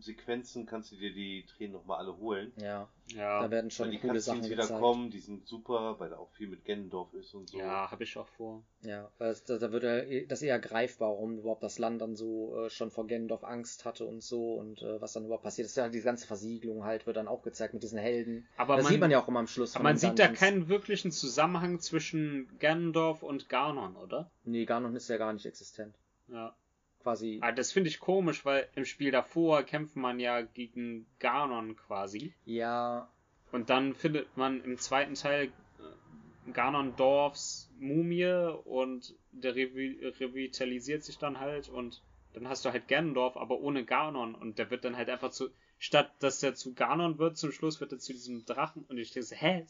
Sequenzen 0.00 0.66
kannst 0.66 0.92
du 0.92 0.96
dir 0.96 1.12
die 1.12 1.44
Tränen 1.46 1.72
nochmal 1.72 1.98
alle 1.98 2.16
holen. 2.16 2.52
Ja, 2.56 2.88
Ja, 3.14 3.42
da 3.42 3.50
werden 3.50 3.70
schon 3.70 3.86
Weil 3.86 3.92
die 3.92 3.98
coole 3.98 4.14
Cutscenes 4.14 4.38
Sachen 4.40 4.50
wieder 4.50 4.62
gezeigt. 4.62 4.80
kommen, 4.80 5.10
die 5.10 5.18
sind 5.20 5.46
super, 5.46 6.00
weil 6.00 6.10
da 6.10 6.16
auch 6.16 6.30
viel 6.32 6.48
mit 6.48 6.64
Ganondorf 6.64 7.12
ist 7.14 7.34
und 7.34 7.48
so. 7.50 7.58
ja, 7.58 7.90
habe 7.90 8.02
ich 8.04 8.16
auch 8.16 8.26
vor. 8.28 8.62
Ja, 8.82 9.10
es- 9.18 9.44
da, 9.44 9.58
da 9.58 9.70
wird 9.72 9.84
ja 9.84 10.24
das 10.26 10.42
eher 10.42 10.58
greifbar, 10.58 11.10
warum 11.10 11.38
überhaupt 11.38 11.62
das 11.62 11.78
Land 11.78 12.00
dann 12.00 12.16
so 12.16 12.64
äh, 12.64 12.70
schon 12.70 12.90
vor 12.90 13.06
Ganondorf 13.06 13.44
Angst 13.44 13.84
hatte 13.84 14.04
und 14.06 14.22
so 14.22 14.54
und 14.54 14.82
äh, 14.82 15.00
was 15.00 15.12
dann 15.12 15.24
überhaupt 15.26 15.44
passiert. 15.44 15.66
Das 15.66 15.72
ist 15.72 15.76
ja 15.76 15.88
die 15.88 16.00
ganze 16.00 16.26
Versiegelung 16.26 16.84
halt, 16.84 17.06
wird 17.06 17.16
dann 17.16 17.28
auch 17.28 17.42
gezeigt 17.42 17.74
mit 17.74 17.82
diesen 17.82 17.98
Helden. 17.98 18.46
Aber 18.56 18.76
das 18.76 18.84
man, 18.84 18.92
sieht 18.92 19.00
man 19.00 19.10
ja 19.10 19.20
auch 19.22 19.28
immer 19.28 19.40
am 19.40 19.46
Schluss. 19.46 19.74
aber 19.76 19.84
man 19.84 19.96
sieht 19.96 20.18
da 20.18 20.26
Dungeons. 20.26 20.38
keinen 20.40 20.68
wirklichen 20.68 21.12
Zusammenhang 21.12 21.78
zwischen 21.80 22.48
Ganondorf 22.58 23.22
und 23.22 23.48
Ganon, 23.48 23.96
oder? 23.96 24.30
Nee, 24.44 24.64
Ganon 24.64 24.96
ist 24.96 25.08
ja 25.08 25.18
gar 25.18 25.32
nicht 25.32 25.46
existent. 25.46 25.94
Ja. 26.28 26.56
Quasi. 27.04 27.38
Ah, 27.42 27.52
das 27.52 27.70
finde 27.70 27.90
ich 27.90 28.00
komisch, 28.00 28.46
weil 28.46 28.66
im 28.74 28.86
Spiel 28.86 29.10
davor 29.10 29.62
kämpft 29.62 29.94
man 29.94 30.18
ja 30.18 30.40
gegen 30.40 31.06
Ganon 31.18 31.76
quasi. 31.76 32.32
Ja, 32.46 33.10
Und 33.52 33.68
dann 33.68 33.94
findet 33.94 34.36
man 34.36 34.64
im 34.64 34.78
zweiten 34.78 35.14
Teil 35.14 35.44
äh, 35.44 36.50
Ganondorfs 36.52 37.70
Mumie 37.78 38.52
und 38.64 39.14
der 39.32 39.54
revi 39.54 40.00
revitalisiert 40.18 41.04
sich 41.04 41.18
dann 41.18 41.38
halt 41.40 41.68
und 41.68 42.02
dann 42.32 42.48
hast 42.48 42.64
du 42.64 42.70
halt 42.72 42.88
Ganondorf, 42.88 43.36
aber 43.36 43.60
ohne 43.60 43.84
Ganon 43.84 44.34
und 44.34 44.58
der 44.58 44.70
wird 44.70 44.84
dann 44.84 44.96
halt 44.96 45.10
einfach 45.10 45.30
zu, 45.30 45.50
statt 45.78 46.10
dass 46.20 46.40
der 46.40 46.54
zu 46.54 46.72
Ganon 46.72 47.18
wird, 47.18 47.36
zum 47.36 47.52
Schluss 47.52 47.80
wird 47.80 47.92
er 47.92 47.98
zu 47.98 48.14
diesem 48.14 48.46
Drachen 48.46 48.84
und 48.88 48.96
ich 48.96 49.12
denke 49.12 49.26
so, 49.26 49.36
hä? 49.36 49.66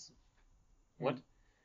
What? 0.98 1.16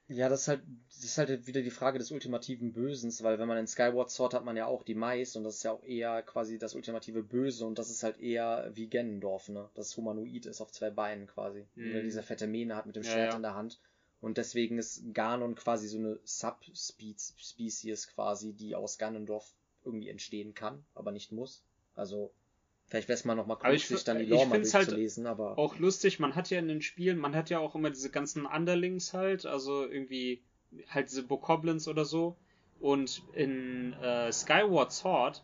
Ja, 0.09 0.27
das 0.27 0.41
ist 0.41 0.47
halt, 0.47 0.61
das 0.87 1.03
ist 1.03 1.17
halt 1.19 1.45
wieder 1.45 1.61
die 1.61 1.69
Frage 1.69 1.99
des 1.99 2.11
ultimativen 2.11 2.73
Bösens, 2.73 3.21
weil 3.21 3.37
wenn 3.37 3.47
man 3.47 3.59
in 3.59 3.67
Skyward 3.67 4.09
Sword 4.09 4.33
hat 4.33 4.43
man 4.43 4.57
ja 4.57 4.65
auch 4.65 4.83
die 4.83 4.95
Mais 4.95 5.35
und 5.35 5.43
das 5.43 5.57
ist 5.57 5.63
ja 5.63 5.71
auch 5.71 5.83
eher 5.83 6.23
quasi 6.23 6.57
das 6.57 6.73
ultimative 6.73 7.21
Böse 7.21 7.65
und 7.65 7.77
das 7.77 7.91
ist 7.91 8.01
halt 8.01 8.19
eher 8.19 8.71
wie 8.73 8.87
Ganondorf, 8.87 9.49
ne? 9.49 9.69
Das 9.75 9.95
humanoid 9.95 10.47
ist 10.47 10.61
auf 10.61 10.71
zwei 10.71 10.89
Beinen 10.89 11.27
quasi. 11.27 11.67
Mhm. 11.75 11.91
Oder 11.91 12.01
diese 12.01 12.23
fette 12.23 12.47
Mähne 12.47 12.75
hat 12.75 12.87
mit 12.87 12.95
dem 12.95 13.03
Ja, 13.03 13.11
Schwert 13.11 13.31
ja. 13.31 13.35
in 13.35 13.43
der 13.43 13.53
Hand. 13.55 13.79
Und 14.19 14.37
deswegen 14.37 14.79
ist 14.79 15.13
Ganon 15.13 15.53
quasi 15.55 15.87
so 15.87 15.99
eine 15.99 16.19
Subspecies 16.23 18.07
quasi, 18.09 18.53
die 18.53 18.75
aus 18.75 18.97
Ganondorf 18.97 19.53
irgendwie 19.85 20.09
entstehen 20.09 20.55
kann, 20.55 20.83
aber 20.95 21.11
nicht 21.11 21.31
muss. 21.31 21.63
Also, 21.95 22.31
vielleicht 22.89 23.07
wäre 23.07 23.17
es 23.17 23.25
mal 23.25 23.35
nochmal 23.35 23.57
cool, 23.63 23.73
ich 23.73 23.87
sich 23.87 24.03
dann 24.03 24.19
die 24.19 24.25
Lore 24.25 24.47
mal 24.47 24.61
halt 24.61 24.73
durchzulesen, 24.73 25.25
aber. 25.27 25.57
Auch 25.57 25.77
lustig, 25.79 26.19
man 26.19 26.35
hat 26.35 26.49
ja 26.49 26.59
in 26.59 26.67
den 26.67 26.81
Spielen, 26.81 27.17
man 27.17 27.35
hat 27.35 27.49
ja 27.49 27.59
auch 27.59 27.75
immer 27.75 27.89
diese 27.89 28.09
ganzen 28.09 28.45
Underlings 28.45 29.13
halt, 29.13 29.45
also 29.45 29.85
irgendwie 29.85 30.41
halt 30.89 31.09
diese 31.09 31.23
Bokoblins 31.23 31.87
oder 31.87 32.05
so. 32.05 32.35
Und 32.79 33.21
in 33.33 33.93
äh, 33.93 34.31
Skyward 34.31 34.91
Sword, 34.91 35.43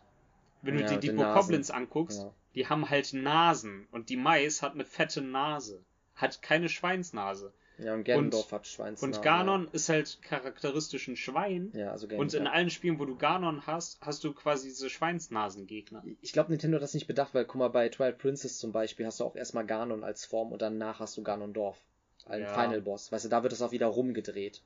wenn 0.62 0.74
du 0.76 0.80
Ja, 0.82 0.88
dir 0.88 0.94
mit 0.94 1.02
die 1.04 1.10
Bokoblins 1.10 1.68
Nasen. 1.68 1.82
anguckst, 1.82 2.22
Ja. 2.22 2.34
die 2.54 2.66
haben 2.68 2.88
halt 2.88 3.12
Nasen 3.12 3.86
und 3.90 4.08
die 4.08 4.16
Mais 4.16 4.62
hat 4.62 4.72
eine 4.74 4.84
fette 4.84 5.20
Nase, 5.20 5.84
hat 6.14 6.40
keine 6.42 6.68
Schweinsnase. 6.68 7.52
Ja, 7.78 7.92
und 7.92 8.04
Ganondorf 8.04 8.50
hat 8.52 8.66
Schweins. 8.66 9.02
Und 9.02 9.20
Ganon 9.20 9.68
ist 9.72 9.88
halt 9.90 10.18
charakteristisch 10.22 11.08
ein 11.08 11.16
Schwein. 11.16 11.70
Ja, 11.74 11.90
also 11.92 12.06
Und 12.08 12.32
in 12.32 12.46
allen 12.46 12.70
Spielen, 12.70 12.98
wo 12.98 13.04
du 13.04 13.16
Ganon 13.16 13.66
hast, 13.66 14.00
hast 14.00 14.24
du 14.24 14.32
quasi 14.32 14.68
diese 14.68 14.88
Schweinsnasengegner. 14.88 16.02
Ich 16.22 16.32
glaube, 16.32 16.50
Nintendo 16.50 16.76
hat 16.76 16.82
das 16.82 16.94
nicht 16.94 17.06
bedacht, 17.06 17.34
weil 17.34 17.44
guck 17.44 17.56
mal, 17.56 17.68
bei 17.68 17.88
Twilight 17.90 18.18
Princess 18.18 18.58
zum 18.58 18.72
Beispiel 18.72 19.04
hast 19.04 19.20
du 19.20 19.24
auch 19.24 19.36
erstmal 19.36 19.66
Ganon 19.66 20.04
als 20.04 20.24
Form 20.24 20.52
und 20.52 20.62
danach 20.62 21.00
hast 21.00 21.16
du 21.18 21.22
Ganondorf. 21.22 21.76
Ein 22.24 22.40
Ja. 22.42 22.54
Final 22.54 22.80
Boss. 22.80 23.12
Weißt 23.12 23.26
du, 23.26 23.28
da 23.28 23.42
wird 23.42 23.52
es 23.52 23.60
auch 23.62 23.72
wieder 23.72 23.86
rumgedreht. 23.88 24.62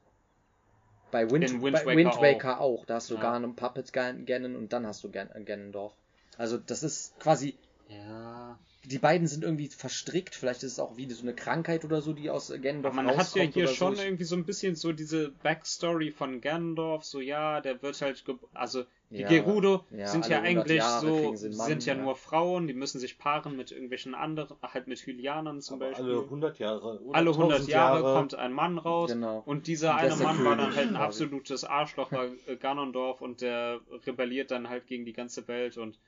Bei 1.10 1.28
Wind, 1.28 1.50
In 1.50 1.60
Wind 1.62 1.74
bei 1.74 1.84
Waker 1.86 1.96
Wind 1.96 2.14
Waker 2.20 2.60
auch. 2.60 2.84
Da 2.86 2.94
hast 2.94 3.10
du 3.10 3.16
Ja. 3.16 3.20
Ganon, 3.20 3.56
Puppet 3.56 3.92
Gan- 3.92 4.24
Ganon 4.24 4.54
und 4.54 4.72
dann 4.72 4.86
hast 4.86 5.02
du 5.02 5.10
Gan 5.10 5.28
Ganondorf. 5.44 5.92
Also 6.38 6.56
das 6.58 6.84
ist 6.84 7.18
quasi, 7.18 7.56
Ja. 7.88 8.56
Die 8.84 8.98
beiden 8.98 9.26
sind 9.26 9.44
irgendwie 9.44 9.68
verstrickt. 9.68 10.34
Vielleicht 10.34 10.62
ist 10.62 10.72
es 10.72 10.78
auch 10.80 10.96
wie 10.96 11.10
so 11.10 11.22
eine 11.22 11.34
Krankheit 11.34 11.84
oder 11.84 12.00
so, 12.00 12.12
die 12.12 12.30
aus 12.30 12.48
Ganondorf 12.62 12.94
Aber 12.94 13.02
man 13.02 13.16
hat 13.16 13.34
ja 13.34 13.42
hier 13.42 13.68
schon 13.68 13.96
so. 13.96 14.02
Irgendwie 14.02 14.24
so 14.24 14.36
ein 14.36 14.44
bisschen 14.44 14.74
so 14.74 14.92
diese 14.92 15.30
Backstory 15.30 16.10
von 16.10 16.40
Ganondorf, 16.40 17.04
so 17.04 17.20
ja, 17.20 17.60
der 17.60 17.82
wird 17.82 18.00
halt, 18.00 18.24
also 18.54 18.84
die 19.10 19.22
Ja, 19.22 19.28
Gerudo 19.28 19.84
ja, 19.90 20.06
sind 20.06 20.28
ja 20.28 20.40
100 20.40 20.64
eigentlich 20.64 20.78
Jahre 20.78 21.36
so, 21.36 21.48
Mann, 21.48 21.66
sind 21.66 21.84
ja, 21.84 21.94
ja. 21.94 22.02
nur 22.02 22.14
Frauen, 22.16 22.68
die 22.68 22.74
müssen 22.74 23.00
sich 23.00 23.18
paaren 23.18 23.56
mit 23.56 23.72
irgendwelchen 23.72 24.14
anderen, 24.14 24.56
halt 24.62 24.86
mit 24.86 25.04
Hylianern 25.04 25.60
zum 25.60 25.76
Aber 25.82 25.90
Beispiel. 25.90 26.06
alle 26.14 26.22
100 26.22 26.58
Jahre. 26.60 27.00
oder 27.02 27.16
Alle 27.18 27.30
100 27.30 27.50
1000 27.58 27.68
Jahre, 27.72 28.14
kommt 28.14 28.34
ein 28.36 28.52
Mann 28.52 28.78
raus 28.78 29.10
Genau. 29.12 29.42
und 29.44 29.66
dieser 29.66 29.94
Und 29.94 29.98
eine 29.98 30.16
Mann 30.16 30.44
war 30.44 30.56
dann 30.56 30.58
König, 30.66 30.76
halt 30.76 30.86
ein 30.88 30.92
quasi. 30.94 31.04
absolutes 31.04 31.64
Arschloch 31.64 32.08
bei 32.10 32.30
äh, 32.46 32.56
Ganondorf 32.56 33.20
und 33.20 33.40
der 33.40 33.80
rebelliert 34.06 34.52
dann 34.52 34.68
halt 34.68 34.86
gegen 34.86 35.04
die 35.04 35.12
ganze 35.12 35.46
Welt 35.48 35.76
und 35.76 35.98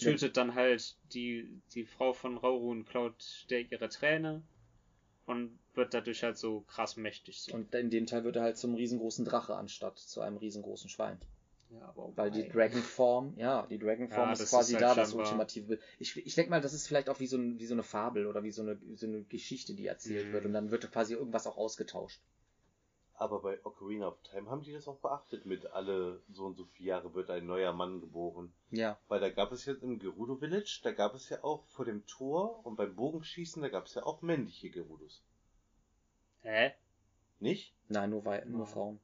tötet 0.00 0.36
dann 0.36 0.54
halt 0.54 0.96
die, 1.14 1.60
die 1.74 1.84
Frau 1.84 2.12
von 2.12 2.36
Rauru 2.36 2.70
und 2.70 2.86
klaut 2.86 3.46
der 3.50 3.70
ihre 3.70 3.88
Träne 3.88 4.42
und 5.26 5.58
wird 5.74 5.94
dadurch 5.94 6.22
halt 6.22 6.36
so 6.36 6.62
krass 6.62 6.96
mächtig. 6.96 7.40
So. 7.42 7.54
Und 7.54 7.74
in 7.74 7.90
dem 7.90 8.06
Teil 8.06 8.24
wird 8.24 8.36
er 8.36 8.42
halt 8.42 8.58
zum 8.58 8.74
riesengroßen 8.74 9.24
Drache 9.24 9.54
anstatt 9.54 9.98
zu 9.98 10.20
einem 10.20 10.36
riesengroßen 10.36 10.90
Schwein. 10.90 11.18
Ja, 11.70 11.82
aber 11.88 12.12
Weil 12.16 12.30
die 12.32 12.42
why? 12.42 12.48
Dragonform, 12.48 13.34
ja, 13.36 13.64
die 13.66 13.78
Dragonform 13.78 14.28
Ja, 14.28 14.32
ist 14.32 14.50
quasi 14.50 14.72
ist 14.72 14.82
halt 14.82 14.98
da 14.98 15.02
das 15.02 15.14
ultimative 15.14 15.66
Bild. 15.68 15.80
Ich, 16.00 16.16
ich 16.16 16.34
denke 16.34 16.50
mal, 16.50 16.60
das 16.60 16.72
ist 16.72 16.88
vielleicht 16.88 17.08
auch 17.08 17.20
wie 17.20 17.28
so, 17.28 17.36
ein, 17.36 17.60
wie 17.60 17.66
so 17.66 17.74
eine 17.74 17.84
Fabel 17.84 18.26
oder 18.26 18.42
wie 18.42 18.50
so 18.50 18.62
eine, 18.62 18.76
so 18.96 19.06
eine 19.06 19.22
Geschichte, 19.22 19.74
die 19.74 19.86
erzählt 19.86 20.26
Mhm. 20.26 20.32
wird 20.32 20.46
und 20.46 20.52
dann 20.52 20.70
wird 20.72 20.90
quasi 20.90 21.14
irgendwas 21.14 21.46
auch 21.46 21.56
ausgetauscht. 21.56 22.20
Aber 23.20 23.40
bei 23.42 23.62
Ocarina 23.66 24.08
of 24.08 24.16
Time 24.22 24.48
haben 24.50 24.62
die 24.62 24.72
das 24.72 24.88
auch 24.88 24.96
beachtet 24.98 25.44
mit 25.44 25.66
alle 25.66 26.22
so 26.32 26.46
und 26.46 26.56
so 26.56 26.64
viele 26.64 26.88
Jahre 26.88 27.12
wird 27.14 27.28
ein 27.28 27.44
neuer 27.44 27.74
Mann 27.74 28.00
geboren. 28.00 28.50
Ja. 28.70 28.98
Weil 29.08 29.20
da 29.20 29.28
gab 29.28 29.52
es 29.52 29.66
jetzt 29.66 29.82
im 29.82 29.98
Gerudo 29.98 30.36
Village, 30.36 30.80
da 30.82 30.92
gab 30.92 31.14
es 31.14 31.28
ja 31.28 31.44
auch 31.44 31.62
vor 31.66 31.84
dem 31.84 32.06
Tor 32.06 32.64
und 32.64 32.76
beim 32.76 32.96
Bogenschießen, 32.96 33.60
da 33.60 33.68
gab 33.68 33.84
es 33.86 33.94
ja 33.94 34.04
auch 34.04 34.22
männliche 34.22 34.70
Gerudos. 34.70 35.22
Hä? 36.40 36.72
Nicht? 37.40 37.74
Nein, 37.88 38.08
nur, 38.08 38.24
wei- 38.24 38.42
nur 38.46 38.60
Ja. 38.60 38.66
Frauen. 38.66 39.00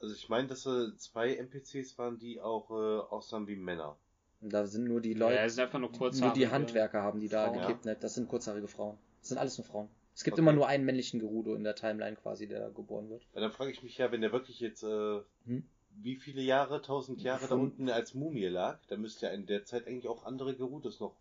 Also 0.00 0.14
ich 0.14 0.28
meine, 0.28 0.48
dass 0.48 0.66
äh, 0.66 0.94
zwei 0.98 1.34
NPCs 1.34 1.96
waren, 1.96 2.18
die 2.18 2.42
auch 2.42 2.70
äh, 2.70 2.74
aussahen 3.08 3.46
wie 3.46 3.56
Männer. 3.56 3.96
Und 4.42 4.52
da 4.52 4.66
sind 4.66 4.84
nur 4.84 5.00
die 5.00 5.12
Ja, 5.12 5.18
Leute, 5.20 5.38
es 5.38 5.54
sind 5.54 5.64
einfach 5.64 5.78
nur 5.78 5.90
nur 5.90 6.32
die 6.34 6.48
Handwerker 6.48 7.02
haben 7.02 7.20
die 7.20 7.28
da 7.28 7.46
Frauen. 7.48 7.60
gekidnappt. 7.68 8.04
Das 8.04 8.14
sind 8.14 8.28
kurzhaarige 8.28 8.68
Frauen. 8.68 8.98
Das 9.20 9.30
sind 9.30 9.38
alles 9.38 9.56
nur 9.56 9.64
Frauen. 9.66 9.88
Es 10.14 10.22
gibt 10.24 10.34
Okay. 10.34 10.42
immer 10.42 10.52
nur 10.52 10.68
einen 10.68 10.84
männlichen 10.84 11.18
Gerudo 11.20 11.54
in 11.54 11.64
der 11.64 11.74
Timeline 11.74 12.16
quasi, 12.16 12.46
der 12.46 12.60
da 12.60 12.68
geboren 12.68 13.10
wird. 13.10 13.26
Ja, 13.34 13.40
dann 13.40 13.50
frage 13.52 13.72
ich 13.72 13.82
mich 13.82 13.98
ja, 13.98 14.12
wenn 14.12 14.20
der 14.20 14.32
wirklich 14.32 14.60
jetzt 14.60 14.82
äh, 14.84 15.20
Hm? 15.46 15.64
wie 15.96 16.16
viele 16.16 16.42
Jahre, 16.42 16.82
tausend 16.82 17.20
Jahre 17.22 17.46
da 17.48 17.54
unten 17.54 17.88
als 17.88 18.14
Mumie 18.14 18.46
lag, 18.46 18.78
da 18.88 18.96
müsste 18.96 19.26
ja 19.26 19.32
in 19.32 19.46
der 19.46 19.64
Zeit 19.64 19.86
eigentlich 19.86 20.08
auch 20.08 20.24
andere 20.24 20.54
Gerudos 20.56 21.00
noch 21.00 21.16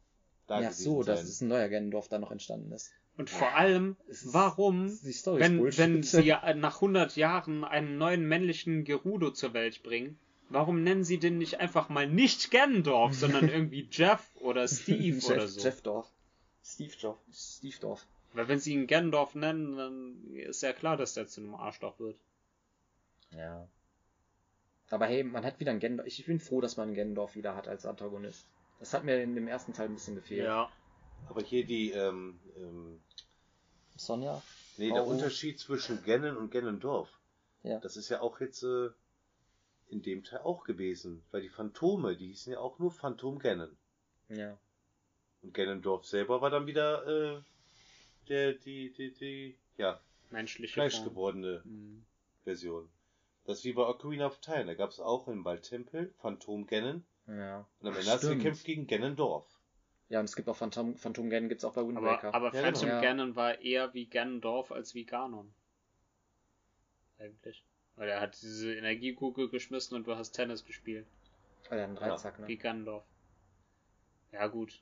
da 0.47 0.55
ja, 0.61 0.69
gewesen 0.69 0.83
so, 0.83 1.03
sein. 1.03 1.15
dass 1.15 1.23
es 1.25 1.41
ein 1.41 1.47
neuer 1.47 1.69
Ganondorf 1.69 2.07
da 2.07 2.19
noch 2.19 2.31
entstanden 2.31 2.71
ist. 2.71 2.91
Und 3.17 3.29
vor 3.29 3.55
allem, 3.55 3.95
Es 4.07 4.23
ist- 4.23 4.33
warum, 4.33 4.87
wenn, 4.87 5.57
Bullshit. 5.57 5.77
wenn 5.79 6.01
sie 6.03 6.21
ja 6.21 6.53
nach 6.55 6.81
100 6.81 7.15
Jahren 7.15 7.63
einen 7.63 7.97
neuen 7.99 8.27
männlichen 8.27 8.83
Gerudo 8.85 9.29
zur 9.31 9.53
Welt 9.53 9.83
bringen, 9.83 10.17
warum 10.49 10.81
nennen 10.83 11.03
sie 11.03 11.19
den 11.19 11.37
nicht 11.37 11.59
einfach 11.59 11.89
mal 11.89 12.07
nicht 12.09 12.49
Ganondorf, 12.51 13.13
sondern 13.13 13.47
irgendwie 13.49 13.87
Jeff 13.91 14.31
oder 14.41 14.67
Steve 14.67 15.17
Jeff, 15.17 15.29
oder 15.29 15.47
so? 15.47 15.61
Jeff 15.61 15.81
Dorf. 15.81 16.11
Steve 16.63 16.93
Dorf. 16.99 17.19
Steve 17.31 17.75
Dorf. 17.79 18.07
Weil 18.33 18.47
wenn 18.47 18.59
sie 18.59 18.73
ihn 18.73 18.87
Ganondorf 18.87 19.35
nennen, 19.35 19.77
dann 19.77 20.35
ist 20.35 20.61
ja 20.63 20.73
klar, 20.73 20.97
dass 20.97 21.13
der 21.13 21.27
zu 21.27 21.41
einem 21.41 21.55
Arschloch 21.55 21.99
wird. 21.99 22.19
Ja. 23.31 23.67
Aber 24.89 25.05
hey, 25.05 25.23
man 25.23 25.43
hat 25.45 25.59
wieder 25.59 25.71
einen 25.71 25.79
Ganondorf. 25.79 26.07
Ich 26.07 26.25
bin 26.25 26.39
froh, 26.39 26.61
dass 26.61 26.77
man 26.77 26.87
einen 26.87 26.95
Ganondorf 26.95 27.35
wieder 27.35 27.55
hat 27.55 27.67
als 27.67 27.85
Antagonist. 27.85 28.47
Das 28.79 28.93
hat 28.93 29.03
mir 29.03 29.21
in 29.21 29.35
dem 29.35 29.47
ersten 29.47 29.73
Teil 29.73 29.87
ein 29.87 29.93
bisschen 29.95 30.15
gefehlt. 30.15 30.47
Aber 31.29 31.41
hier 31.41 31.65
die, 31.65 31.91
ähm, 31.91 32.39
ähm, 32.57 33.01
Sonja? 33.95 34.41
nee, 34.77 34.91
der 34.91 35.05
Oh. 35.05 35.09
Unterschied 35.11 35.59
zwischen 35.59 36.03
Ganon 36.03 36.35
und 36.35 36.51
Ganondorf, 36.51 37.09
Ja. 37.63 37.79
das 37.79 37.95
ist 37.97 38.09
ja 38.09 38.21
auch 38.21 38.39
jetzt 38.41 38.63
äh, 38.63 38.89
in 39.89 40.01
dem 40.01 40.23
Teil 40.23 40.39
auch 40.41 40.63
gewesen. 40.63 41.23
Weil 41.31 41.41
die 41.43 41.49
Phantome, 41.49 42.17
die 42.17 42.27
hießen 42.29 42.53
ja 42.53 42.59
auch 42.59 42.77
nur 42.79 42.91
Phantom 42.91 43.39
Ganon. 43.39 43.75
Ja. 44.29 44.57
Und 45.43 45.53
Ganondorf 45.53 46.05
selber 46.05 46.41
war 46.41 46.49
dann 46.49 46.65
wieder 46.67 47.05
äh, 47.37 47.41
der, 48.29 48.53
die, 48.53 48.91
die, 48.93 49.13
die, 49.13 49.57
ja, 49.77 49.99
Menschliche 50.31 50.73
fleischgewordene 50.73 51.61
Mhm. 51.63 52.05
Version. 52.43 52.89
Das 53.45 53.59
ist 53.59 53.65
wie 53.65 53.73
bei 53.73 53.85
Ocarina 53.85 54.25
of 54.27 54.39
Time. 54.39 54.65
Da 54.65 54.73
gab 54.73 54.89
es 54.89 54.99
auch 54.99 55.27
im 55.27 55.43
Waldtempel 55.45 56.13
Phantom 56.19 56.65
Ganon. 56.65 57.03
Ja. 57.27 57.65
Und 57.79 57.87
am 57.89 57.95
Ende 57.95 58.11
hast 58.11 58.23
du 58.23 58.29
gekämpft 58.35 58.65
gegen 58.65 58.87
Ganondorf. 58.87 59.45
Ja, 60.09 60.19
und 60.19 60.25
es 60.25 60.35
gibt 60.35 60.47
auch 60.49 60.55
Phantom, 60.55 60.95
Phantom 60.97 61.29
Ganon 61.29 61.49
gibt's 61.49 61.63
auch 61.65 61.73
bei 61.73 61.85
Wind 61.85 61.97
Aber, 61.97 62.07
Waker. 62.07 62.33
aber 62.33 62.53
Ja, 62.53 62.61
Phantom 62.61 62.81
genau. 62.83 62.93
Ja. 62.95 63.01
Ganon 63.01 63.35
war 63.35 63.61
eher 63.61 63.93
wie 63.93 64.05
Ganondorf 64.05 64.71
als 64.71 64.93
wie 64.95 65.05
Ganon. 65.05 65.53
Eigentlich. 67.19 67.63
Weil 67.95 68.09
er 68.09 68.21
hat 68.21 68.41
diese 68.41 68.73
Energiekugel 68.75 69.49
geschmissen 69.49 69.95
und 69.95 70.07
du 70.07 70.15
hast 70.15 70.31
Tennis 70.31 70.65
gespielt. 70.65 71.05
Ah, 71.69 71.75
ja, 71.77 71.83
ein 71.85 71.95
Dreizack, 71.95 72.39
Wie 72.47 72.53
ne? 72.53 72.57
Ganondorf. 72.57 73.05
Ja, 74.31 74.47
gut. 74.47 74.81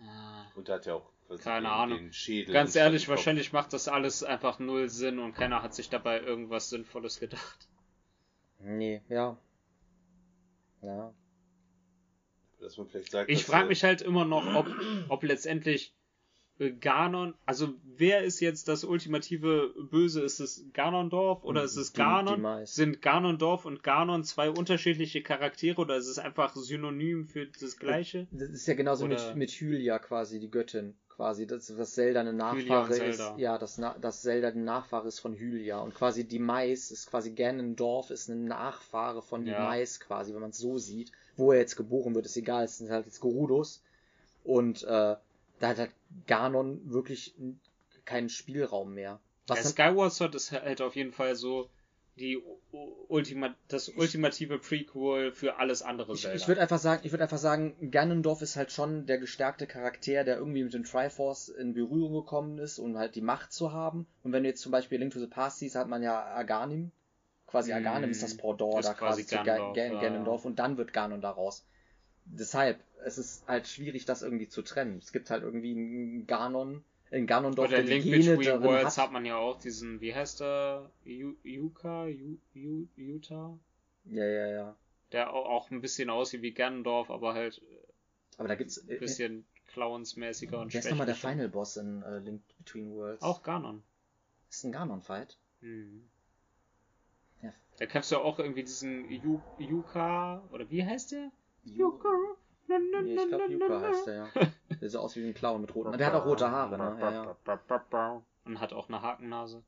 Ah. 0.00 0.46
Und 0.54 0.68
da 0.68 0.74
hat 0.74 0.86
ja 0.86 0.94
auch 0.94 1.10
Keine 1.42 1.70
Ahnung. 1.70 2.10
Ganz 2.52 2.76
ehrlich, 2.76 3.08
wahrscheinlich 3.08 3.52
macht 3.52 3.72
das 3.72 3.88
alles 3.88 4.22
einfach 4.22 4.58
null 4.58 4.88
Sinn 4.88 5.18
und 5.18 5.34
keiner 5.34 5.62
hat 5.62 5.74
sich 5.74 5.88
dabei 5.88 6.20
irgendwas 6.20 6.70
Sinnvolles 6.70 7.18
gedacht. 7.18 7.68
Nee, 8.60 9.02
ja. 9.08 9.36
Ja. 10.82 11.12
Dass 12.60 12.76
man 12.78 12.86
vielleicht 12.88 13.10
sagt, 13.10 13.30
Ich 13.30 13.44
frage 13.44 13.66
äh, 13.66 13.68
mich 13.68 13.84
halt 13.84 14.00
immer 14.02 14.24
noch, 14.24 14.54
ob, 14.54 14.68
ob 15.08 15.22
letztendlich 15.22 15.94
äh, 16.58 16.70
Ganon, 16.70 17.34
also 17.46 17.74
wer 17.84 18.22
ist 18.22 18.40
jetzt 18.40 18.68
das 18.68 18.84
ultimative 18.84 19.74
Böse? 19.90 20.22
Ist 20.22 20.40
es 20.40 20.64
Ganondorf 20.72 21.42
oder 21.44 21.64
ist 21.64 21.76
es 21.76 21.92
Die- 21.92 21.96
die 21.96 22.02
Ganon? 22.02 22.40
Mais. 22.40 22.74
Sind 22.74 23.02
Ganondorf 23.02 23.64
und 23.64 23.82
Ganon 23.82 24.24
zwei 24.24 24.50
unterschiedliche 24.50 25.22
Charaktere 25.22 25.80
oder 25.80 25.96
ist 25.96 26.06
es 26.06 26.18
einfach 26.18 26.54
Synonym 26.54 27.26
für 27.26 27.46
das 27.46 27.76
Gleiche? 27.76 28.28
Das 28.30 28.50
ist 28.50 28.66
ja 28.68 28.74
genauso 28.74 29.06
Oder- 29.06 29.28
mit, 29.28 29.36
mit 29.36 29.50
Hylia 29.50 29.98
quasi, 29.98 30.38
die 30.38 30.50
Göttin. 30.50 30.94
Quasi, 31.16 31.46
dass, 31.46 31.66
dass 31.66 31.92
Zelda 31.92 32.20
eine 32.20 32.32
Nachfahre 32.32 32.90
ist. 32.90 32.96
Zelda. 33.18 33.36
Ja, 33.38 33.56
dass, 33.56 33.78
Na- 33.78 33.96
dass 34.00 34.22
Zelda 34.22 34.48
eine 34.48 34.62
Nachfahre 34.62 35.06
ist 35.06 35.20
von 35.20 35.34
Hylia. 35.34 35.78
Und 35.78 35.94
quasi 35.94 36.24
die 36.24 36.40
Mais 36.40 36.90
ist 36.90 37.08
quasi 37.08 37.30
Ganondorf 37.30 38.10
ist 38.10 38.28
eine 38.28 38.40
Nachfahre 38.40 39.22
von 39.22 39.44
die 39.44 39.52
Ja. 39.52 39.60
Mais 39.64 40.00
quasi, 40.00 40.34
wenn 40.34 40.40
man 40.40 40.50
es 40.50 40.58
so 40.58 40.76
sieht. 40.78 41.12
Wo 41.36 41.52
er 41.52 41.58
jetzt 41.60 41.76
geboren 41.76 42.14
wird, 42.14 42.26
ist 42.26 42.36
egal. 42.36 42.64
Es 42.64 42.78
sind 42.78 42.90
halt 42.90 43.06
jetzt 43.06 43.20
Gerudos. 43.20 43.80
Und 44.42 44.82
äh, 44.82 44.86
da 44.86 45.20
hat 45.68 45.78
halt 45.78 45.92
Ganon 46.26 46.80
wirklich 46.84 47.34
keinen 48.04 48.28
Spielraum 48.28 48.94
mehr. 48.94 49.20
Was 49.46 49.62
ja, 49.62 49.70
Skyward 49.70 50.12
Sword 50.12 50.34
ist 50.34 50.52
halt 50.52 50.80
auf 50.82 50.96
jeden 50.96 51.12
Fall 51.12 51.36
so 51.36 51.68
die 52.16 52.40
Ultima 53.08 53.54
das 53.68 53.88
ultimative 53.88 54.58
Prequel 54.58 55.32
für 55.32 55.56
alles 55.56 55.82
andere 55.82 56.14
Ich, 56.14 56.22
Zelda. 56.22 56.36
ich 56.36 56.48
würde 56.48 56.60
einfach 56.60 56.78
sagen, 56.78 57.00
ich 57.04 57.12
würde 57.12 57.24
einfach 57.24 57.38
sagen, 57.38 57.90
Ganondorf 57.90 58.42
ist 58.42 58.56
halt 58.56 58.70
schon 58.72 59.06
der 59.06 59.18
gestärkte 59.18 59.66
Charakter, 59.66 60.24
der 60.24 60.36
irgendwie 60.36 60.62
mit 60.64 60.74
dem 60.74 60.84
Triforce 60.84 61.48
in 61.48 61.74
Berührung 61.74 62.12
gekommen 62.14 62.58
ist, 62.58 62.78
um 62.78 62.96
halt 62.96 63.14
die 63.14 63.20
Macht 63.20 63.52
zu 63.52 63.72
haben. 63.72 64.06
Und 64.22 64.32
wenn 64.32 64.42
du 64.44 64.48
jetzt 64.48 64.62
zum 64.62 64.72
Beispiel 64.72 64.98
Link 64.98 65.12
to 65.12 65.20
the 65.20 65.26
Past 65.26 65.58
siehst, 65.58 65.74
hat 65.76 65.88
man 65.88 66.02
ja 66.02 66.24
Aghanim. 66.34 66.92
Quasi 67.46 67.72
Mm, 67.72 67.76
Aghanim 67.76 68.10
ist 68.10 68.22
das 68.22 68.36
Pendant 68.36 68.78
ist 68.78 68.88
da 68.88 68.94
quasi, 68.94 69.22
quasi 69.24 69.26
zu 69.26 69.36
Ga- 69.36 69.44
Ganondorf, 69.44 69.76
Gan 69.76 69.92
ja, 69.94 70.00
Ganondorf 70.00 70.44
und 70.44 70.58
dann 70.58 70.76
wird 70.76 70.92
Ganon 70.92 71.20
daraus. 71.20 71.64
Deshalb, 72.26 72.78
es 73.04 73.18
ist 73.18 73.46
halt 73.46 73.66
schwierig, 73.68 74.04
das 74.06 74.22
irgendwie 74.22 74.48
zu 74.48 74.62
trennen. 74.62 74.98
Es 74.98 75.12
gibt 75.12 75.30
halt 75.30 75.42
irgendwie 75.42 75.72
einen 75.72 76.26
Ganon, 76.26 76.82
einen 77.14 77.26
Ganondorf, 77.26 77.68
Oder 77.68 77.78
der 77.78 77.86
Link 77.86 78.04
Gene 78.04 78.36
Between 78.36 78.62
Worlds 78.62 78.96
hat. 78.98 79.04
hat 79.04 79.12
man 79.12 79.24
ja 79.24 79.36
auch 79.36 79.58
diesen, 79.60 80.00
wie 80.00 80.14
heißt 80.14 80.40
der? 80.40 80.90
Yu- 81.04 81.36
Yuka? 81.42 82.06
Yu- 82.06 82.38
Yu- 82.54 82.88
Yuta? 82.96 83.58
Ja, 84.06 84.24
ja, 84.24 84.46
ja. 84.48 84.76
Der 85.12 85.32
au- 85.32 85.44
auch 85.46 85.70
ein 85.70 85.80
bisschen 85.80 86.10
aussieht 86.10 86.42
wie 86.42 86.52
Ganondorf, 86.52 87.10
aber 87.10 87.34
halt 87.34 87.62
Aber 88.36 88.48
da 88.48 88.54
gibt's, 88.56 88.78
ein 88.78 88.90
äh, 88.90 88.98
bisschen 88.98 89.46
clownsmäßiger 89.68 90.60
und 90.60 90.72
wer 90.72 90.80
ist 90.80 90.90
nochmal 90.90 91.06
der. 91.06 91.14
Final 91.14 91.48
Boss 91.48 91.76
in 91.76 92.02
äh, 92.02 92.18
Link 92.18 92.42
Between 92.58 92.90
Worlds? 92.94 93.22
Auch 93.22 93.42
Ganon. 93.42 93.82
Ist 94.50 94.64
ein 94.64 94.72
Ganon-Fight? 94.72 95.38
Mhm. 95.60 96.08
Ja. 97.42 97.52
Da 97.78 97.86
kämpfst 97.86 98.12
du 98.12 98.18
auch 98.18 98.38
irgendwie 98.38 98.62
diesen 98.64 99.08
Yu 99.10 99.40
Yuka, 99.58 100.42
oder 100.52 100.68
wie 100.70 100.84
heißt 100.84 101.12
der? 101.12 101.30
Yuka. 101.64 102.08
Nee, 102.66 103.14
ich 103.14 103.28
glaube 103.28 103.52
Yuka 103.52 103.80
heißt 103.80 104.06
der, 104.06 104.14
ja. 104.14 104.28
Der 104.80 104.88
sieht 104.90 104.98
aus 104.98 105.16
wie 105.16 105.24
ein 105.26 105.34
Clown 105.34 105.60
mit 105.60 105.74
roten. 105.74 105.96
Der 105.96 106.06
hat 106.06 106.14
auch 106.14 106.26
rote 106.26 106.50
Haare, 106.50 106.76
ne? 106.76 106.96
Ja, 107.00 107.12
ja. 107.12 107.36
Und 108.44 108.60
hat 108.60 108.72
auch 108.72 108.88
eine 108.88 109.02
Hakennase. 109.02 109.62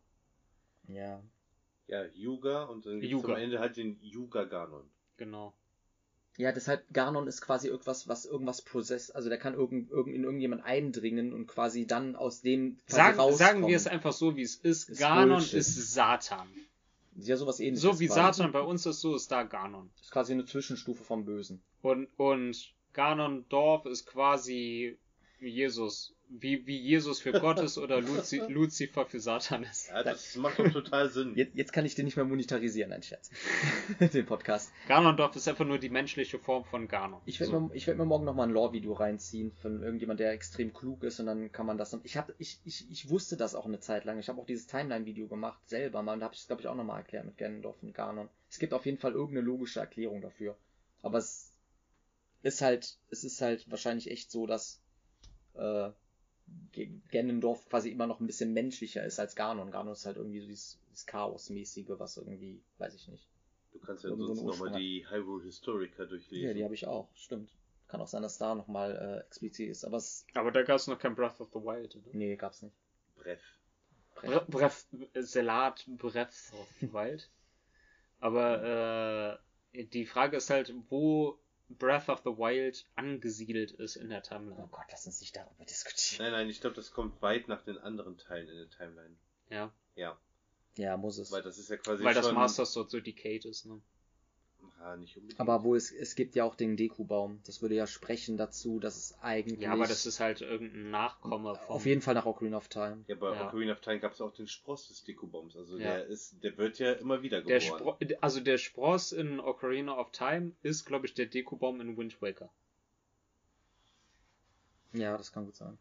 ja. 0.88 1.22
Ja, 1.88 2.04
Yuga 2.14 2.64
und 2.64 2.84
dann 2.84 2.98
gibt's 2.98 3.12
Yuga. 3.12 3.34
am 3.34 3.38
Ende 3.38 3.60
halt 3.60 3.76
den 3.76 3.96
Yuga 4.02 4.42
Ganon. 4.42 4.90
Genau. 5.18 5.54
Ja, 6.36 6.50
deshalb 6.50 6.84
Ganon 6.92 7.28
ist 7.28 7.40
quasi 7.40 7.68
irgendwas, 7.68 8.08
was 8.08 8.26
irgendwas 8.26 8.60
possess, 8.60 9.12
also 9.12 9.28
der 9.28 9.38
kann 9.38 9.54
irgend, 9.54 9.90
irgend, 9.90 10.12
in 10.14 10.24
irgendjemand 10.24 10.64
eindringen 10.64 11.32
und 11.32 11.46
quasi 11.46 11.86
dann 11.86 12.16
aus 12.16 12.42
dem 12.42 12.76
quasi 12.88 12.96
Sagen, 12.96 13.16
rauskommen. 13.18 13.38
sagen 13.38 13.66
wir 13.68 13.76
es 13.76 13.86
einfach 13.86 14.12
so, 14.12 14.34
wie 14.36 14.42
es 14.42 14.56
ist. 14.56 14.88
Ist 14.90 14.98
Ganon 14.98 15.28
Bullshit. 15.38 15.60
ist 15.60 15.94
Satan. 15.94 16.48
Ja, 17.14 17.36
sowas 17.36 17.60
ähnliches. 17.60 17.82
So 17.82 18.00
wie 18.00 18.08
quasi. 18.08 18.20
Satan 18.20 18.50
bei 18.52 18.60
uns 18.62 18.84
ist, 18.84 19.00
so 19.00 19.14
ist 19.14 19.30
da 19.30 19.44
Ganon. 19.44 19.88
Ist 20.02 20.10
quasi 20.10 20.32
eine 20.32 20.44
Zwischenstufe 20.44 21.04
vom 21.04 21.24
Bösen. 21.24 21.62
Und, 21.82 22.08
und 22.18 22.74
Ganondorf 22.96 23.84
ist 23.84 24.06
quasi 24.06 24.96
Jesus. 25.38 26.14
Wie, 26.28 26.66
wie 26.66 26.78
Jesus 26.78 27.20
für 27.20 27.30
Gott 27.32 27.60
ist 27.60 27.76
oder 27.78 28.00
Luzi 28.00 28.38
Lucifer 28.48 29.04
für 29.04 29.20
Satan 29.20 29.62
ist. 29.64 29.90
Ja, 29.90 30.02
das 30.02 30.34
macht 30.36 30.58
doch 30.58 30.72
total 30.72 31.10
Sinn. 31.10 31.34
Jetzt, 31.36 31.54
jetzt 31.54 31.72
kann 31.74 31.84
ich 31.84 31.94
den 31.94 32.06
nicht 32.06 32.16
mehr 32.16 32.24
monetarisieren, 32.24 32.92
ein 32.92 33.02
Scherz. 33.02 33.30
den 34.12 34.24
Podcast. 34.24 34.72
Ganondorf 34.88 35.36
ist 35.36 35.46
einfach 35.46 35.66
nur 35.66 35.78
die 35.78 35.90
menschliche 35.90 36.38
Form 36.38 36.64
von 36.64 36.88
Ganon. 36.88 37.20
Ich 37.26 37.38
werde 37.38 37.52
So. 37.52 37.60
mir, 37.60 37.74
ich 37.74 37.86
werd 37.86 37.98
mir 37.98 38.06
morgen 38.06 38.24
nochmal 38.24 38.48
ein 38.48 38.54
Lore-Video 38.54 38.94
reinziehen 38.94 39.52
von 39.60 39.82
irgendjemand, 39.82 40.18
der 40.18 40.32
extrem 40.32 40.72
klug 40.72 41.04
ist 41.04 41.20
und 41.20 41.26
dann 41.26 41.52
kann 41.52 41.66
man 41.66 41.76
das. 41.76 41.96
Ich, 42.02 42.16
hab, 42.16 42.32
ich, 42.38 42.58
ich, 42.64 42.90
ich 42.90 43.10
wusste 43.10 43.36
das 43.36 43.54
auch 43.54 43.66
eine 43.66 43.78
Zeit 43.78 44.04
lang. 44.06 44.18
Ich 44.18 44.28
habe 44.30 44.40
auch 44.40 44.46
dieses 44.46 44.66
Timeline-Video 44.66 45.28
gemacht, 45.28 45.60
selber 45.68 46.02
mal. 46.02 46.14
Und 46.14 46.20
da 46.20 46.24
habe 46.24 46.34
ich 46.34 46.40
es, 46.40 46.46
glaube 46.46 46.62
ich, 46.62 46.66
auch 46.66 46.74
nochmal 46.74 47.00
erklärt 47.00 47.26
mit 47.26 47.36
Ganondorf 47.36 47.76
und 47.82 47.94
Ganon. 47.94 48.30
Es 48.50 48.58
gibt 48.58 48.72
auf 48.72 48.86
jeden 48.86 48.98
Fall 48.98 49.12
irgendeine 49.12 49.46
logische 49.46 49.80
Erklärung 49.80 50.22
dafür. 50.22 50.56
Aber 51.02 51.18
es 51.18 51.45
ist 52.46 52.62
halt, 52.62 52.98
es 53.10 53.24
ist 53.24 53.40
halt 53.40 53.68
wahrscheinlich 53.70 54.10
echt 54.10 54.30
so, 54.30 54.46
dass 54.46 54.80
äh, 55.54 55.90
G- 56.72 57.00
Ganondorf 57.10 57.68
quasi 57.68 57.90
immer 57.90 58.06
noch 58.06 58.20
ein 58.20 58.26
bisschen 58.26 58.52
menschlicher 58.52 59.04
ist 59.04 59.18
als 59.18 59.34
Ganon. 59.34 59.70
Ganon 59.70 59.92
ist 59.92 60.06
halt 60.06 60.16
irgendwie 60.16 60.40
so 60.40 60.46
dieses, 60.46 60.78
dieses 60.90 61.06
Chaos-mäßige, 61.06 61.88
was 61.98 62.16
irgendwie, 62.16 62.62
weiß 62.78 62.94
ich 62.94 63.08
nicht. 63.08 63.26
Du 63.72 63.80
kannst 63.80 64.04
ja 64.04 64.10
sonst 64.16 64.42
nochmal 64.42 64.80
die 64.80 65.06
Hyrule 65.10 65.44
Historica 65.44 66.04
durchlesen. 66.04 66.46
Ja, 66.46 66.54
die 66.54 66.64
habe 66.64 66.74
ich 66.74 66.86
auch, 66.86 67.08
stimmt. 67.14 67.50
Kann 67.88 68.00
auch 68.00 68.08
sein, 68.08 68.22
dass 68.22 68.38
da 68.38 68.54
nochmal 68.54 68.96
äh, 68.96 69.26
explizit 69.26 69.68
ist, 69.70 69.84
aber 69.84 69.96
es. 69.96 70.24
Aber 70.34 70.50
da 70.50 70.62
gab 70.62 70.76
es 70.76 70.86
noch 70.86 70.98
kein 70.98 71.14
Breath 71.14 71.40
of 71.40 71.50
the 71.52 71.60
Wild, 71.60 71.94
oder? 71.96 72.10
Nee, 72.12 72.36
gab's 72.36 72.62
nicht. 72.62 72.76
Breff. 73.16 73.42
Bre 74.14 74.44
Breath, 74.48 74.86
Salat 75.20 75.84
Breath 75.86 76.52
of 76.52 76.68
the 76.80 76.92
Wild. 76.92 77.28
Aber 78.20 79.40
äh, 79.72 79.84
die 79.84 80.06
Frage 80.06 80.36
ist 80.38 80.50
halt, 80.50 80.72
wo 80.88 81.38
Breath 81.68 82.08
of 82.08 82.20
the 82.20 82.30
Wild 82.30 82.84
angesiedelt 82.94 83.72
ist 83.72 83.96
in 83.96 84.08
der 84.08 84.18
Oh 84.20 84.28
Timeline. 84.28 84.68
Gott, 84.70 84.86
lass 84.90 85.06
uns 85.06 85.20
nicht 85.20 85.34
darüber 85.36 85.64
diskutieren. 85.64 86.24
Nein, 86.24 86.32
nein, 86.32 86.48
ich 86.50 86.60
glaube, 86.60 86.76
das 86.76 86.92
kommt 86.92 87.20
weit 87.22 87.48
nach 87.48 87.62
den 87.62 87.76
anderen 87.78 88.16
Teilen 88.18 88.48
in 88.48 88.56
der 88.56 88.70
Timeline. 88.70 89.16
Ja, 89.50 89.72
Ja, 89.96 90.16
Ja, 90.76 90.96
muss 90.96 91.18
es. 91.18 91.32
weil 91.32 91.42
das 91.42 91.58
ist 91.58 91.68
ja 91.70 91.76
quasi 91.76 92.04
weil 92.04 92.14
das 92.14 92.26
schon... 92.26 92.34
Master 92.34 92.66
Sword 92.66 92.90
so 92.90 93.00
decayed 93.00 93.44
ist, 93.44 93.66
ne? 93.66 93.80
Ah, 94.80 94.96
nicht 94.96 95.16
unbedingt. 95.16 95.40
Aber 95.40 95.64
wo 95.64 95.74
es, 95.74 95.90
es 95.90 96.14
gibt 96.14 96.34
ja 96.34 96.44
auch 96.44 96.54
den 96.54 96.76
Deku-Baum. 96.76 97.40
Das 97.44 97.62
würde 97.62 97.74
ja 97.74 97.86
sprechen 97.86 98.36
dazu, 98.36 98.78
dass 98.78 98.96
es 98.96 99.18
eigentlich. 99.20 99.60
Ja, 99.60 99.72
aber 99.72 99.86
das 99.86 100.06
ist 100.06 100.20
halt 100.20 100.40
irgendein 100.42 100.90
Nachkomme 100.90 101.54
von. 101.56 101.68
Auf 101.68 101.86
jeden 101.86 102.02
Fall 102.02 102.14
nach 102.14 102.26
Ocarina 102.26 102.56
of 102.56 102.68
Time. 102.68 103.04
Ja, 103.08 103.16
bei 103.16 103.34
Ja. 103.34 103.46
Ocarina 103.48 103.72
of 103.72 103.80
Time 103.80 104.00
gab 104.00 104.12
es 104.12 104.20
auch 104.20 104.32
den 104.32 104.46
Spross 104.48 104.88
des 104.88 105.04
Deku-Bombs. 105.04 105.56
Also 105.56 105.78
Ja. 105.78 105.94
der 105.96 106.06
ist, 106.06 106.42
der 106.42 106.56
wird 106.56 106.78
ja 106.78 106.92
immer 106.92 107.22
wieder 107.22 107.40
der 107.42 107.58
geboren. 107.58 107.78
Spro 107.98 108.16
also 108.20 108.40
der 108.40 108.58
Spross 108.58 109.12
in 109.12 109.40
Ocarina 109.40 109.98
of 109.98 110.10
Time 110.12 110.52
ist, 110.62 110.84
glaube 110.84 111.06
ich, 111.06 111.14
der 111.14 111.26
Deku-Baum 111.26 111.80
in 111.80 111.96
Wind 111.96 112.20
Waker. 112.22 112.50
Ja, 114.92 115.16
das 115.16 115.32
kann 115.32 115.44
gut 115.44 115.56
sein. 115.56 115.76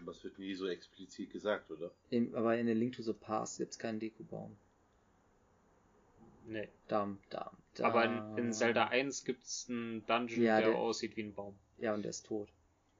Aber 0.00 0.12
es 0.12 0.22
wird 0.22 0.38
nie 0.38 0.54
so 0.54 0.66
explizit 0.68 1.30
gesagt, 1.32 1.70
oder? 1.70 1.90
Im, 2.10 2.34
aber 2.34 2.56
in 2.56 2.66
den 2.66 2.78
Link 2.78 2.94
to 2.94 3.02
the 3.02 3.12
Past 3.12 3.58
gibt's 3.58 3.78
keinen 3.78 3.98
Deku-Baum. 4.00 4.56
Nee. 6.48 6.68
Dam, 6.88 7.18
dam, 7.30 7.56
dam. 7.74 7.86
Aber 7.86 8.04
in, 8.04 8.38
in 8.46 8.52
Zelda 8.52 8.86
1 8.88 9.24
gibt's 9.24 9.68
einen 9.68 10.04
Dungeon, 10.06 10.42
Ja, 10.42 10.60
der, 10.60 10.70
der- 10.70 10.78
aussieht 10.78 11.16
wie 11.16 11.22
ein 11.22 11.34
Baum. 11.34 11.58
Ja, 11.78 11.94
und 11.94 12.02
der 12.02 12.10
ist 12.10 12.26
tot. 12.26 12.48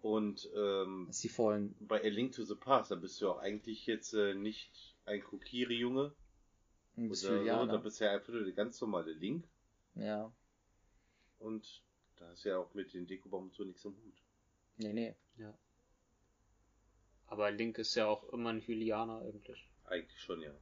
Und 0.02 0.48
ähm, 0.54 1.04
Das 1.08 1.16
ist 1.16 1.24
die 1.24 1.28
Fallen. 1.28 1.74
bei 1.80 2.00
A 2.02 2.08
Link 2.08 2.32
to 2.32 2.44
the 2.44 2.54
Past, 2.54 2.90
da 2.90 2.94
bist 2.94 3.20
du 3.20 3.30
auch 3.30 3.38
eigentlich 3.38 3.86
jetzt 3.86 4.12
äh, 4.14 4.34
nicht 4.34 4.94
ein 5.06 5.20
Kokiri-Junge 5.22 6.12
Ein 6.96 7.06
oder 7.06 7.14
so, 7.14 7.28
da 7.28 7.34
Syrianer. 7.38 7.78
bist 7.78 8.00
du 8.00 8.04
ja 8.04 8.12
einfach 8.12 8.32
nur 8.32 8.44
der 8.44 8.52
ganz 8.52 8.80
normale 8.80 9.12
Link. 9.12 9.48
Ja. 9.96 10.30
Und 11.40 11.82
da 12.16 12.28
hast 12.28 12.44
du 12.44 12.50
ja 12.50 12.58
auch 12.58 12.72
mit 12.74 12.92
den 12.94 13.06
und 13.08 13.54
so 13.54 13.64
nichts 13.64 13.84
am 13.86 13.92
Hut. 13.96 14.22
Nee, 14.76 14.92
nee. 14.92 15.14
Aber 17.26 17.50
Link 17.50 17.78
ist 17.78 17.94
ja 17.94 18.06
auch 18.06 18.24
immer 18.32 18.50
ein 18.50 18.60
Hylianer 18.60 19.20
eigentlich. 19.20 19.68
Eigentlich 19.84 20.20
schon, 20.20 20.40
ja. 20.42 20.52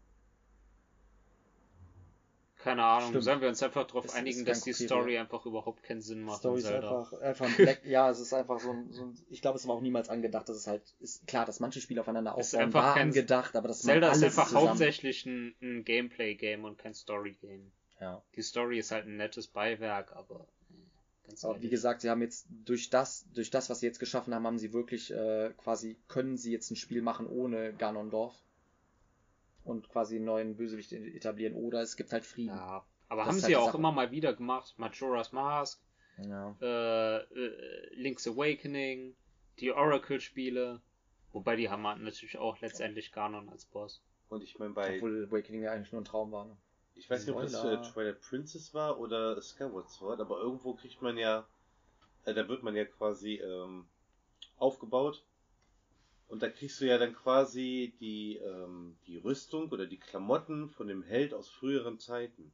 Keine 2.66 2.82
Ahnung, 2.82 3.10
Stimmt. 3.10 3.24
sollen 3.24 3.40
wir 3.43 3.48
uns 3.48 3.62
einfach 3.62 3.86
darauf 3.86 4.12
einigen, 4.12 4.44
dass 4.44 4.62
die 4.62 4.72
Kopier, 4.72 4.86
Story 4.88 5.18
einfach 5.18 5.47
überhaupt 5.47 5.84
keinen 5.84 6.01
Sinn 6.02 6.22
macht 6.22 6.40
Story 6.40 6.59
ist 6.59 6.66
einfach, 6.66 7.12
einfach 7.12 7.47
ein 7.47 7.55
Black, 7.56 7.86
ja, 7.86 8.10
es 8.10 8.18
ist 8.18 8.32
einfach 8.34 8.59
so 8.59 8.72
ein, 8.72 8.90
so 8.93 9.02
ein 9.05 9.14
ich 9.30 9.40
glaube, 9.40 9.56
es 9.56 9.68
war 9.68 9.76
auch 9.76 9.80
niemals 9.80 10.09
angedacht, 10.09 10.48
dass 10.48 10.56
es 10.56 10.66
halt, 10.66 10.82
ist 10.98 11.24
klar, 11.28 11.47
dass 11.47 11.60
manche 11.60 11.80
Spiele 11.80 12.01
aufeinander 12.01 12.34
Es 12.36 12.48
ist 12.48 12.55
aufbauen, 12.55 12.66
einfach 12.66 12.82
war 12.82 12.94
kein- 12.94 13.02
angedacht, 13.10 13.55
aber 13.55 13.68
das 13.68 13.82
Zelda 13.82 14.10
ist 14.10 14.24
einfach 14.24 14.48
zusammen. 14.48 14.68
hauptsächlich 14.70 15.24
ein, 15.26 15.55
ein 15.62 15.84
Gameplay-Game 15.84 16.64
und 16.64 16.76
kein 16.76 16.93
Story-Game. 16.93 17.70
Ja. 18.01 18.20
Die 18.34 18.43
Story 18.43 18.80
ist 18.80 18.90
halt 18.90 19.06
ein 19.06 19.16
nettes 19.16 19.47
Beiwerk, 19.47 20.10
aber 20.16 20.48
äh, 20.70 21.28
ganz 21.28 21.44
Aber 21.44 21.62
wie 21.62 21.68
gesagt, 21.68 22.01
sie 22.01 22.10
haben 22.10 22.20
jetzt 22.22 22.48
durch 22.64 22.90
das, 22.90 23.26
durch 23.32 23.51
das, 23.51 23.70
was 23.70 23.78
sie 23.78 23.86
jetzt 23.86 24.01
geschaffen 24.01 24.34
haben, 24.34 24.44
haben 24.44 24.59
sie 24.59 24.72
wirklich 24.72 25.12
äh, 25.12 25.52
quasi, 25.56 25.97
können 26.09 26.36
sie 26.36 26.51
jetzt 26.51 26.72
ein 26.72 26.76
Spiel 26.76 27.01
machen 27.01 27.28
ohne 27.28 27.72
Ganondorf 27.74 28.34
und 29.66 29.88
quasi 29.88 30.16
einen 30.16 30.24
neuen 30.24 30.56
Bösewicht 30.56 30.93
etablieren 30.93 31.55
oder 31.55 31.80
es 31.82 31.97
gibt 31.97 32.12
halt 32.12 32.24
Frieden. 32.24 32.56
Ja, 32.56 32.84
aber 33.09 33.22
Das 33.22 33.28
haben 33.28 33.36
sie 33.38 33.43
halt 33.44 33.52
ja 33.52 33.59
auch 33.60 33.74
immer 33.74 33.93
mal 33.93 34.10
wieder 34.10 34.32
gemacht. 34.32 34.74
Majora's 34.78 35.32
Mask, 35.32 35.80
Ja. 36.18 36.56
äh, 36.60 37.16
äh, 37.18 37.94
Link's 37.94 38.26
Awakening, 38.26 39.14
die 39.59 39.72
Oracle-Spiele. 39.72 40.80
Wobei 41.32 41.56
die 41.56 41.68
haben 41.68 41.86
halt 41.86 42.01
natürlich 42.01 42.38
auch 42.38 42.60
letztendlich 42.60 43.12
Ganon 43.12 43.48
als 43.51 43.66
Boss. 43.66 44.02
Und 44.28 44.43
ich 44.43 44.59
meine, 44.59 44.72
bei, 44.72 44.97
Obwohl 44.97 45.26
Awakening 45.28 45.62
ja 45.62 45.72
eigentlich 45.72 45.93
nur 45.93 46.01
ein 46.01 46.06
Traum 46.06 46.32
war. 46.32 46.47
Ne? 46.47 46.56
ich 46.97 47.10
weiß 47.10 47.26
nicht, 47.26 47.36
ob 47.36 47.43
das 47.43 47.62
äh. 47.62 47.76
Twilight 47.82 48.20
Princess 48.22 48.72
war 48.72 48.98
oder 48.98 49.40
Skyward 49.43 49.90
Sword, 49.90 50.20
aber 50.20 50.40
irgendwo 50.40 50.74
kriegt 50.74 51.02
man 51.02 51.18
ja, 51.18 51.47
äh, 52.24 52.32
da 52.32 52.48
wird 52.48 52.62
man 52.62 52.74
ja 52.74 52.86
quasi 52.86 53.34
ähm, 53.34 53.86
aufgebaut. 54.56 55.22
Und 56.28 56.43
da 56.43 56.48
kriegst 56.51 56.81
du 56.81 56.86
ja 56.86 56.98
dann 56.98 57.15
quasi 57.15 57.94
die, 58.01 58.36
ähm, 58.39 58.97
die 59.07 59.16
Rüstung 59.19 59.70
oder 59.70 59.86
die 59.86 59.98
Klamotten 59.98 60.69
von 60.70 60.89
dem 60.89 61.03
Held 61.03 61.32
aus 61.32 61.48
früheren 61.48 61.98
Zeiten. 61.98 62.53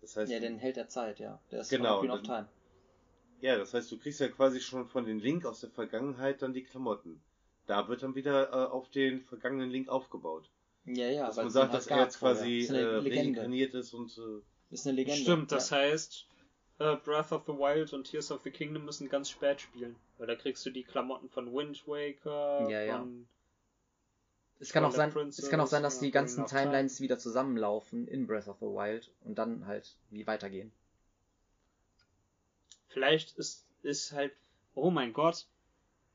Das 0.00 0.16
heißt, 0.16 0.30
Ja, 0.32 0.40
den 0.40 0.58
Held 0.58 0.76
der 0.76 0.88
Zeit, 0.88 1.18
ja. 1.18 1.40
Der 1.50 1.60
ist 1.60 1.68
Genau, 1.70 2.00
Queen 2.00 2.10
of 2.10 2.22
dann- 2.22 2.46
Time. 2.46 2.48
ja, 3.40 3.56
das 3.58 3.74
heißt, 3.74 3.90
du 3.92 3.98
kriegst 3.98 4.20
ja 4.20 4.28
quasi 4.28 4.60
schon 4.60 4.86
von 4.88 5.04
den 5.04 5.18
Link 5.18 5.44
aus 5.44 5.60
der 5.60 5.70
Vergangenheit 5.70 6.42
dann 6.42 6.52
die 6.54 6.62
Klamotten. 6.64 7.20
Da 7.66 7.88
wird 7.88 8.02
dann 8.02 8.14
wieder 8.14 8.48
äh, 8.50 8.66
auf 8.70 8.88
den 8.90 9.22
vergangenen 9.22 9.70
Link 9.70 9.88
aufgebaut. 9.88 10.48
Ja, 10.84 11.08
ja. 11.08 11.26
dass 11.26 11.36
weil 11.36 11.44
man 11.46 11.52
sagt, 11.52 11.72
halt 11.72 11.82
dass 11.82 11.86
er 11.88 12.00
jetzt 12.02 12.18
quasi 12.20 12.48
äh, 12.48 12.58
ist 12.60 12.70
eine 12.70 13.00
Legende. 13.00 13.40
reinkarniert 13.40 13.74
ist 13.74 13.92
und 13.92 14.16
äh, 14.16 14.72
Ist 14.72 14.86
eine 14.86 14.96
Legende. 14.96 15.20
Stimmt, 15.20 15.50
das 15.52 15.70
ja. 15.70 15.78
heißt, 15.78 16.28
äh, 16.78 16.96
Breath 16.96 17.32
of 17.32 17.44
the 17.46 17.52
Wild 17.52 17.92
und 17.92 18.04
Tears 18.04 18.30
of 18.30 18.42
the 18.42 18.50
Kingdom 18.50 18.84
müssen 18.84 19.08
ganz 19.08 19.30
spät 19.30 19.60
spielen. 19.60 19.96
Weil 20.18 20.26
da 20.26 20.34
kriegst 20.34 20.64
du 20.66 20.70
die 20.70 20.82
Klamotten 20.82 21.28
von 21.28 21.52
Wind 21.52 21.86
Waker, 21.86 22.68
Ja, 22.68 22.82
ja. 22.82 22.98
von 22.98 23.26
Es 24.58 24.72
kann, 24.72 24.84
auch 24.84 24.92
sein, 24.92 25.10
es 25.28 25.50
kann 25.50 25.60
auch 25.60 25.66
sein, 25.66 25.82
dass 25.82 25.98
Princess, 25.98 26.00
die 26.00 26.10
ganzen. 26.10 26.46
Timelines 26.46 27.00
wieder 27.00 27.18
zusammenlaufen 27.18 28.08
in 28.08 28.26
Breath 28.26 28.48
of 28.48 28.58
the 28.60 28.66
Wild 28.66 29.10
und 29.24 29.36
dann 29.36 29.66
halt 29.66 29.96
wie 30.10 30.26
weitergehen. 30.26 30.72
Vielleicht 32.88 33.36
ist, 33.36 33.66
ist 33.82 34.12
halt, 34.12 34.32
oh 34.74 34.90
mein 34.90 35.12
Gott, 35.12 35.46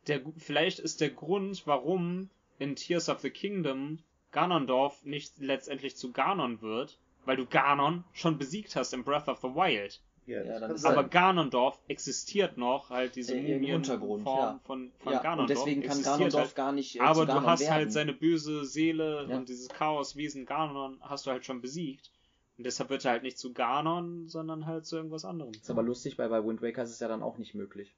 der, 0.08 0.22
vielleicht 0.38 0.80
ist 0.80 1.02
der 1.02 1.12
Grund, 1.12 1.68
warum 1.68 2.30
in 2.58 2.76
Tears 2.76 3.10
of 3.10 3.20
the 3.20 3.30
Kingdom 3.30 4.00
Ganondorf 4.32 5.04
nicht 5.04 5.38
letztendlich 5.38 5.96
zu 5.96 6.12
Ganon 6.12 6.62
wird, 6.62 6.98
weil 7.26 7.38
du 7.38 7.46
Ganon 7.46 8.04
schon 8.14 8.38
besiegt 8.38 8.76
hast 8.76 8.94
in 8.94 9.04
Breath 9.04 9.28
of 9.28 9.40
the 9.42 9.50
Wild. 9.50 10.02
Ja, 10.32 10.66
ist 10.68 10.82
sein. 10.82 10.94
Aber 10.98 11.08
Ganondorf 11.08 11.80
existiert 11.88 12.58
noch, 12.58 12.90
halt 12.90 13.16
diese 13.16 13.36
Äh, 13.36 13.54
Mumienform 13.60 14.26
ja. 14.26 14.60
von, 14.66 14.92
von 15.00 15.14
ja, 15.14 15.22
Ganondorf. 15.22 15.50
und 15.50 15.50
deswegen 15.68 15.82
kann 15.84 16.02
Ganondorf 16.02 16.42
halt, 16.42 16.56
gar 16.56 16.72
nicht. 16.72 16.96
Äh, 16.98 17.02
aber 17.02 17.22
zu 17.22 17.22
du 17.22 17.28
Ganon 17.28 17.46
hast 17.48 17.62
werden. 17.62 17.74
halt 17.74 17.92
seine 17.94 18.14
böse 18.14 18.66
Seele 18.66 19.28
Ja. 19.30 19.38
und 19.38 19.50
dieses 19.50 19.70
Chaoswesen 19.70 20.46
Ganon 20.46 20.98
hast 21.02 21.26
du 21.28 21.32
halt 21.32 21.46
schon 21.46 21.62
besiegt. 21.62 22.12
Und 22.58 22.66
deshalb 22.66 22.90
wird 22.90 23.06
er 23.06 23.12
halt 23.12 23.24
nicht 23.24 23.38
zu 23.40 23.54
Ganon, 23.54 24.28
sondern 24.28 24.66
halt 24.68 24.86
zu 24.86 24.96
irgendwas 24.98 25.26
anderem. 25.26 25.52
Ist 25.54 25.70
aber 25.72 25.84
lustig, 25.84 26.18
weil 26.20 26.30
bei 26.30 26.44
Wind 26.46 26.62
Waker 26.62 26.84
ist 26.84 26.92
es 26.92 27.00
ja 27.00 27.08
dann 27.08 27.24
auch 27.24 27.38
nicht 27.38 27.56
möglich. 27.56 27.96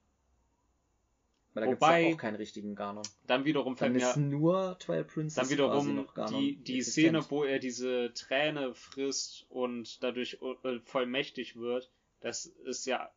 Weil 1.54 1.66
da 1.66 1.70
gibt 1.70 1.84
es 1.84 1.88
ja 1.88 2.14
auch 2.14 2.18
keinen 2.18 2.36
richtigen 2.36 2.74
Ganon. 2.74 3.04
Dann 3.28 3.46
wiederum 3.46 3.78
fällt 3.78 3.92
Dann 3.92 4.02
mir 4.02 4.10
ist 4.10 4.18
nur 4.18 4.76
Twilight 4.80 5.08
Princess 5.08 5.36
dann 5.36 5.44
quasi 5.46 5.54
wiederum 5.54 5.96
noch 5.98 6.14
Ganon 6.16 6.40
die, 6.40 6.56
die 6.56 6.78
existent. 6.80 7.24
Szene, 7.24 7.26
wo 7.30 7.44
er 7.44 7.60
diese 7.60 8.12
Träne 8.16 8.74
frisst 8.74 9.46
und 9.50 10.02
dadurch 10.02 10.40
äh, 10.64 10.80
voll 10.80 11.06
mächtig 11.06 11.56
wird, 11.58 11.92
das 12.24 12.46
ist 12.46 12.86
ja, 12.86 13.12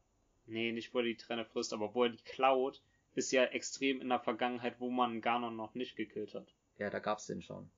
nee, 0.47 0.73
nicht 0.73 0.93
wo 0.93 0.99
er 0.99 1.05
die 1.05 1.17
Träne 1.17 1.45
frisst, 1.45 1.73
aber 1.73 1.95
wo 1.95 2.05
er 2.05 2.11
die 2.11 2.23
klaut, 2.25 2.83
ist 3.15 3.33
ja 3.33 3.45
extrem 3.45 4.01
in 4.01 4.09
der 4.09 4.21
Vergangenheit, 4.21 4.81
wo 4.81 4.91
man 4.91 5.21
Ganon 5.21 5.57
noch 5.57 5.75
nicht 5.75 5.97
gekillt 5.97 6.35
hat. 6.35 6.53
Ja, 6.79 6.91
da 6.91 6.99
gab's 6.99 7.27
den 7.27 7.41
schon. 7.41 7.71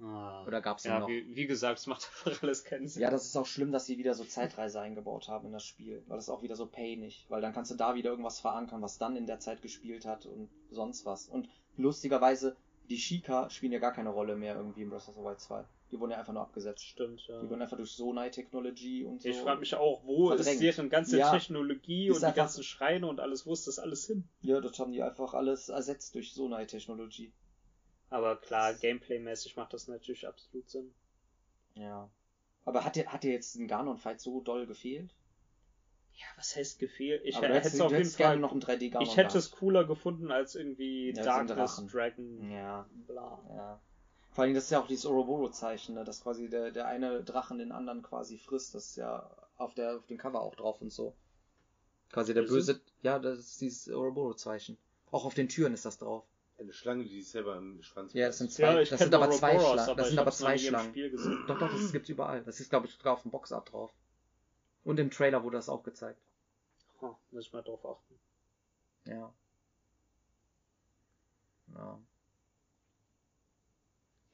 Ah. 0.00 0.44
Oder 0.46 0.60
gab's 0.60 0.82
den 0.82 0.92
ja, 0.92 1.00
noch? 1.00 1.08
Wie, 1.08 1.34
wie 1.34 1.46
gesagt, 1.46 1.78
es 1.78 1.86
macht 1.86 2.08
einfach 2.26 2.42
alles 2.42 2.62
keinen 2.62 2.88
Sinn. 2.88 3.02
Ja, 3.02 3.10
das 3.10 3.24
ist 3.24 3.36
auch 3.36 3.46
schlimm, 3.46 3.72
dass 3.72 3.86
sie 3.86 3.96
wieder 3.96 4.12
so 4.12 4.24
Zeitreise 4.24 4.80
eingebaut 4.80 5.28
haben 5.28 5.46
in 5.46 5.52
das 5.52 5.64
Spiel, 5.64 6.04
weil 6.06 6.16
das 6.16 6.26
ist 6.26 6.30
auch 6.30 6.42
wieder 6.42 6.56
so 6.56 6.66
painig, 6.66 7.24
weil 7.30 7.40
dann 7.40 7.54
kannst 7.54 7.70
du 7.70 7.74
da 7.74 7.94
wieder 7.94 8.10
irgendwas 8.10 8.40
verankern, 8.40 8.82
was 8.82 8.98
dann 8.98 9.16
in 9.16 9.26
der 9.26 9.40
Zeit 9.40 9.62
gespielt 9.62 10.04
hat 10.04 10.26
und 10.26 10.50
sonst 10.70 11.06
was. 11.06 11.26
Und 11.26 11.48
lustigerweise, 11.76 12.54
die 12.90 12.98
Shika 12.98 13.48
spielen 13.48 13.72
ja 13.72 13.78
gar 13.78 13.92
keine 13.92 14.10
Rolle 14.10 14.36
mehr 14.36 14.56
irgendwie 14.56 14.82
in 14.82 14.90
Breath 14.90 15.08
of 15.08 15.14
the 15.14 15.22
Wild 15.22 15.40
2. 15.40 15.64
Die 15.90 16.00
wurden 16.00 16.10
ja 16.12 16.18
einfach 16.18 16.32
nur 16.32 16.42
abgesetzt. 16.42 16.84
Stimmt, 16.84 17.24
ja. 17.28 17.40
Die 17.40 17.48
wurden 17.48 17.62
einfach 17.62 17.76
durch 17.76 17.92
Sonai-Technologie 17.92 19.04
und 19.04 19.22
so. 19.22 19.28
Ich 19.28 19.36
frage 19.36 19.60
mich 19.60 19.74
auch, 19.76 20.04
wo 20.04 20.28
verdrängt. 20.28 20.54
ist 20.54 20.62
deren 20.62 20.88
ganze 20.90 21.18
Ja. 21.18 21.30
Technologie 21.30 22.10
und 22.10 22.20
die 22.20 22.24
einfach- 22.24 22.36
ganzen 22.36 22.64
Schreine 22.64 23.06
und 23.06 23.20
alles, 23.20 23.46
wo 23.46 23.52
ist 23.52 23.66
das 23.66 23.78
alles 23.78 24.06
hin? 24.06 24.28
Ja, 24.40 24.60
das 24.60 24.78
haben 24.78 24.92
die 24.92 25.02
einfach 25.02 25.34
alles 25.34 25.68
ersetzt 25.68 26.14
durch 26.14 26.32
Sonai-Technologie. 26.32 27.32
Aber 28.10 28.36
klar, 28.36 28.74
Gameplay-mäßig 28.74 29.56
macht 29.56 29.72
das 29.72 29.86
natürlich 29.88 30.26
absolut 30.26 30.68
Sinn. 30.68 30.94
Ja. 31.74 32.10
Aber 32.64 32.84
hat 32.84 32.96
dir, 32.96 33.06
hat 33.12 33.22
dir 33.22 33.32
jetzt 33.32 33.54
ein 33.56 33.68
Ganon-Fight 33.68 34.20
so 34.20 34.40
doll 34.40 34.66
gefehlt? 34.66 35.14
Ja, 36.14 36.26
was 36.36 36.54
heißt 36.56 36.78
gefehlt? 36.78 37.22
Ich 37.24 37.40
hätte 37.40 37.66
es 37.66 37.80
auf 37.80 37.90
jeden 37.92 38.04
Fall 38.08 38.38
noch 38.38 38.52
ein 38.52 38.60
3D-Ganon 38.60 39.06
Ich 39.06 39.16
hätte 39.16 39.36
es 39.36 39.50
cooler 39.50 39.84
gefunden 39.84 40.30
als 40.30 40.54
irgendwie 40.54 41.12
Ja, 41.14 41.22
Darkness. 41.24 41.84
Dragon, 41.90 42.50
Ja, 42.50 42.88
bla. 43.06 43.44
ja. 43.48 43.80
Vor 44.34 44.42
allem, 44.42 44.54
das 44.54 44.64
ist 44.64 44.70
ja 44.70 44.80
auch 44.80 44.88
dieses 44.88 45.06
Ouroboros-Zeichen, 45.06 45.94
ne? 45.94 46.02
dass 46.02 46.20
quasi 46.20 46.48
der, 46.48 46.72
der 46.72 46.88
eine 46.88 47.22
Drachen 47.22 47.58
den 47.58 47.70
anderen 47.70 48.02
quasi 48.02 48.36
frisst. 48.36 48.74
Das 48.74 48.86
ist 48.86 48.96
ja 48.96 49.30
auf, 49.56 49.74
der, 49.74 49.98
auf 49.98 50.06
dem 50.06 50.18
Cover 50.18 50.40
auch 50.40 50.56
drauf 50.56 50.82
und 50.82 50.92
so. 50.92 51.14
Quasi 52.10 52.34
der 52.34 52.42
böse, 52.42 52.80
ja, 53.02 53.20
das 53.20 53.38
ist 53.38 53.60
dieses 53.60 53.88
Ouroboros-Zeichen. 53.88 54.76
Auch 55.12 55.24
auf 55.24 55.34
den 55.34 55.48
Türen 55.48 55.72
ist 55.72 55.84
das 55.84 55.98
drauf. 55.98 56.24
Eine 56.58 56.72
Schlange, 56.72 57.04
die 57.04 57.20
sich 57.20 57.30
selber 57.30 57.56
im 57.56 57.80
Schwanz 57.82 58.12
Ja, 58.12 58.26
das 58.26 58.38
sind 58.38 58.50
zwei, 58.50 58.82
Ja, 58.82 58.84
das 58.84 58.98
sind 58.98 59.14
aber 59.14 59.30
zwei 59.30 59.56
Schlangen. 59.56 59.96
Das 59.96 60.06
ich 60.06 60.10
sind 60.10 60.18
aber 60.18 60.30
zwei 60.32 60.58
Schlangen. 60.58 60.90
Spiel 60.90 61.10
gesehen. 61.10 61.44
Doch, 61.46 61.58
doch, 61.60 61.70
das 61.70 61.92
gibt's 61.92 62.08
überall. 62.08 62.42
Das 62.42 62.58
ist, 62.58 62.70
glaube 62.70 62.86
ich, 62.86 62.92
sogar 62.92 63.12
auf 63.12 63.22
dem 63.22 63.30
Boxart 63.30 63.72
drauf. 63.72 63.92
Und 64.82 64.98
im 64.98 65.12
Trailer 65.12 65.44
wurde 65.44 65.58
das 65.58 65.68
auch 65.68 65.84
gezeigt. 65.84 66.20
Oh, 67.00 67.14
muss 67.30 67.46
ich 67.46 67.52
mal 67.52 67.62
drauf 67.62 67.86
achten. 67.86 68.18
Ja. 69.06 69.32
Ja. 71.72 72.00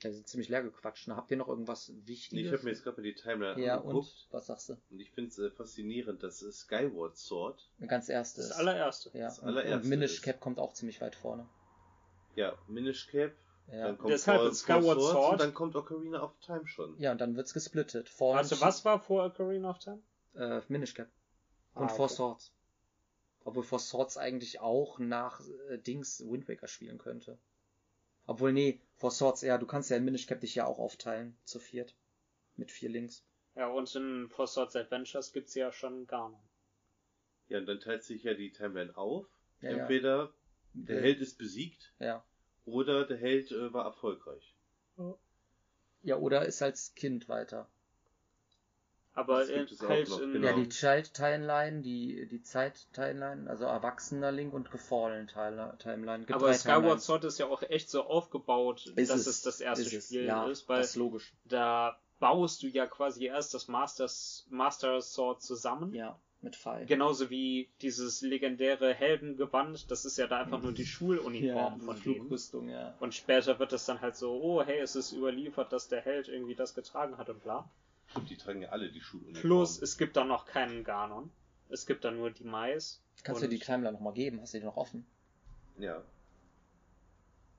Ja, 0.02 0.10
sind 0.12 0.27
ziemlich 0.28 0.48
leer 0.48 0.62
gequatscht. 0.62 1.09
Ne? 1.09 1.16
Habt 1.16 1.31
ihr 1.31 1.36
noch 1.36 1.48
irgendwas 1.48 1.89
Nee, 1.90 2.01
Wichtiges? 2.06 2.47
ich 2.47 2.52
habe 2.52 2.64
mir 2.64 2.70
jetzt 2.70 2.85
gerade 2.85 2.97
mal 2.97 3.02
die 3.02 3.14
Timeline 3.14 3.60
ja, 3.62 3.77
angeguckt 3.78 3.97
und? 3.97 4.28
Was 4.31 4.47
sagst 4.47 4.68
du? 4.70 4.77
und, 4.90 4.98
ich 5.01 5.10
finde 5.10 5.31
es 5.31 5.39
äh, 5.39 5.51
faszinierend, 5.51 6.22
dass 6.22 6.43
äh, 6.43 6.51
Skyward 6.52 7.16
Sword, 7.18 7.68
Ganz 7.86 8.09
erstes. 8.09 8.48
Das 8.48 8.59
allererste. 8.59 9.10
ja, 9.12 9.27
das 9.27 9.39
und, 9.40 9.48
allererste 9.48 9.77
und 9.77 9.85
Minish 9.89 10.14
ist. 10.14 10.22
Cap 10.22 10.40
kommt 10.40 10.59
auch 10.59 10.72
ziemlich 10.72 11.01
weit 11.01 11.14
vorne. 11.16 11.47
ja, 12.35 12.56
Minish 12.68 13.09
Cap, 13.09 13.32
Ja. 13.70 13.89
dann 13.89 13.98
kommt 13.98 14.12
Deshalb 14.12 14.51
ist 14.51 14.60
Skyward 14.60 14.82
Four 14.82 14.94
Swords 14.94 15.12
Sword- 15.12 15.32
und 15.32 15.40
dann 15.43 15.55
kommt 15.55 15.77
Ocarina 15.77 16.22
of 16.22 16.32
Time 16.40 16.66
schon. 16.66 16.98
Ja, 16.98 17.12
und 17.12 17.20
dann 17.20 17.36
wird's 17.36 17.52
gesplittet. 17.52 18.09
Fallen 18.09 18.39
Also 18.39 18.59
was 18.60 18.85
war 18.86 19.01
vor 19.01 19.24
Ocarina 19.27 19.68
of 19.70 19.78
Time? 19.81 20.01
Äh, 20.35 20.62
Minish 20.68 20.94
Cap. 20.94 21.09
Ah, 21.74 21.81
Und 21.82 21.90
Four 21.93 22.06
okay. 22.06 22.14
Swords. 22.14 22.52
Obwohl 23.44 23.64
Four 23.64 23.78
Swords 23.81 24.16
eigentlich 24.16 24.60
auch 24.60 24.98
nach 24.98 25.40
äh, 25.68 25.77
Dings 25.78 26.20
Wind 26.27 26.48
Waker 26.48 26.68
spielen 26.68 26.98
könnte. 26.98 27.39
Obwohl, 28.31 28.52
nee, 28.52 28.81
Four 28.94 29.11
Swords, 29.11 29.43
ja, 29.43 29.59
du 29.59 29.66
kannst 29.66 29.90
ja 29.90 29.97
in 29.97 30.05
Minish 30.05 30.28
Cap 30.28 30.40
dich 30.40 30.55
ja 30.55 30.65
auch 30.65 30.78
aufteilen, 30.78 31.36
zu 31.43 31.59
viert. 31.59 31.97
Mit 32.55 32.70
vier 32.70 32.89
Links. 32.89 33.24
Ja, 33.57 33.66
und 33.66 33.93
in 33.97 34.28
Four 34.28 34.47
Swords 34.47 34.77
Adventures 34.77 35.32
gibt's 35.32 35.55
ja 35.57 35.73
schon 35.73 36.07
Ganon. 36.07 36.39
Ja, 37.48 37.59
und 37.59 37.66
dann 37.66 37.81
teilt 37.81 38.05
sich 38.05 38.23
ja 38.23 38.35
die 38.35 38.52
Timeline 38.52 38.97
auf. 38.97 39.27
Ja, 39.62 39.70
ja. 39.73 39.78
Entweder 39.78 40.32
der 40.74 40.98
Äh, 40.98 41.02
Held 41.02 41.20
ist 41.20 41.39
besiegt 41.39 41.93
Ja. 41.98 42.24
oder 42.66 43.05
der 43.05 43.16
Held 43.16 43.51
äh, 43.51 43.73
war 43.73 43.85
erfolgreich. 43.85 44.55
Ja, 46.02 46.16
oder 46.16 46.47
ist 46.47 46.62
als 46.62 46.94
Kind 46.94 47.28
weiter. 47.28 47.69
Aber 49.15 49.39
halt 49.39 50.09
noch, 50.09 50.20
in, 50.20 50.32
genau. 50.32 50.47
Ja, 50.47 50.53
die 50.55 50.69
Child-Timeline, 50.69 51.82
die, 51.82 52.27
die 52.28 52.43
Zeit-Timeline, 52.43 53.51
also 53.51 53.65
erwachsener 53.65 54.31
Link 54.31 54.55
und 54.55 54.70
Gefallen-Timeline. 54.70 56.20
Gibt 56.20 56.32
aber 56.32 56.55
Skyward. 56.55 57.01
Sword 57.01 57.24
ist 57.24 57.39
ja 57.39 57.47
auch 57.47 57.62
echt 57.62 57.91
so 57.91 58.05
aufgebaut, 58.05 58.87
Ist 58.95 59.11
dass 59.11 59.20
es, 59.20 59.27
es, 59.27 59.43
das 59.43 59.61
erste 59.61 59.97
ist 59.97 60.07
Spiel 60.07 60.24
ja, 60.24 60.47
ist, 60.47 60.69
weil 60.69 60.78
das 60.78 60.91
ist 60.91 60.97
logisch. 60.97 61.32
da 61.45 61.99
baust 62.20 62.62
du 62.62 62.69
ja 62.69 62.87
quasi 62.87 63.27
erst 63.27 63.55
das 63.55 63.66
Masters, 63.66 64.47
Master 64.51 65.01
Sword 65.01 65.43
zusammen. 65.43 65.93
Ja, 65.93 66.16
mit 66.43 66.57
Pfeil. 66.57 66.87
Genauso 66.87 67.31
wie 67.31 67.69
dieses 67.82 68.23
legendäre 68.23 68.95
Heldengewand, 68.95 69.91
das 69.91 70.05
ist 70.05 70.16
ja 70.16 70.27
da 70.27 70.41
einfach 70.41 70.62
nur 70.62 70.73
die 70.73 70.87
Schuluniform 70.87 71.81
ja, 71.81 71.85
von. 71.85 71.97
Flugrüstung, 71.97 72.69
ja. 72.69 72.95
Und 73.01 73.15
später 73.15 73.59
wird 73.59 73.73
es 73.73 73.85
dann 73.87 74.01
halt 74.01 74.16
so, 74.16 74.41
oh 74.41 74.62
hey, 74.62 74.78
es 74.78 74.97
ist 74.97 75.12
überliefert, 75.12 75.73
dass 75.73 75.89
der 75.89 76.01
Held 76.01 76.28
irgendwie 76.28 76.55
das 76.55 76.74
getragen 76.74 77.19
hat 77.19 77.28
und 77.28 77.43
bla. 77.43 77.69
Stimmt, 78.11 78.31
die 78.31 78.37
tragen 78.37 78.62
ja 78.62 78.70
alle 78.70 78.91
die 78.91 79.01
Schuluniform. 79.01 79.41
Plus, 79.41 79.81
es 79.81 79.97
gibt 79.97 80.16
da 80.16 80.24
noch 80.24 80.47
keinen 80.47 80.82
Ganon. 80.82 81.31
Es 81.69 81.87
gibt 81.87 82.05
da 82.05 82.11
nur 82.11 82.31
die 82.31 82.45
Mais. 82.45 83.03
Kannst 83.23 83.43
du 83.43 83.47
dir 83.47 83.57
die 83.57 83.65
Timeline 83.65 83.93
nochmal 83.93 84.12
geben? 84.12 84.41
Hast 84.41 84.55
du 84.55 84.59
die 84.59 84.65
noch 84.65 84.77
offen? 84.77 85.07
Ja. 85.78 86.03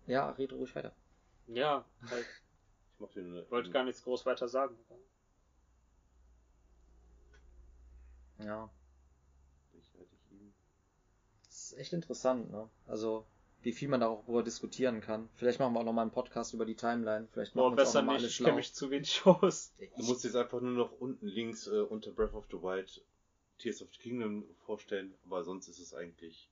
Ja, 0.08 0.32
rede 0.32 0.56
ruhig 0.56 0.76
weiter. 0.76 0.94
Ja, 1.48 1.86
halt. 2.10 2.26
Ich 2.94 3.00
mach 3.00 3.10
dir 3.12 3.24
nur. 3.24 3.50
wollte 3.50 3.72
gar 3.72 3.84
nichts 3.84 4.04
groß 4.04 4.26
weiter 4.26 4.48
sagen. 4.48 4.76
Ja. 8.40 8.70
Das 11.46 11.72
ist 11.72 11.78
echt 11.78 11.94
interessant, 11.94 12.52
ne? 12.52 12.70
Also, 12.88 13.26
wie 13.64 13.72
viel 13.72 13.88
man 13.88 14.00
darüber 14.00 14.44
diskutieren 14.44 15.02
kann. 15.02 15.30
Vielleicht 15.36 15.60
machen 15.60 15.74
wir 15.74 15.80
auch 15.80 15.86
nochmal 15.86 16.04
einen 16.04 16.12
Podcast 16.12 16.54
über 16.54 16.66
die 16.66 16.76
Timeline. 16.76 17.28
Vielleicht 17.32 17.56
machen 17.56 17.64
Boah, 17.64 17.72
wir 17.72 17.76
besser 17.78 18.02
noch 18.02 18.08
mal 18.08 18.14
nicht, 18.14 18.22
alle 18.22 18.28
ich 18.28 18.36
schlau. 18.36 18.46
kenne 18.46 18.58
mich 18.58 18.74
zu 18.74 18.90
wenig 18.90 19.22
aus. 19.26 19.74
Du 19.98 20.04
musst 20.06 20.24
jetzt 20.24 20.36
einfach 20.36 20.62
nur 20.62 20.72
noch 20.72 20.92
unten 21.00 21.28
links 21.28 21.68
äh, 21.68 21.82
unter 21.82 22.12
Breath 22.12 22.34
of 22.34 22.46
the 22.50 22.58
Wild 22.58 23.04
Tears 23.60 23.82
of 23.82 23.90
the 23.94 24.00
Kingdom 24.00 24.44
vorstellen, 24.66 25.14
aber 25.26 25.44
sonst 25.44 25.68
ist 25.68 25.80
es 25.80 25.94
eigentlich. 25.94 26.50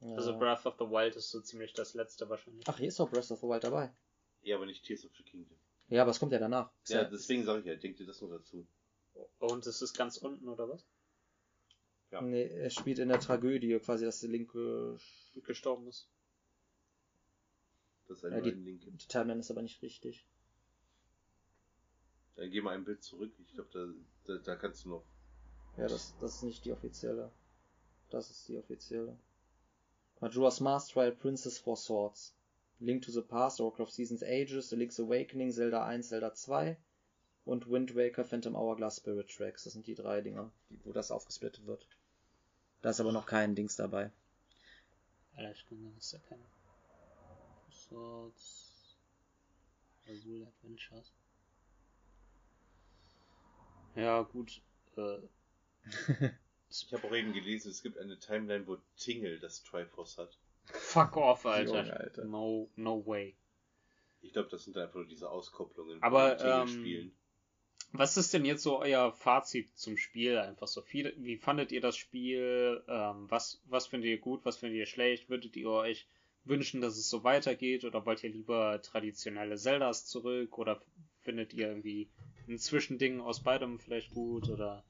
Ja. 0.00 0.16
Also 0.16 0.38
Breath 0.38 0.64
of 0.66 0.74
the 0.78 0.86
Wild 0.86 1.16
ist 1.16 1.30
so 1.30 1.40
ziemlich 1.40 1.72
das 1.74 1.94
letzte 1.94 2.28
wahrscheinlich. 2.28 2.64
Ach, 2.66 2.78
hier 2.78 2.88
ist 2.88 2.98
doch 2.98 3.10
Breath 3.10 3.30
of 3.30 3.40
the 3.40 3.46
Wild 3.46 3.64
dabei. 3.64 3.92
Ja, 4.42 4.56
aber 4.56 4.66
nicht 4.66 4.84
Tears 4.84 5.04
of 5.04 5.12
the 5.16 5.22
Kingdom. 5.22 5.56
Ja, 5.88 6.02
aber 6.02 6.10
es 6.10 6.18
kommt 6.18 6.32
ja 6.32 6.38
danach. 6.38 6.70
Ist 6.82 6.90
Ja, 6.90 7.04
deswegen 7.04 7.44
sage 7.44 7.60
ich 7.60 7.66
ja, 7.66 7.74
denk 7.76 7.96
dir 7.96 8.06
das 8.06 8.20
nur 8.20 8.30
dazu. 8.30 8.66
Und 9.38 9.66
es 9.66 9.82
ist 9.82 9.96
ganz 9.96 10.16
unten, 10.16 10.48
oder 10.48 10.68
was? 10.68 10.84
Ja. 12.14 12.20
Nee, 12.22 12.46
er 12.46 12.70
spielt 12.70 13.00
in 13.00 13.08
der 13.08 13.18
Tragödie 13.18 13.76
quasi, 13.80 14.04
dass 14.04 14.20
die 14.20 14.28
linke. 14.28 14.96
Gestorben 15.44 15.88
ist. 15.88 16.08
Das 18.06 18.18
ist 18.18 18.24
ein 18.24 18.34
Ja, 18.34 18.40
die, 18.40 18.50
Link. 18.52 18.82
die 18.84 19.08
Timeline 19.08 19.40
ist 19.40 19.50
aber 19.50 19.62
nicht 19.62 19.82
richtig. 19.82 20.24
Dann 22.36 22.50
geh 22.50 22.60
mal 22.60 22.74
ein 22.74 22.84
Bild 22.84 23.02
zurück. 23.02 23.32
Ich 23.44 23.52
glaube, 23.54 23.68
da, 23.72 24.32
da, 24.32 24.38
da 24.40 24.54
kannst 24.54 24.84
du 24.84 24.90
noch. 24.90 25.04
Ja, 25.76 25.88
das, 25.88 26.14
das 26.20 26.36
ist 26.36 26.42
nicht 26.44 26.64
die 26.64 26.70
offizielle. 26.70 27.32
Das 28.10 28.30
ist 28.30 28.46
die 28.48 28.58
offizielle. 28.58 29.18
Majora's 30.20 30.60
Mask 30.60 30.92
Trial 30.92 31.10
Princess 31.10 31.58
Four 31.58 31.76
Swords. 31.76 32.32
Link 32.78 33.02
to 33.02 33.10
the 33.10 33.22
Past, 33.22 33.60
Oracle 33.60 33.82
of 33.82 33.90
Seasons 33.90 34.22
Ages, 34.22 34.70
The 34.70 34.76
Link's 34.76 35.00
Awakening, 35.00 35.50
Zelda 35.50 35.84
1, 35.84 36.08
Zelda 36.08 36.32
2 36.32 36.76
und 37.44 37.68
Wind 37.68 37.96
Waker, 37.96 38.24
Phantom 38.24 38.54
Hourglass, 38.54 38.98
Spirit 38.98 39.28
Tracks. 39.28 39.64
Das 39.64 39.72
sind 39.72 39.88
die 39.88 39.96
drei 39.96 40.20
Dinger, 40.20 40.52
wo 40.84 40.92
das 40.92 41.10
aufgesplittet 41.10 41.66
wird. 41.66 41.88
Da 42.84 42.90
ist 42.90 43.00
aber 43.00 43.12
noch 43.12 43.24
kein 43.24 43.54
Dings 43.54 43.76
dabei. 43.76 44.10
Alter, 45.36 45.52
ich 45.52 45.66
kann 45.66 45.94
das 45.96 46.04
ist 46.04 46.12
ja 46.12 46.18
keine. 46.28 46.42
Swords. 47.72 48.98
Azul 50.06 50.46
Adventures. 50.46 51.14
Ja, 53.94 54.20
gut. 54.20 54.60
Äh, 54.98 55.18
Ich 56.68 56.92
habe 56.92 57.06
auch 57.06 57.14
eben 57.14 57.32
gelesen, 57.32 57.70
es 57.70 57.82
gibt 57.82 57.96
eine 57.96 58.18
Timeline, 58.18 58.66
wo 58.66 58.76
Tingle 58.98 59.38
das 59.38 59.62
Triforce 59.62 60.18
hat. 60.18 60.36
fuck 60.66 61.16
off, 61.16 61.46
Alter. 61.46 61.84
Junge, 61.84 61.96
Alter. 61.98 62.24
No, 62.26 62.68
no 62.76 63.06
way. 63.06 63.34
Ich 64.20 64.34
glaube, 64.34 64.50
das 64.50 64.64
sind 64.64 64.76
einfach 64.76 64.96
nur 64.96 65.06
diese 65.06 65.30
Auskopplungen 65.30 66.02
Aber, 66.02 66.38
ähm, 66.38 66.68
spielen. 66.68 67.16
Was 67.96 68.16
ist 68.16 68.34
denn 68.34 68.44
jetzt 68.44 68.64
so 68.64 68.80
euer 68.80 69.12
Fazit 69.12 69.68
zum 69.78 69.96
Spiel? 69.96 70.36
Einfach 70.38 70.66
so 70.66 70.82
viel. 70.82 71.14
Wie 71.16 71.36
fandet 71.36 71.70
ihr 71.70 71.80
das 71.80 71.96
Spiel? 71.96 72.82
Ähm, 72.88 73.30
was, 73.30 73.60
was 73.66 73.86
findet 73.86 74.10
ihr 74.10 74.18
gut? 74.18 74.44
Was 74.44 74.56
findet 74.56 74.78
ihr 74.78 74.86
schlecht? 74.86 75.30
Würdet 75.30 75.54
ihr 75.56 75.68
euch 75.70 76.08
wünschen, 76.44 76.80
dass 76.80 76.96
es 76.98 77.08
so 77.08 77.22
weitergeht? 77.22 77.84
Oder 77.84 78.04
wollt 78.04 78.24
ihr 78.24 78.30
lieber 78.30 78.82
traditionelle 78.82 79.56
Zeldas 79.56 80.06
zurück? 80.06 80.58
Oder 80.58 80.82
findet 81.22 81.54
ihr 81.54 81.68
irgendwie 81.68 82.08
ein 82.48 82.58
Zwischending 82.58 83.20
aus 83.20 83.40
beidem 83.44 83.78
vielleicht 83.78 84.10
gut? 84.12 84.48
Oder 84.48 84.82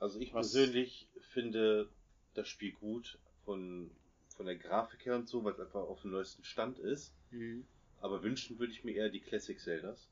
Also 0.00 0.18
ich 0.18 0.34
was- 0.34 0.50
persönlich 0.52 1.06
finde 1.30 1.88
das 2.34 2.48
Spiel 2.48 2.72
gut 2.72 3.16
von, 3.44 3.90
von 4.36 4.46
der 4.46 4.56
Grafik 4.56 5.06
her 5.06 5.14
und 5.14 5.28
so, 5.28 5.44
weil 5.44 5.52
es 5.52 5.60
einfach 5.60 5.82
auf 5.82 6.02
dem 6.02 6.10
neuesten 6.10 6.42
Stand 6.42 6.80
ist. 6.80 7.12
Aber 8.00 8.24
wünschen 8.24 8.58
würde 8.58 8.72
ich 8.72 8.82
mir 8.82 8.96
eher 8.96 9.08
die 9.08 9.20
Classic 9.20 9.58
Zeldas. 9.60 10.08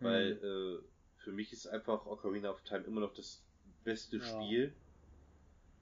Weil 0.00 0.32
äh, 0.32 0.84
für 1.24 1.32
mich 1.32 1.52
ist 1.52 1.66
einfach 1.66 2.06
Ocarina 2.06 2.50
of 2.50 2.62
Time 2.62 2.84
immer 2.84 3.00
noch 3.00 3.14
das 3.14 3.42
beste 3.82 4.18
Ja. 4.18 4.24
Spiel. 4.24 4.72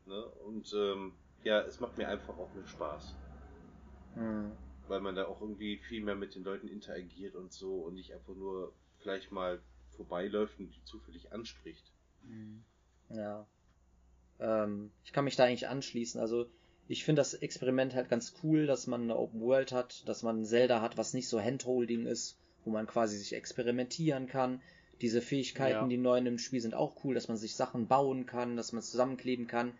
Ne? 0.06 0.24
Und 0.46 0.72
ähm, 0.72 1.12
ja, 1.44 1.60
es 1.62 1.80
macht 1.80 1.98
mir 1.98 2.08
einfach 2.08 2.38
auch 2.38 2.52
mehr 2.54 2.66
Spaß. 2.66 3.14
Hm. 4.14 4.52
Weil 4.88 5.00
man 5.00 5.14
da 5.14 5.26
auch 5.26 5.40
irgendwie 5.40 5.78
viel 5.78 6.02
mehr 6.02 6.14
mit 6.14 6.34
den 6.34 6.44
Leuten 6.44 6.68
interagiert 6.68 7.34
und 7.34 7.52
so 7.52 7.80
und 7.82 7.94
nicht 7.94 8.12
einfach 8.12 8.34
nur 8.34 8.72
vielleicht 8.98 9.32
mal 9.32 9.60
vorbeiläuft 9.96 10.58
und 10.58 10.70
die 10.70 10.84
zufällig 10.84 11.32
anspricht. 11.32 11.90
Hm. 12.26 12.64
Ja. 13.10 13.46
Ähm, 14.38 14.92
ich 15.04 15.12
kann 15.12 15.24
mich 15.24 15.36
da 15.36 15.44
eigentlich 15.44 15.68
anschließen. 15.68 16.20
Also, 16.20 16.46
ich 16.88 17.04
finde 17.04 17.20
das 17.20 17.34
Experiment 17.34 17.94
halt 17.94 18.08
ganz 18.08 18.34
cool, 18.42 18.66
dass 18.66 18.86
man 18.86 19.02
eine 19.02 19.16
Open 19.16 19.40
World 19.40 19.72
hat, 19.72 20.06
dass 20.08 20.22
man 20.22 20.40
ein 20.40 20.44
Zelda 20.44 20.80
hat, 20.80 20.96
was 20.96 21.14
nicht 21.14 21.28
so 21.28 21.40
Handholding 21.40 22.06
ist, 22.06 22.38
wo 22.64 22.70
man 22.70 22.86
quasi 22.86 23.18
sich 23.18 23.34
experimentieren 23.34 24.26
kann. 24.26 24.60
Diese 25.00 25.20
Fähigkeiten, 25.20 25.84
Ja. 25.84 25.86
die 25.88 25.96
neuen 25.96 26.26
im 26.26 26.38
Spiel 26.38 26.60
sind 26.60 26.74
auch 26.74 27.04
cool, 27.04 27.14
dass 27.14 27.28
man 27.28 27.36
sich 27.36 27.56
Sachen 27.56 27.88
bauen 27.88 28.26
kann, 28.26 28.56
dass 28.56 28.72
man 28.72 28.82
zusammenkleben 28.82 29.46
kann. 29.46 29.72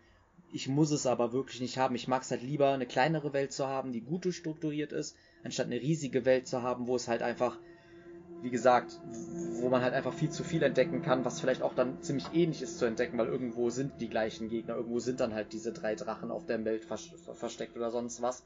Ich 0.52 0.68
muss 0.68 0.90
es 0.90 1.06
aber 1.06 1.32
wirklich 1.32 1.60
nicht 1.60 1.78
haben. 1.78 1.94
Ich 1.94 2.08
mag 2.08 2.22
es 2.22 2.30
halt 2.30 2.42
lieber, 2.42 2.72
eine 2.72 2.86
kleinere 2.86 3.32
Welt 3.32 3.52
zu 3.52 3.66
haben, 3.66 3.92
die 3.92 4.00
gut 4.00 4.24
durchstrukturiert 4.24 4.92
ist, 4.92 5.16
anstatt 5.44 5.66
eine 5.66 5.80
riesige 5.80 6.24
Welt 6.24 6.46
zu 6.46 6.62
haben, 6.62 6.86
wo 6.86 6.96
es 6.96 7.08
halt 7.08 7.22
einfach 7.22 7.58
wie 8.42 8.50
gesagt, 8.50 8.98
wo 9.60 9.68
man 9.68 9.82
halt 9.82 9.94
einfach 9.94 10.12
viel 10.12 10.30
zu 10.30 10.42
viel 10.42 10.62
entdecken 10.64 11.00
kann, 11.02 11.24
was 11.24 11.40
vielleicht 11.40 11.62
auch 11.62 11.74
dann 11.74 12.02
ziemlich 12.02 12.26
ähnlich 12.34 12.60
ist 12.60 12.78
zu 12.78 12.84
entdecken, 12.86 13.16
weil 13.16 13.28
irgendwo 13.28 13.70
sind 13.70 14.00
die 14.00 14.08
gleichen 14.08 14.48
Gegner, 14.48 14.74
irgendwo 14.74 14.98
sind 14.98 15.20
dann 15.20 15.32
halt 15.32 15.52
diese 15.52 15.72
drei 15.72 15.94
Drachen 15.94 16.32
auf 16.32 16.44
der 16.46 16.64
Welt 16.64 16.84
vers 16.84 17.08
versteckt 17.34 17.76
oder 17.76 17.90
sonst 17.92 18.20
was. 18.20 18.42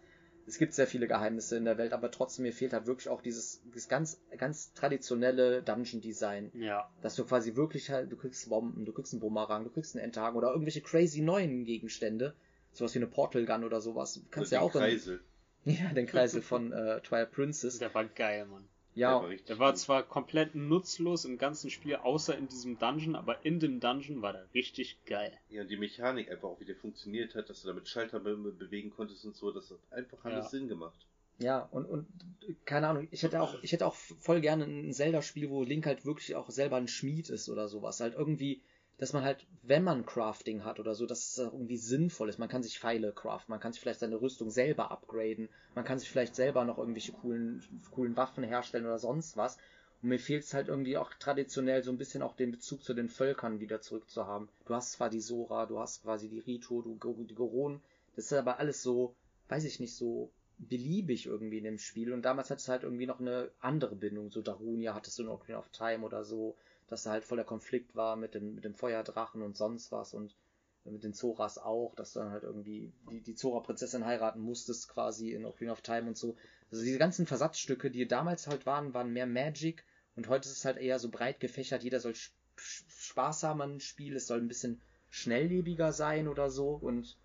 Es 0.47 0.59
gibt 0.59 0.75
sehr 0.75 0.87
viele 0.87 1.09
Geheimnisse 1.09 1.57
in 1.57 1.65
der 1.65 1.77
Welt, 1.77 1.93
aber 1.93 2.11
trotzdem 2.11 2.45
mir 2.45 2.53
fehlt 2.53 2.73
halt 2.73 2.87
wirklich 2.87 3.09
auch 3.09 3.21
dieses, 3.21 3.61
dieses 3.65 3.89
ganz, 3.89 4.21
ganz 4.39 4.73
traditionelle 4.75 5.63
Dungeon-Design. 5.63 6.53
ja. 6.55 6.89
Dass 7.03 7.17
du 7.17 7.25
quasi 7.25 7.57
wirklich 7.57 7.91
halt, 7.91 8.13
du 8.13 8.17
kriegst 8.17 8.49
Bomben, 8.49 8.85
du 8.85 8.93
kriegst 8.93 9.13
einen 9.13 9.21
Bumerang, 9.21 9.65
du 9.65 9.71
kriegst 9.71 9.97
einen 9.97 10.05
Endhaken 10.05 10.37
oder 10.37 10.51
irgendwelche 10.51 10.83
crazy 10.83 11.21
neuen 11.21 11.65
Gegenstände. 11.65 12.35
Sowas 12.73 12.95
wie 12.95 12.99
eine 12.99 13.07
Portal 13.07 13.45
Gun 13.45 13.65
oder 13.65 13.81
sowas. 13.81 14.15
Du 14.15 14.21
kannst 14.31 14.53
ja 14.53 14.59
den 14.61 14.65
auch 14.65 14.73
dann, 14.73 14.83
Kreisel. 14.83 15.21
ja, 15.65 15.93
den 15.93 16.07
Kreisel 16.07 16.43
von 16.43 16.73
äh, 16.73 17.01
Twilight 17.01 17.33
Princess. 17.33 17.79
Der 17.79 17.93
war 17.95 18.05
geil, 18.05 18.47
Mann. 18.47 18.69
Der 18.97 19.03
Ja, 19.03 19.29
Der 19.49 19.59
war 19.59 19.73
gut. 19.73 19.79
zwar 19.79 20.03
komplett 20.03 20.55
nutzlos 20.55 21.27
im 21.27 21.37
ganzen 21.37 21.69
Spiel, 21.71 21.97
außer 21.97 22.37
in 22.37 22.49
diesem 22.49 22.79
Dungeon, 22.79 23.15
aber 23.15 23.45
in 23.45 23.61
dem 23.61 23.79
Dungeon 23.79 24.23
war 24.23 24.33
der 24.33 24.53
richtig 24.55 24.97
geil. 25.05 25.39
Ja, 25.51 25.63
und 25.63 25.69
die 25.71 25.77
Mechanik 25.77 26.31
einfach 26.31 26.49
auch 26.49 26.61
wieder 26.61 26.75
funktioniert 26.75 27.35
hat, 27.35 27.51
dass 27.51 27.61
du 27.61 27.69
damit 27.69 27.89
Schalter 27.89 28.21
be 28.21 28.35
bewegen 28.37 28.91
konntest 28.91 29.25
und 29.27 29.37
so, 29.37 29.53
das 29.53 29.71
hat 29.71 29.79
einfach 29.91 30.25
alles 30.25 30.47
Ja. 30.47 30.49
Sinn 30.49 30.69
gemacht. 30.69 31.07
Ja, 31.39 31.69
und, 31.71 31.85
und 31.85 32.07
keine 32.65 32.89
Ahnung, 32.89 33.09
ich 33.11 33.23
hätte 33.23 33.43
auch, 33.43 33.63
ich 33.63 33.73
hätte 33.73 33.87
auch 33.87 33.95
voll 33.95 34.41
gerne 34.41 34.65
ein 34.65 34.93
Zelda-Spiel, 34.93 35.51
wo 35.51 35.63
Link 35.63 35.85
halt 35.85 36.07
wirklich 36.07 36.35
auch 36.35 36.49
selber 36.49 36.77
ein 36.77 36.89
Schmied 36.89 37.29
ist 37.29 37.51
oder 37.51 37.69
sowas. 37.69 38.01
Halt 38.01 38.15
irgendwie, 38.15 38.63
dass 38.99 39.13
man 39.13 39.25
halt, 39.25 39.45
wenn 39.63 39.85
man 39.85 40.07
Crafting 40.07 40.65
hat 40.65 40.81
oder 40.81 40.95
so, 40.95 41.07
dass 41.07 41.33
es 41.33 41.39
irgendwie 41.39 41.77
sinnvoll 41.77 42.29
ist. 42.29 42.39
Man 42.39 42.49
kann 42.49 42.63
sich 42.63 42.79
Pfeile 42.79 43.13
craften, 43.13 43.53
man 43.53 43.61
kann 43.61 43.73
sich 43.73 43.81
vielleicht 43.81 44.01
seine 44.01 44.21
Rüstung 44.21 44.51
selber 44.51 44.91
upgraden, 44.91 45.49
man 45.75 45.85
kann 45.85 45.99
sich 45.99 46.11
vielleicht 46.11 46.35
selber 46.35 46.65
noch 46.65 46.79
irgendwelche 46.79 47.13
coolen, 47.13 47.63
coolen 47.91 48.17
Waffen 48.17 48.45
herstellen 48.45 48.87
oder 48.87 48.99
sonst 48.99 49.37
was. 49.37 49.59
Und 50.03 50.11
mir 50.11 50.19
fehlt 50.19 50.45
es 50.45 50.55
halt 50.55 50.69
irgendwie 50.69 50.97
auch 50.97 51.13
traditionell 51.15 51.83
so 51.83 51.91
ein 51.91 51.99
bisschen 51.99 52.23
auch 52.23 52.37
den 52.37 52.53
Bezug 52.53 52.83
zu 52.83 52.95
den 52.95 53.09
Völkern 53.09 53.61
wieder 53.61 53.81
zurückzuhaben. 53.81 54.49
Du 54.67 54.75
hast 54.75 54.93
zwar 54.93 55.11
die 55.11 55.21
Sora, 55.21 55.67
du 55.67 55.79
hast 55.79 56.03
quasi 56.03 56.29
die 56.29 56.41
Rito, 56.41 56.83
du, 56.83 57.25
die 57.25 57.35
Goron, 57.35 57.81
das 58.15 58.27
ist 58.27 58.33
aber 58.33 58.59
alles 58.59 58.83
so, 58.83 59.15
weiß 59.49 59.65
ich 59.65 59.81
nicht, 59.81 59.95
so 59.95 60.31
beliebig 60.59 61.27
irgendwie 61.27 61.59
in 61.59 61.65
dem 61.65 61.79
Spiel. 61.79 62.13
Und 62.13 62.23
damals 62.23 62.51
hat 62.51 62.59
es 62.59 62.69
halt 62.69 62.83
irgendwie 62.83 63.07
noch 63.07 63.21
eine 63.21 63.51
andere 63.61 63.95
Bindung. 63.95 64.31
So 64.31 64.41
Darunia 64.41 64.95
hattest 64.95 65.19
du 65.19 65.23
in 65.25 65.29
Ocarina 65.29 65.59
of 65.59 65.69
Time 65.69 66.05
oder 66.05 66.25
so, 66.25 66.57
dass 66.89 67.05
da 67.05 67.11
halt 67.11 67.25
voll 67.25 67.37
der 67.37 67.47
Konflikt 67.47 67.95
war 67.95 68.17
mit 68.17 68.35
dem, 68.35 68.55
mit 68.55 68.65
dem 68.65 68.75
Feuerdrachen 68.75 69.43
und 69.43 69.57
sonst 69.57 69.93
was 69.93 70.15
und 70.15 70.35
mit 70.85 71.03
den 71.03 71.15
Zoras 71.15 71.59
auch, 71.59 71.95
dass 71.97 72.13
du 72.13 72.21
dann 72.21 72.31
halt 72.31 72.45
irgendwie 72.45 72.93
die, 73.11 73.21
die 73.21 73.35
Zora-Prinzessin 73.35 74.05
heiraten 74.05 74.41
musstest 74.41 74.89
quasi 74.89 75.33
in 75.33 75.45
Ocarina 75.45 75.73
of 75.73 75.81
Time 75.81 76.07
und 76.07 76.17
so. 76.17 76.37
Also 76.71 76.85
diese 76.85 76.99
ganzen 76.99 77.27
Versatzstücke, 77.27 77.91
die 77.91 78.07
damals 78.07 78.47
halt 78.47 78.67
waren, 78.67 78.95
waren 78.95 79.13
mehr 79.13 79.27
Magic 79.27 79.85
und 80.15 80.29
heute 80.29 80.49
ist 80.49 80.59
es 80.59 80.65
halt 80.65 80.79
eher 80.79 80.99
so 80.99 81.11
breit 81.11 81.41
gefächert. 81.41 81.83
Jeder 81.83 82.01
soll 82.01 82.15
Spaß 82.57 83.43
haben 83.43 83.61
an 83.61 83.81
Spiel, 83.81 84.17
es 84.17 84.27
soll 84.27 84.41
ein 84.41 84.49
bisschen 84.49 84.81
schnelllebiger 85.11 85.93
sein 85.93 86.29
oder 86.29 86.51
so 86.51 86.71
und 86.71 87.17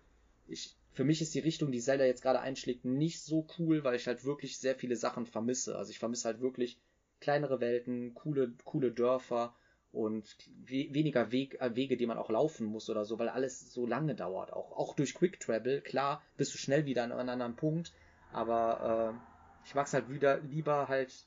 ich, 0.48 0.76
für 0.92 1.04
mich 1.04 1.22
ist 1.22 1.34
die 1.34 1.40
Richtung, 1.40 1.72
die 1.72 1.80
Zelda 1.80 2.04
jetzt 2.04 2.22
gerade 2.22 2.40
einschlägt, 2.40 2.84
nicht 2.84 3.22
so 3.22 3.46
cool, 3.58 3.84
weil 3.84 3.94
ich 3.94 4.06
halt 4.06 4.24
wirklich 4.24 4.58
sehr 4.58 4.74
viele 4.74 4.96
Sachen 4.96 5.26
vermisse. 5.26 5.76
Also 5.76 5.90
ich 5.90 5.98
vermisse 5.98 6.28
halt 6.28 6.40
wirklich 6.40 6.78
kleinere 7.22 7.60
Welten, 7.60 8.14
coole, 8.14 8.52
coole 8.64 8.92
Dörfer 8.92 9.54
und 9.92 10.36
we 10.66 10.88
weniger 10.92 11.32
Weg, 11.32 11.60
äh, 11.60 11.74
Wege, 11.74 11.96
die 11.96 12.06
man 12.06 12.18
auch 12.18 12.30
laufen 12.30 12.66
muss 12.66 12.90
oder 12.90 13.04
so, 13.04 13.18
weil 13.18 13.28
alles 13.28 13.72
so 13.72 13.86
lange 13.86 14.14
dauert. 14.14 14.52
Auch, 14.52 14.72
auch 14.72 14.94
durch 14.94 15.14
Quick 15.14 15.40
Travel, 15.40 15.80
klar, 15.80 16.22
bist 16.36 16.52
du 16.52 16.58
schnell 16.58 16.84
wieder 16.86 17.04
an 17.04 17.12
einem 17.12 17.28
anderen 17.28 17.56
Punkt, 17.56 17.92
aber 18.32 19.14
äh, 19.14 19.66
ich 19.66 19.74
mag 19.74 19.86
es 19.86 19.94
halt 19.94 20.08
wieder 20.10 20.40
lieber 20.40 20.88
halt 20.88 21.26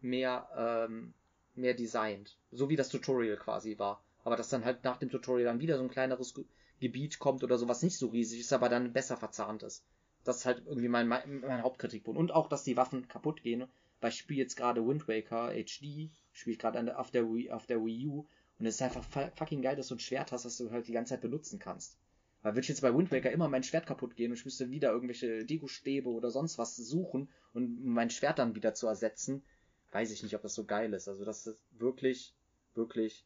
mehr, 0.00 0.48
ähm, 0.56 1.14
mehr 1.54 1.74
designt. 1.74 2.36
So 2.50 2.68
wie 2.68 2.76
das 2.76 2.88
Tutorial 2.88 3.36
quasi 3.36 3.78
war. 3.78 4.02
Aber 4.24 4.36
dass 4.36 4.48
dann 4.48 4.64
halt 4.64 4.84
nach 4.84 4.98
dem 4.98 5.10
Tutorial 5.10 5.44
dann 5.46 5.60
wieder 5.60 5.76
so 5.76 5.82
ein 5.82 5.90
kleineres 5.90 6.34
Ge 6.34 6.44
Gebiet 6.80 7.18
kommt 7.18 7.42
oder 7.42 7.58
so, 7.58 7.66
was 7.66 7.82
nicht 7.82 7.98
so 7.98 8.06
riesig 8.06 8.38
ist, 8.38 8.52
aber 8.52 8.68
dann 8.68 8.92
besser 8.92 9.16
verzahnt 9.16 9.64
ist. 9.64 9.84
Das 10.22 10.36
ist 10.36 10.46
halt 10.46 10.62
irgendwie 10.64 10.86
mein, 10.86 11.08
mein, 11.08 11.40
mein 11.40 11.64
Hauptkritikpunkt. 11.64 12.16
Und 12.16 12.30
auch, 12.30 12.48
dass 12.48 12.62
die 12.62 12.76
Waffen 12.76 13.08
kaputt 13.08 13.42
gehen. 13.42 13.66
Weil 14.00 14.10
ich 14.10 14.18
spiele 14.18 14.40
jetzt 14.40 14.56
gerade 14.56 14.86
Wind 14.86 15.08
Waker 15.08 15.52
HD, 15.52 16.10
spiele 16.32 16.52
ich 16.52 16.58
gerade 16.58 16.98
auf 16.98 17.10
der 17.10 17.24
Wii, 17.24 17.50
auf 17.50 17.66
der 17.66 17.84
Wii 17.84 18.06
U. 18.06 18.26
Und 18.58 18.66
es 18.66 18.76
ist 18.76 18.82
einfach 18.82 19.04
fucking 19.34 19.62
geil, 19.62 19.76
dass 19.76 19.88
du 19.88 19.94
ein 19.94 20.00
Schwert 20.00 20.32
hast, 20.32 20.44
das 20.44 20.56
du 20.56 20.70
halt 20.70 20.88
die 20.88 20.92
ganze 20.92 21.10
Zeit 21.10 21.20
benutzen 21.20 21.58
kannst. 21.58 21.96
Weil 22.42 22.52
würde 22.52 22.62
ich 22.62 22.68
jetzt 22.68 22.82
bei 22.82 22.94
Wind 22.94 23.10
Waker 23.10 23.30
immer 23.30 23.48
mein 23.48 23.62
Schwert 23.62 23.86
kaputt 23.86 24.14
gehen 24.14 24.30
und 24.30 24.38
ich 24.38 24.44
müsste 24.44 24.70
wieder 24.70 24.92
irgendwelche 24.92 25.44
Deko-Stäbe 25.44 26.08
oder 26.08 26.30
sonst 26.30 26.58
was 26.58 26.76
suchen 26.76 27.28
und 27.52 27.84
mein 27.84 28.10
Schwert 28.10 28.38
dann 28.38 28.54
wieder 28.54 28.74
zu 28.74 28.86
ersetzen, 28.86 29.42
weiß 29.90 30.12
ich 30.12 30.22
nicht, 30.22 30.36
ob 30.36 30.42
das 30.42 30.54
so 30.54 30.64
geil 30.64 30.92
ist. 30.92 31.08
Also 31.08 31.24
das 31.24 31.46
ist 31.46 31.58
wirklich, 31.72 32.34
wirklich 32.74 33.24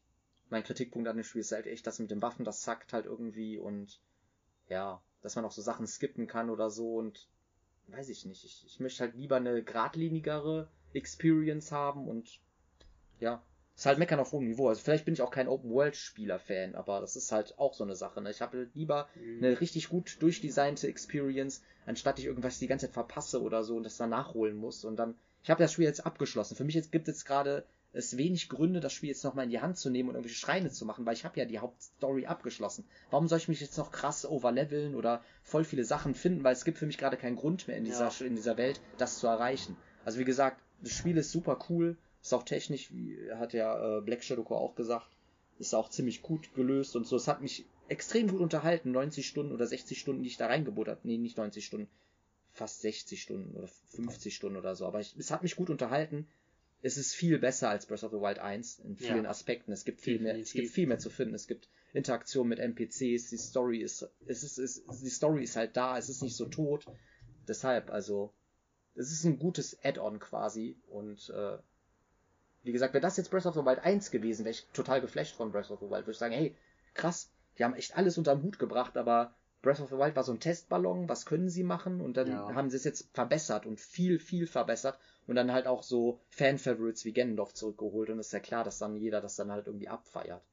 mein 0.49 0.63
Kritikpunkt 0.63 1.07
an 1.07 1.17
dem 1.17 1.23
Spiel 1.23 1.41
ist 1.41 1.51
halt 1.51 1.67
echt, 1.67 1.85
dass 1.85 1.99
mit 1.99 2.11
den 2.11 2.21
Waffen 2.21 2.45
das 2.45 2.61
zackt 2.61 2.93
halt 2.93 3.05
irgendwie 3.05 3.57
und 3.57 4.01
ja, 4.69 5.01
dass 5.21 5.35
man 5.35 5.45
auch 5.45 5.51
so 5.51 5.61
Sachen 5.61 5.87
skippen 5.87 6.27
kann 6.27 6.49
oder 6.49 6.69
so 6.69 6.95
und 6.95 7.27
weiß 7.87 8.09
ich 8.09 8.25
nicht. 8.25 8.43
Ich, 8.43 8.63
ich 8.65 8.79
möchte 8.79 9.03
halt 9.03 9.15
lieber 9.15 9.37
eine 9.37 9.63
geradlinigere 9.63 10.67
Experience 10.93 11.71
haben 11.71 12.07
und 12.07 12.39
ja, 13.19 13.43
ist 13.75 13.85
halt 13.85 13.97
meckern 13.97 14.19
auf 14.19 14.31
hohem 14.31 14.47
Niveau. 14.47 14.69
Also 14.69 14.81
vielleicht 14.81 15.05
bin 15.05 15.15
ich 15.15 15.21
auch 15.21 15.31
kein 15.31 15.47
Open-World-Spieler-Fan, 15.47 16.75
aber 16.75 17.01
das 17.01 17.15
ist 17.15 17.31
halt 17.31 17.57
auch 17.57 17.73
so 17.73 17.83
eine 17.83 17.95
Sache. 17.95 18.21
Ne? 18.21 18.29
Ich 18.29 18.41
habe 18.41 18.69
lieber 18.73 19.07
mhm. 19.15 19.43
eine 19.43 19.61
richtig 19.61 19.89
gut 19.89 20.21
durchdesignte 20.21 20.87
Experience, 20.87 21.63
anstatt 21.85 22.19
ich 22.19 22.25
irgendwas 22.25 22.59
die 22.59 22.67
ganze 22.67 22.87
Zeit 22.87 22.93
verpasse 22.93 23.41
oder 23.41 23.63
so 23.63 23.75
und 23.75 23.83
das 23.83 23.97
dann 23.97 24.11
nachholen 24.11 24.55
muss. 24.55 24.85
Und 24.85 24.97
dann, 24.97 25.15
ich 25.43 25.49
habe 25.49 25.63
das 25.63 25.73
Spiel 25.73 25.85
jetzt 25.85 26.05
abgeschlossen. 26.05 26.55
Für 26.55 26.65
mich 26.65 26.75
jetzt 26.75 26.91
gibt 26.91 27.07
es 27.07 27.25
gerade 27.25 27.65
es 27.93 28.17
wenig 28.17 28.49
Gründe, 28.49 28.79
das 28.79 28.91
Spiel 28.91 29.09
jetzt 29.09 29.23
nochmal 29.23 29.45
in 29.45 29.51
die 29.51 29.61
Hand 29.61 29.77
zu 29.77 29.89
nehmen 29.89 30.09
und 30.09 30.15
irgendwelche 30.15 30.39
Schreine 30.39 30.71
zu 30.71 30.85
machen, 30.85 31.05
weil 31.05 31.13
ich 31.13 31.25
habe 31.25 31.39
ja 31.39 31.45
die 31.45 31.59
Hauptstory 31.59 32.25
abgeschlossen. 32.25 32.85
Warum 33.11 33.27
soll 33.27 33.37
ich 33.37 33.47
mich 33.47 33.61
jetzt 33.61 33.77
noch 33.77 33.91
krass 33.91 34.25
overleveln 34.25 34.95
oder 34.95 35.23
voll 35.43 35.63
viele 35.63 35.85
Sachen 35.85 36.15
finden, 36.15 36.43
weil 36.43 36.53
es 36.53 36.65
gibt 36.65 36.79
für 36.79 36.87
mich 36.87 36.97
gerade 36.97 37.17
keinen 37.17 37.35
Grund 37.35 37.67
mehr 37.67 37.77
in 37.77 37.85
dieser, 37.85 38.09
ja. 38.09 38.25
in 38.25 38.35
dieser 38.35 38.57
Welt, 38.57 38.81
das 38.97 39.19
zu 39.19 39.27
erreichen. 39.27 39.77
Also 40.05 40.19
wie 40.19 40.25
gesagt, 40.25 40.61
das 40.81 40.91
Spiel 40.91 41.17
ist 41.17 41.31
super 41.31 41.59
cool, 41.69 41.95
ist 42.21 42.33
auch 42.33 42.43
technisch, 42.43 42.91
wie 42.91 43.17
hat 43.31 43.53
ja 43.53 43.99
äh, 43.99 44.01
Black 44.01 44.23
Shadow 44.23 44.43
Core 44.43 44.59
auch 44.59 44.75
gesagt, 44.75 45.07
ist 45.59 45.75
auch 45.75 45.89
ziemlich 45.89 46.23
gut 46.23 46.55
gelöst 46.55 46.95
und 46.95 47.05
so. 47.05 47.15
Es 47.15 47.27
hat 47.27 47.41
mich 47.41 47.65
extrem 47.89 48.27
gut 48.27 48.41
unterhalten, 48.41 48.91
90 48.91 49.27
Stunden 49.27 49.53
oder 49.53 49.67
60 49.67 49.99
Stunden, 49.99 50.23
die 50.23 50.29
ich 50.29 50.37
da 50.37 50.47
reingebuttert. 50.47 51.05
Nee, 51.05 51.17
nicht 51.17 51.37
90 51.37 51.63
Stunden, 51.63 51.89
fast 52.53 52.81
60 52.81 53.21
Stunden 53.21 53.55
oder 53.55 53.67
50 53.67 54.35
Stunden 54.35 54.57
oder 54.57 54.75
so. 54.75 54.87
Aber 54.87 54.99
ich, 54.99 55.15
es 55.15 55.29
hat 55.29 55.43
mich 55.43 55.55
gut 55.55 55.69
unterhalten 55.69 56.27
es 56.83 56.97
ist 56.97 57.15
viel 57.15 57.39
besser 57.39 57.69
als 57.69 57.85
Breath 57.85 58.03
of 58.03 58.11
the 58.11 58.17
Wild 58.17 58.39
1 58.39 58.79
in 58.79 58.97
vielen 58.97 59.23
ja. 59.23 59.29
Aspekten. 59.29 59.71
Es 59.71 59.85
gibt 59.85 60.01
viel 60.01 60.19
mehr, 60.19 60.37
es 60.37 60.51
gibt 60.51 60.69
viel 60.69 60.85
mehr 60.85 60.99
zu 60.99 61.09
finden. 61.09 61.33
Es 61.33 61.47
gibt 61.47 61.69
Interaktion 61.93 62.47
mit 62.49 62.59
NPCs. 62.59 63.29
Die 63.29 63.37
Story 63.37 63.77
ist, 63.79 64.05
es 64.25 64.43
ist, 64.43 64.57
es, 64.57 64.83
die 65.01 65.09
Story 65.09 65.43
ist 65.43 65.55
halt 65.55 65.77
da. 65.77 65.97
Es 65.97 66.09
ist 66.09 66.21
nicht 66.21 66.35
so 66.35 66.45
tot. 66.45 66.85
Deshalb, 67.47 67.89
also, 67.89 68.33
es 68.95 69.13
ist 69.13 69.23
ein 69.23 69.39
gutes 69.39 69.77
Add-on 69.81 70.19
quasi. 70.19 70.77
Und 70.87 71.29
äh, 71.29 71.57
wie 72.63 72.73
gesagt, 72.73 72.93
wäre 72.93 73.01
das 73.01 73.15
jetzt 73.15 73.31
Breath 73.31 73.45
of 73.45 73.55
the 73.55 73.61
Wild 73.61 73.79
1 73.79 74.11
gewesen, 74.11 74.43
wäre 74.43 74.51
ich 74.51 74.67
total 74.73 74.99
geflasht 74.99 75.37
von 75.37 75.53
Breath 75.53 75.71
of 75.71 75.79
the 75.79 75.89
Wild. 75.89 76.01
Würde 76.01 76.11
ich 76.11 76.17
sagen, 76.17 76.33
hey, 76.33 76.53
krass, 76.95 77.31
die 77.57 77.63
haben 77.63 77.75
echt 77.75 77.95
alles 77.95 78.17
unterm 78.17 78.43
Hut 78.43 78.59
gebracht, 78.59 78.97
aber 78.97 79.33
Breath 79.63 79.79
of 79.79 79.89
the 79.89 79.97
Wild 79.97 80.15
war 80.15 80.23
so 80.23 80.33
ein 80.33 80.41
Testballon, 80.41 81.07
was 81.09 81.25
können 81.25 81.49
sie 81.49 81.63
machen? 81.63 82.01
Und 82.01 82.17
dann 82.17 82.27
ja. 82.27 82.53
haben 82.53 82.69
sie 82.69 82.75
es 82.75 82.83
jetzt 82.83 83.09
verbessert 83.13 83.65
und 83.65 83.79
viel, 83.79 84.19
viel 84.19 84.45
verbessert 84.45 84.99
und 85.25 85.35
dann 85.35 85.53
halt 85.53 85.67
auch 85.67 85.83
so 85.83 86.19
Fan-Favorites 86.29 87.05
wie 87.05 87.13
Ganondorf 87.13 87.53
zurückgeholt 87.53 88.09
und 88.09 88.19
ist 88.19 88.33
ja 88.33 88.41
klar, 88.41 88.65
dass 88.65 88.77
dann 88.77 88.97
jeder 88.97 89.21
das 89.21 89.37
dann 89.37 89.51
halt 89.51 89.65
irgendwie 89.65 89.87
abfeiert. 89.87 90.43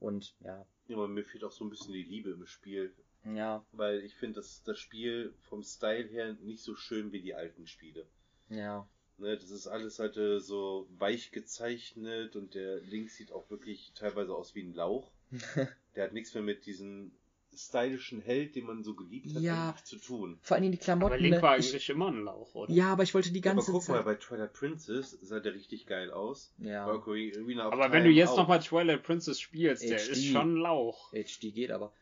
Und 0.00 0.34
ja. 0.40 0.66
Ja, 0.88 0.96
aber 0.96 1.06
mir 1.08 1.24
fehlt 1.24 1.44
auch 1.44 1.52
so 1.52 1.64
ein 1.64 1.70
bisschen 1.70 1.92
die 1.92 2.02
Liebe 2.02 2.30
im 2.30 2.46
Spiel. 2.46 2.92
Ja. 3.24 3.64
Weil 3.72 4.00
ich 4.00 4.14
finde, 4.14 4.40
dass 4.40 4.62
das 4.64 4.78
Spiel 4.78 5.34
vom 5.42 5.62
Style 5.62 6.08
her 6.08 6.34
nicht 6.42 6.62
so 6.62 6.74
schön 6.74 7.12
wie 7.12 7.20
die 7.20 7.34
alten 7.34 7.66
Spiele. 7.66 8.06
Ja. 8.48 8.88
Ne, 9.18 9.36
das 9.36 9.50
ist 9.50 9.66
alles 9.68 9.98
halt 9.98 10.16
äh, 10.16 10.40
so 10.40 10.88
weich 10.98 11.30
gezeichnet 11.30 12.36
und 12.36 12.54
der 12.54 12.80
Link 12.80 13.10
sieht 13.10 13.32
auch 13.32 13.50
wirklich 13.50 13.92
teilweise 13.94 14.34
aus 14.34 14.54
wie 14.54 14.62
ein 14.62 14.74
Lauch. 14.74 15.12
der 15.94 16.04
hat 16.04 16.12
nichts 16.12 16.34
mehr 16.34 16.42
mit 16.42 16.66
diesen 16.66 17.12
stylischen 17.58 18.20
Held, 18.20 18.54
den 18.54 18.66
man 18.66 18.82
so 18.82 18.94
geliebt 18.94 19.34
hat, 19.34 19.42
ja, 19.42 19.74
zu 19.82 19.96
tun. 19.96 20.38
Vor 20.42 20.56
allem 20.56 20.70
die 20.70 20.78
Klamotten. 20.78 21.14
Aber 21.14 21.20
Link 21.20 21.42
war 21.42 21.52
eigentlich 21.52 21.74
ich, 21.74 21.90
immer 21.90 22.08
ein 22.08 22.22
Lauch, 22.24 22.54
oder? 22.54 22.72
Ja, 22.72 22.92
aber 22.92 23.02
ich 23.02 23.14
wollte 23.14 23.32
die 23.32 23.40
ganze 23.40 23.66
Zeit. 23.66 23.68
aber 23.70 23.78
guck 23.78 23.86
Zeit... 23.86 23.96
mal, 23.96 24.02
bei 24.02 24.14
Twilight 24.14 24.52
Princess 24.52 25.10
sah 25.22 25.40
der 25.40 25.54
richtig 25.54 25.86
geil 25.86 26.10
aus. 26.10 26.52
Ja. 26.58 26.86
aber 26.86 27.92
wenn 27.92 28.04
du 28.04 28.10
jetzt 28.10 28.36
nochmal 28.36 28.60
Twilight 28.60 29.02
Princess 29.02 29.40
spielst, 29.40 29.82
HD. 29.82 29.90
der 29.90 30.08
ist 30.08 30.24
schon 30.24 30.54
ein 30.54 30.56
Lauch. 30.56 31.12
HD 31.12 31.54
geht 31.54 31.70
aber. 31.70 31.92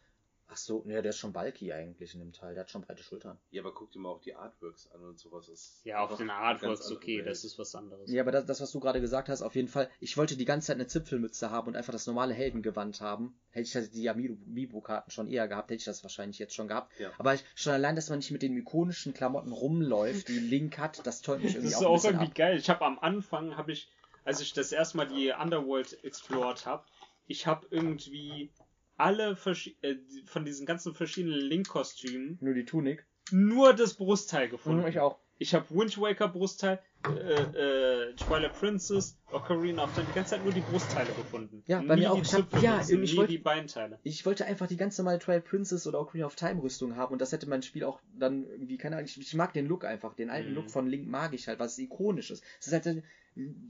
Ach 0.48 0.56
so, 0.56 0.82
ne, 0.85 1.02
der 1.02 1.10
ist 1.10 1.18
schon 1.18 1.32
bulky 1.32 1.73
eigentlich 1.73 2.14
in 2.14 2.20
dem 2.20 2.32
Teil. 2.32 2.55
Der 2.55 2.62
hat 2.62 2.70
schon 2.70 2.82
breite 2.82 3.02
Schultern. 3.02 3.36
Ja, 3.51 3.62
aber 3.62 3.74
guck 3.74 3.90
dir 3.90 3.98
mal 3.98 4.10
auch 4.10 4.20
die 4.20 4.35
Artworks 4.35 4.89
an 4.93 5.02
und 5.02 5.18
sowas. 5.18 5.48
Ist 5.48 5.81
ja, 5.85 5.98
auf 5.98 6.16
den 6.16 6.31
Artworks 6.31 6.90
okay, 6.93 7.18
Welt. 7.18 7.27
das 7.27 7.43
ist 7.43 7.59
was 7.59 7.74
anderes. 7.74 8.10
Ja, 8.10 8.23
aber 8.23 8.31
das, 8.31 8.47
das 8.47 8.60
was 8.60 8.70
du 8.70 8.78
gerade 8.78 9.01
gesagt 9.01 9.28
hast, 9.28 9.43
auf 9.43 9.56
jeden 9.56 9.66
Fall. 9.66 9.90
Ich 9.98 10.16
wollte 10.16 10.36
die 10.36 10.44
ganze 10.44 10.68
Zeit 10.68 10.77
eine 10.77 10.86
Zipfelmütze 10.86 11.51
haben 11.51 11.68
und 11.68 11.77
einfach 11.77 11.93
das 11.93 12.06
normale 12.06 12.32
Heldengewand 12.32 13.01
haben. 13.01 13.36
Hätte 13.51 13.66
ich 13.66 13.73
das, 13.73 13.90
die 13.90 14.09
Amiibo-Karten 14.09 15.10
schon 15.10 15.27
eher 15.27 15.48
gehabt, 15.48 15.70
hätte 15.70 15.81
ich 15.81 15.85
das 15.85 16.05
wahrscheinlich 16.05 16.39
jetzt 16.39 16.55
schon 16.55 16.68
gehabt. 16.68 16.97
Ja. 17.01 17.10
Aber 17.18 17.35
ich, 17.35 17.44
schon 17.56 17.73
allein, 17.73 17.97
dass 17.97 18.09
man 18.09 18.20
nicht 18.20 18.31
mit 18.31 18.43
den 18.43 18.56
ikonischen 18.56 19.14
Klamotten 19.14 19.51
rumläuft, 19.51 20.28
die 20.28 20.39
Link 20.39 20.78
hat, 20.78 21.05
das 21.05 21.23
täuscht 21.23 21.43
mich 21.43 21.55
irgendwie 21.56 21.74
auch. 21.74 21.81
Das 21.81 22.05
ist 22.05 22.06
auch, 22.06 22.10
irgendwie 22.10 22.27
ab. 22.28 22.35
geil. 22.36 22.56
Ich 22.56 22.70
habe 22.70 22.85
am 22.85 23.01
Anfang, 23.01 23.56
habe 23.56 23.73
ich, 23.73 23.90
als 24.24 24.40
ich 24.40 24.52
das 24.52 24.70
erste 24.70 24.97
Mal 24.97 25.09
die 25.09 25.32
Underworld 25.32 26.05
explored 26.05 26.66
habe, 26.66 26.85
ich 27.27 27.48
habe 27.48 27.66
irgendwie 27.70 28.52
alle 28.97 29.36
äh, 29.82 29.94
von 30.24 30.44
diesen 30.44 30.66
ganzen 30.66 30.94
verschiedenen 30.94 31.40
Link-Kostümen. 31.40 32.39
Nur 32.40 32.55
die 32.55 32.64
Tunik. 32.64 33.06
Nur 33.31 33.74
das 33.74 33.94
Brustteil 33.94 34.48
gefunden. 34.48 34.82
Mhm, 34.82 34.89
ich 34.89 35.01
auch. 35.01 35.18
Ich 35.39 35.55
habe 35.55 35.66
Wind 35.68 35.98
Waker 36.01 36.28
Brustteil, 36.28 36.81
äh, 37.05 37.10
äh, 37.10 38.14
Twilight 38.14 38.55
Princess, 38.55 39.18
Ocarina 39.31 39.85
of 39.85 39.93
Time, 39.93 40.06
die 40.09 40.14
ganze 40.14 40.31
Zeit 40.31 40.44
nur 40.44 40.52
die 40.52 40.60
Brustteile 40.60 41.12
gefunden. 41.12 41.62
Ja, 41.66 41.82
bei 41.82 41.94
nie 41.94 42.02
mir 42.02 42.12
auch. 42.12 42.23
Ich 42.23 42.32
hab, 42.32 42.62
ja, 42.62 42.81
ich 42.81 43.16
wollte, 43.16 43.32
die 43.32 43.39
Beinteile. 43.39 43.98
Ich 44.02 44.24
wollte 44.24 44.47
einfach 44.47 44.66
die 44.66 44.78
ganz 44.78 44.97
normale 44.97 45.18
Twilight 45.18 45.44
Princess 45.44 45.86
oder 45.86 46.01
Ocarina 46.01 46.24
of 46.27 46.36
Time 46.36 46.62
Rüstung 46.62 46.97
haben 46.97 47.12
und 47.12 47.20
das 47.20 47.32
hätte 47.32 47.48
mein 47.51 47.62
Spiel 47.62 47.85
auch 47.85 48.01
dann 48.18 48.44
irgendwie, 48.44 48.78
keine 48.78 48.97
Ahnung, 48.97 49.06
ich, 49.06 49.20
ich 49.20 49.35
mag 49.35 49.52
den 49.52 49.66
Look 49.66 49.85
einfach, 49.85 50.14
den 50.14 50.31
alten 50.31 50.51
mhm. 50.51 50.55
Look 50.55 50.70
von 50.70 50.86
Link 50.86 51.06
mag 51.06 51.35
ich 51.35 51.48
halt, 51.48 51.59
was 51.59 51.78
ikonisch 51.78 52.31
ist. 52.31 52.43
Es 52.59 52.68
ist 52.68 52.73
halt, 52.73 53.02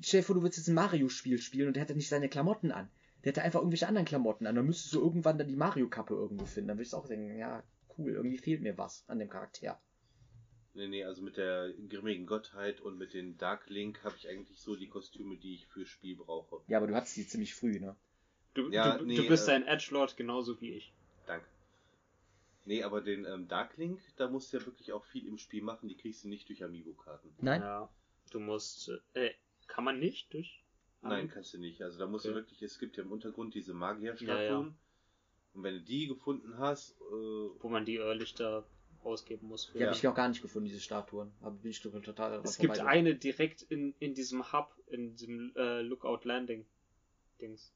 stell 0.02 0.20
dir 0.20 0.24
vor, 0.24 0.36
du 0.36 0.42
willst 0.44 0.58
jetzt 0.58 0.68
ein 0.68 0.74
Mario-Spiel 0.74 1.38
spielen 1.40 1.66
und 1.66 1.74
der 1.74 1.82
hat 1.82 1.96
nicht 1.96 2.08
seine 2.08 2.28
Klamotten 2.28 2.70
an 2.70 2.88
der 3.26 3.32
hätte 3.32 3.42
einfach 3.42 3.58
irgendwelche 3.58 3.88
anderen 3.88 4.06
Klamotten 4.06 4.46
an. 4.46 4.54
Dann 4.54 4.66
müsstest 4.66 4.94
du 4.94 5.00
irgendwann 5.00 5.36
dann 5.36 5.48
die 5.48 5.56
Mario-Kappe 5.56 6.14
irgendwo 6.14 6.46
finden. 6.46 6.68
Dann 6.68 6.78
würde 6.78 6.86
ich 6.86 6.94
auch 6.94 7.08
denken, 7.08 7.36
ja, 7.36 7.64
cool, 7.98 8.12
irgendwie 8.12 8.38
fehlt 8.38 8.62
mir 8.62 8.78
was 8.78 9.04
an 9.08 9.18
dem 9.18 9.28
Charakter. 9.28 9.80
Nee, 10.74 10.86
nee, 10.86 11.04
also 11.04 11.22
mit 11.22 11.36
der 11.36 11.72
grimmigen 11.88 12.26
Gottheit 12.26 12.80
und 12.80 12.98
mit 12.98 13.14
den 13.14 13.36
Dark 13.36 13.68
Link 13.68 14.04
habe 14.04 14.14
ich 14.16 14.28
eigentlich 14.28 14.60
so 14.60 14.76
die 14.76 14.88
Kostüme, 14.88 15.36
die 15.38 15.56
ich 15.56 15.66
fürs 15.66 15.88
Spiel 15.88 16.14
brauche. 16.14 16.60
Ja, 16.68 16.78
aber 16.78 16.86
du 16.86 16.94
hattest 16.94 17.16
die 17.16 17.26
ziemlich 17.26 17.52
früh, 17.52 17.80
ne? 17.80 17.96
Du, 18.54 18.70
ja, 18.70 18.96
du, 18.96 19.04
nee, 19.04 19.16
du 19.16 19.26
bist 19.26 19.48
äh, 19.48 19.52
ein 19.52 19.66
Edgelord 19.66 20.16
genauso 20.16 20.60
wie 20.60 20.74
ich. 20.74 20.92
Danke. 21.26 21.46
Nee, 22.64 22.84
aber 22.84 23.00
den 23.00 23.24
ähm, 23.24 23.48
Dark 23.48 23.76
Link, 23.76 24.00
da 24.18 24.28
musst 24.28 24.52
du 24.52 24.58
ja 24.58 24.66
wirklich 24.66 24.92
auch 24.92 25.04
viel 25.04 25.26
im 25.26 25.38
Spiel 25.38 25.64
machen. 25.64 25.88
Die 25.88 25.96
kriegst 25.96 26.22
du 26.22 26.28
nicht 26.28 26.48
durch 26.48 26.62
Amiibo-Karten. 26.62 27.34
Nein? 27.40 27.62
Ja, 27.62 27.88
du 28.30 28.38
musst, 28.38 28.92
äh, 29.14 29.32
kann 29.66 29.82
man 29.82 29.98
nicht 29.98 30.32
durch 30.32 30.62
Nein, 31.08 31.28
kannst 31.28 31.54
du 31.54 31.58
nicht. 31.58 31.82
Also 31.82 31.98
da 31.98 32.06
musst 32.06 32.24
okay. 32.24 32.34
du 32.34 32.40
wirklich, 32.40 32.62
es 32.62 32.78
gibt 32.78 32.96
ja 32.96 33.02
im 33.02 33.12
Untergrund 33.12 33.54
diese 33.54 33.74
Magierstatuen. 33.74 34.38
Ja, 34.38 34.44
ja. 34.44 34.74
Und 35.54 35.62
wenn 35.62 35.74
du 35.74 35.80
die 35.80 36.06
gefunden 36.06 36.58
hast, 36.58 36.92
äh, 37.00 37.04
wo 37.60 37.68
man 37.68 37.84
die 37.84 37.96
Irrlichter 37.96 38.64
ausgeben 39.06 39.46
muss. 39.46 39.64
Für. 39.64 39.78
Die 39.78 39.80
ja. 39.80 39.86
habe 39.86 39.96
ich 39.96 40.06
auch 40.06 40.14
gar 40.14 40.28
nicht 40.28 40.42
gefunden, 40.42 40.68
diese 40.68 40.80
Statuen. 40.80 41.32
Aber 41.40 41.56
bin 41.56 41.70
ich 41.70 41.80
total 41.80 42.40
Es 42.44 42.58
gibt 42.58 42.80
eine 42.80 43.14
direkt 43.14 43.62
in, 43.62 43.94
in 43.98 44.14
diesem 44.14 44.52
Hub, 44.52 44.74
in 44.88 45.14
diesem 45.14 45.54
äh, 45.56 45.80
Lookout 45.80 46.20
Landing 46.24 46.66
Dings. 47.40 47.72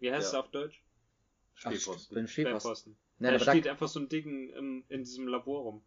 Wie 0.00 0.12
heißt 0.12 0.32
ja. 0.32 0.38
es 0.38 0.44
auf 0.44 0.50
Deutsch? 0.50 0.82
Stehposten. 1.54 2.24
Ach, 2.24 2.28
Stehposten. 2.28 2.96
Nein, 3.18 3.32
da 3.32 3.38
steht 3.40 3.66
da... 3.66 3.70
einfach 3.70 3.88
so 3.88 4.00
ein 4.00 4.08
Ding 4.08 4.50
im, 4.50 4.84
in 4.88 5.04
diesem 5.04 5.26
Labor 5.26 5.62
rum. 5.62 5.82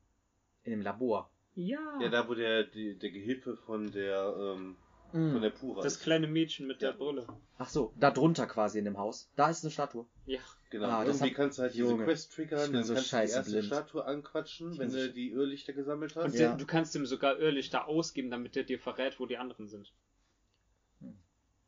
In 0.63 0.71
dem 0.71 0.81
Labor? 0.81 1.31
Ja. 1.55 1.99
Ja, 2.01 2.09
da 2.09 2.27
wo 2.27 2.33
der, 2.33 2.63
die, 2.63 2.97
der 2.97 3.11
Gehilfe 3.11 3.55
von 3.57 3.91
der, 3.91 4.35
ähm, 4.37 4.77
Mm. 5.13 5.31
Von 5.31 5.41
der 5.41 5.49
Pura. 5.49 5.81
Das 5.81 5.99
kleine 5.99 6.27
Mädchen 6.27 6.67
mit 6.67 6.81
ja. 6.81 6.91
der 6.91 6.97
Brille. 6.97 7.27
Ach 7.57 7.69
so, 7.69 7.93
da 7.99 8.11
drunter 8.11 8.47
quasi 8.47 8.79
in 8.79 8.85
dem 8.85 8.97
Haus. 8.97 9.29
Da 9.35 9.49
ist 9.49 9.63
eine 9.63 9.71
Statue. 9.71 10.05
Ja. 10.25 10.39
Genau. 10.69 10.87
Ah, 10.87 11.03
Irgendwie 11.03 11.29
hat... 11.29 11.33
kannst 11.35 11.57
du 11.57 11.63
halt 11.63 11.75
Junge. 11.75 11.93
diese 11.93 12.03
Quest 12.05 12.33
triggern, 12.33 12.73
dann 12.73 12.83
so 12.83 12.93
kannst 12.93 13.11
du 13.11 13.17
die 13.17 13.31
erste 13.31 13.51
blind. 13.51 13.65
Statue 13.65 14.05
anquatschen, 14.05 14.77
wenn 14.77 14.91
du 14.91 15.11
die 15.11 15.31
Irrlichter 15.31 15.73
gesammelt 15.73 16.15
hast. 16.15 16.33
Und 16.33 16.39
ja. 16.39 16.55
du 16.55 16.65
kannst 16.65 16.95
ihm 16.95 17.05
sogar 17.05 17.39
Irrlichter 17.39 17.87
ausgeben, 17.87 18.31
damit 18.31 18.55
der 18.55 18.63
dir 18.63 18.79
verrät, 18.79 19.19
wo 19.19 19.25
die 19.25 19.37
anderen 19.37 19.67
sind. 19.67 19.91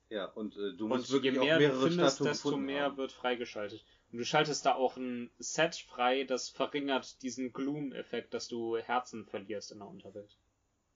Ja, 0.10 0.26
und 0.26 0.56
äh, 0.58 0.74
du 0.78 0.88
musst 0.88 1.10
und 1.10 1.14
wirklich 1.14 1.34
je 1.34 1.40
mehr 1.40 1.56
auch 1.56 1.60
mehrere 1.60 1.80
du 1.80 1.88
findest, 1.88 2.16
Statuen 2.18 2.30
desto 2.30 2.58
mehr 2.58 2.84
haben. 2.84 2.98
wird 2.98 3.12
freigeschaltet. 3.12 3.84
Und 4.12 4.20
du 4.20 4.26
schaltest 4.26 4.64
da 4.64 4.76
auch 4.76 4.96
ein 4.96 5.32
Set 5.40 5.76
frei, 5.76 6.24
das 6.24 6.50
verringert 6.50 7.24
diesen 7.24 7.52
Gloom-Effekt, 7.52 8.34
dass 8.34 8.48
du 8.48 8.78
Herzen 8.78 9.26
verlierst 9.26 9.72
in 9.72 9.80
der 9.80 9.88
Unterwelt. 9.88 10.38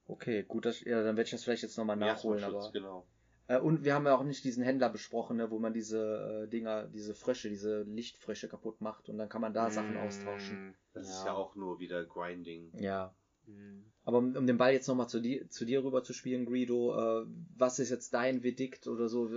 Okay, 0.08 0.44
gut, 0.44 0.66
das, 0.66 0.82
ja, 0.82 0.98
dann 1.04 1.18
werde 1.18 1.24
ich 1.24 1.32
das 1.32 1.44
vielleicht 1.44 1.64
jetzt 1.64 1.78
nochmal 1.78 1.98
nachholen, 1.98 2.44
aber. 2.44 2.72
Genau. 2.72 3.06
Äh, 3.48 3.60
und 3.60 3.84
wir 3.84 3.94
haben 3.94 4.06
ja 4.06 4.18
auch 4.18 4.24
nicht 4.24 4.44
diesen 4.44 4.64
Händler 4.64 4.90
besprochen, 4.90 5.38
ne, 5.38 5.50
wo 5.52 5.60
man 5.60 5.74
diese 5.74 6.46
äh, 6.46 6.50
Dinger, 6.50 6.88
diese 6.88 7.14
Frösche, 7.14 7.50
diese 7.50 7.84
Lichtfrösche 7.84 8.48
kaputt 8.50 8.82
macht 8.82 9.10
und 9.10 9.18
dann 9.18 9.30
kann 9.30 9.42
man 9.42 9.54
da 9.54 9.70
Sachen 9.70 9.96
Mm, 9.96 10.00
austauschen. 10.00 10.76
Das 10.94 11.08
ist 11.08 11.26
ja 11.26 11.34
auch 11.34 11.56
nur 11.56 11.80
wieder 11.80 12.06
Grinding. 12.06 12.72
Ja. 12.74 13.17
Mm. 13.48 13.84
Aber 14.06 14.20
um, 14.20 14.36
um 14.38 14.48
den 14.48 14.58
Ball 14.58 14.72
jetzt 14.72 14.88
nochmal 14.88 15.10
zu 15.10 15.20
dir, 15.20 15.50
zu 15.50 15.66
dir 15.66 15.84
rüber 15.84 16.02
zu 16.02 16.14
spielen, 16.14 16.46
Guido, 16.46 17.24
äh, 17.24 17.26
was 17.58 17.80
ist 17.80 17.90
jetzt 17.90 18.14
dein 18.14 18.42
Verdikt 18.42 18.88
oder 18.88 19.10
so? 19.10 19.30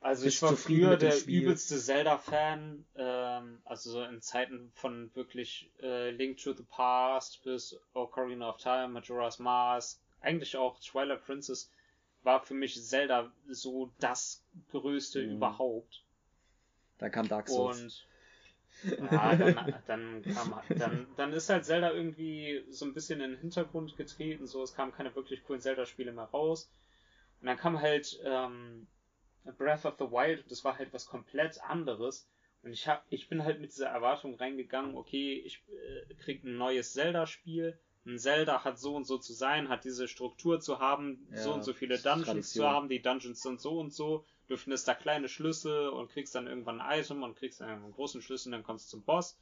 Also 0.00 0.24
Bist 0.24 0.36
ich 0.36 0.42
war 0.42 0.56
früher 0.56 0.96
der 0.96 1.12
Spiel? 1.12 1.42
übelste 1.42 1.78
Zelda-Fan, 1.78 2.86
ähm, 2.96 3.58
also 3.64 3.90
so 3.90 4.02
in 4.04 4.22
Zeiten 4.22 4.70
von 4.74 5.10
wirklich 5.14 5.70
äh, 5.82 6.10
Link 6.10 6.38
to 6.38 6.54
the 6.54 6.62
Past 6.62 7.42
bis 7.44 7.78
Ocarina 7.92 8.48
of 8.48 8.56
Time, 8.56 8.88
Majora's 8.88 9.38
Mask, 9.38 10.00
eigentlich 10.22 10.56
auch 10.56 10.80
Twilight 10.80 11.22
Princess, 11.24 11.70
war 12.22 12.40
für 12.40 12.54
mich 12.54 12.82
Zelda 12.82 13.30
so 13.48 13.92
das 14.00 14.42
größte 14.70 15.22
Mhm. 15.22 15.36
überhaupt. 15.36 16.02
Dann 16.96 17.10
kam 17.12 17.28
Dark 17.28 17.48
Souls. 17.48 17.82
Und 17.82 18.07
ja, 18.82 19.34
dann, 19.36 19.74
dann 19.86 20.26
kam 20.26 20.54
dann, 20.76 21.06
dann 21.16 21.32
ist 21.32 21.48
halt 21.48 21.64
Zelda 21.64 21.92
irgendwie 21.92 22.64
so 22.68 22.84
ein 22.84 22.94
bisschen 22.94 23.20
in 23.20 23.32
den 23.32 23.40
Hintergrund 23.40 23.96
getreten, 23.96 24.46
so 24.46 24.62
es 24.62 24.74
kamen 24.74 24.92
keine 24.92 25.14
wirklich 25.14 25.42
coolen 25.44 25.60
Zelda-Spiele 25.60 26.12
mehr 26.12 26.24
raus. 26.24 26.70
Und 27.40 27.46
dann 27.46 27.56
kam 27.56 27.80
halt 27.80 28.18
ähm, 28.24 28.86
Breath 29.58 29.84
of 29.84 29.96
the 29.98 30.04
Wild 30.10 30.42
und 30.42 30.50
das 30.50 30.64
war 30.64 30.78
halt 30.78 30.92
was 30.92 31.06
komplett 31.06 31.62
anderes. 31.62 32.28
Und 32.62 32.72
ich 32.72 32.88
hab, 32.88 33.04
ich 33.10 33.28
bin 33.28 33.44
halt 33.44 33.60
mit 33.60 33.70
dieser 33.72 33.88
Erwartung 33.88 34.34
reingegangen, 34.34 34.96
okay, 34.96 35.40
ich 35.44 35.62
äh, 35.68 36.14
krieg 36.14 36.44
ein 36.44 36.56
neues 36.56 36.92
Zelda-Spiel. 36.92 37.78
Ein 38.04 38.18
Zelda 38.18 38.64
hat 38.64 38.78
so 38.78 38.96
und 38.96 39.04
so 39.04 39.18
zu 39.18 39.32
sein, 39.32 39.68
hat 39.68 39.84
diese 39.84 40.08
Struktur 40.08 40.60
zu 40.60 40.78
haben, 40.78 41.26
so 41.34 41.50
Ja, 41.50 41.54
und 41.56 41.62
so 41.62 41.72
viele 41.72 41.98
Dungeons 41.98 42.26
Tradition. 42.26 42.64
zu 42.64 42.68
haben, 42.68 42.88
die 42.88 43.02
Dungeons 43.02 43.42
sind 43.42 43.60
so 43.60 43.78
und 43.78 43.92
so, 43.92 44.24
du 44.48 44.56
findest 44.56 44.88
da 44.88 44.94
kleine 44.94 45.28
Schlüssel 45.28 45.88
und 45.90 46.10
kriegst 46.10 46.34
dann 46.34 46.46
irgendwann 46.46 46.80
ein 46.80 47.00
Item 47.00 47.22
und 47.22 47.36
kriegst 47.36 47.60
dann 47.60 47.68
einen 47.70 47.92
großen 47.92 48.22
Schlüssel 48.22 48.48
und 48.48 48.52
dann 48.52 48.62
kommst 48.64 48.86
du 48.86 48.90
zum 48.96 49.02
Boss. 49.04 49.38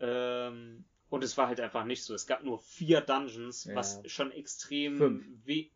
Ähm, 0.00 0.84
und 1.08 1.24
es 1.24 1.36
war 1.36 1.46
halt 1.48 1.60
einfach 1.60 1.84
nicht 1.84 2.02
so. 2.02 2.14
Es 2.14 2.26
gab 2.26 2.42
nur 2.42 2.58
vier 2.60 3.00
Dungeons, 3.00 3.64
Ja. 3.64 3.74
was 3.74 4.00
schon 4.06 4.32
extrem 4.32 4.96
Fünf. 4.96 5.24
weh. 5.44 5.70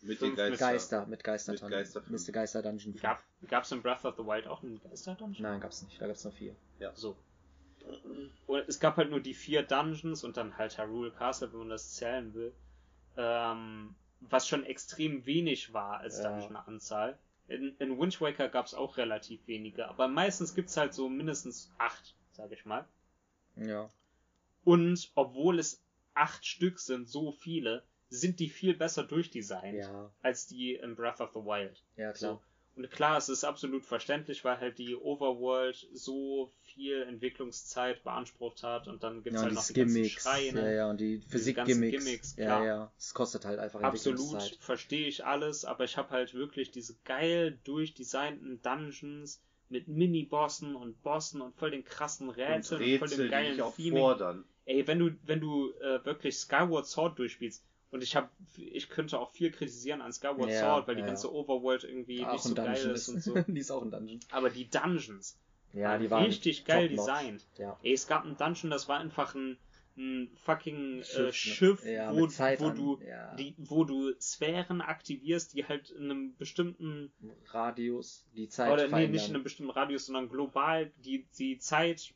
Mit 0.00 0.18
Fünf 0.18 0.36
den 0.36 0.50
mit 0.50 0.58
Geister. 0.60 0.66
Geister, 0.72 1.06
mit 1.06 1.24
Geister 1.24 1.52
Mit 1.52 1.60
Geister 1.70 2.02
fünf. 2.02 2.26
Mr. 2.26 2.32
Geister 2.32 2.62
Dungeon. 2.62 2.94
Gab 2.96 3.22
gab's 3.48 3.72
in 3.72 3.82
Breath 3.82 4.04
of 4.04 4.16
the 4.16 4.24
Wild 4.24 4.46
auch 4.46 4.62
einen 4.62 4.80
Geister-Dungeon? 4.80 5.42
Nein, 5.42 5.60
gab's 5.60 5.82
nicht. 5.82 6.00
Da 6.00 6.06
gab's 6.06 6.22
nur 6.24 6.32
vier. 6.32 6.54
So. 6.94 7.16
Und 8.46 8.68
es 8.68 8.78
gab 8.78 8.96
halt 8.96 9.10
nur 9.10 9.20
die 9.20 9.34
vier 9.34 9.62
Dungeons 9.62 10.22
und 10.22 10.36
dann 10.36 10.56
halt 10.56 10.78
Hyrule 10.78 11.10
Castle, 11.10 11.50
wenn 11.52 11.60
man 11.60 11.68
das 11.70 11.94
zählen 11.94 12.32
will. 12.34 12.52
Ähm, 13.16 13.94
was 14.20 14.48
schon 14.48 14.64
extrem 14.64 15.24
wenig 15.26 15.72
war 15.72 15.98
als 16.00 16.18
Ja. 16.18 16.30
Dungeon-Anzahl. 16.30 17.18
In, 17.46 17.74
in 17.78 17.98
Wind 17.98 18.20
Waker 18.20 18.48
gab 18.48 18.66
es 18.66 18.74
auch 18.74 18.96
relativ 18.98 19.46
wenige, 19.46 19.88
aber 19.88 20.06
meistens 20.08 20.54
gibt's 20.54 20.76
halt 20.76 20.92
so 20.92 21.08
mindestens 21.08 21.72
acht, 21.78 22.14
sag 22.32 22.52
ich 22.52 22.64
mal. 22.66 22.86
Ja. 23.56 23.88
Und 24.64 25.10
obwohl 25.14 25.58
es 25.58 25.82
acht 26.14 26.44
Stück 26.44 26.78
sind, 26.78 27.08
so 27.08 27.32
viele, 27.32 27.84
sind 28.10 28.38
die 28.40 28.48
viel 28.50 28.74
besser 28.74 29.04
durchdesignt 29.04 29.78
Ja. 29.78 30.10
als 30.22 30.46
die 30.46 30.74
in 30.74 30.94
Breath 30.94 31.20
of 31.20 31.30
the 31.32 31.40
Wild. 31.40 31.82
Ja, 31.96 32.12
klar. 32.12 32.34
So. 32.34 32.42
Und 32.78 32.88
klar, 32.92 33.16
es 33.18 33.28
ist 33.28 33.42
absolut 33.42 33.84
verständlich, 33.84 34.44
weil 34.44 34.60
halt 34.60 34.78
die 34.78 34.94
Overworld 34.94 35.88
so 35.92 36.52
viel 36.62 37.02
Entwicklungszeit 37.02 38.04
beansprucht 38.04 38.62
hat 38.62 38.86
und 38.86 39.02
dann 39.02 39.24
gibt's 39.24 39.42
Ja, 39.42 39.48
und 39.48 39.56
halt 39.56 39.56
die 39.56 39.56
noch 39.56 39.66
die 39.66 39.72
ganzen 39.74 39.94
Gimmicks. 39.94 40.22
Schreine. 40.22 40.60
Ja, 40.60 40.70
ja, 40.70 40.90
und 40.90 41.00
die 41.00 41.16
ganzen 41.18 41.30
Physik-Gimmicks. 41.30 42.04
Gimmicks, 42.04 42.36
Ja, 42.36 42.44
klar. 42.44 42.66
ja. 42.66 42.92
Es 42.96 43.14
kostet 43.14 43.44
halt 43.44 43.58
einfach 43.58 43.80
Absolut, 43.80 44.56
verstehe 44.60 45.08
ich 45.08 45.24
alles, 45.24 45.64
aber 45.64 45.82
ich 45.84 45.96
habe 45.96 46.10
halt 46.10 46.34
wirklich 46.34 46.70
diese 46.70 46.94
geil 47.04 47.58
durchdesignten 47.64 48.62
Dungeons 48.62 49.42
mit 49.68 49.88
Mini-Bossen 49.88 50.76
und 50.76 51.02
Bossen 51.02 51.40
und 51.42 51.56
voll 51.56 51.72
den 51.72 51.84
krassen 51.84 52.28
Und 52.28 52.36
Rätseln 52.36 52.80
und, 52.80 52.98
voll 53.00 53.08
Rätsel, 53.08 53.18
dem 53.18 53.24
die 53.24 53.30
geilen 53.30 53.52
dich 53.54 53.62
auch 53.62 53.74
Theming. 53.74 53.98
fordern. 53.98 54.44
Ey, 54.66 54.86
wenn 54.86 55.00
du, 55.00 55.10
wenn 55.24 55.40
du 55.40 55.72
äh, 55.80 56.04
wirklich 56.04 56.36
Skyward 56.36 56.86
Sword 56.86 57.18
durchspielst, 57.18 57.64
und 57.90 58.02
ich 58.02 58.16
habe, 58.16 58.28
ich 58.56 58.90
könnte 58.90 59.18
auch 59.18 59.30
viel 59.30 59.50
kritisieren 59.50 60.02
an 60.02 60.12
Skyward 60.12 60.50
Ja, 60.50 60.60
Sword, 60.60 60.88
weil 60.88 60.96
die 60.96 61.00
ja. 61.00 61.06
ganze 61.06 61.32
Overworld 61.32 61.84
irgendwie 61.84 62.24
Auch 62.24 62.32
nicht 62.32 62.42
so 62.42 62.50
ein 62.50 62.54
geil 62.54 62.74
Dungeon 62.74 62.94
ist 62.94 63.08
und 63.08 63.22
so. 63.22 63.34
die 63.46 63.60
ist 63.60 63.70
auch 63.70 63.82
ein 63.82 63.90
Dungeon. 63.90 64.20
Aber 64.30 64.50
die 64.50 64.68
Dungeons, 64.68 65.38
Ja, 65.72 65.96
die 65.98 66.10
waren 66.10 66.24
richtig 66.24 66.64
geil 66.64 66.88
designt. 66.88 67.46
Ja. 67.56 67.78
Ey, 67.82 67.92
es 67.94 68.06
gab 68.06 68.24
einen 68.24 68.36
Dungeon, 68.36 68.70
das 68.70 68.88
war 68.88 68.98
einfach 68.98 69.34
ein, 69.34 69.56
ein 69.96 70.30
fucking 70.36 71.02
Schiff, 71.02 71.28
äh? 71.28 71.32
Schiff, 71.32 71.84
Ja, 71.84 72.12
wo, 72.14 72.26
wo 72.28 72.70
du 72.70 73.00
ja. 73.06 73.34
die, 73.36 73.54
wo 73.56 73.84
du 73.84 74.12
Sphären 74.20 74.80
aktivierst, 74.82 75.54
die 75.54 75.64
halt 75.64 75.90
in 75.90 76.04
einem 76.04 76.36
bestimmten 76.36 77.10
Radius, 77.46 78.26
die 78.36 78.48
Zeit 78.48 78.70
oder 78.70 78.82
nee, 78.84 78.88
verändern. 78.90 79.10
nicht 79.12 79.28
in 79.28 79.34
einem 79.34 79.44
bestimmten 79.44 79.72
Radius, 79.72 80.06
sondern 80.06 80.28
global 80.28 80.92
die 81.04 81.26
die 81.38 81.58
Zeit 81.58 82.14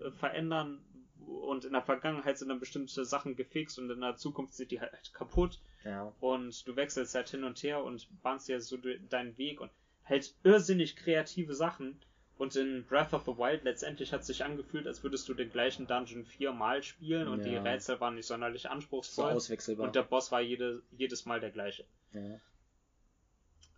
äh, 0.00 0.10
verändern 0.10 0.84
und 1.26 1.64
in 1.64 1.72
der 1.72 1.82
Vergangenheit 1.82 2.38
sind 2.38 2.48
dann 2.48 2.60
bestimmte 2.60 3.04
Sachen 3.04 3.36
gefixt 3.36 3.78
und 3.78 3.90
in 3.90 4.00
der 4.00 4.16
Zukunft 4.16 4.54
sind 4.54 4.70
die 4.70 4.80
halt 4.80 5.12
kaputt 5.14 5.58
Ja. 5.84 6.12
und 6.20 6.66
du 6.66 6.76
wechselst 6.76 7.14
halt 7.14 7.28
hin 7.28 7.44
und 7.44 7.62
her 7.62 7.82
und 7.84 8.06
bahnst 8.22 8.48
dir 8.48 8.60
so 8.60 8.76
de- 8.76 9.00
deinen 9.08 9.36
Weg 9.38 9.60
und 9.60 9.70
halt 10.04 10.34
irrsinnig 10.44 10.96
kreative 10.96 11.54
Sachen. 11.54 12.00
Und 12.36 12.56
in 12.56 12.84
Breath 12.84 13.12
of 13.14 13.24
the 13.26 13.36
Wild 13.38 13.62
letztendlich 13.62 14.12
hat 14.12 14.24
sich 14.24 14.44
angefühlt, 14.44 14.88
als 14.88 15.04
würdest 15.04 15.28
du 15.28 15.34
den 15.34 15.50
gleichen 15.50 15.86
Dungeon 15.86 16.24
viermal 16.24 16.82
spielen 16.82 17.28
und 17.28 17.44
die 17.44 17.52
Ja. 17.52 17.62
Rätsel 17.62 18.00
waren 18.00 18.16
nicht 18.16 18.26
sonderlich 18.26 18.62
So 18.62 18.68
anspruchsvoll. 18.70 19.30
auswechselbar. 19.32 19.86
und 19.86 19.94
der 19.94 20.02
Boss 20.02 20.32
war 20.32 20.40
jede, 20.40 20.82
jedes 20.98 21.26
Mal 21.26 21.38
der 21.40 21.50
gleiche. 21.52 21.84
ja. 22.12 22.40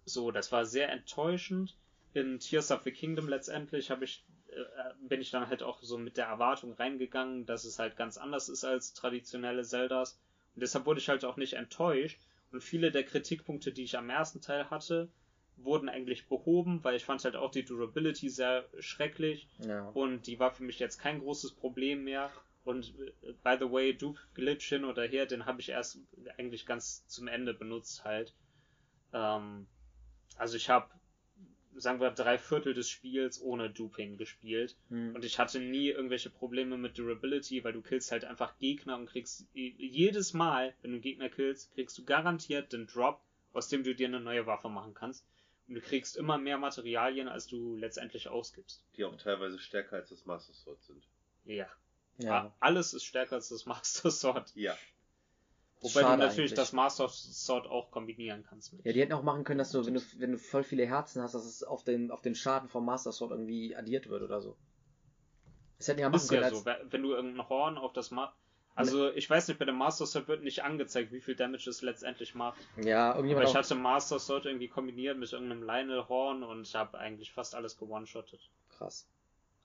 So, 0.04 0.30
das 0.30 0.52
war 0.52 0.64
sehr 0.64 0.90
enttäuschend. 0.90 1.74
In 2.14 2.38
Tears 2.38 2.70
of 2.70 2.82
the 2.84 2.92
Kingdom 2.92 3.28
letztendlich 3.28 3.90
habe 3.90 4.04
ich, 4.04 4.24
bin 5.08 5.20
ich 5.20 5.30
dann 5.30 5.48
halt 5.48 5.62
auch 5.62 5.82
so 5.82 5.98
mit 5.98 6.16
der 6.16 6.26
Erwartung 6.26 6.72
reingegangen, 6.72 7.46
dass 7.46 7.64
es 7.64 7.78
halt 7.78 7.96
ganz 7.96 8.16
anders 8.16 8.48
ist 8.48 8.64
als 8.64 8.94
traditionelle 8.94 9.64
Zeldas. 9.64 10.18
Und 10.54 10.62
deshalb 10.62 10.86
wurde 10.86 11.00
ich 11.00 11.08
halt 11.08 11.24
auch 11.24 11.36
nicht 11.36 11.54
enttäuscht. 11.54 12.18
Und 12.52 12.62
viele 12.62 12.90
der 12.90 13.04
Kritikpunkte, 13.04 13.72
die 13.72 13.84
ich 13.84 13.98
am 13.98 14.08
ersten 14.08 14.40
Teil 14.40 14.70
hatte, 14.70 15.08
wurden 15.56 15.88
eigentlich 15.88 16.28
behoben, 16.28 16.82
weil 16.84 16.96
ich 16.96 17.04
fand 17.04 17.24
halt 17.24 17.36
auch 17.36 17.50
die 17.50 17.64
Durability 17.64 18.28
sehr 18.28 18.64
schrecklich. 18.78 19.48
ja. 19.58 19.88
Und 19.90 20.26
die 20.26 20.38
war 20.38 20.50
für 20.50 20.62
mich 20.62 20.78
jetzt 20.78 20.98
kein 20.98 21.20
großes 21.20 21.52
Problem 21.52 22.04
mehr. 22.04 22.30
Und 22.64 22.94
äh, 23.22 23.32
by 23.42 23.56
the 23.58 23.70
way, 23.70 23.96
Dupe 23.96 24.20
Glitch 24.34 24.68
hin 24.68 24.84
oder 24.84 25.06
her, 25.06 25.26
den 25.26 25.46
habe 25.46 25.60
ich 25.60 25.68
erst 25.70 25.98
eigentlich 26.38 26.66
ganz 26.66 27.06
zum 27.06 27.28
Ende 27.28 27.54
benutzt 27.54 28.04
halt. 28.04 28.34
Ähm, 29.12 29.66
also 30.36 30.56
ich 30.56 30.68
habe, 30.68 30.88
sagen 31.76 32.00
wir, 32.00 32.10
drei 32.10 32.38
Viertel 32.38 32.74
des 32.74 32.88
Spiels 32.88 33.40
ohne 33.40 33.70
Duping 33.70 34.16
gespielt. 34.16 34.76
Hm. 34.88 35.14
Und 35.14 35.24
ich 35.24 35.38
hatte 35.38 35.60
nie 35.60 35.88
irgendwelche 35.88 36.30
Probleme 36.30 36.76
mit 36.76 36.98
Durability, 36.98 37.64
weil 37.64 37.72
du 37.72 37.82
killst 37.82 38.12
halt 38.12 38.24
einfach 38.24 38.58
Gegner 38.58 38.96
und 38.96 39.06
kriegst 39.06 39.46
jedes 39.52 40.32
Mal, 40.32 40.74
wenn 40.82 40.90
du 40.90 40.96
einen 40.96 41.02
Gegner 41.02 41.28
killst, 41.28 41.72
kriegst 41.74 41.96
du 41.98 42.04
garantiert 42.04 42.72
den 42.72 42.86
Drop, 42.86 43.20
aus 43.52 43.68
dem 43.68 43.84
du 43.84 43.94
dir 43.94 44.08
eine 44.08 44.20
neue 44.20 44.46
Waffe 44.46 44.68
machen 44.68 44.94
kannst. 44.94 45.26
Und 45.68 45.74
du 45.74 45.80
kriegst 45.80 46.16
immer 46.16 46.38
mehr 46.38 46.58
Materialien, 46.58 47.28
als 47.28 47.46
du 47.46 47.76
letztendlich 47.76 48.28
ausgibst. 48.28 48.84
Die 48.96 49.04
auch 49.04 49.16
teilweise 49.16 49.58
stärker 49.58 49.96
als 49.96 50.10
das 50.10 50.24
Master 50.24 50.52
Sword 50.52 50.82
sind. 50.84 51.02
Ja. 51.44 51.66
ja. 52.18 52.54
Alles 52.60 52.94
ist 52.94 53.04
stärker 53.04 53.36
als 53.36 53.48
das 53.48 53.66
Master 53.66 54.10
Sword. 54.10 54.54
Ja. 54.54 54.76
Wobei 55.80 56.00
Schade 56.00 56.22
du 56.22 56.26
natürlich 56.28 56.50
eigentlich. 56.52 56.56
das 56.56 56.72
Master 56.72 57.08
Sword 57.08 57.66
auch 57.66 57.90
kombinieren 57.90 58.44
kannst 58.48 58.72
mit. 58.72 58.84
Ja, 58.84 58.92
die 58.92 59.00
hätten 59.00 59.12
auch 59.12 59.22
machen 59.22 59.44
können, 59.44 59.58
dass 59.58 59.70
du, 59.72 59.84
wenn 59.84 59.94
du, 59.94 60.00
wenn 60.18 60.32
du 60.32 60.38
voll 60.38 60.64
viele 60.64 60.86
Herzen 60.86 61.22
hast, 61.22 61.34
dass 61.34 61.44
es 61.44 61.62
auf 61.62 61.84
den, 61.84 62.10
auf 62.10 62.22
den 62.22 62.34
Schaden 62.34 62.68
vom 62.68 62.84
Master 62.84 63.12
Sword 63.12 63.32
irgendwie 63.32 63.76
addiert 63.76 64.08
wird 64.08 64.22
oder 64.22 64.40
so. 64.40 64.56
Das 65.78 65.88
hätten 65.88 65.98
die 65.98 66.02
ja 66.02 66.08
machen 66.08 66.22
ist 66.22 66.28
können. 66.30 66.42
ja 66.42 66.50
so, 66.50 66.64
we- 66.64 66.80
wenn 66.90 67.02
du 67.02 67.12
irgendein 67.12 67.48
Horn 67.48 67.76
auf 67.76 67.92
das 67.92 68.10
Ma 68.10 68.32
Also 68.74 69.10
ich 69.10 69.28
weiß 69.28 69.48
nicht, 69.48 69.58
bei 69.58 69.66
dem 69.66 69.76
Master 69.76 70.06
Sword 70.06 70.28
wird 70.28 70.42
nicht 70.42 70.64
angezeigt, 70.64 71.12
wie 71.12 71.20
viel 71.20 71.36
Damage 71.36 71.68
es 71.68 71.82
letztendlich 71.82 72.34
macht. 72.34 72.58
ja, 72.82 73.08
Aber 73.10 73.16
irgendjemand 73.16 73.46
ich 73.48 73.52
auch, 73.52 73.58
hatte 73.58 73.74
Master 73.74 74.18
Sword 74.18 74.46
irgendwie 74.46 74.68
kombiniert 74.68 75.18
mit 75.18 75.30
irgendeinem 75.32 75.62
Lionel-Horn 75.62 76.42
und 76.42 76.66
ich 76.66 76.74
habe 76.74 76.98
eigentlich 76.98 77.32
fast 77.32 77.54
alles 77.54 77.76
gewone-shottet. 77.76 78.40
krass. 78.70 79.06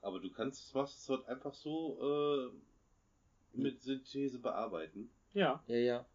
Aber 0.02 0.20
du 0.20 0.30
kannst 0.30 0.62
das 0.68 0.74
Master 0.74 1.00
Sword 1.00 1.28
einfach 1.30 1.54
so 1.54 2.52
äh, 2.52 3.58
mit 3.58 3.82
Synthese 3.82 4.40
bearbeiten. 4.40 5.10
Ja. 5.34 5.64
Ja, 5.68 5.78
ja. 5.78 6.06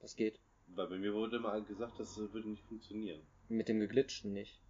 Das 0.00 0.16
geht. 0.16 0.38
Weil 0.68 0.86
bei 0.86 0.98
mir 0.98 1.14
wurde 1.14 1.36
immer 1.36 1.60
gesagt, 1.60 1.98
das 1.98 2.16
würde 2.16 2.48
nicht 2.48 2.64
funktionieren. 2.64 3.20
Mit 3.48 3.68
dem 3.68 3.80
geglitschten 3.80 4.32
nicht. 4.32 4.60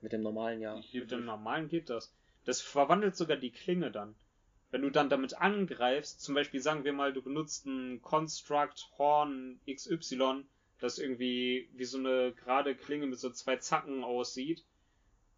Mit 0.00 0.12
dem 0.12 0.22
normalen 0.22 0.60
ja. 0.60 0.78
Ich 0.78 0.94
Mit 0.94 1.10
dem 1.10 1.24
normalen 1.24 1.68
geht 1.68 1.90
das. 1.90 2.14
Das 2.44 2.60
verwandelt 2.60 3.16
sogar 3.16 3.36
die 3.36 3.50
Klinge 3.50 3.90
dann. 3.90 4.14
Wenn 4.70 4.82
du 4.82 4.90
dann 4.90 5.08
damit 5.08 5.34
angreifst, 5.34 6.20
zum 6.20 6.34
Beispiel 6.34 6.60
sagen 6.60 6.84
wir 6.84 6.92
mal, 6.92 7.12
du 7.12 7.22
benutzt 7.22 7.66
ein 7.66 8.02
Construct 8.02 8.90
Horn 8.98 9.60
XY, 9.68 10.44
das 10.78 10.98
irgendwie 10.98 11.68
wie 11.72 11.84
so 11.84 11.98
eine 11.98 12.32
gerade 12.32 12.74
Klinge 12.74 13.06
mit 13.06 13.18
so 13.18 13.30
zwei 13.30 13.56
Zacken 13.56 14.04
aussieht, 14.04 14.64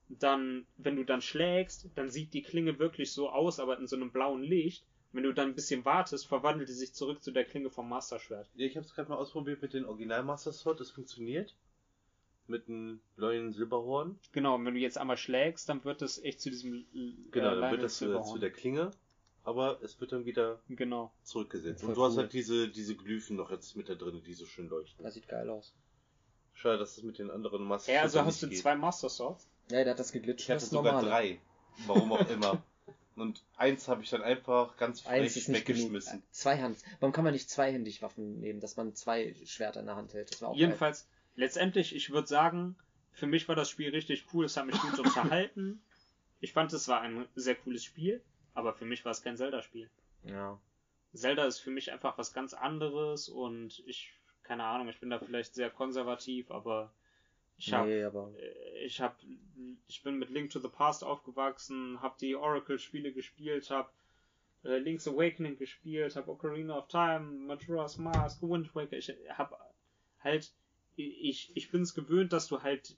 dann, 0.08 0.66
wenn 0.76 0.96
du 0.96 1.04
dann 1.04 1.22
schlägst, 1.22 1.88
dann 1.94 2.10
sieht 2.10 2.34
die 2.34 2.42
Klinge 2.42 2.78
wirklich 2.78 3.12
so 3.12 3.30
aus, 3.30 3.60
aber 3.60 3.78
in 3.78 3.86
so 3.86 3.96
einem 3.96 4.10
blauen 4.10 4.42
Licht. 4.42 4.84
Wenn 5.12 5.24
du 5.24 5.32
dann 5.32 5.48
ein 5.48 5.54
bisschen 5.54 5.84
wartest, 5.84 6.26
verwandelt 6.28 6.68
die 6.68 6.72
sich 6.72 6.92
zurück 6.94 7.22
zu 7.22 7.32
der 7.32 7.44
Klinge 7.44 7.68
vom 7.70 7.88
Master 7.88 8.20
Schwert. 8.20 8.48
Ja, 8.54 8.66
ich 8.66 8.76
habe 8.76 8.86
es 8.86 8.94
gerade 8.94 9.08
mal 9.10 9.16
ausprobiert 9.16 9.60
mit 9.60 9.74
dem 9.74 9.88
Original 9.88 10.22
Master 10.22 10.52
Sword, 10.52 10.78
das 10.80 10.90
funktioniert. 10.90 11.54
Mit 12.46 12.68
einem 12.68 13.00
neuen 13.16 13.52
Silberhorn. 13.52 14.18
Genau, 14.32 14.56
und 14.56 14.64
wenn 14.64 14.74
du 14.74 14.80
jetzt 14.80 14.98
einmal 14.98 15.16
schlägst, 15.16 15.68
dann 15.68 15.84
wird 15.84 16.02
es 16.02 16.18
echt 16.22 16.40
zu 16.40 16.50
diesem 16.50 16.84
äh, 16.94 17.12
Genau, 17.30 17.54
dann 17.60 17.70
wird 17.72 17.82
das 17.82 17.94
zu, 17.98 18.06
Silverhorn. 18.06 18.32
zu 18.32 18.38
der 18.38 18.50
Klinge, 18.50 18.90
aber 19.44 19.78
es 19.82 20.00
wird 20.00 20.12
dann 20.12 20.24
wieder 20.26 20.60
Genau. 20.68 21.12
zurückgesetzt. 21.22 21.84
Und 21.84 21.96
du 21.96 22.02
hast 22.04 22.14
cool. 22.14 22.22
halt 22.22 22.32
diese, 22.32 22.68
diese 22.68 22.94
Glyphen 22.96 23.36
noch 23.36 23.50
jetzt 23.50 23.76
mit 23.76 23.88
da 23.88 23.94
drin, 23.94 24.22
die 24.24 24.34
so 24.34 24.46
schön 24.46 24.68
leuchten. 24.68 25.04
Das 25.04 25.14
sieht 25.14 25.28
geil 25.28 25.48
aus. 25.48 25.72
Schade, 26.54 26.78
dass 26.78 26.96
das 26.96 27.04
mit 27.04 27.18
den 27.18 27.30
anderen 27.30 27.64
Master 27.64 27.92
Ja, 27.92 28.02
also 28.02 28.18
Swords 28.18 28.26
hast 28.28 28.42
du 28.42 28.48
geht. 28.48 28.58
zwei 28.58 28.74
Master 28.74 29.08
Swords. 29.08 29.48
Ja, 29.70 29.82
der 29.84 29.92
hat 29.92 29.98
das 30.00 30.10
geglitscht. 30.12 30.42
Ich 30.44 30.50
hatte 30.50 30.60
das 30.60 30.70
sogar 30.70 31.00
drei. 31.02 31.40
Warum 31.86 32.12
auch 32.12 32.28
immer. 32.28 32.62
Und 33.20 33.44
eins 33.56 33.86
habe 33.88 34.02
ich 34.02 34.10
dann 34.10 34.22
einfach 34.22 34.76
ganz 34.76 35.06
Eins 35.06 35.34
frech 35.34 35.44
genug. 35.44 35.60
weggeschmissen. 35.60 36.22
Zwei 36.30 36.60
Hand. 36.60 36.78
Warum 37.01 37.12
kann 37.12 37.24
man 37.24 37.34
nicht 37.34 37.51
zweihändig 37.51 38.02
Waffen 38.02 38.40
nehmen, 38.40 38.60
dass 38.60 38.76
man 38.76 38.94
zwei 38.94 39.34
Schwerter 39.44 39.80
in 39.80 39.86
der 39.86 39.97
Hand 39.97 40.14
hält? 40.14 40.32
Das 40.32 40.42
war 40.42 40.51
auch 40.51 40.56
Jedenfalls, 40.56 41.06
letztendlich, 41.34 41.94
ich 41.94 42.10
würde 42.10 42.26
sagen, 42.26 42.76
für 43.12 43.26
mich 43.26 43.47
war 43.48 43.55
das 43.55 43.68
Spiel 43.68 43.90
richtig 43.90 44.26
cool, 44.32 44.47
es 44.47 44.56
hat 44.56 44.66
mich 44.66 44.80
gut 44.80 44.98
unterhalten. 44.98 45.82
Ich 46.40 46.52
fand, 46.52 46.72
es 46.72 46.88
war 46.88 47.02
ein 47.02 47.26
sehr 47.34 47.55
cooles 47.55 47.84
Spiel, 47.84 48.22
aber 48.55 48.72
für 48.72 48.86
mich 48.86 49.05
war 49.05 49.12
es 49.12 49.22
kein 49.22 49.36
Zelda-Spiel. 49.36 49.90
geil. 50.24 50.32
Ja. 50.32 50.60
Zelda 51.12 51.44
ist 51.44 51.59
für 51.59 51.70
mich 51.70 51.92
einfach 51.92 52.16
was 52.18 52.32
ganz 52.32 52.55
anderes 52.55 53.28
und 53.28 53.82
ich, 53.86 54.12
keine 54.44 54.64
Ahnung, 54.64 54.88
ich 54.88 55.01
bin 55.01 55.10
da 55.10 55.18
vielleicht 55.18 55.55
sehr 55.55 55.68
konservativ, 55.68 56.51
aber 56.51 56.92
ich 57.60 57.72
nee, 57.72 58.02
aber. 58.02 58.32
äh, 58.38 58.84
ich 58.84 59.00
habe 59.00 59.14
ich 59.86 60.02
bin 60.02 60.18
mit 60.18 60.30
Link 60.30 60.50
to 60.50 60.58
the 60.58 60.68
Past 60.68 61.04
aufgewachsen, 61.04 62.00
habe 62.00 62.16
die 62.20 62.34
Oracle 62.34 62.78
Spiele 62.78 63.12
gespielt, 63.12 63.70
habe 63.70 63.90
äh, 64.64 64.78
Link's 64.78 65.06
Awakening 65.06 65.56
gespielt, 65.56 66.16
habe 66.16 66.30
Ocarina 66.30 66.78
of 66.78 66.88
Time, 66.88 67.20
Majora's 67.20 67.98
Mask, 67.98 68.42
Wind 68.42 68.74
Waker, 68.74 68.96
ich 68.96 69.12
habe 69.30 69.56
halt 70.20 70.52
ich 70.96 71.54
ich 71.54 71.70
bin's 71.70 71.94
gewöhnt, 71.94 72.32
dass 72.32 72.48
du 72.48 72.62
halt 72.62 72.96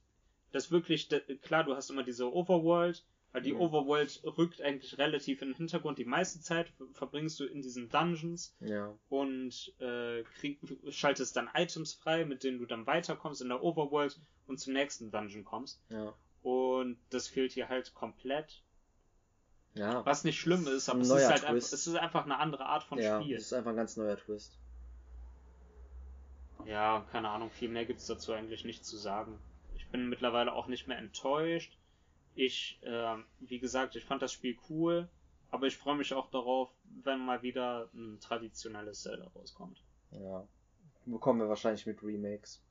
das 0.52 0.70
wirklich 0.70 1.08
klar, 1.42 1.64
du 1.64 1.74
hast 1.74 1.90
immer 1.90 2.04
diese 2.04 2.32
Overworld, 2.32 3.04
weil 3.32 3.42
die 3.42 3.52
Mhm. 3.52 3.60
Overworld 3.60 4.22
rückt 4.38 4.60
eigentlich 4.60 4.98
relativ 4.98 5.40
in 5.42 5.48
den 5.48 5.56
Hintergrund. 5.56 5.98
Die 5.98 6.04
meiste 6.04 6.40
Zeit 6.40 6.72
verbringst 6.92 7.40
du 7.40 7.44
in 7.44 7.62
diesen 7.62 7.88
Dungeons 7.88 8.54
Ja. 8.60 8.94
und 9.08 9.72
äh, 9.80 10.22
krieg, 10.38 10.60
schaltest 10.90 11.36
dann 11.36 11.48
Items 11.54 11.94
frei, 11.94 12.24
mit 12.24 12.44
denen 12.44 12.58
du 12.58 12.66
dann 12.66 12.86
weiterkommst 12.86 13.40
in 13.42 13.48
der 13.48 13.62
Overworld 13.62 14.20
und 14.46 14.58
zum 14.60 14.74
nächsten 14.74 15.10
Dungeon 15.10 15.44
kommst. 15.44 15.80
Ja. 15.88 16.12
Und 16.42 16.98
das 17.10 17.28
fehlt 17.28 17.52
hier 17.52 17.68
halt 17.68 17.94
komplett. 17.94 18.62
Ja. 19.74 20.04
Was 20.04 20.24
nicht 20.24 20.38
schlimm 20.38 20.66
ist, 20.66 20.90
aber 20.90 21.00
es 21.00 21.08
ist 21.08 21.26
halt 21.30 21.44
einfach, 21.44 21.54
es 21.56 21.72
ist 21.72 21.94
einfach 21.96 22.24
eine 22.26 22.38
andere 22.38 22.66
Art 22.66 22.82
von 22.84 22.98
ja, 22.98 23.22
Spiel. 23.22 23.36
das 23.36 23.44
ist 23.46 23.52
einfach 23.54 23.70
ein 23.70 23.76
ganz 23.76 23.96
neuer 23.96 24.18
Twist. 24.18 24.58
Ja, 26.66 27.06
keine 27.10 27.28
Ahnung, 27.30 27.50
viel 27.50 27.68
mehr 27.68 27.84
gibt's 27.86 28.06
dazu 28.06 28.32
eigentlich 28.32 28.64
nicht 28.64 28.84
zu 28.84 28.96
sagen. 28.96 29.38
Ich 29.74 29.88
bin 29.88 30.08
mittlerweile 30.08 30.52
auch 30.52 30.66
nicht 30.68 30.86
mehr 30.86 30.98
enttäuscht. 30.98 31.76
Ich, 32.34 32.80
ähm, 32.82 33.24
wie 33.40 33.58
gesagt, 33.58 33.96
ich 33.96 34.04
fand 34.04 34.22
das 34.22 34.32
Spiel 34.32 34.56
cool, 34.70 35.08
aber 35.50 35.66
ich 35.66 35.76
freue 35.76 35.96
mich 35.96 36.14
auch 36.14 36.30
darauf, 36.30 36.70
wenn 37.04 37.18
mal 37.20 37.42
wieder 37.42 37.90
ein 37.94 38.18
traditionelles 38.20 39.02
Zelda 39.02 39.26
rauskommt. 39.34 39.82
Ja. 40.12 40.46
Bekommen 41.04 41.40
wir 41.40 41.48
wahrscheinlich 41.48 41.84
mit 41.86 42.02
Remakes. 42.02 42.62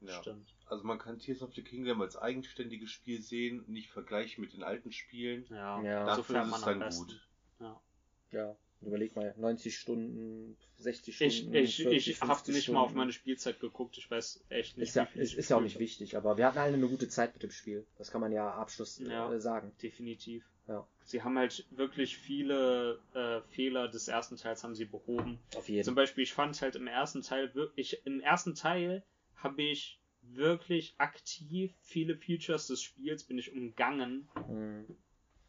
Ja. 0.00 0.20
Stimmt. 0.20 0.54
Also 0.66 0.84
man 0.84 0.98
kann 0.98 1.18
Tears 1.18 1.42
of 1.42 1.54
the 1.54 1.62
Kingdom 1.62 2.00
als 2.00 2.16
eigenständiges 2.16 2.90
Spiel 2.90 3.22
sehen, 3.22 3.64
nicht 3.68 3.90
vergleichen 3.90 4.42
mit 4.42 4.52
den 4.52 4.62
alten 4.62 4.92
Spielen. 4.92 5.46
Ja, 5.50 5.82
Ja. 5.82 6.04
Dafür 6.04 6.42
ist 6.42 6.50
man 6.50 6.60
es 6.60 6.64
dann 6.64 6.78
besten. 6.78 7.06
gut. 7.06 7.28
Ja. 7.60 8.56
Überleg 8.86 9.14
mal, 9.16 9.34
90 9.38 9.76
Stunden, 9.76 10.56
60 10.76 11.20
Ich, 11.20 11.36
Stunden. 11.38 11.54
ich, 11.54 11.76
40, 11.76 12.08
ich 12.08 12.20
habe 12.20 12.34
50 12.34 12.54
nicht 12.54 12.68
mal 12.68 12.80
auf 12.80 12.86
Stunden. 12.88 12.98
meine 12.98 13.12
Spielzeit 13.12 13.60
geguckt. 13.60 13.96
Ich 13.98 14.10
weiß 14.10 14.44
echt 14.48 14.76
nicht. 14.76 14.88
Ist 14.88 14.96
ja, 14.96 15.04
ist, 15.14 15.32
ich 15.32 15.38
ist 15.38 15.48
ja 15.50 15.56
auch 15.56 15.60
nicht 15.62 15.78
wichtig, 15.78 16.16
aber 16.16 16.36
wir 16.36 16.46
hatten 16.46 16.58
alle 16.58 16.74
eine 16.74 16.88
gute 16.88 17.08
Zeit 17.08 17.32
mit 17.34 17.42
dem 17.42 17.50
Spiel. 17.50 17.86
Das 17.98 18.10
kann 18.10 18.20
man 18.20 18.32
ja 18.32 18.50
Abschluss 18.50 18.98
Ja. 18.98 19.32
äh, 19.32 19.40
sagen. 19.40 19.72
Definitiv. 19.82 20.44
Ja. 20.66 20.86
Sie 21.04 21.22
haben 21.22 21.36
halt 21.38 21.66
wirklich 21.70 22.16
viele 22.16 22.98
äh, 23.14 23.40
Fehler 23.52 23.88
des 23.88 24.08
ersten 24.08 24.36
Teils 24.36 24.64
haben 24.64 24.74
sie 24.74 24.86
behoben. 24.86 25.38
Auf 25.56 25.68
jeden 25.68 25.84
Zum 25.84 25.94
Beispiel, 25.94 26.24
ich 26.24 26.32
fand 26.32 26.60
halt 26.62 26.76
im 26.76 26.86
ersten 26.86 27.20
Teil 27.22 27.54
wirklich, 27.54 28.00
im 28.06 28.20
ersten 28.20 28.54
Teil 28.54 29.04
habe 29.36 29.62
ich 29.62 30.00
wirklich 30.22 30.94
aktiv 30.96 31.74
viele 31.82 32.16
Features 32.16 32.66
des 32.68 32.80
Spiels 32.80 33.24
bin 33.24 33.36
ich 33.36 33.52
umgangen, 33.52 34.26
Mhm. 34.48 34.86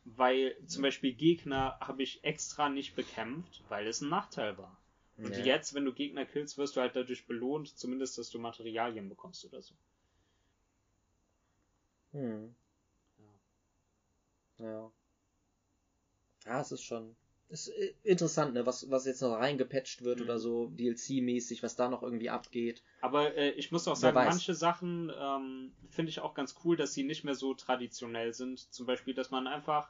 Weil 0.05 0.55
zum 0.67 0.83
Beispiel 0.83 1.13
Gegner 1.13 1.77
habe 1.81 2.03
ich 2.03 2.23
extra 2.23 2.69
nicht 2.69 2.95
bekämpft, 2.95 3.63
weil 3.69 3.87
es 3.87 4.01
ein 4.01 4.09
Nachteil 4.09 4.57
war. 4.57 4.77
Und 5.17 5.35
Ja. 5.35 5.45
jetzt, 5.45 5.73
wenn 5.73 5.85
du 5.85 5.93
Gegner 5.93 6.25
killst, 6.25 6.57
wirst 6.57 6.75
du 6.75 6.81
halt 6.81 6.95
dadurch 6.95 7.25
belohnt, 7.27 7.77
zumindest, 7.77 8.17
dass 8.17 8.29
du 8.29 8.39
Materialien 8.39 9.09
bekommst 9.09 9.43
oder 9.45 9.61
so. 9.61 9.75
Hm. 12.13 12.55
Ja. 14.59 14.91
Ja, 16.45 16.61
es 16.61 16.71
ist 16.71 16.83
schon. 16.83 17.15
Ist 17.49 17.67
äh, 17.69 17.93
interessant, 18.03 18.53
ne, 18.53 18.65
was, 18.65 18.89
was 18.89 19.05
jetzt 19.05 19.21
noch 19.21 19.33
reingepatcht 19.33 20.03
wird 20.03 20.17
Mhm. 20.19 20.25
oder 20.25 20.39
so, 20.39 20.67
DLC-mäßig, 20.75 21.61
was 21.61 21.75
da 21.75 21.89
noch 21.89 22.01
irgendwie 22.01 22.29
abgeht. 22.29 22.81
Aber 23.01 23.35
äh, 23.35 23.51
ich 23.51 23.71
muss 23.71 23.87
auch 23.87 23.95
sagen, 23.95 24.15
manche 24.15 24.53
Sachen 24.55 25.11
ähm, 25.15 25.71
finde 25.89 26.09
ich 26.09 26.19
auch 26.19 26.33
ganz 26.33 26.55
cool, 26.63 26.75
dass 26.75 26.93
sie 26.93 27.03
nicht 27.03 27.23
mehr 27.23 27.35
so 27.35 27.53
traditionell 27.53 28.33
sind. 28.33 28.59
Zum 28.73 28.87
Beispiel, 28.87 29.13
dass 29.13 29.29
man 29.29 29.45
einfach 29.47 29.89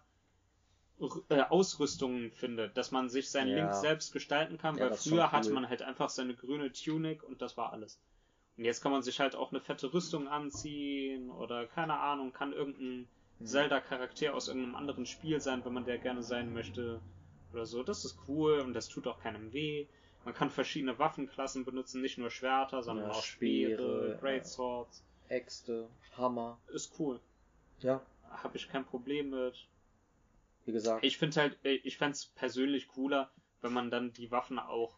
r- 1.00 1.22
äh, 1.30 1.42
Ausrüstungen 1.44 2.32
findet, 2.32 2.76
dass 2.76 2.92
man 2.92 3.08
sich 3.10 3.30
seinen 3.30 3.50
Ja. 3.50 3.56
Link 3.56 3.74
selbst 3.74 4.12
gestalten 4.12 4.58
kann, 4.58 4.78
Ja, 4.78 4.90
weil 4.90 4.92
früher 4.92 5.24
schon 5.24 5.32
hatte 5.32 5.50
cool. 5.50 5.56
man 5.56 5.70
halt 5.70 5.82
einfach 5.82 6.10
seine 6.10 6.36
grüne 6.36 6.72
Tunic 6.74 7.24
und 7.24 7.42
das 7.42 7.56
war 7.56 7.72
alles. 7.72 8.02
Und 8.58 8.66
jetzt 8.66 8.82
kann 8.82 8.92
man 8.92 9.02
sich 9.02 9.20
halt 9.20 9.36
auch 9.36 9.52
eine 9.52 9.62
fette 9.62 9.94
Rüstung 9.94 10.28
anziehen 10.28 11.30
oder 11.30 11.68
keine 11.68 11.98
Ahnung, 12.00 12.34
kann 12.34 12.54
irgendein 12.54 13.08
Mhm. 13.40 13.46
Zelda-Charakter 13.46 14.34
aus 14.34 14.48
irgendeinem 14.48 14.76
anderen 14.76 15.06
Spiel 15.06 15.40
sein, 15.42 15.64
wenn 15.66 15.74
man 15.74 15.86
der 15.86 15.98
gerne 15.98 16.24
sein 16.24 16.54
möchte 16.54 17.02
oder 17.56 17.66
so. 17.66 17.84
Das 17.84 18.06
ist 18.06 18.18
cool 18.28 18.60
und 18.60 18.74
das 18.74 18.88
tut 18.88 19.08
auch 19.08 19.20
keinem 19.20 19.54
weh. 19.54 19.88
Man 20.26 20.34
kann 20.34 20.50
verschiedene 20.50 20.98
Waffenklassen 21.00 21.66
benutzen, 21.66 22.02
nicht 22.02 22.18
nur 22.18 22.30
Schwerter, 22.30 22.82
sondern 22.84 23.10
Ja, 23.10 23.12
auch 23.16 23.24
Speere, 23.24 23.78
Speere, 23.78 24.18
Great. 24.20 24.48
Swords. 24.48 25.04
Äxte, 25.30 25.88
Hammer. 26.18 26.60
Ist 26.74 27.00
cool. 27.00 27.20
Ja, 27.80 28.02
Habe 28.30 28.58
ich 28.58 28.70
kein 28.70 28.86
Problem 28.86 29.30
mit. 29.32 29.68
wie 30.66 30.72
gesagt. 30.72 31.04
Ich 31.04 31.18
finde 31.18 31.42
halt, 31.42 31.58
äh, 31.64 31.76
ich 31.84 31.98
fände 31.98 32.14
es 32.14 32.26
persönlich 32.26 32.88
cooler, 32.88 33.32
wenn 33.62 33.74
man 33.74 33.90
dann 33.92 34.14
die 34.14 34.32
Waffen 34.32 34.60
auch 34.60 34.98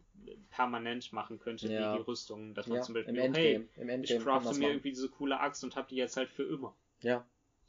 permanent 0.50 1.12
machen 1.14 1.40
könnte, 1.40 1.68
Ja. 1.72 1.94
wie 1.94 1.98
die 1.98 2.04
Rüstungen. 2.04 2.54
Dass 2.54 2.68
man 2.68 2.78
ja, 2.78 2.82
zum 2.84 2.96
Beispiel, 2.96 3.16
im 3.16 3.32
oh, 3.32 3.36
hey, 3.36 3.54
Endgame. 3.56 3.70
Im 3.84 3.90
Endgame 3.90 4.20
ich 4.20 4.24
crafte 4.26 4.54
mir 4.58 4.70
irgendwie 4.70 4.90
diese 4.92 5.10
coole 5.10 5.40
Axt 5.40 5.64
und 5.64 5.76
hab 5.76 5.88
die 5.90 5.96
jetzt 5.96 6.18
halt 6.18 6.30
für 6.30 6.44
immer. 6.44 6.74
Ja, 7.02 7.26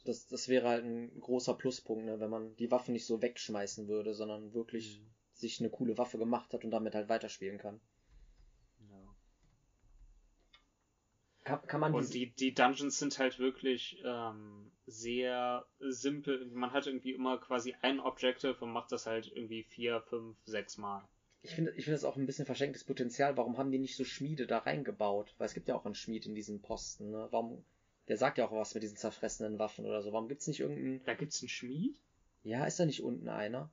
das, 0.09 0.27
das 0.27 0.49
wäre 0.49 0.67
halt 0.67 0.83
ein 0.83 1.19
großer 1.21 1.53
Pluspunkt, 1.53 2.05
ne, 2.05 2.19
wenn 2.19 2.29
man 2.29 2.55
die 2.55 2.71
Waffen 2.71 2.93
nicht 2.93 3.05
so 3.05 3.21
wegschmeißen 3.21 3.87
würde, 3.87 4.13
sondern 4.13 4.53
wirklich 4.53 5.01
sich 5.33 5.59
eine 5.59 5.69
coole 5.69 5.97
Waffe 5.97 6.17
gemacht 6.17 6.53
hat 6.53 6.65
und 6.65 6.71
damit 6.71 6.95
halt 6.95 7.09
weiterspielen 7.09 7.59
kann. 7.59 7.79
Ja. 8.89 9.15
Kann, 11.43 11.61
kann 11.67 11.79
man 11.79 11.93
Und 11.93 12.13
die, 12.13 12.31
die 12.31 12.53
Dungeons 12.53 12.97
sind 12.97 13.19
halt 13.19 13.39
wirklich 13.39 14.01
ähm, 14.03 14.71
sehr 14.87 15.65
simpel. 15.79 16.45
Man 16.47 16.73
hat 16.73 16.87
irgendwie 16.87 17.13
immer 17.13 17.37
quasi 17.37 17.75
ein 17.81 17.99
Objective 17.99 18.57
und 18.59 18.71
macht 18.71 18.91
das 18.91 19.05
halt 19.05 19.31
irgendwie 19.33 19.63
vier, 19.63 20.01
fünf, 20.01 20.35
sechs 20.45 20.77
Mal. 20.77 21.07
Ich 21.41 21.55
finde 21.55 21.71
ich 21.71 21.85
finde 21.85 21.95
das 21.95 22.03
auch 22.03 22.17
ein 22.17 22.25
bisschen 22.25 22.45
verschenktes 22.45 22.83
Potenzial. 22.83 23.37
Warum 23.37 23.57
haben 23.57 23.71
die 23.71 23.79
nicht 23.79 23.95
so 23.95 24.03
Schmiede 24.03 24.45
da 24.45 24.57
reingebaut? 24.57 25.33
Weil 25.37 25.45
es 25.45 25.53
gibt 25.53 25.69
ja 25.69 25.75
auch 25.75 25.85
einen 25.85 25.95
Schmied 25.95 26.25
in 26.25 26.35
diesem 26.35 26.61
Posten, 26.61 27.11
ne? 27.11 27.27
Warum. 27.31 27.63
Der 28.09 28.17
sagt 28.17 28.37
ja 28.37 28.45
auch 28.47 28.51
was 28.51 28.73
mit 28.73 28.83
diesen 28.83 28.97
zerfressenen 28.97 29.59
Waffen 29.59 29.85
oder 29.85 30.01
so. 30.01 30.11
Warum 30.11 30.27
gibt's 30.27 30.47
nicht 30.47 30.59
irgendeinen. 30.59 31.03
Da 31.05 31.13
gibt's 31.13 31.41
einen 31.41 31.49
Schmied? 31.49 31.95
Ja, 32.43 32.65
ist 32.65 32.79
da 32.79 32.85
nicht 32.85 33.03
unten 33.03 33.29
einer? 33.29 33.69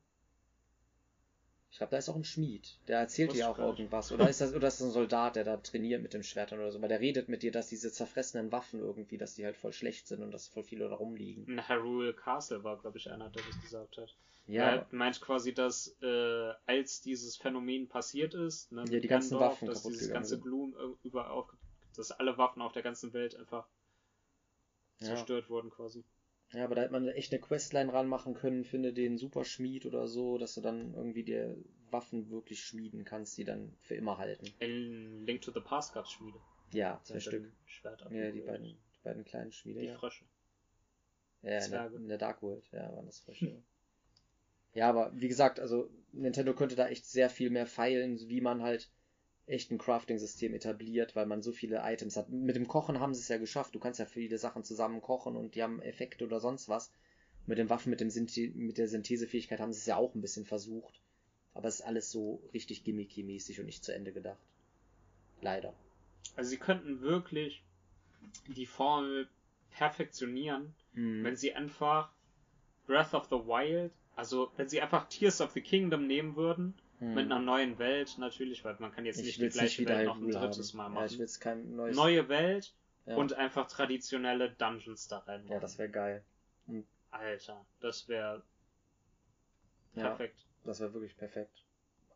Ich 1.70 1.78
glaube, 1.78 1.90
da 1.90 1.98
ist 1.98 2.08
auch 2.08 2.16
ein 2.16 2.24
Schmied. 2.24 2.78
Der 2.88 3.00
erzählt 3.00 3.32
dir 3.34 3.48
auch 3.50 3.58
irgendwas. 3.58 4.10
Oder 4.12 4.28
ist 4.30 4.40
das, 4.40 4.54
oder 4.54 4.68
ist 4.68 4.80
das 4.80 4.86
ein 4.88 4.92
Soldat, 4.92 5.36
der 5.36 5.44
da 5.44 5.56
trainiert 5.58 6.02
mit 6.02 6.14
den 6.14 6.22
Schwertern 6.22 6.58
oder 6.58 6.70
so? 6.70 6.80
Weil 6.80 6.88
der 6.88 7.00
redet 7.00 7.28
mit 7.28 7.42
dir, 7.42 7.52
dass 7.52 7.68
diese 7.68 7.92
zerfressenen 7.92 8.50
Waffen 8.52 8.80
irgendwie, 8.80 9.18
dass 9.18 9.34
die 9.34 9.44
halt 9.44 9.56
voll 9.56 9.72
schlecht 9.72 10.06
sind 10.06 10.22
und 10.22 10.30
dass 10.30 10.48
voll 10.48 10.62
viele 10.62 10.88
da 10.88 10.94
rumliegen. 10.94 11.46
In 11.46 11.68
Hyrule 11.68 12.14
Castle 12.14 12.62
war, 12.64 12.78
glaube 12.78 12.98
ich, 12.98 13.10
einer, 13.10 13.28
der 13.28 13.42
das 13.42 13.60
gesagt 13.60 13.98
hat. 13.98 14.14
Ja, 14.46 14.76
Er 14.76 14.86
meint 14.90 15.20
quasi, 15.20 15.52
dass 15.52 15.96
äh, 16.00 16.52
als 16.66 17.02
dieses 17.02 17.36
Phänomen 17.36 17.88
passiert 17.88 18.32
ist, 18.32 18.70
ne, 18.72 18.84
Ja, 18.88 19.00
die 19.00 19.08
ganzen 19.08 19.32
Gandalf, 19.32 19.52
Waffen 19.52 19.66
dass 19.66 19.82
dieses 19.82 20.10
ganze. 20.10 20.38
Gloom 20.40 20.74
überall 21.02 21.30
auf, 21.30 21.52
dass 21.96 22.12
alle 22.12 22.38
Waffen 22.38 22.62
auf 22.62 22.72
der 22.72 22.82
ganzen 22.82 23.12
Welt 23.12 23.34
einfach 23.34 23.66
ja. 25.00 25.06
zerstört 25.06 25.50
wurden 25.50 25.70
quasi. 25.70 26.04
Ja, 26.52 26.64
aber 26.64 26.76
da 26.76 26.82
hätte 26.82 26.92
man 26.92 27.08
echt 27.08 27.32
eine 27.32 27.40
Questline 27.40 27.92
ranmachen 27.92 28.34
können, 28.34 28.64
finde 28.64 28.92
den 28.92 29.18
Superschmied 29.18 29.84
oder 29.86 30.06
so, 30.06 30.38
dass 30.38 30.54
du 30.54 30.60
dann 30.60 30.94
irgendwie 30.94 31.24
dir 31.24 31.56
Waffen 31.90 32.30
wirklich 32.30 32.62
schmieden 32.62 33.04
kannst, 33.04 33.36
die 33.36 33.44
dann 33.44 33.76
für 33.80 33.94
immer 33.94 34.18
halten. 34.18 34.46
In 34.58 35.26
Link 35.26 35.42
to 35.42 35.52
the 35.52 35.60
Past 35.60 35.94
gab's 35.94 36.12
Schmiede. 36.12 36.38
Ja, 36.72 37.00
zwei 37.02 37.20
Stück. 37.20 37.52
Schwert 37.64 38.06
Ja, 38.10 38.30
die 38.30 38.40
beiden, 38.40 38.66
die 38.66 39.02
beiden 39.02 39.24
kleinen 39.24 39.52
Schmiede, 39.52 39.80
Die 39.80 39.86
ja. 39.86 39.98
Frösche. 39.98 40.24
Ja, 41.42 41.64
in 41.64 41.70
der, 41.70 41.92
in 41.92 42.08
der 42.08 42.18
Dark 42.18 42.42
World, 42.42 42.64
ja, 42.72 42.92
waren 42.94 43.06
das 43.06 43.20
Frösche. 43.20 43.62
Ja, 44.72 44.90
aber 44.90 45.10
wie 45.14 45.28
gesagt, 45.28 45.58
also 45.58 45.88
Nintendo 46.12 46.52
könnte 46.52 46.76
da 46.76 46.86
echt 46.86 47.06
sehr 47.06 47.30
viel 47.30 47.48
mehr 47.48 47.66
feilen, 47.66 48.18
wie 48.28 48.42
man 48.42 48.60
halt 48.60 48.90
echt 49.46 49.70
ein 49.70 49.78
Crafting-System 49.78 50.54
etabliert, 50.54 51.14
weil 51.14 51.26
man 51.26 51.42
so 51.42 51.52
viele 51.52 51.80
Items 51.84 52.16
hat. 52.16 52.28
Mit 52.30 52.56
dem 52.56 52.66
Kochen 52.66 53.00
haben 53.00 53.14
sie 53.14 53.20
es 53.20 53.28
ja 53.28 53.38
geschafft. 53.38 53.74
Du 53.74 53.78
kannst 53.78 54.00
ja 54.00 54.06
viele 54.06 54.38
Sachen 54.38 54.64
zusammen 54.64 55.00
kochen 55.00 55.36
und 55.36 55.54
die 55.54 55.62
haben 55.62 55.80
Effekte 55.80 56.24
oder 56.24 56.40
sonst 56.40 56.68
was. 56.68 56.90
Mit 57.46 57.58
den 57.58 57.70
Waffen, 57.70 57.90
mit, 57.90 58.00
dem 58.00 58.10
Synthe 58.10 58.48
mit 58.54 58.76
der 58.76 58.88
Synthesefähigkeit 58.88 59.60
haben 59.60 59.72
sie 59.72 59.78
es 59.78 59.86
ja 59.86 59.96
auch 59.96 60.14
ein 60.14 60.20
bisschen 60.20 60.44
versucht. 60.44 61.00
Aber 61.54 61.68
es 61.68 61.76
ist 61.76 61.86
alles 61.86 62.10
so 62.10 62.42
richtig 62.52 62.82
gimmicky-mäßig 62.84 63.60
und 63.60 63.66
nicht 63.66 63.84
zu 63.84 63.94
Ende 63.94 64.12
gedacht. 64.12 64.42
Leider. 65.40 65.72
Also 66.34 66.50
sie 66.50 66.56
könnten 66.58 67.00
wirklich 67.00 67.62
die 68.48 68.66
Formel 68.66 69.28
perfektionieren, 69.70 70.74
Hm. 70.94 71.22
wenn 71.22 71.36
sie 71.36 71.52
einfach 71.54 72.10
Breath 72.86 73.14
of 73.14 73.26
the 73.26 73.36
Wild, 73.36 73.92
also 74.16 74.50
wenn 74.56 74.68
sie 74.68 74.80
einfach 74.80 75.08
Tears 75.08 75.40
of 75.40 75.52
the 75.52 75.60
Kingdom 75.60 76.06
nehmen 76.06 76.36
würden, 76.36 76.74
Hm. 76.98 77.14
mit 77.14 77.26
einer 77.26 77.40
neuen 77.40 77.78
Welt 77.78 78.16
natürlich, 78.18 78.64
weil 78.64 78.76
man 78.78 78.90
kann 78.92 79.04
jetzt 79.04 79.18
ich 79.18 79.26
nicht 79.26 79.38
die 79.38 79.44
nicht 79.44 79.52
gleiche 79.52 79.82
wieder 79.82 79.98
Welt 79.98 80.06
noch 80.06 80.16
ein 80.16 80.30
drittes 80.30 80.72
haben. 80.72 80.94
Mal 80.94 81.00
Ja, 81.00 81.06
ich 81.06 81.12
machen. 81.12 81.18
will 81.18 81.40
kein 81.40 81.76
neues. 81.76 81.96
Neue 81.96 82.28
Welt 82.28 82.74
ja. 83.06 83.16
und 83.16 83.34
einfach 83.34 83.68
traditionelle 83.68 84.50
Dungeons 84.50 85.08
da 85.08 85.18
rein. 85.18 85.46
ja, 85.48 85.60
das 85.60 85.78
wäre 85.78 85.90
geil. 85.90 86.24
Alter, 87.10 87.66
das 87.80 88.08
wäre 88.08 88.42
Ja, 89.94 90.08
perfekt. 90.08 90.38
das 90.64 90.80
wäre 90.80 90.92
wirklich 90.94 91.16
perfekt. 91.16 91.62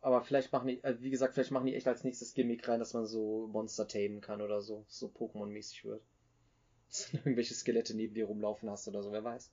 Aber 0.03 0.23
vielleicht 0.23 0.51
machen 0.53 0.69
die, 0.69 0.83
äh, 0.83 0.97
wie 1.01 1.11
gesagt, 1.11 1.35
vielleicht 1.35 1.51
machen 1.51 1.67
die 1.67 1.75
echt 1.75 1.87
als 1.87 2.05
nächstes 2.05 2.33
Gimmick 2.33 2.67
rein, 2.67 2.79
dass 2.81 2.95
man 2.95 3.05
so 3.07 3.49
Monster 3.49 3.87
tamen 3.87 4.21
kann 4.23 4.41
oder 4.41 4.63
so. 4.63 4.85
So 4.89 5.09
Pokémon-mäßig 5.09 5.85
wird. 5.85 6.03
Dass 6.89 7.11
du 7.11 7.19
irgendwelche 7.19 7.55
Skelette 7.55 7.95
neben 7.95 8.15
dir 8.15 8.25
rumlaufen 8.25 8.69
hast 8.69 8.89
oder 8.89 9.03
so, 9.03 9.13
wer 9.13 9.23
weiß. 9.23 9.53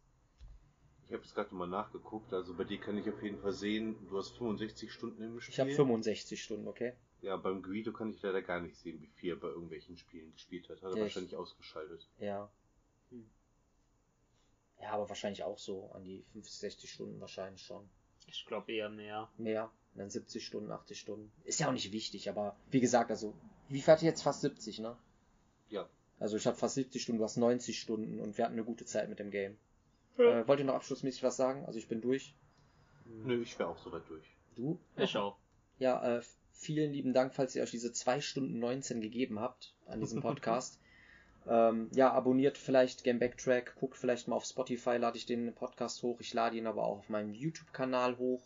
Ich 1.07 1.13
habe 1.13 1.23
jetzt 1.23 1.35
gerade 1.35 1.55
mal 1.55 1.67
nachgeguckt, 1.67 2.33
also 2.33 2.53
bei 2.53 2.65
dir 2.65 2.79
kann 2.79 2.97
ich 2.97 3.09
auf 3.09 3.23
jeden 3.23 3.39
Fall 3.39 3.53
sehen, 3.53 3.95
du 4.09 4.17
hast 4.17 4.31
65 4.37 4.91
Stunden 4.91 5.21
im 5.23 5.39
Spiel. 5.39 5.53
Ich 5.53 5.59
habe 5.59 5.71
65 5.71 6.43
Stunden, 6.43 6.67
okay? 6.67 6.93
Ja, 7.21 7.37
beim 7.37 7.63
Guido 7.63 7.93
kann 7.93 8.11
ich 8.11 8.21
leider 8.21 8.41
gar 8.41 8.59
nicht 8.59 8.75
sehen, 8.75 9.01
wie 9.01 9.07
viel 9.07 9.31
er 9.31 9.35
bei 9.37 9.47
irgendwelchen 9.47 9.97
Spielen 9.97 10.33
gespielt 10.33 10.67
hat. 10.69 10.77
Hat 10.81 10.83
er 10.83 10.89
Ja, 10.89 10.95
ich- 10.97 11.01
wahrscheinlich 11.03 11.35
ausgeschaltet. 11.35 12.05
Ja. 12.19 12.51
Hm. 13.11 13.25
Ja, 14.81 14.91
aber 14.91 15.07
wahrscheinlich 15.09 15.43
auch 15.43 15.57
so 15.57 15.89
an 15.93 16.03
die 16.03 16.23
50, 16.33 16.59
60 16.59 16.91
Stunden 16.91 17.19
wahrscheinlich 17.21 17.63
schon. 17.63 17.89
Ich 18.27 18.45
glaube 18.45 18.71
eher 18.73 18.89
mehr. 18.89 19.29
Mehr. 19.37 19.71
Dann 19.95 20.09
70 20.09 20.45
Stunden, 20.45 20.69
80 20.71 20.99
Stunden. 20.99 21.31
Ist 21.45 21.59
ja 21.59 21.69
auch 21.69 21.73
nicht 21.73 21.91
wichtig, 21.91 22.29
aber 22.29 22.55
wie 22.69 22.81
gesagt, 22.81 23.09
also, 23.09 23.33
wie 23.69 23.81
viel 23.81 23.91
hatte 23.93 24.01
ich 24.05 24.09
jetzt? 24.09 24.21
Fast 24.21 24.41
70, 24.41 24.79
ne? 24.79 24.95
Ja. 25.69 25.89
Also 26.19 26.35
ich 26.37 26.45
habe 26.45 26.57
fast 26.57 26.75
70 26.75 27.01
Stunden, 27.01 27.19
du 27.19 27.23
hast 27.23 27.37
90 27.37 27.79
Stunden 27.79 28.19
und 28.19 28.37
wir 28.37 28.43
hatten 28.45 28.53
eine 28.55 28.63
gute 28.65 28.85
Zeit 28.85 29.09
mit 29.09 29.19
dem 29.19 29.31
Game. 29.31 29.57
Ja. 30.17 30.39
Äh, 30.39 30.47
wollt 30.47 30.59
ihr 30.59 30.65
noch 30.65 30.75
abschlussmäßig 30.75 31.23
was 31.23 31.37
sagen? 31.37 31.65
Also 31.65 31.79
ich 31.79 31.87
bin 31.87 32.01
durch. 32.01 32.35
Nö, 33.05 33.41
ich 33.41 33.57
wäre 33.57 33.69
auch 33.69 33.77
soweit 33.77 34.07
durch. 34.09 34.25
Du? 34.55 34.79
Ich 34.95 35.15
auch. 35.17 35.37
Ja, 35.79 36.17
äh, 36.17 36.21
vielen 36.51 36.91
lieben 36.91 37.13
Dank, 37.13 37.33
falls 37.33 37.55
ihr 37.55 37.63
euch 37.63 37.71
diese 37.71 37.93
2 37.93 38.21
Stunden 38.21 38.59
19 38.59 39.01
gegeben 39.01 39.39
habt 39.39 39.73
an 39.85 39.99
diesem 39.99 40.21
Podcast. 40.21 40.79
ähm, 41.47 41.89
ja, 41.93 42.11
abonniert 42.11 42.57
vielleicht 42.57 43.03
Game 43.03 43.19
Backtrack, 43.19 43.75
guckt 43.75 43.97
vielleicht 43.97 44.27
mal 44.27 44.35
auf 44.35 44.45
Spotify, 44.45 44.97
lade 44.97 45.17
ich 45.17 45.25
den 45.25 45.53
Podcast 45.53 46.01
hoch. 46.03 46.19
Ich 46.19 46.33
lade 46.33 46.57
ihn 46.57 46.67
aber 46.67 46.83
auch 46.83 46.99
auf 46.99 47.09
meinem 47.09 47.33
YouTube-Kanal 47.33 48.17
hoch. 48.17 48.41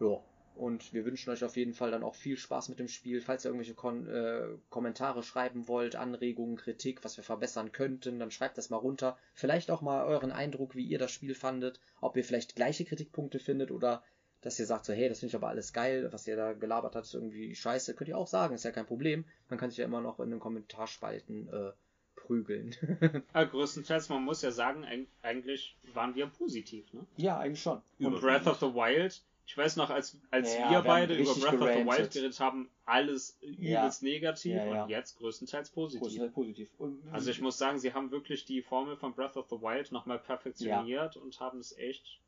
Ja, 0.00 0.20
und 0.54 0.92
wir 0.92 1.04
wünschen 1.04 1.30
euch 1.30 1.42
auf 1.44 1.56
jeden 1.56 1.74
Fall 1.74 1.90
dann 1.90 2.02
auch 2.04 2.14
viel 2.14 2.36
Spaß 2.36 2.68
mit 2.68 2.78
dem 2.78 2.88
Spiel. 2.88 3.20
Falls 3.20 3.44
ihr 3.44 3.48
irgendwelche 3.48 3.74
Kon 3.74 4.06
äh, 4.08 4.46
Kommentare 4.70 5.22
schreiben 5.22 5.66
wollt, 5.68 5.96
Anregungen, 5.96 6.56
Kritik, 6.56 7.04
was 7.04 7.16
wir 7.16 7.24
verbessern 7.24 7.72
könnten, 7.72 8.18
dann 8.18 8.30
schreibt 8.30 8.56
das 8.58 8.70
mal 8.70 8.76
runter. 8.76 9.16
Vielleicht 9.32 9.70
auch 9.70 9.82
mal 9.82 10.04
euren 10.04 10.30
Eindruck, 10.32 10.74
wie 10.74 10.84
ihr 10.84 10.98
das 10.98 11.10
Spiel 11.12 11.34
fandet, 11.34 11.80
ob 12.00 12.16
ihr 12.16 12.24
vielleicht 12.24 12.54
gleiche 12.56 12.84
Kritikpunkte 12.84 13.38
findet 13.38 13.70
oder 13.70 14.02
dass 14.42 14.58
ihr 14.60 14.66
sagt 14.66 14.84
so, 14.84 14.92
hey, 14.92 15.08
das 15.08 15.20
finde 15.20 15.30
ich 15.30 15.36
aber 15.36 15.48
alles 15.48 15.72
geil, 15.72 16.08
was 16.12 16.26
ihr 16.26 16.36
da 16.36 16.52
gelabert 16.52 16.94
habt, 16.96 17.06
ist 17.06 17.14
irgendwie 17.14 17.54
scheiße, 17.54 17.94
könnt 17.94 18.08
ihr 18.08 18.18
auch 18.18 18.26
sagen, 18.26 18.54
ist 18.54 18.64
ja 18.64 18.72
kein 18.72 18.84
Problem. 18.84 19.24
Man 19.48 19.58
kann 19.58 19.70
sich 19.70 19.78
ja 19.78 19.86
immer 19.86 20.02
noch 20.02 20.20
in 20.20 20.28
den 20.30 20.38
Kommentarspalten 20.38 21.48
äh, 21.48 21.72
prügeln. 22.14 22.74
Aber 23.32 23.46
größtenteils, 23.46 24.08
man 24.10 24.22
muss 24.22 24.42
ja 24.42 24.50
sagen, 24.50 24.84
eig- 24.84 25.06
eigentlich 25.22 25.76
waren 25.94 26.14
wir 26.14 26.26
positiv, 26.26 26.92
ne? 26.92 27.06
ja, 27.16 27.38
eigentlich 27.38 27.62
schon. 27.62 27.80
Und 27.98 28.20
Breath 28.20 28.46
of 28.46 28.60
the 28.60 28.66
Wild, 28.66 29.22
ich 29.46 29.56
weiß 29.56 29.76
noch, 29.76 29.90
als, 29.90 30.18
als 30.30 30.54
Ja, 30.54 30.70
wir 30.70 30.80
beide 30.82 31.14
über 31.14 31.34
Breath 31.34 31.54
of 31.54 31.60
the 31.60 31.66
Wild 31.66 31.84
gerantet. 31.86 32.12
geredet 32.12 32.40
haben, 32.40 32.70
alles 32.86 33.38
übelst 33.42 34.02
negativ 34.02 34.54
Ja, 34.54 34.64
ja. 34.64 34.82
und 34.84 34.88
jetzt 34.90 35.16
größtenteils 35.18 35.70
positiv. 35.70 36.32
positiv. 36.32 36.70
Also 37.12 37.30
ich 37.30 37.40
muss 37.40 37.58
sagen, 37.58 37.78
sie 37.78 37.92
haben 37.92 38.10
wirklich 38.10 38.44
die 38.46 38.62
Formel 38.62 38.96
von 38.96 39.14
Breath 39.14 39.36
of 39.36 39.46
the 39.50 39.56
Wild 39.60 39.92
nochmal 39.92 40.18
perfektioniert 40.18 41.16
und 41.16 41.38
haben 41.40 41.58
es 41.58 41.76
echt 41.76 42.20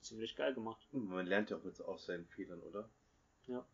ziemlich 0.00 0.34
geil 0.34 0.54
gemacht. 0.54 0.84
Man 0.90 1.26
lernt 1.26 1.50
ja 1.50 1.56
auch 1.56 1.64
jetzt 1.64 1.80
aus 1.80 2.06
seinen 2.06 2.26
Fehlern, 2.26 2.60
oder? 2.62 2.88
Ja, 3.46 3.64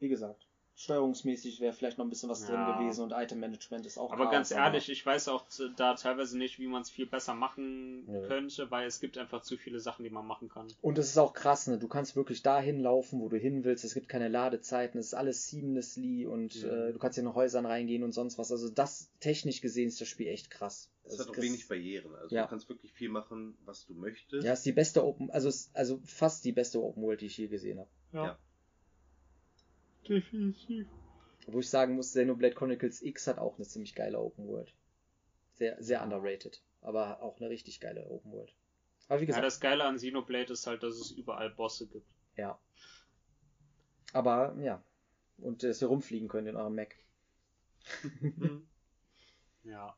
wie 0.00 0.08
gesagt. 0.08 0.46
Steuerungsmäßig 0.74 1.60
wäre 1.60 1.72
vielleicht 1.72 1.98
noch 1.98 2.04
ein 2.06 2.10
bisschen 2.10 2.28
was 2.30 2.48
Ja. 2.48 2.66
drin 2.66 2.78
gewesen 2.78 3.02
und 3.04 3.12
Item-Management 3.12 3.86
ist 3.86 3.98
auch 3.98 4.10
Aber 4.12 4.24
Chaos, 4.24 4.32
ganz 4.32 4.50
ehrlich, 4.50 4.88
ich 4.88 5.04
weiß 5.04 5.28
auch 5.28 5.44
da 5.76 5.94
teilweise 5.94 6.36
nicht, 6.38 6.58
wie 6.58 6.66
man 6.66 6.82
es 6.82 6.90
viel 6.90 7.06
besser 7.06 7.34
machen 7.34 8.04
Nö. 8.06 8.26
könnte, 8.26 8.70
weil 8.70 8.86
es 8.86 8.98
gibt 9.00 9.18
einfach 9.18 9.42
zu 9.42 9.56
viele 9.56 9.80
Sachen, 9.80 10.02
die 10.02 10.10
man 10.10 10.26
machen 10.26 10.48
kann. 10.48 10.68
Und 10.80 10.98
es 10.98 11.08
ist 11.08 11.18
auch 11.18 11.34
krass, 11.34 11.66
ne? 11.66 11.78
Du 11.78 11.88
kannst 11.88 12.16
wirklich 12.16 12.42
dahin 12.42 12.80
laufen, 12.80 13.20
wo 13.20 13.28
du 13.28 13.36
hin 13.36 13.64
willst. 13.64 13.84
Es 13.84 13.94
gibt 13.94 14.08
keine 14.08 14.28
Ladezeiten. 14.28 14.98
Es 14.98 15.08
ist 15.08 15.14
alles 15.14 15.48
seamlessly 15.48 16.26
und 16.26 16.62
Mhm. 16.62 16.68
äh, 16.70 16.92
du 16.92 16.98
kannst 16.98 17.18
in 17.18 17.32
Häusern 17.34 17.66
reingehen 17.66 18.02
und 18.02 18.12
sonst 18.12 18.38
was. 18.38 18.50
Also 18.50 18.68
das 18.70 19.10
technisch 19.20 19.60
gesehen 19.60 19.88
ist 19.88 20.00
das 20.00 20.08
Spiel 20.08 20.28
echt 20.28 20.50
krass. 20.50 20.90
Es 21.04 21.16
Das 21.16 21.26
hat 21.26 21.28
auch 21.34 21.36
ist- 21.38 21.42
wenig 21.42 21.68
Barrieren. 21.68 22.14
Also 22.14 22.34
Ja. 22.34 22.42
du 22.44 22.48
kannst 22.48 22.68
wirklich 22.68 22.92
viel 22.92 23.08
machen, 23.08 23.56
was 23.64 23.86
du 23.86 23.94
möchtest. 23.94 24.44
Ja, 24.44 24.52
ist 24.52 24.64
die 24.64 24.72
beste 24.72 25.04
Open, 25.04 25.30
also 25.30 25.50
also 25.74 26.00
fast 26.04 26.44
die 26.44 26.52
beste 26.52 26.80
Open 26.82 27.02
World, 27.02 27.20
die 27.20 27.26
ich 27.26 27.36
je 27.36 27.48
gesehen 27.48 27.78
habe. 27.80 27.88
Ja. 28.12 28.38
Definitiv. 30.08 30.86
Wo 31.46 31.58
ich 31.60 31.68
sagen 31.68 31.94
muss, 31.96 32.10
Xenoblade 32.10 32.54
Chronicles 32.54 33.02
X 33.02 33.26
hat 33.26 33.38
auch 33.38 33.56
eine 33.56 33.66
ziemlich 33.66 33.94
geile 33.94 34.18
Open 34.20 34.46
World. 34.46 34.72
Sehr, 35.54 35.82
sehr 35.82 36.02
underrated. 36.02 36.62
Aber 36.80 37.22
auch 37.22 37.40
eine 37.40 37.50
richtig 37.50 37.80
geile 37.80 38.06
Open 38.08 38.32
World. 38.32 38.52
Aber 39.08 39.20
wie 39.20 39.24
Ja, 39.24 39.26
gesagt, 39.28 39.44
das 39.46 39.60
Geile 39.60 39.84
an 39.84 39.96
Xenoblade 39.96 40.52
ist 40.52 40.66
halt, 40.66 40.82
dass 40.82 40.94
es 40.96 41.10
überall 41.10 41.50
Bosse 41.50 41.86
gibt. 41.86 42.06
ja. 42.36 42.58
Aber, 44.12 44.54
ja. 44.60 44.82
Und 45.38 45.62
dass 45.62 45.80
ihr 45.82 45.88
rumfliegen 45.88 46.28
könnt 46.28 46.46
in 46.46 46.56
eurem 46.56 46.74
Mac. 46.74 46.94
ja, 49.64 49.96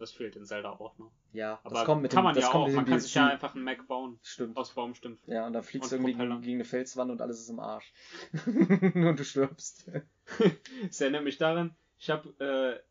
das 0.00 0.12
fehlt 0.12 0.34
in 0.34 0.44
Zelda 0.44 0.70
auch 0.70 0.98
noch. 0.98 1.12
Ja, 1.32 1.60
Aber 1.62 1.74
das 1.74 1.84
kommt 1.84 2.02
mit 2.02 2.10
kann 2.10 2.22
dem, 2.22 2.24
man 2.24 2.34
das 2.34 2.44
ja 2.44 2.50
kommt 2.50 2.64
auch. 2.64 2.66
mit 2.68 2.76
Man 2.76 2.84
kann 2.86 3.00
sich 3.00 3.14
ja 3.14 3.26
einfach 3.26 3.54
einen 3.54 3.64
Mac 3.64 3.86
bauen. 3.86 4.18
Stimmt. 4.22 4.56
Aus 4.56 4.72
Baumstümpfen. 4.72 5.32
Ja, 5.32 5.46
und 5.46 5.52
dann 5.52 5.62
fliegst 5.62 5.92
du 5.92 5.96
irgendwie 5.96 6.14
gegen, 6.14 6.40
gegen 6.40 6.56
eine 6.56 6.64
Felswand 6.64 7.10
und 7.10 7.20
alles 7.20 7.40
ist 7.40 7.50
im 7.50 7.60
Arsch. 7.60 7.92
und 8.46 9.16
du 9.18 9.24
stirbst. 9.24 9.90
Es 10.88 11.00
erinnert 11.00 11.24
mich 11.24 11.38
daran, 11.38 11.74
ich 11.98 12.08
habe 12.08 12.82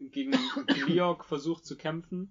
äh, 0.00 0.04
gegen 0.10 0.32
Gliok 0.66 1.24
versucht 1.24 1.64
zu 1.64 1.76
kämpfen 1.76 2.30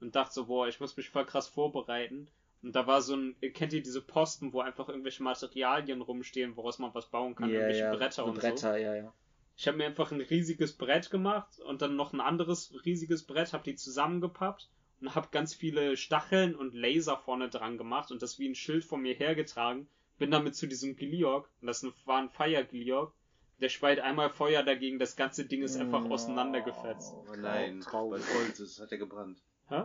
und 0.00 0.14
dachte 0.14 0.34
so, 0.34 0.46
boah, 0.46 0.68
ich 0.68 0.80
muss 0.80 0.96
mich 0.96 1.08
voll 1.08 1.24
krass 1.24 1.48
vorbereiten. 1.48 2.28
Und 2.62 2.74
da 2.74 2.86
war 2.86 3.00
so 3.00 3.14
ein, 3.14 3.36
kennt 3.54 3.72
ihr 3.72 3.82
diese 3.82 4.02
Posten, 4.02 4.52
wo 4.52 4.60
einfach 4.60 4.88
irgendwelche 4.88 5.22
Materialien 5.22 6.02
rumstehen, 6.02 6.56
woraus 6.56 6.78
man 6.78 6.94
was 6.94 7.06
bauen 7.06 7.34
kann, 7.34 7.48
Ja, 7.48 7.60
irgendwelche 7.60 7.84
ja, 7.84 7.94
Bretter 7.94 8.24
und 8.24 8.34
so. 8.34 8.40
Bretter, 8.40 8.76
ja, 8.76 8.94
ja. 8.96 9.12
Ich 9.56 9.66
habe 9.66 9.78
mir 9.78 9.86
einfach 9.86 10.12
ein 10.12 10.20
riesiges 10.20 10.76
Brett 10.76 11.10
gemacht 11.10 11.58
und 11.60 11.80
dann 11.82 11.96
noch 11.96 12.12
ein 12.12 12.20
anderes 12.20 12.74
riesiges 12.84 13.24
Brett, 13.24 13.52
habe 13.52 13.64
die 13.64 13.74
zusammengepappt 13.74 14.68
und 15.00 15.14
habe 15.14 15.28
ganz 15.30 15.54
viele 15.54 15.96
Stacheln 15.96 16.54
und 16.54 16.74
Laser 16.74 17.16
vorne 17.16 17.48
dran 17.48 17.78
gemacht 17.78 18.10
und 18.10 18.20
das 18.22 18.38
wie 18.38 18.48
ein 18.48 18.54
Schild 18.54 18.84
vor 18.84 18.98
mir 18.98 19.14
hergetragen. 19.14 19.88
Bin 20.18 20.30
damit 20.30 20.56
zu 20.56 20.66
diesem 20.66 20.96
Gliok 20.96 21.50
und 21.60 21.66
das 21.66 21.86
war 22.06 22.18
ein 22.18 22.30
Fire 22.30 22.64
Gliok. 22.64 23.14
Der 23.60 23.70
speit 23.70 24.00
einmal 24.00 24.28
Feuer 24.28 24.62
dagegen, 24.62 24.98
das 24.98 25.16
ganze 25.16 25.46
Ding 25.46 25.62
ist 25.62 25.76
einfach 25.78 26.04
Mm, 26.04 26.12
auseinandergefetzt. 26.12 27.14
Oh 27.14 27.36
nein, 27.36 27.80
Traurig. 27.80 28.22
weil 28.28 28.34
Holz 28.38 28.60
ist, 28.60 28.80
hat 28.80 28.92
er 28.92 28.98
gebrannt. 28.98 29.38
Hä? 29.68 29.84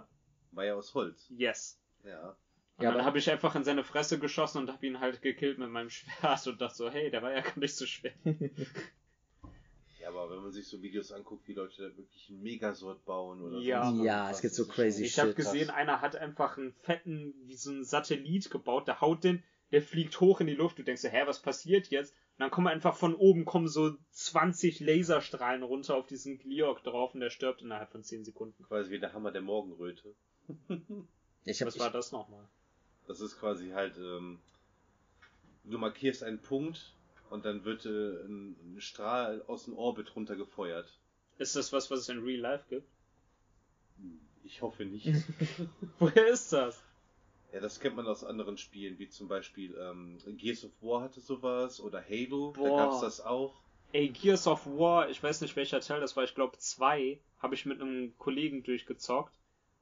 War 0.51 0.65
ja 0.65 0.75
aus 0.75 0.93
Holz. 0.93 1.25
Yes. 1.29 1.79
Ja. 2.03 2.35
Und 2.77 2.83
Ja, 2.83 2.91
dann 2.91 3.05
habe 3.05 3.19
ich 3.19 3.29
einfach 3.31 3.55
in 3.55 3.63
seine 3.63 3.85
Fresse 3.85 4.19
geschossen 4.19 4.57
und 4.57 4.69
habe 4.69 4.85
ihn 4.85 4.99
halt 4.99 5.21
gekillt 5.21 5.57
mit 5.59 5.69
meinem 5.69 5.89
Schwert 5.89 6.45
und 6.47 6.59
dachte 6.59 6.75
so, 6.75 6.89
hey, 6.89 7.09
der 7.09 7.21
war 7.21 7.31
ja 7.31 7.39
gar 7.41 7.57
nicht 7.59 7.75
so 7.75 7.85
schwer. 7.85 8.11
Ja, 10.01 10.09
aber 10.09 10.31
wenn 10.31 10.41
man 10.41 10.51
sich 10.51 10.67
so 10.67 10.81
Videos 10.81 11.11
anguckt, 11.11 11.47
wie 11.47 11.53
Leute 11.53 11.89
da 11.89 11.97
wirklich 11.97 12.29
einen 12.29 12.41
Megasort 12.41 13.05
bauen 13.05 13.41
oder 13.41 13.59
Ja. 13.59 13.85
sonst 13.85 14.03
Ja, 14.03 14.31
es 14.31 14.41
gibt 14.41 14.55
so 14.55 14.65
crazy 14.65 15.03
Ich 15.03 15.19
habe 15.19 15.33
gesehen, 15.33 15.69
einer 15.69 16.01
hat 16.01 16.15
einfach 16.15 16.57
einen 16.57 16.73
fetten, 16.73 17.35
wie 17.45 17.55
so 17.55 17.69
einen 17.69 17.83
Satellit 17.83 18.49
gebaut, 18.49 18.87
der 18.87 19.01
haut 19.01 19.23
den, 19.23 19.43
der 19.71 19.81
fliegt 19.81 20.19
hoch 20.19 20.41
in 20.41 20.47
die 20.47 20.55
Luft, 20.55 20.79
du 20.79 20.83
denkst 20.83 21.01
so, 21.03 21.09
hä, 21.09 21.21
was 21.25 21.41
passiert 21.41 21.87
jetzt? 21.89 22.13
Und 22.13 22.39
dann 22.39 22.51
kommen 22.51 22.67
einfach 22.67 22.95
von 22.95 23.13
oben, 23.13 23.45
kommen 23.45 23.67
so 23.67 23.95
20 24.11 24.79
Laserstrahlen 24.79 25.61
runter 25.61 25.95
auf 25.95 26.07
diesen 26.07 26.39
Gliok 26.39 26.83
drauf 26.83 27.13
und 27.13 27.19
der 27.19 27.29
stirbt 27.29 27.61
innerhalb 27.61 27.91
von 27.91 28.03
10 28.03 28.23
Sekunden. 28.25 28.63
Quasi 28.63 28.89
wie 28.89 28.99
der 28.99 29.13
Hammer 29.13 29.31
der 29.31 29.41
Morgenröte. 29.41 30.15
Ich 31.45 31.61
hab, 31.61 31.67
Was 31.67 31.75
ich, 31.75 31.81
war 31.81 31.91
das 31.91 32.11
nochmal? 32.11 32.47
Das 33.07 33.21
ist 33.21 33.39
quasi 33.39 33.69
halt, 33.69 33.97
ähm, 33.97 34.39
du 35.63 35.77
markierst 35.77 36.23
einen 36.23 36.39
Punkt 36.39 36.95
und 37.31 37.45
dann 37.45 37.63
wird 37.63 37.85
äh, 37.85 38.25
ein, 38.25 38.75
Strahl 38.79 39.43
aus 39.47 39.65
dem 39.65 39.77
Orbit 39.77 40.15
runtergefeuert. 40.15 40.91
Ist 41.37 41.55
das 41.55 41.71
was, 41.71 41.89
was 41.89 42.01
es 42.01 42.09
in 42.09 42.23
Real 42.23 42.39
Life 42.39 42.65
gibt? 42.69 42.87
Ich 44.43 44.61
hoffe 44.61 44.85
nicht. 44.85 45.07
Woher 45.99 46.27
ist 46.27 46.51
das? 46.51 46.83
Ja, 47.53 47.59
das 47.59 47.79
kennt 47.79 47.95
man 47.95 48.07
aus 48.07 48.23
anderen 48.23 48.57
Spielen, 48.57 48.99
wie 48.99 49.07
zum 49.09 49.27
Beispiel 49.27 49.75
ähm, 49.79 50.17
Gears 50.37 50.65
of 50.65 50.71
War 50.81 51.01
hatte 51.03 51.21
sowas 51.21 51.79
oder 51.79 52.03
Halo, 52.03 52.51
Boah. 52.51 52.69
da 52.69 52.85
gab's 52.85 53.01
das 53.01 53.21
auch. 53.21 53.53
Ey, 53.93 54.09
Gears 54.09 54.47
of 54.47 54.65
War, 54.65 55.09
ich 55.09 55.21
weiß 55.21 55.41
nicht 55.41 55.55
welcher 55.55 55.81
Teil 55.81 55.99
das 55.99 56.15
war, 56.15 56.23
ich 56.23 56.35
glaube 56.35 56.57
zwei, 56.57 57.19
habe 57.39 57.55
ich 57.55 57.65
mit 57.65 57.81
einem 57.81 58.17
Kollegen 58.17 58.63
durchgezockt. 58.63 59.37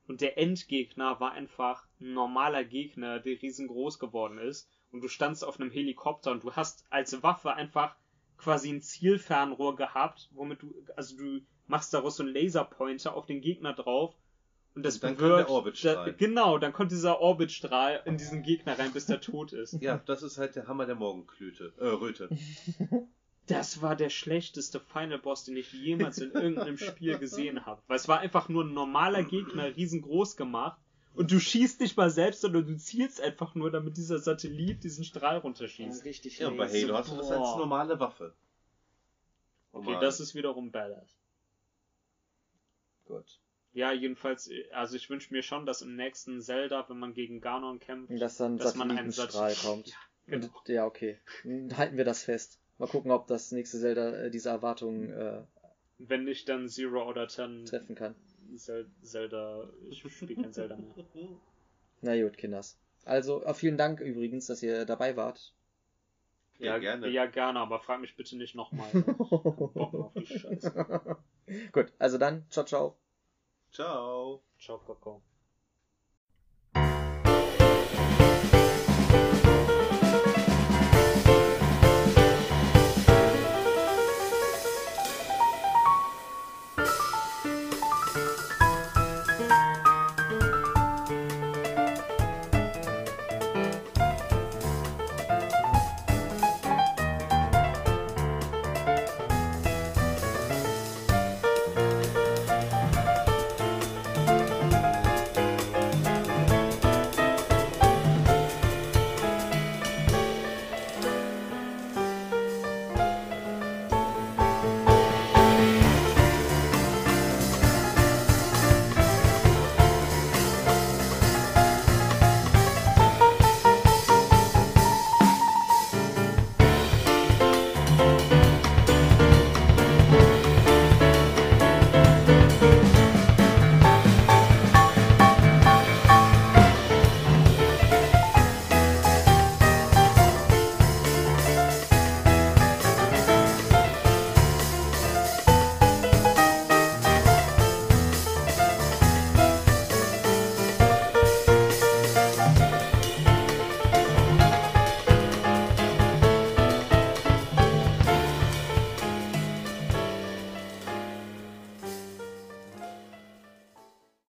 Und 0.08 0.22
der 0.22 0.38
Endgegner 0.40 1.19
war 1.19 1.34
einfach 1.34 1.88
ein 2.00 2.14
normaler 2.14 2.64
Gegner, 2.64 3.19
der 3.19 3.40
riesengroß 3.42 4.00
geworden 4.00 4.40
ist. 4.40 4.68
Und 4.92 5.01
du 5.01 5.08
standst 5.08 5.43
auf 5.43 5.59
einem 5.59 5.72
Helikopter 5.72 6.32
und 6.32 6.43
du 6.43 6.53
hast 6.53 6.85
als 6.90 7.22
Waffe 7.22 7.53
einfach 7.53 7.95
quasi 8.38 8.69
ein 8.72 8.82
Zielfernrohr 8.82 9.76
gehabt, 9.76 10.30
womit 10.32 10.61
du, 10.61 10.74
also 10.95 11.18
du 11.18 11.42
machst 11.68 11.93
daraus 11.93 12.18
so 12.18 12.24
einen 12.24 12.34
Laserpointer 12.34 13.14
auf 13.14 13.26
den 13.26 13.42
Gegner 13.42 13.74
drauf. 13.74 14.16
Und 14.76 14.85
das 14.85 14.95
Und 14.95 15.03
dann 15.03 15.16
bewirkt, 15.16 15.50
der 15.50 15.50
Orbitstrahl. 15.50 16.06
da, 16.06 16.11
genau, 16.11 16.58
dann 16.58 16.74
kommt 16.74 16.92
dieser 16.92 17.19
Orbitstrahl 17.19 18.01
in 18.06 18.18
diesen 18.18 18.43
Gegner 18.43 18.77
rein, 18.77 18.93
bis 18.93 19.08
der 19.08 19.19
tot 19.19 19.51
ist. 19.51 19.82
Ja, 19.82 19.98
das 20.06 20.24
ist 20.24 20.38
halt 20.38 20.56
der 20.56 20.68
Hammer 20.68 20.85
der 20.85 20.95
Morgenklöte, 20.95 21.74
äh, 21.80 21.85
Röte. 21.88 22.30
Das 23.48 23.82
war 23.82 23.95
der 23.95 24.11
schlechteste 24.11 24.80
Final 24.80 25.18
Boss, 25.18 25.43
den 25.43 25.58
ich 25.58 25.74
jemals 25.74 26.19
in 26.19 26.32
irgendeinem 26.32 26.77
Spiel 26.77 27.18
gesehen 27.18 27.66
habe. 27.66 27.82
Weil 27.88 27.95
es 27.95 28.08
war 28.08 28.19
einfach 28.19 28.48
nur 28.48 28.64
ein 28.64 28.76
normaler 28.76 29.24
Gegner, 29.24 29.76
riesengroß 29.76 30.38
gemacht. 30.38 30.80
Und 31.16 31.32
du 31.32 31.40
schießt 31.40 31.82
nicht 31.82 31.98
mal 31.98 32.10
selbst, 32.10 32.42
sondern 32.42 32.66
du 32.66 32.78
zielst 32.78 33.20
einfach 33.22 33.56
nur, 33.56 33.72
damit 33.72 33.98
dieser 33.98 34.20
Satellit 34.20 34.84
diesen 34.84 35.04
Strahl 35.04 35.38
runterschießt. 35.38 36.06
richtig 36.06 36.40
Ja, 36.40 36.48
und 36.48 36.58
bei 36.58 36.68
Halo 36.70 36.96
hast 36.96 37.12
du 37.12 37.18
das 37.18 37.32
als 37.32 37.58
normale 37.58 38.00
Waffe. 38.00 38.34
Okay, 39.72 39.86
Normal. 39.86 40.02
das 40.04 40.20
ist 40.20 40.34
wiederum 40.36 40.72
badass. 40.72 41.16
Gut. 43.06 43.40
Ja, 43.74 43.92
jedenfalls, 43.92 44.50
also 44.72 44.96
ich 44.96 45.10
wünsche 45.10 45.34
mir 45.34 45.44
schon, 45.44 45.66
dass 45.66 45.82
im 45.82 45.96
nächsten 45.96 46.42
Zelda, 46.42 46.88
wenn 46.90 46.98
man 46.98 47.14
gegen 47.14 47.40
Ganon 47.40 47.80
kämpft, 47.80 48.20
Dass 48.20 48.38
dann 48.38 48.58
dass 48.58 48.76
man 48.76 48.92
einen 48.92 49.12
Satellitenstrahl 49.12 49.52
Sat- 49.54 49.64
kommt. 49.64 49.88
Ja, 50.28 50.38
genau. 50.38 50.48
Und, 50.48 50.70
ja, 50.70 50.86
okay. 50.86 51.20
Dann 51.44 51.76
Halten 51.78 51.98
wir 51.98 52.06
das 52.06 52.24
fest. 52.24 52.60
Mal 52.78 52.88
gucken, 52.88 53.10
ob 53.12 53.26
das 53.28 53.52
nächste 53.52 53.80
Zelda 53.80 54.16
äh, 54.16 54.30
diese 54.32 54.50
Erwartungen 54.50 55.12
äh, 55.12 55.42
Wenn 55.98 56.24
nicht, 56.24 56.48
dann 56.50 56.70
Zero 56.70 57.08
oder 57.10 57.28
Ten 57.28 57.66
treffen 57.66 57.96
kann. 57.96 58.16
Zel 58.58 58.90
Zelda, 59.02 59.69
ich 59.90 60.00
spiele 60.00 60.42
kein 60.42 60.53
Zelda 60.53 60.76
mehr. 60.76 60.95
Na 62.02 62.22
gut, 62.22 62.38
Kinders. 62.38 62.80
Also, 63.06 63.44
äh, 63.44 63.53
vielen 63.53 63.78
Dank 63.78 64.00
übrigens, 64.00 64.48
dass 64.48 64.64
ihr 64.64 64.86
dabei 64.86 65.16
wart. 65.16 65.53
Ja, 66.60 66.78
gerne. 66.78 67.10
Ja, 67.10 67.26
gerne, 67.26 67.60
aber 67.60 67.80
frag 67.80 68.02
mich 68.02 68.16
bitte 68.16 68.38
nicht 68.38 68.56
nochmal. 68.56 68.90
Auf 69.76 70.14
die 70.14 70.26
Scheiße. 70.26 71.18
Gut, 71.72 71.94
also 71.98 72.18
dann, 72.18 72.45
ciao, 72.50 72.66
ciao. 72.66 72.98
Ciao. 73.72 74.44
Ciao, 74.58 74.78
Coco. 74.78 75.22